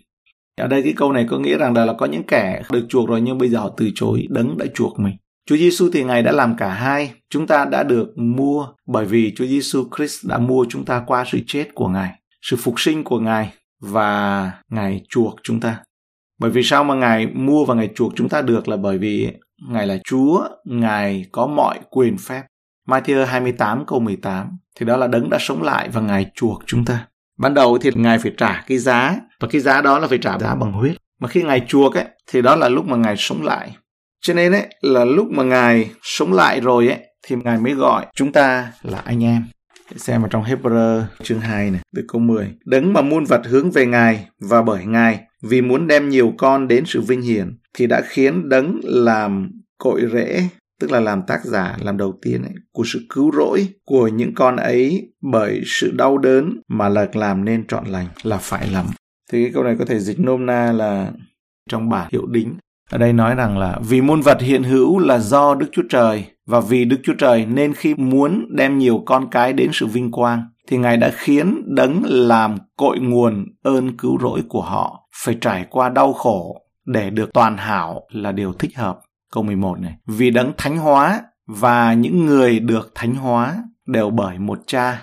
Ở 0.61 0.67
đây 0.67 0.83
cái 0.83 0.93
câu 0.97 1.13
này 1.13 1.27
có 1.31 1.39
nghĩa 1.39 1.59
rằng 1.59 1.75
là, 1.75 1.85
là 1.85 1.93
có 1.93 2.07
những 2.07 2.23
kẻ 2.23 2.63
được 2.71 2.87
chuộc 2.89 3.09
rồi 3.09 3.21
nhưng 3.21 3.39
bây 3.39 3.49
giờ 3.49 3.59
họ 3.59 3.75
từ 3.77 3.91
chối 3.95 4.27
đấng 4.31 4.59
đã 4.59 4.67
chuộc 4.75 4.99
mình. 4.99 5.17
Chúa 5.47 5.57
Giêsu 5.57 5.89
thì 5.93 6.05
Ngài 6.05 6.23
đã 6.23 6.33
làm 6.33 6.57
cả 6.57 6.69
hai. 6.69 7.13
Chúng 7.31 7.47
ta 7.47 7.65
đã 7.65 7.83
được 7.83 8.19
mua 8.19 8.67
bởi 8.87 9.05
vì 9.05 9.35
Chúa 9.37 9.47
Giêsu 9.47 9.85
Christ 9.97 10.27
đã 10.27 10.39
mua 10.39 10.67
chúng 10.69 10.85
ta 10.85 11.03
qua 11.07 11.25
sự 11.33 11.39
chết 11.47 11.75
của 11.75 11.89
Ngài, 11.89 12.11
sự 12.43 12.57
phục 12.57 12.81
sinh 12.81 13.05
của 13.05 13.21
Ngài 13.21 13.53
và 13.81 14.53
Ngài 14.69 15.05
chuộc 15.09 15.37
chúng 15.43 15.61
ta. 15.61 15.79
Bởi 16.41 16.51
vì 16.51 16.63
sao 16.63 16.85
mà 16.85 16.95
Ngài 16.95 17.27
mua 17.27 17.65
và 17.65 17.75
Ngài 17.75 17.89
chuộc 17.95 18.13
chúng 18.17 18.29
ta 18.29 18.43
được 18.43 18.69
là 18.69 18.77
bởi 18.77 18.99
vì 18.99 19.33
Ngài 19.69 19.87
là 19.87 19.99
Chúa, 20.05 20.49
Ngài 20.65 21.25
có 21.33 21.47
mọi 21.47 21.79
quyền 21.91 22.19
phép. 22.19 22.43
Matthew 22.89 23.27
28 23.27 23.85
câu 23.87 24.01
18 24.01 24.59
thì 24.77 24.87
đó 24.87 24.97
là 24.97 25.07
đấng 25.07 25.31
đã 25.31 25.39
sống 25.41 25.63
lại 25.63 25.89
và 25.89 26.01
Ngài 26.01 26.31
chuộc 26.35 26.63
chúng 26.67 26.85
ta. 26.85 27.07
Ban 27.39 27.55
đầu 27.55 27.79
thì 27.79 27.91
Ngài 27.95 28.19
phải 28.19 28.33
trả 28.37 28.65
cái 28.67 28.79
giá 28.79 29.17
và 29.41 29.49
cái 29.51 29.61
giá 29.61 29.81
đó 29.81 29.99
là 29.99 30.09
phải 30.09 30.19
trả 30.19 30.39
giá 30.39 30.55
bằng 30.55 30.73
huyết. 30.73 30.97
Mà 31.21 31.29
khi 31.29 31.43
Ngài 31.43 31.61
chuộc 31.69 31.95
ấy 31.95 32.05
thì 32.27 32.43
đó 32.43 32.57
là 32.57 32.69
lúc 32.69 32.87
mà 32.87 32.97
Ngài 32.97 33.15
sống 33.19 33.43
lại. 33.43 33.77
Cho 34.21 34.35
nên 34.35 34.53
ấy 34.53 34.67
là 34.81 35.05
lúc 35.05 35.31
mà 35.31 35.43
Ngài 35.43 35.91
sống 36.03 36.33
lại 36.33 36.61
rồi 36.61 36.89
ấy 36.89 36.99
thì 37.27 37.37
Ngài 37.45 37.59
mới 37.59 37.75
gọi 37.75 38.07
chúng 38.15 38.33
ta 38.33 38.73
là 38.83 38.99
anh 38.99 39.25
em. 39.25 39.43
để 39.91 39.99
Xem 39.99 40.23
ở 40.23 40.29
trong 40.29 40.45
Hebrew 40.45 41.03
chương 41.23 41.41
2 41.41 41.71
này, 41.71 41.81
từ 41.97 42.03
câu 42.09 42.21
10. 42.21 42.55
Đấng 42.65 42.93
mà 42.93 43.03
muôn 43.03 43.25
vật 43.25 43.43
hướng 43.45 43.71
về 43.71 43.87
Ngài 43.87 44.29
và 44.41 44.63
bởi 44.63 44.85
Ngài 44.85 45.21
vì 45.43 45.63
muốn 45.63 45.87
đem 45.87 46.09
nhiều 46.09 46.33
con 46.39 46.69
đến 46.69 46.85
sự 46.87 47.01
vinh 47.01 47.23
hiển 47.23 47.59
thì 47.75 47.87
đã 47.87 48.03
khiến 48.05 48.49
đấng 48.49 48.81
làm 48.83 49.51
cội 49.79 50.03
rễ 50.13 50.49
tức 50.81 50.91
là 50.91 51.01
làm 51.01 51.23
tác 51.23 51.45
giả 51.45 51.77
làm 51.83 51.97
đầu 51.97 52.19
tiên 52.23 52.43
ấy, 52.43 52.53
của 52.73 52.85
sự 52.87 53.01
cứu 53.09 53.33
rỗi 53.37 53.69
của 53.85 54.09
những 54.09 54.35
con 54.35 54.57
ấy 54.57 55.13
bởi 55.23 55.61
sự 55.67 55.91
đau 55.91 56.19
đớn 56.19 56.61
mà 56.69 56.89
là 56.89 57.09
làm 57.13 57.45
nên 57.45 57.67
trọn 57.67 57.87
lành 57.87 58.07
là 58.23 58.37
phải 58.37 58.69
lầm 58.73 58.87
thì 59.33 59.45
cái 59.45 59.53
câu 59.55 59.65
này 59.65 59.77
có 59.79 59.85
thể 59.85 59.99
dịch 59.99 60.21
nôm 60.21 60.47
na 60.47 60.73
là 60.73 61.11
trong 61.71 61.89
bản 61.89 62.09
hiệu 62.13 62.27
đính 62.27 62.55
ở 62.91 62.99
đây 62.99 63.13
nói 63.13 63.35
rằng 63.35 63.59
là 63.59 63.79
vì 63.89 64.01
muôn 64.01 64.21
vật 64.21 64.41
hiện 64.41 64.63
hữu 64.63 64.99
là 64.99 65.19
do 65.19 65.55
Đức 65.55 65.67
Chúa 65.73 65.83
Trời 65.91 66.25
và 66.47 66.61
vì 66.61 66.85
Đức 66.85 66.97
Chúa 67.03 67.15
Trời 67.19 67.47
nên 67.47 67.75
khi 67.75 67.95
muốn 67.95 68.47
đem 68.57 68.79
nhiều 68.79 69.03
con 69.07 69.31
cái 69.31 69.53
đến 69.53 69.71
sự 69.73 69.87
vinh 69.87 70.11
quang 70.11 70.45
thì 70.69 70.77
Ngài 70.77 70.97
đã 70.97 71.11
khiến 71.15 71.63
đấng 71.67 72.03
làm 72.05 72.57
cội 72.77 72.99
nguồn 72.99 73.47
ơn 73.63 73.97
cứu 73.97 74.19
rỗi 74.21 74.43
của 74.49 74.63
họ 74.63 75.09
phải 75.25 75.39
trải 75.41 75.67
qua 75.71 75.89
đau 75.89 76.13
khổ 76.13 76.63
để 76.87 77.11
được 77.11 77.33
toàn 77.33 77.57
hảo 77.57 78.03
là 78.11 78.33
điều 78.33 78.53
thích 78.53 78.77
hợp. 78.77 79.01
Câu 79.33 79.43
11 79.43 79.81
này. 79.81 79.97
Vì 80.07 80.31
đấng 80.31 80.53
thánh 80.57 80.79
hóa 80.79 81.21
và 81.47 81.95
những 81.95 82.27
người 82.27 82.61
được 82.61 82.93
thánh 82.95 83.15
hóa 83.15 83.57
đều 83.87 84.11
bởi 84.11 84.39
một 84.39 84.59
cha. 84.67 85.03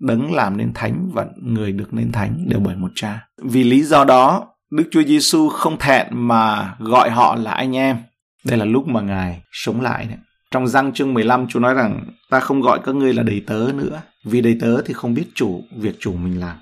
Đấng 0.00 0.34
làm 0.34 0.56
nên 0.56 0.72
thánh 0.74 1.10
và 1.12 1.26
người 1.42 1.72
được 1.72 1.94
nên 1.94 2.12
thánh 2.12 2.44
đều 2.48 2.60
bởi 2.60 2.76
một 2.76 2.90
cha. 2.94 3.28
Vì 3.42 3.64
lý 3.64 3.82
do 3.82 4.04
đó, 4.04 4.46
Đức 4.70 4.84
Chúa 4.90 5.02
Giêsu 5.02 5.48
không 5.48 5.78
thẹn 5.78 6.06
mà 6.10 6.74
gọi 6.78 7.10
họ 7.10 7.34
là 7.36 7.52
anh 7.52 7.76
em. 7.76 7.96
Đây 8.44 8.58
là 8.58 8.64
lúc 8.64 8.86
mà 8.86 9.00
Ngài 9.00 9.42
sống 9.52 9.80
lại 9.80 10.06
đấy. 10.08 10.18
Trong 10.50 10.68
răng 10.68 10.92
chương 10.92 11.14
15 11.14 11.48
Chúa 11.48 11.60
nói 11.60 11.74
rằng 11.74 12.04
ta 12.30 12.40
không 12.40 12.60
gọi 12.60 12.80
các 12.84 12.94
ngươi 12.94 13.14
là 13.14 13.22
đầy 13.22 13.42
tớ 13.46 13.68
nữa 13.74 14.00
vì 14.24 14.40
đầy 14.40 14.56
tớ 14.60 14.82
thì 14.82 14.94
không 14.94 15.14
biết 15.14 15.24
chủ 15.34 15.64
việc 15.76 15.96
chủ 16.00 16.12
mình 16.12 16.40
làm. 16.40 16.56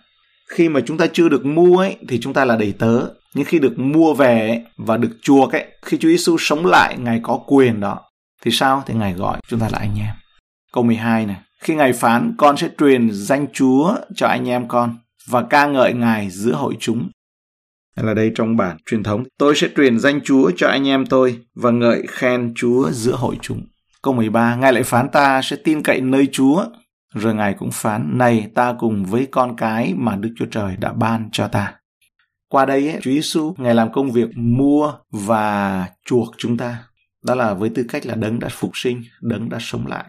Khi 0.48 0.68
mà 0.68 0.80
chúng 0.86 0.98
ta 0.98 1.06
chưa 1.12 1.28
được 1.28 1.46
mua 1.46 1.78
ấy 1.78 1.96
thì 2.08 2.20
chúng 2.20 2.32
ta 2.32 2.44
là 2.44 2.56
đầy 2.56 2.74
tớ, 2.78 3.00
nhưng 3.34 3.44
khi 3.44 3.58
được 3.58 3.78
mua 3.78 4.14
về 4.14 4.48
ấy, 4.48 4.62
và 4.76 4.96
được 4.96 5.16
chuộc 5.22 5.52
ấy, 5.52 5.66
khi 5.82 5.98
Chúa 5.98 6.08
Giêsu 6.08 6.36
sống 6.38 6.66
lại, 6.66 6.96
Ngài 6.98 7.20
có 7.22 7.40
quyền 7.46 7.80
đó. 7.80 8.00
Thì 8.42 8.50
sao? 8.50 8.82
Thì 8.86 8.94
Ngài 8.94 9.12
gọi 9.12 9.40
chúng 9.48 9.60
ta 9.60 9.68
là 9.72 9.78
anh 9.78 9.98
em. 9.98 10.14
Câu 10.72 10.84
12 10.84 11.26
này. 11.26 11.36
Khi 11.62 11.74
Ngài 11.74 11.92
phán, 11.92 12.34
con 12.38 12.56
sẽ 12.56 12.68
truyền 12.78 13.10
danh 13.12 13.46
Chúa 13.52 13.94
cho 14.14 14.26
anh 14.26 14.48
em 14.48 14.68
con 14.68 14.98
và 15.28 15.42
ca 15.42 15.66
ngợi 15.66 15.92
Ngài 15.92 16.30
giữa 16.30 16.52
hội 16.52 16.76
chúng 16.80 17.08
hay 17.96 18.06
là 18.06 18.14
đây 18.14 18.32
trong 18.34 18.56
bản 18.56 18.76
truyền 18.86 19.02
thống. 19.02 19.24
Tôi 19.38 19.54
sẽ 19.56 19.68
truyền 19.76 19.98
danh 19.98 20.20
Chúa 20.24 20.50
cho 20.56 20.68
anh 20.68 20.88
em 20.88 21.06
tôi 21.06 21.38
và 21.54 21.70
ngợi 21.70 22.06
khen 22.08 22.52
Chúa 22.56 22.90
giữa 22.90 23.16
hội 23.16 23.36
chúng. 23.42 23.62
Câu 24.02 24.14
13, 24.14 24.56
Ngài 24.56 24.72
lại 24.72 24.82
phán 24.82 25.08
ta 25.08 25.42
sẽ 25.42 25.56
tin 25.64 25.82
cậy 25.82 26.00
nơi 26.00 26.28
Chúa. 26.32 26.64
Rồi 27.14 27.34
Ngài 27.34 27.54
cũng 27.54 27.70
phán, 27.72 28.18
này 28.18 28.50
ta 28.54 28.74
cùng 28.78 29.04
với 29.04 29.26
con 29.30 29.56
cái 29.56 29.94
mà 29.96 30.16
Đức 30.16 30.30
Chúa 30.36 30.46
Trời 30.50 30.76
đã 30.76 30.92
ban 30.92 31.28
cho 31.32 31.48
ta. 31.48 31.74
Qua 32.48 32.66
đây, 32.66 32.88
ấy, 32.88 33.00
Chúa 33.02 33.10
Giêsu 33.10 33.54
Ngài 33.58 33.74
làm 33.74 33.92
công 33.92 34.12
việc 34.12 34.28
mua 34.36 34.92
và 35.10 35.86
chuộc 36.06 36.34
chúng 36.38 36.56
ta. 36.56 36.78
Đó 37.24 37.34
là 37.34 37.54
với 37.54 37.68
tư 37.68 37.84
cách 37.88 38.06
là 38.06 38.14
đấng 38.14 38.38
đã 38.38 38.48
phục 38.50 38.70
sinh, 38.74 39.02
đấng 39.20 39.48
đã 39.48 39.58
sống 39.60 39.86
lại. 39.86 40.04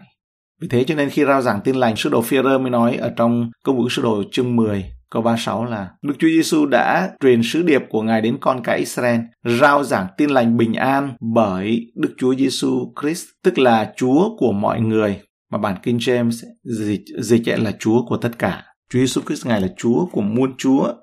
Vì 0.60 0.68
thế 0.68 0.84
cho 0.84 0.94
nên 0.94 1.10
khi 1.10 1.24
rao 1.24 1.42
giảng 1.42 1.60
tin 1.64 1.76
lành, 1.76 1.96
sứ 1.96 2.10
đồ 2.10 2.22
phi 2.22 2.42
mới 2.42 2.70
nói 2.70 2.96
ở 2.96 3.12
trong 3.16 3.50
công 3.64 3.76
vụ 3.76 3.88
sứ 3.88 4.02
đồ 4.02 4.22
chương 4.32 4.56
10, 4.56 4.84
câu 5.10 5.22
36 5.22 5.64
là 5.64 5.90
Đức 6.02 6.14
Chúa 6.18 6.28
Giêsu 6.28 6.66
đã 6.66 7.10
truyền 7.20 7.42
sứ 7.42 7.62
điệp 7.62 7.82
của 7.88 8.02
Ngài 8.02 8.20
đến 8.20 8.38
con 8.40 8.62
cái 8.64 8.78
Israel, 8.78 9.20
rao 9.44 9.84
giảng 9.84 10.06
tin 10.16 10.30
lành 10.30 10.56
bình 10.56 10.74
an 10.74 11.14
bởi 11.34 11.92
Đức 11.94 12.14
Chúa 12.18 12.34
Giêsu 12.34 12.92
Christ, 13.00 13.24
tức 13.44 13.58
là 13.58 13.92
Chúa 13.96 14.36
của 14.36 14.52
mọi 14.52 14.80
người, 14.80 15.20
mà 15.52 15.58
bản 15.58 15.76
Kinh 15.82 15.96
James 15.96 16.46
dịch 16.62 17.04
dịch 17.18 17.58
là 17.58 17.72
Chúa 17.78 18.06
của 18.06 18.16
tất 18.16 18.38
cả. 18.38 18.64
Chúa 18.90 18.98
Giêsu 18.98 19.20
Christ 19.26 19.46
ngài 19.46 19.60
là 19.60 19.68
Chúa 19.76 20.06
của 20.12 20.20
muôn 20.22 20.54
Chúa. 20.58 20.94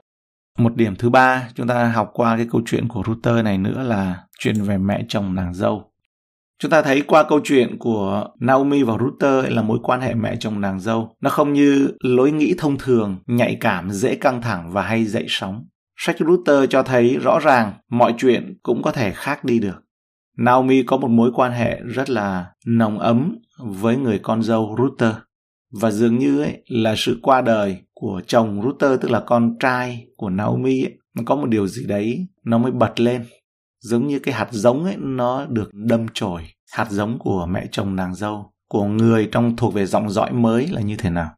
Một 0.58 0.76
điểm 0.76 0.96
thứ 0.96 1.10
ba 1.10 1.50
chúng 1.56 1.68
ta 1.68 1.88
học 1.88 2.10
qua 2.14 2.38
cái 2.38 2.48
câu 2.52 2.62
chuyện 2.66 2.88
của 2.88 3.04
Ruther 3.08 3.44
này 3.44 3.58
nữa 3.58 3.84
là 3.84 4.24
chuyện 4.40 4.62
về 4.62 4.78
mẹ 4.78 5.06
chồng 5.08 5.36
nàng 5.36 5.54
dâu. 5.54 5.92
Chúng 6.60 6.72
ta 6.72 6.82
thấy 6.82 7.02
qua 7.02 7.24
câu 7.24 7.40
chuyện 7.44 7.78
của 7.80 8.28
Naomi 8.40 8.84
và 8.84 8.98
Ruther 8.98 9.54
là 9.54 9.62
mối 9.62 9.80
quan 9.84 10.02
hệ 10.02 10.14
mẹ 10.14 10.36
chồng 10.40 10.62
nàng 10.62 10.80
dâu. 10.80 11.16
Nó 11.22 11.30
không 11.30 11.54
như 11.54 11.92
lối 12.00 12.32
nghĩ 12.32 12.56
thông 12.58 12.78
thường, 12.78 13.18
nhạy 13.28 13.58
cảm, 13.62 13.92
dễ 13.92 14.16
căng 14.16 14.42
thẳng 14.42 14.72
và 14.72 14.82
hay 14.82 15.06
dậy 15.06 15.26
sóng. 15.28 15.66
Sách 15.98 16.16
Ruther 16.20 16.70
cho 16.70 16.84
thấy 16.84 17.18
rõ 17.18 17.40
ràng 17.40 17.74
mọi 17.90 18.14
chuyện 18.18 18.58
cũng 18.64 18.82
có 18.82 18.92
thể 18.92 19.12
khác 19.12 19.46
đi 19.46 19.60
được. 19.60 19.82
Naomi 20.38 20.84
có 20.84 20.98
một 20.98 21.08
mối 21.08 21.32
quan 21.36 21.52
hệ 21.52 21.82
rất 21.86 22.10
là 22.10 22.46
nồng 22.66 23.00
ấm 23.00 23.36
với 23.60 23.98
người 23.98 24.20
con 24.20 24.44
dâu 24.44 24.76
Ruther 24.80 25.14
và 25.82 25.92
dường 25.92 26.18
như 26.18 26.42
ấy 26.42 26.64
là 26.68 26.94
sự 26.98 27.20
qua 27.22 27.42
đời 27.42 27.78
của 27.94 28.22
chồng 28.28 28.62
Ruther 28.64 29.02
tức 29.02 29.12
là 29.12 29.20
con 29.20 29.58
trai 29.60 30.08
của 30.18 30.30
Naomi 30.30 30.84
ấy, 30.84 30.98
nó 31.16 31.24
có 31.26 31.36
một 31.36 31.50
điều 31.50 31.68
gì 31.68 31.86
đấy 31.88 32.28
nó 32.44 32.58
mới 32.58 32.72
bật 32.72 33.00
lên 33.00 33.26
giống 33.86 34.08
như 34.08 34.20
cái 34.20 34.34
hạt 34.34 34.48
giống 34.52 34.84
ấy 34.86 34.96
nó 34.98 35.46
được 35.46 35.70
đâm 35.74 36.06
chồi. 36.14 36.42
Hạt 36.72 36.88
giống 36.90 37.20
của 37.20 37.46
mẹ 37.46 37.66
chồng 37.72 37.96
nàng 37.96 38.16
dâu 38.16 38.52
của 38.70 38.84
người 38.84 39.30
trong 39.32 39.56
thuộc 39.56 39.74
về 39.74 39.86
dòng 39.86 40.10
dõi 40.10 40.32
mới 40.32 40.68
là 40.68 40.82
như 40.82 40.96
thế 40.96 41.10
nào? 41.10 41.30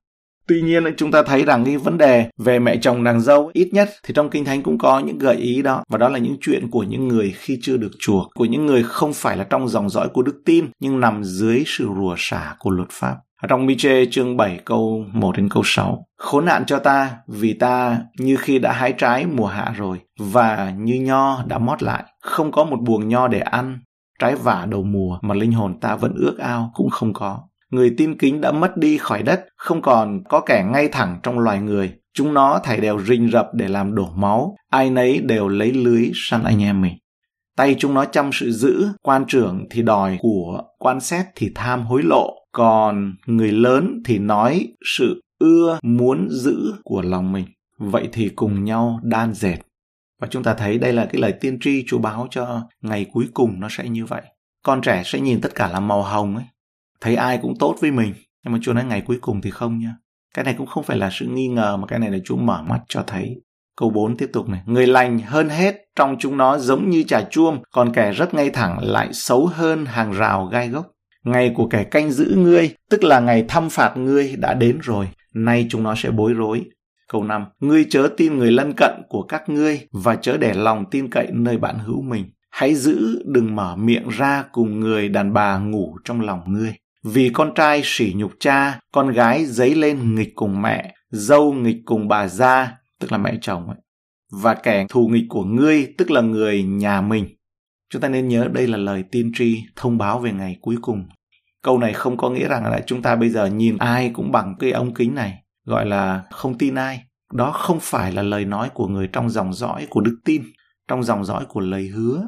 Tuy 0.47 0.61
nhiên 0.61 0.83
chúng 0.97 1.11
ta 1.11 1.23
thấy 1.23 1.43
rằng 1.43 1.65
cái 1.65 1.77
vấn 1.77 1.97
đề 1.97 2.29
về 2.37 2.59
mẹ 2.59 2.77
chồng 2.81 3.03
nàng 3.03 3.21
dâu 3.21 3.51
ít 3.53 3.69
nhất 3.71 3.89
thì 4.03 4.13
trong 4.13 4.29
kinh 4.29 4.45
thánh 4.45 4.63
cũng 4.63 4.77
có 4.77 4.99
những 4.99 5.17
gợi 5.17 5.35
ý 5.35 5.61
đó. 5.61 5.83
Và 5.89 5.97
đó 5.97 6.09
là 6.09 6.19
những 6.19 6.37
chuyện 6.41 6.69
của 6.71 6.83
những 6.83 7.07
người 7.07 7.33
khi 7.37 7.59
chưa 7.61 7.77
được 7.77 7.91
chuộc, 7.99 8.27
của 8.35 8.45
những 8.45 8.65
người 8.65 8.83
không 8.83 9.13
phải 9.13 9.37
là 9.37 9.43
trong 9.43 9.69
dòng 9.69 9.89
dõi 9.89 10.09
của 10.13 10.21
đức 10.21 10.41
tin 10.45 10.65
nhưng 10.79 10.99
nằm 10.99 11.23
dưới 11.23 11.63
sự 11.65 11.87
rùa 11.97 12.15
xả 12.17 12.55
của 12.59 12.69
luật 12.69 12.89
pháp. 12.91 13.15
Ở 13.41 13.47
trong 13.47 13.65
Miche 13.65 14.05
chương 14.11 14.37
7 14.37 14.59
câu 14.65 15.05
1 15.13 15.37
đến 15.37 15.49
câu 15.49 15.63
6. 15.65 16.05
Khốn 16.17 16.45
nạn 16.45 16.63
cho 16.65 16.79
ta 16.79 17.17
vì 17.27 17.53
ta 17.53 18.01
như 18.17 18.35
khi 18.35 18.59
đã 18.59 18.71
hái 18.71 18.93
trái 18.97 19.25
mùa 19.25 19.45
hạ 19.45 19.73
rồi 19.77 19.99
và 20.19 20.73
như 20.77 20.93
nho 21.01 21.43
đã 21.47 21.57
mót 21.57 21.83
lại, 21.83 22.03
không 22.21 22.51
có 22.51 22.63
một 22.63 22.77
buồng 22.81 23.07
nho 23.07 23.27
để 23.27 23.39
ăn, 23.39 23.79
trái 24.19 24.35
vả 24.35 24.65
đầu 24.69 24.83
mùa 24.83 25.19
mà 25.21 25.35
linh 25.35 25.51
hồn 25.51 25.79
ta 25.79 25.95
vẫn 25.95 26.13
ước 26.15 26.37
ao 26.39 26.71
cũng 26.75 26.89
không 26.89 27.13
có 27.13 27.39
người 27.71 27.93
tin 27.97 28.17
kính 28.17 28.41
đã 28.41 28.51
mất 28.51 28.77
đi 28.77 28.97
khỏi 28.97 29.23
đất, 29.23 29.45
không 29.55 29.81
còn 29.81 30.23
có 30.29 30.39
kẻ 30.39 30.65
ngay 30.73 30.87
thẳng 30.87 31.19
trong 31.23 31.39
loài 31.39 31.59
người. 31.59 31.93
Chúng 32.13 32.33
nó 32.33 32.59
thảy 32.63 32.79
đều 32.79 32.99
rình 32.99 33.31
rập 33.31 33.47
để 33.53 33.67
làm 33.67 33.95
đổ 33.95 34.09
máu, 34.15 34.55
ai 34.71 34.89
nấy 34.89 35.21
đều 35.21 35.47
lấy 35.47 35.71
lưới 35.71 36.11
săn 36.13 36.43
anh 36.43 36.61
em 36.61 36.81
mình. 36.81 36.93
Tay 37.57 37.75
chúng 37.79 37.93
nó 37.93 38.05
chăm 38.05 38.29
sự 38.33 38.51
giữ, 38.51 38.87
quan 39.01 39.25
trưởng 39.27 39.65
thì 39.69 39.81
đòi 39.81 40.17
của, 40.21 40.61
quan 40.79 40.99
xét 40.99 41.25
thì 41.35 41.51
tham 41.55 41.85
hối 41.85 42.03
lộ, 42.03 42.33
còn 42.57 43.15
người 43.25 43.51
lớn 43.51 44.01
thì 44.05 44.19
nói 44.19 44.67
sự 44.97 45.21
ưa 45.39 45.79
muốn 45.83 46.27
giữ 46.29 46.73
của 46.83 47.01
lòng 47.01 47.31
mình. 47.31 47.45
Vậy 47.77 48.09
thì 48.11 48.29
cùng 48.29 48.63
nhau 48.63 48.99
đan 49.03 49.33
dệt. 49.33 49.57
Và 50.21 50.27
chúng 50.31 50.43
ta 50.43 50.53
thấy 50.53 50.77
đây 50.77 50.93
là 50.93 51.05
cái 51.05 51.21
lời 51.21 51.33
tiên 51.41 51.57
tri 51.61 51.83
Chúa 51.87 51.97
báo 51.97 52.27
cho 52.31 52.67
ngày 52.81 53.05
cuối 53.13 53.27
cùng 53.33 53.59
nó 53.59 53.67
sẽ 53.71 53.89
như 53.89 54.05
vậy. 54.05 54.21
Con 54.65 54.81
trẻ 54.81 55.01
sẽ 55.05 55.19
nhìn 55.19 55.41
tất 55.41 55.55
cả 55.55 55.67
là 55.67 55.79
màu 55.79 56.03
hồng 56.03 56.35
ấy, 56.35 56.45
thấy 57.01 57.15
ai 57.15 57.39
cũng 57.41 57.53
tốt 57.59 57.75
với 57.81 57.91
mình 57.91 58.13
nhưng 58.43 58.53
mà 58.53 58.59
Chúa 58.61 58.73
nói 58.73 58.85
ngày 58.85 59.01
cuối 59.01 59.17
cùng 59.21 59.41
thì 59.41 59.51
không 59.51 59.79
nha 59.79 59.95
cái 60.33 60.45
này 60.45 60.55
cũng 60.57 60.67
không 60.67 60.83
phải 60.83 60.97
là 60.97 61.09
sự 61.11 61.25
nghi 61.25 61.47
ngờ 61.47 61.77
mà 61.77 61.87
cái 61.87 61.99
này 61.99 62.11
là 62.11 62.17
Chúa 62.25 62.35
mở 62.35 62.63
mắt 62.63 62.79
cho 62.87 63.03
thấy 63.07 63.41
câu 63.77 63.89
4 63.89 64.17
tiếp 64.17 64.29
tục 64.33 64.49
này 64.49 64.61
người 64.65 64.87
lành 64.87 65.19
hơn 65.19 65.49
hết 65.49 65.75
trong 65.95 66.15
chúng 66.19 66.37
nó 66.37 66.57
giống 66.57 66.89
như 66.89 67.03
trà 67.03 67.21
chuông 67.21 67.61
còn 67.71 67.93
kẻ 67.93 68.11
rất 68.11 68.33
ngay 68.33 68.49
thẳng 68.49 68.79
lại 68.81 69.13
xấu 69.13 69.45
hơn 69.45 69.85
hàng 69.85 70.11
rào 70.11 70.45
gai 70.45 70.69
gốc 70.69 70.87
ngày 71.27 71.51
của 71.55 71.67
kẻ 71.67 71.83
canh 71.83 72.11
giữ 72.11 72.35
ngươi 72.37 72.75
tức 72.89 73.03
là 73.03 73.19
ngày 73.19 73.45
thăm 73.47 73.69
phạt 73.69 73.97
ngươi 73.97 74.35
đã 74.37 74.53
đến 74.53 74.79
rồi 74.83 75.07
nay 75.33 75.67
chúng 75.69 75.83
nó 75.83 75.95
sẽ 75.95 76.11
bối 76.11 76.33
rối 76.33 76.65
Câu 77.11 77.23
5. 77.23 77.45
Ngươi 77.59 77.85
chớ 77.89 78.09
tin 78.17 78.37
người 78.37 78.51
lân 78.51 78.73
cận 78.77 78.91
của 79.09 79.23
các 79.23 79.49
ngươi 79.49 79.87
và 79.91 80.15
chớ 80.15 80.37
để 80.37 80.53
lòng 80.53 80.85
tin 80.91 81.09
cậy 81.09 81.27
nơi 81.31 81.57
bạn 81.57 81.79
hữu 81.79 82.01
mình. 82.01 82.25
Hãy 82.49 82.75
giữ 82.75 83.23
đừng 83.25 83.55
mở 83.55 83.75
miệng 83.75 84.09
ra 84.09 84.43
cùng 84.51 84.79
người 84.79 85.09
đàn 85.09 85.33
bà 85.33 85.57
ngủ 85.57 85.97
trong 86.03 86.21
lòng 86.21 86.41
ngươi. 86.47 86.73
Vì 87.03 87.29
con 87.33 87.53
trai 87.55 87.81
sỉ 87.83 88.13
nhục 88.15 88.31
cha, 88.39 88.79
con 88.91 89.11
gái 89.11 89.45
dấy 89.45 89.75
lên 89.75 90.15
nghịch 90.15 90.35
cùng 90.35 90.61
mẹ, 90.61 90.93
dâu 91.11 91.53
nghịch 91.53 91.77
cùng 91.85 92.07
bà 92.07 92.27
gia, 92.27 92.77
tức 92.99 93.11
là 93.11 93.17
mẹ 93.17 93.37
chồng 93.41 93.67
ấy. 93.67 93.77
Và 94.31 94.53
kẻ 94.53 94.85
thù 94.89 95.07
nghịch 95.07 95.25
của 95.29 95.43
ngươi, 95.43 95.93
tức 95.97 96.11
là 96.11 96.21
người 96.21 96.63
nhà 96.63 97.01
mình. 97.01 97.25
Chúng 97.89 98.01
ta 98.01 98.09
nên 98.09 98.27
nhớ 98.27 98.47
đây 98.53 98.67
là 98.67 98.77
lời 98.77 99.03
tiên 99.11 99.31
tri 99.35 99.63
thông 99.75 99.97
báo 99.97 100.19
về 100.19 100.31
ngày 100.31 100.57
cuối 100.61 100.75
cùng. 100.81 101.05
Câu 101.63 101.79
này 101.79 101.93
không 101.93 102.17
có 102.17 102.29
nghĩa 102.29 102.47
rằng 102.47 102.65
là 102.65 102.83
chúng 102.87 103.01
ta 103.01 103.15
bây 103.15 103.29
giờ 103.29 103.45
nhìn 103.45 103.77
ai 103.77 104.11
cũng 104.13 104.31
bằng 104.31 104.55
cái 104.59 104.71
ống 104.71 104.93
kính 104.93 105.15
này, 105.15 105.43
gọi 105.65 105.85
là 105.85 106.23
không 106.31 106.57
tin 106.57 106.75
ai. 106.75 107.03
Đó 107.33 107.51
không 107.51 107.77
phải 107.81 108.11
là 108.11 108.21
lời 108.21 108.45
nói 108.45 108.69
của 108.73 108.87
người 108.87 109.09
trong 109.13 109.29
dòng 109.29 109.53
dõi 109.53 109.87
của 109.89 110.01
đức 110.01 110.17
tin, 110.25 110.43
trong 110.87 111.03
dòng 111.03 111.25
dõi 111.25 111.45
của 111.49 111.59
lời 111.59 111.87
hứa 111.87 112.23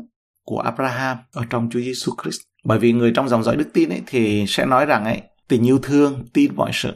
của 0.45 0.59
Abraham 0.59 1.17
ở 1.33 1.45
trong 1.49 1.69
Chúa 1.71 1.79
Giêsu 1.79 2.11
Christ 2.21 2.39
bởi 2.63 2.79
vì 2.79 2.93
người 2.93 3.11
trong 3.15 3.29
dòng 3.29 3.43
dõi 3.43 3.55
đức 3.55 3.69
tin 3.73 3.89
ấy 3.89 4.01
thì 4.07 4.45
sẽ 4.47 4.65
nói 4.65 4.85
rằng 4.85 5.05
ấy 5.05 5.21
tình 5.47 5.67
yêu 5.67 5.79
thương 5.83 6.25
tin 6.33 6.55
mọi 6.55 6.71
sự 6.73 6.93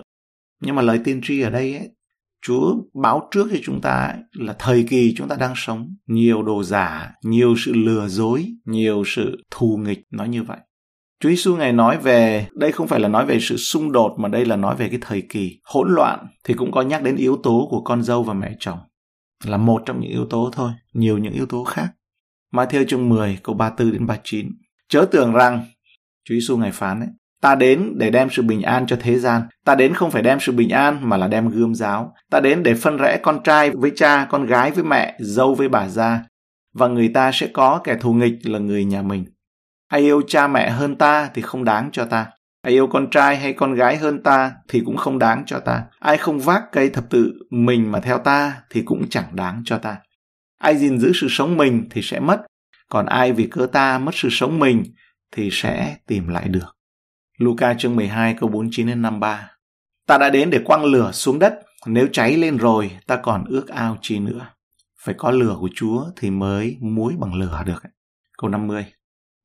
nhưng 0.62 0.76
mà 0.76 0.82
lời 0.82 1.00
tiên 1.04 1.22
tri 1.24 1.42
ở 1.42 1.50
đây 1.50 1.78
ấy 1.78 1.90
Chúa 2.46 2.76
báo 2.94 3.28
trước 3.32 3.48
cho 3.52 3.58
chúng 3.64 3.82
ta 3.82 4.06
ấy, 4.06 4.18
là 4.34 4.56
thời 4.60 4.86
kỳ 4.90 5.14
chúng 5.18 5.28
ta 5.28 5.36
đang 5.40 5.54
sống 5.56 5.96
nhiều 6.08 6.44
đồ 6.44 6.64
giả, 6.64 7.12
nhiều 7.24 7.56
sự 7.58 7.74
lừa 7.74 8.08
dối, 8.08 8.46
nhiều 8.66 9.04
sự 9.06 9.44
thù 9.52 9.80
nghịch 9.84 10.00
nói 10.12 10.30
như 10.30 10.44
vậy. 10.44 10.58
Chúa 11.24 11.30
Giêsu 11.30 11.56
ngài 11.56 11.74
nói 11.74 11.98
về 11.98 12.48
đây 12.54 12.72
không 12.72 12.88
phải 12.88 13.00
là 13.00 13.08
nói 13.08 13.26
về 13.26 13.40
sự 13.40 13.58
xung 13.58 13.91
đột 13.91 14.16
mà 14.18 14.30
đây 14.30 14.45
là 14.45 14.56
nói 14.56 14.76
về 14.76 14.90
cái 14.90 15.00
thời 15.02 15.22
kỳ 15.22 15.60
hỗn 15.64 15.94
loạn 15.94 16.28
thì 16.44 16.54
cũng 16.54 16.72
có 16.72 16.82
nhắc 16.82 17.04
đến 17.04 17.16
yếu 17.16 17.38
tố 17.44 17.68
của 17.70 17.82
con 17.82 18.04
dâu 18.04 18.24
và 18.24 18.34
mẹ 18.34 18.52
chồng 18.60 18.78
là 19.45 19.58
một 19.58 19.82
trong 19.86 20.00
những 20.00 20.12
yếu 20.12 20.26
tố 20.26 20.50
thôi, 20.54 20.72
nhiều 20.94 21.18
những 21.18 21.34
yếu 21.34 21.45
tố 21.45 21.64
khác. 21.64 21.88
Matthew 22.54 22.86
chương 22.86 23.10
10 23.10 23.40
câu 23.44 23.56
34 23.56 23.94
đến 23.94 24.08
39 24.08 24.50
Chớ 24.90 25.06
tưởng 25.12 25.34
rằng, 25.34 25.66
Chúa 26.26 26.36
Giêsu 26.36 26.58
ngài 26.58 26.72
phán 26.72 27.00
ấy, 27.00 27.10
ta 27.41 27.56
đến 27.56 27.94
để 27.98 28.10
đem 28.10 28.28
sự 28.32 28.41
bình 28.41 28.62
an 28.62 28.88
cho 28.88 28.98
thế 29.02 29.20
gian. 29.20 29.41
Ta 29.66 29.76
đến 29.76 29.94
không 29.94 30.12
phải 30.12 30.22
đem 30.22 30.40
sự 30.40 30.52
bình 30.52 30.70
an 30.70 31.10
mà 31.10 31.18
là 31.18 31.28
đem 31.28 31.50
gươm 31.50 31.76
giáo. 31.76 32.14
Ta 32.32 32.40
đến 32.40 32.64
để 32.64 32.74
phân 32.74 32.98
rẽ 32.98 33.20
con 33.24 33.44
trai 33.44 33.72
với 33.72 33.91
cha, 33.95 34.28
con 34.30 34.45
gái 34.45 34.72
với 34.72 34.84
mẹ, 34.84 35.18
dâu 35.20 35.56
với 35.56 35.70
bà 35.70 35.90
gia. 35.90 36.24
Và 36.74 36.88
người 36.88 37.08
ta 37.08 37.32
sẽ 37.34 37.48
có 37.54 37.82
kẻ 37.84 37.98
thù 38.02 38.14
nghịch 38.14 38.36
là 38.44 38.60
người 38.60 38.86
nhà 38.86 39.02
mình. 39.02 39.26
Ai 39.94 40.02
yêu 40.02 40.22
cha 40.28 40.48
mẹ 40.48 40.70
hơn 40.70 40.95
ta 40.95 41.30
thì 41.34 41.41
không 41.41 41.64
đáng 41.64 41.90
cho 41.91 42.06
ta. 42.06 42.28
Ai 42.61 42.74
yêu 42.74 42.88
con 42.88 43.10
trai 43.10 43.38
hay 43.38 43.53
con 43.53 43.74
gái 43.74 43.98
hơn 43.98 44.24
ta 44.24 44.52
thì 44.68 44.82
cũng 44.86 44.98
không 44.98 45.20
đáng 45.20 45.44
cho 45.45 45.60
ta. 45.60 45.84
Ai 45.99 46.18
không 46.18 46.40
vác 46.40 46.64
cây 46.72 46.90
thập 46.90 47.10
tự 47.10 47.34
mình 47.49 47.91
mà 47.91 47.99
theo 47.99 48.18
ta 48.18 48.61
thì 48.70 48.82
cũng 48.86 49.10
chẳng 49.10 49.36
đáng 49.36 49.61
cho 49.65 49.78
ta. 49.78 49.98
Ai 50.60 50.78
gìn 50.78 50.99
giữ 50.99 51.11
sự 51.15 51.28
sống 51.30 51.57
mình 51.57 51.88
thì 51.91 52.02
sẽ 52.02 52.20
mất, 52.20 52.41
còn 52.90 53.06
ai 53.06 53.34
vì 53.34 53.48
cớ 53.48 53.65
ta 53.65 53.98
mất 53.99 54.11
sự 54.15 54.30
sống 54.32 54.60
mình 54.60 54.84
thì 55.32 55.49
sẽ 55.52 55.95
tìm 56.07 56.28
lại 56.28 56.48
được. 56.48 56.78
Luca 57.38 57.74
chương 57.74 57.95
12 57.95 58.36
câu 58.40 58.49
49 58.49 58.88
đến 58.88 59.02
53 59.02 59.49
Ta 60.07 60.18
đã 60.18 60.30
đến 60.30 60.49
để 60.49 60.60
quăng 60.65 60.86
lửa 60.86 61.11
xuống 61.11 61.40
đất, 61.40 61.60
nếu 61.86 62.07
cháy 62.11 62.38
lên 62.38 62.57
rồi 62.57 62.91
ta 63.07 63.15
còn 63.15 63.45
ước 63.45 63.68
ao 63.68 63.98
chi 64.02 64.20
nữa. 64.20 64.48
Phải 65.03 65.15
có 65.18 65.32
lửa 65.32 65.56
của 65.60 65.70
Chúa 65.76 66.06
thì 66.15 66.30
mới 66.30 66.78
muối 66.82 67.14
bằng 67.20 67.34
lửa 67.34 67.64
được. 67.65 67.84
Câu 68.38 68.49
50 68.49 68.86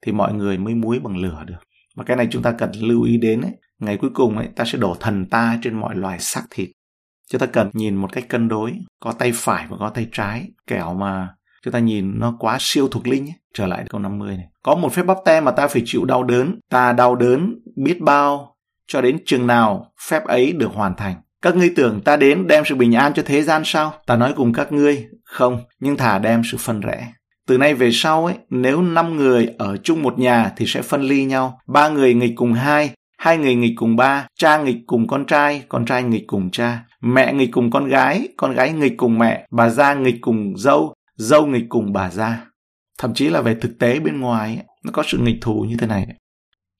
thì 0.02 0.12
mọi 0.12 0.34
người 0.34 0.58
mới 0.58 0.74
muối 0.74 0.98
bằng 0.98 1.16
lửa 1.16 1.44
được. 1.46 1.58
Và 1.96 2.04
cái 2.04 2.16
này 2.16 2.28
chúng 2.30 2.42
ta 2.42 2.52
cần 2.52 2.70
lưu 2.80 3.02
ý 3.02 3.16
đến 3.16 3.40
ấy. 3.40 3.52
Ngày 3.78 3.96
cuối 3.96 4.10
cùng 4.14 4.36
ấy, 4.36 4.48
ta 4.56 4.64
sẽ 4.64 4.78
đổ 4.78 4.96
thần 5.00 5.26
ta 5.26 5.58
trên 5.62 5.80
mọi 5.80 5.96
loài 5.96 6.18
xác 6.18 6.42
thịt. 6.50 6.68
Chúng 7.30 7.40
ta 7.40 7.46
cần 7.46 7.70
nhìn 7.72 7.96
một 7.96 8.12
cách 8.12 8.28
cân 8.28 8.48
đối, 8.48 8.72
có 9.00 9.12
tay 9.12 9.32
phải 9.34 9.66
và 9.70 9.76
có 9.80 9.90
tay 9.94 10.08
trái, 10.12 10.48
kẻo 10.66 10.94
mà 10.94 11.28
chúng 11.64 11.72
ta 11.72 11.78
nhìn 11.78 12.18
nó 12.18 12.36
quá 12.38 12.56
siêu 12.60 12.88
thuộc 12.88 13.06
linh 13.06 13.24
ấy. 13.26 13.34
trở 13.54 13.66
lại 13.66 13.84
câu 13.90 14.00
50 14.00 14.36
này 14.36 14.46
có 14.62 14.74
một 14.74 14.92
phép 14.92 15.02
bắp 15.02 15.16
tem 15.24 15.44
mà 15.44 15.50
ta 15.50 15.68
phải 15.68 15.82
chịu 15.84 16.04
đau 16.04 16.24
đớn 16.24 16.58
ta 16.70 16.92
đau 16.92 17.16
đớn 17.16 17.54
biết 17.76 18.00
bao 18.00 18.56
cho 18.86 19.00
đến 19.00 19.18
chừng 19.26 19.46
nào 19.46 19.92
phép 20.08 20.24
ấy 20.24 20.52
được 20.52 20.70
hoàn 20.72 20.96
thành 20.96 21.14
các 21.42 21.56
ngươi 21.56 21.72
tưởng 21.76 22.00
ta 22.00 22.16
đến 22.16 22.46
đem 22.46 22.64
sự 22.66 22.74
bình 22.74 22.94
an 22.94 23.14
cho 23.14 23.22
thế 23.26 23.42
gian 23.42 23.62
sao 23.64 23.94
ta 24.06 24.16
nói 24.16 24.32
cùng 24.36 24.52
các 24.52 24.72
ngươi 24.72 25.06
không 25.24 25.60
nhưng 25.80 25.96
thả 25.96 26.18
đem 26.18 26.42
sự 26.44 26.56
phân 26.60 26.80
rẽ 26.80 27.12
từ 27.48 27.58
nay 27.58 27.74
về 27.74 27.90
sau 27.92 28.26
ấy 28.26 28.34
nếu 28.50 28.82
năm 28.82 29.16
người 29.16 29.48
ở 29.58 29.76
chung 29.76 30.02
một 30.02 30.18
nhà 30.18 30.52
thì 30.56 30.66
sẽ 30.66 30.82
phân 30.82 31.02
ly 31.02 31.24
nhau. 31.24 31.60
Ba 31.66 31.88
người 31.88 32.14
nghịch 32.14 32.32
cùng 32.36 32.52
hai 32.52 32.90
hai 33.18 33.38
người 33.38 33.54
nghịch 33.54 33.72
cùng 33.76 33.96
ba 33.96 34.26
cha 34.38 34.58
nghịch 34.62 34.76
cùng 34.86 35.06
con 35.06 35.26
trai 35.26 35.62
con 35.68 35.84
trai 35.84 36.02
nghịch 36.02 36.26
cùng 36.26 36.50
cha. 36.50 36.84
Mẹ 37.00 37.32
nghịch 37.32 37.50
cùng 37.52 37.70
con 37.70 37.88
gái 37.88 38.28
con 38.36 38.54
gái 38.54 38.72
nghịch 38.72 38.96
cùng 38.96 39.18
mẹ 39.18 39.46
bà 39.50 39.68
gia 39.68 39.94
nghịch 39.94 40.16
cùng 40.20 40.54
dâu 40.56 40.94
dâu 41.16 41.46
nghịch 41.46 41.64
cùng 41.68 41.92
bà 41.92 42.10
gia. 42.10 42.46
Thậm 42.98 43.14
chí 43.14 43.28
là 43.28 43.40
về 43.40 43.54
thực 43.54 43.78
tế 43.78 44.00
bên 44.00 44.20
ngoài 44.20 44.56
ấy, 44.56 44.64
nó 44.84 44.92
có 44.92 45.02
sự 45.06 45.18
nghịch 45.18 45.38
thù 45.40 45.66
như 45.68 45.76
thế 45.78 45.86
này. 45.86 46.06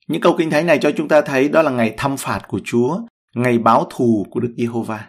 Những 0.07 0.21
câu 0.21 0.35
kinh 0.37 0.49
thánh 0.49 0.65
này 0.65 0.77
cho 0.77 0.91
chúng 0.91 1.07
ta 1.07 1.21
thấy 1.21 1.49
đó 1.49 1.61
là 1.61 1.71
ngày 1.71 1.93
thăm 1.97 2.17
phạt 2.17 2.41
của 2.47 2.59
Chúa 2.63 2.99
ngày 3.35 3.57
báo 3.57 3.87
thù 3.89 4.25
của 4.31 4.39
Đức 4.39 4.53
Giê-hô-va 4.57 5.05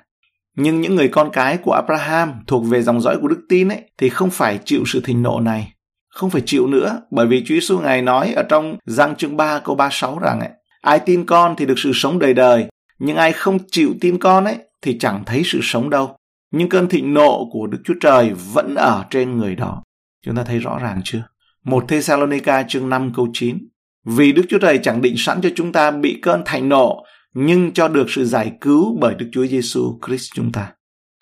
nhưng 0.63 0.81
những 0.81 0.97
người 0.97 1.09
con 1.09 1.31
cái 1.33 1.57
của 1.57 1.73
Abraham 1.73 2.33
thuộc 2.47 2.65
về 2.67 2.83
dòng 2.83 3.01
dõi 3.01 3.19
của 3.21 3.29
đức 3.29 3.41
tin 3.49 3.69
ấy 3.69 3.83
thì 3.99 4.09
không 4.09 4.31
phải 4.31 4.59
chịu 4.65 4.83
sự 4.87 5.01
thịnh 5.05 5.23
nộ 5.23 5.41
này 5.41 5.73
không 6.09 6.31
phải 6.31 6.43
chịu 6.47 6.67
nữa 6.67 7.01
bởi 7.11 7.27
vì 7.27 7.45
Chúa 7.47 7.55
Giêsu 7.55 7.81
ngài 7.81 8.03
nói 8.03 8.33
ở 8.33 8.43
trong 8.43 8.77
Giăng 8.85 9.17
chương 9.17 9.37
3 9.37 9.59
câu 9.59 9.75
36 9.75 10.19
rằng 10.19 10.41
ấy, 10.41 10.51
ai 10.81 10.99
tin 10.99 11.27
con 11.27 11.55
thì 11.57 11.67
được 11.67 11.79
sự 11.79 11.91
sống 11.95 12.19
đời 12.19 12.35
đời 12.35 12.67
nhưng 12.99 13.17
ai 13.17 13.33
không 13.33 13.59
chịu 13.71 13.95
tin 14.01 14.19
con 14.19 14.45
ấy 14.45 14.59
thì 14.83 14.99
chẳng 14.99 15.23
thấy 15.27 15.43
sự 15.45 15.61
sống 15.63 15.91
đâu 15.91 16.17
nhưng 16.51 16.69
cơn 16.69 16.89
thịnh 16.89 17.15
nộ 17.15 17.49
của 17.53 17.67
Đức 17.67 17.79
Chúa 17.85 17.95
Trời 18.01 18.33
vẫn 18.53 18.75
ở 18.75 19.05
trên 19.11 19.37
người 19.37 19.55
đó. 19.55 19.83
Chúng 20.27 20.37
ta 20.37 20.45
thấy 20.45 20.59
rõ 20.59 20.79
ràng 20.83 21.01
chưa? 21.05 21.23
Một 21.65 21.85
Thessalonica 21.89 22.63
chương 22.69 22.89
5 22.89 23.13
câu 23.17 23.29
9. 23.33 23.59
Vì 24.05 24.33
Đức 24.33 24.43
Chúa 24.49 24.59
Trời 24.59 24.79
chẳng 24.83 25.03
định 25.03 25.15
sẵn 25.17 25.41
cho 25.41 25.49
chúng 25.57 25.73
ta 25.73 25.91
bị 25.91 26.19
cơn 26.23 26.43
thịnh 26.47 26.69
nộ, 26.69 27.05
nhưng 27.35 27.73
cho 27.73 27.89
được 27.89 28.11
sự 28.11 28.25
giải 28.25 28.53
cứu 28.61 28.99
bởi 29.01 29.15
Đức 29.15 29.29
Chúa 29.33 29.47
Giêsu 29.47 29.99
Christ 30.07 30.31
chúng 30.35 30.53
ta. 30.53 30.73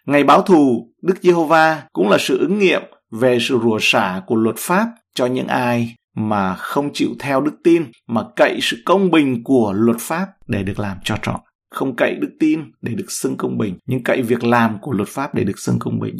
Ngày 0.06 0.24
báo 0.24 0.42
thù, 0.42 0.92
Đức 1.02 1.22
Giê-hô-va 1.22 1.82
cũng 1.92 2.08
là 2.08 2.18
sự 2.20 2.38
ứng 2.38 2.58
nghiệm 2.58 2.82
về 3.10 3.38
sự 3.40 3.58
rủa 3.62 3.78
xả 3.80 4.22
của 4.26 4.36
luật 4.36 4.56
pháp 4.58 4.88
cho 5.14 5.26
những 5.26 5.46
ai 5.46 5.94
mà 6.16 6.54
không 6.54 6.90
chịu 6.92 7.08
theo 7.18 7.40
đức 7.40 7.54
tin 7.64 7.84
mà 8.06 8.22
cậy 8.36 8.58
sự 8.62 8.76
công 8.86 9.10
bình 9.10 9.44
của 9.44 9.72
luật 9.76 9.96
pháp 10.00 10.26
để 10.46 10.62
được 10.62 10.78
làm 10.78 10.96
cho 11.04 11.16
trọn 11.22 11.40
không 11.70 11.96
cậy 11.96 12.14
đức 12.14 12.30
tin 12.40 12.60
để 12.82 12.94
được 12.94 13.10
xưng 13.10 13.36
công 13.36 13.58
bình 13.58 13.78
nhưng 13.86 14.02
cậy 14.02 14.22
việc 14.22 14.44
làm 14.44 14.78
của 14.80 14.92
luật 14.92 15.08
pháp 15.08 15.34
để 15.34 15.44
được 15.44 15.58
xưng 15.58 15.78
công 15.78 16.00
bình 16.00 16.16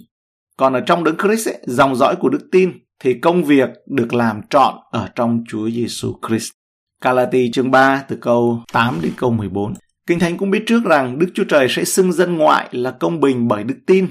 còn 0.57 0.73
ở 0.73 0.81
trong 0.81 1.05
đấng 1.05 1.17
Christ 1.17 1.49
ấy, 1.49 1.59
dòng 1.67 1.97
dõi 1.97 2.17
của 2.17 2.29
đức 2.29 2.49
tin 2.53 2.73
thì 3.01 3.15
công 3.15 3.45
việc 3.45 3.69
được 3.87 4.15
làm 4.15 4.41
trọn 4.51 4.75
ở 4.91 5.09
trong 5.15 5.45
Chúa 5.49 5.71
Giêsu 5.71 6.15
Christ. 6.29 6.51
Galati 7.03 7.51
chương 7.51 7.71
3 7.71 8.05
từ 8.09 8.17
câu 8.21 8.63
8 8.73 8.99
đến 9.03 9.13
câu 9.17 9.31
14. 9.31 9.75
Kinh 10.07 10.19
Thánh 10.19 10.37
cũng 10.37 10.51
biết 10.51 10.63
trước 10.67 10.85
rằng 10.85 11.19
Đức 11.19 11.27
Chúa 11.35 11.45
Trời 11.45 11.69
sẽ 11.69 11.85
xưng 11.85 12.13
dân 12.13 12.37
ngoại 12.37 12.69
là 12.73 12.91
công 12.91 13.21
bình 13.21 13.49
bởi 13.49 13.65
đức 13.65 13.79
tin. 13.87 14.07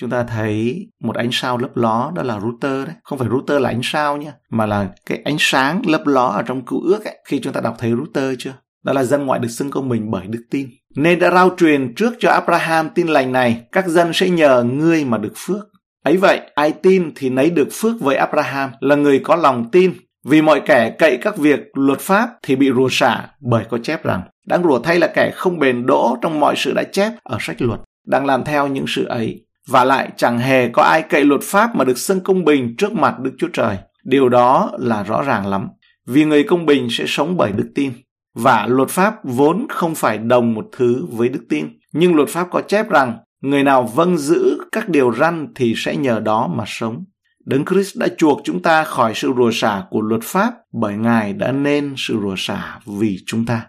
Chúng 0.00 0.10
ta 0.10 0.24
thấy 0.24 0.86
một 1.00 1.16
ánh 1.16 1.28
sao 1.32 1.58
lấp 1.58 1.76
ló 1.76 2.12
đó 2.14 2.22
là 2.22 2.40
router 2.40 2.86
đấy. 2.86 2.94
Không 3.02 3.18
phải 3.18 3.28
router 3.28 3.62
là 3.62 3.68
ánh 3.68 3.80
sao 3.82 4.16
nhé, 4.16 4.32
mà 4.50 4.66
là 4.66 4.88
cái 5.06 5.22
ánh 5.24 5.36
sáng 5.38 5.82
lấp 5.86 6.06
ló 6.06 6.26
ở 6.26 6.42
trong 6.42 6.64
cựu 6.64 6.80
ước 6.82 7.04
ấy. 7.04 7.18
Khi 7.28 7.40
chúng 7.40 7.52
ta 7.52 7.60
đọc 7.60 7.76
thấy 7.78 7.90
router 7.90 8.34
chưa? 8.38 8.54
Đó 8.84 8.92
là 8.92 9.04
dân 9.04 9.26
ngoại 9.26 9.40
được 9.40 9.48
xưng 9.48 9.70
công 9.70 9.88
bình 9.88 10.10
bởi 10.10 10.26
đức 10.26 10.44
tin. 10.50 10.68
Nên 10.96 11.18
đã 11.18 11.30
rao 11.30 11.54
truyền 11.56 11.94
trước 11.94 12.14
cho 12.18 12.30
Abraham 12.30 12.88
tin 12.94 13.06
lành 13.06 13.32
này, 13.32 13.62
các 13.72 13.88
dân 13.88 14.12
sẽ 14.12 14.28
nhờ 14.28 14.62
ngươi 14.62 15.04
mà 15.04 15.18
được 15.18 15.32
phước. 15.36 15.68
Ấy 16.04 16.16
vậy, 16.16 16.40
ai 16.54 16.72
tin 16.72 17.12
thì 17.16 17.30
nấy 17.30 17.50
được 17.50 17.68
phước 17.72 18.00
với 18.00 18.16
Abraham 18.16 18.70
là 18.80 18.96
người 18.96 19.18
có 19.18 19.36
lòng 19.36 19.70
tin. 19.70 19.92
Vì 20.24 20.42
mọi 20.42 20.60
kẻ 20.66 20.90
cậy 20.98 21.18
các 21.22 21.36
việc 21.36 21.60
luật 21.74 22.00
pháp 22.00 22.28
thì 22.42 22.56
bị 22.56 22.72
rùa 22.72 22.88
xả 22.90 23.28
bởi 23.40 23.64
có 23.70 23.78
chép 23.78 24.04
rằng 24.04 24.22
đang 24.46 24.62
rủa 24.62 24.78
thay 24.78 24.98
là 24.98 25.06
kẻ 25.14 25.30
không 25.34 25.58
bền 25.58 25.86
đỗ 25.86 26.16
trong 26.22 26.40
mọi 26.40 26.54
sự 26.56 26.72
đã 26.72 26.82
chép 26.82 27.12
ở 27.22 27.36
sách 27.40 27.62
luật, 27.62 27.80
đang 28.06 28.26
làm 28.26 28.44
theo 28.44 28.68
những 28.68 28.84
sự 28.88 29.04
ấy. 29.04 29.44
Và 29.68 29.84
lại 29.84 30.10
chẳng 30.16 30.38
hề 30.38 30.68
có 30.68 30.82
ai 30.82 31.02
cậy 31.02 31.24
luật 31.24 31.40
pháp 31.42 31.76
mà 31.76 31.84
được 31.84 31.98
xưng 31.98 32.20
công 32.20 32.44
bình 32.44 32.74
trước 32.78 32.92
mặt 32.92 33.20
Đức 33.20 33.32
Chúa 33.38 33.48
Trời. 33.52 33.76
Điều 34.04 34.28
đó 34.28 34.70
là 34.78 35.02
rõ 35.02 35.22
ràng 35.22 35.46
lắm. 35.46 35.68
Vì 36.06 36.24
người 36.24 36.44
công 36.44 36.66
bình 36.66 36.88
sẽ 36.90 37.04
sống 37.06 37.36
bởi 37.36 37.52
đức 37.52 37.72
tin. 37.74 37.92
Và 38.34 38.66
luật 38.66 38.88
pháp 38.88 39.14
vốn 39.24 39.66
không 39.70 39.94
phải 39.94 40.18
đồng 40.18 40.54
một 40.54 40.66
thứ 40.76 41.06
với 41.10 41.28
đức 41.28 41.42
tin. 41.48 41.68
Nhưng 41.92 42.14
luật 42.14 42.28
pháp 42.28 42.46
có 42.50 42.60
chép 42.60 42.90
rằng 42.90 43.18
người 43.40 43.62
nào 43.62 43.82
vâng 43.82 44.18
giữ 44.18 44.58
các 44.72 44.88
điều 44.88 45.14
răn 45.14 45.52
thì 45.54 45.74
sẽ 45.76 45.96
nhờ 45.96 46.20
đó 46.20 46.50
mà 46.54 46.64
sống. 46.66 47.04
Đấng 47.44 47.64
Christ 47.64 47.96
đã 47.96 48.08
chuộc 48.18 48.40
chúng 48.44 48.62
ta 48.62 48.84
khỏi 48.84 49.12
sự 49.14 49.32
rủa 49.36 49.50
xả 49.52 49.82
của 49.90 50.00
luật 50.00 50.22
pháp 50.22 50.54
bởi 50.72 50.94
Ngài 50.94 51.32
đã 51.32 51.52
nên 51.52 51.94
sự 51.96 52.18
rủa 52.22 52.34
xả 52.36 52.78
vì 52.86 53.18
chúng 53.26 53.46
ta. 53.46 53.66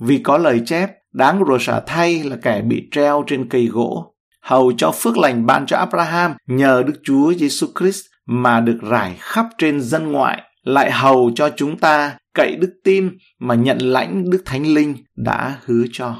Vì 0.00 0.18
có 0.18 0.38
lời 0.38 0.62
chép, 0.66 0.90
đáng 1.12 1.42
rủa 1.48 1.58
xả 1.58 1.80
thay 1.86 2.24
là 2.24 2.36
kẻ 2.42 2.62
bị 2.62 2.88
treo 2.90 3.24
trên 3.26 3.48
cây 3.48 3.66
gỗ, 3.66 4.14
hầu 4.42 4.72
cho 4.76 4.92
phước 4.92 5.18
lành 5.18 5.46
ban 5.46 5.66
cho 5.66 5.76
Abraham 5.76 6.32
nhờ 6.46 6.82
Đức 6.86 7.00
Chúa 7.04 7.34
Giêsu 7.34 7.66
Christ 7.78 8.04
mà 8.26 8.60
được 8.60 8.78
rải 8.82 9.16
khắp 9.20 9.46
trên 9.58 9.80
dân 9.80 10.12
ngoại, 10.12 10.42
lại 10.62 10.90
hầu 10.90 11.30
cho 11.34 11.50
chúng 11.56 11.78
ta 11.78 12.16
cậy 12.34 12.56
đức 12.56 12.72
tin 12.84 13.16
mà 13.38 13.54
nhận 13.54 13.78
lãnh 13.78 14.30
Đức 14.30 14.42
Thánh 14.44 14.66
Linh 14.66 14.96
đã 15.16 15.56
hứa 15.64 15.84
cho. 15.92 16.16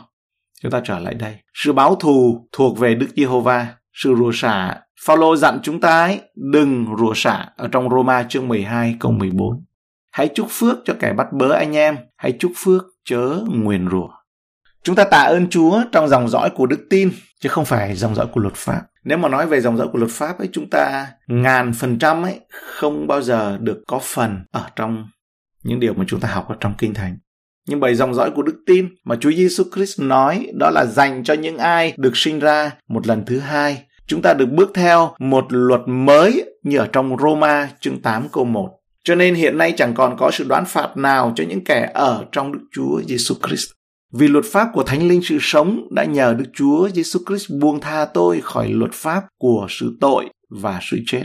Chúng 0.63 0.73
ta 0.73 0.81
trở 0.85 0.99
lại 0.99 1.15
đây. 1.15 1.37
Sự 1.55 1.73
báo 1.73 1.95
thù 1.95 2.49
thuộc 2.53 2.79
về 2.79 2.95
Đức 2.95 3.09
Giê-hô-va, 3.17 3.67
sự 3.93 4.15
rủa 4.19 4.33
xả. 4.35 4.81
Phaolô 5.05 5.37
dặn 5.37 5.59
chúng 5.63 5.81
ta 5.81 6.05
ấy, 6.05 6.21
đừng 6.35 6.87
rủa 6.99 7.13
xả 7.15 7.47
ở 7.57 7.69
trong 7.69 7.91
Roma 7.91 8.23
chương 8.23 8.49
12 8.49 8.97
câu 9.01 9.13
14. 9.13 9.65
Hãy 10.11 10.29
chúc 10.35 10.47
phước 10.51 10.79
cho 10.85 10.95
kẻ 11.01 11.13
bắt 11.13 11.27
bớ 11.33 11.53
anh 11.53 11.77
em, 11.77 11.97
hãy 12.17 12.37
chúc 12.39 12.53
phước 12.57 12.85
chớ 13.05 13.39
nguyền 13.49 13.89
rủa. 13.91 14.09
Chúng 14.83 14.97
ta 14.97 15.05
tạ 15.05 15.23
ơn 15.23 15.51
Chúa 15.51 15.83
trong 15.93 16.09
dòng 16.09 16.29
dõi 16.29 16.51
của 16.51 16.67
đức 16.67 16.87
tin, 16.91 17.11
chứ 17.41 17.49
không 17.49 17.65
phải 17.65 17.97
dòng 17.97 18.15
dõi 18.15 18.27
của 18.33 18.41
luật 18.41 18.55
pháp. 18.55 18.83
Nếu 19.05 19.19
mà 19.19 19.29
nói 19.29 19.47
về 19.47 19.61
dòng 19.61 19.77
dõi 19.77 19.89
của 19.93 19.99
luật 19.99 20.11
pháp 20.11 20.39
ấy, 20.39 20.49
chúng 20.53 20.71
ta 20.71 21.07
ngàn 21.27 21.73
phần 21.73 21.99
trăm 21.99 22.23
ấy 22.23 22.41
không 22.51 23.07
bao 23.07 23.23
giờ 23.23 23.59
được 23.61 23.83
có 23.87 23.99
phần 24.03 24.45
ở 24.51 24.67
trong 24.77 25.09
những 25.63 25.81
điều 25.81 25.95
mà 25.95 26.05
chúng 26.09 26.21
ta 26.21 26.29
học 26.29 26.49
ở 26.49 26.57
trong 26.61 26.75
kinh 26.79 26.95
thánh. 26.95 27.19
Nhưng 27.69 27.81
bởi 27.81 27.95
dòng 27.95 28.15
dõi 28.15 28.31
của 28.31 28.43
đức 28.43 28.63
tin 28.67 28.89
mà 29.05 29.17
Chúa 29.21 29.33
Giêsu 29.33 29.65
Christ 29.75 30.01
nói 30.01 30.47
đó 30.59 30.71
là 30.71 30.85
dành 30.85 31.25
cho 31.25 31.35
những 31.35 31.59
ai 31.59 31.95
được 31.97 32.17
sinh 32.17 32.39
ra 32.39 32.71
một 32.89 33.07
lần 33.07 33.25
thứ 33.27 33.39
hai. 33.39 33.85
Chúng 34.07 34.23
ta 34.23 34.35
được 34.35 34.47
bước 34.47 34.71
theo 34.75 35.15
một 35.19 35.47
luật 35.49 35.81
mới 35.87 36.45
như 36.63 36.79
ở 36.79 36.89
trong 36.93 37.17
Roma 37.19 37.71
chương 37.81 38.01
8 38.01 38.29
câu 38.33 38.45
1. 38.45 38.71
Cho 39.05 39.15
nên 39.15 39.35
hiện 39.35 39.59
nay 39.59 39.75
chẳng 39.77 39.95
còn 39.95 40.17
có 40.17 40.31
sự 40.31 40.45
đoán 40.49 40.65
phạt 40.67 40.97
nào 40.97 41.33
cho 41.37 41.45
những 41.49 41.65
kẻ 41.65 41.91
ở 41.95 42.25
trong 42.33 42.53
Đức 42.53 42.61
Chúa 42.73 43.03
Giêsu 43.09 43.35
Christ. 43.47 43.71
Vì 44.13 44.29
luật 44.29 44.45
pháp 44.53 44.69
của 44.73 44.83
Thánh 44.83 45.09
Linh 45.09 45.23
sự 45.23 45.39
sống 45.41 45.89
đã 45.91 46.05
nhờ 46.05 46.35
Đức 46.39 46.45
Chúa 46.55 46.89
Giêsu 46.89 47.21
Christ 47.27 47.51
buông 47.61 47.81
tha 47.81 48.05
tôi 48.05 48.41
khỏi 48.41 48.69
luật 48.69 48.93
pháp 48.93 49.25
của 49.39 49.67
sự 49.69 49.97
tội 50.01 50.29
và 50.51 50.79
sự 50.83 50.99
chết. 51.07 51.25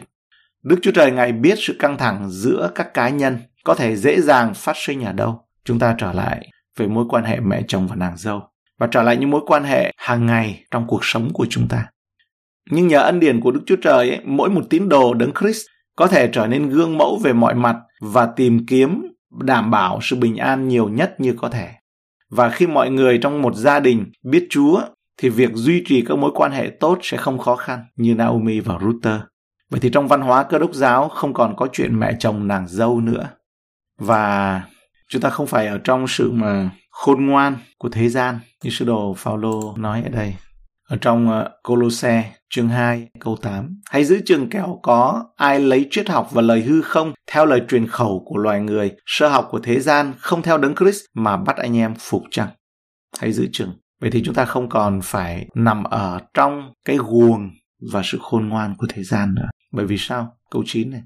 Đức 0.64 0.80
Chúa 0.82 0.92
Trời 0.92 1.12
Ngài 1.12 1.32
biết 1.32 1.56
sự 1.58 1.76
căng 1.80 1.98
thẳng 1.98 2.30
giữa 2.30 2.72
các 2.76 2.94
cá 2.94 3.10
nhân 3.10 3.38
có 3.64 3.76
thể 3.76 3.96
dễ 3.96 4.22
dàng 4.22 4.54
phát 4.54 4.78
sinh 4.78 5.04
ở 5.04 5.12
đâu. 5.12 5.48
Chúng 5.66 5.80
ta 5.80 5.96
trở 5.98 6.14
lại 6.14 6.50
về 6.78 6.88
mối 6.88 7.06
quan 7.10 7.24
hệ 7.24 7.40
mẹ 7.40 7.62
chồng 7.68 7.88
và 7.88 7.96
nàng 7.96 8.18
dâu 8.18 8.42
và 8.80 8.88
trở 8.88 9.02
lại 9.02 9.18
những 9.18 9.30
mối 9.30 9.42
quan 9.48 9.64
hệ 9.64 9.92
hàng 9.98 10.26
ngày 10.26 10.64
trong 10.72 10.88
cuộc 10.88 11.06
sống 11.06 11.30
của 11.34 11.46
chúng 11.50 11.68
ta. 11.68 11.86
Nhưng 12.70 12.88
nhờ 12.88 13.00
ân 13.00 13.20
điển 13.20 13.40
của 13.40 13.52
Đức 13.52 13.62
Chúa 13.66 13.76
Trời, 13.76 14.10
ấy, 14.10 14.20
mỗi 14.26 14.50
một 14.50 14.62
tín 14.70 14.90
đồ 14.90 15.14
đấng 15.14 15.32
Christ 15.40 15.66
có 15.96 16.08
thể 16.08 16.30
trở 16.34 16.48
nên 16.48 16.70
gương 16.70 16.98
mẫu 16.98 17.20
về 17.24 17.34
mọi 17.34 17.56
mặt 17.56 17.76
và 18.02 18.26
tìm 18.26 18.66
kiếm 18.66 19.08
đảm 19.44 19.72
bảo 19.72 20.00
sự 20.02 20.16
bình 20.16 20.38
an 20.38 20.68
nhiều 20.68 20.90
nhất 20.90 21.16
như 21.20 21.34
có 21.38 21.50
thể. 21.50 21.70
Và 22.30 22.50
khi 22.50 22.68
mọi 22.68 22.90
người 22.90 23.18
trong 23.18 23.42
một 23.42 23.56
gia 23.56 23.80
đình 23.80 24.06
biết 24.24 24.48
Chúa 24.50 24.82
thì 25.18 25.30
việc 25.30 25.52
duy 25.54 25.84
trì 25.88 26.02
các 26.02 26.18
mối 26.18 26.32
quan 26.34 26.52
hệ 26.52 26.70
tốt 26.80 27.00
sẽ 27.02 27.18
không 27.18 27.38
khó 27.38 27.56
khăn 27.56 27.80
như 27.96 28.16
Naomi 28.16 28.60
và 28.60 28.78
Ruther. 28.82 29.20
Vậy 29.70 29.80
thì 29.80 29.90
trong 29.90 30.08
văn 30.08 30.22
hóa 30.22 30.44
cơ 30.44 30.60
đốc 30.60 30.74
giáo 30.74 31.10
không 31.10 31.34
còn 31.34 31.56
có 31.56 31.68
chuyện 31.72 32.00
mẹ 32.00 32.14
chồng 32.20 32.48
nàng 32.48 32.68
dâu 32.68 33.02
nữa. 33.02 33.30
Và 34.00 34.62
chúng 35.10 35.22
ta 35.22 35.30
không 35.30 35.48
phải 35.48 35.68
ở 35.68 35.78
trong 35.84 36.08
sự 36.08 36.32
mà 36.32 36.70
khôn 36.92 37.26
ngoan 37.26 37.56
của 37.78 37.90
thế 37.90 38.10
gian 38.10 38.40
như 38.64 38.70
sứ 38.70 38.86
đồ 38.86 39.14
Phaolô 39.18 39.74
nói 39.78 40.02
ở 40.04 40.10
đây. 40.10 40.36
Ở 40.88 40.98
trong 41.02 41.30
ờ, 41.32 41.50
Colosse 41.64 42.34
chương 42.50 42.70
2 42.70 43.08
câu 43.20 43.38
8 43.42 43.82
Hãy 43.90 44.06
giữ 44.06 44.22
chừng 44.26 44.50
kẻo 44.50 44.80
có 44.84 45.26
ai 45.36 45.60
lấy 45.60 45.88
triết 45.92 46.10
học 46.10 46.30
và 46.32 46.42
lời 46.42 46.62
hư 46.62 46.82
không 46.82 47.14
theo 47.32 47.46
lời 47.46 47.62
truyền 47.68 47.88
khẩu 47.88 48.24
của 48.26 48.38
loài 48.38 48.62
người, 48.62 48.92
sơ 49.06 49.28
học 49.28 49.48
của 49.52 49.60
thế 49.60 49.80
gian, 49.80 50.14
không 50.20 50.42
theo 50.42 50.58
đấng 50.58 50.76
Christ 50.76 51.02
mà 51.14 51.38
bắt 51.38 51.58
anh 51.58 51.78
em 51.78 51.94
phục 52.00 52.24
chăng. 52.32 52.48
Hãy 53.20 53.34
giữ 53.34 53.48
chừng. 53.52 53.72
Vậy 54.02 54.12
thì 54.12 54.22
chúng 54.26 54.34
ta 54.34 54.46
không 54.46 54.70
còn 54.70 55.00
phải 55.04 55.48
nằm 55.56 55.84
ở 55.84 56.20
trong 56.34 56.74
cái 56.86 56.98
guồng 56.98 57.50
và 57.92 58.02
sự 58.04 58.18
khôn 58.22 58.50
ngoan 58.50 58.76
của 58.78 58.88
thế 58.90 59.04
gian 59.04 59.36
nữa. 59.36 59.48
Bởi 59.72 59.86
vì 59.86 59.98
sao? 59.98 60.38
Câu 60.52 60.64
9 60.66 60.90
này. 60.90 61.02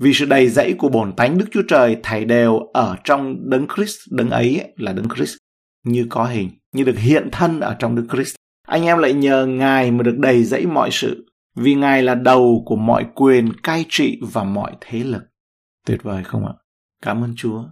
Vì 0.00 0.14
sự 0.14 0.26
đầy 0.26 0.48
dẫy 0.48 0.74
của 0.78 0.88
bổn 0.88 1.12
tánh 1.12 1.38
Đức 1.38 1.46
Chúa 1.50 1.62
Trời 1.68 1.96
thảy 2.02 2.24
đều 2.24 2.58
ở 2.72 2.96
trong 3.04 3.50
đấng 3.50 3.66
Christ, 3.76 3.96
đấng 4.10 4.30
ấy 4.30 4.72
là 4.76 4.92
đấng 4.92 5.08
Christ, 5.08 5.36
như 5.84 6.06
có 6.10 6.24
hình, 6.24 6.50
như 6.72 6.84
được 6.84 6.98
hiện 6.98 7.28
thân 7.32 7.60
ở 7.60 7.76
trong 7.78 7.94
Đức 7.94 8.06
Christ. 8.12 8.34
Anh 8.74 8.84
em 8.84 8.98
lại 8.98 9.12
nhờ 9.12 9.46
Ngài 9.46 9.90
mà 9.90 10.02
được 10.02 10.18
đầy 10.18 10.44
dẫy 10.44 10.66
mọi 10.66 10.90
sự, 10.92 11.26
vì 11.56 11.74
Ngài 11.74 12.02
là 12.02 12.14
đầu 12.14 12.62
của 12.66 12.76
mọi 12.76 13.06
quyền 13.14 13.52
cai 13.52 13.84
trị 13.88 14.20
và 14.32 14.44
mọi 14.44 14.72
thế 14.80 14.98
lực. 14.98 15.22
Tuyệt 15.86 16.02
vời 16.02 16.24
không 16.24 16.46
ạ? 16.46 16.52
Cảm 17.02 17.24
ơn 17.24 17.34
Chúa. 17.36 17.64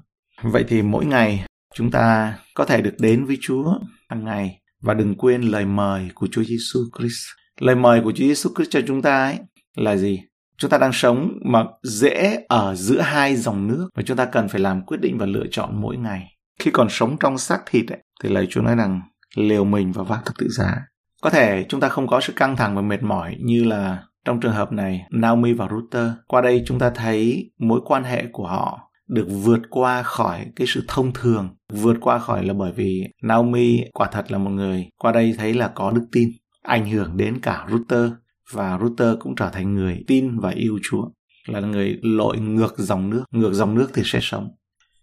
Vậy 0.42 0.64
thì 0.68 0.82
mỗi 0.82 1.06
ngày 1.06 1.44
chúng 1.74 1.90
ta 1.90 2.38
có 2.54 2.64
thể 2.64 2.82
được 2.82 2.94
đến 2.98 3.24
với 3.24 3.38
Chúa 3.40 3.78
hàng 4.08 4.24
ngày 4.24 4.60
và 4.82 4.94
đừng 4.94 5.14
quên 5.14 5.42
lời 5.42 5.64
mời 5.64 6.10
của 6.14 6.26
Chúa 6.30 6.42
Giêsu 6.44 6.80
Christ. 6.98 7.24
Lời 7.60 7.76
mời 7.76 8.00
của 8.04 8.12
Chúa 8.12 8.24
Giêsu 8.24 8.50
Christ 8.56 8.70
cho 8.70 8.80
chúng 8.86 9.02
ta 9.02 9.24
ấy 9.24 9.38
là 9.76 9.96
gì? 9.96 10.20
Chúng 10.56 10.70
ta 10.70 10.78
đang 10.78 10.92
sống 10.92 11.30
mà 11.44 11.64
dễ 11.82 12.44
ở 12.48 12.74
giữa 12.74 13.00
hai 13.00 13.36
dòng 13.36 13.68
nước 13.68 13.88
và 13.94 14.02
chúng 14.02 14.16
ta 14.16 14.24
cần 14.24 14.48
phải 14.48 14.60
làm 14.60 14.82
quyết 14.86 15.00
định 15.00 15.18
và 15.18 15.26
lựa 15.26 15.46
chọn 15.50 15.80
mỗi 15.80 15.96
ngày. 15.96 16.26
Khi 16.58 16.70
còn 16.70 16.86
sống 16.90 17.16
trong 17.20 17.38
xác 17.38 17.60
thịt 17.70 17.92
ấy, 17.92 17.98
thì 18.22 18.28
lời 18.28 18.46
Chúa 18.50 18.60
nói 18.60 18.76
rằng 18.76 19.00
liều 19.36 19.64
mình 19.64 19.92
và 19.92 20.02
vác 20.02 20.24
thập 20.24 20.34
tự 20.38 20.48
giá. 20.48 20.91
Có 21.22 21.30
thể 21.30 21.66
chúng 21.68 21.80
ta 21.80 21.88
không 21.88 22.06
có 22.06 22.20
sự 22.20 22.32
căng 22.36 22.56
thẳng 22.56 22.76
và 22.76 22.82
mệt 22.82 23.02
mỏi 23.02 23.36
như 23.40 23.64
là 23.64 24.02
trong 24.24 24.40
trường 24.40 24.52
hợp 24.52 24.72
này 24.72 25.00
Naomi 25.10 25.52
và 25.52 25.68
Ruther. 25.70 26.10
Qua 26.26 26.40
đây 26.40 26.62
chúng 26.66 26.78
ta 26.78 26.90
thấy 26.90 27.50
mối 27.58 27.80
quan 27.84 28.04
hệ 28.04 28.24
của 28.32 28.46
họ 28.46 28.90
được 29.08 29.26
vượt 29.28 29.60
qua 29.70 30.02
khỏi 30.02 30.46
cái 30.56 30.66
sự 30.66 30.84
thông 30.88 31.12
thường, 31.12 31.48
vượt 31.72 31.96
qua 32.00 32.18
khỏi 32.18 32.44
là 32.44 32.54
bởi 32.54 32.72
vì 32.72 33.02
Naomi 33.22 33.80
quả 33.92 34.08
thật 34.12 34.32
là 34.32 34.38
một 34.38 34.50
người 34.50 34.86
qua 34.98 35.12
đây 35.12 35.34
thấy 35.38 35.54
là 35.54 35.68
có 35.68 35.90
đức 35.90 36.06
tin, 36.12 36.28
ảnh 36.62 36.90
hưởng 36.90 37.16
đến 37.16 37.40
cả 37.42 37.66
Ruther 37.70 38.10
và 38.52 38.78
Ruther 38.82 39.14
cũng 39.20 39.34
trở 39.34 39.50
thành 39.52 39.74
người 39.74 40.04
tin 40.06 40.38
và 40.38 40.50
yêu 40.50 40.78
Chúa, 40.82 41.04
là 41.46 41.60
người 41.60 41.98
lội 42.02 42.38
ngược 42.38 42.78
dòng 42.78 43.10
nước, 43.10 43.24
ngược 43.30 43.52
dòng 43.52 43.74
nước 43.74 43.90
thì 43.94 44.02
sẽ 44.04 44.18
sống. 44.22 44.48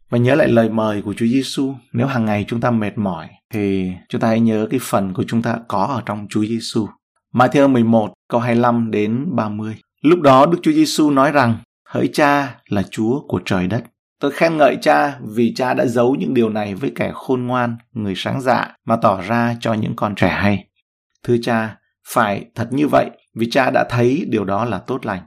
Và 0.09 0.17
nhớ 0.17 0.35
lại 0.35 0.47
lời 0.47 0.69
mời 0.69 1.01
của 1.01 1.13
Chúa 1.13 1.25
Giêsu, 1.25 1.73
nếu 1.93 2.07
hàng 2.07 2.25
ngày 2.25 2.45
chúng 2.47 2.61
ta 2.61 2.71
mệt 2.71 2.97
mỏi 2.97 3.29
thì 3.53 3.91
chúng 4.09 4.21
ta 4.21 4.27
hãy 4.27 4.39
nhớ 4.39 4.67
cái 4.69 4.79
phần 4.83 5.13
của 5.13 5.23
chúng 5.27 5.41
ta 5.41 5.57
có 5.67 5.83
ở 5.83 6.01
trong 6.05 6.27
Chúa 6.29 6.45
Giêsu. 6.45 6.87
Matthew 7.33 7.69
11 7.69 8.13
câu 8.29 8.41
25 8.41 8.91
đến 8.91 9.25
30. 9.35 9.75
Lúc 10.01 10.21
đó 10.21 10.45
Đức 10.45 10.57
Chúa 10.63 10.71
Giêsu 10.71 11.11
nói 11.11 11.31
rằng: 11.31 11.57
Hỡi 11.89 12.09
Cha 12.13 12.55
là 12.69 12.83
Chúa 12.91 13.21
của 13.27 13.41
trời 13.45 13.67
đất. 13.67 13.83
Tôi 14.19 14.31
khen 14.31 14.57
ngợi 14.57 14.77
Cha 14.81 15.19
vì 15.35 15.53
Cha 15.55 15.73
đã 15.73 15.85
giấu 15.85 16.15
những 16.15 16.33
điều 16.33 16.49
này 16.49 16.75
với 16.75 16.91
kẻ 16.95 17.11
khôn 17.13 17.47
ngoan, 17.47 17.77
người 17.93 18.13
sáng 18.15 18.41
dạ 18.41 18.75
mà 18.85 18.95
tỏ 18.95 19.21
ra 19.21 19.55
cho 19.59 19.73
những 19.73 19.95
con 19.95 20.15
trẻ 20.15 20.29
hay. 20.29 20.67
Thưa 21.23 21.35
Cha, 21.41 21.77
phải 22.07 22.45
thật 22.55 22.67
như 22.71 22.87
vậy 22.87 23.09
vì 23.35 23.49
Cha 23.49 23.69
đã 23.69 23.85
thấy 23.89 24.25
điều 24.29 24.45
đó 24.45 24.65
là 24.65 24.79
tốt 24.79 25.05
lành. 25.05 25.21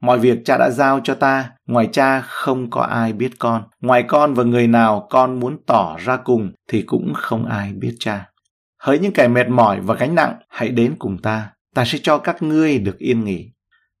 Mọi 0.00 0.18
việc 0.18 0.38
cha 0.44 0.58
đã 0.58 0.70
giao 0.70 1.00
cho 1.04 1.14
ta, 1.14 1.50
ngoài 1.66 1.88
cha 1.92 2.20
không 2.20 2.70
có 2.70 2.82
ai 2.82 3.12
biết 3.12 3.30
con. 3.38 3.62
Ngoài 3.80 4.02
con 4.08 4.34
và 4.34 4.44
người 4.44 4.66
nào 4.66 5.06
con 5.10 5.40
muốn 5.40 5.58
tỏ 5.66 5.96
ra 5.98 6.16
cùng 6.16 6.52
thì 6.68 6.82
cũng 6.82 7.12
không 7.14 7.46
ai 7.46 7.72
biết 7.72 7.96
cha. 7.98 8.28
Hỡi 8.78 8.98
những 8.98 9.12
kẻ 9.12 9.28
mệt 9.28 9.48
mỏi 9.48 9.80
và 9.80 9.94
gánh 9.94 10.14
nặng, 10.14 10.34
hãy 10.48 10.68
đến 10.68 10.94
cùng 10.98 11.18
ta. 11.22 11.50
Ta 11.74 11.84
sẽ 11.84 11.98
cho 12.02 12.18
các 12.18 12.42
ngươi 12.42 12.78
được 12.78 12.98
yên 12.98 13.24
nghỉ. 13.24 13.50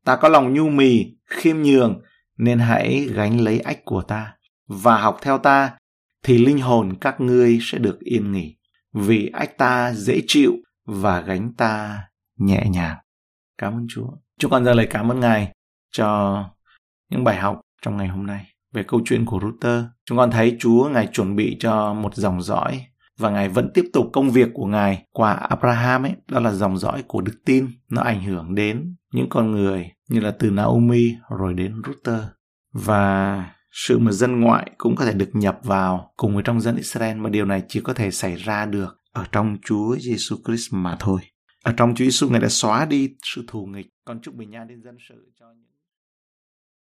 Ta 0.04 0.16
có 0.16 0.28
lòng 0.28 0.54
nhu 0.54 0.68
mì, 0.68 1.06
khiêm 1.26 1.56
nhường, 1.56 2.00
nên 2.38 2.58
hãy 2.58 3.08
gánh 3.14 3.40
lấy 3.40 3.58
ách 3.58 3.84
của 3.84 4.02
ta. 4.02 4.32
Và 4.68 4.96
học 4.96 5.18
theo 5.22 5.38
ta, 5.38 5.70
thì 6.22 6.38
linh 6.38 6.58
hồn 6.58 6.94
các 7.00 7.20
ngươi 7.20 7.58
sẽ 7.62 7.78
được 7.78 8.00
yên 8.00 8.32
nghỉ. 8.32 8.56
Vì 8.92 9.30
ách 9.32 9.58
ta 9.58 9.92
dễ 9.94 10.20
chịu 10.26 10.52
và 10.86 11.20
gánh 11.20 11.52
ta 11.56 12.02
nhẹ 12.38 12.66
nhàng. 12.70 12.96
Cảm 13.58 13.72
ơn 13.72 13.86
Chúa. 13.90 14.08
Chúng 14.38 14.50
con 14.50 14.64
giờ 14.64 14.74
lời 14.74 14.86
cảm 14.90 15.12
ơn 15.12 15.20
Ngài 15.20 15.52
cho 15.96 16.44
những 17.10 17.24
bài 17.24 17.36
học 17.36 17.60
trong 17.82 17.96
ngày 17.96 18.08
hôm 18.08 18.26
nay 18.26 18.46
về 18.72 18.82
câu 18.82 19.00
chuyện 19.04 19.24
của 19.24 19.40
Router. 19.42 19.84
Chúng 20.04 20.18
con 20.18 20.30
thấy 20.30 20.56
Chúa 20.60 20.88
Ngài 20.88 21.06
chuẩn 21.06 21.36
bị 21.36 21.56
cho 21.60 21.94
một 21.94 22.14
dòng 22.14 22.42
dõi 22.42 22.86
và 23.18 23.30
Ngài 23.30 23.48
vẫn 23.48 23.70
tiếp 23.74 23.84
tục 23.92 24.10
công 24.12 24.30
việc 24.30 24.48
của 24.54 24.66
Ngài 24.66 25.04
qua 25.12 25.32
Abraham 25.32 26.02
ấy, 26.02 26.12
đó 26.28 26.40
là 26.40 26.52
dòng 26.52 26.78
dõi 26.78 27.04
của 27.06 27.20
đức 27.20 27.34
tin. 27.44 27.66
Nó 27.90 28.02
ảnh 28.02 28.22
hưởng 28.24 28.54
đến 28.54 28.94
những 29.12 29.28
con 29.28 29.50
người 29.50 29.90
như 30.08 30.20
là 30.20 30.30
từ 30.38 30.50
Naomi 30.50 31.14
rồi 31.38 31.54
đến 31.54 31.82
Router. 31.86 32.20
Và 32.72 33.44
sự 33.70 33.98
mà 33.98 34.12
dân 34.12 34.40
ngoại 34.40 34.70
cũng 34.78 34.96
có 34.96 35.04
thể 35.04 35.12
được 35.12 35.30
nhập 35.32 35.58
vào 35.62 36.12
cùng 36.16 36.34
với 36.34 36.42
trong 36.42 36.60
dân 36.60 36.76
Israel 36.76 37.16
mà 37.16 37.30
điều 37.30 37.44
này 37.44 37.62
chỉ 37.68 37.80
có 37.80 37.94
thể 37.94 38.10
xảy 38.10 38.34
ra 38.34 38.66
được 38.66 39.00
ở 39.12 39.24
trong 39.32 39.56
Chúa 39.64 39.96
Giêsu 39.96 40.36
Christ 40.44 40.72
mà 40.72 40.96
thôi. 41.00 41.20
Ở 41.64 41.72
trong 41.76 41.94
Chúa 41.94 42.04
Giêsu 42.04 42.28
Ngài 42.28 42.40
đã 42.40 42.48
xóa 42.48 42.84
đi 42.84 43.14
sự 43.22 43.44
thù 43.48 43.66
nghịch. 43.66 43.86
Còn 44.04 44.20
chúc 44.20 44.34
bình 44.34 44.52
an 44.52 44.68
đến 44.68 44.82
dân 44.82 44.96
sự 45.08 45.32
cho 45.40 45.46
những 45.56 45.65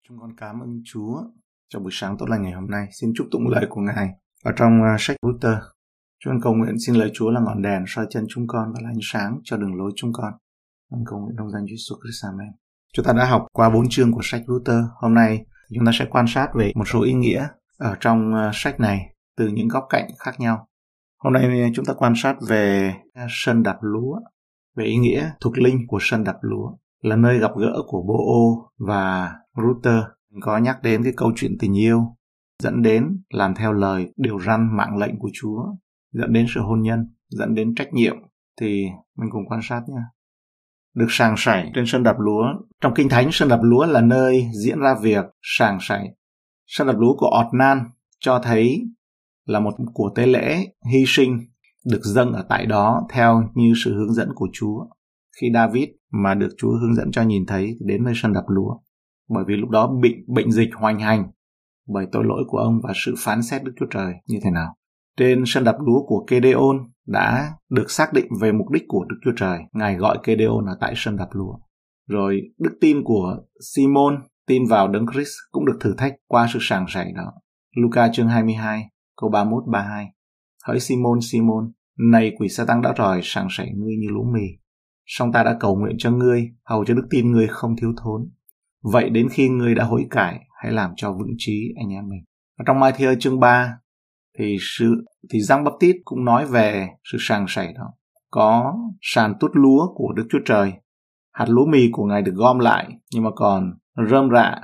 Chúng 0.09 0.19
con 0.19 0.35
cảm 0.37 0.59
ơn 0.59 0.81
Chúa 0.85 1.23
cho 1.69 1.79
buổi 1.79 1.91
sáng 1.93 2.17
tốt 2.17 2.25
lành 2.29 2.43
ngày 2.43 2.51
hôm 2.51 2.67
nay. 2.69 2.87
Xin 2.91 3.11
chúc 3.15 3.27
tụng 3.31 3.47
lời 3.47 3.65
của 3.69 3.81
Ngài 3.81 4.09
ở 4.43 4.51
trong 4.55 4.81
uh, 4.81 5.01
sách 5.01 5.17
Luther. 5.21 5.57
Chúng 6.23 6.33
con 6.33 6.41
cầu 6.41 6.53
nguyện 6.53 6.75
xin 6.85 6.95
lời 6.95 7.11
Chúa 7.13 7.29
là 7.29 7.39
ngọn 7.39 7.61
đèn 7.61 7.83
soi 7.87 8.05
chân 8.09 8.25
chúng 8.29 8.47
con 8.47 8.73
và 8.73 8.79
là 8.83 8.89
ánh 8.89 8.99
sáng 9.01 9.39
cho 9.43 9.57
đường 9.57 9.75
lối 9.75 9.91
chúng 9.95 10.13
con. 10.13 10.33
Con 10.91 11.03
cầu 11.05 11.19
nguyện 11.19 11.35
trong 11.37 11.51
danh 11.51 11.65
Chúa 11.69 11.75
Jesus 11.75 11.99
Christ. 12.03 12.25
Amen. 12.25 12.47
Chúng 12.93 13.05
ta 13.05 13.13
đã 13.13 13.25
học 13.25 13.47
qua 13.53 13.69
bốn 13.69 13.89
chương 13.89 14.11
của 14.11 14.21
sách 14.23 14.41
Luther. 14.47 14.83
Hôm 14.95 15.13
nay 15.13 15.45
chúng 15.75 15.85
ta 15.85 15.91
sẽ 15.99 16.05
quan 16.09 16.25
sát 16.27 16.47
về 16.55 16.71
một 16.75 16.85
số 16.87 17.03
ý 17.03 17.13
nghĩa 17.13 17.47
ở 17.77 17.95
trong 17.99 18.33
uh, 18.33 18.51
sách 18.53 18.79
này 18.79 19.15
từ 19.37 19.47
những 19.47 19.67
góc 19.67 19.83
cạnh 19.89 20.09
khác 20.19 20.39
nhau. 20.39 20.67
Hôm 21.17 21.33
nay 21.33 21.61
à, 21.61 21.69
chúng 21.73 21.85
ta 21.85 21.93
quan 21.93 22.13
sát 22.15 22.35
về 22.47 22.93
sân 23.29 23.63
đạp 23.63 23.77
lúa, 23.81 24.19
về 24.75 24.85
ý 24.85 24.97
nghĩa 24.97 25.31
thuộc 25.41 25.57
linh 25.57 25.87
của 25.87 25.99
sân 26.01 26.23
đạp 26.23 26.37
lúa 26.41 26.71
là 27.01 27.15
nơi 27.15 27.39
gặp 27.39 27.51
gỡ 27.57 27.73
của 27.87 28.01
Bo 28.01 28.69
và 28.77 29.33
Router 29.61 30.03
có 30.41 30.57
nhắc 30.57 30.77
đến 30.83 31.03
cái 31.03 31.13
câu 31.17 31.31
chuyện 31.35 31.57
tình 31.59 31.77
yêu 31.77 32.15
dẫn 32.63 32.81
đến 32.81 33.23
làm 33.29 33.55
theo 33.55 33.73
lời 33.73 34.13
điều 34.17 34.39
răn 34.39 34.77
mạng 34.77 34.97
lệnh 34.97 35.19
của 35.19 35.29
Chúa, 35.33 35.63
dẫn 36.11 36.33
đến 36.33 36.45
sự 36.55 36.61
hôn 36.61 36.81
nhân, 36.81 36.99
dẫn 37.29 37.55
đến 37.55 37.75
trách 37.75 37.93
nhiệm 37.93 38.15
thì 38.61 38.85
mình 39.17 39.29
cùng 39.31 39.45
quan 39.49 39.59
sát 39.63 39.81
nha. 39.87 40.03
Được 40.95 41.07
sàng 41.09 41.35
sảy 41.37 41.71
trên 41.75 41.83
sân 41.87 42.03
đạp 42.03 42.15
lúa. 42.19 42.43
Trong 42.81 42.93
Kinh 42.95 43.09
Thánh, 43.09 43.29
sân 43.31 43.49
đạp 43.49 43.59
lúa 43.61 43.85
là 43.85 44.01
nơi 44.01 44.47
diễn 44.63 44.79
ra 44.79 44.95
việc 45.01 45.25
sàng 45.41 45.77
sảy. 45.81 46.15
Sân 46.67 46.87
đạp 46.87 46.95
lúa 46.97 47.15
của 47.17 47.29
Otnan 47.39 47.79
cho 48.19 48.39
thấy 48.43 48.81
là 49.45 49.59
một 49.59 49.73
của 49.93 50.11
tế 50.15 50.25
lễ 50.25 50.65
hy 50.91 51.03
sinh 51.07 51.39
được 51.85 52.01
dâng 52.03 52.33
ở 52.33 52.45
tại 52.49 52.65
đó 52.65 53.07
theo 53.13 53.49
như 53.53 53.73
sự 53.83 53.95
hướng 53.95 54.13
dẫn 54.13 54.29
của 54.35 54.47
Chúa. 54.53 54.85
Khi 55.41 55.47
David 55.53 55.89
mà 56.11 56.35
được 56.35 56.49
Chúa 56.57 56.71
hướng 56.71 56.95
dẫn 56.95 57.11
cho 57.11 57.21
nhìn 57.21 57.45
thấy 57.45 57.77
đến 57.79 58.03
nơi 58.03 58.13
sân 58.15 58.33
đạp 58.33 58.43
lúa 58.47 58.77
bởi 59.29 59.43
vì 59.47 59.55
lúc 59.55 59.69
đó 59.69 59.87
bị 60.01 60.15
bệnh 60.27 60.51
dịch 60.51 60.69
hoành 60.75 60.99
hành 60.99 61.31
bởi 61.87 62.05
tội 62.11 62.23
lỗi 62.25 62.43
của 62.47 62.57
ông 62.57 62.79
và 62.83 62.93
sự 63.05 63.15
phán 63.17 63.43
xét 63.43 63.63
Đức 63.63 63.71
Chúa 63.79 63.85
Trời 63.89 64.13
như 64.27 64.39
thế 64.43 64.51
nào. 64.51 64.75
Trên 65.17 65.43
sân 65.45 65.63
đập 65.63 65.75
lúa 65.79 66.05
của 66.07 66.25
Kedeon 66.27 66.77
đã 67.07 67.51
được 67.69 67.91
xác 67.91 68.13
định 68.13 68.27
về 68.41 68.51
mục 68.51 68.69
đích 68.69 68.83
của 68.87 69.05
Đức 69.09 69.15
Chúa 69.25 69.31
Trời. 69.37 69.59
Ngài 69.73 69.95
gọi 69.95 70.17
Kedeon 70.23 70.65
là 70.65 70.75
tại 70.79 70.93
sân 70.95 71.17
đập 71.17 71.29
lúa. 71.31 71.53
Rồi 72.07 72.41
đức 72.59 72.77
tin 72.81 73.03
của 73.03 73.37
Simon 73.73 74.21
tin 74.47 74.63
vào 74.69 74.87
Đấng 74.87 75.05
Christ 75.13 75.33
cũng 75.51 75.65
được 75.65 75.77
thử 75.81 75.93
thách 75.97 76.13
qua 76.27 76.47
sự 76.53 76.59
sàng 76.61 76.85
sảy 76.87 77.11
đó. 77.15 77.33
Luca 77.75 78.09
chương 78.13 78.27
22 78.27 78.89
câu 79.21 79.29
31 79.29 79.63
32. 79.67 80.07
Hỡi 80.63 80.79
Simon 80.79 81.19
Simon, 81.21 81.71
này 82.11 82.31
quỷ 82.39 82.49
sa 82.49 82.65
tăng 82.65 82.81
đã 82.81 82.93
rời 82.97 83.19
sàng 83.23 83.47
sảy 83.49 83.71
ngươi 83.75 83.95
như 83.99 84.07
lúa 84.09 84.23
mì. 84.23 84.47
Song 85.05 85.31
ta 85.31 85.43
đã 85.43 85.57
cầu 85.59 85.75
nguyện 85.75 85.95
cho 85.97 86.11
ngươi, 86.11 86.49
hầu 86.65 86.85
cho 86.85 86.93
đức 86.93 87.07
tin 87.09 87.31
ngươi 87.31 87.47
không 87.47 87.75
thiếu 87.81 87.93
thốn. 88.03 88.29
Vậy 88.83 89.09
đến 89.09 89.27
khi 89.29 89.49
ngươi 89.49 89.75
đã 89.75 89.83
hối 89.83 90.07
cải, 90.09 90.39
hãy 90.63 90.71
làm 90.71 90.91
cho 90.95 91.11
vững 91.11 91.33
trí 91.37 91.73
anh 91.77 91.93
em 91.93 92.07
mình. 92.07 92.23
Và 92.57 92.63
trong 92.67 92.79
Matthew 92.79 93.19
chương 93.19 93.39
3 93.39 93.77
thì 94.39 94.57
sự 94.59 95.05
thì 95.29 95.41
Giăng 95.41 95.65
tít 95.79 95.95
cũng 96.05 96.25
nói 96.25 96.45
về 96.45 96.87
sự 97.11 97.17
sàng 97.21 97.45
sảy 97.47 97.73
đó. 97.73 97.93
Có 98.31 98.73
sàn 99.01 99.33
tút 99.39 99.51
lúa 99.53 99.93
của 99.95 100.13
Đức 100.15 100.27
Chúa 100.29 100.39
Trời. 100.45 100.73
Hạt 101.33 101.45
lúa 101.49 101.65
mì 101.65 101.89
của 101.91 102.05
Ngài 102.05 102.21
được 102.21 102.33
gom 102.35 102.59
lại, 102.59 102.87
nhưng 103.13 103.23
mà 103.23 103.29
còn 103.35 103.73
rơm 104.09 104.29
rạ 104.33 104.55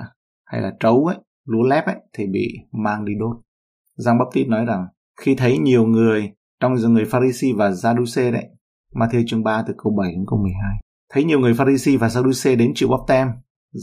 hay 0.44 0.60
là 0.60 0.72
trấu 0.80 1.04
ấy, 1.04 1.16
lúa 1.44 1.62
lép 1.62 1.86
ấy 1.86 1.96
thì 2.12 2.26
bị 2.32 2.48
mang 2.72 3.04
đi 3.04 3.12
đốt. 3.18 3.36
Giăng 3.96 4.18
tít 4.32 4.48
nói 4.48 4.64
rằng 4.64 4.86
khi 5.20 5.34
thấy 5.34 5.58
nhiều 5.58 5.86
người 5.86 6.32
trong 6.60 6.74
người 6.74 7.04
Pharisee 7.04 7.52
và 7.56 7.70
Giaduce 7.70 8.30
đấy, 8.30 8.44
Matthew 8.94 9.24
chương 9.26 9.44
3 9.44 9.64
từ 9.66 9.74
câu 9.78 9.92
7 9.98 10.12
đến 10.12 10.24
câu 10.26 10.38
12. 10.42 10.60
Thấy 11.12 11.24
nhiều 11.24 11.40
người 11.40 11.54
Pharisee 11.54 11.96
và 11.96 12.08
Sadduce 12.08 12.56
đến 12.56 12.72
chịu 12.74 12.88
bắp 12.88 13.00
tem, 13.08 13.28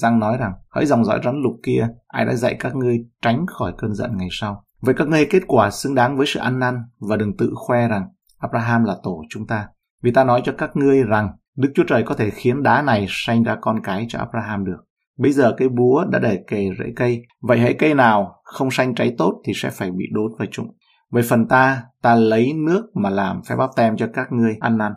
Giang 0.02 0.20
nói 0.20 0.38
rằng, 0.38 0.54
hỡi 0.70 0.86
dòng 0.86 1.06
dõi 1.06 1.20
rắn 1.24 1.42
lục 1.42 1.54
kia, 1.64 1.88
ai 2.08 2.26
đã 2.26 2.34
dạy 2.34 2.56
các 2.60 2.76
ngươi 2.76 3.06
tránh 3.22 3.46
khỏi 3.48 3.74
cơn 3.78 3.94
giận 3.94 4.18
ngày 4.18 4.28
sau. 4.32 4.64
Vậy 4.82 4.96
các 4.98 5.08
ngươi 5.08 5.26
kết 5.26 5.44
quả 5.48 5.70
xứng 5.70 5.96
đáng 5.96 6.18
với 6.18 6.28
sự 6.28 6.40
ăn 6.40 6.60
năn 6.60 6.76
và 7.00 7.16
đừng 7.16 7.38
tự 7.38 7.52
khoe 7.56 7.88
rằng 7.88 8.08
Abraham 8.38 8.84
là 8.84 8.96
tổ 9.04 9.24
chúng 9.30 9.48
ta. 9.48 9.68
Vì 10.04 10.12
ta 10.12 10.24
nói 10.24 10.42
cho 10.46 10.54
các 10.58 10.76
ngươi 10.76 11.04
rằng 11.04 11.30
Đức 11.56 11.72
Chúa 11.76 11.84
Trời 11.88 12.04
có 12.04 12.16
thể 12.16 12.30
khiến 12.30 12.64
đá 12.64 12.82
này 12.82 13.06
sanh 13.10 13.44
ra 13.44 13.58
con 13.62 13.84
cái 13.84 14.06
cho 14.10 14.20
Abraham 14.20 14.66
được. 14.66 14.78
Bây 15.18 15.32
giờ 15.32 15.54
cây 15.58 15.70
búa 15.70 16.06
đã 16.10 16.20
để 16.20 16.44
kề 16.48 16.70
rễ 16.80 16.86
cây, 16.96 17.22
vậy 17.42 17.60
hãy 17.60 17.76
cây 17.80 17.94
nào 17.94 18.36
không 18.44 18.72
sanh 18.72 18.96
trái 18.96 19.16
tốt 19.18 19.42
thì 19.46 19.54
sẽ 19.56 19.70
phải 19.70 19.92
bị 19.92 20.06
đốt 20.12 20.32
và 20.40 20.46
trụng. 20.52 20.68
Về 21.12 21.22
phần 21.22 21.48
ta, 21.48 21.84
ta 22.02 22.16
lấy 22.16 22.54
nước 22.54 22.86
mà 22.96 23.10
làm 23.10 23.42
phép 23.50 23.56
báp 23.56 23.70
tem 23.76 23.98
cho 23.98 24.08
các 24.14 24.32
ngươi 24.32 24.56
ăn 24.60 24.78
năn. 24.78 24.94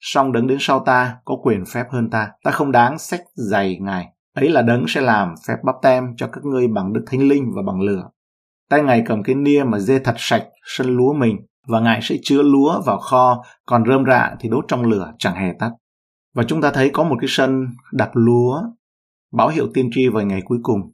Song 0.00 0.32
đứng 0.32 0.46
đến 0.46 0.58
sau 0.60 0.80
ta 0.80 1.16
có 1.24 1.36
quyền 1.42 1.64
phép 1.64 1.84
hơn 1.90 2.10
ta. 2.10 2.30
Ta 2.44 2.50
không 2.50 2.72
đáng 2.72 2.98
sách 2.98 3.20
giày 3.34 3.78
ngài. 3.80 4.06
Ấy 4.38 4.48
là 4.48 4.62
đấng 4.62 4.84
sẽ 4.88 5.00
làm 5.00 5.34
phép 5.48 5.56
bắp 5.64 5.74
tem 5.82 6.04
cho 6.16 6.26
các 6.26 6.44
ngươi 6.44 6.68
bằng 6.68 6.92
đức 6.92 7.04
thánh 7.06 7.22
linh 7.22 7.52
và 7.56 7.62
bằng 7.66 7.80
lửa. 7.80 8.10
Tay 8.70 8.82
ngài 8.82 9.02
cầm 9.06 9.22
cái 9.22 9.34
nia 9.34 9.64
mà 9.64 9.78
dê 9.78 9.98
thật 9.98 10.14
sạch 10.18 10.44
sân 10.64 10.96
lúa 10.96 11.12
mình 11.12 11.36
và 11.66 11.80
ngài 11.80 12.00
sẽ 12.02 12.16
chứa 12.22 12.42
lúa 12.42 12.82
vào 12.86 12.98
kho, 12.98 13.44
còn 13.66 13.84
rơm 13.86 14.04
rạ 14.04 14.36
thì 14.40 14.48
đốt 14.48 14.64
trong 14.68 14.82
lửa 14.82 15.12
chẳng 15.18 15.34
hề 15.34 15.52
tắt. 15.58 15.70
Và 16.34 16.44
chúng 16.44 16.60
ta 16.60 16.70
thấy 16.70 16.90
có 16.90 17.04
một 17.04 17.16
cái 17.20 17.28
sân 17.28 17.66
đập 17.92 18.10
lúa 18.14 18.62
báo 19.32 19.48
hiệu 19.48 19.68
tiên 19.74 19.90
tri 19.92 20.08
vào 20.08 20.24
ngày 20.24 20.42
cuối 20.44 20.58
cùng. 20.62 20.92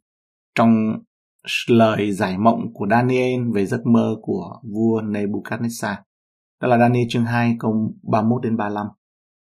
Trong 0.54 0.98
lời 1.68 2.12
giải 2.12 2.38
mộng 2.38 2.72
của 2.74 2.86
Daniel 2.90 3.40
về 3.54 3.66
giấc 3.66 3.86
mơ 3.86 4.16
của 4.22 4.60
vua 4.74 5.02
Nebuchadnezzar. 5.02 5.94
Đó 6.60 6.68
là 6.68 6.78
Daniel 6.78 7.06
chương 7.10 7.24
2 7.24 7.56
câu 7.58 7.92
31 8.02 8.42
đến 8.42 8.56
35. 8.56 8.86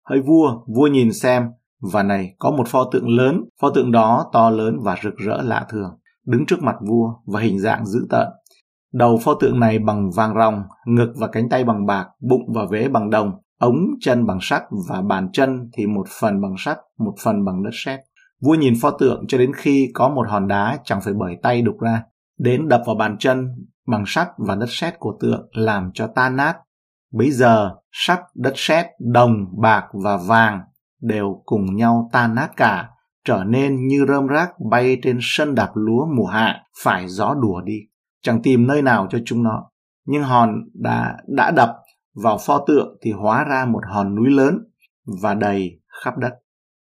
Hỡi 0.08 0.20
vua, 0.20 0.64
vua 0.66 0.86
nhìn 0.86 1.12
xem, 1.12 1.50
và 1.92 2.02
này 2.02 2.34
có 2.38 2.50
một 2.50 2.68
pho 2.68 2.84
tượng 2.92 3.08
lớn, 3.08 3.44
pho 3.60 3.70
tượng 3.70 3.92
đó 3.92 4.30
to 4.32 4.50
lớn 4.50 4.78
và 4.82 4.96
rực 5.02 5.14
rỡ 5.26 5.42
lạ 5.42 5.66
thường, 5.70 5.90
đứng 6.26 6.46
trước 6.46 6.62
mặt 6.62 6.76
vua 6.88 7.14
và 7.26 7.40
hình 7.40 7.58
dạng 7.58 7.86
dữ 7.86 8.06
tợn. 8.10 8.28
Đầu 8.92 9.18
pho 9.24 9.34
tượng 9.34 9.60
này 9.60 9.78
bằng 9.78 10.10
vàng 10.10 10.34
ròng, 10.34 10.62
ngực 10.86 11.12
và 11.16 11.26
cánh 11.26 11.48
tay 11.48 11.64
bằng 11.64 11.86
bạc, 11.86 12.06
bụng 12.20 12.52
và 12.54 12.62
vế 12.70 12.88
bằng 12.88 13.10
đồng, 13.10 13.32
ống 13.58 13.76
chân 14.00 14.26
bằng 14.26 14.38
sắt 14.40 14.62
và 14.88 15.00
bàn 15.02 15.28
chân 15.32 15.70
thì 15.72 15.86
một 15.86 16.06
phần 16.20 16.40
bằng 16.40 16.54
sắt, 16.58 16.78
một 16.98 17.14
phần 17.22 17.44
bằng 17.44 17.62
đất 17.62 17.70
sét. 17.72 18.00
Vua 18.40 18.54
nhìn 18.54 18.74
pho 18.82 18.90
tượng 18.90 19.24
cho 19.28 19.38
đến 19.38 19.52
khi 19.56 19.90
có 19.94 20.08
một 20.08 20.28
hòn 20.28 20.48
đá 20.48 20.78
chẳng 20.84 21.00
phải 21.00 21.14
bởi 21.14 21.36
tay 21.42 21.62
đục 21.62 21.76
ra, 21.80 22.02
đến 22.38 22.68
đập 22.68 22.82
vào 22.86 22.94
bàn 22.94 23.16
chân 23.18 23.48
bằng 23.86 24.04
sắt 24.06 24.28
và 24.38 24.54
đất 24.54 24.68
sét 24.68 24.98
của 24.98 25.16
tượng 25.20 25.48
làm 25.52 25.90
cho 25.94 26.06
tan 26.06 26.36
nát. 26.36 26.56
Bây 27.12 27.30
giờ, 27.30 27.70
sắt, 27.92 28.20
đất 28.34 28.52
sét, 28.56 28.86
đồng, 29.12 29.46
bạc 29.60 29.84
và 30.04 30.16
vàng 30.16 30.60
đều 31.00 31.42
cùng 31.44 31.76
nhau 31.76 32.10
tan 32.12 32.34
nát 32.34 32.50
cả, 32.56 32.88
trở 33.24 33.44
nên 33.46 33.86
như 33.86 34.04
rơm 34.08 34.26
rác 34.26 34.50
bay 34.70 34.98
trên 35.02 35.18
sân 35.22 35.54
đạp 35.54 35.70
lúa 35.74 36.06
mùa 36.16 36.26
hạ, 36.26 36.62
phải 36.82 37.08
gió 37.08 37.34
đùa 37.34 37.60
đi. 37.60 37.78
Chẳng 38.22 38.42
tìm 38.42 38.66
nơi 38.66 38.82
nào 38.82 39.06
cho 39.10 39.18
chúng 39.24 39.42
nó. 39.42 39.70
Nhưng 40.06 40.22
hòn 40.22 40.54
đã, 40.74 41.16
đã 41.26 41.50
đập 41.50 41.76
vào 42.22 42.38
pho 42.46 42.64
tượng 42.66 42.98
thì 43.02 43.12
hóa 43.12 43.44
ra 43.44 43.64
một 43.64 43.80
hòn 43.88 44.14
núi 44.14 44.30
lớn 44.30 44.58
và 45.22 45.34
đầy 45.34 45.80
khắp 46.04 46.18
đất. 46.18 46.34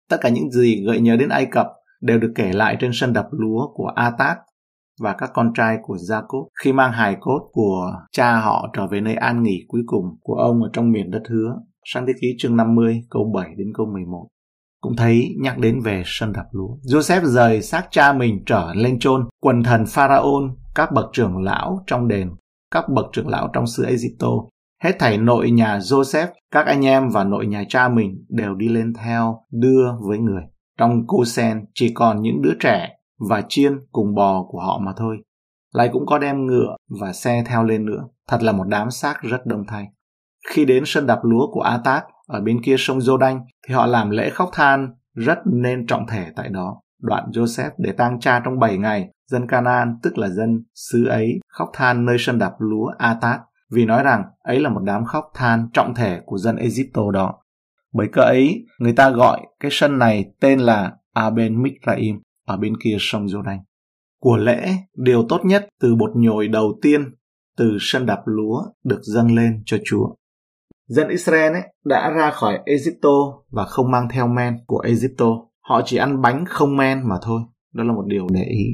Tất 0.09 0.17
cả 0.21 0.29
những 0.29 0.51
gì 0.51 0.85
gợi 0.87 1.01
nhớ 1.01 1.17
đến 1.17 1.29
Ai 1.29 1.47
Cập 1.47 1.67
đều 2.01 2.19
được 2.19 2.33
kể 2.35 2.53
lại 2.53 2.77
trên 2.81 2.91
sân 2.95 3.13
đập 3.13 3.29
lúa 3.31 3.69
của 3.75 3.87
Atat 3.87 4.39
và 5.01 5.13
các 5.13 5.31
con 5.35 5.53
trai 5.55 5.79
của 5.83 5.97
Jacob 5.97 6.47
khi 6.63 6.73
mang 6.73 6.93
hài 6.93 7.17
cốt 7.21 7.51
của 7.53 7.93
cha 8.13 8.41
họ 8.41 8.71
trở 8.73 8.87
về 8.87 9.01
nơi 9.01 9.15
an 9.15 9.43
nghỉ 9.43 9.65
cuối 9.69 9.83
cùng 9.87 10.17
của 10.21 10.35
ông 10.35 10.63
ở 10.63 10.71
trong 10.73 10.93
miền 10.93 11.11
đất 11.11 11.23
hứa. 11.29 11.57
Sang 11.85 12.07
thế 12.07 12.13
ký 12.21 12.35
chương 12.39 12.57
50 12.57 13.03
câu 13.11 13.33
7 13.35 13.49
đến 13.57 13.73
câu 13.75 13.87
11. 13.87 14.29
cũng 14.81 14.97
thấy 14.97 15.35
nhắc 15.41 15.59
đến 15.59 15.81
về 15.81 16.03
sân 16.07 16.33
đập 16.33 16.47
lúa. 16.53 16.77
Joseph 16.83 17.25
rời 17.25 17.63
xác 17.63 17.89
cha 17.91 18.13
mình 18.13 18.43
trở 18.47 18.73
lên 18.75 18.99
chôn 18.99 19.29
quần 19.41 19.63
thần 19.63 19.85
Pharaon, 19.89 20.57
các 20.75 20.93
bậc 20.93 21.05
trưởng 21.13 21.39
lão 21.39 21.85
trong 21.87 22.09
đền, 22.09 22.31
các 22.71 22.85
bậc 22.89 23.07
trưởng 23.13 23.29
lão 23.29 23.49
trong 23.53 23.67
xứ 23.67 23.85
Egypto. 23.85 24.29
Hết 24.83 24.93
thảy 24.99 25.19
nội 25.19 25.51
nhà 25.51 25.79
Joseph, 25.79 26.27
các 26.51 26.67
anh 26.67 26.87
em 26.87 27.09
và 27.09 27.25
nội 27.25 27.47
nhà 27.47 27.65
cha 27.69 27.89
mình 27.89 28.25
đều 28.29 28.55
đi 28.55 28.69
lên 28.69 28.93
theo 28.95 29.45
đưa 29.51 29.85
với 30.09 30.19
người. 30.19 30.43
Trong 30.79 31.07
cô 31.07 31.25
sen 31.25 31.65
chỉ 31.75 31.93
còn 31.95 32.23
những 32.23 32.43
đứa 32.43 32.55
trẻ 32.61 32.89
và 33.29 33.43
chiên 33.49 33.73
cùng 33.93 34.15
bò 34.15 34.45
của 34.49 34.61
họ 34.61 34.79
mà 34.79 34.93
thôi. 34.97 35.17
Lại 35.75 35.91
cũng 35.93 36.07
có 36.07 36.19
đem 36.19 36.47
ngựa 36.47 36.77
và 37.01 37.13
xe 37.13 37.45
theo 37.47 37.65
lên 37.65 37.87
nữa. 37.87 38.05
Thật 38.29 38.43
là 38.43 38.53
một 38.53 38.65
đám 38.69 38.91
xác 38.91 39.23
rất 39.23 39.47
đông 39.47 39.65
thay. 39.69 39.87
Khi 40.51 40.65
đến 40.65 40.83
sân 40.87 41.07
đập 41.07 41.19
lúa 41.23 41.53
của 41.53 41.61
Atat 41.61 42.05
ở 42.27 42.41
bên 42.41 42.63
kia 42.63 42.77
sông 42.79 42.99
Giô-đanh 42.99 43.41
thì 43.69 43.75
họ 43.75 43.87
làm 43.87 44.11
lễ 44.11 44.31
khóc 44.31 44.51
than 44.53 44.95
rất 45.15 45.39
nên 45.45 45.87
trọng 45.87 46.07
thể 46.07 46.27
tại 46.37 46.49
đó. 46.49 46.81
Đoạn 47.01 47.31
Joseph 47.31 47.71
để 47.79 47.93
tang 47.93 48.21
cha 48.21 48.41
trong 48.45 48.59
7 48.59 48.79
ngày, 48.79 49.09
dân 49.27 49.47
Canaan 49.47 49.99
tức 50.03 50.19
là 50.19 50.29
dân 50.29 50.65
xứ 50.75 51.07
ấy 51.07 51.41
khóc 51.49 51.71
than 51.73 52.05
nơi 52.05 52.17
sân 52.19 52.39
đập 52.39 52.53
lúa 52.59 52.87
Atat 52.99 53.41
vì 53.71 53.85
nói 53.85 54.03
rằng 54.03 54.25
ấy 54.43 54.61
là 54.61 54.69
một 54.69 54.81
đám 54.85 55.05
khóc 55.05 55.25
than 55.35 55.69
trọng 55.73 55.95
thể 55.95 56.21
của 56.27 56.39
dân 56.39 56.57
Egypto 56.57 57.11
đó. 57.11 57.35
Bởi 57.93 58.09
cơ 58.13 58.23
ấy, 58.23 58.65
người 58.79 58.93
ta 58.93 59.11
gọi 59.11 59.41
cái 59.61 59.71
sân 59.75 59.99
này 59.99 60.25
tên 60.41 60.61
là 60.61 60.93
Aben 61.13 61.63
Mikraim 61.63 62.21
ở 62.47 62.57
bên 62.57 62.77
kia 62.77 62.97
sông 63.01 63.27
Giô-đanh. 63.27 63.59
Của 64.21 64.37
lễ, 64.37 64.75
điều 64.97 65.27
tốt 65.29 65.41
nhất 65.45 65.69
từ 65.81 65.95
bột 65.95 66.11
nhồi 66.15 66.49
đầu 66.49 66.79
tiên 66.83 67.15
từ 67.57 67.77
sân 67.81 68.07
đập 68.07 68.21
lúa 68.25 68.63
được 68.85 69.01
dâng 69.03 69.35
lên 69.35 69.63
cho 69.67 69.77
Chúa. 69.85 70.15
Dân 70.93 71.09
Israel 71.09 71.53
ấy 71.53 71.63
đã 71.85 72.11
ra 72.11 72.31
khỏi 72.31 72.59
Egypto 72.65 73.09
và 73.51 73.65
không 73.65 73.91
mang 73.91 74.09
theo 74.13 74.27
men 74.27 74.59
của 74.67 74.79
Egypto. 74.79 75.27
Họ 75.61 75.83
chỉ 75.85 75.97
ăn 75.97 76.23
bánh 76.23 76.45
không 76.49 76.77
men 76.77 77.09
mà 77.09 77.17
thôi. 77.23 77.41
Đó 77.75 77.85
là 77.85 77.93
một 77.93 78.05
điều 78.07 78.27
để 78.33 78.43
ý. 78.43 78.65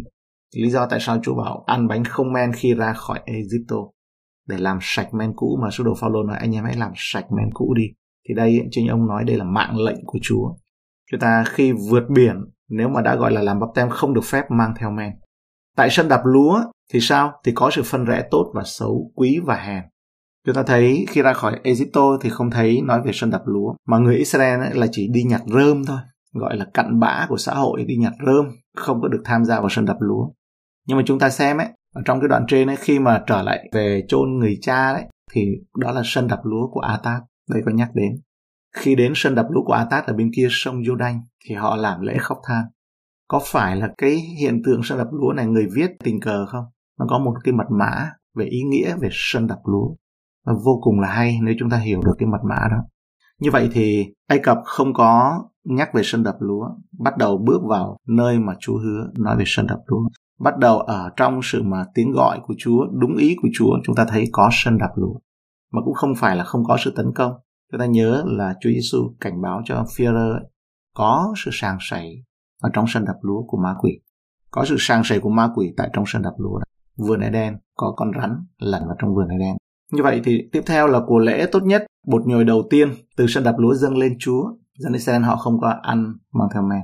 Lý 0.54 0.70
do 0.70 0.86
tại 0.86 0.98
sao 1.02 1.18
Chúa 1.22 1.34
bảo 1.34 1.64
ăn 1.66 1.88
bánh 1.88 2.04
không 2.04 2.32
men 2.32 2.52
khi 2.52 2.74
ra 2.74 2.92
khỏi 2.92 3.20
Egypto 3.24 3.76
để 4.46 4.56
làm 4.58 4.78
sạch 4.80 5.14
men 5.14 5.32
cũ 5.36 5.58
mà 5.62 5.68
sứ 5.72 5.84
đồ 5.84 5.94
Phaolô 6.00 6.22
nói 6.22 6.36
anh 6.40 6.54
em 6.54 6.64
hãy 6.64 6.76
làm 6.76 6.92
sạch 6.96 7.24
men 7.36 7.50
cũ 7.54 7.74
đi. 7.74 7.84
Thì 8.28 8.34
đây 8.34 8.60
chính 8.70 8.88
ông 8.88 9.06
nói 9.06 9.24
đây 9.24 9.36
là 9.36 9.44
mạng 9.44 9.78
lệnh 9.78 10.04
của 10.06 10.18
Chúa. 10.22 10.54
Chúng 11.10 11.20
ta 11.20 11.44
khi 11.48 11.72
vượt 11.90 12.04
biển 12.14 12.36
nếu 12.68 12.88
mà 12.88 13.02
đã 13.02 13.16
gọi 13.16 13.32
là 13.32 13.42
làm 13.42 13.60
bắp 13.60 13.68
tem 13.74 13.90
không 13.90 14.14
được 14.14 14.24
phép 14.24 14.44
mang 14.50 14.74
theo 14.78 14.90
men. 14.90 15.12
Tại 15.76 15.88
sân 15.90 16.08
đạp 16.08 16.20
lúa 16.24 16.60
thì 16.92 17.00
sao? 17.00 17.32
Thì 17.44 17.52
có 17.54 17.70
sự 17.72 17.82
phân 17.84 18.04
rẽ 18.04 18.28
tốt 18.30 18.52
và 18.54 18.62
xấu, 18.64 19.10
quý 19.14 19.38
và 19.44 19.56
hèn. 19.56 19.82
Chúng 20.46 20.54
ta 20.54 20.62
thấy 20.62 21.06
khi 21.08 21.22
ra 21.22 21.32
khỏi 21.32 21.60
Egypto 21.62 22.18
thì 22.20 22.30
không 22.30 22.50
thấy 22.50 22.80
nói 22.82 23.02
về 23.04 23.10
sân 23.14 23.30
đập 23.30 23.42
lúa, 23.44 23.74
mà 23.86 23.98
người 23.98 24.16
Israel 24.16 24.60
ấy 24.60 24.74
là 24.74 24.86
chỉ 24.92 25.08
đi 25.12 25.22
nhặt 25.22 25.42
rơm 25.46 25.84
thôi, 25.84 25.98
gọi 26.32 26.56
là 26.56 26.66
cặn 26.74 27.00
bã 27.00 27.26
của 27.28 27.36
xã 27.36 27.54
hội 27.54 27.84
đi 27.84 27.96
nhặt 27.96 28.12
rơm, 28.26 28.46
không 28.76 29.00
có 29.02 29.08
được 29.08 29.22
tham 29.24 29.44
gia 29.44 29.60
vào 29.60 29.68
sân 29.68 29.84
đập 29.84 29.96
lúa. 30.00 30.28
Nhưng 30.86 30.96
mà 30.96 31.02
chúng 31.06 31.18
ta 31.18 31.30
xem 31.30 31.58
ấy, 31.58 31.68
ở 31.94 32.02
trong 32.04 32.20
cái 32.20 32.28
đoạn 32.28 32.44
trên 32.48 32.70
ấy 32.70 32.76
khi 32.76 32.98
mà 32.98 33.22
trở 33.26 33.42
lại 33.42 33.68
về 33.72 34.04
chôn 34.08 34.38
người 34.38 34.58
cha 34.60 34.92
đấy 34.92 35.04
thì 35.32 35.46
đó 35.78 35.92
là 35.92 36.02
sân 36.04 36.28
đập 36.28 36.40
lúa 36.42 36.68
của 36.70 36.80
Atat, 36.80 37.22
đây 37.50 37.62
có 37.66 37.72
nhắc 37.72 37.90
đến. 37.94 38.20
Khi 38.76 38.94
đến 38.94 39.12
sân 39.16 39.34
đập 39.34 39.46
lúa 39.50 39.62
của 39.64 39.72
Atat 39.72 40.06
ở 40.06 40.12
bên 40.12 40.30
kia 40.36 40.48
sông 40.50 40.80
Jordan 40.80 41.20
thì 41.44 41.54
họ 41.54 41.76
làm 41.76 42.00
lễ 42.00 42.16
khóc 42.20 42.38
than. 42.48 42.64
Có 43.28 43.40
phải 43.44 43.76
là 43.76 43.88
cái 43.98 44.14
hiện 44.14 44.62
tượng 44.64 44.80
sân 44.84 44.98
đập 44.98 45.08
lúa 45.10 45.32
này 45.32 45.46
người 45.46 45.66
viết 45.74 45.90
tình 46.04 46.20
cờ 46.20 46.46
không? 46.46 46.64
Nó 46.98 47.06
có 47.08 47.18
một 47.18 47.34
cái 47.44 47.52
mật 47.52 47.66
mã 47.78 48.10
về 48.36 48.44
ý 48.44 48.62
nghĩa 48.62 48.96
về 49.00 49.08
sân 49.12 49.46
đập 49.46 49.58
lúa 49.64 49.94
vô 50.64 50.78
cùng 50.82 51.00
là 51.00 51.08
hay 51.08 51.38
nếu 51.42 51.54
chúng 51.58 51.70
ta 51.70 51.76
hiểu 51.76 52.00
được 52.04 52.14
cái 52.18 52.26
mật 52.26 52.40
mã 52.44 52.68
đó. 52.70 52.76
Như 53.40 53.50
vậy 53.50 53.70
thì 53.72 54.06
Ai 54.26 54.38
Cập 54.38 54.58
không 54.64 54.92
có 54.94 55.42
nhắc 55.64 55.94
về 55.94 56.02
sân 56.04 56.22
đập 56.22 56.36
lúa, 56.40 56.68
bắt 56.98 57.16
đầu 57.18 57.38
bước 57.38 57.60
vào 57.68 57.96
nơi 58.06 58.38
mà 58.38 58.52
Chúa 58.60 58.78
hứa 58.78 59.10
nói 59.18 59.36
về 59.36 59.44
sân 59.46 59.66
đập 59.66 59.78
lúa. 59.86 60.08
Bắt 60.40 60.58
đầu 60.58 60.78
ở 60.78 61.10
trong 61.16 61.40
sự 61.42 61.62
mà 61.62 61.84
tiếng 61.94 62.12
gọi 62.12 62.40
của 62.46 62.54
Chúa, 62.58 62.86
đúng 62.92 63.16
ý 63.16 63.36
của 63.42 63.48
Chúa, 63.58 63.78
chúng 63.84 63.94
ta 63.94 64.04
thấy 64.04 64.28
có 64.32 64.48
sân 64.52 64.78
đập 64.78 64.90
lúa. 64.94 65.14
Mà 65.72 65.82
cũng 65.84 65.94
không 65.94 66.14
phải 66.16 66.36
là 66.36 66.44
không 66.44 66.64
có 66.64 66.76
sự 66.84 66.92
tấn 66.96 67.06
công. 67.14 67.32
Chúng 67.72 67.80
ta 67.80 67.86
nhớ 67.86 68.24
là 68.26 68.54
Chúa 68.60 68.70
Giêsu 68.70 69.14
cảnh 69.20 69.42
báo 69.42 69.62
cho 69.64 69.84
Führer 69.96 70.40
có 70.94 71.34
sự 71.44 71.50
sàng 71.54 71.78
sảy 71.80 72.24
ở 72.62 72.70
trong 72.72 72.84
sân 72.88 73.04
đập 73.04 73.16
lúa 73.22 73.42
của 73.46 73.58
ma 73.62 73.74
quỷ. 73.80 74.00
Có 74.50 74.64
sự 74.64 74.76
sàng 74.78 75.04
sảy 75.04 75.20
của 75.20 75.30
ma 75.30 75.50
quỷ 75.54 75.72
tại 75.76 75.90
trong 75.92 76.04
sân 76.06 76.22
đập 76.22 76.34
lúa. 76.38 76.60
Vườn 76.96 77.20
Eden 77.20 77.58
có 77.76 77.92
con 77.96 78.10
rắn 78.20 78.30
lẩn 78.58 78.82
vào 78.86 78.96
trong 78.98 79.14
vườn 79.14 79.28
Eden. 79.28 79.56
Như 79.92 80.02
vậy 80.02 80.20
thì 80.24 80.48
tiếp 80.52 80.62
theo 80.66 80.86
là 80.86 81.00
của 81.06 81.18
lễ 81.18 81.46
tốt 81.52 81.62
nhất, 81.62 81.86
bột 82.06 82.26
nhồi 82.26 82.44
đầu 82.44 82.66
tiên 82.70 82.92
từ 83.16 83.26
sân 83.26 83.44
đập 83.44 83.54
lúa 83.58 83.74
dâng 83.74 83.96
lên 83.96 84.16
Chúa. 84.18 84.44
Dân 84.78 84.92
Israel 84.92 85.22
họ 85.22 85.36
không 85.36 85.60
có 85.60 85.74
ăn 85.82 86.14
mang 86.32 86.48
theo 86.54 86.62
men. 86.62 86.80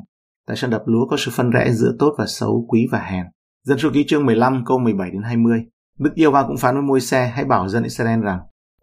Tại 0.46 0.56
sân 0.56 0.70
đập 0.70 0.82
lúa 0.86 1.06
có 1.06 1.16
sự 1.16 1.30
phân 1.34 1.50
rẽ 1.50 1.72
giữa 1.72 1.96
tốt 1.98 2.14
và 2.18 2.26
xấu, 2.26 2.66
quý 2.68 2.86
và 2.90 2.98
hèn. 2.98 3.26
Dân 3.64 3.78
số 3.78 3.90
ký 3.94 4.04
chương 4.06 4.26
15 4.26 4.64
câu 4.66 4.78
17 4.78 5.10
đến 5.10 5.22
20. 5.22 5.64
Đức 5.98 6.14
Yêu 6.14 6.30
Va 6.30 6.42
cũng 6.46 6.56
phán 6.56 6.74
với 6.74 6.82
môi 6.82 7.00
xe 7.00 7.32
hãy 7.34 7.44
bảo 7.44 7.68
dân 7.68 7.82
Israel 7.82 8.20
rằng 8.20 8.40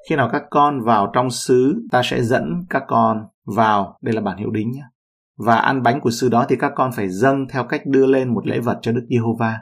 khi 0.10 0.16
nào 0.16 0.30
các 0.32 0.44
con 0.50 0.82
vào 0.82 1.12
trong 1.14 1.30
xứ 1.30 1.88
ta 1.92 2.02
sẽ 2.04 2.24
dẫn 2.24 2.66
các 2.70 2.84
con 2.88 3.18
vào 3.46 3.98
đây 4.02 4.16
là 4.16 4.22
bản 4.22 4.38
hiệu 4.38 4.52
đính 4.52 4.72
nhé 4.72 4.84
và 5.38 5.56
ăn 5.56 5.84
bánh 5.84 6.02
của 6.02 6.12
xứ 6.12 6.30
đó 6.30 6.46
thì 6.50 6.56
các 6.56 6.72
con 6.76 6.92
phải 6.92 7.10
dâng 7.10 7.48
theo 7.50 7.64
cách 7.64 7.82
đưa 7.86 8.06
lên 8.06 8.34
một 8.34 8.48
lễ 8.48 8.60
vật 8.60 8.80
cho 8.82 8.92
Đức 8.92 9.06
Giê-hô-va 9.10 9.60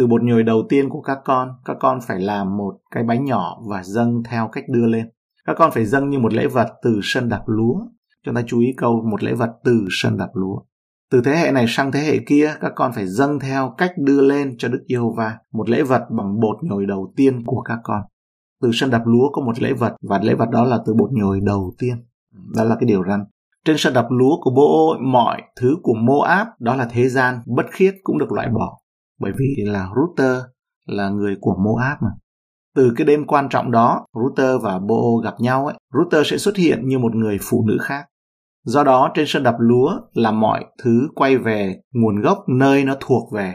từ 0.00 0.06
bột 0.06 0.22
nhồi 0.22 0.42
đầu 0.42 0.62
tiên 0.68 0.88
của 0.88 1.00
các 1.00 1.18
con, 1.24 1.48
các 1.64 1.76
con 1.80 1.98
phải 2.06 2.20
làm 2.20 2.56
một 2.56 2.74
cái 2.90 3.02
bánh 3.02 3.24
nhỏ 3.24 3.58
và 3.70 3.82
dâng 3.82 4.22
theo 4.30 4.48
cách 4.52 4.64
đưa 4.68 4.86
lên. 4.86 5.10
Các 5.44 5.56
con 5.58 5.70
phải 5.70 5.84
dâng 5.84 6.10
như 6.10 6.18
một 6.18 6.32
lễ 6.32 6.46
vật 6.46 6.68
từ 6.82 7.00
sân 7.02 7.28
đạp 7.28 7.42
lúa. 7.46 7.74
Chúng 8.24 8.34
ta 8.34 8.42
chú 8.46 8.60
ý 8.60 8.74
câu 8.76 9.02
một 9.10 9.22
lễ 9.22 9.32
vật 9.32 9.50
từ 9.64 9.86
sân 9.90 10.16
đạp 10.16 10.28
lúa. 10.34 10.56
Từ 11.10 11.22
thế 11.24 11.36
hệ 11.36 11.52
này 11.52 11.64
sang 11.68 11.92
thế 11.92 12.00
hệ 12.00 12.18
kia, 12.26 12.54
các 12.60 12.72
con 12.74 12.92
phải 12.92 13.06
dâng 13.06 13.40
theo 13.40 13.74
cách 13.78 13.92
đưa 13.98 14.20
lên 14.20 14.54
cho 14.58 14.68
Đức 14.68 14.84
Giê-hô-va 14.88 15.38
một 15.52 15.70
lễ 15.70 15.82
vật 15.82 16.02
bằng 16.10 16.40
bột 16.40 16.56
nhồi 16.62 16.86
đầu 16.86 17.12
tiên 17.16 17.42
của 17.46 17.62
các 17.62 17.78
con. 17.82 18.02
Từ 18.62 18.70
sân 18.72 18.90
đạp 18.90 19.02
lúa 19.06 19.30
có 19.32 19.42
một 19.42 19.62
lễ 19.62 19.72
vật 19.72 19.96
và 20.08 20.20
lễ 20.22 20.34
vật 20.34 20.50
đó 20.50 20.64
là 20.64 20.78
từ 20.86 20.94
bột 20.94 21.12
nhồi 21.12 21.40
đầu 21.40 21.74
tiên. 21.78 21.96
Đó 22.56 22.64
là 22.64 22.76
cái 22.80 22.86
điều 22.86 23.04
răn. 23.08 23.24
Trên 23.64 23.76
sân 23.78 23.94
đạp 23.94 24.06
lúa 24.10 24.40
của 24.40 24.50
bố 24.56 24.96
mọi 25.00 25.42
thứ 25.60 25.76
của 25.82 25.94
Moab 25.94 26.46
đó 26.58 26.76
là 26.76 26.88
thế 26.90 27.08
gian 27.08 27.38
bất 27.46 27.66
khiết 27.70 27.94
cũng 28.02 28.18
được 28.18 28.32
loại 28.32 28.48
bỏ 28.48 28.79
bởi 29.20 29.32
vì 29.38 29.64
là 29.64 29.88
Router 29.96 30.42
là 30.86 31.08
người 31.08 31.36
của 31.40 31.56
Moab 31.64 32.02
mà. 32.02 32.10
Từ 32.76 32.92
cái 32.96 33.04
đêm 33.04 33.26
quan 33.26 33.48
trọng 33.48 33.70
đó, 33.70 34.06
Router 34.14 34.62
và 34.62 34.78
Boo 34.78 35.16
gặp 35.24 35.34
nhau 35.40 35.66
ấy, 35.66 35.74
Router 35.94 36.26
sẽ 36.30 36.38
xuất 36.38 36.56
hiện 36.56 36.88
như 36.88 36.98
một 36.98 37.14
người 37.14 37.38
phụ 37.42 37.64
nữ 37.66 37.78
khác. 37.80 38.06
Do 38.64 38.84
đó 38.84 39.10
trên 39.14 39.24
sân 39.28 39.42
đập 39.42 39.54
lúa 39.58 40.00
là 40.12 40.30
mọi 40.30 40.64
thứ 40.82 41.08
quay 41.14 41.38
về 41.38 41.80
nguồn 41.92 42.20
gốc 42.20 42.38
nơi 42.48 42.84
nó 42.84 42.94
thuộc 43.00 43.32
về. 43.32 43.54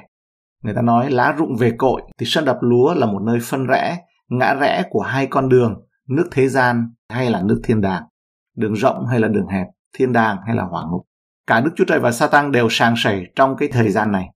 Người 0.64 0.74
ta 0.74 0.82
nói 0.82 1.12
lá 1.12 1.32
rụng 1.38 1.56
về 1.60 1.72
cội 1.78 2.02
thì 2.18 2.26
sân 2.26 2.46
đập 2.46 2.58
lúa 2.62 2.94
là 2.94 3.06
một 3.06 3.22
nơi 3.22 3.40
phân 3.44 3.68
rẽ, 3.68 3.98
ngã 4.30 4.54
rẽ 4.54 4.84
của 4.90 5.02
hai 5.02 5.28
con 5.28 5.50
đường, 5.50 5.86
nước 6.10 6.28
thế 6.32 6.48
gian 6.48 6.94
hay 7.10 7.30
là 7.30 7.42
nước 7.42 7.62
thiên 7.64 7.82
đàng, 7.82 8.04
đường 8.56 8.74
rộng 8.74 9.06
hay 9.06 9.20
là 9.20 9.28
đường 9.28 9.48
hẹp, 9.48 9.68
thiên 9.98 10.14
đàng 10.14 10.38
hay 10.46 10.56
là 10.56 10.64
hỏa 10.64 10.84
ngục. 10.92 11.02
Cả 11.48 11.62
Đức 11.62 11.72
Chúa 11.76 11.86
Trời 11.88 12.00
và 12.00 12.12
Satan 12.12 12.52
đều 12.52 12.68
sàng 12.70 12.94
sảy 12.98 13.26
trong 13.36 13.56
cái 13.58 13.70
thời 13.72 13.92
gian 13.92 14.12
này. 14.12 14.30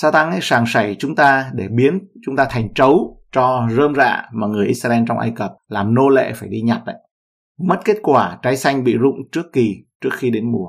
Satan 0.00 0.30
ấy 0.30 0.38
sàng 0.42 0.64
sảy 0.66 0.96
chúng 0.98 1.14
ta 1.14 1.50
để 1.54 1.68
biến 1.68 1.98
chúng 2.26 2.36
ta 2.36 2.46
thành 2.50 2.74
trấu 2.74 3.22
cho 3.32 3.68
rơm 3.70 3.94
rạ 3.94 4.22
mà 4.32 4.46
người 4.46 4.66
Israel 4.66 5.02
trong 5.08 5.18
Ai 5.18 5.32
Cập 5.36 5.52
làm 5.68 5.94
nô 5.94 6.08
lệ 6.08 6.32
phải 6.34 6.48
đi 6.48 6.60
nhặt 6.60 6.82
đấy. 6.86 6.96
Mất 7.68 7.76
kết 7.84 7.96
quả 8.02 8.38
trái 8.42 8.56
xanh 8.56 8.84
bị 8.84 8.96
rụng 8.96 9.16
trước 9.32 9.46
kỳ, 9.52 9.74
trước 10.00 10.10
khi 10.12 10.30
đến 10.30 10.52
mùa. 10.52 10.68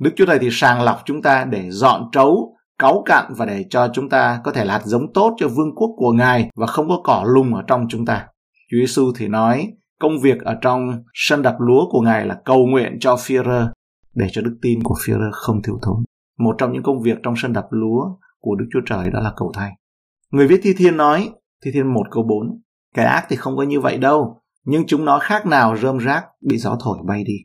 Đức 0.00 0.10
Chúa 0.16 0.26
Trời 0.26 0.38
thì 0.38 0.48
sàng 0.50 0.82
lọc 0.82 1.02
chúng 1.04 1.22
ta 1.22 1.44
để 1.44 1.70
dọn 1.70 2.08
trấu, 2.12 2.56
cáu 2.78 3.02
cặn 3.06 3.24
và 3.36 3.46
để 3.46 3.64
cho 3.70 3.88
chúng 3.94 4.08
ta 4.08 4.40
có 4.44 4.52
thể 4.52 4.64
lạt 4.64 4.80
giống 4.84 5.12
tốt 5.12 5.34
cho 5.36 5.48
vương 5.48 5.74
quốc 5.74 5.90
của 5.96 6.12
Ngài 6.12 6.50
và 6.56 6.66
không 6.66 6.88
có 6.88 7.00
cỏ 7.04 7.24
lùng 7.26 7.54
ở 7.54 7.62
trong 7.66 7.86
chúng 7.88 8.06
ta. 8.06 8.26
Chúa 8.70 8.78
Giêsu 8.78 9.12
thì 9.18 9.28
nói 9.28 9.72
công 10.00 10.20
việc 10.22 10.42
ở 10.42 10.54
trong 10.60 11.02
sân 11.14 11.42
đập 11.42 11.56
lúa 11.58 11.90
của 11.90 12.00
Ngài 12.00 12.26
là 12.26 12.36
cầu 12.44 12.66
nguyện 12.66 12.96
cho 13.00 13.14
Führer 13.14 13.68
để 14.14 14.26
cho 14.32 14.42
đức 14.42 14.58
tin 14.62 14.82
của 14.82 14.94
Führer 15.06 15.30
không 15.32 15.62
thiếu 15.62 15.78
thốn. 15.82 15.96
Một 16.38 16.54
trong 16.58 16.72
những 16.72 16.82
công 16.82 17.02
việc 17.02 17.18
trong 17.22 17.34
sân 17.36 17.52
đập 17.52 17.66
lúa 17.70 18.04
của 18.42 18.54
Đức 18.54 18.66
Chúa 18.72 18.80
Trời 18.86 19.10
đó 19.10 19.20
là 19.20 19.32
cầu 19.36 19.52
thay. 19.54 19.70
Người 20.30 20.46
viết 20.46 20.60
Thi 20.62 20.74
Thiên 20.78 20.96
nói, 20.96 21.30
Thi 21.64 21.70
Thiên 21.74 21.94
1 21.94 22.02
câu 22.10 22.22
4, 22.22 22.60
cái 22.94 23.06
ác 23.06 23.26
thì 23.28 23.36
không 23.36 23.56
có 23.56 23.62
như 23.62 23.80
vậy 23.80 23.98
đâu, 23.98 24.42
nhưng 24.64 24.86
chúng 24.86 25.04
nó 25.04 25.18
khác 25.18 25.46
nào 25.46 25.76
rơm 25.76 25.98
rác 25.98 26.24
bị 26.48 26.58
gió 26.58 26.78
thổi 26.84 26.98
bay 27.06 27.24
đi. 27.24 27.36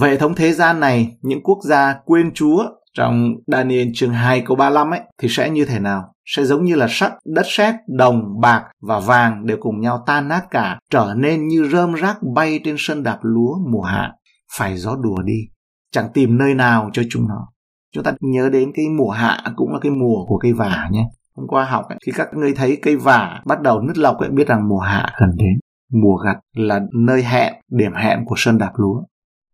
Về 0.00 0.16
thống 0.16 0.34
thế 0.34 0.52
gian 0.52 0.80
này, 0.80 1.16
những 1.22 1.42
quốc 1.42 1.58
gia 1.62 1.94
quên 2.04 2.30
Chúa 2.34 2.64
trong 2.94 3.34
Daniel 3.46 3.88
chương 3.94 4.12
2 4.12 4.40
câu 4.40 4.56
35 4.56 4.90
ấy 4.90 5.00
thì 5.18 5.28
sẽ 5.30 5.50
như 5.50 5.64
thế 5.64 5.78
nào? 5.78 6.14
Sẽ 6.24 6.44
giống 6.44 6.64
như 6.64 6.74
là 6.74 6.86
sắt, 6.90 7.12
đất 7.34 7.46
sét, 7.46 7.74
đồng, 7.88 8.40
bạc 8.40 8.64
và 8.80 9.00
vàng 9.00 9.46
đều 9.46 9.56
cùng 9.60 9.80
nhau 9.80 10.04
tan 10.06 10.28
nát 10.28 10.42
cả, 10.50 10.78
trở 10.90 11.14
nên 11.16 11.48
như 11.48 11.68
rơm 11.72 11.94
rác 11.94 12.16
bay 12.34 12.60
trên 12.64 12.76
sân 12.78 13.02
đạp 13.02 13.18
lúa 13.22 13.54
mùa 13.72 13.82
hạ. 13.82 14.12
Phải 14.56 14.76
gió 14.76 14.96
đùa 15.02 15.22
đi, 15.22 15.38
chẳng 15.92 16.08
tìm 16.14 16.38
nơi 16.38 16.54
nào 16.54 16.90
cho 16.92 17.02
chúng 17.10 17.28
nó 17.28 17.48
chúng 17.94 18.04
ta 18.04 18.14
nhớ 18.20 18.48
đến 18.52 18.72
cái 18.74 18.88
mùa 18.88 19.10
hạ 19.10 19.42
cũng 19.56 19.72
là 19.72 19.78
cái 19.82 19.92
mùa 19.92 20.24
của 20.26 20.38
cây 20.38 20.52
vả 20.52 20.88
nhé 20.90 21.08
hôm 21.36 21.46
qua 21.48 21.64
học 21.64 21.84
ấy, 21.88 21.98
khi 22.06 22.12
các 22.14 22.28
ngươi 22.34 22.54
thấy 22.54 22.78
cây 22.82 22.96
vả 22.96 23.42
bắt 23.46 23.62
đầu 23.62 23.80
nứt 23.80 23.98
lọc 23.98 24.18
ấy, 24.18 24.30
biết 24.30 24.48
rằng 24.48 24.68
mùa 24.68 24.78
hạ 24.78 25.12
gần 25.20 25.30
đến 25.36 25.58
mùa 25.92 26.16
gặt 26.16 26.36
là 26.56 26.80
nơi 26.94 27.22
hẹn 27.22 27.54
điểm 27.68 27.92
hẹn 27.94 28.24
của 28.24 28.34
sân 28.38 28.58
đạp 28.58 28.72
lúa 28.76 29.02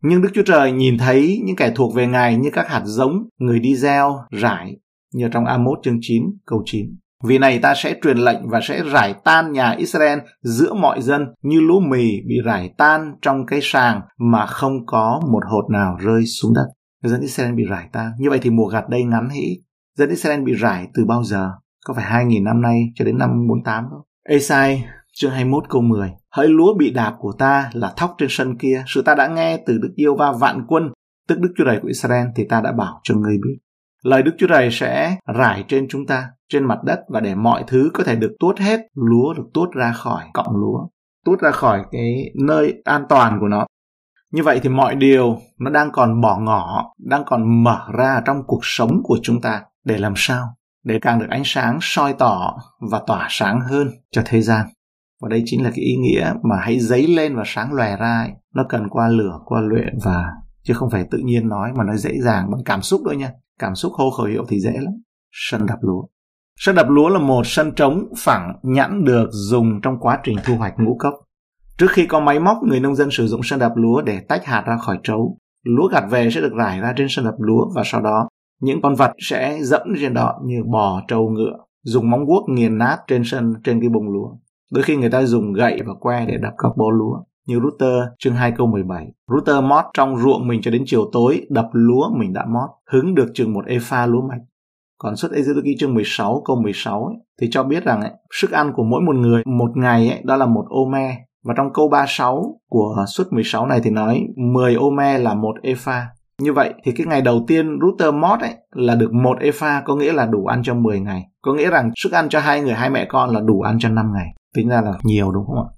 Nhưng 0.03 0.23
Đức 0.23 0.29
Chúa 0.35 0.43
Trời 0.47 0.73
nhìn 0.73 0.99
thấy 0.99 1.41
những 1.45 1.57
kẻ 1.57 1.73
thuộc 1.75 1.95
về 1.95 2.07
Ngài 2.07 2.37
như 2.37 2.51
các 2.53 2.69
hạt 2.69 2.83
giống, 2.85 3.13
người 3.39 3.61
đi 3.61 3.77
gieo, 3.77 4.19
rải, 4.31 4.77
như 5.15 5.29
trong 5.33 5.45
Amos 5.45 5.79
chương 5.83 5.99
9 6.01 6.23
câu 6.47 6.63
9. 6.65 6.87
Vì 7.25 7.39
này 7.39 7.59
ta 7.59 7.75
sẽ 7.77 7.95
truyền 8.03 8.19
lệnh 8.19 8.49
và 8.49 8.61
sẽ 8.63 8.83
rải 8.93 9.15
tan 9.25 9.53
nhà 9.53 9.71
Israel 9.71 10.19
giữa 10.43 10.75
mọi 10.75 11.03
dân 11.03 11.27
như 11.43 11.61
lúa 11.61 11.81
mì 11.81 12.21
bị 12.29 12.35
rải 12.45 12.71
tan 12.79 13.15
trong 13.23 13.47
cái 13.47 13.61
sàng 13.63 14.01
mà 14.19 14.47
không 14.47 14.87
có 14.87 15.21
một 15.33 15.41
hột 15.51 15.71
nào 15.71 15.97
rơi 16.01 16.27
xuống 16.27 16.55
đất. 16.55 16.67
Dân 17.05 17.21
Israel 17.21 17.55
bị 17.55 17.65
rải 17.71 17.89
ta 17.93 18.13
Như 18.19 18.31
vậy 18.31 18.39
thì 18.43 18.51
mùa 18.51 18.67
gặt 18.67 18.89
đây 18.89 19.05
ngắn 19.05 19.29
hĩ. 19.29 19.61
Dân 19.99 20.09
Israel 20.09 20.43
bị 20.43 20.53
rải 20.53 20.89
từ 20.95 21.05
bao 21.05 21.25
giờ? 21.25 21.51
Có 21.87 21.95
phải 21.95 22.25
2.000 22.25 22.43
năm 22.43 22.63
nay 22.63 22.93
cho 22.95 23.05
đến 23.05 23.19
năm 23.19 23.31
48 23.49 23.85
không? 23.91 24.03
Esai 24.29 24.85
chương 25.15 25.31
21 25.31 25.65
câu 25.69 25.83
10 25.83 26.11
Hỡi 26.31 26.49
lúa 26.49 26.75
bị 26.79 26.91
đạp 26.91 27.15
của 27.19 27.33
ta 27.39 27.71
là 27.73 27.93
thóc 27.97 28.15
trên 28.19 28.29
sân 28.31 28.59
kia, 28.59 28.85
sự 28.87 29.03
ta 29.03 29.15
đã 29.15 29.27
nghe 29.27 29.57
từ 29.67 29.79
Đức 29.79 29.93
Yêu 29.95 30.17
Va 30.17 30.33
vạn 30.33 30.65
quân, 30.69 30.93
tức 31.29 31.39
Đức 31.39 31.53
Chúa 31.57 31.65
Trời 31.65 31.79
của 31.83 31.89
Israel 31.89 32.27
thì 32.37 32.45
ta 32.49 32.61
đã 32.61 32.73
bảo 32.73 33.01
cho 33.03 33.15
ngươi 33.15 33.39
biết. 33.45 33.59
Lời 34.03 34.23
Đức 34.23 34.33
Chúa 34.39 34.47
Trời 34.47 34.69
sẽ 34.71 35.17
rải 35.35 35.65
trên 35.69 35.87
chúng 35.89 36.07
ta, 36.07 36.29
trên 36.49 36.65
mặt 36.65 36.79
đất 36.85 37.01
và 37.09 37.21
để 37.21 37.35
mọi 37.35 37.65
thứ 37.67 37.91
có 37.95 38.05
thể 38.05 38.17
được 38.17 38.37
tuốt 38.41 38.59
hết, 38.59 38.81
lúa 38.95 39.35
được 39.35 39.45
tuốt 39.55 39.69
ra 39.73 39.93
khỏi 39.93 40.25
cọng 40.35 40.57
lúa, 40.57 40.89
tuốt 41.25 41.41
ra 41.41 41.51
khỏi 41.51 41.83
cái 41.91 42.33
nơi 42.47 42.75
an 42.85 43.05
toàn 43.09 43.41
của 43.41 43.49
nó. 43.49 43.67
Như 44.35 44.43
vậy 44.43 44.61
thì 44.63 44.69
mọi 44.69 44.95
điều 44.95 45.39
nó 45.59 45.71
đang 45.71 45.93
còn 45.93 46.21
bỏ 46.21 46.39
ngỏ, 46.39 46.93
đang 46.99 47.23
còn 47.27 47.65
mở 47.65 47.87
ra 47.99 48.23
trong 48.25 48.43
cuộc 48.47 48.61
sống 48.63 49.01
của 49.05 49.19
chúng 49.23 49.41
ta 49.41 49.63
để 49.85 49.99
làm 49.99 50.13
sao? 50.17 50.47
Để 50.85 50.99
càng 51.03 51.19
được 51.19 51.27
ánh 51.31 51.43
sáng 51.45 51.79
soi 51.81 52.13
tỏ 52.13 52.57
và 52.91 53.01
tỏa 53.07 53.27
sáng 53.31 53.61
hơn 53.61 53.89
cho 54.11 54.23
thế 54.27 54.41
gian. 54.41 54.67
Và 55.23 55.29
đây 55.29 55.43
chính 55.47 55.65
là 55.65 55.71
cái 55.71 55.85
ý 55.85 55.97
nghĩa 55.97 56.33
mà 56.43 56.57
hãy 56.61 56.81
dấy 56.81 57.07
lên 57.07 57.37
và 57.37 57.43
sáng 57.47 57.73
lòe 57.73 57.97
ra 57.97 58.21
ấy. 58.21 58.31
Nó 58.55 58.65
cần 58.69 58.89
qua 58.89 59.09
lửa, 59.09 59.39
qua 59.45 59.61
luyện 59.61 59.99
và 60.05 60.25
chứ 60.63 60.75
không 60.75 60.91
phải 60.91 61.05
tự 61.11 61.19
nhiên 61.25 61.49
nói 61.49 61.73
mà 61.77 61.85
nó 61.85 61.97
dễ 61.97 62.13
dàng 62.21 62.51
bằng 62.51 62.61
cảm 62.65 62.83
xúc 62.83 63.01
thôi 63.05 63.17
nha. 63.17 63.31
Cảm 63.59 63.75
xúc 63.75 63.93
hô 63.93 64.11
khẩu 64.11 64.27
hiệu 64.27 64.45
thì 64.49 64.61
dễ 64.61 64.73
lắm. 64.73 64.95
Sân 65.33 65.67
đập 65.67 65.79
lúa. 65.81 66.03
Sân 66.59 66.75
đập 66.75 66.87
lúa 66.89 67.09
là 67.09 67.19
một 67.19 67.43
sân 67.47 67.73
trống 67.77 68.05
phẳng 68.19 68.53
nhẵn 68.63 69.05
được 69.05 69.29
dùng 69.31 69.81
trong 69.83 69.99
quá 70.01 70.19
trình 70.23 70.37
thu 70.45 70.57
hoạch 70.57 70.75
ngũ 70.79 70.97
cốc. 70.99 71.15
Trước 71.79 71.91
khi 71.91 72.07
có 72.07 72.21
máy 72.21 72.41
móc, 72.41 72.63
người 72.63 72.81
nông 72.81 72.95
dân 72.95 73.11
sử 73.11 73.27
dụng 73.27 73.41
sân 73.43 73.59
đập 73.59 73.73
lúa 73.75 74.03
để 74.03 74.21
tách 74.29 74.45
hạt 74.45 74.63
ra 74.67 74.77
khỏi 74.77 74.99
trấu. 75.03 75.39
Lúa 75.65 75.89
gặt 75.89 76.05
về 76.11 76.31
sẽ 76.31 76.41
được 76.41 76.53
rải 76.59 76.81
ra 76.81 76.95
trên 76.97 77.07
sân 77.11 77.25
đập 77.25 77.35
lúa 77.39 77.71
và 77.75 77.83
sau 77.85 78.03
đó 78.03 78.29
những 78.61 78.83
con 78.83 78.95
vật 78.95 79.13
sẽ 79.19 79.59
dẫm 79.63 79.89
trên 80.01 80.15
đó 80.15 80.41
như 80.45 80.63
bò, 80.73 81.03
trâu, 81.09 81.31
ngựa, 81.31 81.57
dùng 81.85 82.11
móng 82.11 82.25
guốc 82.25 82.49
nghiền 82.49 82.79
nát 82.79 82.99
trên 83.07 83.23
sân 83.25 83.53
trên 83.65 83.81
cái 83.81 83.89
bông 83.89 84.09
lúa. 84.13 84.29
Đôi 84.73 84.83
khi 84.83 84.97
người 84.97 85.11
ta 85.11 85.23
dùng 85.23 85.53
gậy 85.53 85.81
và 85.87 85.95
que 86.01 86.27
để 86.27 86.37
đập 86.43 86.53
các 86.59 86.69
bó 86.77 86.85
lúa. 86.91 87.19
Như 87.47 87.61
Router 87.61 88.03
chương 88.19 88.35
2 88.35 88.53
câu 88.57 88.67
17. 88.67 89.07
Router 89.31 89.65
mót 89.65 89.85
trong 89.95 90.19
ruộng 90.19 90.49
mình 90.49 90.61
cho 90.63 90.71
đến 90.71 90.83
chiều 90.87 91.11
tối, 91.13 91.47
đập 91.51 91.69
lúa 91.73 92.11
mình 92.19 92.33
đã 92.33 92.47
mót, 92.49 92.71
hứng 92.91 93.15
được 93.15 93.27
chừng 93.35 93.53
một 93.53 93.65
efa 93.67 94.11
lúa 94.11 94.29
mạch. 94.29 94.41
Còn 94.99 95.17
suất 95.17 95.31
Ezekiel 95.31 95.75
chương 95.79 95.95
16 95.95 96.43
câu 96.45 96.63
16 96.63 97.05
ấy, 97.05 97.17
thì 97.41 97.49
cho 97.51 97.63
biết 97.63 97.85
rằng 97.85 98.01
ấy, 98.01 98.11
sức 98.31 98.51
ăn 98.51 98.73
của 98.77 98.85
mỗi 98.85 99.01
một 99.01 99.17
người 99.17 99.43
một 99.47 99.77
ngày 99.77 100.09
ấy, 100.09 100.23
đó 100.25 100.37
là 100.37 100.47
một 100.47 100.65
ô 100.69 100.85
me. 100.85 101.25
Và 101.45 101.55
trong 101.57 101.73
câu 101.73 101.89
36 101.89 102.61
của 102.69 103.05
suất 103.09 103.33
16 103.33 103.67
này 103.67 103.81
thì 103.85 103.91
nói 103.91 104.27
10 104.37 104.75
ôme 104.75 105.19
là 105.19 105.35
một 105.35 105.55
epha. 105.63 106.07
Như 106.41 106.53
vậy 106.53 106.75
thì 106.85 106.93
cái 106.93 107.07
ngày 107.07 107.23
đầu 107.23 107.45
tiên 107.47 107.79
router 107.81 108.15
mod 108.15 108.41
ấy 108.41 108.55
là 108.75 108.95
được 108.95 109.13
một 109.13 109.39
epha 109.41 109.83
có 109.85 109.97
nghĩa 109.97 110.13
là 110.13 110.27
đủ 110.27 110.47
ăn 110.47 110.63
cho 110.63 110.75
10 110.75 111.01
ngày. 111.01 111.23
Có 111.43 111.55
nghĩa 111.55 111.71
rằng 111.71 111.91
sức 111.97 112.13
ăn 112.13 112.29
cho 112.29 112.41
hai 112.41 112.61
người 112.61 112.75
hai 112.75 112.91
mẹ 112.91 113.07
con 113.09 113.31
là 113.31 113.41
đủ 113.41 113.61
ăn 113.61 113.77
cho 113.81 113.89
5 113.89 114.13
ngày. 114.15 114.27
Tính 114.55 114.69
ra 114.69 114.81
là 114.81 114.93
nhiều 115.03 115.31
đúng 115.33 115.47
không 115.47 115.59
ạ? 115.59 115.69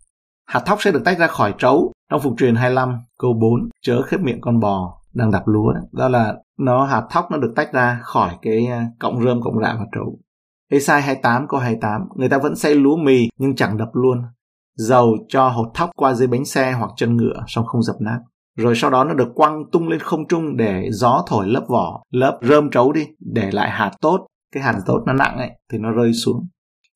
Hạt 0.46 0.60
thóc 0.66 0.82
sẽ 0.82 0.92
được 0.92 1.04
tách 1.04 1.18
ra 1.18 1.26
khỏi 1.26 1.54
trấu 1.58 1.92
trong 2.10 2.20
phục 2.20 2.34
truyền 2.38 2.54
25 2.54 2.98
câu 3.18 3.32
4 3.32 3.68
chớ 3.82 4.02
khép 4.02 4.20
miệng 4.20 4.40
con 4.40 4.60
bò 4.60 5.00
đang 5.14 5.30
đập 5.30 5.42
lúa 5.46 5.72
đấy. 5.72 5.82
đó 5.92 6.08
là 6.08 6.34
nó 6.58 6.84
hạt 6.84 7.02
thóc 7.10 7.30
nó 7.30 7.38
được 7.38 7.52
tách 7.56 7.72
ra 7.72 7.98
khỏi 8.02 8.34
cái 8.42 8.66
à, 8.66 8.86
cọng 8.98 9.24
rơm 9.24 9.42
cọng 9.42 9.58
rạ 9.62 9.76
và 9.78 9.86
trấu. 9.94 10.18
Esai 10.70 11.02
28 11.02 11.48
câu 11.48 11.60
28 11.60 12.00
người 12.16 12.28
ta 12.28 12.38
vẫn 12.38 12.56
xây 12.56 12.74
lúa 12.74 12.96
mì 12.96 13.28
nhưng 13.38 13.56
chẳng 13.56 13.76
đập 13.76 13.88
luôn. 13.92 14.22
Dầu 14.76 15.16
cho 15.28 15.48
hột 15.48 15.68
thóc 15.74 15.90
qua 15.96 16.14
dưới 16.14 16.28
bánh 16.28 16.44
xe 16.44 16.72
hoặc 16.72 16.90
chân 16.96 17.16
ngựa 17.16 17.44
xong 17.46 17.66
không 17.66 17.82
dập 17.82 17.96
nát. 18.00 18.18
Rồi 18.56 18.74
sau 18.76 18.90
đó 18.90 19.04
nó 19.04 19.14
được 19.14 19.28
quăng 19.34 19.62
tung 19.72 19.88
lên 19.88 20.00
không 20.00 20.28
trung 20.28 20.56
để 20.56 20.88
gió 20.92 21.24
thổi 21.26 21.46
lớp 21.46 21.64
vỏ, 21.68 22.02
lớp 22.10 22.38
rơm 22.42 22.70
trấu 22.70 22.92
đi, 22.92 23.06
để 23.20 23.50
lại 23.50 23.70
hạt 23.70 23.90
tốt. 24.00 24.26
Cái 24.54 24.62
hạt 24.62 24.74
tốt 24.86 25.02
nó 25.06 25.12
nặng 25.12 25.38
ấy 25.38 25.50
thì 25.72 25.78
nó 25.78 25.90
rơi 25.90 26.12
xuống. 26.12 26.46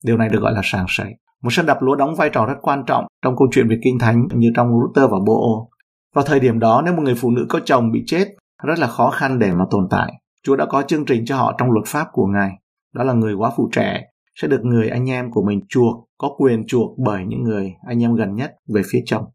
Điều 0.05 0.17
này 0.17 0.29
được 0.29 0.39
gọi 0.41 0.51
là 0.51 0.61
sàng 0.63 0.85
sảy. 0.89 1.13
Một 1.43 1.49
sân 1.51 1.65
đập 1.65 1.77
lúa 1.81 1.95
đóng 1.95 2.15
vai 2.15 2.29
trò 2.33 2.45
rất 2.45 2.55
quan 2.61 2.83
trọng 2.87 3.05
trong 3.23 3.35
câu 3.37 3.47
chuyện 3.51 3.69
về 3.69 3.79
kinh 3.83 3.99
thánh 3.99 4.27
như 4.33 4.51
trong 4.55 4.67
Luther 4.67 5.11
và 5.11 5.17
Bô. 5.25 5.69
Vào 6.15 6.25
thời 6.25 6.39
điểm 6.39 6.59
đó, 6.59 6.81
nếu 6.85 6.93
một 6.93 7.01
người 7.01 7.15
phụ 7.15 7.29
nữ 7.29 7.45
có 7.49 7.59
chồng 7.65 7.91
bị 7.91 8.03
chết, 8.05 8.27
rất 8.63 8.79
là 8.79 8.87
khó 8.87 9.09
khăn 9.09 9.39
để 9.39 9.51
mà 9.53 9.65
tồn 9.71 9.87
tại. 9.89 10.13
Chúa 10.43 10.55
đã 10.55 10.65
có 10.65 10.81
chương 10.81 11.05
trình 11.05 11.25
cho 11.25 11.37
họ 11.37 11.55
trong 11.57 11.71
luật 11.71 11.87
pháp 11.87 12.07
của 12.11 12.25
Ngài. 12.25 12.51
Đó 12.93 13.03
là 13.03 13.13
người 13.13 13.33
quá 13.33 13.51
phụ 13.57 13.69
trẻ 13.71 14.01
sẽ 14.35 14.47
được 14.47 14.65
người 14.65 14.89
anh 14.89 15.09
em 15.09 15.31
của 15.31 15.43
mình 15.43 15.61
chuộc, 15.69 16.05
có 16.17 16.35
quyền 16.37 16.67
chuộc 16.67 16.97
bởi 16.97 17.25
những 17.25 17.43
người 17.43 17.73
anh 17.87 18.03
em 18.03 18.15
gần 18.15 18.35
nhất 18.35 18.55
về 18.73 18.81
phía 18.91 19.01
chồng. 19.05 19.25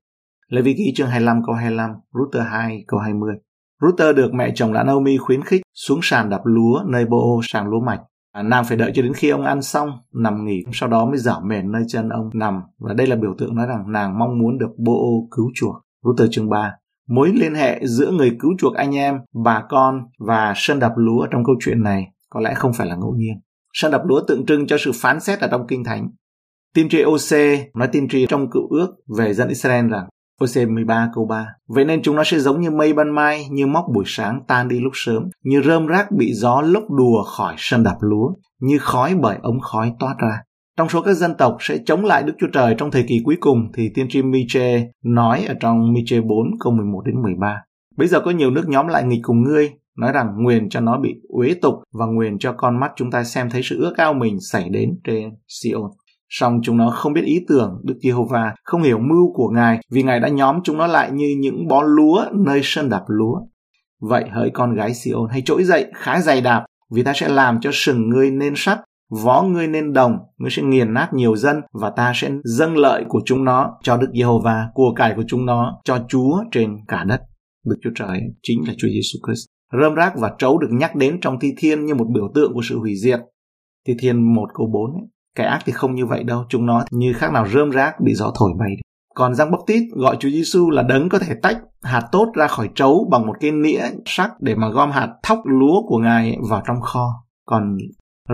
Lê 0.48 0.62
Vi 0.62 0.74
Ký 0.74 0.92
chương 0.96 1.08
25 1.08 1.42
câu 1.46 1.54
25, 1.54 1.90
Ruther 2.12 2.46
2 2.46 2.84
câu 2.86 3.00
20. 3.00 3.34
Ruther 3.82 4.16
được 4.16 4.34
mẹ 4.34 4.52
chồng 4.54 4.72
là 4.72 4.84
Naomi 4.84 5.16
khuyến 5.16 5.42
khích 5.42 5.62
xuống 5.74 6.00
sàn 6.02 6.30
đập 6.30 6.40
lúa 6.44 6.82
nơi 6.86 7.04
Bô 7.04 7.40
sàn 7.42 7.68
lúa 7.68 7.80
mạch. 7.80 8.00
À, 8.32 8.42
nàng 8.42 8.64
phải 8.64 8.76
đợi 8.76 8.92
cho 8.94 9.02
đến 9.02 9.12
khi 9.14 9.30
ông 9.30 9.42
ăn 9.42 9.62
xong 9.62 9.90
nằm 10.14 10.44
nghỉ 10.44 10.64
sau 10.72 10.88
đó 10.88 11.06
mới 11.06 11.18
dở 11.18 11.40
mền 11.40 11.72
nơi 11.72 11.82
chân 11.88 12.08
ông 12.08 12.30
nằm. 12.34 12.62
Và 12.78 12.94
đây 12.94 13.06
là 13.06 13.16
biểu 13.16 13.34
tượng 13.38 13.54
nói 13.54 13.66
rằng 13.66 13.92
nàng 13.92 14.18
mong 14.18 14.38
muốn 14.38 14.58
được 14.58 14.70
bô 14.78 15.28
cứu 15.30 15.50
chuộc. 15.54 15.76
Luther 16.04 16.28
chương 16.30 16.50
3 16.50 16.72
mối 17.08 17.32
liên 17.34 17.54
hệ 17.54 17.80
giữa 17.86 18.10
người 18.10 18.36
cứu 18.40 18.54
chuộc 18.58 18.74
anh 18.74 18.96
em 18.96 19.18
bà 19.44 19.62
con 19.68 20.00
và 20.18 20.52
sân 20.56 20.78
đập 20.78 20.92
lúa 20.96 21.26
trong 21.30 21.44
câu 21.44 21.54
chuyện 21.60 21.82
này 21.82 22.06
có 22.30 22.40
lẽ 22.40 22.54
không 22.54 22.72
phải 22.72 22.86
là 22.86 22.96
ngẫu 22.96 23.14
nhiên 23.16 23.40
sân 23.78 23.92
đập 23.92 24.00
lúa 24.04 24.20
tượng 24.28 24.46
trưng 24.46 24.66
cho 24.66 24.76
sự 24.78 24.92
phán 24.94 25.20
xét 25.20 25.40
ở 25.40 25.48
trong 25.48 25.66
kinh 25.68 25.84
thánh 25.84 26.08
tiên 26.74 26.88
tri 26.88 27.02
OC 27.02 27.58
nói 27.74 27.88
tiên 27.92 28.08
tri 28.08 28.26
trong 28.26 28.50
cựu 28.50 28.68
ước 28.70 28.88
về 29.18 29.34
dân 29.34 29.48
Israel 29.48 29.88
rằng 29.88 30.08
OC 30.42 30.68
13 30.68 31.10
câu 31.14 31.26
3 31.26 31.46
Vậy 31.68 31.84
nên 31.84 32.02
chúng 32.02 32.16
nó 32.16 32.24
sẽ 32.24 32.38
giống 32.38 32.60
như 32.60 32.70
mây 32.70 32.92
ban 32.92 33.14
mai, 33.14 33.46
như 33.50 33.66
móc 33.66 33.84
buổi 33.94 34.04
sáng 34.06 34.40
tan 34.48 34.68
đi 34.68 34.80
lúc 34.80 34.92
sớm, 34.94 35.22
như 35.44 35.62
rơm 35.62 35.86
rác 35.86 36.12
bị 36.18 36.32
gió 36.34 36.60
lốc 36.60 36.84
đùa 36.98 37.22
khỏi 37.22 37.54
sân 37.58 37.82
đạp 37.82 37.96
lúa, 38.00 38.28
như 38.60 38.78
khói 38.78 39.14
bởi 39.14 39.36
ống 39.42 39.60
khói 39.60 39.92
toát 40.00 40.14
ra. 40.18 40.38
Trong 40.78 40.88
số 40.88 41.02
các 41.02 41.14
dân 41.14 41.34
tộc 41.38 41.56
sẽ 41.60 41.78
chống 41.86 42.04
lại 42.04 42.22
Đức 42.22 42.32
Chúa 42.38 42.46
Trời 42.52 42.74
trong 42.78 42.90
thời 42.90 43.04
kỳ 43.08 43.20
cuối 43.24 43.36
cùng 43.40 43.58
thì 43.76 43.90
tiên 43.94 44.06
tri 44.08 44.22
Miche 44.22 44.86
nói 45.04 45.44
ở 45.48 45.54
trong 45.60 45.92
Miche 45.92 46.20
4 46.20 46.28
câu 46.60 46.72
11 46.72 47.02
đến 47.06 47.22
13. 47.22 47.62
Bây 47.96 48.08
giờ 48.08 48.20
có 48.20 48.30
nhiều 48.30 48.50
nước 48.50 48.64
nhóm 48.68 48.86
lại 48.86 49.04
nghịch 49.04 49.20
cùng 49.22 49.42
ngươi, 49.42 49.70
nói 49.96 50.12
rằng 50.12 50.26
nguyền 50.38 50.68
cho 50.68 50.80
nó 50.80 50.98
bị 51.00 51.14
uế 51.28 51.54
tục 51.62 51.74
và 51.92 52.06
nguyền 52.06 52.38
cho 52.38 52.52
con 52.52 52.80
mắt 52.80 52.92
chúng 52.96 53.10
ta 53.10 53.24
xem 53.24 53.50
thấy 53.50 53.60
sự 53.64 53.80
ước 53.80 53.96
ao 53.96 54.14
mình 54.14 54.36
xảy 54.40 54.68
đến 54.68 54.98
trên 55.04 55.30
Sion 55.48 55.90
song 56.28 56.60
chúng 56.62 56.76
nó 56.76 56.90
không 56.90 57.12
biết 57.12 57.24
ý 57.24 57.44
tưởng 57.48 57.80
Đức 57.84 57.94
Giê-hô-va, 58.02 58.54
không 58.64 58.82
hiểu 58.82 58.98
mưu 58.98 59.32
của 59.34 59.48
Ngài 59.48 59.80
vì 59.90 60.02
Ngài 60.02 60.20
đã 60.20 60.28
nhóm 60.28 60.56
chúng 60.64 60.76
nó 60.76 60.86
lại 60.86 61.10
như 61.10 61.36
những 61.38 61.68
bó 61.68 61.82
lúa 61.82 62.24
nơi 62.34 62.60
sân 62.62 62.88
đạp 62.88 63.02
lúa. 63.06 63.40
Vậy 64.00 64.24
hỡi 64.32 64.50
con 64.54 64.74
gái 64.74 64.94
Sion, 64.94 65.28
hãy 65.30 65.42
trỗi 65.44 65.64
dậy 65.64 65.86
khá 65.94 66.20
dày 66.20 66.40
đạp 66.40 66.66
vì 66.94 67.02
ta 67.02 67.12
sẽ 67.14 67.28
làm 67.28 67.60
cho 67.60 67.70
sừng 67.72 68.08
ngươi 68.08 68.30
nên 68.30 68.52
sắt, 68.56 68.78
vó 69.10 69.42
ngươi 69.42 69.68
nên 69.68 69.92
đồng, 69.92 70.18
ngươi 70.38 70.50
sẽ 70.50 70.62
nghiền 70.62 70.94
nát 70.94 71.08
nhiều 71.12 71.36
dân 71.36 71.60
và 71.72 71.90
ta 71.90 72.12
sẽ 72.14 72.30
dâng 72.44 72.76
lợi 72.76 73.04
của 73.08 73.20
chúng 73.24 73.44
nó 73.44 73.78
cho 73.82 73.96
Đức 73.96 74.10
Giê-hô-va, 74.14 74.68
của 74.74 74.92
cải 74.96 75.12
của 75.16 75.24
chúng 75.26 75.46
nó 75.46 75.80
cho 75.84 75.98
Chúa 76.08 76.44
trên 76.52 76.76
cả 76.88 77.04
đất. 77.04 77.20
Đức 77.66 77.76
Chúa 77.82 77.90
Trời 77.94 78.20
chính 78.42 78.58
là 78.66 78.74
Chúa 78.78 78.88
Giêsu 78.88 79.18
Christ. 79.26 79.46
Rơm 79.72 79.94
rác 79.94 80.12
và 80.16 80.34
trấu 80.38 80.58
được 80.58 80.68
nhắc 80.70 80.96
đến 80.96 81.18
trong 81.20 81.38
thi 81.40 81.54
thiên 81.56 81.86
như 81.86 81.94
một 81.94 82.06
biểu 82.14 82.30
tượng 82.34 82.52
của 82.54 82.62
sự 82.68 82.78
hủy 82.78 82.96
diệt. 82.96 83.20
Thi 83.86 83.94
thiên 83.98 84.34
1 84.34 84.48
câu 84.54 84.66
4 84.66 84.92
ấy, 84.92 85.08
Kẻ 85.36 85.44
ác 85.44 85.60
thì 85.66 85.72
không 85.72 85.94
như 85.94 86.06
vậy 86.06 86.24
đâu, 86.24 86.44
chúng 86.48 86.66
nó 86.66 86.84
như 86.90 87.12
khác 87.12 87.32
nào 87.32 87.48
rơm 87.48 87.70
rác 87.70 88.00
bị 88.00 88.14
gió 88.14 88.32
thổi 88.38 88.52
bay. 88.58 88.76
Còn 89.14 89.34
Giang 89.34 89.50
Bốc 89.50 89.60
Tít 89.66 89.82
gọi 89.92 90.16
Chúa 90.20 90.28
Giêsu 90.28 90.70
là 90.70 90.82
đấng 90.82 91.08
có 91.08 91.18
thể 91.18 91.34
tách 91.42 91.58
hạt 91.82 92.02
tốt 92.12 92.32
ra 92.34 92.46
khỏi 92.46 92.70
trấu 92.74 93.08
bằng 93.10 93.26
một 93.26 93.36
cái 93.40 93.50
nĩa 93.50 93.82
sắc 94.04 94.30
để 94.40 94.54
mà 94.54 94.68
gom 94.68 94.90
hạt 94.90 95.14
thóc 95.22 95.38
lúa 95.44 95.82
của 95.86 95.98
Ngài 95.98 96.36
vào 96.50 96.62
trong 96.66 96.80
kho. 96.80 97.08
Còn 97.46 97.76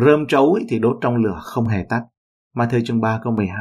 rơm 0.06 0.26
trấu 0.26 0.58
thì 0.68 0.78
đốt 0.78 0.96
trong 1.00 1.16
lửa 1.16 1.40
không 1.42 1.68
hề 1.68 1.84
tắt. 1.88 2.02
Ma 2.56 2.68
thơ 2.70 2.80
chương 2.84 3.00
3 3.00 3.20
câu 3.24 3.32
12. 3.32 3.56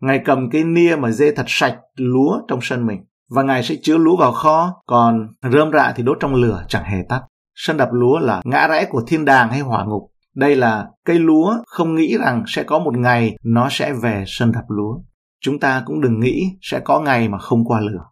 Ngài 0.00 0.20
cầm 0.24 0.50
cái 0.50 0.64
nia 0.64 0.96
mà 0.96 1.10
dê 1.10 1.34
thật 1.34 1.44
sạch 1.46 1.78
lúa 1.96 2.40
trong 2.48 2.58
sân 2.62 2.86
mình 2.86 3.00
và 3.30 3.42
Ngài 3.42 3.62
sẽ 3.62 3.74
chứa 3.82 3.96
lúa 3.96 4.16
vào 4.16 4.32
kho, 4.32 4.82
còn 4.86 5.28
rơm 5.52 5.72
rạ 5.72 5.92
thì 5.96 6.02
đốt 6.02 6.16
trong 6.20 6.34
lửa 6.34 6.64
chẳng 6.68 6.84
hề 6.84 6.98
tắt. 7.08 7.22
Sân 7.54 7.76
đập 7.76 7.88
lúa 7.92 8.18
là 8.18 8.40
ngã 8.44 8.68
rẽ 8.68 8.86
của 8.90 9.02
thiên 9.06 9.24
đàng 9.24 9.50
hay 9.50 9.60
hỏa 9.60 9.84
ngục. 9.84 10.10
Đây 10.34 10.56
là 10.56 10.86
cây 11.04 11.18
lúa 11.18 11.54
không 11.66 11.94
nghĩ 11.94 12.18
rằng 12.18 12.44
sẽ 12.46 12.62
có 12.62 12.78
một 12.78 12.98
ngày 12.98 13.36
nó 13.44 13.68
sẽ 13.70 13.92
về 14.02 14.24
sân 14.26 14.52
đập 14.52 14.64
lúa. 14.68 14.94
Chúng 15.40 15.58
ta 15.58 15.82
cũng 15.86 16.00
đừng 16.00 16.20
nghĩ 16.20 16.42
sẽ 16.62 16.80
có 16.80 17.00
ngày 17.00 17.28
mà 17.28 17.38
không 17.38 17.64
qua 17.64 17.80
lửa. 17.80 18.04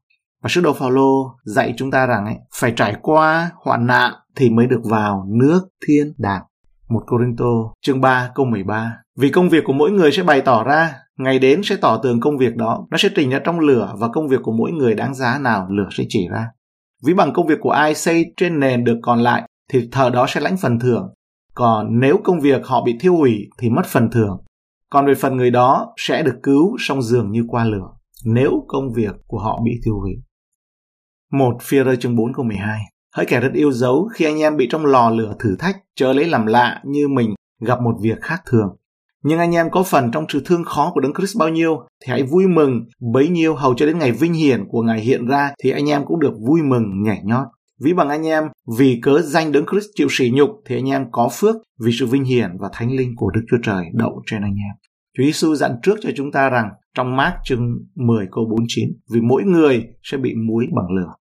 Và 0.42 0.48
sứ 0.48 0.60
đồ 0.60 0.72
Phaolô 0.72 1.36
dạy 1.44 1.74
chúng 1.76 1.90
ta 1.90 2.06
rằng 2.06 2.24
ấy, 2.24 2.36
phải 2.54 2.72
trải 2.76 2.96
qua 3.02 3.50
hoạn 3.64 3.86
nạn 3.86 4.12
thì 4.36 4.50
mới 4.50 4.66
được 4.66 4.80
vào 4.84 5.24
nước 5.28 5.60
thiên 5.86 6.12
đàng. 6.18 6.42
Một 6.88 7.02
Corinto 7.06 7.44
chương 7.82 8.00
3 8.00 8.30
câu 8.34 8.46
13 8.46 8.92
vì 9.20 9.30
công 9.30 9.48
việc 9.48 9.64
của 9.64 9.72
mỗi 9.72 9.90
người 9.90 10.12
sẽ 10.12 10.22
bày 10.22 10.40
tỏ 10.40 10.64
ra, 10.64 10.94
ngày 11.16 11.38
đến 11.38 11.60
sẽ 11.64 11.76
tỏ 11.76 12.00
tường 12.02 12.20
công 12.20 12.38
việc 12.38 12.56
đó, 12.56 12.86
nó 12.90 12.98
sẽ 12.98 13.08
trình 13.14 13.30
ra 13.30 13.38
trong 13.44 13.60
lửa 13.60 13.94
và 13.98 14.08
công 14.08 14.28
việc 14.28 14.40
của 14.42 14.52
mỗi 14.52 14.72
người 14.72 14.94
đáng 14.94 15.14
giá 15.14 15.38
nào 15.38 15.66
lửa 15.70 15.88
sẽ 15.90 16.04
chỉ 16.08 16.28
ra. 16.30 16.46
Ví 17.06 17.14
bằng 17.14 17.32
công 17.32 17.46
việc 17.46 17.58
của 17.60 17.70
ai 17.70 17.94
xây 17.94 18.24
trên 18.36 18.60
nền 18.60 18.84
được 18.84 18.98
còn 19.02 19.18
lại 19.18 19.42
thì 19.72 19.88
thờ 19.92 20.10
đó 20.10 20.26
sẽ 20.28 20.40
lãnh 20.40 20.56
phần 20.56 20.78
thưởng. 20.78 21.14
Còn 21.54 22.00
nếu 22.00 22.20
công 22.24 22.40
việc 22.40 22.66
họ 22.66 22.84
bị 22.84 22.96
thiêu 23.00 23.16
hủy 23.16 23.50
thì 23.58 23.70
mất 23.70 23.86
phần 23.86 24.10
thưởng. 24.10 24.44
Còn 24.90 25.06
về 25.06 25.14
phần 25.14 25.36
người 25.36 25.50
đó 25.50 25.94
sẽ 25.96 26.22
được 26.22 26.36
cứu 26.42 26.76
song 26.78 27.02
dường 27.02 27.30
như 27.30 27.44
qua 27.48 27.64
lửa 27.64 27.88
nếu 28.24 28.64
công 28.68 28.92
việc 28.92 29.14
của 29.26 29.38
họ 29.38 29.60
bị 29.64 29.72
thiêu 29.84 30.00
hủy. 30.00 30.12
Một 31.32 31.52
Phía 31.62 31.84
rơi 31.84 31.96
chương 31.96 32.16
4 32.16 32.32
câu 32.34 32.44
12 32.44 32.80
Hỡi 33.14 33.26
kẻ 33.26 33.40
rất 33.40 33.52
yêu 33.54 33.72
dấu 33.72 34.08
khi 34.14 34.24
anh 34.24 34.40
em 34.40 34.56
bị 34.56 34.68
trong 34.70 34.86
lò 34.86 35.10
lửa 35.10 35.34
thử 35.38 35.56
thách 35.58 35.76
chớ 35.96 36.12
lấy 36.12 36.24
làm 36.24 36.46
lạ 36.46 36.82
như 36.84 37.08
mình 37.08 37.34
gặp 37.60 37.80
một 37.80 37.94
việc 38.02 38.18
khác 38.20 38.42
thường. 38.46 38.76
Nhưng 39.24 39.38
anh 39.38 39.54
em 39.54 39.70
có 39.70 39.82
phần 39.82 40.10
trong 40.12 40.24
sự 40.28 40.42
thương 40.44 40.64
khó 40.64 40.90
của 40.94 41.00
Đấng 41.00 41.14
Christ 41.14 41.36
bao 41.38 41.48
nhiêu 41.48 41.76
thì 41.76 42.10
hãy 42.10 42.22
vui 42.22 42.46
mừng 42.46 42.84
bấy 43.12 43.28
nhiêu 43.28 43.54
hầu 43.54 43.74
cho 43.74 43.86
đến 43.86 43.98
ngày 43.98 44.12
vinh 44.12 44.32
hiển 44.32 44.64
của 44.68 44.82
Ngài 44.82 45.00
hiện 45.00 45.26
ra 45.26 45.50
thì 45.62 45.70
anh 45.70 45.90
em 45.90 46.02
cũng 46.06 46.20
được 46.20 46.32
vui 46.48 46.62
mừng 46.62 47.02
nhảy 47.02 47.20
nhót. 47.24 47.46
Ví 47.84 47.92
bằng 47.92 48.08
anh 48.08 48.26
em 48.26 48.44
vì 48.78 48.98
cớ 49.02 49.22
danh 49.22 49.52
Đấng 49.52 49.66
Christ 49.66 49.86
chịu 49.94 50.08
sỉ 50.10 50.30
nhục 50.34 50.50
thì 50.66 50.76
anh 50.76 50.90
em 50.90 51.04
có 51.12 51.28
phước 51.32 51.56
vì 51.84 51.92
sự 51.92 52.06
vinh 52.06 52.24
hiển 52.24 52.50
và 52.60 52.68
thánh 52.72 52.96
linh 52.96 53.12
của 53.16 53.30
Đức 53.30 53.40
Chúa 53.50 53.56
Trời 53.62 53.84
đậu 53.92 54.22
trên 54.26 54.42
anh 54.42 54.54
em. 54.54 54.74
Chúa 55.16 55.24
Giêsu 55.24 55.54
dặn 55.54 55.72
trước 55.82 55.98
cho 56.00 56.10
chúng 56.16 56.32
ta 56.32 56.50
rằng 56.50 56.68
trong 56.94 57.16
mát 57.16 57.34
chương 57.44 57.78
10 57.94 58.26
câu 58.32 58.44
49 58.44 58.88
vì 59.12 59.20
mỗi 59.20 59.42
người 59.44 59.84
sẽ 60.02 60.16
bị 60.16 60.34
muối 60.34 60.66
bằng 60.76 60.90
lửa. 60.96 61.12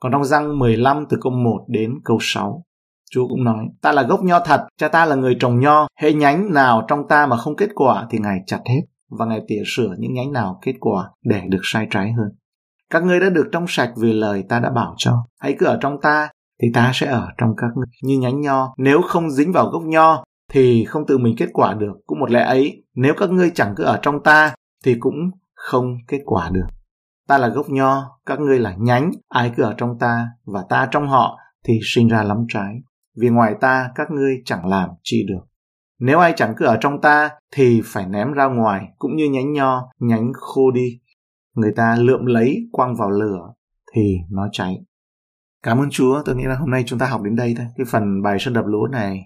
Còn 0.00 0.12
trong 0.12 0.24
răng 0.24 0.58
15 0.58 1.04
từ 1.10 1.16
câu 1.20 1.32
1 1.32 1.66
đến 1.68 1.94
câu 2.04 2.18
6, 2.20 2.64
Chúa 3.10 3.28
cũng 3.28 3.44
nói, 3.44 3.66
ta 3.82 3.92
là 3.92 4.02
gốc 4.02 4.22
nho 4.22 4.40
thật, 4.40 4.66
cha 4.78 4.88
ta 4.88 5.04
là 5.04 5.16
người 5.16 5.36
trồng 5.40 5.60
nho, 5.60 5.86
hệ 6.00 6.12
nhánh 6.12 6.52
nào 6.52 6.84
trong 6.88 7.08
ta 7.08 7.26
mà 7.26 7.36
không 7.36 7.56
kết 7.56 7.70
quả 7.74 8.06
thì 8.10 8.18
Ngài 8.18 8.38
chặt 8.46 8.60
hết, 8.66 8.80
và 9.10 9.26
Ngài 9.26 9.40
tỉa 9.48 9.62
sửa 9.66 9.94
những 9.98 10.12
nhánh 10.12 10.32
nào 10.32 10.58
kết 10.62 10.74
quả 10.80 11.10
để 11.24 11.42
được 11.48 11.60
sai 11.62 11.86
trái 11.90 12.12
hơn. 12.12 12.28
Các 12.90 13.04
ngươi 13.04 13.20
đã 13.20 13.30
được 13.30 13.48
trong 13.52 13.64
sạch 13.68 13.92
vì 13.96 14.12
lời 14.12 14.44
ta 14.48 14.60
đã 14.60 14.70
bảo 14.70 14.94
cho. 14.96 15.26
Hãy 15.40 15.56
cứ 15.58 15.66
ở 15.66 15.78
trong 15.80 16.00
ta, 16.02 16.28
thì 16.62 16.68
ta 16.74 16.90
sẽ 16.94 17.06
ở 17.06 17.28
trong 17.38 17.50
các 17.56 17.66
ngươi. 17.76 17.86
Như 18.02 18.18
nhánh 18.18 18.40
nho, 18.40 18.74
nếu 18.78 19.00
không 19.02 19.30
dính 19.30 19.52
vào 19.52 19.66
gốc 19.66 19.82
nho, 19.82 20.24
thì 20.52 20.84
không 20.84 21.06
tự 21.06 21.18
mình 21.18 21.34
kết 21.38 21.48
quả 21.52 21.74
được. 21.74 21.92
Cũng 22.06 22.20
một 22.20 22.30
lẽ 22.30 22.42
ấy, 22.42 22.84
nếu 22.94 23.14
các 23.18 23.30
ngươi 23.30 23.50
chẳng 23.54 23.74
cứ 23.76 23.84
ở 23.84 23.98
trong 24.02 24.22
ta, 24.22 24.54
thì 24.84 24.96
cũng 25.00 25.30
không 25.54 25.94
kết 26.08 26.20
quả 26.24 26.50
được. 26.52 26.66
Ta 27.28 27.38
là 27.38 27.48
gốc 27.48 27.66
nho, 27.70 28.18
các 28.26 28.40
ngươi 28.40 28.58
là 28.58 28.74
nhánh, 28.78 29.10
ai 29.28 29.52
cứ 29.56 29.62
ở 29.62 29.74
trong 29.76 29.98
ta 29.98 30.28
và 30.46 30.64
ta 30.68 30.88
trong 30.90 31.08
họ 31.08 31.38
thì 31.64 31.80
sinh 31.82 32.08
ra 32.08 32.22
lắm 32.22 32.38
trái. 32.48 32.74
Vì 33.16 33.28
ngoài 33.28 33.54
ta 33.60 33.90
các 33.94 34.10
ngươi 34.10 34.42
chẳng 34.44 34.66
làm 34.66 34.88
chi 35.02 35.26
được. 35.28 35.40
Nếu 35.98 36.18
ai 36.18 36.32
chẳng 36.36 36.54
cứ 36.56 36.64
ở 36.64 36.78
trong 36.80 37.00
ta 37.00 37.30
thì 37.54 37.80
phải 37.84 38.06
ném 38.06 38.32
ra 38.32 38.46
ngoài 38.46 38.86
cũng 38.98 39.16
như 39.16 39.30
nhánh 39.30 39.52
nho, 39.52 39.90
nhánh 39.98 40.32
khô 40.34 40.70
đi. 40.70 41.00
Người 41.54 41.72
ta 41.76 41.96
lượm 41.96 42.26
lấy 42.26 42.68
quăng 42.72 42.96
vào 42.96 43.10
lửa 43.10 43.52
thì 43.94 44.16
nó 44.30 44.48
cháy. 44.52 44.84
Cảm 45.62 45.78
ơn 45.78 45.90
Chúa, 45.90 46.22
tôi 46.24 46.36
nghĩ 46.36 46.44
là 46.44 46.56
hôm 46.56 46.70
nay 46.70 46.82
chúng 46.86 46.98
ta 46.98 47.06
học 47.06 47.22
đến 47.22 47.36
đây 47.36 47.54
thôi. 47.58 47.66
Cái 47.76 47.86
phần 47.90 48.22
bài 48.22 48.36
sân 48.40 48.54
đập 48.54 48.64
lúa 48.66 48.86
này 48.86 49.20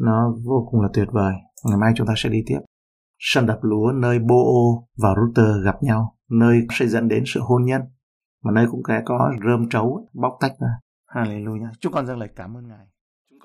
nó 0.00 0.34
vô 0.44 0.68
cùng 0.70 0.80
là 0.80 0.88
tuyệt 0.94 1.08
vời. 1.12 1.34
Ngày 1.64 1.78
mai 1.78 1.92
chúng 1.96 2.06
ta 2.06 2.12
sẽ 2.16 2.30
đi 2.30 2.42
tiếp. 2.46 2.58
Sân 3.18 3.46
đập 3.46 3.58
lúa 3.62 3.92
nơi 3.92 4.18
Bo 4.18 4.36
và 4.98 5.14
Router 5.16 5.64
gặp 5.64 5.82
nhau, 5.82 6.16
nơi 6.30 6.66
sẽ 6.70 6.86
dẫn 6.86 7.08
đến 7.08 7.22
sự 7.26 7.40
hôn 7.40 7.64
nhân, 7.64 7.82
mà 8.44 8.50
nơi 8.52 8.66
cũng 8.70 8.82
có 9.04 9.32
rơm 9.46 9.68
trấu 9.68 10.08
bóc 10.12 10.32
tách 10.40 10.52
ra. 10.60 10.68
Hallelujah. 11.14 11.70
Chúng 11.80 11.92
con 11.92 12.06
dâng 12.06 12.18
lời 12.18 12.28
cảm 12.36 12.56
ơn 12.56 12.68
Ngài. 12.68 12.86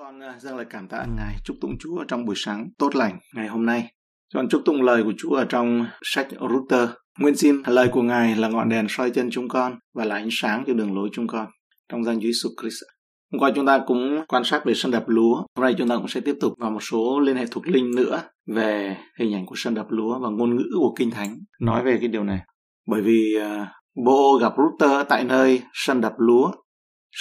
Con 0.07 0.19
ờ, 0.19 0.33
dâng 0.39 0.55
lời 0.55 0.65
cảm 0.69 0.87
tạ 0.87 1.05
Ngài, 1.17 1.35
chúc 1.43 1.57
tụng 1.61 1.77
Chúa 1.79 2.03
trong 2.07 2.25
buổi 2.25 2.35
sáng 2.37 2.69
tốt 2.77 2.95
lành 2.95 3.19
ngày 3.35 3.47
hôm 3.47 3.65
nay. 3.65 3.91
Con 4.33 4.49
chúc 4.49 4.61
tụng 4.65 4.81
lời 4.81 5.03
của 5.03 5.13
Chúa 5.17 5.35
ở 5.35 5.45
trong 5.49 5.85
sách 6.03 6.27
Router. 6.31 6.89
Nguyện 7.19 7.35
xin 7.35 7.55
lời 7.65 7.89
của 7.91 8.01
Ngài 8.01 8.35
là 8.35 8.47
ngọn 8.47 8.69
đèn 8.69 8.85
soi 8.89 9.09
chân 9.09 9.29
chúng 9.31 9.47
con 9.47 9.79
và 9.95 10.05
là 10.05 10.15
ánh 10.15 10.27
sáng 10.31 10.63
cho 10.67 10.73
đường 10.73 10.95
lối 10.95 11.09
chúng 11.13 11.27
con. 11.27 11.47
Trong 11.91 12.03
danh 12.03 12.19
Chúa 12.19 12.27
Jesus 12.27 12.49
Christ. 12.61 12.83
Hôm 13.31 13.39
qua 13.39 13.51
chúng 13.55 13.65
ta 13.65 13.79
cũng 13.87 14.25
quan 14.27 14.43
sát 14.43 14.65
về 14.65 14.73
sân 14.73 14.91
đập 14.91 15.03
lúa. 15.07 15.35
Hôm 15.35 15.63
nay 15.63 15.75
chúng 15.77 15.89
ta 15.89 15.95
cũng 15.95 16.07
sẽ 16.07 16.21
tiếp 16.21 16.35
tục 16.41 16.53
vào 16.57 16.71
một 16.71 16.83
số 16.91 17.19
liên 17.19 17.35
hệ 17.35 17.45
thuộc 17.51 17.67
linh 17.67 17.91
nữa 17.95 18.21
về 18.55 18.97
hình 19.19 19.35
ảnh 19.35 19.45
của 19.45 19.55
sân 19.57 19.73
đập 19.73 19.85
lúa 19.89 20.19
và 20.19 20.29
ngôn 20.29 20.55
ngữ 20.55 20.65
của 20.79 20.93
Kinh 20.97 21.11
Thánh 21.11 21.37
nói 21.61 21.83
về 21.83 21.97
cái 21.99 22.07
điều 22.07 22.23
này. 22.23 22.39
Bởi 22.87 23.01
vì 23.01 23.35
ờ, 23.39 23.61
uh, 23.61 23.67
Bo 24.05 24.37
gặp 24.41 24.53
Router 24.57 25.07
tại 25.09 25.23
nơi 25.23 25.61
sân 25.73 26.01
đập 26.01 26.13
lúa. 26.17 26.51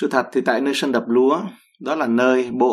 Sự 0.00 0.08
thật 0.10 0.26
thì 0.32 0.40
tại 0.40 0.60
nơi 0.60 0.74
sân 0.74 0.92
đập 0.92 1.04
lúa, 1.06 1.40
đó 1.81 1.94
là 1.94 2.07
nơi 2.07 2.51
Bo 2.53 2.66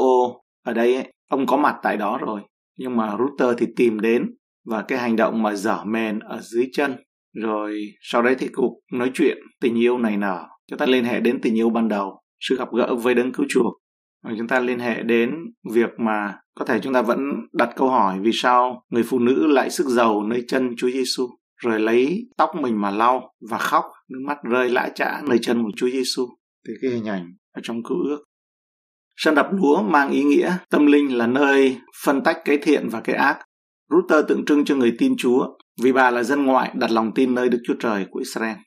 ở 0.66 0.74
đây 0.74 0.96
ấy, 0.96 1.14
ông 1.30 1.46
có 1.46 1.58
mặt 1.58 1.76
tại 1.84 1.98
đó 1.98 2.18
rồi. 2.22 2.42
Nhưng 2.78 2.98
mà 2.98 3.18
router 3.18 3.58
thì 3.58 3.68
tìm 3.76 4.00
đến 4.00 4.36
và 4.66 4.82
cái 4.82 5.00
hành 5.00 5.16
động 5.16 5.44
mà 5.44 5.54
dở 5.54 5.84
mền 5.86 6.20
ở 6.20 6.40
dưới 6.42 6.70
chân. 6.74 6.96
Rồi 7.34 7.86
sau 8.02 8.22
đấy 8.22 8.36
thì 8.40 8.48
cuộc 8.54 8.80
nói 8.92 9.12
chuyện 9.14 9.38
tình 9.62 9.80
yêu 9.80 9.98
này 9.98 10.18
nở. 10.18 10.46
Chúng 10.70 10.80
ta 10.80 10.86
liên 10.86 11.04
hệ 11.04 11.20
đến 11.20 11.42
tình 11.42 11.58
yêu 11.58 11.70
ban 11.70 11.88
đầu 11.88 12.22
sự 12.40 12.56
gặp 12.60 12.68
gỡ 12.74 12.96
với 12.96 13.14
đấng 13.14 13.32
cứu 13.32 13.46
chuộc. 13.50 13.74
Và 14.24 14.32
chúng 14.38 14.48
ta 14.48 14.60
liên 14.60 14.80
hệ 14.80 15.04
đến 15.04 15.32
việc 15.74 15.90
mà 15.98 16.38
có 16.56 16.66
thể 16.66 16.80
chúng 16.80 16.94
ta 16.94 17.02
vẫn 17.02 17.20
đặt 17.54 17.70
câu 17.76 17.90
hỏi 17.90 18.20
vì 18.22 18.32
sao 18.34 18.84
người 18.90 19.04
phụ 19.04 19.20
nữ 19.20 19.48
lại 19.48 19.70
sức 19.70 19.88
giàu 19.88 20.24
nơi 20.24 20.44
chân 20.48 20.76
Chúa 20.78 20.90
Giêsu 20.90 21.30
rồi 21.64 21.80
lấy 21.80 22.28
tóc 22.38 22.50
mình 22.62 22.82
mà 22.82 22.92
lau 22.92 23.34
và 23.50 23.58
khóc 23.58 23.86
nước 24.10 24.20
mắt 24.28 24.38
rơi 24.52 24.70
lã 24.70 24.90
chã 24.96 25.22
nơi 25.28 25.38
chân 25.42 25.64
của 25.64 25.72
Chúa 25.76 25.90
Giêsu 25.90 26.28
thì 26.68 26.74
cái 26.82 26.92
hình 26.92 27.08
ảnh 27.08 27.34
ở 27.52 27.62
trong 27.64 27.84
cứu 27.84 27.98
ước 28.04 28.24
sân 29.16 29.36
đập 29.36 29.48
lúa 29.52 29.82
mang 29.82 30.12
ý 30.12 30.24
nghĩa 30.24 30.58
tâm 30.70 30.86
linh 30.86 31.18
là 31.18 31.28
nơi 31.28 31.78
phân 32.06 32.24
tách 32.24 32.38
cái 32.46 32.58
thiện 32.58 32.90
và 32.90 33.02
cái 33.02 33.16
ác 33.16 33.40
Ruther 33.90 34.26
tượng 34.28 34.46
trưng 34.46 34.66
cho 34.66 34.76
người 34.76 34.96
tin 34.98 35.14
Chúa 35.18 35.48
vì 35.82 35.92
bà 35.92 36.12
là 36.12 36.24
dân 36.24 36.46
ngoại 36.46 36.72
đặt 36.76 36.92
lòng 36.92 37.12
tin 37.16 37.36
nơi 37.36 37.50
Đức 37.50 37.58
Chúa 37.68 37.74
Trời 37.80 38.06
của 38.12 38.20
Israel. 38.20 38.58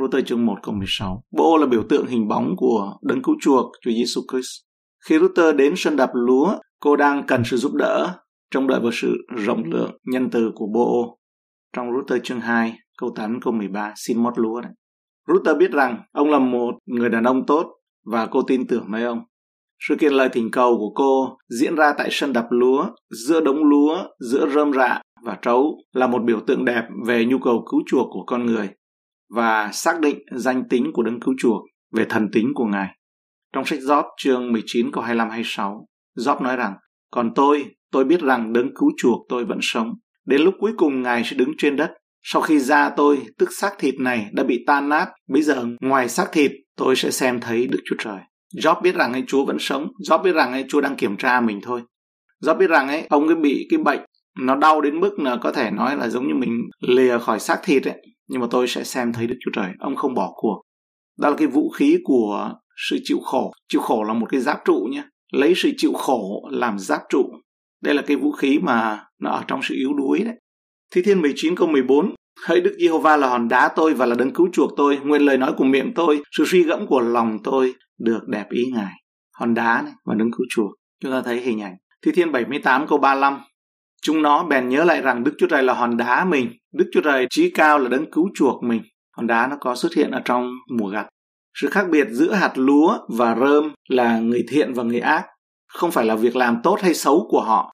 Ruther 0.00 0.24
chương 0.26 0.46
1 0.46 0.54
câu 0.62 0.74
16. 0.74 1.22
Bộ 1.36 1.56
là 1.56 1.66
biểu 1.66 1.82
tượng 1.88 2.06
hình 2.06 2.28
bóng 2.28 2.54
của 2.56 2.96
đấng 3.02 3.22
cứu 3.22 3.36
chuộc 3.40 3.72
Chúa 3.82 3.90
Giêsu 3.90 4.20
Christ. 4.32 4.50
Khi 5.08 5.18
Ruther 5.18 5.56
đến 5.56 5.74
sân 5.76 5.96
đập 5.96 6.10
lúa, 6.12 6.58
cô 6.80 6.96
đang 6.96 7.26
cần 7.26 7.42
sự 7.44 7.56
giúp 7.56 7.74
đỡ, 7.74 8.14
trông 8.50 8.66
đợi 8.66 8.80
vào 8.80 8.90
sự 8.92 9.16
rộng 9.36 9.64
lượng, 9.64 9.98
nhân 10.04 10.30
từ 10.30 10.50
của 10.54 10.66
Bộ. 10.74 11.18
Trong 11.76 11.86
Ruther 11.92 12.22
chương 12.24 12.40
2, 12.40 12.78
câu 12.98 13.10
8 13.16 13.40
câu 13.40 13.52
13, 13.52 13.92
xin 13.96 14.22
mót 14.22 14.38
lúa 14.38 14.60
đấy. 14.60 14.72
Ruther 15.28 15.56
biết 15.56 15.70
rằng 15.70 15.98
ông 16.12 16.30
là 16.30 16.38
một 16.38 16.74
người 16.86 17.08
đàn 17.08 17.24
ông 17.24 17.46
tốt 17.46 17.66
và 18.04 18.26
cô 18.26 18.42
tin 18.42 18.66
tưởng 18.66 18.84
nơi 18.90 19.02
ông. 19.02 19.18
Sự 19.88 19.96
kiện 19.96 20.12
lời 20.12 20.28
thỉnh 20.32 20.50
cầu 20.50 20.78
của 20.78 20.92
cô 20.94 21.36
diễn 21.60 21.74
ra 21.74 21.92
tại 21.98 22.08
sân 22.10 22.32
đập 22.32 22.46
lúa, 22.50 22.86
giữa 23.10 23.40
đống 23.40 23.64
lúa, 23.64 24.04
giữa 24.20 24.48
rơm 24.54 24.72
rạ 24.72 25.00
và 25.24 25.38
trấu 25.42 25.76
là 25.92 26.06
một 26.06 26.22
biểu 26.24 26.40
tượng 26.46 26.64
đẹp 26.64 26.82
về 27.06 27.24
nhu 27.24 27.38
cầu 27.38 27.64
cứu 27.70 27.80
chuộc 27.86 28.06
của 28.10 28.24
con 28.26 28.46
người 28.46 28.68
và 29.30 29.70
xác 29.72 30.00
định 30.00 30.18
danh 30.36 30.68
tính 30.68 30.90
của 30.92 31.02
đấng 31.02 31.20
cứu 31.20 31.34
chuộc 31.38 31.62
về 31.92 32.06
thần 32.08 32.28
tính 32.32 32.52
của 32.54 32.64
Ngài. 32.64 32.88
Trong 33.52 33.64
sách 33.64 33.80
Gióp 33.80 34.04
chương 34.16 34.52
19 34.52 34.90
câu 34.92 35.04
25 35.04 35.30
26, 35.30 35.86
Gióp 36.16 36.42
nói 36.42 36.56
rằng: 36.56 36.74
"Còn 37.10 37.32
tôi, 37.34 37.64
tôi 37.92 38.04
biết 38.04 38.20
rằng 38.20 38.52
đấng 38.52 38.74
cứu 38.74 38.90
chuộc 38.96 39.26
tôi 39.28 39.44
vẫn 39.44 39.58
sống. 39.62 39.92
Đến 40.26 40.40
lúc 40.40 40.54
cuối 40.58 40.72
cùng 40.76 41.02
Ngài 41.02 41.24
sẽ 41.24 41.36
đứng 41.36 41.50
trên 41.58 41.76
đất. 41.76 41.90
Sau 42.22 42.42
khi 42.42 42.58
da 42.58 42.90
tôi, 42.90 43.18
tức 43.38 43.48
xác 43.52 43.70
thịt 43.78 43.94
này 44.00 44.26
đã 44.32 44.42
bị 44.42 44.64
tan 44.66 44.88
nát, 44.88 45.06
bây 45.28 45.42
giờ 45.42 45.64
ngoài 45.80 46.08
xác 46.08 46.26
thịt, 46.32 46.52
tôi 46.76 46.96
sẽ 46.96 47.10
xem 47.10 47.40
thấy 47.40 47.66
Đức 47.66 47.78
Chúa 47.84 47.96
Trời." 47.98 48.18
Job 48.54 48.82
biết 48.82 48.94
rằng 48.94 49.12
ấy 49.12 49.24
Chúa 49.26 49.44
vẫn 49.44 49.56
sống, 49.60 49.88
Job 50.08 50.22
biết 50.22 50.32
rằng 50.32 50.52
ấy 50.52 50.64
Chúa 50.68 50.80
đang 50.80 50.96
kiểm 50.96 51.16
tra 51.16 51.40
mình 51.40 51.60
thôi. 51.62 51.82
Job 52.44 52.58
biết 52.58 52.70
rằng 52.70 52.88
ấy 52.88 53.06
ông 53.08 53.26
ấy 53.26 53.36
bị 53.36 53.66
cái 53.70 53.78
bệnh 53.78 54.00
nó 54.38 54.56
đau 54.56 54.80
đến 54.80 55.00
mức 55.00 55.18
là 55.18 55.36
có 55.40 55.52
thể 55.52 55.70
nói 55.70 55.96
là 55.96 56.08
giống 56.08 56.28
như 56.28 56.34
mình 56.34 56.62
lìa 56.80 57.18
khỏi 57.18 57.40
xác 57.40 57.60
thịt 57.62 57.84
ấy. 57.84 58.02
Nhưng 58.28 58.40
mà 58.40 58.46
tôi 58.50 58.68
sẽ 58.68 58.84
xem 58.84 59.12
thấy 59.12 59.26
Đức 59.26 59.36
Chúa 59.40 59.50
Trời 59.54 59.70
ông 59.78 59.96
không 59.96 60.14
bỏ 60.14 60.32
cuộc. 60.34 60.62
Đó 61.18 61.30
là 61.30 61.36
cái 61.36 61.48
vũ 61.48 61.70
khí 61.70 61.98
của 62.04 62.52
sự 62.90 62.98
chịu 63.04 63.18
khổ. 63.24 63.52
Chịu 63.68 63.80
khổ 63.80 64.02
là 64.02 64.14
một 64.14 64.26
cái 64.30 64.40
giáp 64.40 64.58
trụ 64.64 64.88
nhé. 64.90 65.02
Lấy 65.32 65.52
sự 65.56 65.70
chịu 65.76 65.92
khổ 65.92 66.48
làm 66.52 66.78
giáp 66.78 67.00
trụ. 67.08 67.24
Đây 67.82 67.94
là 67.94 68.02
cái 68.02 68.16
vũ 68.16 68.32
khí 68.32 68.58
mà 68.62 69.04
nó 69.20 69.30
ở 69.30 69.42
trong 69.46 69.60
sự 69.62 69.74
yếu 69.74 69.92
đuối 69.94 70.18
đấy. 70.18 70.34
Thi 70.94 71.02
Thiên 71.02 71.20
19 71.20 71.56
câu 71.56 71.68
14 71.68 72.14
Hỡi 72.46 72.60
Đức 72.60 72.76
Giê-hô-va 72.78 73.16
là 73.16 73.28
hòn 73.28 73.48
đá 73.48 73.68
tôi 73.76 73.94
và 73.94 74.06
là 74.06 74.14
đấng 74.14 74.32
cứu 74.32 74.48
chuộc 74.52 74.70
tôi, 74.76 74.96
nguyện 74.96 75.22
lời 75.22 75.36
nói 75.36 75.52
của 75.56 75.64
miệng 75.64 75.92
tôi, 75.94 76.22
sự 76.30 76.44
suy 76.46 76.62
gẫm 76.62 76.86
của 76.86 77.00
lòng 77.00 77.38
tôi 77.44 77.74
được 77.98 78.28
đẹp 78.28 78.46
ý 78.50 78.64
Ngài. 78.74 78.92
Hòn 79.38 79.54
đá 79.54 79.82
này 79.82 79.92
và 80.04 80.14
đấng 80.14 80.30
cứu 80.30 80.46
chuộc. 80.50 80.70
Chúng 81.02 81.12
ta 81.12 81.22
thấy 81.22 81.40
hình 81.40 81.62
ảnh. 81.62 81.76
Thi 82.06 82.12
Thiên 82.12 82.32
78 82.32 82.86
câu 82.86 82.98
35 82.98 83.38
Chúng 84.02 84.22
nó 84.22 84.44
bèn 84.44 84.68
nhớ 84.68 84.84
lại 84.84 85.02
rằng 85.02 85.24
Đức 85.24 85.34
Chúa 85.38 85.46
Trời 85.46 85.62
là 85.62 85.74
hòn 85.74 85.96
đá 85.96 86.24
mình, 86.24 86.50
Đức 86.72 86.90
Chúa 86.92 87.00
Trời 87.00 87.26
trí 87.30 87.50
cao 87.50 87.78
là 87.78 87.88
đấng 87.88 88.10
cứu 88.10 88.28
chuộc 88.34 88.62
mình. 88.62 88.82
Hòn 89.16 89.26
đá 89.26 89.46
nó 89.46 89.56
có 89.60 89.74
xuất 89.74 89.94
hiện 89.96 90.10
ở 90.10 90.20
trong 90.24 90.50
mùa 90.78 90.88
gặt. 90.88 91.06
Sự 91.60 91.68
khác 91.68 91.86
biệt 91.90 92.06
giữa 92.10 92.32
hạt 92.32 92.52
lúa 92.54 92.98
và 93.08 93.36
rơm 93.40 93.72
là 93.88 94.18
người 94.18 94.44
thiện 94.50 94.74
và 94.74 94.82
người 94.82 95.00
ác, 95.00 95.26
không 95.68 95.90
phải 95.90 96.04
là 96.04 96.14
việc 96.14 96.36
làm 96.36 96.56
tốt 96.62 96.78
hay 96.82 96.94
xấu 96.94 97.26
của 97.30 97.40
họ. 97.40 97.72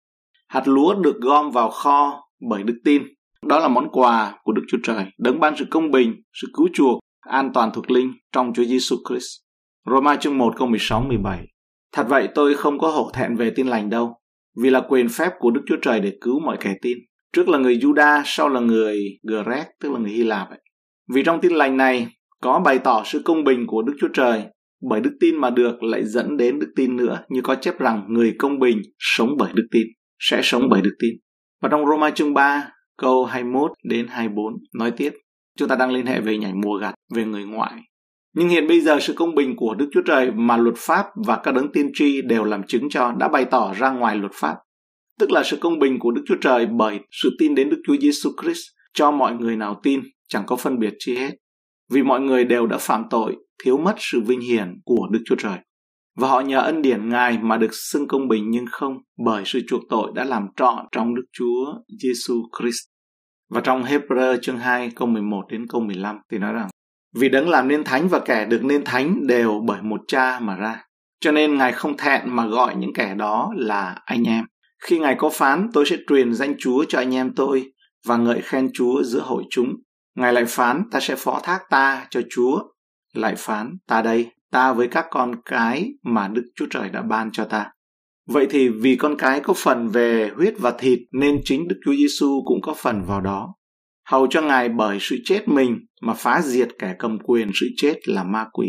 Hạt 0.48 0.68
lúa 0.68 0.93
được 0.93 1.15
gom 1.22 1.52
vào 1.52 1.69
kho 1.69 2.23
bởi 2.49 2.64
đức 2.64 2.81
tin. 2.85 3.03
Đó 3.45 3.60
là 3.60 3.68
món 3.68 3.91
quà 3.91 4.34
của 4.43 4.52
Đức 4.52 4.61
Chúa 4.72 4.77
Trời, 4.84 5.06
đấng 5.18 5.39
ban 5.39 5.57
sự 5.57 5.65
công 5.69 5.91
bình, 5.91 6.15
sự 6.41 6.48
cứu 6.53 6.68
chuộc, 6.73 6.99
an 7.22 7.52
toàn 7.53 7.72
thuộc 7.73 7.91
linh 7.91 8.11
trong 8.31 8.53
Chúa 8.53 8.64
Giêsu 8.64 8.95
Christ. 9.10 9.41
Roma 9.86 10.16
chương 10.16 10.38
1 10.38 10.53
câu 10.58 10.68
16 10.68 11.02
17. 11.02 11.48
Thật 11.94 12.06
vậy 12.10 12.30
tôi 12.36 12.53
không 12.53 12.80
có 12.80 12.88
hổ 12.88 13.12
thẹn 13.14 13.36
về 13.36 13.49
tin 13.49 13.68
lành 13.68 13.90
đâu, 13.90 14.16
vì 14.62 14.70
là 14.70 14.82
quyền 14.90 15.10
phép 15.10 15.30
của 15.40 15.52
Đức 15.52 15.62
Chúa 15.68 15.78
Trời 15.82 15.99
để 15.99 16.18
cứu 16.22 16.40
mọi 16.40 16.58
kẻ 16.60 16.76
tin. 16.82 16.98
Trước 17.34 17.49
là 17.49 17.58
người 17.58 17.78
Juda, 17.78 18.22
sau 18.26 18.49
là 18.49 18.60
người 18.60 19.20
Grec, 19.24 19.68
tức 19.80 19.91
là 19.91 19.99
người 19.99 20.12
Hy 20.12 20.24
Lạp. 20.24 20.49
Ấy. 20.49 20.60
Vì 21.14 21.24
trong 21.24 21.41
tin 21.41 21.52
lành 21.52 21.78
này 21.78 22.08
có 22.41 22.60
bày 22.66 22.80
tỏ 22.80 23.03
sự 23.06 23.22
công 23.26 23.44
bình 23.44 23.68
của 23.68 23.82
Đức 23.82 23.94
Chúa 23.99 24.08
Trời 24.14 24.44
bởi 24.90 25.02
đức 25.02 25.18
tin 25.20 25.36
mà 25.36 25.49
được 25.49 25.84
lại 25.84 26.06
dẫn 26.06 26.38
đến 26.38 26.60
đức 26.60 26.74
tin 26.76 26.95
nữa, 26.95 27.20
như 27.30 27.41
có 27.44 27.56
chép 27.56 27.80
rằng 27.80 28.06
người 28.10 28.36
công 28.40 28.60
bình 28.60 28.82
sống 28.99 29.30
bởi 29.38 29.52
đức 29.53 29.68
tin, 29.72 29.88
sẽ 30.20 30.41
sống 30.44 30.64
bởi 30.70 30.82
đức 30.82 30.95
tin. 30.99 31.12
Và 31.62 31.70
trong 31.70 31.86
Roma 31.86 32.12
chương 32.12 32.34
3, 32.34 32.70
câu 32.98 33.26
21 33.26 33.72
đến 33.84 34.08
24 34.08 34.53
nói 34.74 34.91
tiếp, 34.91 35.14
chúng 35.58 35.68
ta 35.68 35.76
đang 35.76 35.91
liên 35.91 36.06
hệ 36.06 36.22
về 36.22 36.38
nhảy 36.38 36.53
mùa 36.53 36.78
gặt, 36.78 36.94
về 37.16 37.26
người 37.26 37.45
ngoại. 37.45 37.74
Nhưng 38.36 38.49
hiện 38.49 38.68
bây 38.68 38.82
giờ 38.82 38.99
sự 38.99 39.14
công 39.14 39.36
bình 39.36 39.56
của 39.56 39.76
Đức 39.76 39.90
Chúa 39.94 40.02
Trời 40.06 40.32
mà 40.32 40.58
luật 40.58 40.76
pháp 40.78 41.06
và 41.28 41.40
các 41.44 41.52
đấng 41.52 41.72
tiên 41.72 41.90
tri 41.94 42.22
đều 42.22 42.44
làm 42.44 42.64
chứng 42.68 42.90
cho 42.90 43.12
đã 43.20 43.28
bày 43.28 43.45
tỏ 43.45 43.74
ra 43.74 43.91
ngoài 43.91 44.16
luật 44.16 44.32
pháp. 44.36 44.56
Tức 45.20 45.32
là 45.32 45.44
sự 45.44 45.58
công 45.58 45.80
bình 45.80 45.99
của 45.99 46.12
Đức 46.12 46.22
Chúa 46.28 46.36
Trời 46.41 46.66
bởi 46.66 46.99
sự 47.12 47.30
tin 47.40 47.56
đến 47.56 47.70
Đức 47.70 47.82
Chúa 47.88 47.95
Giêsu 48.02 48.30
Christ 48.41 48.62
cho 48.94 49.12
mọi 49.12 49.36
người 49.36 49.56
nào 49.56 49.80
tin 49.84 50.02
chẳng 50.30 50.44
có 50.45 50.56
phân 50.56 50.80
biệt 50.80 50.94
chi 50.99 51.16
hết. 51.16 51.32
Vì 51.91 52.03
mọi 52.03 52.22
người 52.22 52.44
đều 52.44 52.68
đã 52.68 52.78
phạm 52.78 53.03
tội, 53.10 53.36
thiếu 53.64 53.78
mất 53.78 53.95
sự 53.98 54.22
vinh 54.22 54.41
hiển 54.41 54.74
của 54.86 55.08
Đức 55.12 55.20
Chúa 55.26 55.36
Trời. 55.36 55.58
Và 56.18 56.28
họ 56.28 56.40
nhờ 56.40 56.62
ân 56.62 56.82
điển 56.82 57.10
Ngài 57.10 57.38
mà 57.38 57.58
được 57.58 57.74
xưng 57.74 58.08
công 58.08 58.28
bình 58.28 58.49
nhưng 58.49 58.66
không 58.72 58.98
bởi 59.26 59.44
sự 59.45 59.60
chuộc 59.68 59.82
tội 59.90 60.12
đã 60.16 60.24
làm 60.24 60.48
trọn 60.56 60.86
trong 60.91 61.16
Đức 61.16 61.24
Chúa 61.34 61.74
Giêsu 62.03 62.34
Christ. 62.60 62.86
Và 63.49 63.62
trong 63.62 63.84
Hebrew 63.84 64.38
chương 64.41 64.58
2 64.58 64.91
câu 64.95 65.08
11 65.08 65.41
đến 65.49 65.66
câu 65.70 65.82
15 65.82 66.18
thì 66.32 66.38
nói 66.38 66.53
rằng 66.53 66.70
vì 67.15 67.29
đấng 67.29 67.49
làm 67.49 67.67
nên 67.67 67.83
thánh 67.83 68.07
và 68.07 68.19
kẻ 68.19 68.45
được 68.45 68.63
nên 68.63 68.83
thánh 68.83 69.27
đều 69.27 69.61
bởi 69.65 69.81
một 69.81 70.01
cha 70.07 70.39
mà 70.39 70.55
ra. 70.55 70.83
Cho 71.21 71.31
nên 71.31 71.57
Ngài 71.57 71.71
không 71.71 71.97
thẹn 71.97 72.21
mà 72.25 72.45
gọi 72.45 72.75
những 72.75 72.93
kẻ 72.93 73.15
đó 73.15 73.51
là 73.55 73.95
anh 74.05 74.23
em. 74.23 74.45
Khi 74.83 74.99
Ngài 74.99 75.15
có 75.17 75.29
phán, 75.29 75.69
tôi 75.73 75.85
sẽ 75.85 75.97
truyền 76.07 76.33
danh 76.33 76.55
Chúa 76.59 76.83
cho 76.88 76.97
anh 76.97 77.15
em 77.15 77.35
tôi 77.35 77.71
và 78.05 78.17
ngợi 78.17 78.41
khen 78.41 78.69
Chúa 78.73 79.03
giữa 79.03 79.21
hội 79.21 79.43
chúng. 79.49 79.73
Ngài 80.15 80.33
lại 80.33 80.45
phán, 80.45 80.83
ta 80.91 80.99
sẽ 80.99 81.15
phó 81.15 81.39
thác 81.43 81.59
ta 81.69 82.07
cho 82.09 82.21
Chúa. 82.29 82.59
Lại 83.13 83.35
phán, 83.38 83.77
ta 83.88 84.01
đây, 84.01 84.31
ta 84.51 84.73
với 84.73 84.88
các 84.88 85.05
con 85.11 85.35
cái 85.45 85.89
mà 86.03 86.27
Đức 86.27 86.43
Chúa 86.55 86.65
Trời 86.69 86.89
đã 86.89 87.01
ban 87.01 87.31
cho 87.31 87.43
ta. 87.45 87.71
Vậy 88.27 88.47
thì 88.49 88.69
vì 88.69 88.95
con 88.95 89.17
cái 89.17 89.39
có 89.39 89.53
phần 89.53 89.88
về 89.88 90.31
huyết 90.35 90.53
và 90.59 90.71
thịt 90.71 90.99
nên 91.11 91.41
chính 91.43 91.67
Đức 91.67 91.75
Chúa 91.85 91.93
Giêsu 91.93 92.43
cũng 92.45 92.61
có 92.61 92.73
phần 92.73 93.03
vào 93.05 93.21
đó. 93.21 93.53
Hầu 94.11 94.27
cho 94.27 94.41
Ngài 94.41 94.69
bởi 94.69 94.97
sự 95.01 95.17
chết 95.25 95.47
mình 95.47 95.79
mà 96.01 96.13
phá 96.13 96.41
diệt 96.41 96.69
kẻ 96.79 96.95
cầm 96.99 97.17
quyền 97.23 97.51
sự 97.53 97.67
chết 97.77 97.95
là 98.05 98.23
ma 98.23 98.45
quỷ. 98.53 98.67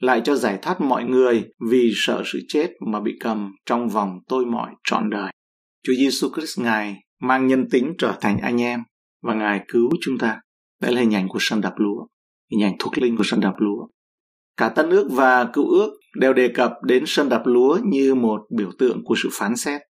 Lại 0.00 0.20
cho 0.24 0.34
giải 0.34 0.58
thoát 0.62 0.80
mọi 0.80 1.04
người 1.04 1.44
vì 1.70 1.92
sợ 1.94 2.22
sự 2.32 2.40
chết 2.48 2.70
mà 2.92 3.00
bị 3.00 3.12
cầm 3.20 3.52
trong 3.66 3.88
vòng 3.88 4.18
tôi 4.28 4.46
mọi 4.46 4.70
trọn 4.84 5.10
đời. 5.10 5.32
Chúa 5.86 5.92
Giêsu 5.98 6.28
Christ 6.34 6.60
Ngài 6.60 6.96
mang 7.20 7.46
nhân 7.46 7.64
tính 7.70 7.92
trở 7.98 8.14
thành 8.20 8.38
anh 8.38 8.60
em 8.60 8.80
và 9.22 9.34
Ngài 9.34 9.64
cứu 9.68 9.90
chúng 10.00 10.18
ta. 10.18 10.40
Đây 10.82 10.92
là 10.92 11.00
hình 11.00 11.14
ảnh 11.14 11.28
của 11.28 11.38
sân 11.40 11.60
đập 11.60 11.74
lúa, 11.76 12.06
hình 12.50 12.62
ảnh 12.62 12.74
thuộc 12.78 12.98
linh 12.98 13.16
của 13.16 13.24
sân 13.26 13.40
đập 13.40 13.54
lúa. 13.58 13.86
Cả 14.56 14.68
Tân 14.68 14.90
ước 14.90 15.08
và 15.10 15.44
Cựu 15.44 15.68
ước 15.70 15.90
đều 16.16 16.32
đề 16.32 16.48
cập 16.48 16.72
đến 16.82 17.04
sân 17.06 17.28
đập 17.28 17.42
lúa 17.44 17.78
như 17.84 18.14
một 18.14 18.40
biểu 18.56 18.70
tượng 18.78 19.04
của 19.04 19.14
sự 19.22 19.28
phán 19.32 19.56
xét. 19.56 19.80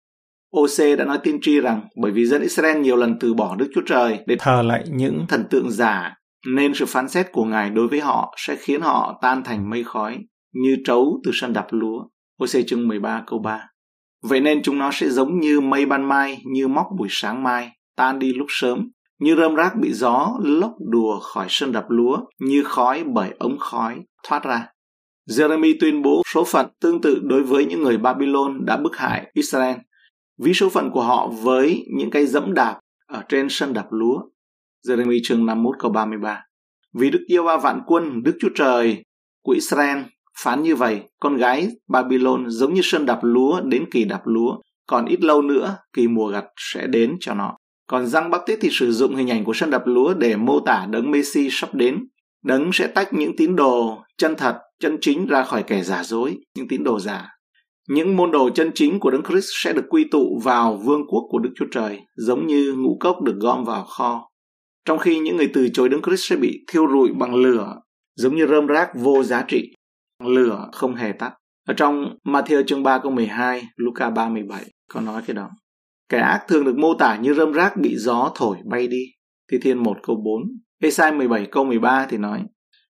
OC 0.60 0.98
đã 0.98 1.04
nói 1.04 1.18
tiên 1.22 1.38
tri 1.42 1.60
rằng 1.60 1.80
bởi 2.02 2.12
vì 2.12 2.26
dân 2.26 2.42
Israel 2.42 2.78
nhiều 2.78 2.96
lần 2.96 3.18
từ 3.20 3.34
bỏ 3.34 3.56
Đức 3.56 3.70
Chúa 3.74 3.82
Trời 3.86 4.18
để 4.26 4.36
thờ 4.38 4.62
lại 4.62 4.84
những 4.90 5.26
thần 5.28 5.44
tượng 5.50 5.70
giả 5.70 6.14
nên 6.54 6.74
sự 6.74 6.86
phán 6.86 7.08
xét 7.08 7.32
của 7.32 7.44
Ngài 7.44 7.70
đối 7.70 7.88
với 7.88 8.00
họ 8.00 8.34
sẽ 8.36 8.56
khiến 8.56 8.80
họ 8.80 9.18
tan 9.22 9.44
thành 9.44 9.70
mây 9.70 9.84
khói 9.84 10.18
như 10.54 10.76
trấu 10.84 11.20
từ 11.24 11.30
sân 11.34 11.52
đập 11.52 11.66
lúa. 11.70 11.98
OC 12.42 12.66
chương 12.66 12.88
13 12.88 13.22
câu 13.26 13.38
3 13.38 13.68
Vậy 14.22 14.40
nên 14.40 14.62
chúng 14.62 14.78
nó 14.78 14.90
sẽ 14.92 15.08
giống 15.08 15.40
như 15.40 15.60
mây 15.60 15.86
ban 15.86 16.08
mai, 16.08 16.42
như 16.44 16.68
móc 16.68 16.86
buổi 16.98 17.08
sáng 17.10 17.42
mai, 17.42 17.70
tan 17.96 18.18
đi 18.18 18.32
lúc 18.32 18.46
sớm, 18.48 18.90
như 19.20 19.36
rơm 19.36 19.54
rác 19.54 19.76
bị 19.80 19.92
gió 19.92 20.38
lốc 20.42 20.72
đùa 20.90 21.20
khỏi 21.20 21.46
sân 21.48 21.72
đập 21.72 21.84
lúa, 21.88 22.18
như 22.40 22.62
khói 22.64 23.04
bởi 23.04 23.30
ống 23.38 23.58
khói 23.58 23.96
thoát 24.28 24.44
ra. 24.44 24.66
Jeremy 25.30 25.74
tuyên 25.80 26.02
bố 26.02 26.22
số 26.34 26.44
phận 26.44 26.66
tương 26.80 27.00
tự 27.00 27.20
đối 27.22 27.42
với 27.42 27.64
những 27.64 27.82
người 27.82 27.98
Babylon 27.98 28.64
đã 28.64 28.76
bức 28.76 28.96
hại 28.96 29.30
Israel, 29.34 29.76
ví 30.38 30.54
số 30.54 30.68
phận 30.68 30.90
của 30.90 31.02
họ 31.02 31.28
với 31.42 31.86
những 31.96 32.10
cây 32.10 32.26
dẫm 32.26 32.54
đạp 32.54 32.78
ở 33.06 33.22
trên 33.28 33.46
sân 33.50 33.72
đạp 33.72 33.86
lúa. 33.90 34.20
Jeremy 34.86 35.18
chương 35.22 35.46
51 35.46 35.76
câu 35.78 35.90
33. 35.90 36.42
Vì 36.94 37.10
Đức 37.10 37.24
Yêu 37.26 37.44
ba 37.44 37.56
vạn 37.56 37.80
quân, 37.86 38.22
Đức 38.22 38.36
Chúa 38.40 38.50
Trời 38.54 39.04
của 39.42 39.52
Israel 39.52 39.98
phán 40.38 40.62
như 40.62 40.76
vậy, 40.76 41.00
con 41.20 41.36
gái 41.36 41.68
Babylon 41.88 42.44
giống 42.48 42.74
như 42.74 42.80
sân 42.84 43.06
đạp 43.06 43.18
lúa 43.22 43.60
đến 43.60 43.84
kỳ 43.90 44.04
đạp 44.04 44.20
lúa, 44.24 44.56
còn 44.86 45.06
ít 45.06 45.20
lâu 45.20 45.42
nữa 45.42 45.76
kỳ 45.92 46.08
mùa 46.08 46.28
gặt 46.28 46.44
sẽ 46.56 46.86
đến 46.86 47.16
cho 47.20 47.34
nó. 47.34 47.56
Còn 47.86 48.06
Giăng 48.06 48.30
tiết 48.46 48.58
thì 48.60 48.68
sử 48.72 48.92
dụng 48.92 49.16
hình 49.16 49.30
ảnh 49.30 49.44
của 49.44 49.52
sân 49.54 49.70
đạp 49.70 49.82
lúa 49.86 50.14
để 50.14 50.36
mô 50.36 50.60
tả 50.60 50.86
đấng 50.90 51.10
Messi 51.10 51.48
sắp 51.50 51.74
đến. 51.74 52.06
Đấng 52.44 52.70
sẽ 52.72 52.86
tách 52.86 53.12
những 53.12 53.36
tín 53.36 53.56
đồ 53.56 54.02
chân 54.18 54.34
thật, 54.38 54.58
chân 54.80 54.98
chính 55.00 55.26
ra 55.26 55.42
khỏi 55.42 55.62
kẻ 55.62 55.82
giả 55.82 56.04
dối, 56.04 56.38
những 56.54 56.68
tín 56.68 56.84
đồ 56.84 57.00
giả. 57.00 57.35
Những 57.88 58.16
môn 58.16 58.30
đồ 58.30 58.50
chân 58.50 58.70
chính 58.74 59.00
của 59.00 59.10
Đấng 59.10 59.22
Christ 59.22 59.48
sẽ 59.64 59.72
được 59.72 59.84
quy 59.88 60.04
tụ 60.10 60.40
vào 60.44 60.76
vương 60.76 61.06
quốc 61.06 61.22
của 61.28 61.38
Đức 61.38 61.50
Chúa 61.56 61.66
Trời, 61.70 62.00
giống 62.16 62.46
như 62.46 62.74
ngũ 62.78 62.96
cốc 63.00 63.22
được 63.22 63.36
gom 63.40 63.64
vào 63.64 63.84
kho. 63.84 64.28
Trong 64.84 64.98
khi 64.98 65.18
những 65.18 65.36
người 65.36 65.50
từ 65.54 65.68
chối 65.72 65.88
Đấng 65.88 66.02
Christ 66.02 66.30
sẽ 66.30 66.36
bị 66.36 66.64
thiêu 66.68 66.86
rụi 66.92 67.08
bằng 67.18 67.34
lửa, 67.34 67.74
giống 68.16 68.36
như 68.36 68.46
rơm 68.46 68.66
rác 68.66 68.90
vô 68.94 69.22
giá 69.22 69.44
trị. 69.48 69.74
Lửa 70.24 70.68
không 70.72 70.94
hề 70.94 71.12
tắt. 71.12 71.32
Ở 71.68 71.74
trong 71.74 72.16
Matthew 72.24 72.62
chương 72.66 72.82
3 72.82 72.98
câu 72.98 73.12
12, 73.12 73.62
Luca 73.76 74.10
3 74.10 74.28
17 74.28 74.64
có 74.92 75.00
nói 75.00 75.22
cái 75.26 75.34
đó. 75.34 75.50
Kẻ 76.08 76.18
ác 76.18 76.44
thường 76.48 76.64
được 76.64 76.78
mô 76.78 76.94
tả 76.94 77.16
như 77.16 77.34
rơm 77.34 77.52
rác 77.52 77.76
bị 77.76 77.96
gió 77.96 78.32
thổi 78.34 78.56
bay 78.70 78.88
đi. 78.88 79.02
Thi 79.52 79.58
Thiên 79.62 79.82
1 79.82 79.96
câu 80.02 80.16
4. 80.16 80.42
Esai 80.82 81.12
17 81.12 81.46
câu 81.50 81.64
13 81.64 82.06
thì 82.08 82.16
nói 82.18 82.42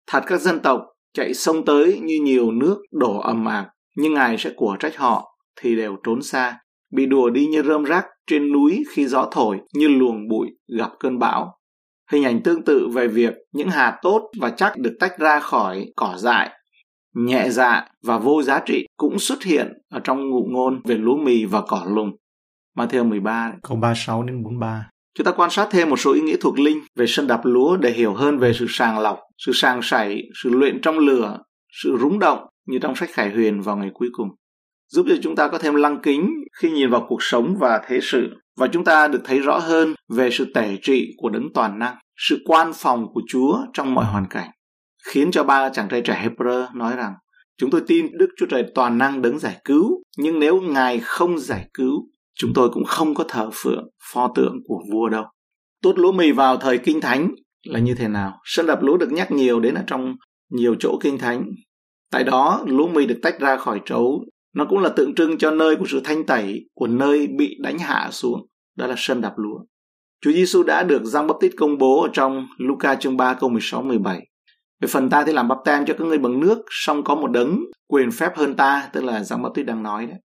Thật 0.07 0.23
các 0.27 0.41
dân 0.41 0.59
tộc 0.59 0.81
chạy 1.13 1.33
sông 1.33 1.65
tới 1.65 1.99
như 2.03 2.19
nhiều 2.23 2.51
nước 2.51 2.77
đổ 2.91 3.19
ầm 3.19 3.45
ạc, 3.45 3.67
nhưng 4.01 4.13
Ngài 4.13 4.37
sẽ 4.37 4.51
của 4.55 4.77
trách 4.79 4.97
họ 4.97 5.37
thì 5.61 5.75
đều 5.75 5.95
trốn 6.03 6.21
xa, 6.21 6.57
bị 6.93 7.05
đùa 7.05 7.29
đi 7.29 7.45
như 7.45 7.63
rơm 7.63 7.83
rác 7.83 8.05
trên 8.27 8.51
núi 8.51 8.83
khi 8.91 9.07
gió 9.07 9.27
thổi, 9.31 9.57
như 9.73 9.87
luồng 9.87 10.27
bụi 10.27 10.47
gặp 10.77 10.89
cơn 10.99 11.19
bão. 11.19 11.57
Hình 12.11 12.23
ảnh 12.23 12.43
tương 12.43 12.63
tự 12.63 12.87
về 12.93 13.07
việc 13.07 13.33
những 13.51 13.69
hạt 13.69 13.99
tốt 14.01 14.29
và 14.39 14.49
chắc 14.49 14.77
được 14.77 14.97
tách 14.99 15.19
ra 15.19 15.39
khỏi 15.39 15.85
cỏ 15.95 16.15
dại, 16.17 16.49
nhẹ 17.15 17.49
dạ 17.49 17.85
và 18.03 18.17
vô 18.17 18.43
giá 18.43 18.59
trị 18.65 18.85
cũng 18.97 19.19
xuất 19.19 19.43
hiện 19.43 19.73
ở 19.91 19.99
trong 20.03 20.29
ngụ 20.29 20.47
ngôn 20.49 20.81
về 20.85 20.95
lúa 20.95 21.17
mì 21.17 21.45
và 21.45 21.61
cỏ 21.67 21.85
lùng. 21.87 22.11
Matthew 22.77 23.09
13 23.09 23.53
câu 23.63 23.77
36 23.77 24.23
đến 24.23 24.43
43. 24.43 24.89
Chúng 25.17 25.25
ta 25.25 25.31
quan 25.31 25.49
sát 25.49 25.67
thêm 25.71 25.89
một 25.89 25.97
số 25.97 26.13
ý 26.13 26.21
nghĩa 26.21 26.37
thuộc 26.41 26.59
linh 26.59 26.77
về 26.95 27.05
sân 27.07 27.27
đạp 27.27 27.41
lúa 27.43 27.77
để 27.77 27.91
hiểu 27.91 28.13
hơn 28.13 28.37
về 28.37 28.53
sự 28.53 28.65
sàng 28.69 28.99
lọc, 28.99 29.19
sự 29.37 29.51
sàng 29.55 29.81
sảy, 29.81 30.21
sự 30.43 30.49
luyện 30.49 30.81
trong 30.81 30.99
lửa, 30.99 31.37
sự 31.83 31.97
rúng 32.01 32.19
động 32.19 32.39
như 32.71 32.79
trong 32.81 32.95
sách 32.95 33.09
Khải 33.13 33.29
Huyền 33.29 33.61
vào 33.61 33.77
ngày 33.77 33.89
cuối 33.93 34.09
cùng. 34.11 34.27
Giúp 34.87 35.05
cho 35.09 35.15
chúng 35.21 35.35
ta 35.35 35.47
có 35.47 35.57
thêm 35.57 35.75
lăng 35.75 36.01
kính 36.03 36.29
khi 36.61 36.71
nhìn 36.71 36.89
vào 36.89 37.05
cuộc 37.09 37.23
sống 37.23 37.55
và 37.59 37.81
thế 37.87 37.99
sự 38.01 38.29
và 38.57 38.67
chúng 38.67 38.83
ta 38.83 39.07
được 39.07 39.21
thấy 39.23 39.39
rõ 39.39 39.57
hơn 39.57 39.95
về 40.09 40.29
sự 40.31 40.51
tể 40.53 40.77
trị 40.81 41.13
của 41.17 41.29
đấng 41.29 41.53
toàn 41.53 41.79
năng, 41.79 41.95
sự 42.17 42.41
quan 42.45 42.71
phòng 42.75 43.05
của 43.13 43.21
Chúa 43.27 43.57
trong 43.73 43.93
mọi 43.93 44.05
hoàn 44.05 44.25
cảnh. 44.29 44.49
Khiến 45.11 45.31
cho 45.31 45.43
ba 45.43 45.69
chàng 45.69 45.89
trai 45.89 46.01
trẻ 46.01 46.27
Hebrew 46.27 46.67
nói 46.75 46.95
rằng 46.95 47.13
Chúng 47.57 47.71
tôi 47.71 47.81
tin 47.87 48.17
Đức 48.17 48.27
Chúa 48.37 48.45
Trời 48.45 48.63
toàn 48.75 48.97
năng 48.97 49.21
đấng 49.21 49.39
giải 49.39 49.57
cứu, 49.65 50.03
nhưng 50.17 50.39
nếu 50.39 50.61
Ngài 50.61 50.99
không 50.99 51.39
giải 51.39 51.69
cứu 51.73 52.11
chúng 52.41 52.51
tôi 52.55 52.69
cũng 52.69 52.85
không 52.85 53.13
có 53.13 53.23
thờ 53.27 53.49
phượng 53.53 53.89
pho 54.13 54.31
tượng 54.35 54.55
của 54.67 54.79
vua 54.91 55.09
đâu 55.09 55.23
tốt 55.81 55.93
lúa 55.97 56.11
mì 56.11 56.31
vào 56.31 56.57
thời 56.57 56.77
kinh 56.77 57.01
thánh 57.01 57.31
là 57.67 57.79
như 57.79 57.95
thế 57.95 58.07
nào 58.07 58.39
sân 58.43 58.65
đập 58.65 58.79
lúa 58.81 58.97
được 58.97 59.11
nhắc 59.11 59.31
nhiều 59.31 59.59
đến 59.59 59.73
ở 59.73 59.83
trong 59.87 60.15
nhiều 60.49 60.75
chỗ 60.79 60.99
kinh 61.01 61.17
thánh 61.17 61.45
tại 62.11 62.23
đó 62.23 62.63
lúa 62.65 62.87
mì 62.87 63.05
được 63.05 63.19
tách 63.21 63.39
ra 63.39 63.57
khỏi 63.57 63.81
trấu 63.85 64.25
nó 64.55 64.65
cũng 64.69 64.79
là 64.79 64.89
tượng 64.89 65.15
trưng 65.15 65.37
cho 65.37 65.51
nơi 65.51 65.75
của 65.75 65.85
sự 65.87 66.01
thanh 66.03 66.25
tẩy 66.25 66.65
của 66.73 66.87
nơi 66.87 67.27
bị 67.27 67.57
đánh 67.59 67.79
hạ 67.79 68.09
xuống 68.11 68.47
đó 68.77 68.87
là 68.87 68.95
sân 68.97 69.21
đập 69.21 69.33
lúa 69.37 69.59
Chúa 70.21 70.31
Giêsu 70.31 70.63
đã 70.63 70.83
được 70.83 71.03
Giăng 71.03 71.27
Bắp 71.27 71.37
Tít 71.39 71.51
công 71.57 71.77
bố 71.77 72.01
ở 72.01 72.09
trong 72.13 72.47
Luca 72.57 72.95
chương 72.95 73.17
3 73.17 73.33
câu 73.33 73.49
16 73.49 73.81
17. 73.81 74.27
Về 74.81 74.87
phần 74.87 75.09
ta 75.09 75.23
thì 75.23 75.33
làm 75.33 75.47
bắp 75.47 75.57
tem 75.65 75.85
cho 75.85 75.93
các 75.97 76.07
ngươi 76.07 76.17
bằng 76.17 76.39
nước, 76.39 76.57
song 76.69 77.03
có 77.03 77.15
một 77.15 77.27
đấng 77.27 77.59
quyền 77.87 78.11
phép 78.11 78.31
hơn 78.35 78.55
ta, 78.55 78.89
tức 78.93 79.03
là 79.03 79.23
Giăng 79.23 79.41
Bắp 79.43 79.53
Tít 79.53 79.65
đang 79.65 79.83
nói 79.83 80.05
đấy 80.05 80.17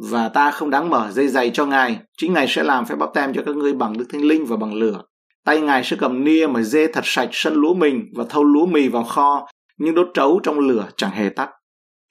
và 0.00 0.28
ta 0.28 0.50
không 0.50 0.70
đáng 0.70 0.90
mở 0.90 1.10
dây 1.10 1.28
giày 1.28 1.50
cho 1.50 1.66
Ngài. 1.66 1.98
Chính 2.18 2.32
Ngài 2.32 2.46
sẽ 2.48 2.62
làm 2.62 2.86
phép 2.86 2.96
bắp 2.98 3.08
tem 3.14 3.32
cho 3.34 3.42
các 3.46 3.56
ngươi 3.56 3.72
bằng 3.72 3.98
Đức 3.98 4.04
Thánh 4.12 4.22
Linh 4.22 4.46
và 4.46 4.56
bằng 4.56 4.74
lửa. 4.74 5.02
Tay 5.44 5.60
Ngài 5.60 5.84
sẽ 5.84 5.96
cầm 6.00 6.24
nia 6.24 6.46
mà 6.46 6.62
dê 6.62 6.86
thật 6.92 7.00
sạch 7.04 7.28
sân 7.32 7.54
lúa 7.54 7.74
mình 7.74 8.04
và 8.14 8.24
thâu 8.28 8.44
lúa 8.44 8.66
mì 8.66 8.88
vào 8.88 9.04
kho, 9.04 9.46
nhưng 9.80 9.94
đốt 9.94 10.08
trấu 10.14 10.40
trong 10.42 10.58
lửa 10.58 10.88
chẳng 10.96 11.10
hề 11.10 11.28
tắt. 11.28 11.50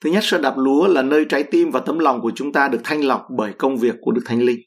Thứ 0.04 0.10
nhất, 0.10 0.24
sơ 0.24 0.38
đạp 0.38 0.54
lúa 0.56 0.86
là 0.86 1.02
nơi 1.02 1.24
trái 1.28 1.42
tim 1.42 1.70
và 1.70 1.80
tấm 1.80 1.98
lòng 1.98 2.20
của 2.20 2.32
chúng 2.34 2.52
ta 2.52 2.68
được 2.68 2.80
thanh 2.84 3.04
lọc 3.04 3.22
bởi 3.36 3.52
công 3.52 3.76
việc 3.76 3.94
của 4.00 4.12
Đức 4.12 4.22
Thánh 4.24 4.42
Linh. 4.42 4.60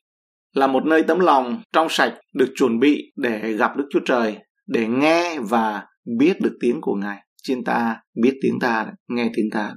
Là 0.55 0.67
một 0.67 0.85
nơi 0.85 1.03
tấm 1.03 1.19
lòng 1.19 1.61
trong 1.73 1.87
sạch 1.89 2.13
được 2.33 2.49
chuẩn 2.55 2.79
bị 2.79 3.11
để 3.15 3.53
gặp 3.53 3.77
Đức 3.77 3.85
Chúa 3.89 3.99
Trời, 4.05 4.37
để 4.67 4.87
nghe 4.87 5.39
và 5.39 5.83
biết 6.17 6.41
được 6.41 6.57
tiếng 6.61 6.81
của 6.81 6.95
Ngài. 6.95 7.17
Trên 7.43 7.63
ta 7.63 7.97
biết 8.23 8.33
tiếng 8.41 8.59
ta, 8.59 8.87
nghe 9.07 9.31
tiếng 9.35 9.49
ta. 9.51 9.73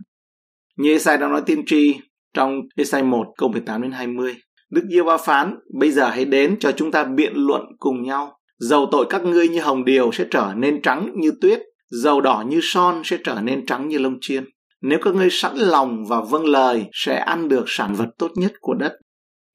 Như 0.77 0.93
Esai 0.93 1.19
đã 1.19 1.29
nói 1.29 1.43
tiên 1.47 1.63
tri, 1.67 1.95
trong 2.35 2.61
Esai 2.77 3.03
1 3.03 3.25
câu 3.39 3.49
18 3.49 3.83
đến 3.83 3.93
20. 3.93 4.35
Đức 4.71 4.83
diêu 4.91 5.05
ba 5.05 5.17
phán, 5.17 5.57
bây 5.81 5.91
giờ 5.91 6.09
hãy 6.09 6.25
đến 6.25 6.57
cho 6.61 6.73
chúng 6.73 6.91
ta 6.91 7.05
biện 7.05 7.33
luận 7.35 7.63
cùng 7.79 8.03
nhau. 8.03 8.39
Dầu 8.59 8.89
tội 8.93 9.07
các 9.11 9.23
ngươi 9.25 9.49
như 9.49 9.61
hồng 9.61 9.85
điều 9.85 10.13
sẽ 10.13 10.25
trở 10.31 10.55
nên 10.57 10.83
trắng 10.83 11.13
như 11.17 11.33
tuyết, 11.41 11.61
dầu 11.91 12.21
đỏ 12.21 12.45
như 12.49 12.61
son 12.63 13.03
sẽ 13.05 13.19
trở 13.25 13.41
nên 13.43 13.67
trắng 13.67 13.89
như 13.89 13.99
lông 13.99 14.19
chiên. 14.21 14.45
nếu 14.83 14.99
các 15.03 15.15
ngươi 15.15 15.29
sẵn 15.31 15.57
lòng 15.57 16.05
và 16.09 16.21
vâng 16.31 16.47
lời 16.47 16.85
sẽ 16.93 17.19
ăn 17.19 17.49
được 17.49 17.65
sản 17.67 17.95
vật 17.95 18.09
tốt 18.19 18.31
nhất 18.37 18.53
của 18.61 18.75
đất. 18.75 18.93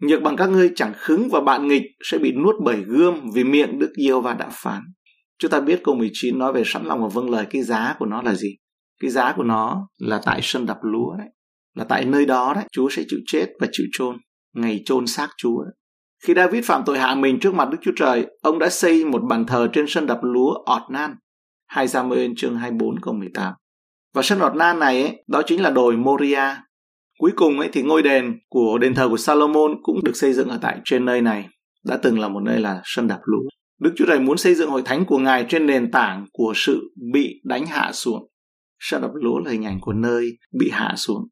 Nhược 0.01 0.21
bằng 0.21 0.35
các 0.35 0.45
ngươi 0.45 0.71
chẳng 0.75 0.93
khứng 0.97 1.29
và 1.29 1.41
bạn 1.41 1.67
nghịch 1.67 1.83
sẽ 2.03 2.17
bị 2.17 2.31
nuốt 2.31 2.55
bởi 2.63 2.81
gươm 2.81 3.15
vì 3.33 3.43
miệng 3.43 3.79
Đức 3.79 3.91
Yêu 3.95 4.21
và 4.21 4.33
đã 4.33 4.49
phán. 4.51 4.81
Chúng 5.39 5.51
ta 5.51 5.59
biết 5.59 5.81
câu 5.83 5.95
19 5.95 6.39
nói 6.39 6.53
về 6.53 6.63
sẵn 6.65 6.85
lòng 6.85 7.01
và 7.01 7.07
vâng 7.07 7.29
lời 7.29 7.45
cái 7.49 7.63
giá 7.63 7.95
của 7.99 8.05
nó 8.05 8.21
là 8.21 8.33
gì? 8.33 8.49
Cái 9.01 9.11
giá 9.11 9.33
của 9.37 9.43
nó 9.43 9.87
là 9.97 10.21
tại 10.25 10.39
sân 10.43 10.65
đập 10.65 10.77
lúa 10.81 11.15
đấy. 11.17 11.27
Là 11.75 11.83
tại 11.83 12.05
nơi 12.05 12.25
đó 12.25 12.53
đấy, 12.55 12.63
Chúa 12.71 12.89
sẽ 12.89 13.03
chịu 13.07 13.19
chết 13.27 13.47
và 13.59 13.67
chịu 13.71 13.85
chôn 13.91 14.17
ngày 14.55 14.81
chôn 14.85 15.07
xác 15.07 15.29
Chúa. 15.37 15.63
Khi 16.23 16.33
David 16.35 16.65
phạm 16.65 16.83
tội 16.85 16.99
hạ 16.99 17.15
mình 17.15 17.39
trước 17.39 17.53
mặt 17.53 17.69
Đức 17.71 17.77
Chúa 17.81 17.91
Trời, 17.95 18.25
ông 18.41 18.59
đã 18.59 18.69
xây 18.69 19.05
một 19.05 19.21
bàn 19.29 19.45
thờ 19.45 19.67
trên 19.73 19.85
sân 19.87 20.05
đập 20.05 20.19
lúa 20.21 20.53
ọt 20.65 20.81
nan. 20.89 21.15
2 21.71 21.87
Samuel 21.87 22.31
chương 22.37 22.55
24 22.55 22.99
câu 23.01 23.13
18. 23.13 23.53
Và 24.13 24.21
sân 24.21 24.39
ọt 24.39 24.55
na 24.55 24.73
này 24.73 25.01
ấy, 25.01 25.23
đó 25.27 25.41
chính 25.45 25.61
là 25.61 25.69
đồi 25.69 25.97
Moria. 25.97 26.55
Cuối 27.19 27.31
cùng 27.35 27.59
ấy 27.59 27.69
thì 27.73 27.83
ngôi 27.83 28.03
đền 28.03 28.39
của 28.49 28.77
đền 28.77 28.95
thờ 28.95 29.09
của 29.09 29.17
Salomon 29.17 29.71
cũng 29.83 30.03
được 30.03 30.15
xây 30.15 30.33
dựng 30.33 30.49
ở 30.49 30.59
tại 30.61 30.79
trên 30.85 31.05
nơi 31.05 31.21
này. 31.21 31.49
Đã 31.85 31.97
từng 31.97 32.19
là 32.19 32.27
một 32.27 32.39
nơi 32.39 32.59
là 32.59 32.81
sân 32.83 33.07
đập 33.07 33.19
lúa. 33.23 33.49
Đức 33.79 33.93
Chúa 33.95 34.05
Trời 34.07 34.19
muốn 34.19 34.37
xây 34.37 34.55
dựng 34.55 34.69
hội 34.69 34.81
thánh 34.85 35.05
của 35.05 35.17
Ngài 35.17 35.45
trên 35.49 35.65
nền 35.65 35.91
tảng 35.91 36.25
của 36.33 36.53
sự 36.55 36.93
bị 37.13 37.41
đánh 37.43 37.65
hạ 37.65 37.91
xuống. 37.93 38.27
Sân 38.79 39.01
đập 39.01 39.11
lúa 39.13 39.39
là 39.39 39.51
hình 39.51 39.65
ảnh 39.65 39.79
của 39.81 39.93
nơi 39.93 40.25
bị 40.59 40.69
hạ 40.71 40.93
xuống. 40.97 41.27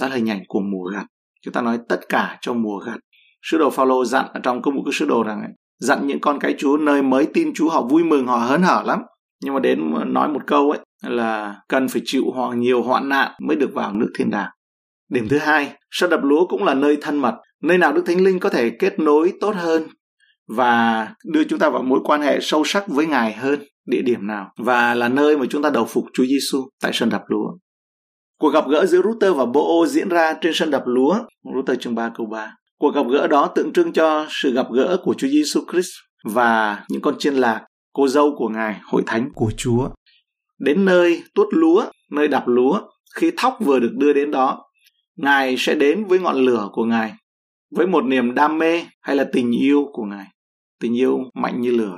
Đó 0.00 0.08
là 0.08 0.14
hình 0.14 0.30
ảnh 0.30 0.42
của 0.48 0.60
mùa 0.60 0.84
gặt. 0.92 1.06
Chúng 1.42 1.54
ta 1.54 1.62
nói 1.62 1.78
tất 1.88 2.00
cả 2.08 2.38
cho 2.40 2.54
mùa 2.54 2.78
gặt. 2.78 2.98
Sứ 3.42 3.58
đồ 3.58 3.70
Phaolô 3.70 4.04
dặn 4.04 4.26
ở 4.34 4.40
trong 4.42 4.62
công 4.62 4.74
vụ 4.74 4.82
của 4.84 4.92
sứ 4.92 5.06
đồ 5.06 5.22
rằng 5.22 5.40
ấy, 5.40 5.50
dặn 5.80 6.06
những 6.06 6.20
con 6.20 6.38
cái 6.40 6.54
Chúa 6.58 6.76
nơi 6.76 7.02
mới 7.02 7.26
tin 7.34 7.54
Chúa 7.54 7.68
họ 7.68 7.82
vui 7.82 8.04
mừng 8.04 8.26
họ 8.26 8.36
hớn 8.36 8.62
hở 8.62 8.82
lắm. 8.86 9.00
Nhưng 9.42 9.54
mà 9.54 9.60
đến 9.60 9.94
nói 10.12 10.28
một 10.28 10.40
câu 10.46 10.70
ấy 10.70 10.80
là 11.02 11.56
cần 11.68 11.88
phải 11.88 12.02
chịu 12.04 12.24
họ 12.34 12.52
nhiều 12.52 12.82
hoạn 12.82 13.08
nạn 13.08 13.32
mới 13.40 13.56
được 13.56 13.70
vào 13.74 13.92
nước 13.92 14.10
thiên 14.18 14.30
đàng. 14.30 14.50
Điểm 15.08 15.28
thứ 15.28 15.38
hai, 15.38 15.72
sân 15.90 16.10
đập 16.10 16.20
lúa 16.22 16.46
cũng 16.46 16.64
là 16.64 16.74
nơi 16.74 16.98
thân 17.00 17.18
mật, 17.18 17.34
nơi 17.62 17.78
nào 17.78 17.92
Đức 17.92 18.02
Thánh 18.06 18.24
Linh 18.24 18.40
có 18.40 18.48
thể 18.48 18.70
kết 18.70 18.98
nối 18.98 19.32
tốt 19.40 19.54
hơn 19.56 19.82
và 20.56 21.08
đưa 21.24 21.44
chúng 21.44 21.58
ta 21.58 21.70
vào 21.70 21.82
mối 21.82 22.00
quan 22.04 22.22
hệ 22.22 22.38
sâu 22.40 22.62
sắc 22.64 22.88
với 22.88 23.06
Ngài 23.06 23.32
hơn 23.32 23.60
địa 23.86 24.02
điểm 24.02 24.26
nào 24.26 24.52
và 24.58 24.94
là 24.94 25.08
nơi 25.08 25.36
mà 25.36 25.46
chúng 25.50 25.62
ta 25.62 25.70
đầu 25.70 25.84
phục 25.84 26.04
Chúa 26.14 26.24
Giêsu 26.24 26.68
tại 26.82 26.90
sân 26.94 27.08
đập 27.10 27.22
lúa. 27.26 27.50
Cuộc 28.40 28.50
gặp 28.50 28.64
gỡ 28.68 28.86
giữa 28.86 29.02
Ruther 29.02 29.36
và 29.36 29.46
Bo 29.46 29.86
diễn 29.86 30.08
ra 30.08 30.34
trên 30.40 30.52
sân 30.54 30.70
đập 30.70 30.82
lúa, 30.86 31.18
Ruther 31.54 31.78
chương 31.80 31.94
3 31.94 32.10
câu 32.16 32.26
3. 32.26 32.52
Cuộc 32.78 32.94
gặp 32.94 33.06
gỡ 33.10 33.26
đó 33.26 33.52
tượng 33.54 33.72
trưng 33.72 33.92
cho 33.92 34.26
sự 34.28 34.52
gặp 34.52 34.66
gỡ 34.72 34.96
của 35.02 35.14
Chúa 35.14 35.28
Giêsu 35.28 35.60
Christ 35.72 35.90
và 36.24 36.84
những 36.88 37.02
con 37.02 37.14
chiên 37.18 37.34
lạc, 37.34 37.66
cô 37.92 38.08
dâu 38.08 38.34
của 38.36 38.48
Ngài, 38.48 38.80
hội 38.84 39.02
thánh 39.06 39.30
của 39.34 39.50
Chúa. 39.56 39.88
Đến 40.58 40.84
nơi 40.84 41.22
tuốt 41.34 41.48
lúa, 41.50 41.84
nơi 42.10 42.28
đạp 42.28 42.42
lúa, 42.46 42.80
khi 43.14 43.30
thóc 43.36 43.58
vừa 43.60 43.78
được 43.78 43.92
đưa 43.96 44.12
đến 44.12 44.30
đó, 44.30 44.64
Ngài 45.16 45.54
sẽ 45.58 45.74
đến 45.74 46.04
với 46.04 46.18
ngọn 46.18 46.36
lửa 46.36 46.68
của 46.72 46.84
Ngài, 46.84 47.12
với 47.76 47.86
một 47.86 48.04
niềm 48.04 48.34
đam 48.34 48.58
mê 48.58 48.84
hay 49.00 49.16
là 49.16 49.26
tình 49.32 49.52
yêu 49.52 49.86
của 49.92 50.04
Ngài. 50.04 50.26
Tình 50.80 50.96
yêu 50.96 51.18
mạnh 51.34 51.60
như 51.60 51.70
lửa, 51.70 51.96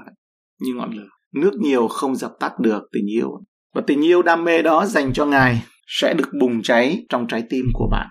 như 0.60 0.74
ngọn 0.74 0.90
lửa. 0.96 1.08
Nước 1.34 1.52
nhiều 1.60 1.88
không 1.88 2.16
dập 2.16 2.32
tắt 2.40 2.52
được 2.58 2.82
tình 2.92 3.06
yêu. 3.10 3.30
Và 3.74 3.82
tình 3.86 4.04
yêu 4.04 4.22
đam 4.22 4.44
mê 4.44 4.62
đó 4.62 4.86
dành 4.86 5.12
cho 5.12 5.26
Ngài 5.26 5.62
sẽ 5.86 6.14
được 6.14 6.28
bùng 6.40 6.62
cháy 6.62 7.06
trong 7.08 7.26
trái 7.26 7.42
tim 7.50 7.64
của 7.72 7.88
bạn. 7.90 8.08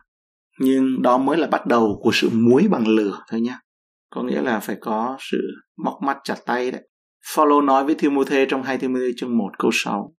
Nhưng 0.59 1.01
đó 1.01 1.17
mới 1.17 1.37
là 1.37 1.47
bắt 1.47 1.67
đầu 1.67 1.99
của 2.01 2.11
sự 2.13 2.29
muối 2.33 2.67
bằng 2.71 2.87
lửa 2.87 3.19
thôi 3.29 3.41
nhé. 3.41 3.55
Có 4.09 4.23
nghĩa 4.23 4.41
là 4.41 4.59
phải 4.59 4.75
có 4.81 5.17
sự 5.31 5.37
móc 5.83 5.93
mắt 6.01 6.17
chặt 6.23 6.35
tay 6.45 6.71
đấy. 6.71 6.81
Phaolô 7.35 7.61
nói 7.61 7.85
với 7.85 7.95
Timothy 7.95 8.45
trong 8.49 8.63
2 8.63 8.77
Timothy 8.77 9.13
chương 9.17 9.37
1 9.37 9.49
câu 9.59 9.71
6. 9.73 10.13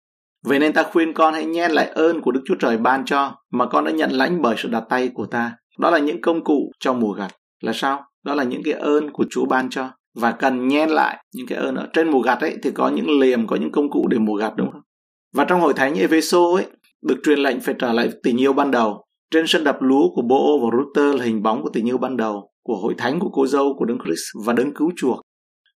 Vậy 0.44 0.58
nên 0.58 0.72
ta 0.72 0.82
khuyên 0.82 1.12
con 1.14 1.34
hãy 1.34 1.47
nhen 1.47 1.70
lại 1.70 1.86
ơn 1.86 2.20
của 2.20 2.31
Đức 2.32 2.40
Chúa 2.44 2.55
Trời 2.60 2.76
ban 2.76 3.05
cho 3.05 3.34
mà 3.50 3.66
con 3.66 3.84
đã 3.84 3.90
nhận 3.90 4.10
lãnh 4.10 4.42
bởi 4.42 4.55
sự 4.58 4.68
đặt 4.68 4.84
tay 4.89 5.10
của 5.14 5.26
ta. 5.26 5.52
Đó 5.78 5.90
là 5.90 5.98
những 5.98 6.20
công 6.20 6.44
cụ 6.44 6.72
cho 6.81 6.92
mùa 6.92 7.12
gặt. 7.12 7.31
Là 7.62 7.72
sao? 7.74 8.05
Đó 8.24 8.34
là 8.34 8.44
những 8.44 8.62
cái 8.64 8.74
ơn 8.74 9.10
của 9.10 9.24
Chúa 9.31 9.44
ban 9.44 9.70
cho 9.70 9.90
và 10.14 10.32
cần 10.32 10.68
nhen 10.68 10.89
lại 10.89 11.24
những 11.34 11.47
cái 11.47 11.58
ơn 11.58 11.74
ở 11.74 11.89
trên 11.92 12.10
mùa 12.10 12.20
gặt 12.20 12.40
ấy 12.40 12.56
thì 12.62 12.70
có 12.70 12.89
những 12.89 13.20
liềm, 13.20 13.47
có 13.47 13.56
những 13.56 13.72
công 13.72 13.90
cụ 13.90 14.08
để 14.08 14.18
mùa 14.18 14.34
gặt 14.34 14.52
đúng 14.56 14.70
không? 14.72 14.82
Và 15.34 15.44
trong 15.44 15.60
hội 15.60 15.72
thánh 15.74 15.94
Epheso 15.94 16.55
ấy 16.55 16.66
được 17.02 17.16
truyền 17.24 17.39
lệnh 17.39 17.60
phải 17.60 17.74
trở 17.78 17.92
lại 17.92 18.10
tình 18.22 18.40
yêu 18.40 18.52
ban 18.52 18.70
đầu. 18.70 19.05
Trên 19.31 19.44
sân 19.47 19.64
đập 19.64 19.76
lúa 19.81 20.14
của 20.14 20.22
Bô 20.22 20.58
và 20.58 20.78
Ruther 20.78 21.14
là 21.20 21.24
hình 21.24 21.42
bóng 21.42 21.62
của 21.62 21.70
tình 21.72 21.89
yêu 21.89 21.98
ban 21.98 22.16
đầu 22.16 22.50
của 22.62 22.76
hội 22.76 22.94
thánh 22.98 23.18
của 23.20 23.31
cô 23.32 23.47
dâu 23.47 23.74
của 23.78 23.84
Đấng 23.84 23.98
Christ 24.05 24.22
và 24.47 24.52
Đấng 24.52 24.74
cứu 24.74 24.92
chuộc. 24.97 25.20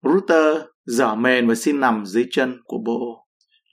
Ruther 0.03 0.58
dở 0.86 1.16
mền 1.16 1.48
và 1.48 1.56
xin 1.56 1.80
nằm 1.80 2.06
dưới 2.06 2.26
chân 2.32 2.58
của 2.66 2.78
Bô. 2.86 3.24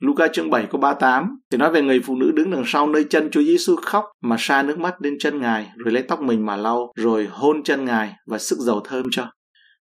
Luca 0.00 0.28
chương 0.28 0.50
7 0.50 0.66
câu 0.70 0.80
38 0.80 1.40
thì 1.50 1.58
nói 1.58 1.70
về 1.70 1.82
người 1.82 2.00
phụ 2.05 2.16
nữ 2.16 2.30
đứng 2.34 2.50
đằng 2.50 2.62
sau 2.66 2.86
nơi 2.86 3.05
chân 3.05 3.30
Chúa 3.30 3.42
Giêsu 3.42 3.76
khóc 3.76 4.05
mà 4.22 4.36
xa 4.39 4.62
nước 4.62 4.78
mắt 4.78 4.94
lên 5.02 5.16
chân 5.18 5.40
Ngài, 5.40 5.70
rồi 5.76 5.92
lấy 5.92 6.02
tóc 6.02 6.22
mình 6.22 6.47
mà 6.47 6.56
lau, 6.56 6.92
rồi 6.97 7.28
hôn 7.30 7.62
chân 7.62 7.84
Ngài 7.84 8.12
và 8.26 8.39
sức 8.39 8.58
dầu 8.58 8.80
thơm 8.84 9.06
cho. 9.10 9.26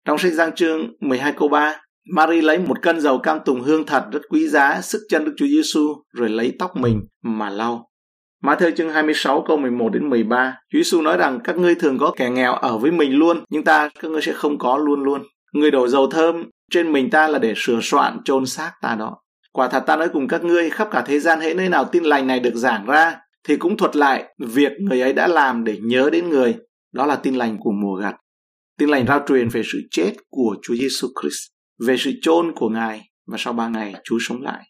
Trong 0.04 0.18
sách 0.18 0.32
Giang 0.32 0.54
chương 0.54 0.80
12 1.00 1.32
câu 1.32 1.48
3 1.48 1.80
Mary 2.14 2.40
lấy 2.40 2.58
một 2.58 2.82
cân 2.82 3.00
dầu 3.00 3.18
cam 3.18 3.38
tùng 3.44 3.60
hương 3.60 3.86
thật 3.86 4.04
rất 4.12 4.20
quý 4.28 4.48
giá, 4.48 4.80
sức 4.82 4.98
chân 5.08 5.24
Đức 5.24 5.32
Chúa 5.36 5.46
Giêsu, 5.46 5.94
rồi 6.12 6.28
lấy 6.28 6.52
tóc 6.58 6.76
mình 6.76 7.00
mà 7.22 7.50
lau. 7.50 7.88
Matthew 8.44 8.70
chương 8.70 8.90
26 8.90 9.44
câu 9.48 9.56
11 9.56 9.88
đến 9.88 10.10
13 10.10 10.54
Chúa 10.72 10.78
Giêsu 10.78 11.02
nói 11.02 11.16
rằng, 11.16 11.40
các 11.44 11.56
ngươi 11.56 11.74
thường 11.74 11.98
có 11.98 12.12
kẻ 12.16 12.30
nghèo 12.30 12.54
ở 12.54 12.78
với 12.78 12.90
mình 12.90 13.12
luôn, 13.12 13.44
nhưng 13.50 13.64
ta, 13.64 13.88
các 14.00 14.10
ngươi 14.10 14.22
sẽ 14.22 14.32
không 14.32 14.58
có 14.58 14.78
luôn 14.78 15.02
luôn. 15.02 15.22
Người 15.52 15.70
đổ 15.70 15.88
dầu 15.88 16.06
thơm 16.06 16.50
trên 16.70 16.92
mình 16.92 17.10
ta 17.10 17.28
là 17.28 17.38
để 17.38 17.54
sửa 17.56 17.80
soạn 17.82 18.18
chôn 18.24 18.46
xác 18.46 18.72
ta 18.82 18.94
đó. 18.94 19.16
Quả 19.52 19.68
thật 19.68 19.84
ta 19.86 19.96
nói 19.96 20.08
cùng 20.12 20.28
các 20.28 20.44
ngươi 20.44 20.70
khắp 20.70 20.88
cả 20.90 21.04
thế 21.06 21.20
gian 21.20 21.40
hễ 21.40 21.54
nơi 21.54 21.68
nào 21.68 21.84
tin 21.84 22.04
lành 22.04 22.26
này 22.26 22.40
được 22.40 22.54
giảng 22.54 22.86
ra 22.86 23.16
thì 23.44 23.56
cũng 23.56 23.76
thuật 23.76 23.96
lại 23.96 24.34
việc 24.38 24.72
người 24.80 25.00
ấy 25.00 25.12
đã 25.12 25.26
làm 25.26 25.64
để 25.64 25.78
nhớ 25.82 26.10
đến 26.12 26.28
người. 26.28 26.56
Đó 26.92 27.06
là 27.06 27.16
tin 27.16 27.34
lành 27.34 27.56
của 27.60 27.72
mùa 27.72 27.94
gặt. 27.94 28.14
Tin 28.78 28.88
lành 28.88 29.06
rao 29.06 29.24
truyền 29.28 29.48
về 29.48 29.62
sự 29.72 29.78
chết 29.90 30.12
của 30.30 30.56
Chúa 30.62 30.74
Giêsu 30.74 31.08
Christ, 31.20 31.42
về 31.86 31.96
sự 31.96 32.12
chôn 32.22 32.52
của 32.56 32.68
Ngài 32.68 33.02
và 33.26 33.36
sau 33.38 33.52
ba 33.52 33.68
ngày 33.68 33.94
Chúa 34.04 34.18
sống 34.20 34.42
lại. 34.42 34.64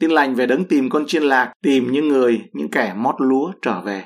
Tin 0.00 0.10
lành 0.10 0.34
về 0.34 0.46
đấng 0.46 0.64
tìm 0.64 0.88
con 0.88 1.06
chiên 1.06 1.22
lạc, 1.22 1.52
tìm 1.62 1.92
những 1.92 2.08
người, 2.08 2.40
những 2.52 2.70
kẻ 2.70 2.94
mót 2.96 3.14
lúa 3.18 3.52
trở 3.62 3.80
về. 3.80 4.04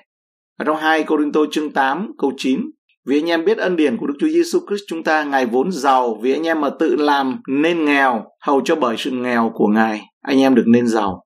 Ở 0.59 0.65
trong 0.65 0.77
2 0.77 1.03
Corinto 1.03 1.41
chương 1.51 1.73
8 1.73 2.11
câu 2.19 2.33
9 2.37 2.61
vì 3.07 3.19
anh 3.19 3.31
em 3.31 3.45
biết 3.45 3.59
ân 3.59 3.77
điển 3.77 3.97
của 3.97 4.07
Đức 4.07 4.15
Chúa 4.21 4.29
Giêsu 4.29 4.61
Christ 4.67 4.83
chúng 4.89 5.05
ta, 5.05 5.25
Ngài 5.25 5.47
vốn 5.47 5.73
giàu, 5.73 6.19
vì 6.23 6.33
anh 6.33 6.47
em 6.47 6.61
mà 6.61 6.71
tự 6.79 6.97
làm 6.97 7.41
nên 7.49 7.85
nghèo, 7.85 8.25
hầu 8.41 8.61
cho 8.65 8.77
bởi 8.77 8.97
sự 8.99 9.11
nghèo 9.11 9.51
của 9.55 9.67
Ngài, 9.67 10.03
anh 10.23 10.41
em 10.41 10.55
được 10.55 10.65
nên 10.67 10.87
giàu. 10.87 11.25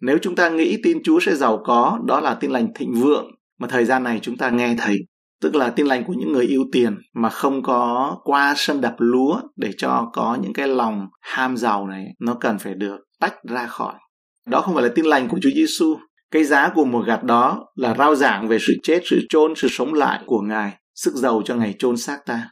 Nếu 0.00 0.18
chúng 0.22 0.34
ta 0.34 0.48
nghĩ 0.48 0.78
tin 0.82 1.02
Chúa 1.04 1.20
sẽ 1.20 1.34
giàu 1.34 1.62
có, 1.64 1.98
đó 2.06 2.20
là 2.20 2.34
tin 2.34 2.50
lành 2.50 2.68
thịnh 2.74 2.94
vượng 2.94 3.30
mà 3.58 3.68
thời 3.68 3.84
gian 3.84 4.02
này 4.02 4.18
chúng 4.22 4.36
ta 4.36 4.50
nghe 4.50 4.76
thấy. 4.78 4.98
Tức 5.42 5.54
là 5.54 5.70
tin 5.70 5.86
lành 5.86 6.04
của 6.04 6.12
những 6.12 6.32
người 6.32 6.46
yêu 6.46 6.64
tiền 6.72 6.96
mà 7.14 7.28
không 7.28 7.62
có 7.62 8.16
qua 8.24 8.54
sân 8.56 8.80
đập 8.80 8.94
lúa 8.98 9.40
để 9.56 9.70
cho 9.76 10.10
có 10.12 10.38
những 10.42 10.52
cái 10.52 10.68
lòng 10.68 11.06
ham 11.20 11.56
giàu 11.56 11.86
này 11.86 12.06
nó 12.20 12.34
cần 12.34 12.58
phải 12.58 12.74
được 12.74 12.96
tách 13.20 13.34
ra 13.44 13.66
khỏi. 13.66 13.94
Đó 14.46 14.60
không 14.60 14.74
phải 14.74 14.82
là 14.82 14.90
tin 14.94 15.04
lành 15.04 15.28
của 15.28 15.38
Chúa 15.42 15.50
Giêsu. 15.54 15.96
Cái 16.30 16.44
giá 16.44 16.70
của 16.74 16.84
một 16.84 17.02
gạt 17.06 17.24
đó 17.24 17.66
là 17.76 17.94
rao 17.98 18.14
giảng 18.14 18.48
về 18.48 18.58
sự 18.60 18.74
chết, 18.82 19.00
sự 19.04 19.20
chôn, 19.28 19.52
sự 19.56 19.68
sống 19.70 19.94
lại 19.94 20.22
của 20.26 20.40
Ngài 20.40 20.72
sức 21.04 21.14
giàu 21.14 21.42
cho 21.44 21.54
ngày 21.54 21.74
chôn 21.78 21.96
xác 21.96 22.26
ta. 22.26 22.48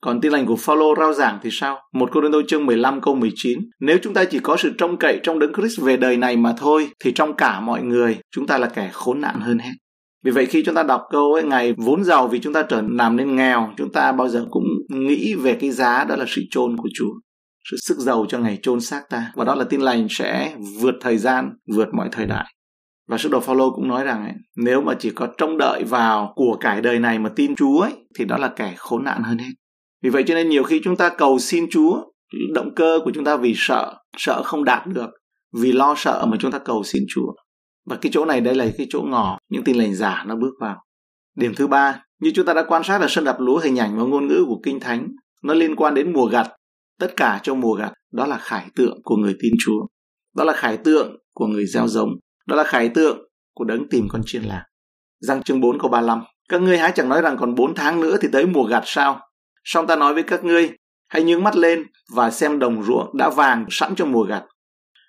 Còn 0.00 0.20
tin 0.20 0.32
lành 0.32 0.46
của 0.46 0.56
Phaolô 0.56 0.94
rao 0.98 1.12
giảng 1.12 1.38
thì 1.42 1.50
sao? 1.52 1.78
Một 1.92 2.10
Cô 2.12 2.20
đôi 2.20 2.44
chương 2.48 2.66
15 2.66 3.00
câu 3.00 3.14
19. 3.14 3.58
Nếu 3.80 3.98
chúng 4.02 4.14
ta 4.14 4.24
chỉ 4.24 4.38
có 4.38 4.56
sự 4.56 4.72
trông 4.78 4.96
cậy 4.96 5.20
trong 5.22 5.38
đấng 5.38 5.52
Christ 5.54 5.80
về 5.80 5.96
đời 5.96 6.16
này 6.16 6.36
mà 6.36 6.54
thôi, 6.56 6.88
thì 7.04 7.12
trong 7.12 7.36
cả 7.36 7.60
mọi 7.60 7.82
người, 7.82 8.18
chúng 8.34 8.46
ta 8.46 8.58
là 8.58 8.66
kẻ 8.66 8.90
khốn 8.92 9.20
nạn 9.20 9.40
hơn 9.40 9.58
hết. 9.58 9.72
Vì 10.24 10.30
vậy 10.30 10.46
khi 10.46 10.62
chúng 10.66 10.74
ta 10.74 10.82
đọc 10.82 11.02
câu 11.10 11.32
ấy, 11.32 11.42
ngày 11.42 11.74
vốn 11.76 12.04
giàu 12.04 12.28
vì 12.28 12.38
chúng 12.38 12.52
ta 12.52 12.62
trở 12.62 12.82
làm 12.90 13.16
nên 13.16 13.36
nghèo, 13.36 13.70
chúng 13.76 13.92
ta 13.92 14.12
bao 14.12 14.28
giờ 14.28 14.46
cũng 14.50 14.64
nghĩ 14.88 15.34
về 15.34 15.58
cái 15.60 15.70
giá 15.70 16.04
đó 16.04 16.16
là 16.16 16.24
sự 16.28 16.42
chôn 16.50 16.76
của 16.76 16.88
Chúa. 16.94 17.10
Sự 17.70 17.76
sức 17.80 17.98
giàu 17.98 18.26
cho 18.28 18.38
ngày 18.38 18.58
chôn 18.62 18.80
xác 18.80 19.02
ta. 19.10 19.32
Và 19.34 19.44
đó 19.44 19.54
là 19.54 19.64
tin 19.64 19.80
lành 19.80 20.06
sẽ 20.10 20.56
vượt 20.80 20.94
thời 21.00 21.18
gian, 21.18 21.50
vượt 21.74 21.88
mọi 21.94 22.08
thời 22.12 22.26
đại. 22.26 22.44
Và 23.08 23.18
sứ 23.18 23.28
đồ 23.28 23.40
Phaolô 23.40 23.70
cũng 23.70 23.88
nói 23.88 24.04
rằng 24.04 24.22
ấy, 24.22 24.32
nếu 24.56 24.80
mà 24.80 24.94
chỉ 24.98 25.10
có 25.10 25.28
trông 25.38 25.58
đợi 25.58 25.84
vào 25.84 26.32
của 26.36 26.56
cải 26.60 26.80
đời 26.80 26.98
này 26.98 27.18
mà 27.18 27.30
tin 27.36 27.56
Chúa 27.56 27.80
ấy, 27.80 27.92
thì 28.18 28.24
đó 28.24 28.36
là 28.36 28.48
kẻ 28.48 28.74
khốn 28.76 29.04
nạn 29.04 29.22
hơn 29.22 29.38
hết. 29.38 29.52
Vì 30.02 30.10
vậy 30.10 30.24
cho 30.26 30.34
nên 30.34 30.48
nhiều 30.48 30.62
khi 30.62 30.80
chúng 30.84 30.96
ta 30.96 31.08
cầu 31.08 31.38
xin 31.38 31.66
Chúa, 31.70 32.02
động 32.54 32.74
cơ 32.76 33.00
của 33.04 33.10
chúng 33.14 33.24
ta 33.24 33.36
vì 33.36 33.52
sợ, 33.56 33.94
sợ 34.16 34.42
không 34.42 34.64
đạt 34.64 34.86
được, 34.86 35.10
vì 35.60 35.72
lo 35.72 35.94
sợ 35.96 36.26
mà 36.26 36.36
chúng 36.40 36.50
ta 36.50 36.58
cầu 36.58 36.82
xin 36.84 37.02
Chúa. 37.14 37.32
Và 37.86 37.96
cái 37.96 38.12
chỗ 38.12 38.24
này 38.24 38.40
đây 38.40 38.54
là 38.54 38.66
cái 38.78 38.86
chỗ 38.90 39.02
ngỏ 39.02 39.38
những 39.50 39.64
tin 39.64 39.76
lành 39.76 39.94
giả 39.94 40.24
nó 40.26 40.36
bước 40.36 40.54
vào. 40.60 40.76
Điểm 41.36 41.54
thứ 41.56 41.66
ba, 41.66 42.02
như 42.20 42.30
chúng 42.34 42.46
ta 42.46 42.54
đã 42.54 42.64
quan 42.68 42.82
sát 42.84 43.00
ở 43.00 43.06
sân 43.08 43.24
đập 43.24 43.36
lúa 43.40 43.58
hình 43.58 43.78
ảnh 43.78 43.98
và 43.98 44.04
ngôn 44.04 44.26
ngữ 44.26 44.44
của 44.46 44.60
Kinh 44.62 44.80
Thánh, 44.80 45.08
nó 45.42 45.54
liên 45.54 45.76
quan 45.76 45.94
đến 45.94 46.12
mùa 46.12 46.26
gặt. 46.26 46.50
Tất 47.00 47.16
cả 47.16 47.40
trong 47.42 47.60
mùa 47.60 47.74
gặt, 47.74 47.92
đó 48.12 48.26
là 48.26 48.38
khải 48.38 48.66
tượng 48.76 49.00
của 49.04 49.16
người 49.16 49.34
tin 49.42 49.52
Chúa. 49.64 49.86
Đó 50.36 50.44
là 50.44 50.52
khải 50.52 50.76
tượng 50.76 51.16
của 51.34 51.46
người 51.46 51.66
gieo 51.66 51.88
giống 51.88 52.08
đó 52.46 52.56
là 52.56 52.64
khải 52.64 52.88
tượng 52.88 53.18
của 53.54 53.64
đấng 53.64 53.88
tìm 53.88 54.08
con 54.08 54.22
chiên 54.26 54.42
lạc. 54.42 54.64
Giăng 55.20 55.42
chương 55.42 55.60
4 55.60 55.78
câu 55.78 55.90
35. 55.90 56.22
Các 56.48 56.62
ngươi 56.62 56.78
há 56.78 56.90
chẳng 56.90 57.08
nói 57.08 57.22
rằng 57.22 57.36
còn 57.40 57.54
4 57.54 57.74
tháng 57.74 58.00
nữa 58.00 58.16
thì 58.20 58.28
tới 58.32 58.46
mùa 58.46 58.64
gặt 58.64 58.82
sao? 58.86 59.20
Song 59.64 59.86
ta 59.86 59.96
nói 59.96 60.14
với 60.14 60.22
các 60.22 60.44
ngươi, 60.44 60.70
hãy 61.08 61.22
nhướng 61.22 61.42
mắt 61.42 61.56
lên 61.56 61.84
và 62.14 62.30
xem 62.30 62.58
đồng 62.58 62.82
ruộng 62.82 63.16
đã 63.16 63.30
vàng 63.30 63.66
sẵn 63.70 63.94
cho 63.94 64.04
mùa 64.04 64.22
gặt. 64.22 64.42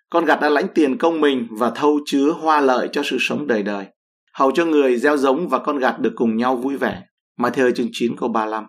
Con 0.09 0.25
gặt 0.25 0.41
đã 0.41 0.49
lãnh 0.49 0.67
tiền 0.75 0.97
công 0.97 1.21
mình 1.21 1.47
và 1.51 1.69
thâu 1.69 1.99
chứa 2.05 2.31
hoa 2.31 2.61
lợi 2.61 2.89
cho 2.91 3.01
sự 3.05 3.17
sống 3.19 3.47
đời 3.47 3.63
đời. 3.63 3.85
hầu 4.33 4.51
cho 4.51 4.65
người 4.65 4.97
gieo 4.97 5.17
giống 5.17 5.49
và 5.49 5.59
con 5.59 5.79
gặt 5.79 5.99
được 5.99 6.11
cùng 6.15 6.37
nhau 6.37 6.55
vui 6.55 6.77
vẻ. 6.77 7.03
Mà 7.37 7.49
thơ 7.49 7.71
chương 7.71 7.89
9 7.91 8.15
câu 8.17 8.29
35. 8.29 8.65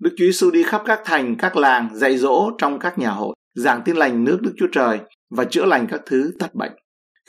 Đức 0.00 0.10
Chúa 0.16 0.24
Giêsu 0.24 0.50
đi 0.50 0.62
khắp 0.62 0.82
các 0.86 1.00
thành, 1.04 1.36
các 1.36 1.56
làng, 1.56 1.88
dạy 1.92 2.18
dỗ 2.18 2.50
trong 2.58 2.78
các 2.78 2.98
nhà 2.98 3.10
hội, 3.10 3.34
giảng 3.54 3.82
tin 3.84 3.96
lành 3.96 4.24
nước 4.24 4.38
Đức 4.42 4.52
Chúa 4.56 4.66
Trời 4.72 4.98
và 5.30 5.44
chữa 5.44 5.64
lành 5.64 5.86
các 5.90 6.00
thứ 6.06 6.32
tật 6.38 6.54
bệnh. 6.54 6.72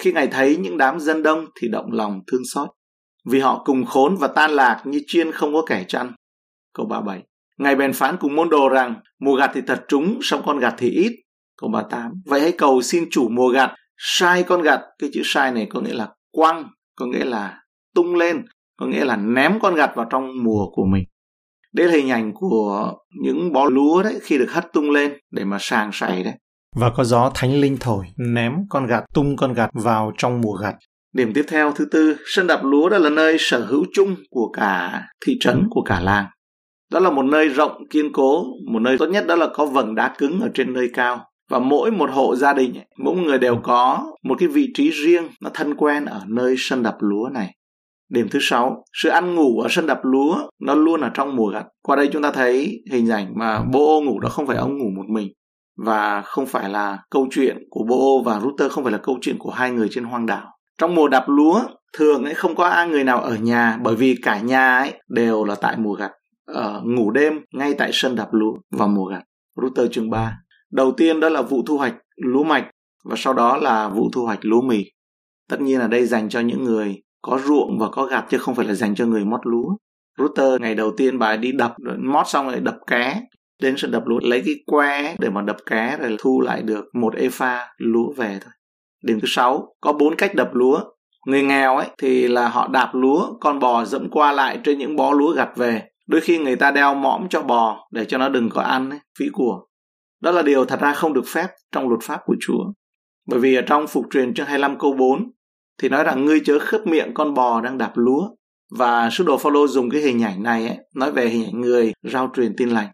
Khi 0.02 0.12
Ngài 0.12 0.28
thấy 0.28 0.58
những 0.58 0.78
đám 0.78 1.00
dân 1.00 1.24
đông 1.24 1.46
thì 1.62 1.68
động 1.68 1.92
lòng 1.92 2.20
thương 2.32 2.42
xót, 2.54 2.70
vì 3.26 3.40
họ 3.40 3.62
cùng 3.66 3.86
khốn 3.86 4.16
và 4.16 4.28
tan 4.28 4.52
lạc 4.52 4.82
như 4.86 5.02
chiên 5.08 5.32
không 5.32 5.54
có 5.54 5.64
kẻ 5.68 5.86
chăn. 5.88 6.12
Câu 6.74 6.86
37. 6.86 7.24
Ngài 7.58 7.76
bèn 7.76 7.94
phán 7.94 8.16
cùng 8.20 8.36
môn 8.36 8.50
đồ 8.50 8.70
rằng 8.70 8.96
mùa 9.20 9.36
gặt 9.36 9.52
thì 9.54 9.62
thật 9.68 9.86
trúng, 9.88 10.20
song 10.22 10.42
con 10.46 10.60
gặt 10.60 10.76
thì 10.78 10.90
ít. 10.90 11.12
Câu 11.58 11.70
38. 11.70 12.12
Vậy 12.26 12.42
hãy 12.42 12.52
cầu 12.52 12.82
xin 12.82 13.08
chủ 13.12 13.30
mùa 13.30 13.50
gặt 13.50 13.76
sai 13.98 14.44
con 14.44 14.62
gặt. 14.62 14.82
Cái 15.00 15.10
chữ 15.14 15.22
sai 15.24 15.52
này 15.52 15.68
có 15.70 15.82
nghĩa 15.82 15.94
là 15.94 16.10
quăng, 16.32 16.70
có 16.96 17.06
nghĩa 17.06 17.26
là 17.26 17.60
tung 17.96 18.16
lên, 18.16 18.46
có 18.78 18.86
nghĩa 18.86 19.06
là 19.06 19.16
ném 19.16 19.60
con 19.60 19.76
gặt 19.76 19.92
vào 19.96 20.06
trong 20.10 20.44
mùa 20.44 20.66
của 20.72 20.86
mình. 20.86 21.04
Đây 21.74 21.88
là 21.88 21.94
hình 21.94 22.10
ảnh 22.10 22.32
của 22.34 22.94
những 23.22 23.54
bó 23.54 23.66
lúa 23.66 24.04
đấy 24.04 24.20
khi 24.24 24.38
được 24.38 24.52
hất 24.52 24.74
tung 24.74 24.92
lên 24.92 25.14
để 25.32 25.46
mà 25.46 25.58
sàng 25.60 25.90
sảy 25.94 26.24
đấy. 26.24 26.34
Và 26.76 26.90
có 26.90 27.04
gió 27.04 27.32
thánh 27.36 27.62
linh 27.62 27.78
thổi, 27.80 28.06
ném 28.18 28.54
con 28.70 28.86
gặt, 28.86 29.04
tung 29.14 29.36
con 29.38 29.54
gặt 29.54 29.70
vào 29.74 30.12
trong 30.18 30.42
mùa 30.42 30.54
gặt. 30.54 30.76
Điểm 31.14 31.34
tiếp 31.34 31.46
theo 31.48 31.72
thứ 31.72 31.86
tư, 31.86 32.16
sân 32.26 32.48
đạp 32.48 32.64
lúa 32.64 32.90
đó 32.90 32.98
là 32.98 33.10
nơi 33.10 33.36
sở 33.40 33.66
hữu 33.66 33.86
chung 33.94 34.16
của 34.30 34.52
cả 34.54 35.04
thị 35.26 35.38
trấn, 35.40 35.68
của 35.70 35.82
cả 35.82 36.00
làng. 36.00 36.26
Đó 36.92 37.00
là 37.00 37.10
một 37.10 37.24
nơi 37.24 37.50
rộng, 37.50 37.72
kiên 37.90 38.12
cố, 38.14 38.46
một 38.72 38.80
nơi 38.80 38.98
tốt 38.98 39.06
nhất 39.06 39.28
đó 39.28 39.36
là 39.36 39.48
có 39.54 39.66
vầng 39.66 39.96
đá 39.96 40.16
cứng 40.18 40.40
ở 40.42 40.50
trên 40.54 40.74
nơi 40.74 40.90
cao. 40.94 41.26
Và 41.50 41.60
mỗi 41.60 41.92
một 41.92 42.10
hộ 42.14 42.36
gia 42.36 42.54
đình, 42.54 42.74
mỗi 42.98 43.16
người 43.16 43.40
đều 43.40 43.60
có 43.64 44.06
một 44.24 44.36
cái 44.40 44.48
vị 44.48 44.72
trí 44.74 44.90
riêng, 44.90 45.28
nó 45.42 45.50
thân 45.54 45.76
quen 45.76 46.06
ở 46.06 46.22
nơi 46.28 46.56
sân 46.58 46.84
đạp 46.84 46.96
lúa 47.00 47.30
này. 47.34 47.56
Điểm 48.10 48.28
thứ 48.32 48.40
sáu, 48.42 48.84
sự 48.94 49.10
ăn 49.10 49.36
ngủ 49.36 49.60
ở 49.60 49.68
sân 49.72 49.88
đạp 49.88 50.00
lúa 50.04 50.50
nó 50.62 50.76
luôn 50.76 51.02
ở 51.02 51.10
trong 51.14 51.36
mùa 51.36 51.48
gặt. 51.48 51.66
Qua 51.82 51.96
đây 51.96 52.10
chúng 52.14 52.22
ta 52.22 52.32
thấy 52.32 52.84
hình 52.92 53.10
ảnh 53.10 53.34
mà 53.36 53.64
bố 53.74 53.98
ô 53.98 54.02
ngủ 54.02 54.20
đó 54.20 54.30
không 54.30 54.48
phải 54.48 54.58
ông 54.58 54.78
ngủ 54.78 54.90
một 54.96 55.06
mình 55.10 55.28
và 55.78 56.22
không 56.22 56.46
phải 56.46 56.70
là 56.70 56.98
câu 57.10 57.28
chuyện 57.32 57.58
của 57.70 57.84
Bo 57.84 58.32
và 58.32 58.40
Router 58.40 58.72
không 58.72 58.84
phải 58.84 58.94
là 58.94 59.00
câu 59.04 59.18
chuyện 59.22 59.38
của 59.40 59.52
hai 59.52 59.72
người 59.72 59.88
trên 59.92 60.04
hoang 60.04 60.26
đảo. 60.26 60.48
Trong 60.78 60.96
mùa 60.96 61.08
đạp 61.08 61.26
lúa 61.28 61.62
thường 61.98 62.24
ấy 62.24 62.34
không 62.34 62.56
có 62.56 62.66
ai 62.66 62.88
người 62.88 63.04
nào 63.04 63.22
ở 63.22 63.36
nhà 63.36 63.80
bởi 63.84 63.96
vì 63.96 64.16
cả 64.22 64.40
nhà 64.40 64.78
ấy 64.78 64.94
đều 65.08 65.44
là 65.44 65.56
tại 65.56 65.78
mùa 65.78 65.94
gặt 65.94 66.12
uh, 66.52 66.86
ngủ 66.86 67.12
đêm 67.12 67.34
ngay 67.54 67.74
tại 67.74 67.90
sân 67.94 68.16
đạp 68.16 68.28
lúa 68.32 68.54
vào 68.72 68.88
mùa 68.88 69.06
gặt. 69.06 69.22
Router 69.62 69.92
chương 69.92 70.10
3. 70.10 70.38
Đầu 70.72 70.92
tiên 70.98 71.20
đó 71.20 71.30
là 71.30 71.42
vụ 71.42 71.64
thu 71.68 71.78
hoạch 71.78 71.96
lúa 72.16 72.44
mạch 72.44 72.68
và 73.06 73.16
sau 73.18 73.34
đó 73.34 73.58
là 73.58 73.90
vụ 73.90 74.10
thu 74.14 74.26
hoạch 74.26 74.40
lúa 74.42 74.62
mì. 74.62 74.84
Tất 75.50 75.62
nhiên 75.62 75.80
là 75.80 75.88
đây 75.88 76.06
dành 76.06 76.30
cho 76.30 76.40
những 76.40 76.64
người 76.64 77.02
có 77.22 77.40
ruộng 77.46 77.80
và 77.80 77.90
có 77.92 78.06
gặt 78.06 78.26
chứ 78.30 78.38
không 78.38 78.56
phải 78.56 78.66
là 78.66 78.74
dành 78.74 78.96
cho 78.96 79.06
người 79.06 79.26
mót 79.26 79.40
lúa. 79.44 79.76
Router 80.18 80.62
ngày 80.62 80.76
đầu 80.76 80.92
tiên 80.98 81.20
bà 81.20 81.36
đi 81.36 81.52
đập 81.52 81.76
mót 82.00 82.28
xong 82.28 82.46
rồi 82.46 82.60
đập 82.60 82.76
ké 82.88 83.22
đến 83.62 83.76
sân 83.78 83.92
đập 83.92 84.04
lúa 84.06 84.20
lấy 84.22 84.42
cái 84.46 84.56
que 84.66 85.16
để 85.20 85.30
mà 85.30 85.42
đập 85.42 85.58
cá 85.66 85.98
rồi 85.98 86.16
thu 86.20 86.42
lại 86.42 86.62
được 86.62 86.86
một 86.94 87.16
efa 87.16 87.66
lúa 87.78 88.14
về 88.18 88.40
thôi. 88.42 88.52
Điểm 89.04 89.20
thứ 89.20 89.28
sáu 89.28 89.76
có 89.82 89.94
bốn 89.94 90.16
cách 90.16 90.36
đập 90.36 90.50
lúa. 90.54 90.80
Người 91.28 91.44
nghèo 91.44 91.78
ấy 91.78 91.88
thì 91.98 92.28
là 92.28 92.50
họ 92.50 92.68
đạp 92.68 92.90
lúa, 92.94 93.34
con 93.40 93.60
bò 93.60 93.86
dẫm 93.86 94.10
qua 94.12 94.32
lại 94.32 94.60
trên 94.64 94.78
những 94.80 94.96
bó 94.96 95.12
lúa 95.12 95.34
gặt 95.34 95.50
về. 95.56 95.82
Đôi 96.08 96.22
khi 96.22 96.38
người 96.38 96.56
ta 96.56 96.72
đeo 96.72 96.96
mõm 96.96 97.30
cho 97.30 97.42
bò 97.42 97.88
để 97.92 98.06
cho 98.06 98.18
nó 98.18 98.30
đừng 98.30 98.50
có 98.50 98.62
ăn 98.62 98.90
ấy, 98.90 99.00
phí 99.20 99.26
của. 99.34 99.66
Đó 100.22 100.32
là 100.32 100.42
điều 100.42 100.66
thật 100.66 100.80
ra 100.82 100.94
không 100.94 101.14
được 101.14 101.28
phép 101.28 101.48
trong 101.72 101.90
luật 101.90 102.02
pháp 102.04 102.20
của 102.26 102.36
Chúa. 102.40 102.64
Bởi 103.28 103.40
vì 103.40 103.56
ở 103.56 103.62
trong 103.62 103.88
phục 103.88 104.06
truyền 104.12 104.34
chương 104.34 104.46
25 104.46 104.80
câu 104.80 104.94
4 104.94 105.32
thì 105.82 105.90
nói 105.90 106.04
rằng 106.04 106.26
ngươi 106.26 106.42
chớ 106.46 106.60
khớp 106.60 106.88
miệng 106.88 107.14
con 107.14 107.34
bò 107.34 107.62
đang 107.62 107.78
đạp 107.78 107.92
lúa 107.96 108.30
và 108.78 109.10
sứ 109.12 109.24
đồ 109.24 109.38
Phaolô 109.38 109.68
dùng 109.68 109.90
cái 109.90 110.02
hình 110.02 110.24
ảnh 110.24 110.44
này 110.44 110.68
ấy, 110.68 110.78
nói 110.96 111.12
về 111.12 111.28
hình 111.28 111.46
ảnh 111.46 111.62
người 111.62 111.94
rao 112.04 112.32
truyền 112.36 112.54
tin 112.58 112.70
lành. 112.70 112.88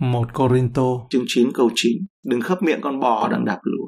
Một 0.00 0.34
Corinto. 0.34 0.82
Chương 1.10 1.24
9 1.26 1.52
câu 1.54 1.70
9 1.74 1.92
đừng 2.24 2.40
khấp 2.40 2.62
miệng 2.62 2.80
con 2.80 3.00
bò 3.00 3.28
đang 3.28 3.44
đạp 3.44 3.58
lúa. 3.62 3.86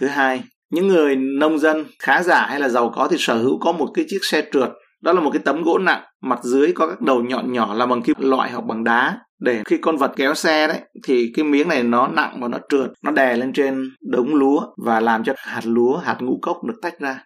Thứ 0.00 0.06
hai, 0.06 0.42
những 0.70 0.88
người 0.88 1.16
nông 1.16 1.58
dân 1.58 1.84
khá 1.98 2.22
giả 2.22 2.46
hay 2.46 2.60
là 2.60 2.68
giàu 2.68 2.92
có 2.94 3.08
thì 3.10 3.16
sở 3.18 3.38
hữu 3.38 3.58
có 3.58 3.72
một 3.72 3.88
cái 3.94 4.04
chiếc 4.08 4.18
xe 4.22 4.48
trượt. 4.52 4.70
Đó 5.02 5.12
là 5.12 5.20
một 5.20 5.30
cái 5.32 5.42
tấm 5.44 5.62
gỗ 5.62 5.78
nặng 5.78 6.02
mặt 6.22 6.38
dưới 6.42 6.72
có 6.72 6.86
các 6.86 7.00
đầu 7.00 7.22
nhọn 7.22 7.52
nhỏ 7.52 7.74
làm 7.74 7.88
bằng 7.88 8.02
kim 8.02 8.16
loại 8.18 8.50
hoặc 8.50 8.64
bằng 8.64 8.84
đá. 8.84 9.18
Để 9.40 9.62
khi 9.64 9.78
con 9.78 9.96
vật 9.96 10.12
kéo 10.16 10.34
xe 10.34 10.68
đấy 10.68 10.80
thì 11.06 11.32
cái 11.34 11.44
miếng 11.44 11.68
này 11.68 11.82
nó 11.82 12.08
nặng 12.08 12.38
và 12.40 12.48
nó 12.48 12.58
trượt 12.68 12.92
nó 13.02 13.10
đè 13.10 13.36
lên 13.36 13.52
trên 13.52 13.82
đống 14.10 14.34
lúa 14.34 14.60
và 14.84 15.00
làm 15.00 15.24
cho 15.24 15.32
hạt 15.36 15.62
lúa 15.64 15.96
hạt 15.96 16.16
ngũ 16.20 16.38
cốc 16.42 16.64
được 16.64 16.74
tách 16.82 17.00
ra. 17.00 17.24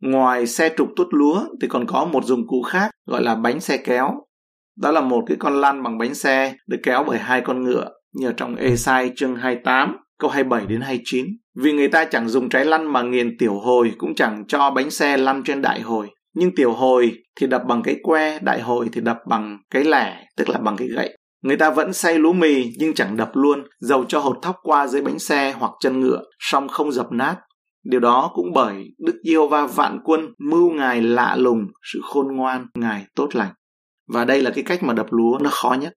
Ngoài 0.00 0.46
xe 0.46 0.74
trục 0.76 0.88
tuốt 0.96 1.06
lúa 1.10 1.44
thì 1.62 1.68
còn 1.68 1.86
có 1.86 2.04
một 2.04 2.24
dụng 2.24 2.46
cụ 2.46 2.62
khác 2.62 2.90
gọi 3.06 3.22
là 3.22 3.34
bánh 3.34 3.60
xe 3.60 3.76
kéo. 3.76 4.14
Đó 4.82 4.90
là 4.90 5.00
một 5.00 5.24
cái 5.26 5.36
con 5.40 5.60
lăn 5.60 5.82
bằng 5.82 5.98
bánh 5.98 6.14
xe 6.14 6.54
được 6.66 6.76
kéo 6.82 7.04
bởi 7.06 7.18
hai 7.18 7.40
con 7.40 7.64
ngựa 7.64 7.88
như 8.14 8.26
ở 8.26 8.32
trong 8.36 8.56
Esai 8.56 9.12
chương 9.16 9.36
28 9.36 9.96
câu 10.18 10.30
27 10.30 10.66
đến 10.66 10.80
29. 10.80 11.26
Vì 11.62 11.72
người 11.72 11.88
ta 11.88 12.04
chẳng 12.04 12.28
dùng 12.28 12.48
trái 12.48 12.64
lăn 12.64 12.92
mà 12.92 13.02
nghiền 13.02 13.38
tiểu 13.38 13.54
hồi 13.54 13.92
cũng 13.98 14.14
chẳng 14.14 14.44
cho 14.48 14.70
bánh 14.70 14.90
xe 14.90 15.16
lăn 15.16 15.42
trên 15.44 15.62
đại 15.62 15.80
hồi. 15.80 16.08
Nhưng 16.34 16.54
tiểu 16.54 16.72
hồi 16.72 17.12
thì 17.40 17.46
đập 17.46 17.62
bằng 17.68 17.82
cái 17.82 17.96
que, 18.02 18.38
đại 18.38 18.60
hồi 18.60 18.88
thì 18.92 19.00
đập 19.00 19.18
bằng 19.28 19.58
cái 19.70 19.84
lẻ, 19.84 20.26
tức 20.36 20.48
là 20.48 20.58
bằng 20.58 20.76
cái 20.76 20.88
gậy. 20.88 21.16
Người 21.42 21.56
ta 21.56 21.70
vẫn 21.70 21.92
xay 21.92 22.18
lúa 22.18 22.32
mì 22.32 22.64
nhưng 22.78 22.94
chẳng 22.94 23.16
đập 23.16 23.30
luôn, 23.34 23.62
dầu 23.80 24.04
cho 24.08 24.18
hột 24.18 24.36
thóc 24.42 24.56
qua 24.62 24.86
dưới 24.86 25.02
bánh 25.02 25.18
xe 25.18 25.54
hoặc 25.58 25.72
chân 25.80 26.00
ngựa, 26.00 26.22
song 26.38 26.68
không 26.68 26.92
dập 26.92 27.06
nát, 27.12 27.36
Điều 27.84 28.00
đó 28.00 28.30
cũng 28.34 28.52
bởi 28.54 28.94
Đức 28.98 29.20
Yêu 29.22 29.48
Va 29.48 29.66
vạn 29.66 29.98
quân 30.04 30.20
mưu 30.38 30.70
Ngài 30.70 31.02
lạ 31.02 31.36
lùng, 31.36 31.66
sự 31.92 32.00
khôn 32.02 32.36
ngoan, 32.36 32.66
Ngài 32.74 33.06
tốt 33.14 33.28
lành. 33.32 33.52
Và 34.12 34.24
đây 34.24 34.42
là 34.42 34.50
cái 34.54 34.64
cách 34.64 34.82
mà 34.82 34.94
đập 34.94 35.06
lúa 35.10 35.38
nó 35.42 35.50
khó 35.50 35.76
nhất. 35.80 35.92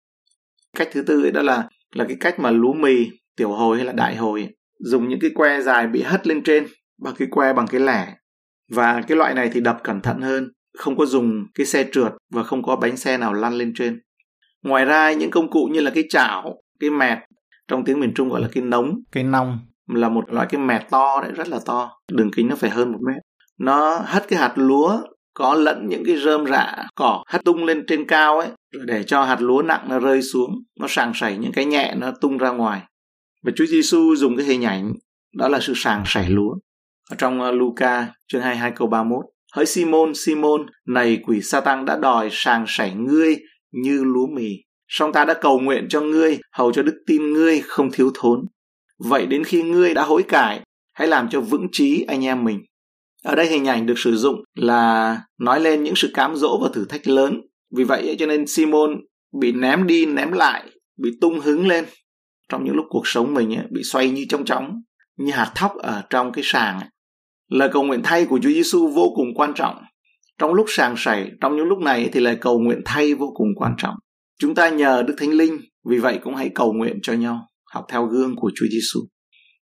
Cách 0.77 0.89
thứ 0.91 1.01
tư 1.01 1.21
ấy 1.21 1.31
đó 1.31 1.41
là 1.41 1.67
là 1.95 2.05
cái 2.07 2.17
cách 2.19 2.39
mà 2.39 2.51
lúa 2.51 2.73
mì, 2.73 3.09
tiểu 3.37 3.51
hồi 3.51 3.77
hay 3.77 3.85
là 3.85 3.93
đại 3.93 4.15
hồi 4.15 4.47
dùng 4.79 5.09
những 5.09 5.19
cái 5.19 5.31
que 5.35 5.61
dài 5.61 5.87
bị 5.87 6.01
hất 6.01 6.27
lên 6.27 6.43
trên 6.43 6.67
bằng 7.03 7.13
cái 7.17 7.27
que 7.31 7.53
bằng 7.53 7.67
cái 7.67 7.81
lẻ. 7.81 8.13
Và 8.71 9.01
cái 9.07 9.17
loại 9.17 9.33
này 9.33 9.49
thì 9.53 9.61
đập 9.61 9.77
cẩn 9.83 10.01
thận 10.01 10.21
hơn, 10.21 10.51
không 10.77 10.97
có 10.97 11.05
dùng 11.05 11.43
cái 11.55 11.65
xe 11.65 11.85
trượt 11.91 12.11
và 12.33 12.43
không 12.43 12.63
có 12.63 12.75
bánh 12.75 12.97
xe 12.97 13.17
nào 13.17 13.33
lăn 13.33 13.53
lên 13.53 13.73
trên. 13.75 13.99
Ngoài 14.63 14.85
ra 14.85 15.13
những 15.13 15.31
công 15.31 15.51
cụ 15.51 15.69
như 15.71 15.79
là 15.79 15.91
cái 15.95 16.03
chảo, 16.09 16.55
cái 16.79 16.89
mẹt, 16.89 17.17
trong 17.67 17.85
tiếng 17.85 17.99
miền 17.99 18.13
Trung 18.13 18.29
gọi 18.29 18.41
là 18.41 18.47
cái 18.51 18.63
nống, 18.63 18.95
cái 19.11 19.23
nong 19.23 19.59
là 19.87 20.09
một 20.09 20.33
loại 20.33 20.47
cái 20.49 20.61
mẹt 20.61 20.81
to 20.89 21.21
đấy 21.21 21.31
rất 21.35 21.47
là 21.47 21.59
to 21.65 21.91
đường 22.11 22.31
kính 22.35 22.47
nó 22.47 22.55
phải 22.55 22.69
hơn 22.69 22.91
một 22.91 22.99
mét 23.07 23.21
nó 23.59 24.01
hất 24.05 24.27
cái 24.27 24.39
hạt 24.39 24.53
lúa 24.55 25.01
có 25.35 25.53
lẫn 25.53 25.87
những 25.89 26.03
cái 26.05 26.17
rơm 26.17 26.45
rạ 26.45 26.75
cỏ 26.95 27.23
hất 27.27 27.43
tung 27.45 27.63
lên 27.63 27.85
trên 27.87 28.07
cao 28.07 28.39
ấy 28.39 28.49
rồi 28.71 28.83
để 28.87 29.03
cho 29.03 29.23
hạt 29.23 29.41
lúa 29.41 29.61
nặng 29.61 29.85
nó 29.89 29.99
rơi 29.99 30.21
xuống 30.21 30.55
nó 30.79 30.87
sàng 30.89 31.11
sảy 31.15 31.37
những 31.37 31.51
cái 31.51 31.65
nhẹ 31.65 31.93
nó 31.97 32.11
tung 32.21 32.37
ra 32.37 32.49
ngoài. 32.49 32.81
Và 33.43 33.51
Chúa 33.55 33.65
Giêsu 33.65 34.15
dùng 34.15 34.37
cái 34.37 34.45
hình 34.45 34.65
ảnh 34.65 34.93
đó 35.37 35.47
là 35.47 35.59
sự 35.61 35.73
sàng 35.75 36.03
sảy 36.05 36.29
lúa. 36.29 36.53
Ở 37.09 37.15
trong 37.17 37.41
ờ, 37.41 37.51
Luca 37.51 38.07
chương 38.27 38.41
22 38.41 38.71
câu 38.71 38.87
31 38.87 39.25
hỡi 39.53 39.65
Simon 39.65 40.11
Simon 40.15 40.65
này 40.87 41.19
quỷ 41.23 41.41
Satan 41.41 41.85
đã 41.85 41.97
đòi 41.97 42.29
sàng 42.31 42.65
sảy 42.67 42.93
ngươi 42.93 43.37
như 43.71 44.03
lúa 44.03 44.27
mì. 44.27 44.49
Song 44.87 45.13
ta 45.13 45.25
đã 45.25 45.33
cầu 45.33 45.59
nguyện 45.59 45.87
cho 45.89 46.01
ngươi 46.01 46.39
hầu 46.51 46.71
cho 46.71 46.83
đức 46.83 47.03
tin 47.07 47.33
ngươi 47.33 47.61
không 47.61 47.91
thiếu 47.91 48.11
thốn. 48.15 48.45
Vậy 48.99 49.25
đến 49.25 49.43
khi 49.43 49.63
ngươi 49.63 49.93
đã 49.93 50.03
hối 50.03 50.23
cải, 50.23 50.61
hãy 50.93 51.07
làm 51.07 51.29
cho 51.29 51.41
vững 51.41 51.67
trí 51.71 52.05
anh 52.07 52.25
em 52.25 52.43
mình. 52.43 52.59
Ở 53.25 53.35
đây 53.35 53.47
hình 53.47 53.65
ảnh 53.65 53.85
được 53.85 53.99
sử 53.99 54.15
dụng 54.15 54.35
là 54.55 55.21
nói 55.39 55.59
lên 55.59 55.83
những 55.83 55.95
sự 55.95 56.11
cám 56.13 56.35
dỗ 56.35 56.59
và 56.61 56.69
thử 56.73 56.85
thách 56.85 57.07
lớn. 57.07 57.41
Vì 57.77 57.83
vậy 57.83 58.15
cho 58.19 58.25
nên 58.25 58.47
Simon 58.47 59.01
bị 59.39 59.51
ném 59.51 59.87
đi 59.87 60.05
ném 60.05 60.31
lại, 60.31 60.63
bị 60.97 61.09
tung 61.21 61.39
hứng 61.39 61.67
lên 61.67 61.85
trong 62.49 62.65
những 62.65 62.75
lúc 62.75 62.85
cuộc 62.89 63.07
sống 63.07 63.33
mình 63.33 63.67
bị 63.71 63.81
xoay 63.83 64.09
như 64.09 64.25
trong 64.29 64.45
chóng, 64.45 64.81
như 65.17 65.31
hạt 65.31 65.51
thóc 65.55 65.71
ở 65.77 66.01
trong 66.09 66.31
cái 66.31 66.43
sàng. 66.47 66.79
Lời 67.51 67.69
cầu 67.73 67.83
nguyện 67.83 68.01
thay 68.03 68.25
của 68.25 68.39
Chúa 68.43 68.49
Giêsu 68.49 68.87
vô 68.87 69.13
cùng 69.15 69.27
quan 69.35 69.53
trọng. 69.55 69.75
Trong 70.37 70.53
lúc 70.53 70.65
sàng 70.69 70.95
sảy, 70.97 71.31
trong 71.41 71.57
những 71.57 71.67
lúc 71.67 71.79
này 71.79 72.09
thì 72.13 72.19
lời 72.19 72.37
cầu 72.41 72.59
nguyện 72.59 72.81
thay 72.85 73.13
vô 73.13 73.31
cùng 73.35 73.47
quan 73.55 73.75
trọng. 73.77 73.95
Chúng 74.39 74.55
ta 74.55 74.69
nhờ 74.69 75.03
Đức 75.07 75.15
Thánh 75.17 75.31
Linh, 75.31 75.57
vì 75.89 75.97
vậy 75.97 76.19
cũng 76.23 76.35
hãy 76.35 76.49
cầu 76.55 76.73
nguyện 76.73 76.99
cho 77.03 77.13
nhau 77.13 77.39
học 77.73 77.85
theo 77.89 78.05
gương 78.05 78.35
của 78.35 78.51
Chúa 78.55 78.65
Giêsu. 78.71 78.99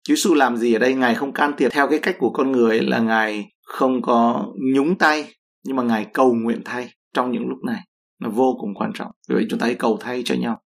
Chúa 0.04 0.16
Giêsu 0.16 0.34
làm 0.34 0.58
gì 0.58 0.74
ở 0.74 0.80
đây? 0.80 0.94
Ngài 0.94 1.16
không 1.16 1.34
can 1.34 1.52
thiệp 1.58 1.72
theo 1.72 1.88
cái 1.88 2.00
cách 2.00 2.16
của 2.20 2.30
con 2.30 2.52
người 2.52 2.80
là 2.82 3.00
Ngài 3.00 3.53
không 3.64 4.02
có 4.02 4.46
nhúng 4.76 4.98
tay, 4.98 5.34
nhưng 5.66 5.76
mà 5.76 5.84
Ngài 5.84 6.08
cầu 6.14 6.34
nguyện 6.34 6.62
thay 6.66 6.90
trong 7.14 7.32
những 7.32 7.48
lúc 7.48 7.58
này. 7.66 7.82
Nó 8.20 8.30
vô 8.30 8.58
cùng 8.60 8.74
quan 8.76 8.92
trọng. 8.94 9.12
Vì 9.30 9.36
vậy 9.36 9.46
chúng 9.50 9.60
ta 9.60 9.66
hãy 9.66 9.76
cầu 9.76 9.98
thay 10.02 10.22
cho 10.26 10.36
nhau. 10.36 10.62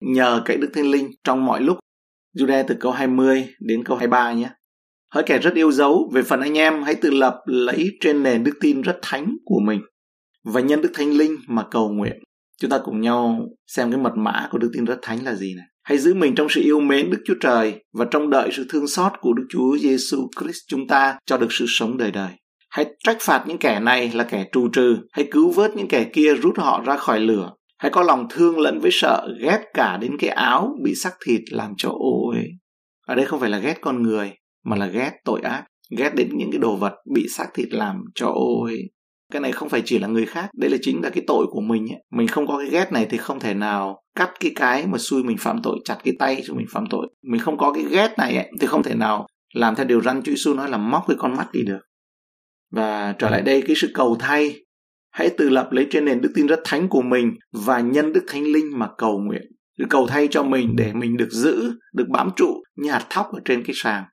Nhờ 0.00 0.42
cậy 0.44 0.56
Đức 0.56 0.70
Thánh 0.74 0.90
Linh 0.90 1.10
trong 1.24 1.44
mọi 1.44 1.60
lúc. 1.60 1.78
Jude 2.36 2.64
từ 2.68 2.76
câu 2.80 2.92
20 2.92 3.48
đến 3.60 3.84
câu 3.84 3.96
23 3.96 4.32
nhé. 4.32 4.50
Hỡi 5.14 5.24
kẻ 5.26 5.38
rất 5.38 5.54
yêu 5.54 5.72
dấu, 5.72 6.10
về 6.14 6.22
phần 6.22 6.40
anh 6.40 6.58
em 6.58 6.82
hãy 6.82 6.94
tự 6.94 7.10
lập 7.10 7.34
lấy 7.46 7.88
trên 8.00 8.22
nền 8.22 8.44
đức 8.44 8.52
tin 8.60 8.82
rất 8.82 8.98
thánh 9.02 9.36
của 9.44 9.60
mình 9.64 9.80
và 10.44 10.60
nhân 10.60 10.82
đức 10.82 10.90
thánh 10.94 11.10
linh 11.10 11.36
mà 11.46 11.64
cầu 11.70 11.88
nguyện. 11.88 12.18
Chúng 12.60 12.70
ta 12.70 12.78
cùng 12.84 13.00
nhau 13.00 13.48
xem 13.66 13.90
cái 13.90 14.00
mật 14.00 14.12
mã 14.16 14.48
của 14.50 14.58
đức 14.58 14.70
tin 14.74 14.84
rất 14.84 14.98
thánh 15.02 15.24
là 15.24 15.34
gì 15.34 15.54
này. 15.54 15.66
Hãy 15.88 15.98
giữ 15.98 16.14
mình 16.14 16.34
trong 16.34 16.48
sự 16.50 16.60
yêu 16.60 16.80
mến 16.80 17.10
Đức 17.10 17.18
Chúa 17.26 17.34
Trời 17.40 17.84
và 17.92 18.06
trong 18.10 18.30
đợi 18.30 18.50
sự 18.52 18.66
thương 18.68 18.88
xót 18.88 19.12
của 19.20 19.32
Đức 19.32 19.46
Chúa 19.48 19.78
Giêsu 19.78 20.28
Christ 20.40 20.58
chúng 20.68 20.86
ta 20.86 21.18
cho 21.26 21.36
được 21.36 21.46
sự 21.50 21.64
sống 21.68 21.96
đời 21.96 22.10
đời. 22.10 22.30
hãy 22.70 22.86
trách 23.04 23.16
phạt 23.20 23.44
những 23.46 23.58
kẻ 23.58 23.80
này 23.80 24.10
là 24.14 24.24
kẻ 24.24 24.46
trù 24.52 24.68
trừ, 24.68 24.96
hãy 25.12 25.28
cứu 25.30 25.50
vớt 25.50 25.76
những 25.76 25.88
kẻ 25.88 26.04
kia 26.12 26.34
rút 26.34 26.58
họ 26.58 26.82
ra 26.86 26.96
khỏi 26.96 27.20
lửa. 27.20 27.52
Hãy 27.78 27.90
có 27.90 28.02
lòng 28.02 28.26
thương 28.30 28.58
lẫn 28.58 28.80
với 28.80 28.90
sợ, 28.92 29.28
ghét 29.40 29.60
cả 29.74 29.96
đến 29.96 30.16
cái 30.18 30.30
áo 30.30 30.76
bị 30.84 30.94
sắc 30.94 31.12
thịt 31.26 31.40
làm 31.50 31.72
cho 31.76 31.88
ô 31.88 32.30
uế. 32.30 32.42
Ở 33.06 33.14
đây 33.14 33.26
không 33.26 33.40
phải 33.40 33.50
là 33.50 33.58
ghét 33.58 33.78
con 33.80 34.02
người, 34.02 34.32
mà 34.64 34.76
là 34.76 34.86
ghét 34.86 35.12
tội 35.24 35.40
ác, 35.40 35.64
ghét 35.98 36.14
đến 36.14 36.28
những 36.36 36.50
cái 36.52 36.58
đồ 36.58 36.76
vật 36.76 36.94
bị 37.14 37.26
xác 37.28 37.46
thịt 37.54 37.68
làm 37.70 37.96
cho 38.14 38.26
ô 38.26 38.62
uế. 38.62 38.76
Cái 39.32 39.40
này 39.40 39.52
không 39.52 39.68
phải 39.68 39.82
chỉ 39.84 39.98
là 39.98 40.08
người 40.08 40.26
khác, 40.26 40.50
đây 40.54 40.70
là 40.70 40.76
chính 40.82 41.02
là 41.02 41.10
cái 41.10 41.24
tội 41.26 41.46
của 41.50 41.60
mình 41.60 41.92
ấy. 41.92 42.02
Mình 42.12 42.28
không 42.28 42.46
có 42.46 42.58
cái 42.58 42.68
ghét 42.70 42.92
này 42.92 43.06
thì 43.10 43.18
không 43.18 43.40
thể 43.40 43.54
nào 43.54 44.02
cắt 44.14 44.30
cái 44.40 44.52
cái 44.56 44.86
mà 44.86 44.98
xui 44.98 45.22
mình 45.22 45.36
phạm 45.38 45.62
tội, 45.62 45.78
chặt 45.84 45.96
cái 46.04 46.14
tay 46.18 46.42
cho 46.46 46.54
mình 46.54 46.66
phạm 46.72 46.84
tội. 46.90 47.08
Mình 47.22 47.40
không 47.40 47.58
có 47.58 47.72
cái 47.72 47.84
ghét 47.90 48.14
này 48.18 48.36
ấy, 48.36 48.50
thì 48.60 48.66
không 48.66 48.82
thể 48.82 48.94
nào 48.94 49.26
làm 49.54 49.74
theo 49.74 49.86
điều 49.86 50.00
răn 50.02 50.22
Chúa 50.22 50.32
Giêsu 50.32 50.54
nói 50.54 50.70
là 50.70 50.76
móc 50.76 51.04
cái 51.08 51.16
con 51.20 51.36
mắt 51.36 51.48
đi 51.52 51.62
được. 51.62 51.80
Và 52.72 53.14
trở 53.18 53.30
lại 53.30 53.42
đây 53.42 53.62
cái 53.66 53.76
sự 53.76 53.90
cầu 53.94 54.16
thay 54.20 54.54
hãy 55.10 55.30
tự 55.38 55.48
lập 55.48 55.68
lấy 55.70 55.86
trên 55.90 56.04
nền 56.04 56.20
đức 56.20 56.32
tin 56.34 56.46
rất 56.46 56.60
thánh 56.64 56.88
của 56.88 57.02
mình 57.02 57.34
và 57.52 57.80
nhân 57.80 58.12
đức 58.12 58.24
thánh 58.28 58.42
linh 58.42 58.78
mà 58.78 58.88
cầu 58.98 59.18
nguyện 59.18 59.42
sự 59.78 59.84
cầu 59.90 60.06
thay 60.06 60.28
cho 60.30 60.42
mình 60.42 60.76
để 60.76 60.92
mình 60.92 61.16
được 61.16 61.28
giữ 61.30 61.72
được 61.94 62.08
bám 62.08 62.30
trụ 62.36 62.62
như 62.76 62.90
hạt 62.90 63.06
thóc 63.10 63.26
ở 63.32 63.40
trên 63.44 63.64
cái 63.64 63.74
sàng 63.74 64.04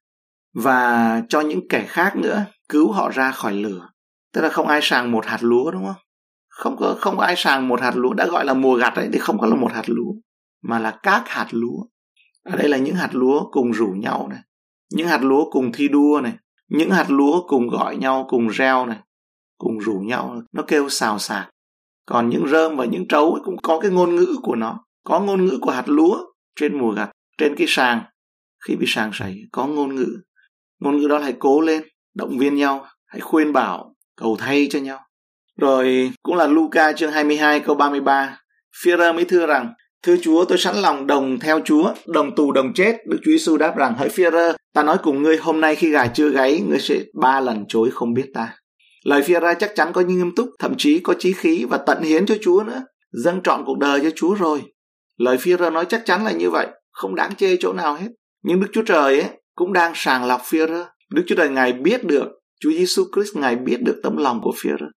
và 0.54 1.22
cho 1.30 1.42
những 1.42 1.68
kẻ 1.68 1.86
khác 1.88 2.16
nữa 2.16 2.46
cứu 2.70 2.92
họ 2.92 3.10
ra 3.10 3.32
khỏi 3.32 3.54
lửa 3.54 3.90
tức 4.36 4.42
là 4.42 4.50
không 4.50 4.68
ai 4.68 4.80
sàng 4.84 5.12
một 5.12 5.26
hạt 5.26 5.38
lúa, 5.42 5.72
đúng 5.72 5.86
không? 5.86 5.96
Không 6.50 6.76
có 6.78 6.96
không 7.00 7.18
có 7.18 7.24
ai 7.24 7.36
sàng 7.38 7.68
một 7.68 7.82
hạt 7.82 7.96
lúa, 7.96 8.14
đã 8.14 8.28
gọi 8.28 8.46
là 8.46 8.54
mùa 8.54 8.76
gặt 8.76 8.96
ấy, 8.96 9.10
thì 9.14 9.20
không 9.20 9.38
có 9.40 9.48
là 9.48 9.56
một 9.56 9.72
hạt 9.74 9.84
lúa, 9.86 10.12
mà 10.64 10.80
là 10.80 11.00
các 11.04 11.24
hạt 11.26 11.48
lúa. 11.52 11.84
Ở 12.44 12.58
đây 12.58 12.70
là 12.70 12.78
những 12.78 12.96
hạt 12.96 13.10
lúa 13.12 13.50
cùng 13.52 13.72
rủ 13.72 13.88
nhau 13.88 14.28
này, 14.30 14.40
những 14.94 15.08
hạt 15.08 15.24
lúa 15.24 15.50
cùng 15.52 15.72
thi 15.74 15.88
đua 15.88 16.22
này, 16.24 16.34
những 16.70 16.92
hạt 16.92 17.06
lúa 17.10 17.48
cùng 17.48 17.68
gọi 17.68 17.98
nhau, 17.98 18.26
cùng 18.30 18.48
reo 18.48 18.86
này, 18.86 19.00
cùng 19.58 19.80
rủ 19.80 19.94
nhau, 19.94 20.42
nó 20.52 20.64
kêu 20.68 20.90
xào 20.90 21.20
xạc. 21.20 21.50
Còn 22.06 22.30
những 22.30 22.48
rơm 22.48 22.76
và 22.76 22.86
những 22.86 23.08
trấu 23.08 23.40
cũng 23.44 23.56
có 23.64 23.80
cái 23.80 23.92
ngôn 23.92 24.16
ngữ 24.16 24.36
của 24.44 24.56
nó, 24.56 24.86
có 25.04 25.20
ngôn 25.20 25.46
ngữ 25.46 25.58
của 25.62 25.72
hạt 25.72 25.90
lúa 25.90 26.18
trên 26.60 26.78
mùa 26.78 26.92
gặt, 26.92 27.12
trên 27.38 27.56
cái 27.58 27.68
sàng. 27.70 28.04
Khi 28.68 28.76
bị 28.76 28.86
sàng 28.88 29.12
sảy, 29.14 29.38
có 29.52 29.68
ngôn 29.68 29.96
ngữ. 29.96 30.08
Ngôn 30.80 30.98
ngữ 30.98 31.08
đó 31.08 31.18
là 31.18 31.24
hãy 31.24 31.36
cố 31.40 31.62
lên, 31.62 31.84
động 32.16 32.38
viên 32.38 32.56
nhau, 32.56 32.86
hãy 33.06 33.20
khuyên 33.22 33.54
bảo 33.54 33.95
cầu 34.18 34.38
thay 34.40 34.68
cho 34.70 34.80
nhau 34.80 35.00
rồi 35.60 36.12
cũng 36.24 36.36
là 36.36 36.48
Luca 36.48 36.94
chương 36.94 37.12
22 37.12 37.60
câu 37.60 37.76
33 37.76 38.40
Führer 38.84 39.16
mới 39.16 39.26
thưa 39.26 39.46
rằng 39.46 39.74
Thưa 40.06 40.16
Chúa, 40.22 40.46
tôi 40.46 40.58
sẵn 40.58 40.76
lòng 40.76 41.08
đồng 41.08 41.40
theo 41.40 41.60
Chúa, 41.66 41.94
đồng 42.08 42.36
tù 42.36 42.52
đồng 42.52 42.74
chết. 42.74 42.98
Đức 43.08 43.18
Chúa 43.26 43.32
Giêsu 43.32 43.58
đáp 43.58 43.78
rằng, 43.78 43.96
hỡi 43.98 44.10
Führer, 44.10 44.54
ta 44.74 44.84
nói 44.84 44.98
cùng 45.04 45.24
ngươi 45.24 45.38
hôm 45.38 45.62
nay 45.62 45.76
khi 45.76 45.90
gà 45.90 46.08
chưa 46.08 46.30
gáy, 46.30 46.62
ngươi 46.70 46.80
sẽ 46.80 47.00
ba 47.22 47.40
lần 47.40 47.66
chối 47.68 47.90
không 47.92 48.14
biết 48.14 48.26
ta. 48.34 48.54
Lời 49.04 49.22
Führer 49.22 49.56
chắc 49.60 49.72
chắn 49.76 49.94
có 49.94 50.02
những 50.02 50.18
nghiêm 50.18 50.36
túc, 50.36 50.50
thậm 50.60 50.74
chí 50.78 51.00
có 51.00 51.14
chí 51.20 51.34
khí 51.34 51.66
và 51.70 51.78
tận 51.78 52.02
hiến 52.02 52.26
cho 52.26 52.36
Chúa 52.42 52.64
nữa. 52.64 52.84
Dâng 53.12 53.42
trọn 53.44 53.64
cuộc 53.66 53.78
đời 53.78 54.00
cho 54.04 54.10
Chúa 54.16 54.34
rồi. 54.34 54.62
Lời 55.18 55.38
Führer 55.38 55.74
nói 55.74 55.86
chắc 55.90 56.02
chắn 56.06 56.26
là 56.26 56.32
như 56.32 56.50
vậy, 56.50 56.68
không 56.92 57.16
đáng 57.16 57.36
chê 57.36 57.58
chỗ 57.60 57.74
nào 57.74 57.96
hết. 57.96 58.08
Nhưng 58.44 58.60
Đức 58.60 58.68
Chúa 58.74 58.84
Trời 58.84 59.20
ấy 59.20 59.30
cũng 59.56 59.74
đang 59.74 59.92
sàng 59.96 60.26
lọc 60.26 60.42
Führer. 60.42 60.86
Đức 61.12 61.24
Chúa 61.28 61.36
Trời 61.36 61.50
Ngài 61.50 61.74
biết 61.74 62.04
được, 62.04 62.28
Chúa 62.66 62.72
Giêsu 62.72 63.04
Christ 63.14 63.36
Ngài 63.36 63.56
biết 63.56 63.82
được 63.82 64.00
tấm 64.04 64.18
lòng 64.18 64.42
của 64.42 64.54
Führer. 64.56 64.90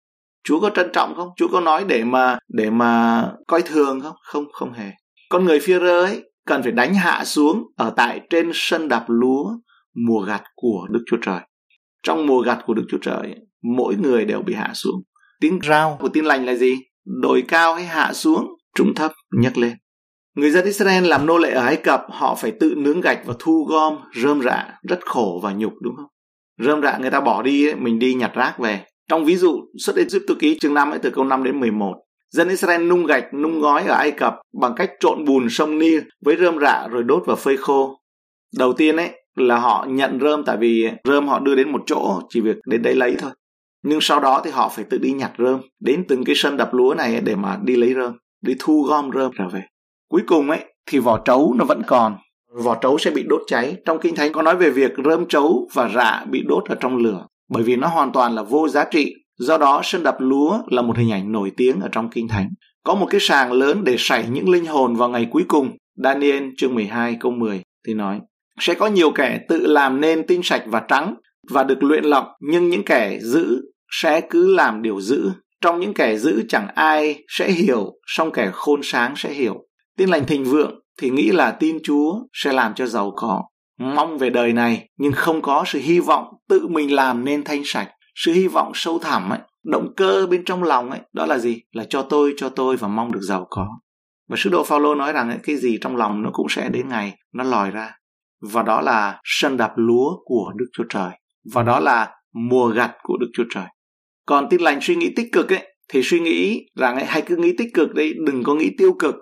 Chúa 0.44 0.60
có 0.60 0.70
trân 0.70 0.90
trọng 0.94 1.16
không? 1.16 1.30
Chúa 1.38 1.48
có 1.48 1.62
nói 1.62 1.86
để 1.88 2.04
mà 2.04 2.38
để 2.48 2.70
mà 2.70 3.24
coi 3.48 3.62
thường 3.62 4.02
không? 4.02 4.16
Không, 4.22 4.46
không 4.54 4.74
hề. 4.74 4.92
Con 5.30 5.46
người 5.46 5.60
Führer 5.60 6.06
ấy 6.06 6.24
cần 6.46 6.64
phải 6.64 6.72
đánh 6.72 6.94
hạ 6.94 7.24
xuống 7.26 7.64
ở 7.78 7.94
tại 7.96 8.22
trên 8.30 8.52
sân 8.54 8.88
đạp 8.88 9.06
lúa 9.08 9.46
mùa 10.08 10.20
gặt 10.20 10.44
của 10.56 10.88
Đức 10.92 11.00
Chúa 11.06 11.18
Trời. 11.22 11.40
Trong 12.04 12.26
mùa 12.26 12.42
gặt 12.42 12.60
của 12.66 12.74
Đức 12.74 12.84
Chúa 12.90 12.98
Trời, 13.02 13.36
mỗi 13.76 13.96
người 13.96 14.26
đều 14.26 14.42
bị 14.42 14.54
hạ 14.54 14.72
xuống. 14.74 15.02
Tiếng 15.42 15.60
rao 15.68 15.98
của 16.02 16.10
tin 16.10 16.26
lành 16.26 16.46
là 16.46 16.56
gì? 16.56 16.76
Đồi 17.22 17.44
cao 17.48 17.76
hay 17.76 17.86
hạ 17.86 18.14
xuống, 18.14 18.48
trung 18.76 18.94
thấp 18.96 19.12
nhấc 19.42 19.58
lên. 19.58 19.74
Người 20.36 20.52
dân 20.52 20.66
Israel 20.66 21.06
làm 21.06 21.26
nô 21.26 21.38
lệ 21.38 21.52
ở 21.52 21.66
Ai 21.66 21.76
Cập, 21.76 22.02
họ 22.10 22.36
phải 22.36 22.52
tự 22.60 22.74
nướng 22.78 23.02
gạch 23.02 23.20
và 23.26 23.34
thu 23.40 23.66
gom 23.70 23.98
rơm 24.16 24.42
rạ, 24.42 24.80
rất 24.90 25.00
khổ 25.06 25.40
và 25.44 25.54
nhục 25.54 25.74
đúng 25.82 25.96
không? 25.96 26.08
Rơm 26.58 26.82
rạ 26.82 26.98
người 26.98 27.10
ta 27.10 27.22
bỏ 27.22 27.42
đi, 27.42 27.68
ấy, 27.68 27.76
mình 27.76 28.00
đi 28.00 28.14
nhặt 28.14 28.32
rác 28.36 28.60
về. 28.60 28.86
Trong 29.10 29.26
ví 29.26 29.36
dụ, 29.36 29.62
xuất 29.78 29.96
đến 29.96 30.08
Egypt 30.12 30.40
ký 30.40 30.58
chương 30.60 30.74
5 30.74 30.92
ấy, 30.92 31.00
từ 31.00 31.10
câu 31.10 31.26
5 31.26 31.44
đến 31.44 31.60
11. 31.60 31.94
Dân 32.30 32.50
Israel 32.50 32.88
nung 32.88 33.06
gạch, 33.06 33.34
nung 33.34 33.60
ngói 33.60 33.84
ở 33.84 33.96
Ai 33.96 34.12
Cập 34.12 34.36
bằng 34.62 34.74
cách 34.76 34.92
trộn 35.00 35.26
bùn 35.26 35.48
sông 35.50 35.80
Nil 35.80 36.00
với 36.26 36.38
rơm 36.38 36.60
rạ 36.60 36.88
rồi 36.88 37.04
đốt 37.04 37.24
và 37.26 37.36
phơi 37.36 37.58
khô. 37.58 38.00
Đầu 38.58 38.74
tiên 38.74 38.96
ấy 38.96 39.10
là 39.36 39.60
họ 39.60 39.86
nhận 39.90 40.20
rơm 40.22 40.44
tại 40.44 40.58
vì 40.58 40.90
rơm 41.04 41.28
họ 41.28 41.40
đưa 41.40 41.56
đến 41.56 41.72
một 41.72 41.82
chỗ, 41.86 42.22
chỉ 42.30 42.42
việc 42.42 42.58
đến 42.68 42.82
đây 42.82 42.96
lấy 42.96 43.16
thôi. 43.20 43.32
Nhưng 43.84 44.02
sau 44.02 44.20
đó 44.20 44.42
thì 44.46 44.52
họ 44.52 44.70
phải 44.70 44.86
tự 44.90 44.98
đi 44.98 45.12
nhặt 45.12 45.32
rơm, 45.38 45.62
đến 45.80 46.06
từng 46.08 46.24
cái 46.24 46.36
sân 46.36 46.58
đập 46.58 46.74
lúa 46.74 46.94
này 46.94 47.22
để 47.22 47.36
mà 47.36 47.58
đi 47.64 47.76
lấy 47.76 47.94
rơm, 47.94 48.14
đi 48.42 48.56
thu 48.60 48.84
gom 48.84 49.12
rơm 49.14 49.32
trở 49.38 49.48
về. 49.54 49.62
Cuối 50.10 50.22
cùng 50.28 50.50
ấy 50.50 50.60
thì 50.86 51.00
vỏ 51.00 51.18
trấu 51.26 51.56
nó 51.58 51.66
vẫn 51.66 51.82
còn, 51.88 52.18
vỏ 52.64 52.76
trấu 52.76 52.98
sẽ 52.98 53.12
bị 53.12 53.24
đốt 53.30 53.42
cháy. 53.48 53.76
Trong 53.86 54.00
kinh 54.02 54.16
thánh 54.16 54.32
có 54.32 54.42
nói 54.42 54.56
về 54.56 54.70
việc 54.70 54.92
rơm 55.06 55.28
trấu 55.28 55.68
và 55.74 55.90
rạ 55.96 56.26
bị 56.30 56.44
đốt 56.48 56.64
ở 56.70 56.76
trong 56.76 56.98
lửa, 56.98 57.26
bởi 57.50 57.64
vì 57.64 57.76
nó 57.76 57.88
hoàn 57.88 58.12
toàn 58.12 58.36
là 58.36 58.44
vô 58.44 58.68
giá 58.68 58.86
trị. 58.92 59.14
Do 59.40 59.58
đó 59.58 59.82
sân 59.84 60.04
đập 60.04 60.16
lúa 60.20 60.60
là 60.68 60.82
một 60.82 60.98
hình 60.98 61.12
ảnh 61.12 61.32
nổi 61.32 61.52
tiếng 61.58 61.80
ở 61.80 61.90
trong 61.92 62.10
kinh 62.10 62.28
thánh. 62.28 62.50
Có 62.84 62.96
một 62.96 63.08
cái 63.10 63.20
sàng 63.20 63.52
lớn 63.52 63.84
để 63.84 63.96
sảy 64.00 64.26
những 64.32 64.50
linh 64.50 64.66
hồn 64.66 64.96
vào 64.96 65.10
ngày 65.10 65.28
cuối 65.32 65.44
cùng. 65.48 65.72
Daniel 66.04 66.44
chương 66.58 66.76
12 66.76 67.18
câu 67.20 67.32
10 67.32 67.62
thì 67.88 67.94
nói 67.94 68.20
sẽ 68.60 68.74
có 68.74 68.88
nhiều 68.88 69.12
kẻ 69.12 69.40
tự 69.50 69.68
làm 69.68 70.02
nên 70.02 70.28
tinh 70.28 70.44
sạch 70.44 70.64
và 70.66 70.82
trắng 70.88 71.16
và 71.50 71.64
được 71.64 71.84
luyện 71.84 72.04
lọc 72.04 72.28
nhưng 72.40 72.70
những 72.70 72.84
kẻ 72.86 73.20
giữ 73.22 73.62
sẽ 73.92 74.22
cứ 74.22 74.56
làm 74.56 74.82
điều 74.82 75.02
giữ 75.02 75.32
trong 75.62 75.80
những 75.80 75.94
kẻ 75.94 76.18
giữ 76.18 76.44
chẳng 76.50 76.68
ai 76.76 77.24
sẽ 77.28 77.52
hiểu 77.52 77.94
song 78.08 78.32
kẻ 78.32 78.50
khôn 78.54 78.80
sáng 78.84 79.14
sẽ 79.18 79.34
hiểu 79.34 79.56
tin 79.98 80.10
lành 80.10 80.26
thịnh 80.26 80.44
vượng 80.44 80.80
thì 81.02 81.10
nghĩ 81.10 81.32
là 81.32 81.52
tin 81.52 81.78
chúa 81.84 82.20
sẽ 82.34 82.54
làm 82.54 82.74
cho 82.76 82.86
giàu 82.86 83.14
có. 83.16 83.44
Mong 83.80 84.18
về 84.18 84.30
đời 84.30 84.54
này 84.54 84.90
nhưng 84.98 85.12
không 85.12 85.42
có 85.42 85.64
sự 85.68 85.80
hy 85.80 86.00
vọng 86.00 86.26
tự 86.50 86.68
mình 86.68 86.94
làm 86.94 87.26
nên 87.26 87.44
thanh 87.44 87.62
sạch 87.66 87.90
sự 88.16 88.34
hy 88.34 88.48
vọng 88.48 88.72
sâu 88.76 89.00
thẳm 89.00 89.30
ấy 89.30 89.40
động 89.72 89.94
cơ 89.98 90.28
bên 90.30 90.46
trong 90.46 90.64
lòng 90.64 90.92
ấy 90.92 91.00
đó 91.14 91.26
là 91.26 91.38
gì? 91.38 91.62
Là 91.72 91.86
cho 91.90 92.02
tôi 92.02 92.34
cho 92.38 92.50
tôi 92.50 92.78
và 92.78 92.88
mong 92.88 93.12
được 93.12 93.22
giàu 93.22 93.48
có. 93.50 93.68
Và 94.30 94.36
sứ 94.40 94.50
đồ 94.50 94.64
Phaolô 94.64 94.96
nói 94.96 95.14
rằng 95.14 95.30
ấy, 95.30 95.38
cái 95.44 95.56
gì 95.56 95.78
trong 95.82 95.96
lòng 95.96 96.22
nó 96.22 96.30
cũng 96.34 96.50
sẽ 96.50 96.70
đến 96.70 96.90
ngày 96.90 97.18
nó 97.34 97.44
lòi 97.44 97.72
ra. 97.72 97.92
Và 98.52 98.64
đó 98.64 98.82
là 98.82 99.22
sân 99.24 99.58
đạp 99.58 99.72
lúa 99.76 100.10
của 100.26 100.52
Đức 100.56 100.66
Chúa 100.74 100.84
Trời. 100.90 101.10
Và 101.54 101.64
đó 101.64 101.80
là 101.80 102.10
mùa 102.34 102.68
gặt 102.68 102.92
của 103.04 103.18
Đức 103.18 103.28
Chúa 103.34 103.44
Trời. 103.54 103.66
Còn 104.26 104.50
tin 104.50 104.62
lành 104.62 104.80
suy 104.82 104.96
nghĩ 104.96 105.14
tích 105.16 105.28
cực 105.32 105.50
ấy 105.50 105.76
thì 105.94 106.02
suy 106.04 106.20
nghĩ 106.20 106.66
rằng 106.76 106.96
ấy, 106.96 107.06
hãy 107.06 107.22
cứ 107.22 107.36
nghĩ 107.36 107.54
tích 107.58 107.74
cực 107.74 107.94
đi 107.94 108.14
đừng 108.26 108.44
có 108.44 108.56
nghĩ 108.56 108.70
tiêu 108.78 108.94
cực 109.00 109.16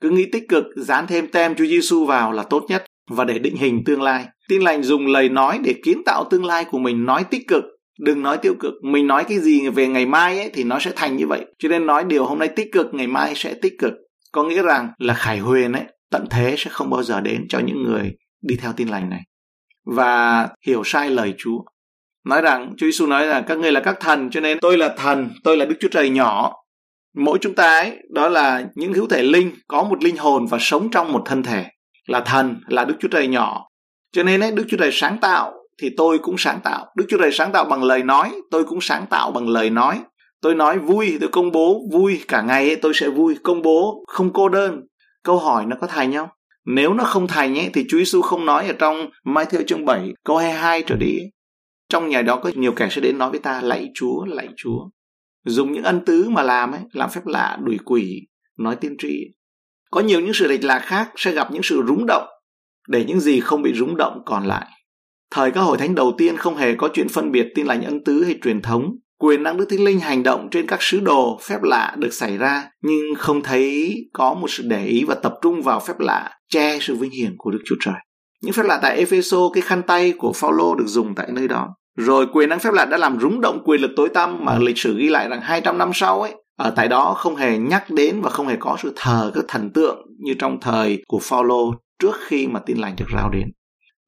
cứ 0.00 0.10
nghĩ 0.10 0.26
tích 0.32 0.48
cực, 0.48 0.64
dán 0.76 1.06
thêm 1.06 1.26
tem 1.26 1.54
Chúa 1.54 1.66
Giêsu 1.66 2.04
vào 2.04 2.32
là 2.32 2.42
tốt 2.42 2.64
nhất 2.68 2.84
và 3.10 3.24
để 3.24 3.38
định 3.38 3.56
hình 3.56 3.82
tương 3.86 4.02
lai. 4.02 4.24
Tin 4.48 4.62
lành 4.62 4.82
dùng 4.82 5.06
lời 5.06 5.28
nói 5.28 5.58
để 5.64 5.74
kiến 5.84 6.02
tạo 6.06 6.24
tương 6.30 6.44
lai 6.44 6.64
của 6.64 6.78
mình, 6.78 7.04
nói 7.04 7.24
tích 7.30 7.48
cực. 7.48 7.64
Đừng 7.98 8.22
nói 8.22 8.38
tiêu 8.38 8.54
cực. 8.60 8.74
Mình 8.82 9.06
nói 9.06 9.24
cái 9.24 9.38
gì 9.38 9.68
về 9.68 9.88
ngày 9.88 10.06
mai 10.06 10.38
ấy 10.38 10.50
thì 10.54 10.64
nó 10.64 10.78
sẽ 10.78 10.92
thành 10.96 11.16
như 11.16 11.26
vậy. 11.26 11.44
Cho 11.58 11.68
nên 11.68 11.86
nói 11.86 12.04
điều 12.04 12.24
hôm 12.24 12.38
nay 12.38 12.48
tích 12.48 12.68
cực, 12.72 12.86
ngày 12.94 13.06
mai 13.06 13.32
sẽ 13.36 13.54
tích 13.54 13.74
cực. 13.78 13.92
Có 14.32 14.44
nghĩa 14.44 14.62
rằng 14.62 14.88
là 14.98 15.14
khải 15.14 15.38
huyền 15.38 15.72
ấy, 15.72 15.84
tận 16.10 16.24
thế 16.30 16.54
sẽ 16.58 16.70
không 16.70 16.90
bao 16.90 17.02
giờ 17.02 17.20
đến 17.20 17.46
cho 17.48 17.58
những 17.58 17.82
người 17.82 18.12
đi 18.42 18.56
theo 18.56 18.72
tin 18.76 18.88
lành 18.88 19.10
này. 19.10 19.20
Và 19.86 20.48
hiểu 20.66 20.82
sai 20.84 21.10
lời 21.10 21.34
Chúa. 21.38 21.58
Nói 22.26 22.42
rằng, 22.42 22.74
Chúa 22.76 22.86
Giêsu 22.86 23.06
nói 23.06 23.26
là 23.26 23.40
các 23.40 23.58
ngươi 23.58 23.72
là 23.72 23.80
các 23.80 23.96
thần, 24.00 24.30
cho 24.30 24.40
nên 24.40 24.58
tôi 24.60 24.78
là 24.78 24.94
thần, 24.96 25.30
tôi 25.44 25.56
là 25.56 25.64
Đức 25.64 25.76
Chúa 25.80 25.88
Trời 25.88 26.10
nhỏ 26.10 26.52
mỗi 27.14 27.38
chúng 27.40 27.54
ta 27.54 27.78
ấy 27.78 27.96
đó 28.10 28.28
là 28.28 28.64
những 28.74 28.92
hữu 28.92 29.06
thể 29.06 29.22
linh 29.22 29.52
có 29.68 29.82
một 29.82 30.04
linh 30.04 30.16
hồn 30.16 30.46
và 30.46 30.58
sống 30.60 30.90
trong 30.90 31.12
một 31.12 31.22
thân 31.26 31.42
thể 31.42 31.64
là 32.06 32.20
thần 32.20 32.60
là 32.68 32.84
Đức 32.84 32.94
Chúa 33.00 33.08
Trời 33.08 33.26
nhỏ. 33.26 33.66
Cho 34.12 34.22
nên 34.22 34.40
ấy 34.40 34.52
Đức 34.52 34.64
Chúa 34.68 34.76
Trời 34.76 34.90
sáng 34.92 35.18
tạo 35.20 35.52
thì 35.82 35.90
tôi 35.96 36.18
cũng 36.18 36.34
sáng 36.38 36.60
tạo. 36.64 36.86
Đức 36.96 37.04
Chúa 37.08 37.18
Trời 37.18 37.32
sáng 37.32 37.52
tạo 37.52 37.64
bằng 37.64 37.84
lời 37.84 38.02
nói 38.02 38.32
tôi 38.50 38.64
cũng 38.64 38.80
sáng 38.80 39.06
tạo 39.10 39.30
bằng 39.30 39.48
lời 39.48 39.70
nói. 39.70 40.00
Tôi 40.42 40.54
nói 40.54 40.78
vui 40.78 41.16
tôi 41.20 41.28
công 41.32 41.52
bố 41.52 41.80
vui 41.92 42.20
cả 42.28 42.42
ngày 42.42 42.68
ấy, 42.68 42.76
tôi 42.76 42.92
sẽ 42.94 43.08
vui. 43.08 43.36
Công 43.42 43.62
bố 43.62 44.04
không 44.08 44.32
cô 44.32 44.48
đơn. 44.48 44.80
Câu 45.22 45.38
hỏi 45.38 45.66
nó 45.66 45.76
có 45.80 45.86
thành 45.86 46.14
không 46.14 46.28
nếu 46.66 46.94
nó 46.94 47.04
không 47.04 47.26
thành 47.26 47.58
ấy, 47.58 47.70
thì 47.72 47.84
Chúa 47.88 47.98
Giêsu 47.98 48.22
không 48.22 48.46
nói 48.46 48.66
ở 48.66 48.72
trong 48.72 49.10
Matthew 49.24 49.64
chương 49.66 49.84
7 49.84 50.12
câu 50.24 50.36
22 50.36 50.82
trở 50.82 50.96
đi. 50.96 51.18
Trong 51.88 52.08
nhà 52.08 52.22
đó 52.22 52.36
có 52.36 52.50
nhiều 52.54 52.72
kẻ 52.72 52.88
sẽ 52.90 53.00
đến 53.00 53.18
nói 53.18 53.30
với 53.30 53.40
ta 53.40 53.60
lạy 53.60 53.90
chúa 53.94 54.24
lạy 54.24 54.48
chúa 54.56 54.88
dùng 55.44 55.72
những 55.72 55.84
ân 55.84 56.04
tứ 56.04 56.28
mà 56.28 56.42
làm 56.42 56.72
ấy, 56.72 56.80
làm 56.92 57.10
phép 57.10 57.26
lạ, 57.26 57.58
đuổi 57.64 57.78
quỷ, 57.84 58.26
nói 58.58 58.76
tiên 58.76 58.96
tri. 58.98 59.24
Có 59.90 60.00
nhiều 60.00 60.20
những 60.20 60.34
sự 60.34 60.48
lệch 60.48 60.64
lạc 60.64 60.78
khác 60.78 61.10
sẽ 61.16 61.32
gặp 61.32 61.52
những 61.52 61.62
sự 61.62 61.82
rúng 61.88 62.06
động, 62.06 62.28
để 62.88 63.04
những 63.04 63.20
gì 63.20 63.40
không 63.40 63.62
bị 63.62 63.72
rúng 63.74 63.96
động 63.96 64.22
còn 64.26 64.46
lại. 64.46 64.66
Thời 65.30 65.50
các 65.50 65.60
hội 65.60 65.78
thánh 65.78 65.94
đầu 65.94 66.14
tiên 66.18 66.36
không 66.36 66.56
hề 66.56 66.74
có 66.74 66.88
chuyện 66.94 67.08
phân 67.08 67.32
biệt 67.32 67.46
tin 67.54 67.66
lành 67.66 67.82
ân 67.82 68.04
tứ 68.04 68.24
hay 68.24 68.38
truyền 68.42 68.62
thống. 68.62 68.84
Quyền 69.18 69.42
năng 69.42 69.56
đức 69.56 69.66
thánh 69.70 69.84
linh 69.84 70.00
hành 70.00 70.22
động 70.22 70.48
trên 70.50 70.66
các 70.66 70.82
sứ 70.82 71.00
đồ 71.00 71.38
phép 71.42 71.62
lạ 71.62 71.94
được 71.98 72.12
xảy 72.12 72.38
ra, 72.38 72.70
nhưng 72.82 73.14
không 73.18 73.42
thấy 73.42 73.94
có 74.12 74.34
một 74.34 74.50
sự 74.50 74.62
để 74.66 74.86
ý 74.86 75.04
và 75.04 75.14
tập 75.14 75.34
trung 75.42 75.62
vào 75.62 75.80
phép 75.80 75.98
lạ 75.98 76.30
che 76.48 76.78
sự 76.80 76.94
vinh 76.94 77.10
hiển 77.10 77.34
của 77.38 77.50
đức 77.50 77.58
chúa 77.64 77.76
trời. 77.80 77.94
Những 78.42 78.52
phép 78.52 78.62
lạ 78.66 78.78
tại 78.82 78.96
Epheso 78.96 79.38
cái 79.54 79.62
khăn 79.62 79.82
tay 79.86 80.12
của 80.18 80.32
Phaolô 80.32 80.74
được 80.74 80.86
dùng 80.86 81.14
tại 81.14 81.28
nơi 81.32 81.48
đó. 81.48 81.68
Rồi 81.96 82.26
quyền 82.32 82.48
năng 82.48 82.58
phép 82.58 82.72
lạ 82.72 82.84
đã 82.84 82.96
làm 82.96 83.20
rúng 83.20 83.40
động 83.40 83.62
quyền 83.64 83.80
lực 83.80 83.90
tối 83.96 84.08
tăm 84.08 84.44
mà 84.44 84.58
lịch 84.58 84.78
sử 84.78 84.98
ghi 84.98 85.08
lại 85.08 85.28
rằng 85.28 85.40
200 85.40 85.78
năm 85.78 85.90
sau 85.94 86.22
ấy, 86.22 86.34
ở 86.58 86.70
tại 86.76 86.88
đó 86.88 87.14
không 87.16 87.36
hề 87.36 87.58
nhắc 87.58 87.90
đến 87.90 88.20
và 88.20 88.30
không 88.30 88.48
hề 88.48 88.56
có 88.60 88.76
sự 88.82 88.92
thờ 88.96 89.30
các 89.34 89.44
thần 89.48 89.70
tượng 89.70 90.06
như 90.18 90.34
trong 90.38 90.60
thời 90.60 91.02
của 91.08 91.18
Phaolô 91.22 91.74
trước 91.98 92.16
khi 92.26 92.46
mà 92.46 92.60
tin 92.60 92.78
lành 92.78 92.94
được 92.98 93.06
rao 93.14 93.30
đến. 93.30 93.52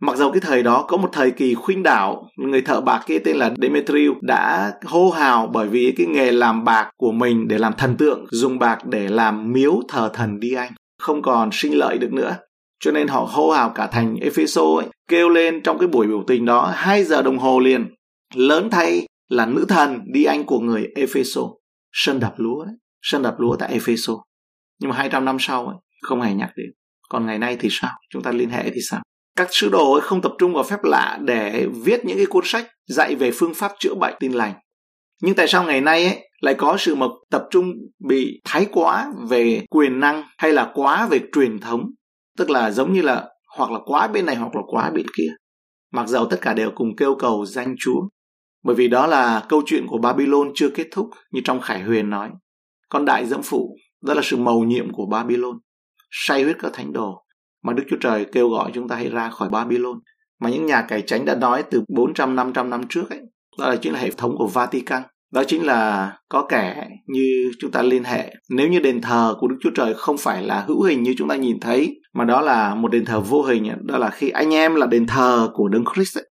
Mặc 0.01 0.17
dầu 0.17 0.33
cái 0.33 0.41
thời 0.41 0.63
đó 0.63 0.85
có 0.89 0.97
một 0.97 1.09
thời 1.13 1.31
kỳ 1.31 1.55
khuynh 1.55 1.83
đảo, 1.83 2.29
người 2.37 2.63
thợ 2.63 2.81
bạc 2.81 3.03
kia 3.07 3.19
tên 3.19 3.37
là 3.37 3.51
Demetrius 3.63 4.17
đã 4.23 4.73
hô 4.85 5.11
hào 5.11 5.51
bởi 5.53 5.69
vì 5.69 5.95
cái 5.97 6.07
nghề 6.07 6.33
làm 6.33 6.65
bạc 6.65 6.91
của 6.97 7.13
mình 7.13 7.49
để 7.49 7.59
làm 7.59 7.73
thần 7.79 7.97
tượng, 7.97 8.27
dùng 8.31 8.59
bạc 8.59 8.79
để 8.87 9.09
làm 9.09 9.53
miếu 9.53 9.81
thờ 9.89 10.11
thần 10.15 10.41
đi 10.41 10.55
anh, 10.55 10.73
không 10.99 11.23
còn 11.23 11.51
sinh 11.53 11.79
lợi 11.79 11.99
được 11.99 12.13
nữa. 12.13 12.37
Cho 12.83 12.91
nên 12.91 13.09
họ 13.09 13.29
hô 13.33 13.51
hào 13.51 13.71
cả 13.71 13.87
thành 13.87 14.17
Epheso 14.21 14.63
ấy, 14.63 14.87
kêu 15.09 15.29
lên 15.29 15.63
trong 15.63 15.79
cái 15.79 15.89
buổi 15.89 16.07
biểu 16.07 16.25
tình 16.27 16.45
đó 16.45 16.73
2 16.75 17.05
giờ 17.05 17.23
đồng 17.23 17.39
hồ 17.39 17.61
liền. 17.61 17.95
Lớn 18.35 18.71
thay 18.71 19.07
là 19.29 19.47
nữ 19.47 19.65
thần 19.69 20.01
đi 20.13 20.25
anh 20.25 20.45
của 20.45 20.61
người 20.61 20.89
Epheso, 20.97 21.43
sân 21.93 22.21
đập 22.21 22.35
lúa 22.37 22.65
đấy, 22.65 22.75
sân 23.03 23.23
đập 23.23 23.35
lúa 23.39 23.57
tại 23.57 23.73
Epheso. 23.73 24.13
Nhưng 24.81 24.91
mà 24.91 24.97
200 24.97 25.25
năm 25.25 25.37
sau 25.41 25.67
ấy, 25.67 25.77
không 26.03 26.21
hề 26.21 26.35
nhắc 26.35 26.51
đến. 26.57 26.67
Còn 27.09 27.27
ngày 27.27 27.39
nay 27.39 27.57
thì 27.61 27.69
sao? 27.71 27.91
Chúng 28.11 28.23
ta 28.23 28.31
liên 28.31 28.51
hệ 28.51 28.71
thì 28.71 28.81
sao? 28.91 29.03
Các 29.37 29.49
sứ 29.51 29.69
đồ 29.69 29.93
ấy 29.93 30.01
không 30.01 30.23
tập 30.23 30.33
trung 30.39 30.55
vào 30.55 30.65
phép 30.65 30.85
lạ 30.85 31.19
để 31.23 31.67
viết 31.85 32.05
những 32.05 32.17
cái 32.17 32.27
cuốn 32.27 32.45
sách 32.47 32.67
dạy 32.87 33.15
về 33.15 33.31
phương 33.35 33.55
pháp 33.55 33.73
chữa 33.79 33.95
bệnh 33.95 34.15
tin 34.21 34.33
lành. 34.33 34.55
Nhưng 35.23 35.35
tại 35.35 35.49
sao 35.49 35.65
ngày 35.65 35.81
nay 35.81 36.05
ấy 36.05 36.31
lại 36.41 36.55
có 36.55 36.77
sự 36.79 36.95
mà 36.95 37.07
tập 37.31 37.45
trung 37.51 37.73
bị 38.09 38.41
thái 38.45 38.67
quá 38.73 39.13
về 39.29 39.65
quyền 39.71 40.01
năng 40.01 40.25
hay 40.39 40.53
là 40.53 40.71
quá 40.75 41.07
về 41.07 41.21
truyền 41.33 41.61
thống 41.61 41.91
tức 42.39 42.51
là 42.51 42.71
giống 42.71 42.93
như 42.93 43.03
là 43.03 43.29
hoặc 43.57 43.71
là 43.71 43.79
quá 43.85 44.09
bên 44.09 44.27
này 44.27 44.37
hoặc 44.37 44.57
là 44.57 44.63
quá 44.67 44.91
bên 44.91 45.07
kia 45.17 45.35
mặc 45.93 46.09
dầu 46.09 46.27
tất 46.31 46.39
cả 46.41 46.55
đều 46.55 46.71
cùng 46.75 46.97
kêu 46.97 47.15
cầu 47.15 47.47
danh 47.47 47.75
chúa 47.79 48.01
bởi 48.65 48.77
vì 48.77 48.89
đó 48.89 49.07
là 49.07 49.47
câu 49.49 49.63
chuyện 49.67 49.87
của 49.87 49.99
babylon 49.99 50.51
chưa 50.55 50.69
kết 50.69 50.87
thúc 50.91 51.11
như 51.31 51.41
trong 51.45 51.61
khải 51.61 51.83
huyền 51.83 52.11
nói 52.11 52.31
con 52.89 53.05
đại 53.05 53.27
dẫm 53.27 53.41
phụ 53.43 53.77
đó 54.03 54.15
là 54.15 54.21
sự 54.25 54.37
mầu 54.37 54.65
nhiệm 54.65 54.93
của 54.93 55.07
babylon 55.07 55.59
say 56.11 56.43
huyết 56.43 56.57
các 56.59 56.73
thánh 56.73 56.93
đồ 56.93 57.23
mà 57.63 57.73
Đức 57.73 57.83
Chúa 57.91 57.97
Trời 58.01 58.27
kêu 58.33 58.49
gọi 58.49 58.71
chúng 58.75 58.89
ta 58.89 58.97
hãy 58.97 59.09
ra 59.09 59.31
khỏi 59.31 59.49
Babylon. 59.49 60.01
Mà 60.41 60.51
những 60.51 60.67
nhà 60.67 60.83
cải 60.83 61.03
tránh 61.03 61.25
đã 61.25 61.35
nói 61.35 61.63
từ 61.71 61.83
400 61.89 62.37
500 62.37 62.71
năm 62.71 62.81
trước 62.89 63.11
ấy, 63.11 63.21
đó 63.59 63.69
là 63.69 63.77
chính 63.77 63.93
là 63.93 63.99
hệ 63.99 64.11
thống 64.11 64.35
của 64.39 64.47
Vatican. 64.47 65.03
Đó 65.33 65.45
chính 65.45 65.67
là 65.67 66.13
có 66.29 66.47
kẻ 66.49 66.89
như 67.07 67.53
chúng 67.59 67.71
ta 67.71 67.83
liên 67.83 68.05
hệ. 68.05 68.35
Nếu 68.51 68.69
như 68.69 68.81
đền 68.81 69.01
thờ 69.01 69.35
của 69.41 69.49
Đức 69.49 69.57
Chúa 69.61 69.71
Trời 69.75 69.95
không 69.95 70.17
phải 70.19 70.43
là 70.43 70.61
hữu 70.61 70.83
hình 70.83 71.03
như 71.03 71.15
chúng 71.19 71.29
ta 71.29 71.37
nhìn 71.37 71.61
thấy, 71.61 72.01
mà 72.15 72.25
đó 72.25 72.41
là 72.41 72.75
một 72.75 72.89
đền 72.89 73.05
thờ 73.05 73.21
vô 73.21 73.43
hình, 73.43 73.73
đó 73.83 73.99
là 73.99 74.11
khi 74.11 74.29
anh 74.29 74.55
em 74.55 74.75
là 74.75 74.87
đền 74.87 75.07
thờ 75.07 75.51
của 75.55 75.69
Đấng 75.69 75.85
Christ 75.95 76.19
ấy, 76.19 76.31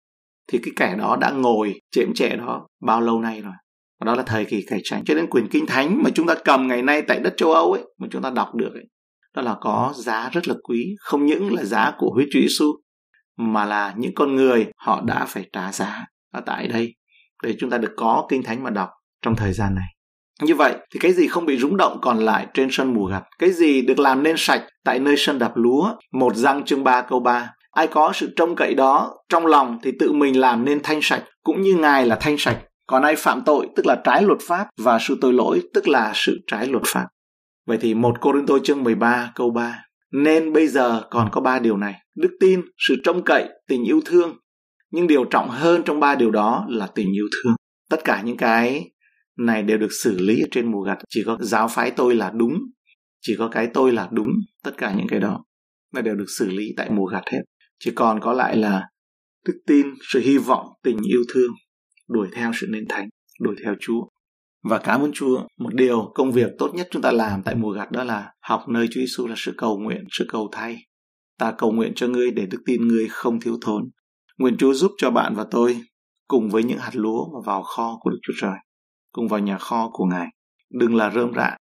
thì 0.52 0.60
cái 0.64 0.72
kẻ 0.76 0.96
đó 0.98 1.18
đã 1.22 1.32
ngồi 1.32 1.82
chễm 1.92 2.14
trẻ 2.16 2.36
đó 2.36 2.68
bao 2.82 3.02
lâu 3.02 3.22
nay 3.22 3.42
rồi. 3.42 3.54
Và 4.00 4.06
đó 4.06 4.16
là 4.16 4.24
thời 4.24 4.46
kỳ 4.46 4.66
cải 4.68 4.80
tranh 4.84 5.06
Cho 5.06 5.14
nên 5.14 5.30
quyền 5.30 5.48
kinh 5.48 5.66
thánh 5.66 6.04
mà 6.04 6.10
chúng 6.16 6.28
ta 6.28 6.36
cầm 6.46 6.68
ngày 6.68 6.82
nay 6.82 7.02
tại 7.02 7.20
đất 7.20 7.34
châu 7.38 7.54
Âu 7.54 7.72
ấy, 7.72 7.84
mà 7.98 8.08
chúng 8.12 8.22
ta 8.22 8.30
đọc 8.30 8.56
được 8.56 8.74
ấy, 8.74 8.86
đó 9.36 9.42
là 9.42 9.56
có 9.62 9.94
giá 9.96 10.30
rất 10.30 10.48
là 10.48 10.56
quý 10.64 10.96
không 11.00 11.26
những 11.26 11.54
là 11.54 11.64
giá 11.64 11.92
của 11.98 12.12
huyết 12.14 12.28
Chúa 12.34 12.40
Giêsu 12.40 12.66
mà 13.38 13.66
là 13.66 13.94
những 13.98 14.12
con 14.16 14.36
người 14.36 14.68
họ 14.78 15.02
đã 15.06 15.26
phải 15.26 15.50
trả 15.54 15.72
giá 15.72 16.06
ở 16.34 16.42
tại 16.46 16.68
đây 16.68 16.96
để 17.44 17.56
chúng 17.60 17.70
ta 17.70 17.78
được 17.78 17.94
có 17.98 18.26
kinh 18.30 18.44
thánh 18.44 18.64
mà 18.64 18.70
đọc 18.70 18.90
trong 19.22 19.36
thời 19.36 19.54
gian 19.54 19.76
này 19.76 19.97
như 20.42 20.56
vậy 20.56 20.74
thì 20.94 21.00
cái 21.00 21.14
gì 21.14 21.28
không 21.28 21.46
bị 21.46 21.58
rúng 21.58 21.78
động 21.78 21.98
còn 22.02 22.18
lại 22.18 22.48
trên 22.54 22.68
sân 22.72 22.94
mùa 22.94 23.06
gặt? 23.06 23.24
Cái 23.40 23.52
gì 23.52 23.82
được 23.82 24.00
làm 24.00 24.24
nên 24.24 24.36
sạch 24.38 24.64
tại 24.84 25.00
nơi 25.00 25.16
sân 25.18 25.40
đạp 25.40 25.52
lúa? 25.56 25.96
Một 26.14 26.36
răng 26.36 26.66
chương 26.66 26.84
3 26.84 27.02
câu 27.02 27.20
3 27.20 27.54
ai 27.78 27.88
có 27.88 28.12
sự 28.14 28.34
trông 28.36 28.56
cậy 28.56 28.74
đó 28.74 29.16
trong 29.30 29.46
lòng 29.46 29.80
thì 29.84 29.92
tự 30.00 30.12
mình 30.12 30.40
làm 30.40 30.66
nên 30.66 30.80
thanh 30.84 31.00
sạch 31.02 31.24
cũng 31.44 31.62
như 31.62 31.76
ngài 31.76 32.06
là 32.06 32.18
thanh 32.22 32.36
sạch. 32.38 32.58
Còn 32.88 33.04
ai 33.04 33.16
phạm 33.16 33.42
tội 33.46 33.68
tức 33.76 33.86
là 33.86 34.02
trái 34.04 34.24
luật 34.24 34.40
pháp 34.48 34.68
và 34.78 35.00
sự 35.02 35.18
tội 35.22 35.34
lỗi 35.34 35.62
tức 35.74 35.88
là 35.88 36.12
sự 36.16 36.40
trái 36.48 36.68
luật 36.68 36.84
pháp. 36.86 37.08
Vậy 37.68 37.78
thì 37.82 37.94
một 37.94 38.16
Cô 38.22 38.34
Rinh 38.34 38.46
Tô 38.46 38.60
chương 38.64 38.84
13 38.84 39.32
câu 39.36 39.50
3 39.50 39.84
Nên 40.14 40.54
bây 40.54 40.68
giờ 40.68 41.04
còn 41.10 41.30
có 41.32 41.42
ba 41.42 41.60
điều 41.60 41.78
này. 41.78 41.96
Đức 42.16 42.38
tin, 42.40 42.62
sự 42.88 42.96
trông 43.04 43.24
cậy, 43.24 43.50
tình 43.68 43.84
yêu 43.84 44.02
thương. 44.06 44.38
Nhưng 44.92 45.08
điều 45.08 45.26
trọng 45.26 45.50
hơn 45.50 45.84
trong 45.84 46.00
ba 46.00 46.16
điều 46.16 46.32
đó 46.32 46.66
là 46.70 46.88
tình 46.96 47.08
yêu 47.16 47.26
thương. 47.32 47.56
Tất 47.90 48.04
cả 48.04 48.22
những 48.26 48.38
cái 48.38 48.92
này 49.38 49.64
đều 49.64 49.78
được 49.78 49.92
xử 50.04 50.20
lý 50.20 50.42
ở 50.42 50.48
trên 50.52 50.72
mùa 50.72 50.82
gặt 50.82 50.98
Chỉ 51.10 51.24
có 51.26 51.38
giáo 51.42 51.68
phái 51.68 51.92
tôi 51.92 52.16
là 52.16 52.32
đúng 52.36 52.54
Chỉ 53.22 53.36
có 53.38 53.48
cái 53.48 53.68
tôi 53.74 53.92
là 53.92 54.10
đúng 54.12 54.30
Tất 54.64 54.72
cả 54.78 54.94
những 54.98 55.08
cái 55.08 55.20
đó 55.20 55.46
Nó 55.94 56.02
đều 56.02 56.16
được 56.16 56.30
xử 56.38 56.50
lý 56.50 56.74
tại 56.78 56.90
mùa 56.90 57.06
gặt 57.06 57.24
hết 57.32 57.42
Chỉ 57.80 57.92
còn 57.96 58.20
có 58.20 58.34
lại 58.34 58.58
là 58.58 58.84
đức 59.46 59.60
tin, 59.68 59.86
sự 60.14 60.20
hy 60.20 60.38
vọng, 60.38 60.68
tình 60.84 60.98
yêu 61.12 61.22
thương 61.34 61.52
Đuổi 62.08 62.28
theo 62.34 62.52
sự 62.56 62.68
nên 62.70 62.88
thánh 62.90 63.10
Đuổi 63.40 63.56
theo 63.64 63.76
Chúa 63.80 64.02
và 64.70 64.78
cảm 64.78 65.02
ơn 65.02 65.12
Chúa, 65.14 65.48
một 65.58 65.74
điều 65.74 66.12
công 66.16 66.32
việc 66.32 66.52
tốt 66.58 66.72
nhất 66.76 66.88
chúng 66.92 67.02
ta 67.02 67.12
làm 67.12 67.44
tại 67.44 67.56
mùa 67.56 67.72
gặt 67.72 67.92
đó 67.92 68.04
là 68.04 68.32
học 68.42 68.64
nơi 68.68 68.88
Chúa 68.88 69.00
Giêsu 69.00 69.28
là 69.28 69.36
sự 69.38 69.54
cầu 69.58 69.78
nguyện, 69.78 70.04
sự 70.12 70.26
cầu 70.30 70.50
thay. 70.52 70.78
Ta 71.40 71.54
cầu 71.58 71.72
nguyện 71.72 71.92
cho 71.96 72.08
ngươi 72.08 72.32
để 72.32 72.46
đức 72.46 72.62
tin 72.66 72.88
ngươi 72.88 73.08
không 73.10 73.40
thiếu 73.40 73.58
thốn. 73.62 73.90
Nguyện 74.38 74.58
Chúa 74.58 74.74
giúp 74.74 74.92
cho 74.98 75.12
bạn 75.12 75.36
và 75.36 75.46
tôi 75.52 75.82
cùng 76.28 76.50
với 76.50 76.64
những 76.64 76.78
hạt 76.78 76.92
lúa 76.94 77.26
mà 77.34 77.40
vào 77.46 77.64
kho 77.64 77.98
của 78.00 78.10
Đức 78.10 78.18
Chúa 78.22 78.34
Trời, 78.42 78.58
cùng 79.12 79.28
vào 79.28 79.40
nhà 79.40 79.58
kho 79.58 79.90
của 79.94 80.06
Ngài. 80.06 80.28
Đừng 80.72 80.96
là 80.96 81.10
rơm 81.10 81.34
rạ, 81.34 81.58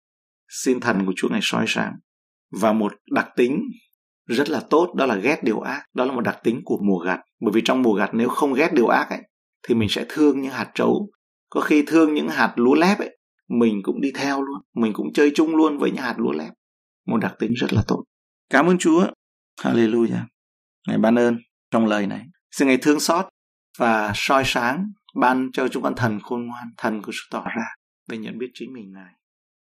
xin 0.49 0.79
thần 0.79 1.05
của 1.05 1.13
Chúa 1.15 1.29
Ngài 1.29 1.39
soi 1.43 1.65
sáng. 1.67 1.93
Và 2.61 2.73
một 2.73 2.93
đặc 3.11 3.27
tính 3.35 3.61
rất 4.25 4.49
là 4.49 4.61
tốt 4.69 4.93
đó 4.95 5.05
là 5.05 5.15
ghét 5.15 5.43
điều 5.43 5.59
ác. 5.59 5.83
Đó 5.93 6.05
là 6.05 6.13
một 6.13 6.21
đặc 6.21 6.37
tính 6.43 6.61
của 6.65 6.79
mùa 6.87 6.97
gặt. 6.97 7.19
Bởi 7.41 7.51
vì 7.53 7.61
trong 7.65 7.81
mùa 7.81 7.93
gặt 7.93 8.09
nếu 8.13 8.29
không 8.29 8.53
ghét 8.53 8.73
điều 8.73 8.87
ác 8.87 9.09
ấy, 9.09 9.21
thì 9.67 9.75
mình 9.75 9.89
sẽ 9.89 10.05
thương 10.09 10.41
những 10.41 10.51
hạt 10.51 10.71
trấu 10.75 11.09
có 11.49 11.61
khi 11.61 11.83
thương 11.87 12.13
những 12.13 12.29
hạt 12.29 12.53
lúa 12.55 12.75
lép 12.75 12.99
ấy 12.99 13.17
mình 13.49 13.79
cũng 13.83 14.01
đi 14.01 14.11
theo 14.15 14.41
luôn 14.41 14.61
mình 14.75 14.93
cũng 14.93 15.13
chơi 15.13 15.31
chung 15.35 15.55
luôn 15.55 15.77
với 15.77 15.91
những 15.91 16.03
hạt 16.03 16.15
lúa 16.17 16.31
lép 16.31 16.53
một 17.07 17.17
đặc 17.17 17.35
tính 17.39 17.53
rất 17.53 17.73
là 17.73 17.83
tốt 17.87 18.03
cảm 18.49 18.65
ơn 18.65 18.77
chúa 18.77 19.07
hallelujah 19.61 20.25
ngài 20.87 20.97
ban 20.97 21.15
ơn 21.15 21.37
trong 21.71 21.85
lời 21.85 22.07
này 22.07 22.25
xin 22.51 22.67
ngài 22.67 22.77
thương 22.77 22.99
xót 22.99 23.25
và 23.77 24.11
soi 24.15 24.43
sáng 24.45 24.91
ban 25.15 25.49
cho 25.53 25.67
chúng 25.67 25.83
con 25.83 25.95
thần 25.95 26.19
khôn 26.19 26.45
ngoan, 26.45 26.67
thần 26.77 27.01
của 27.01 27.11
sự 27.11 27.27
tỏ 27.31 27.43
ra, 27.55 27.65
để 28.07 28.17
nhận 28.17 28.37
biết 28.37 28.51
chính 28.53 28.73
mình 28.73 28.91
ngài. 28.93 29.13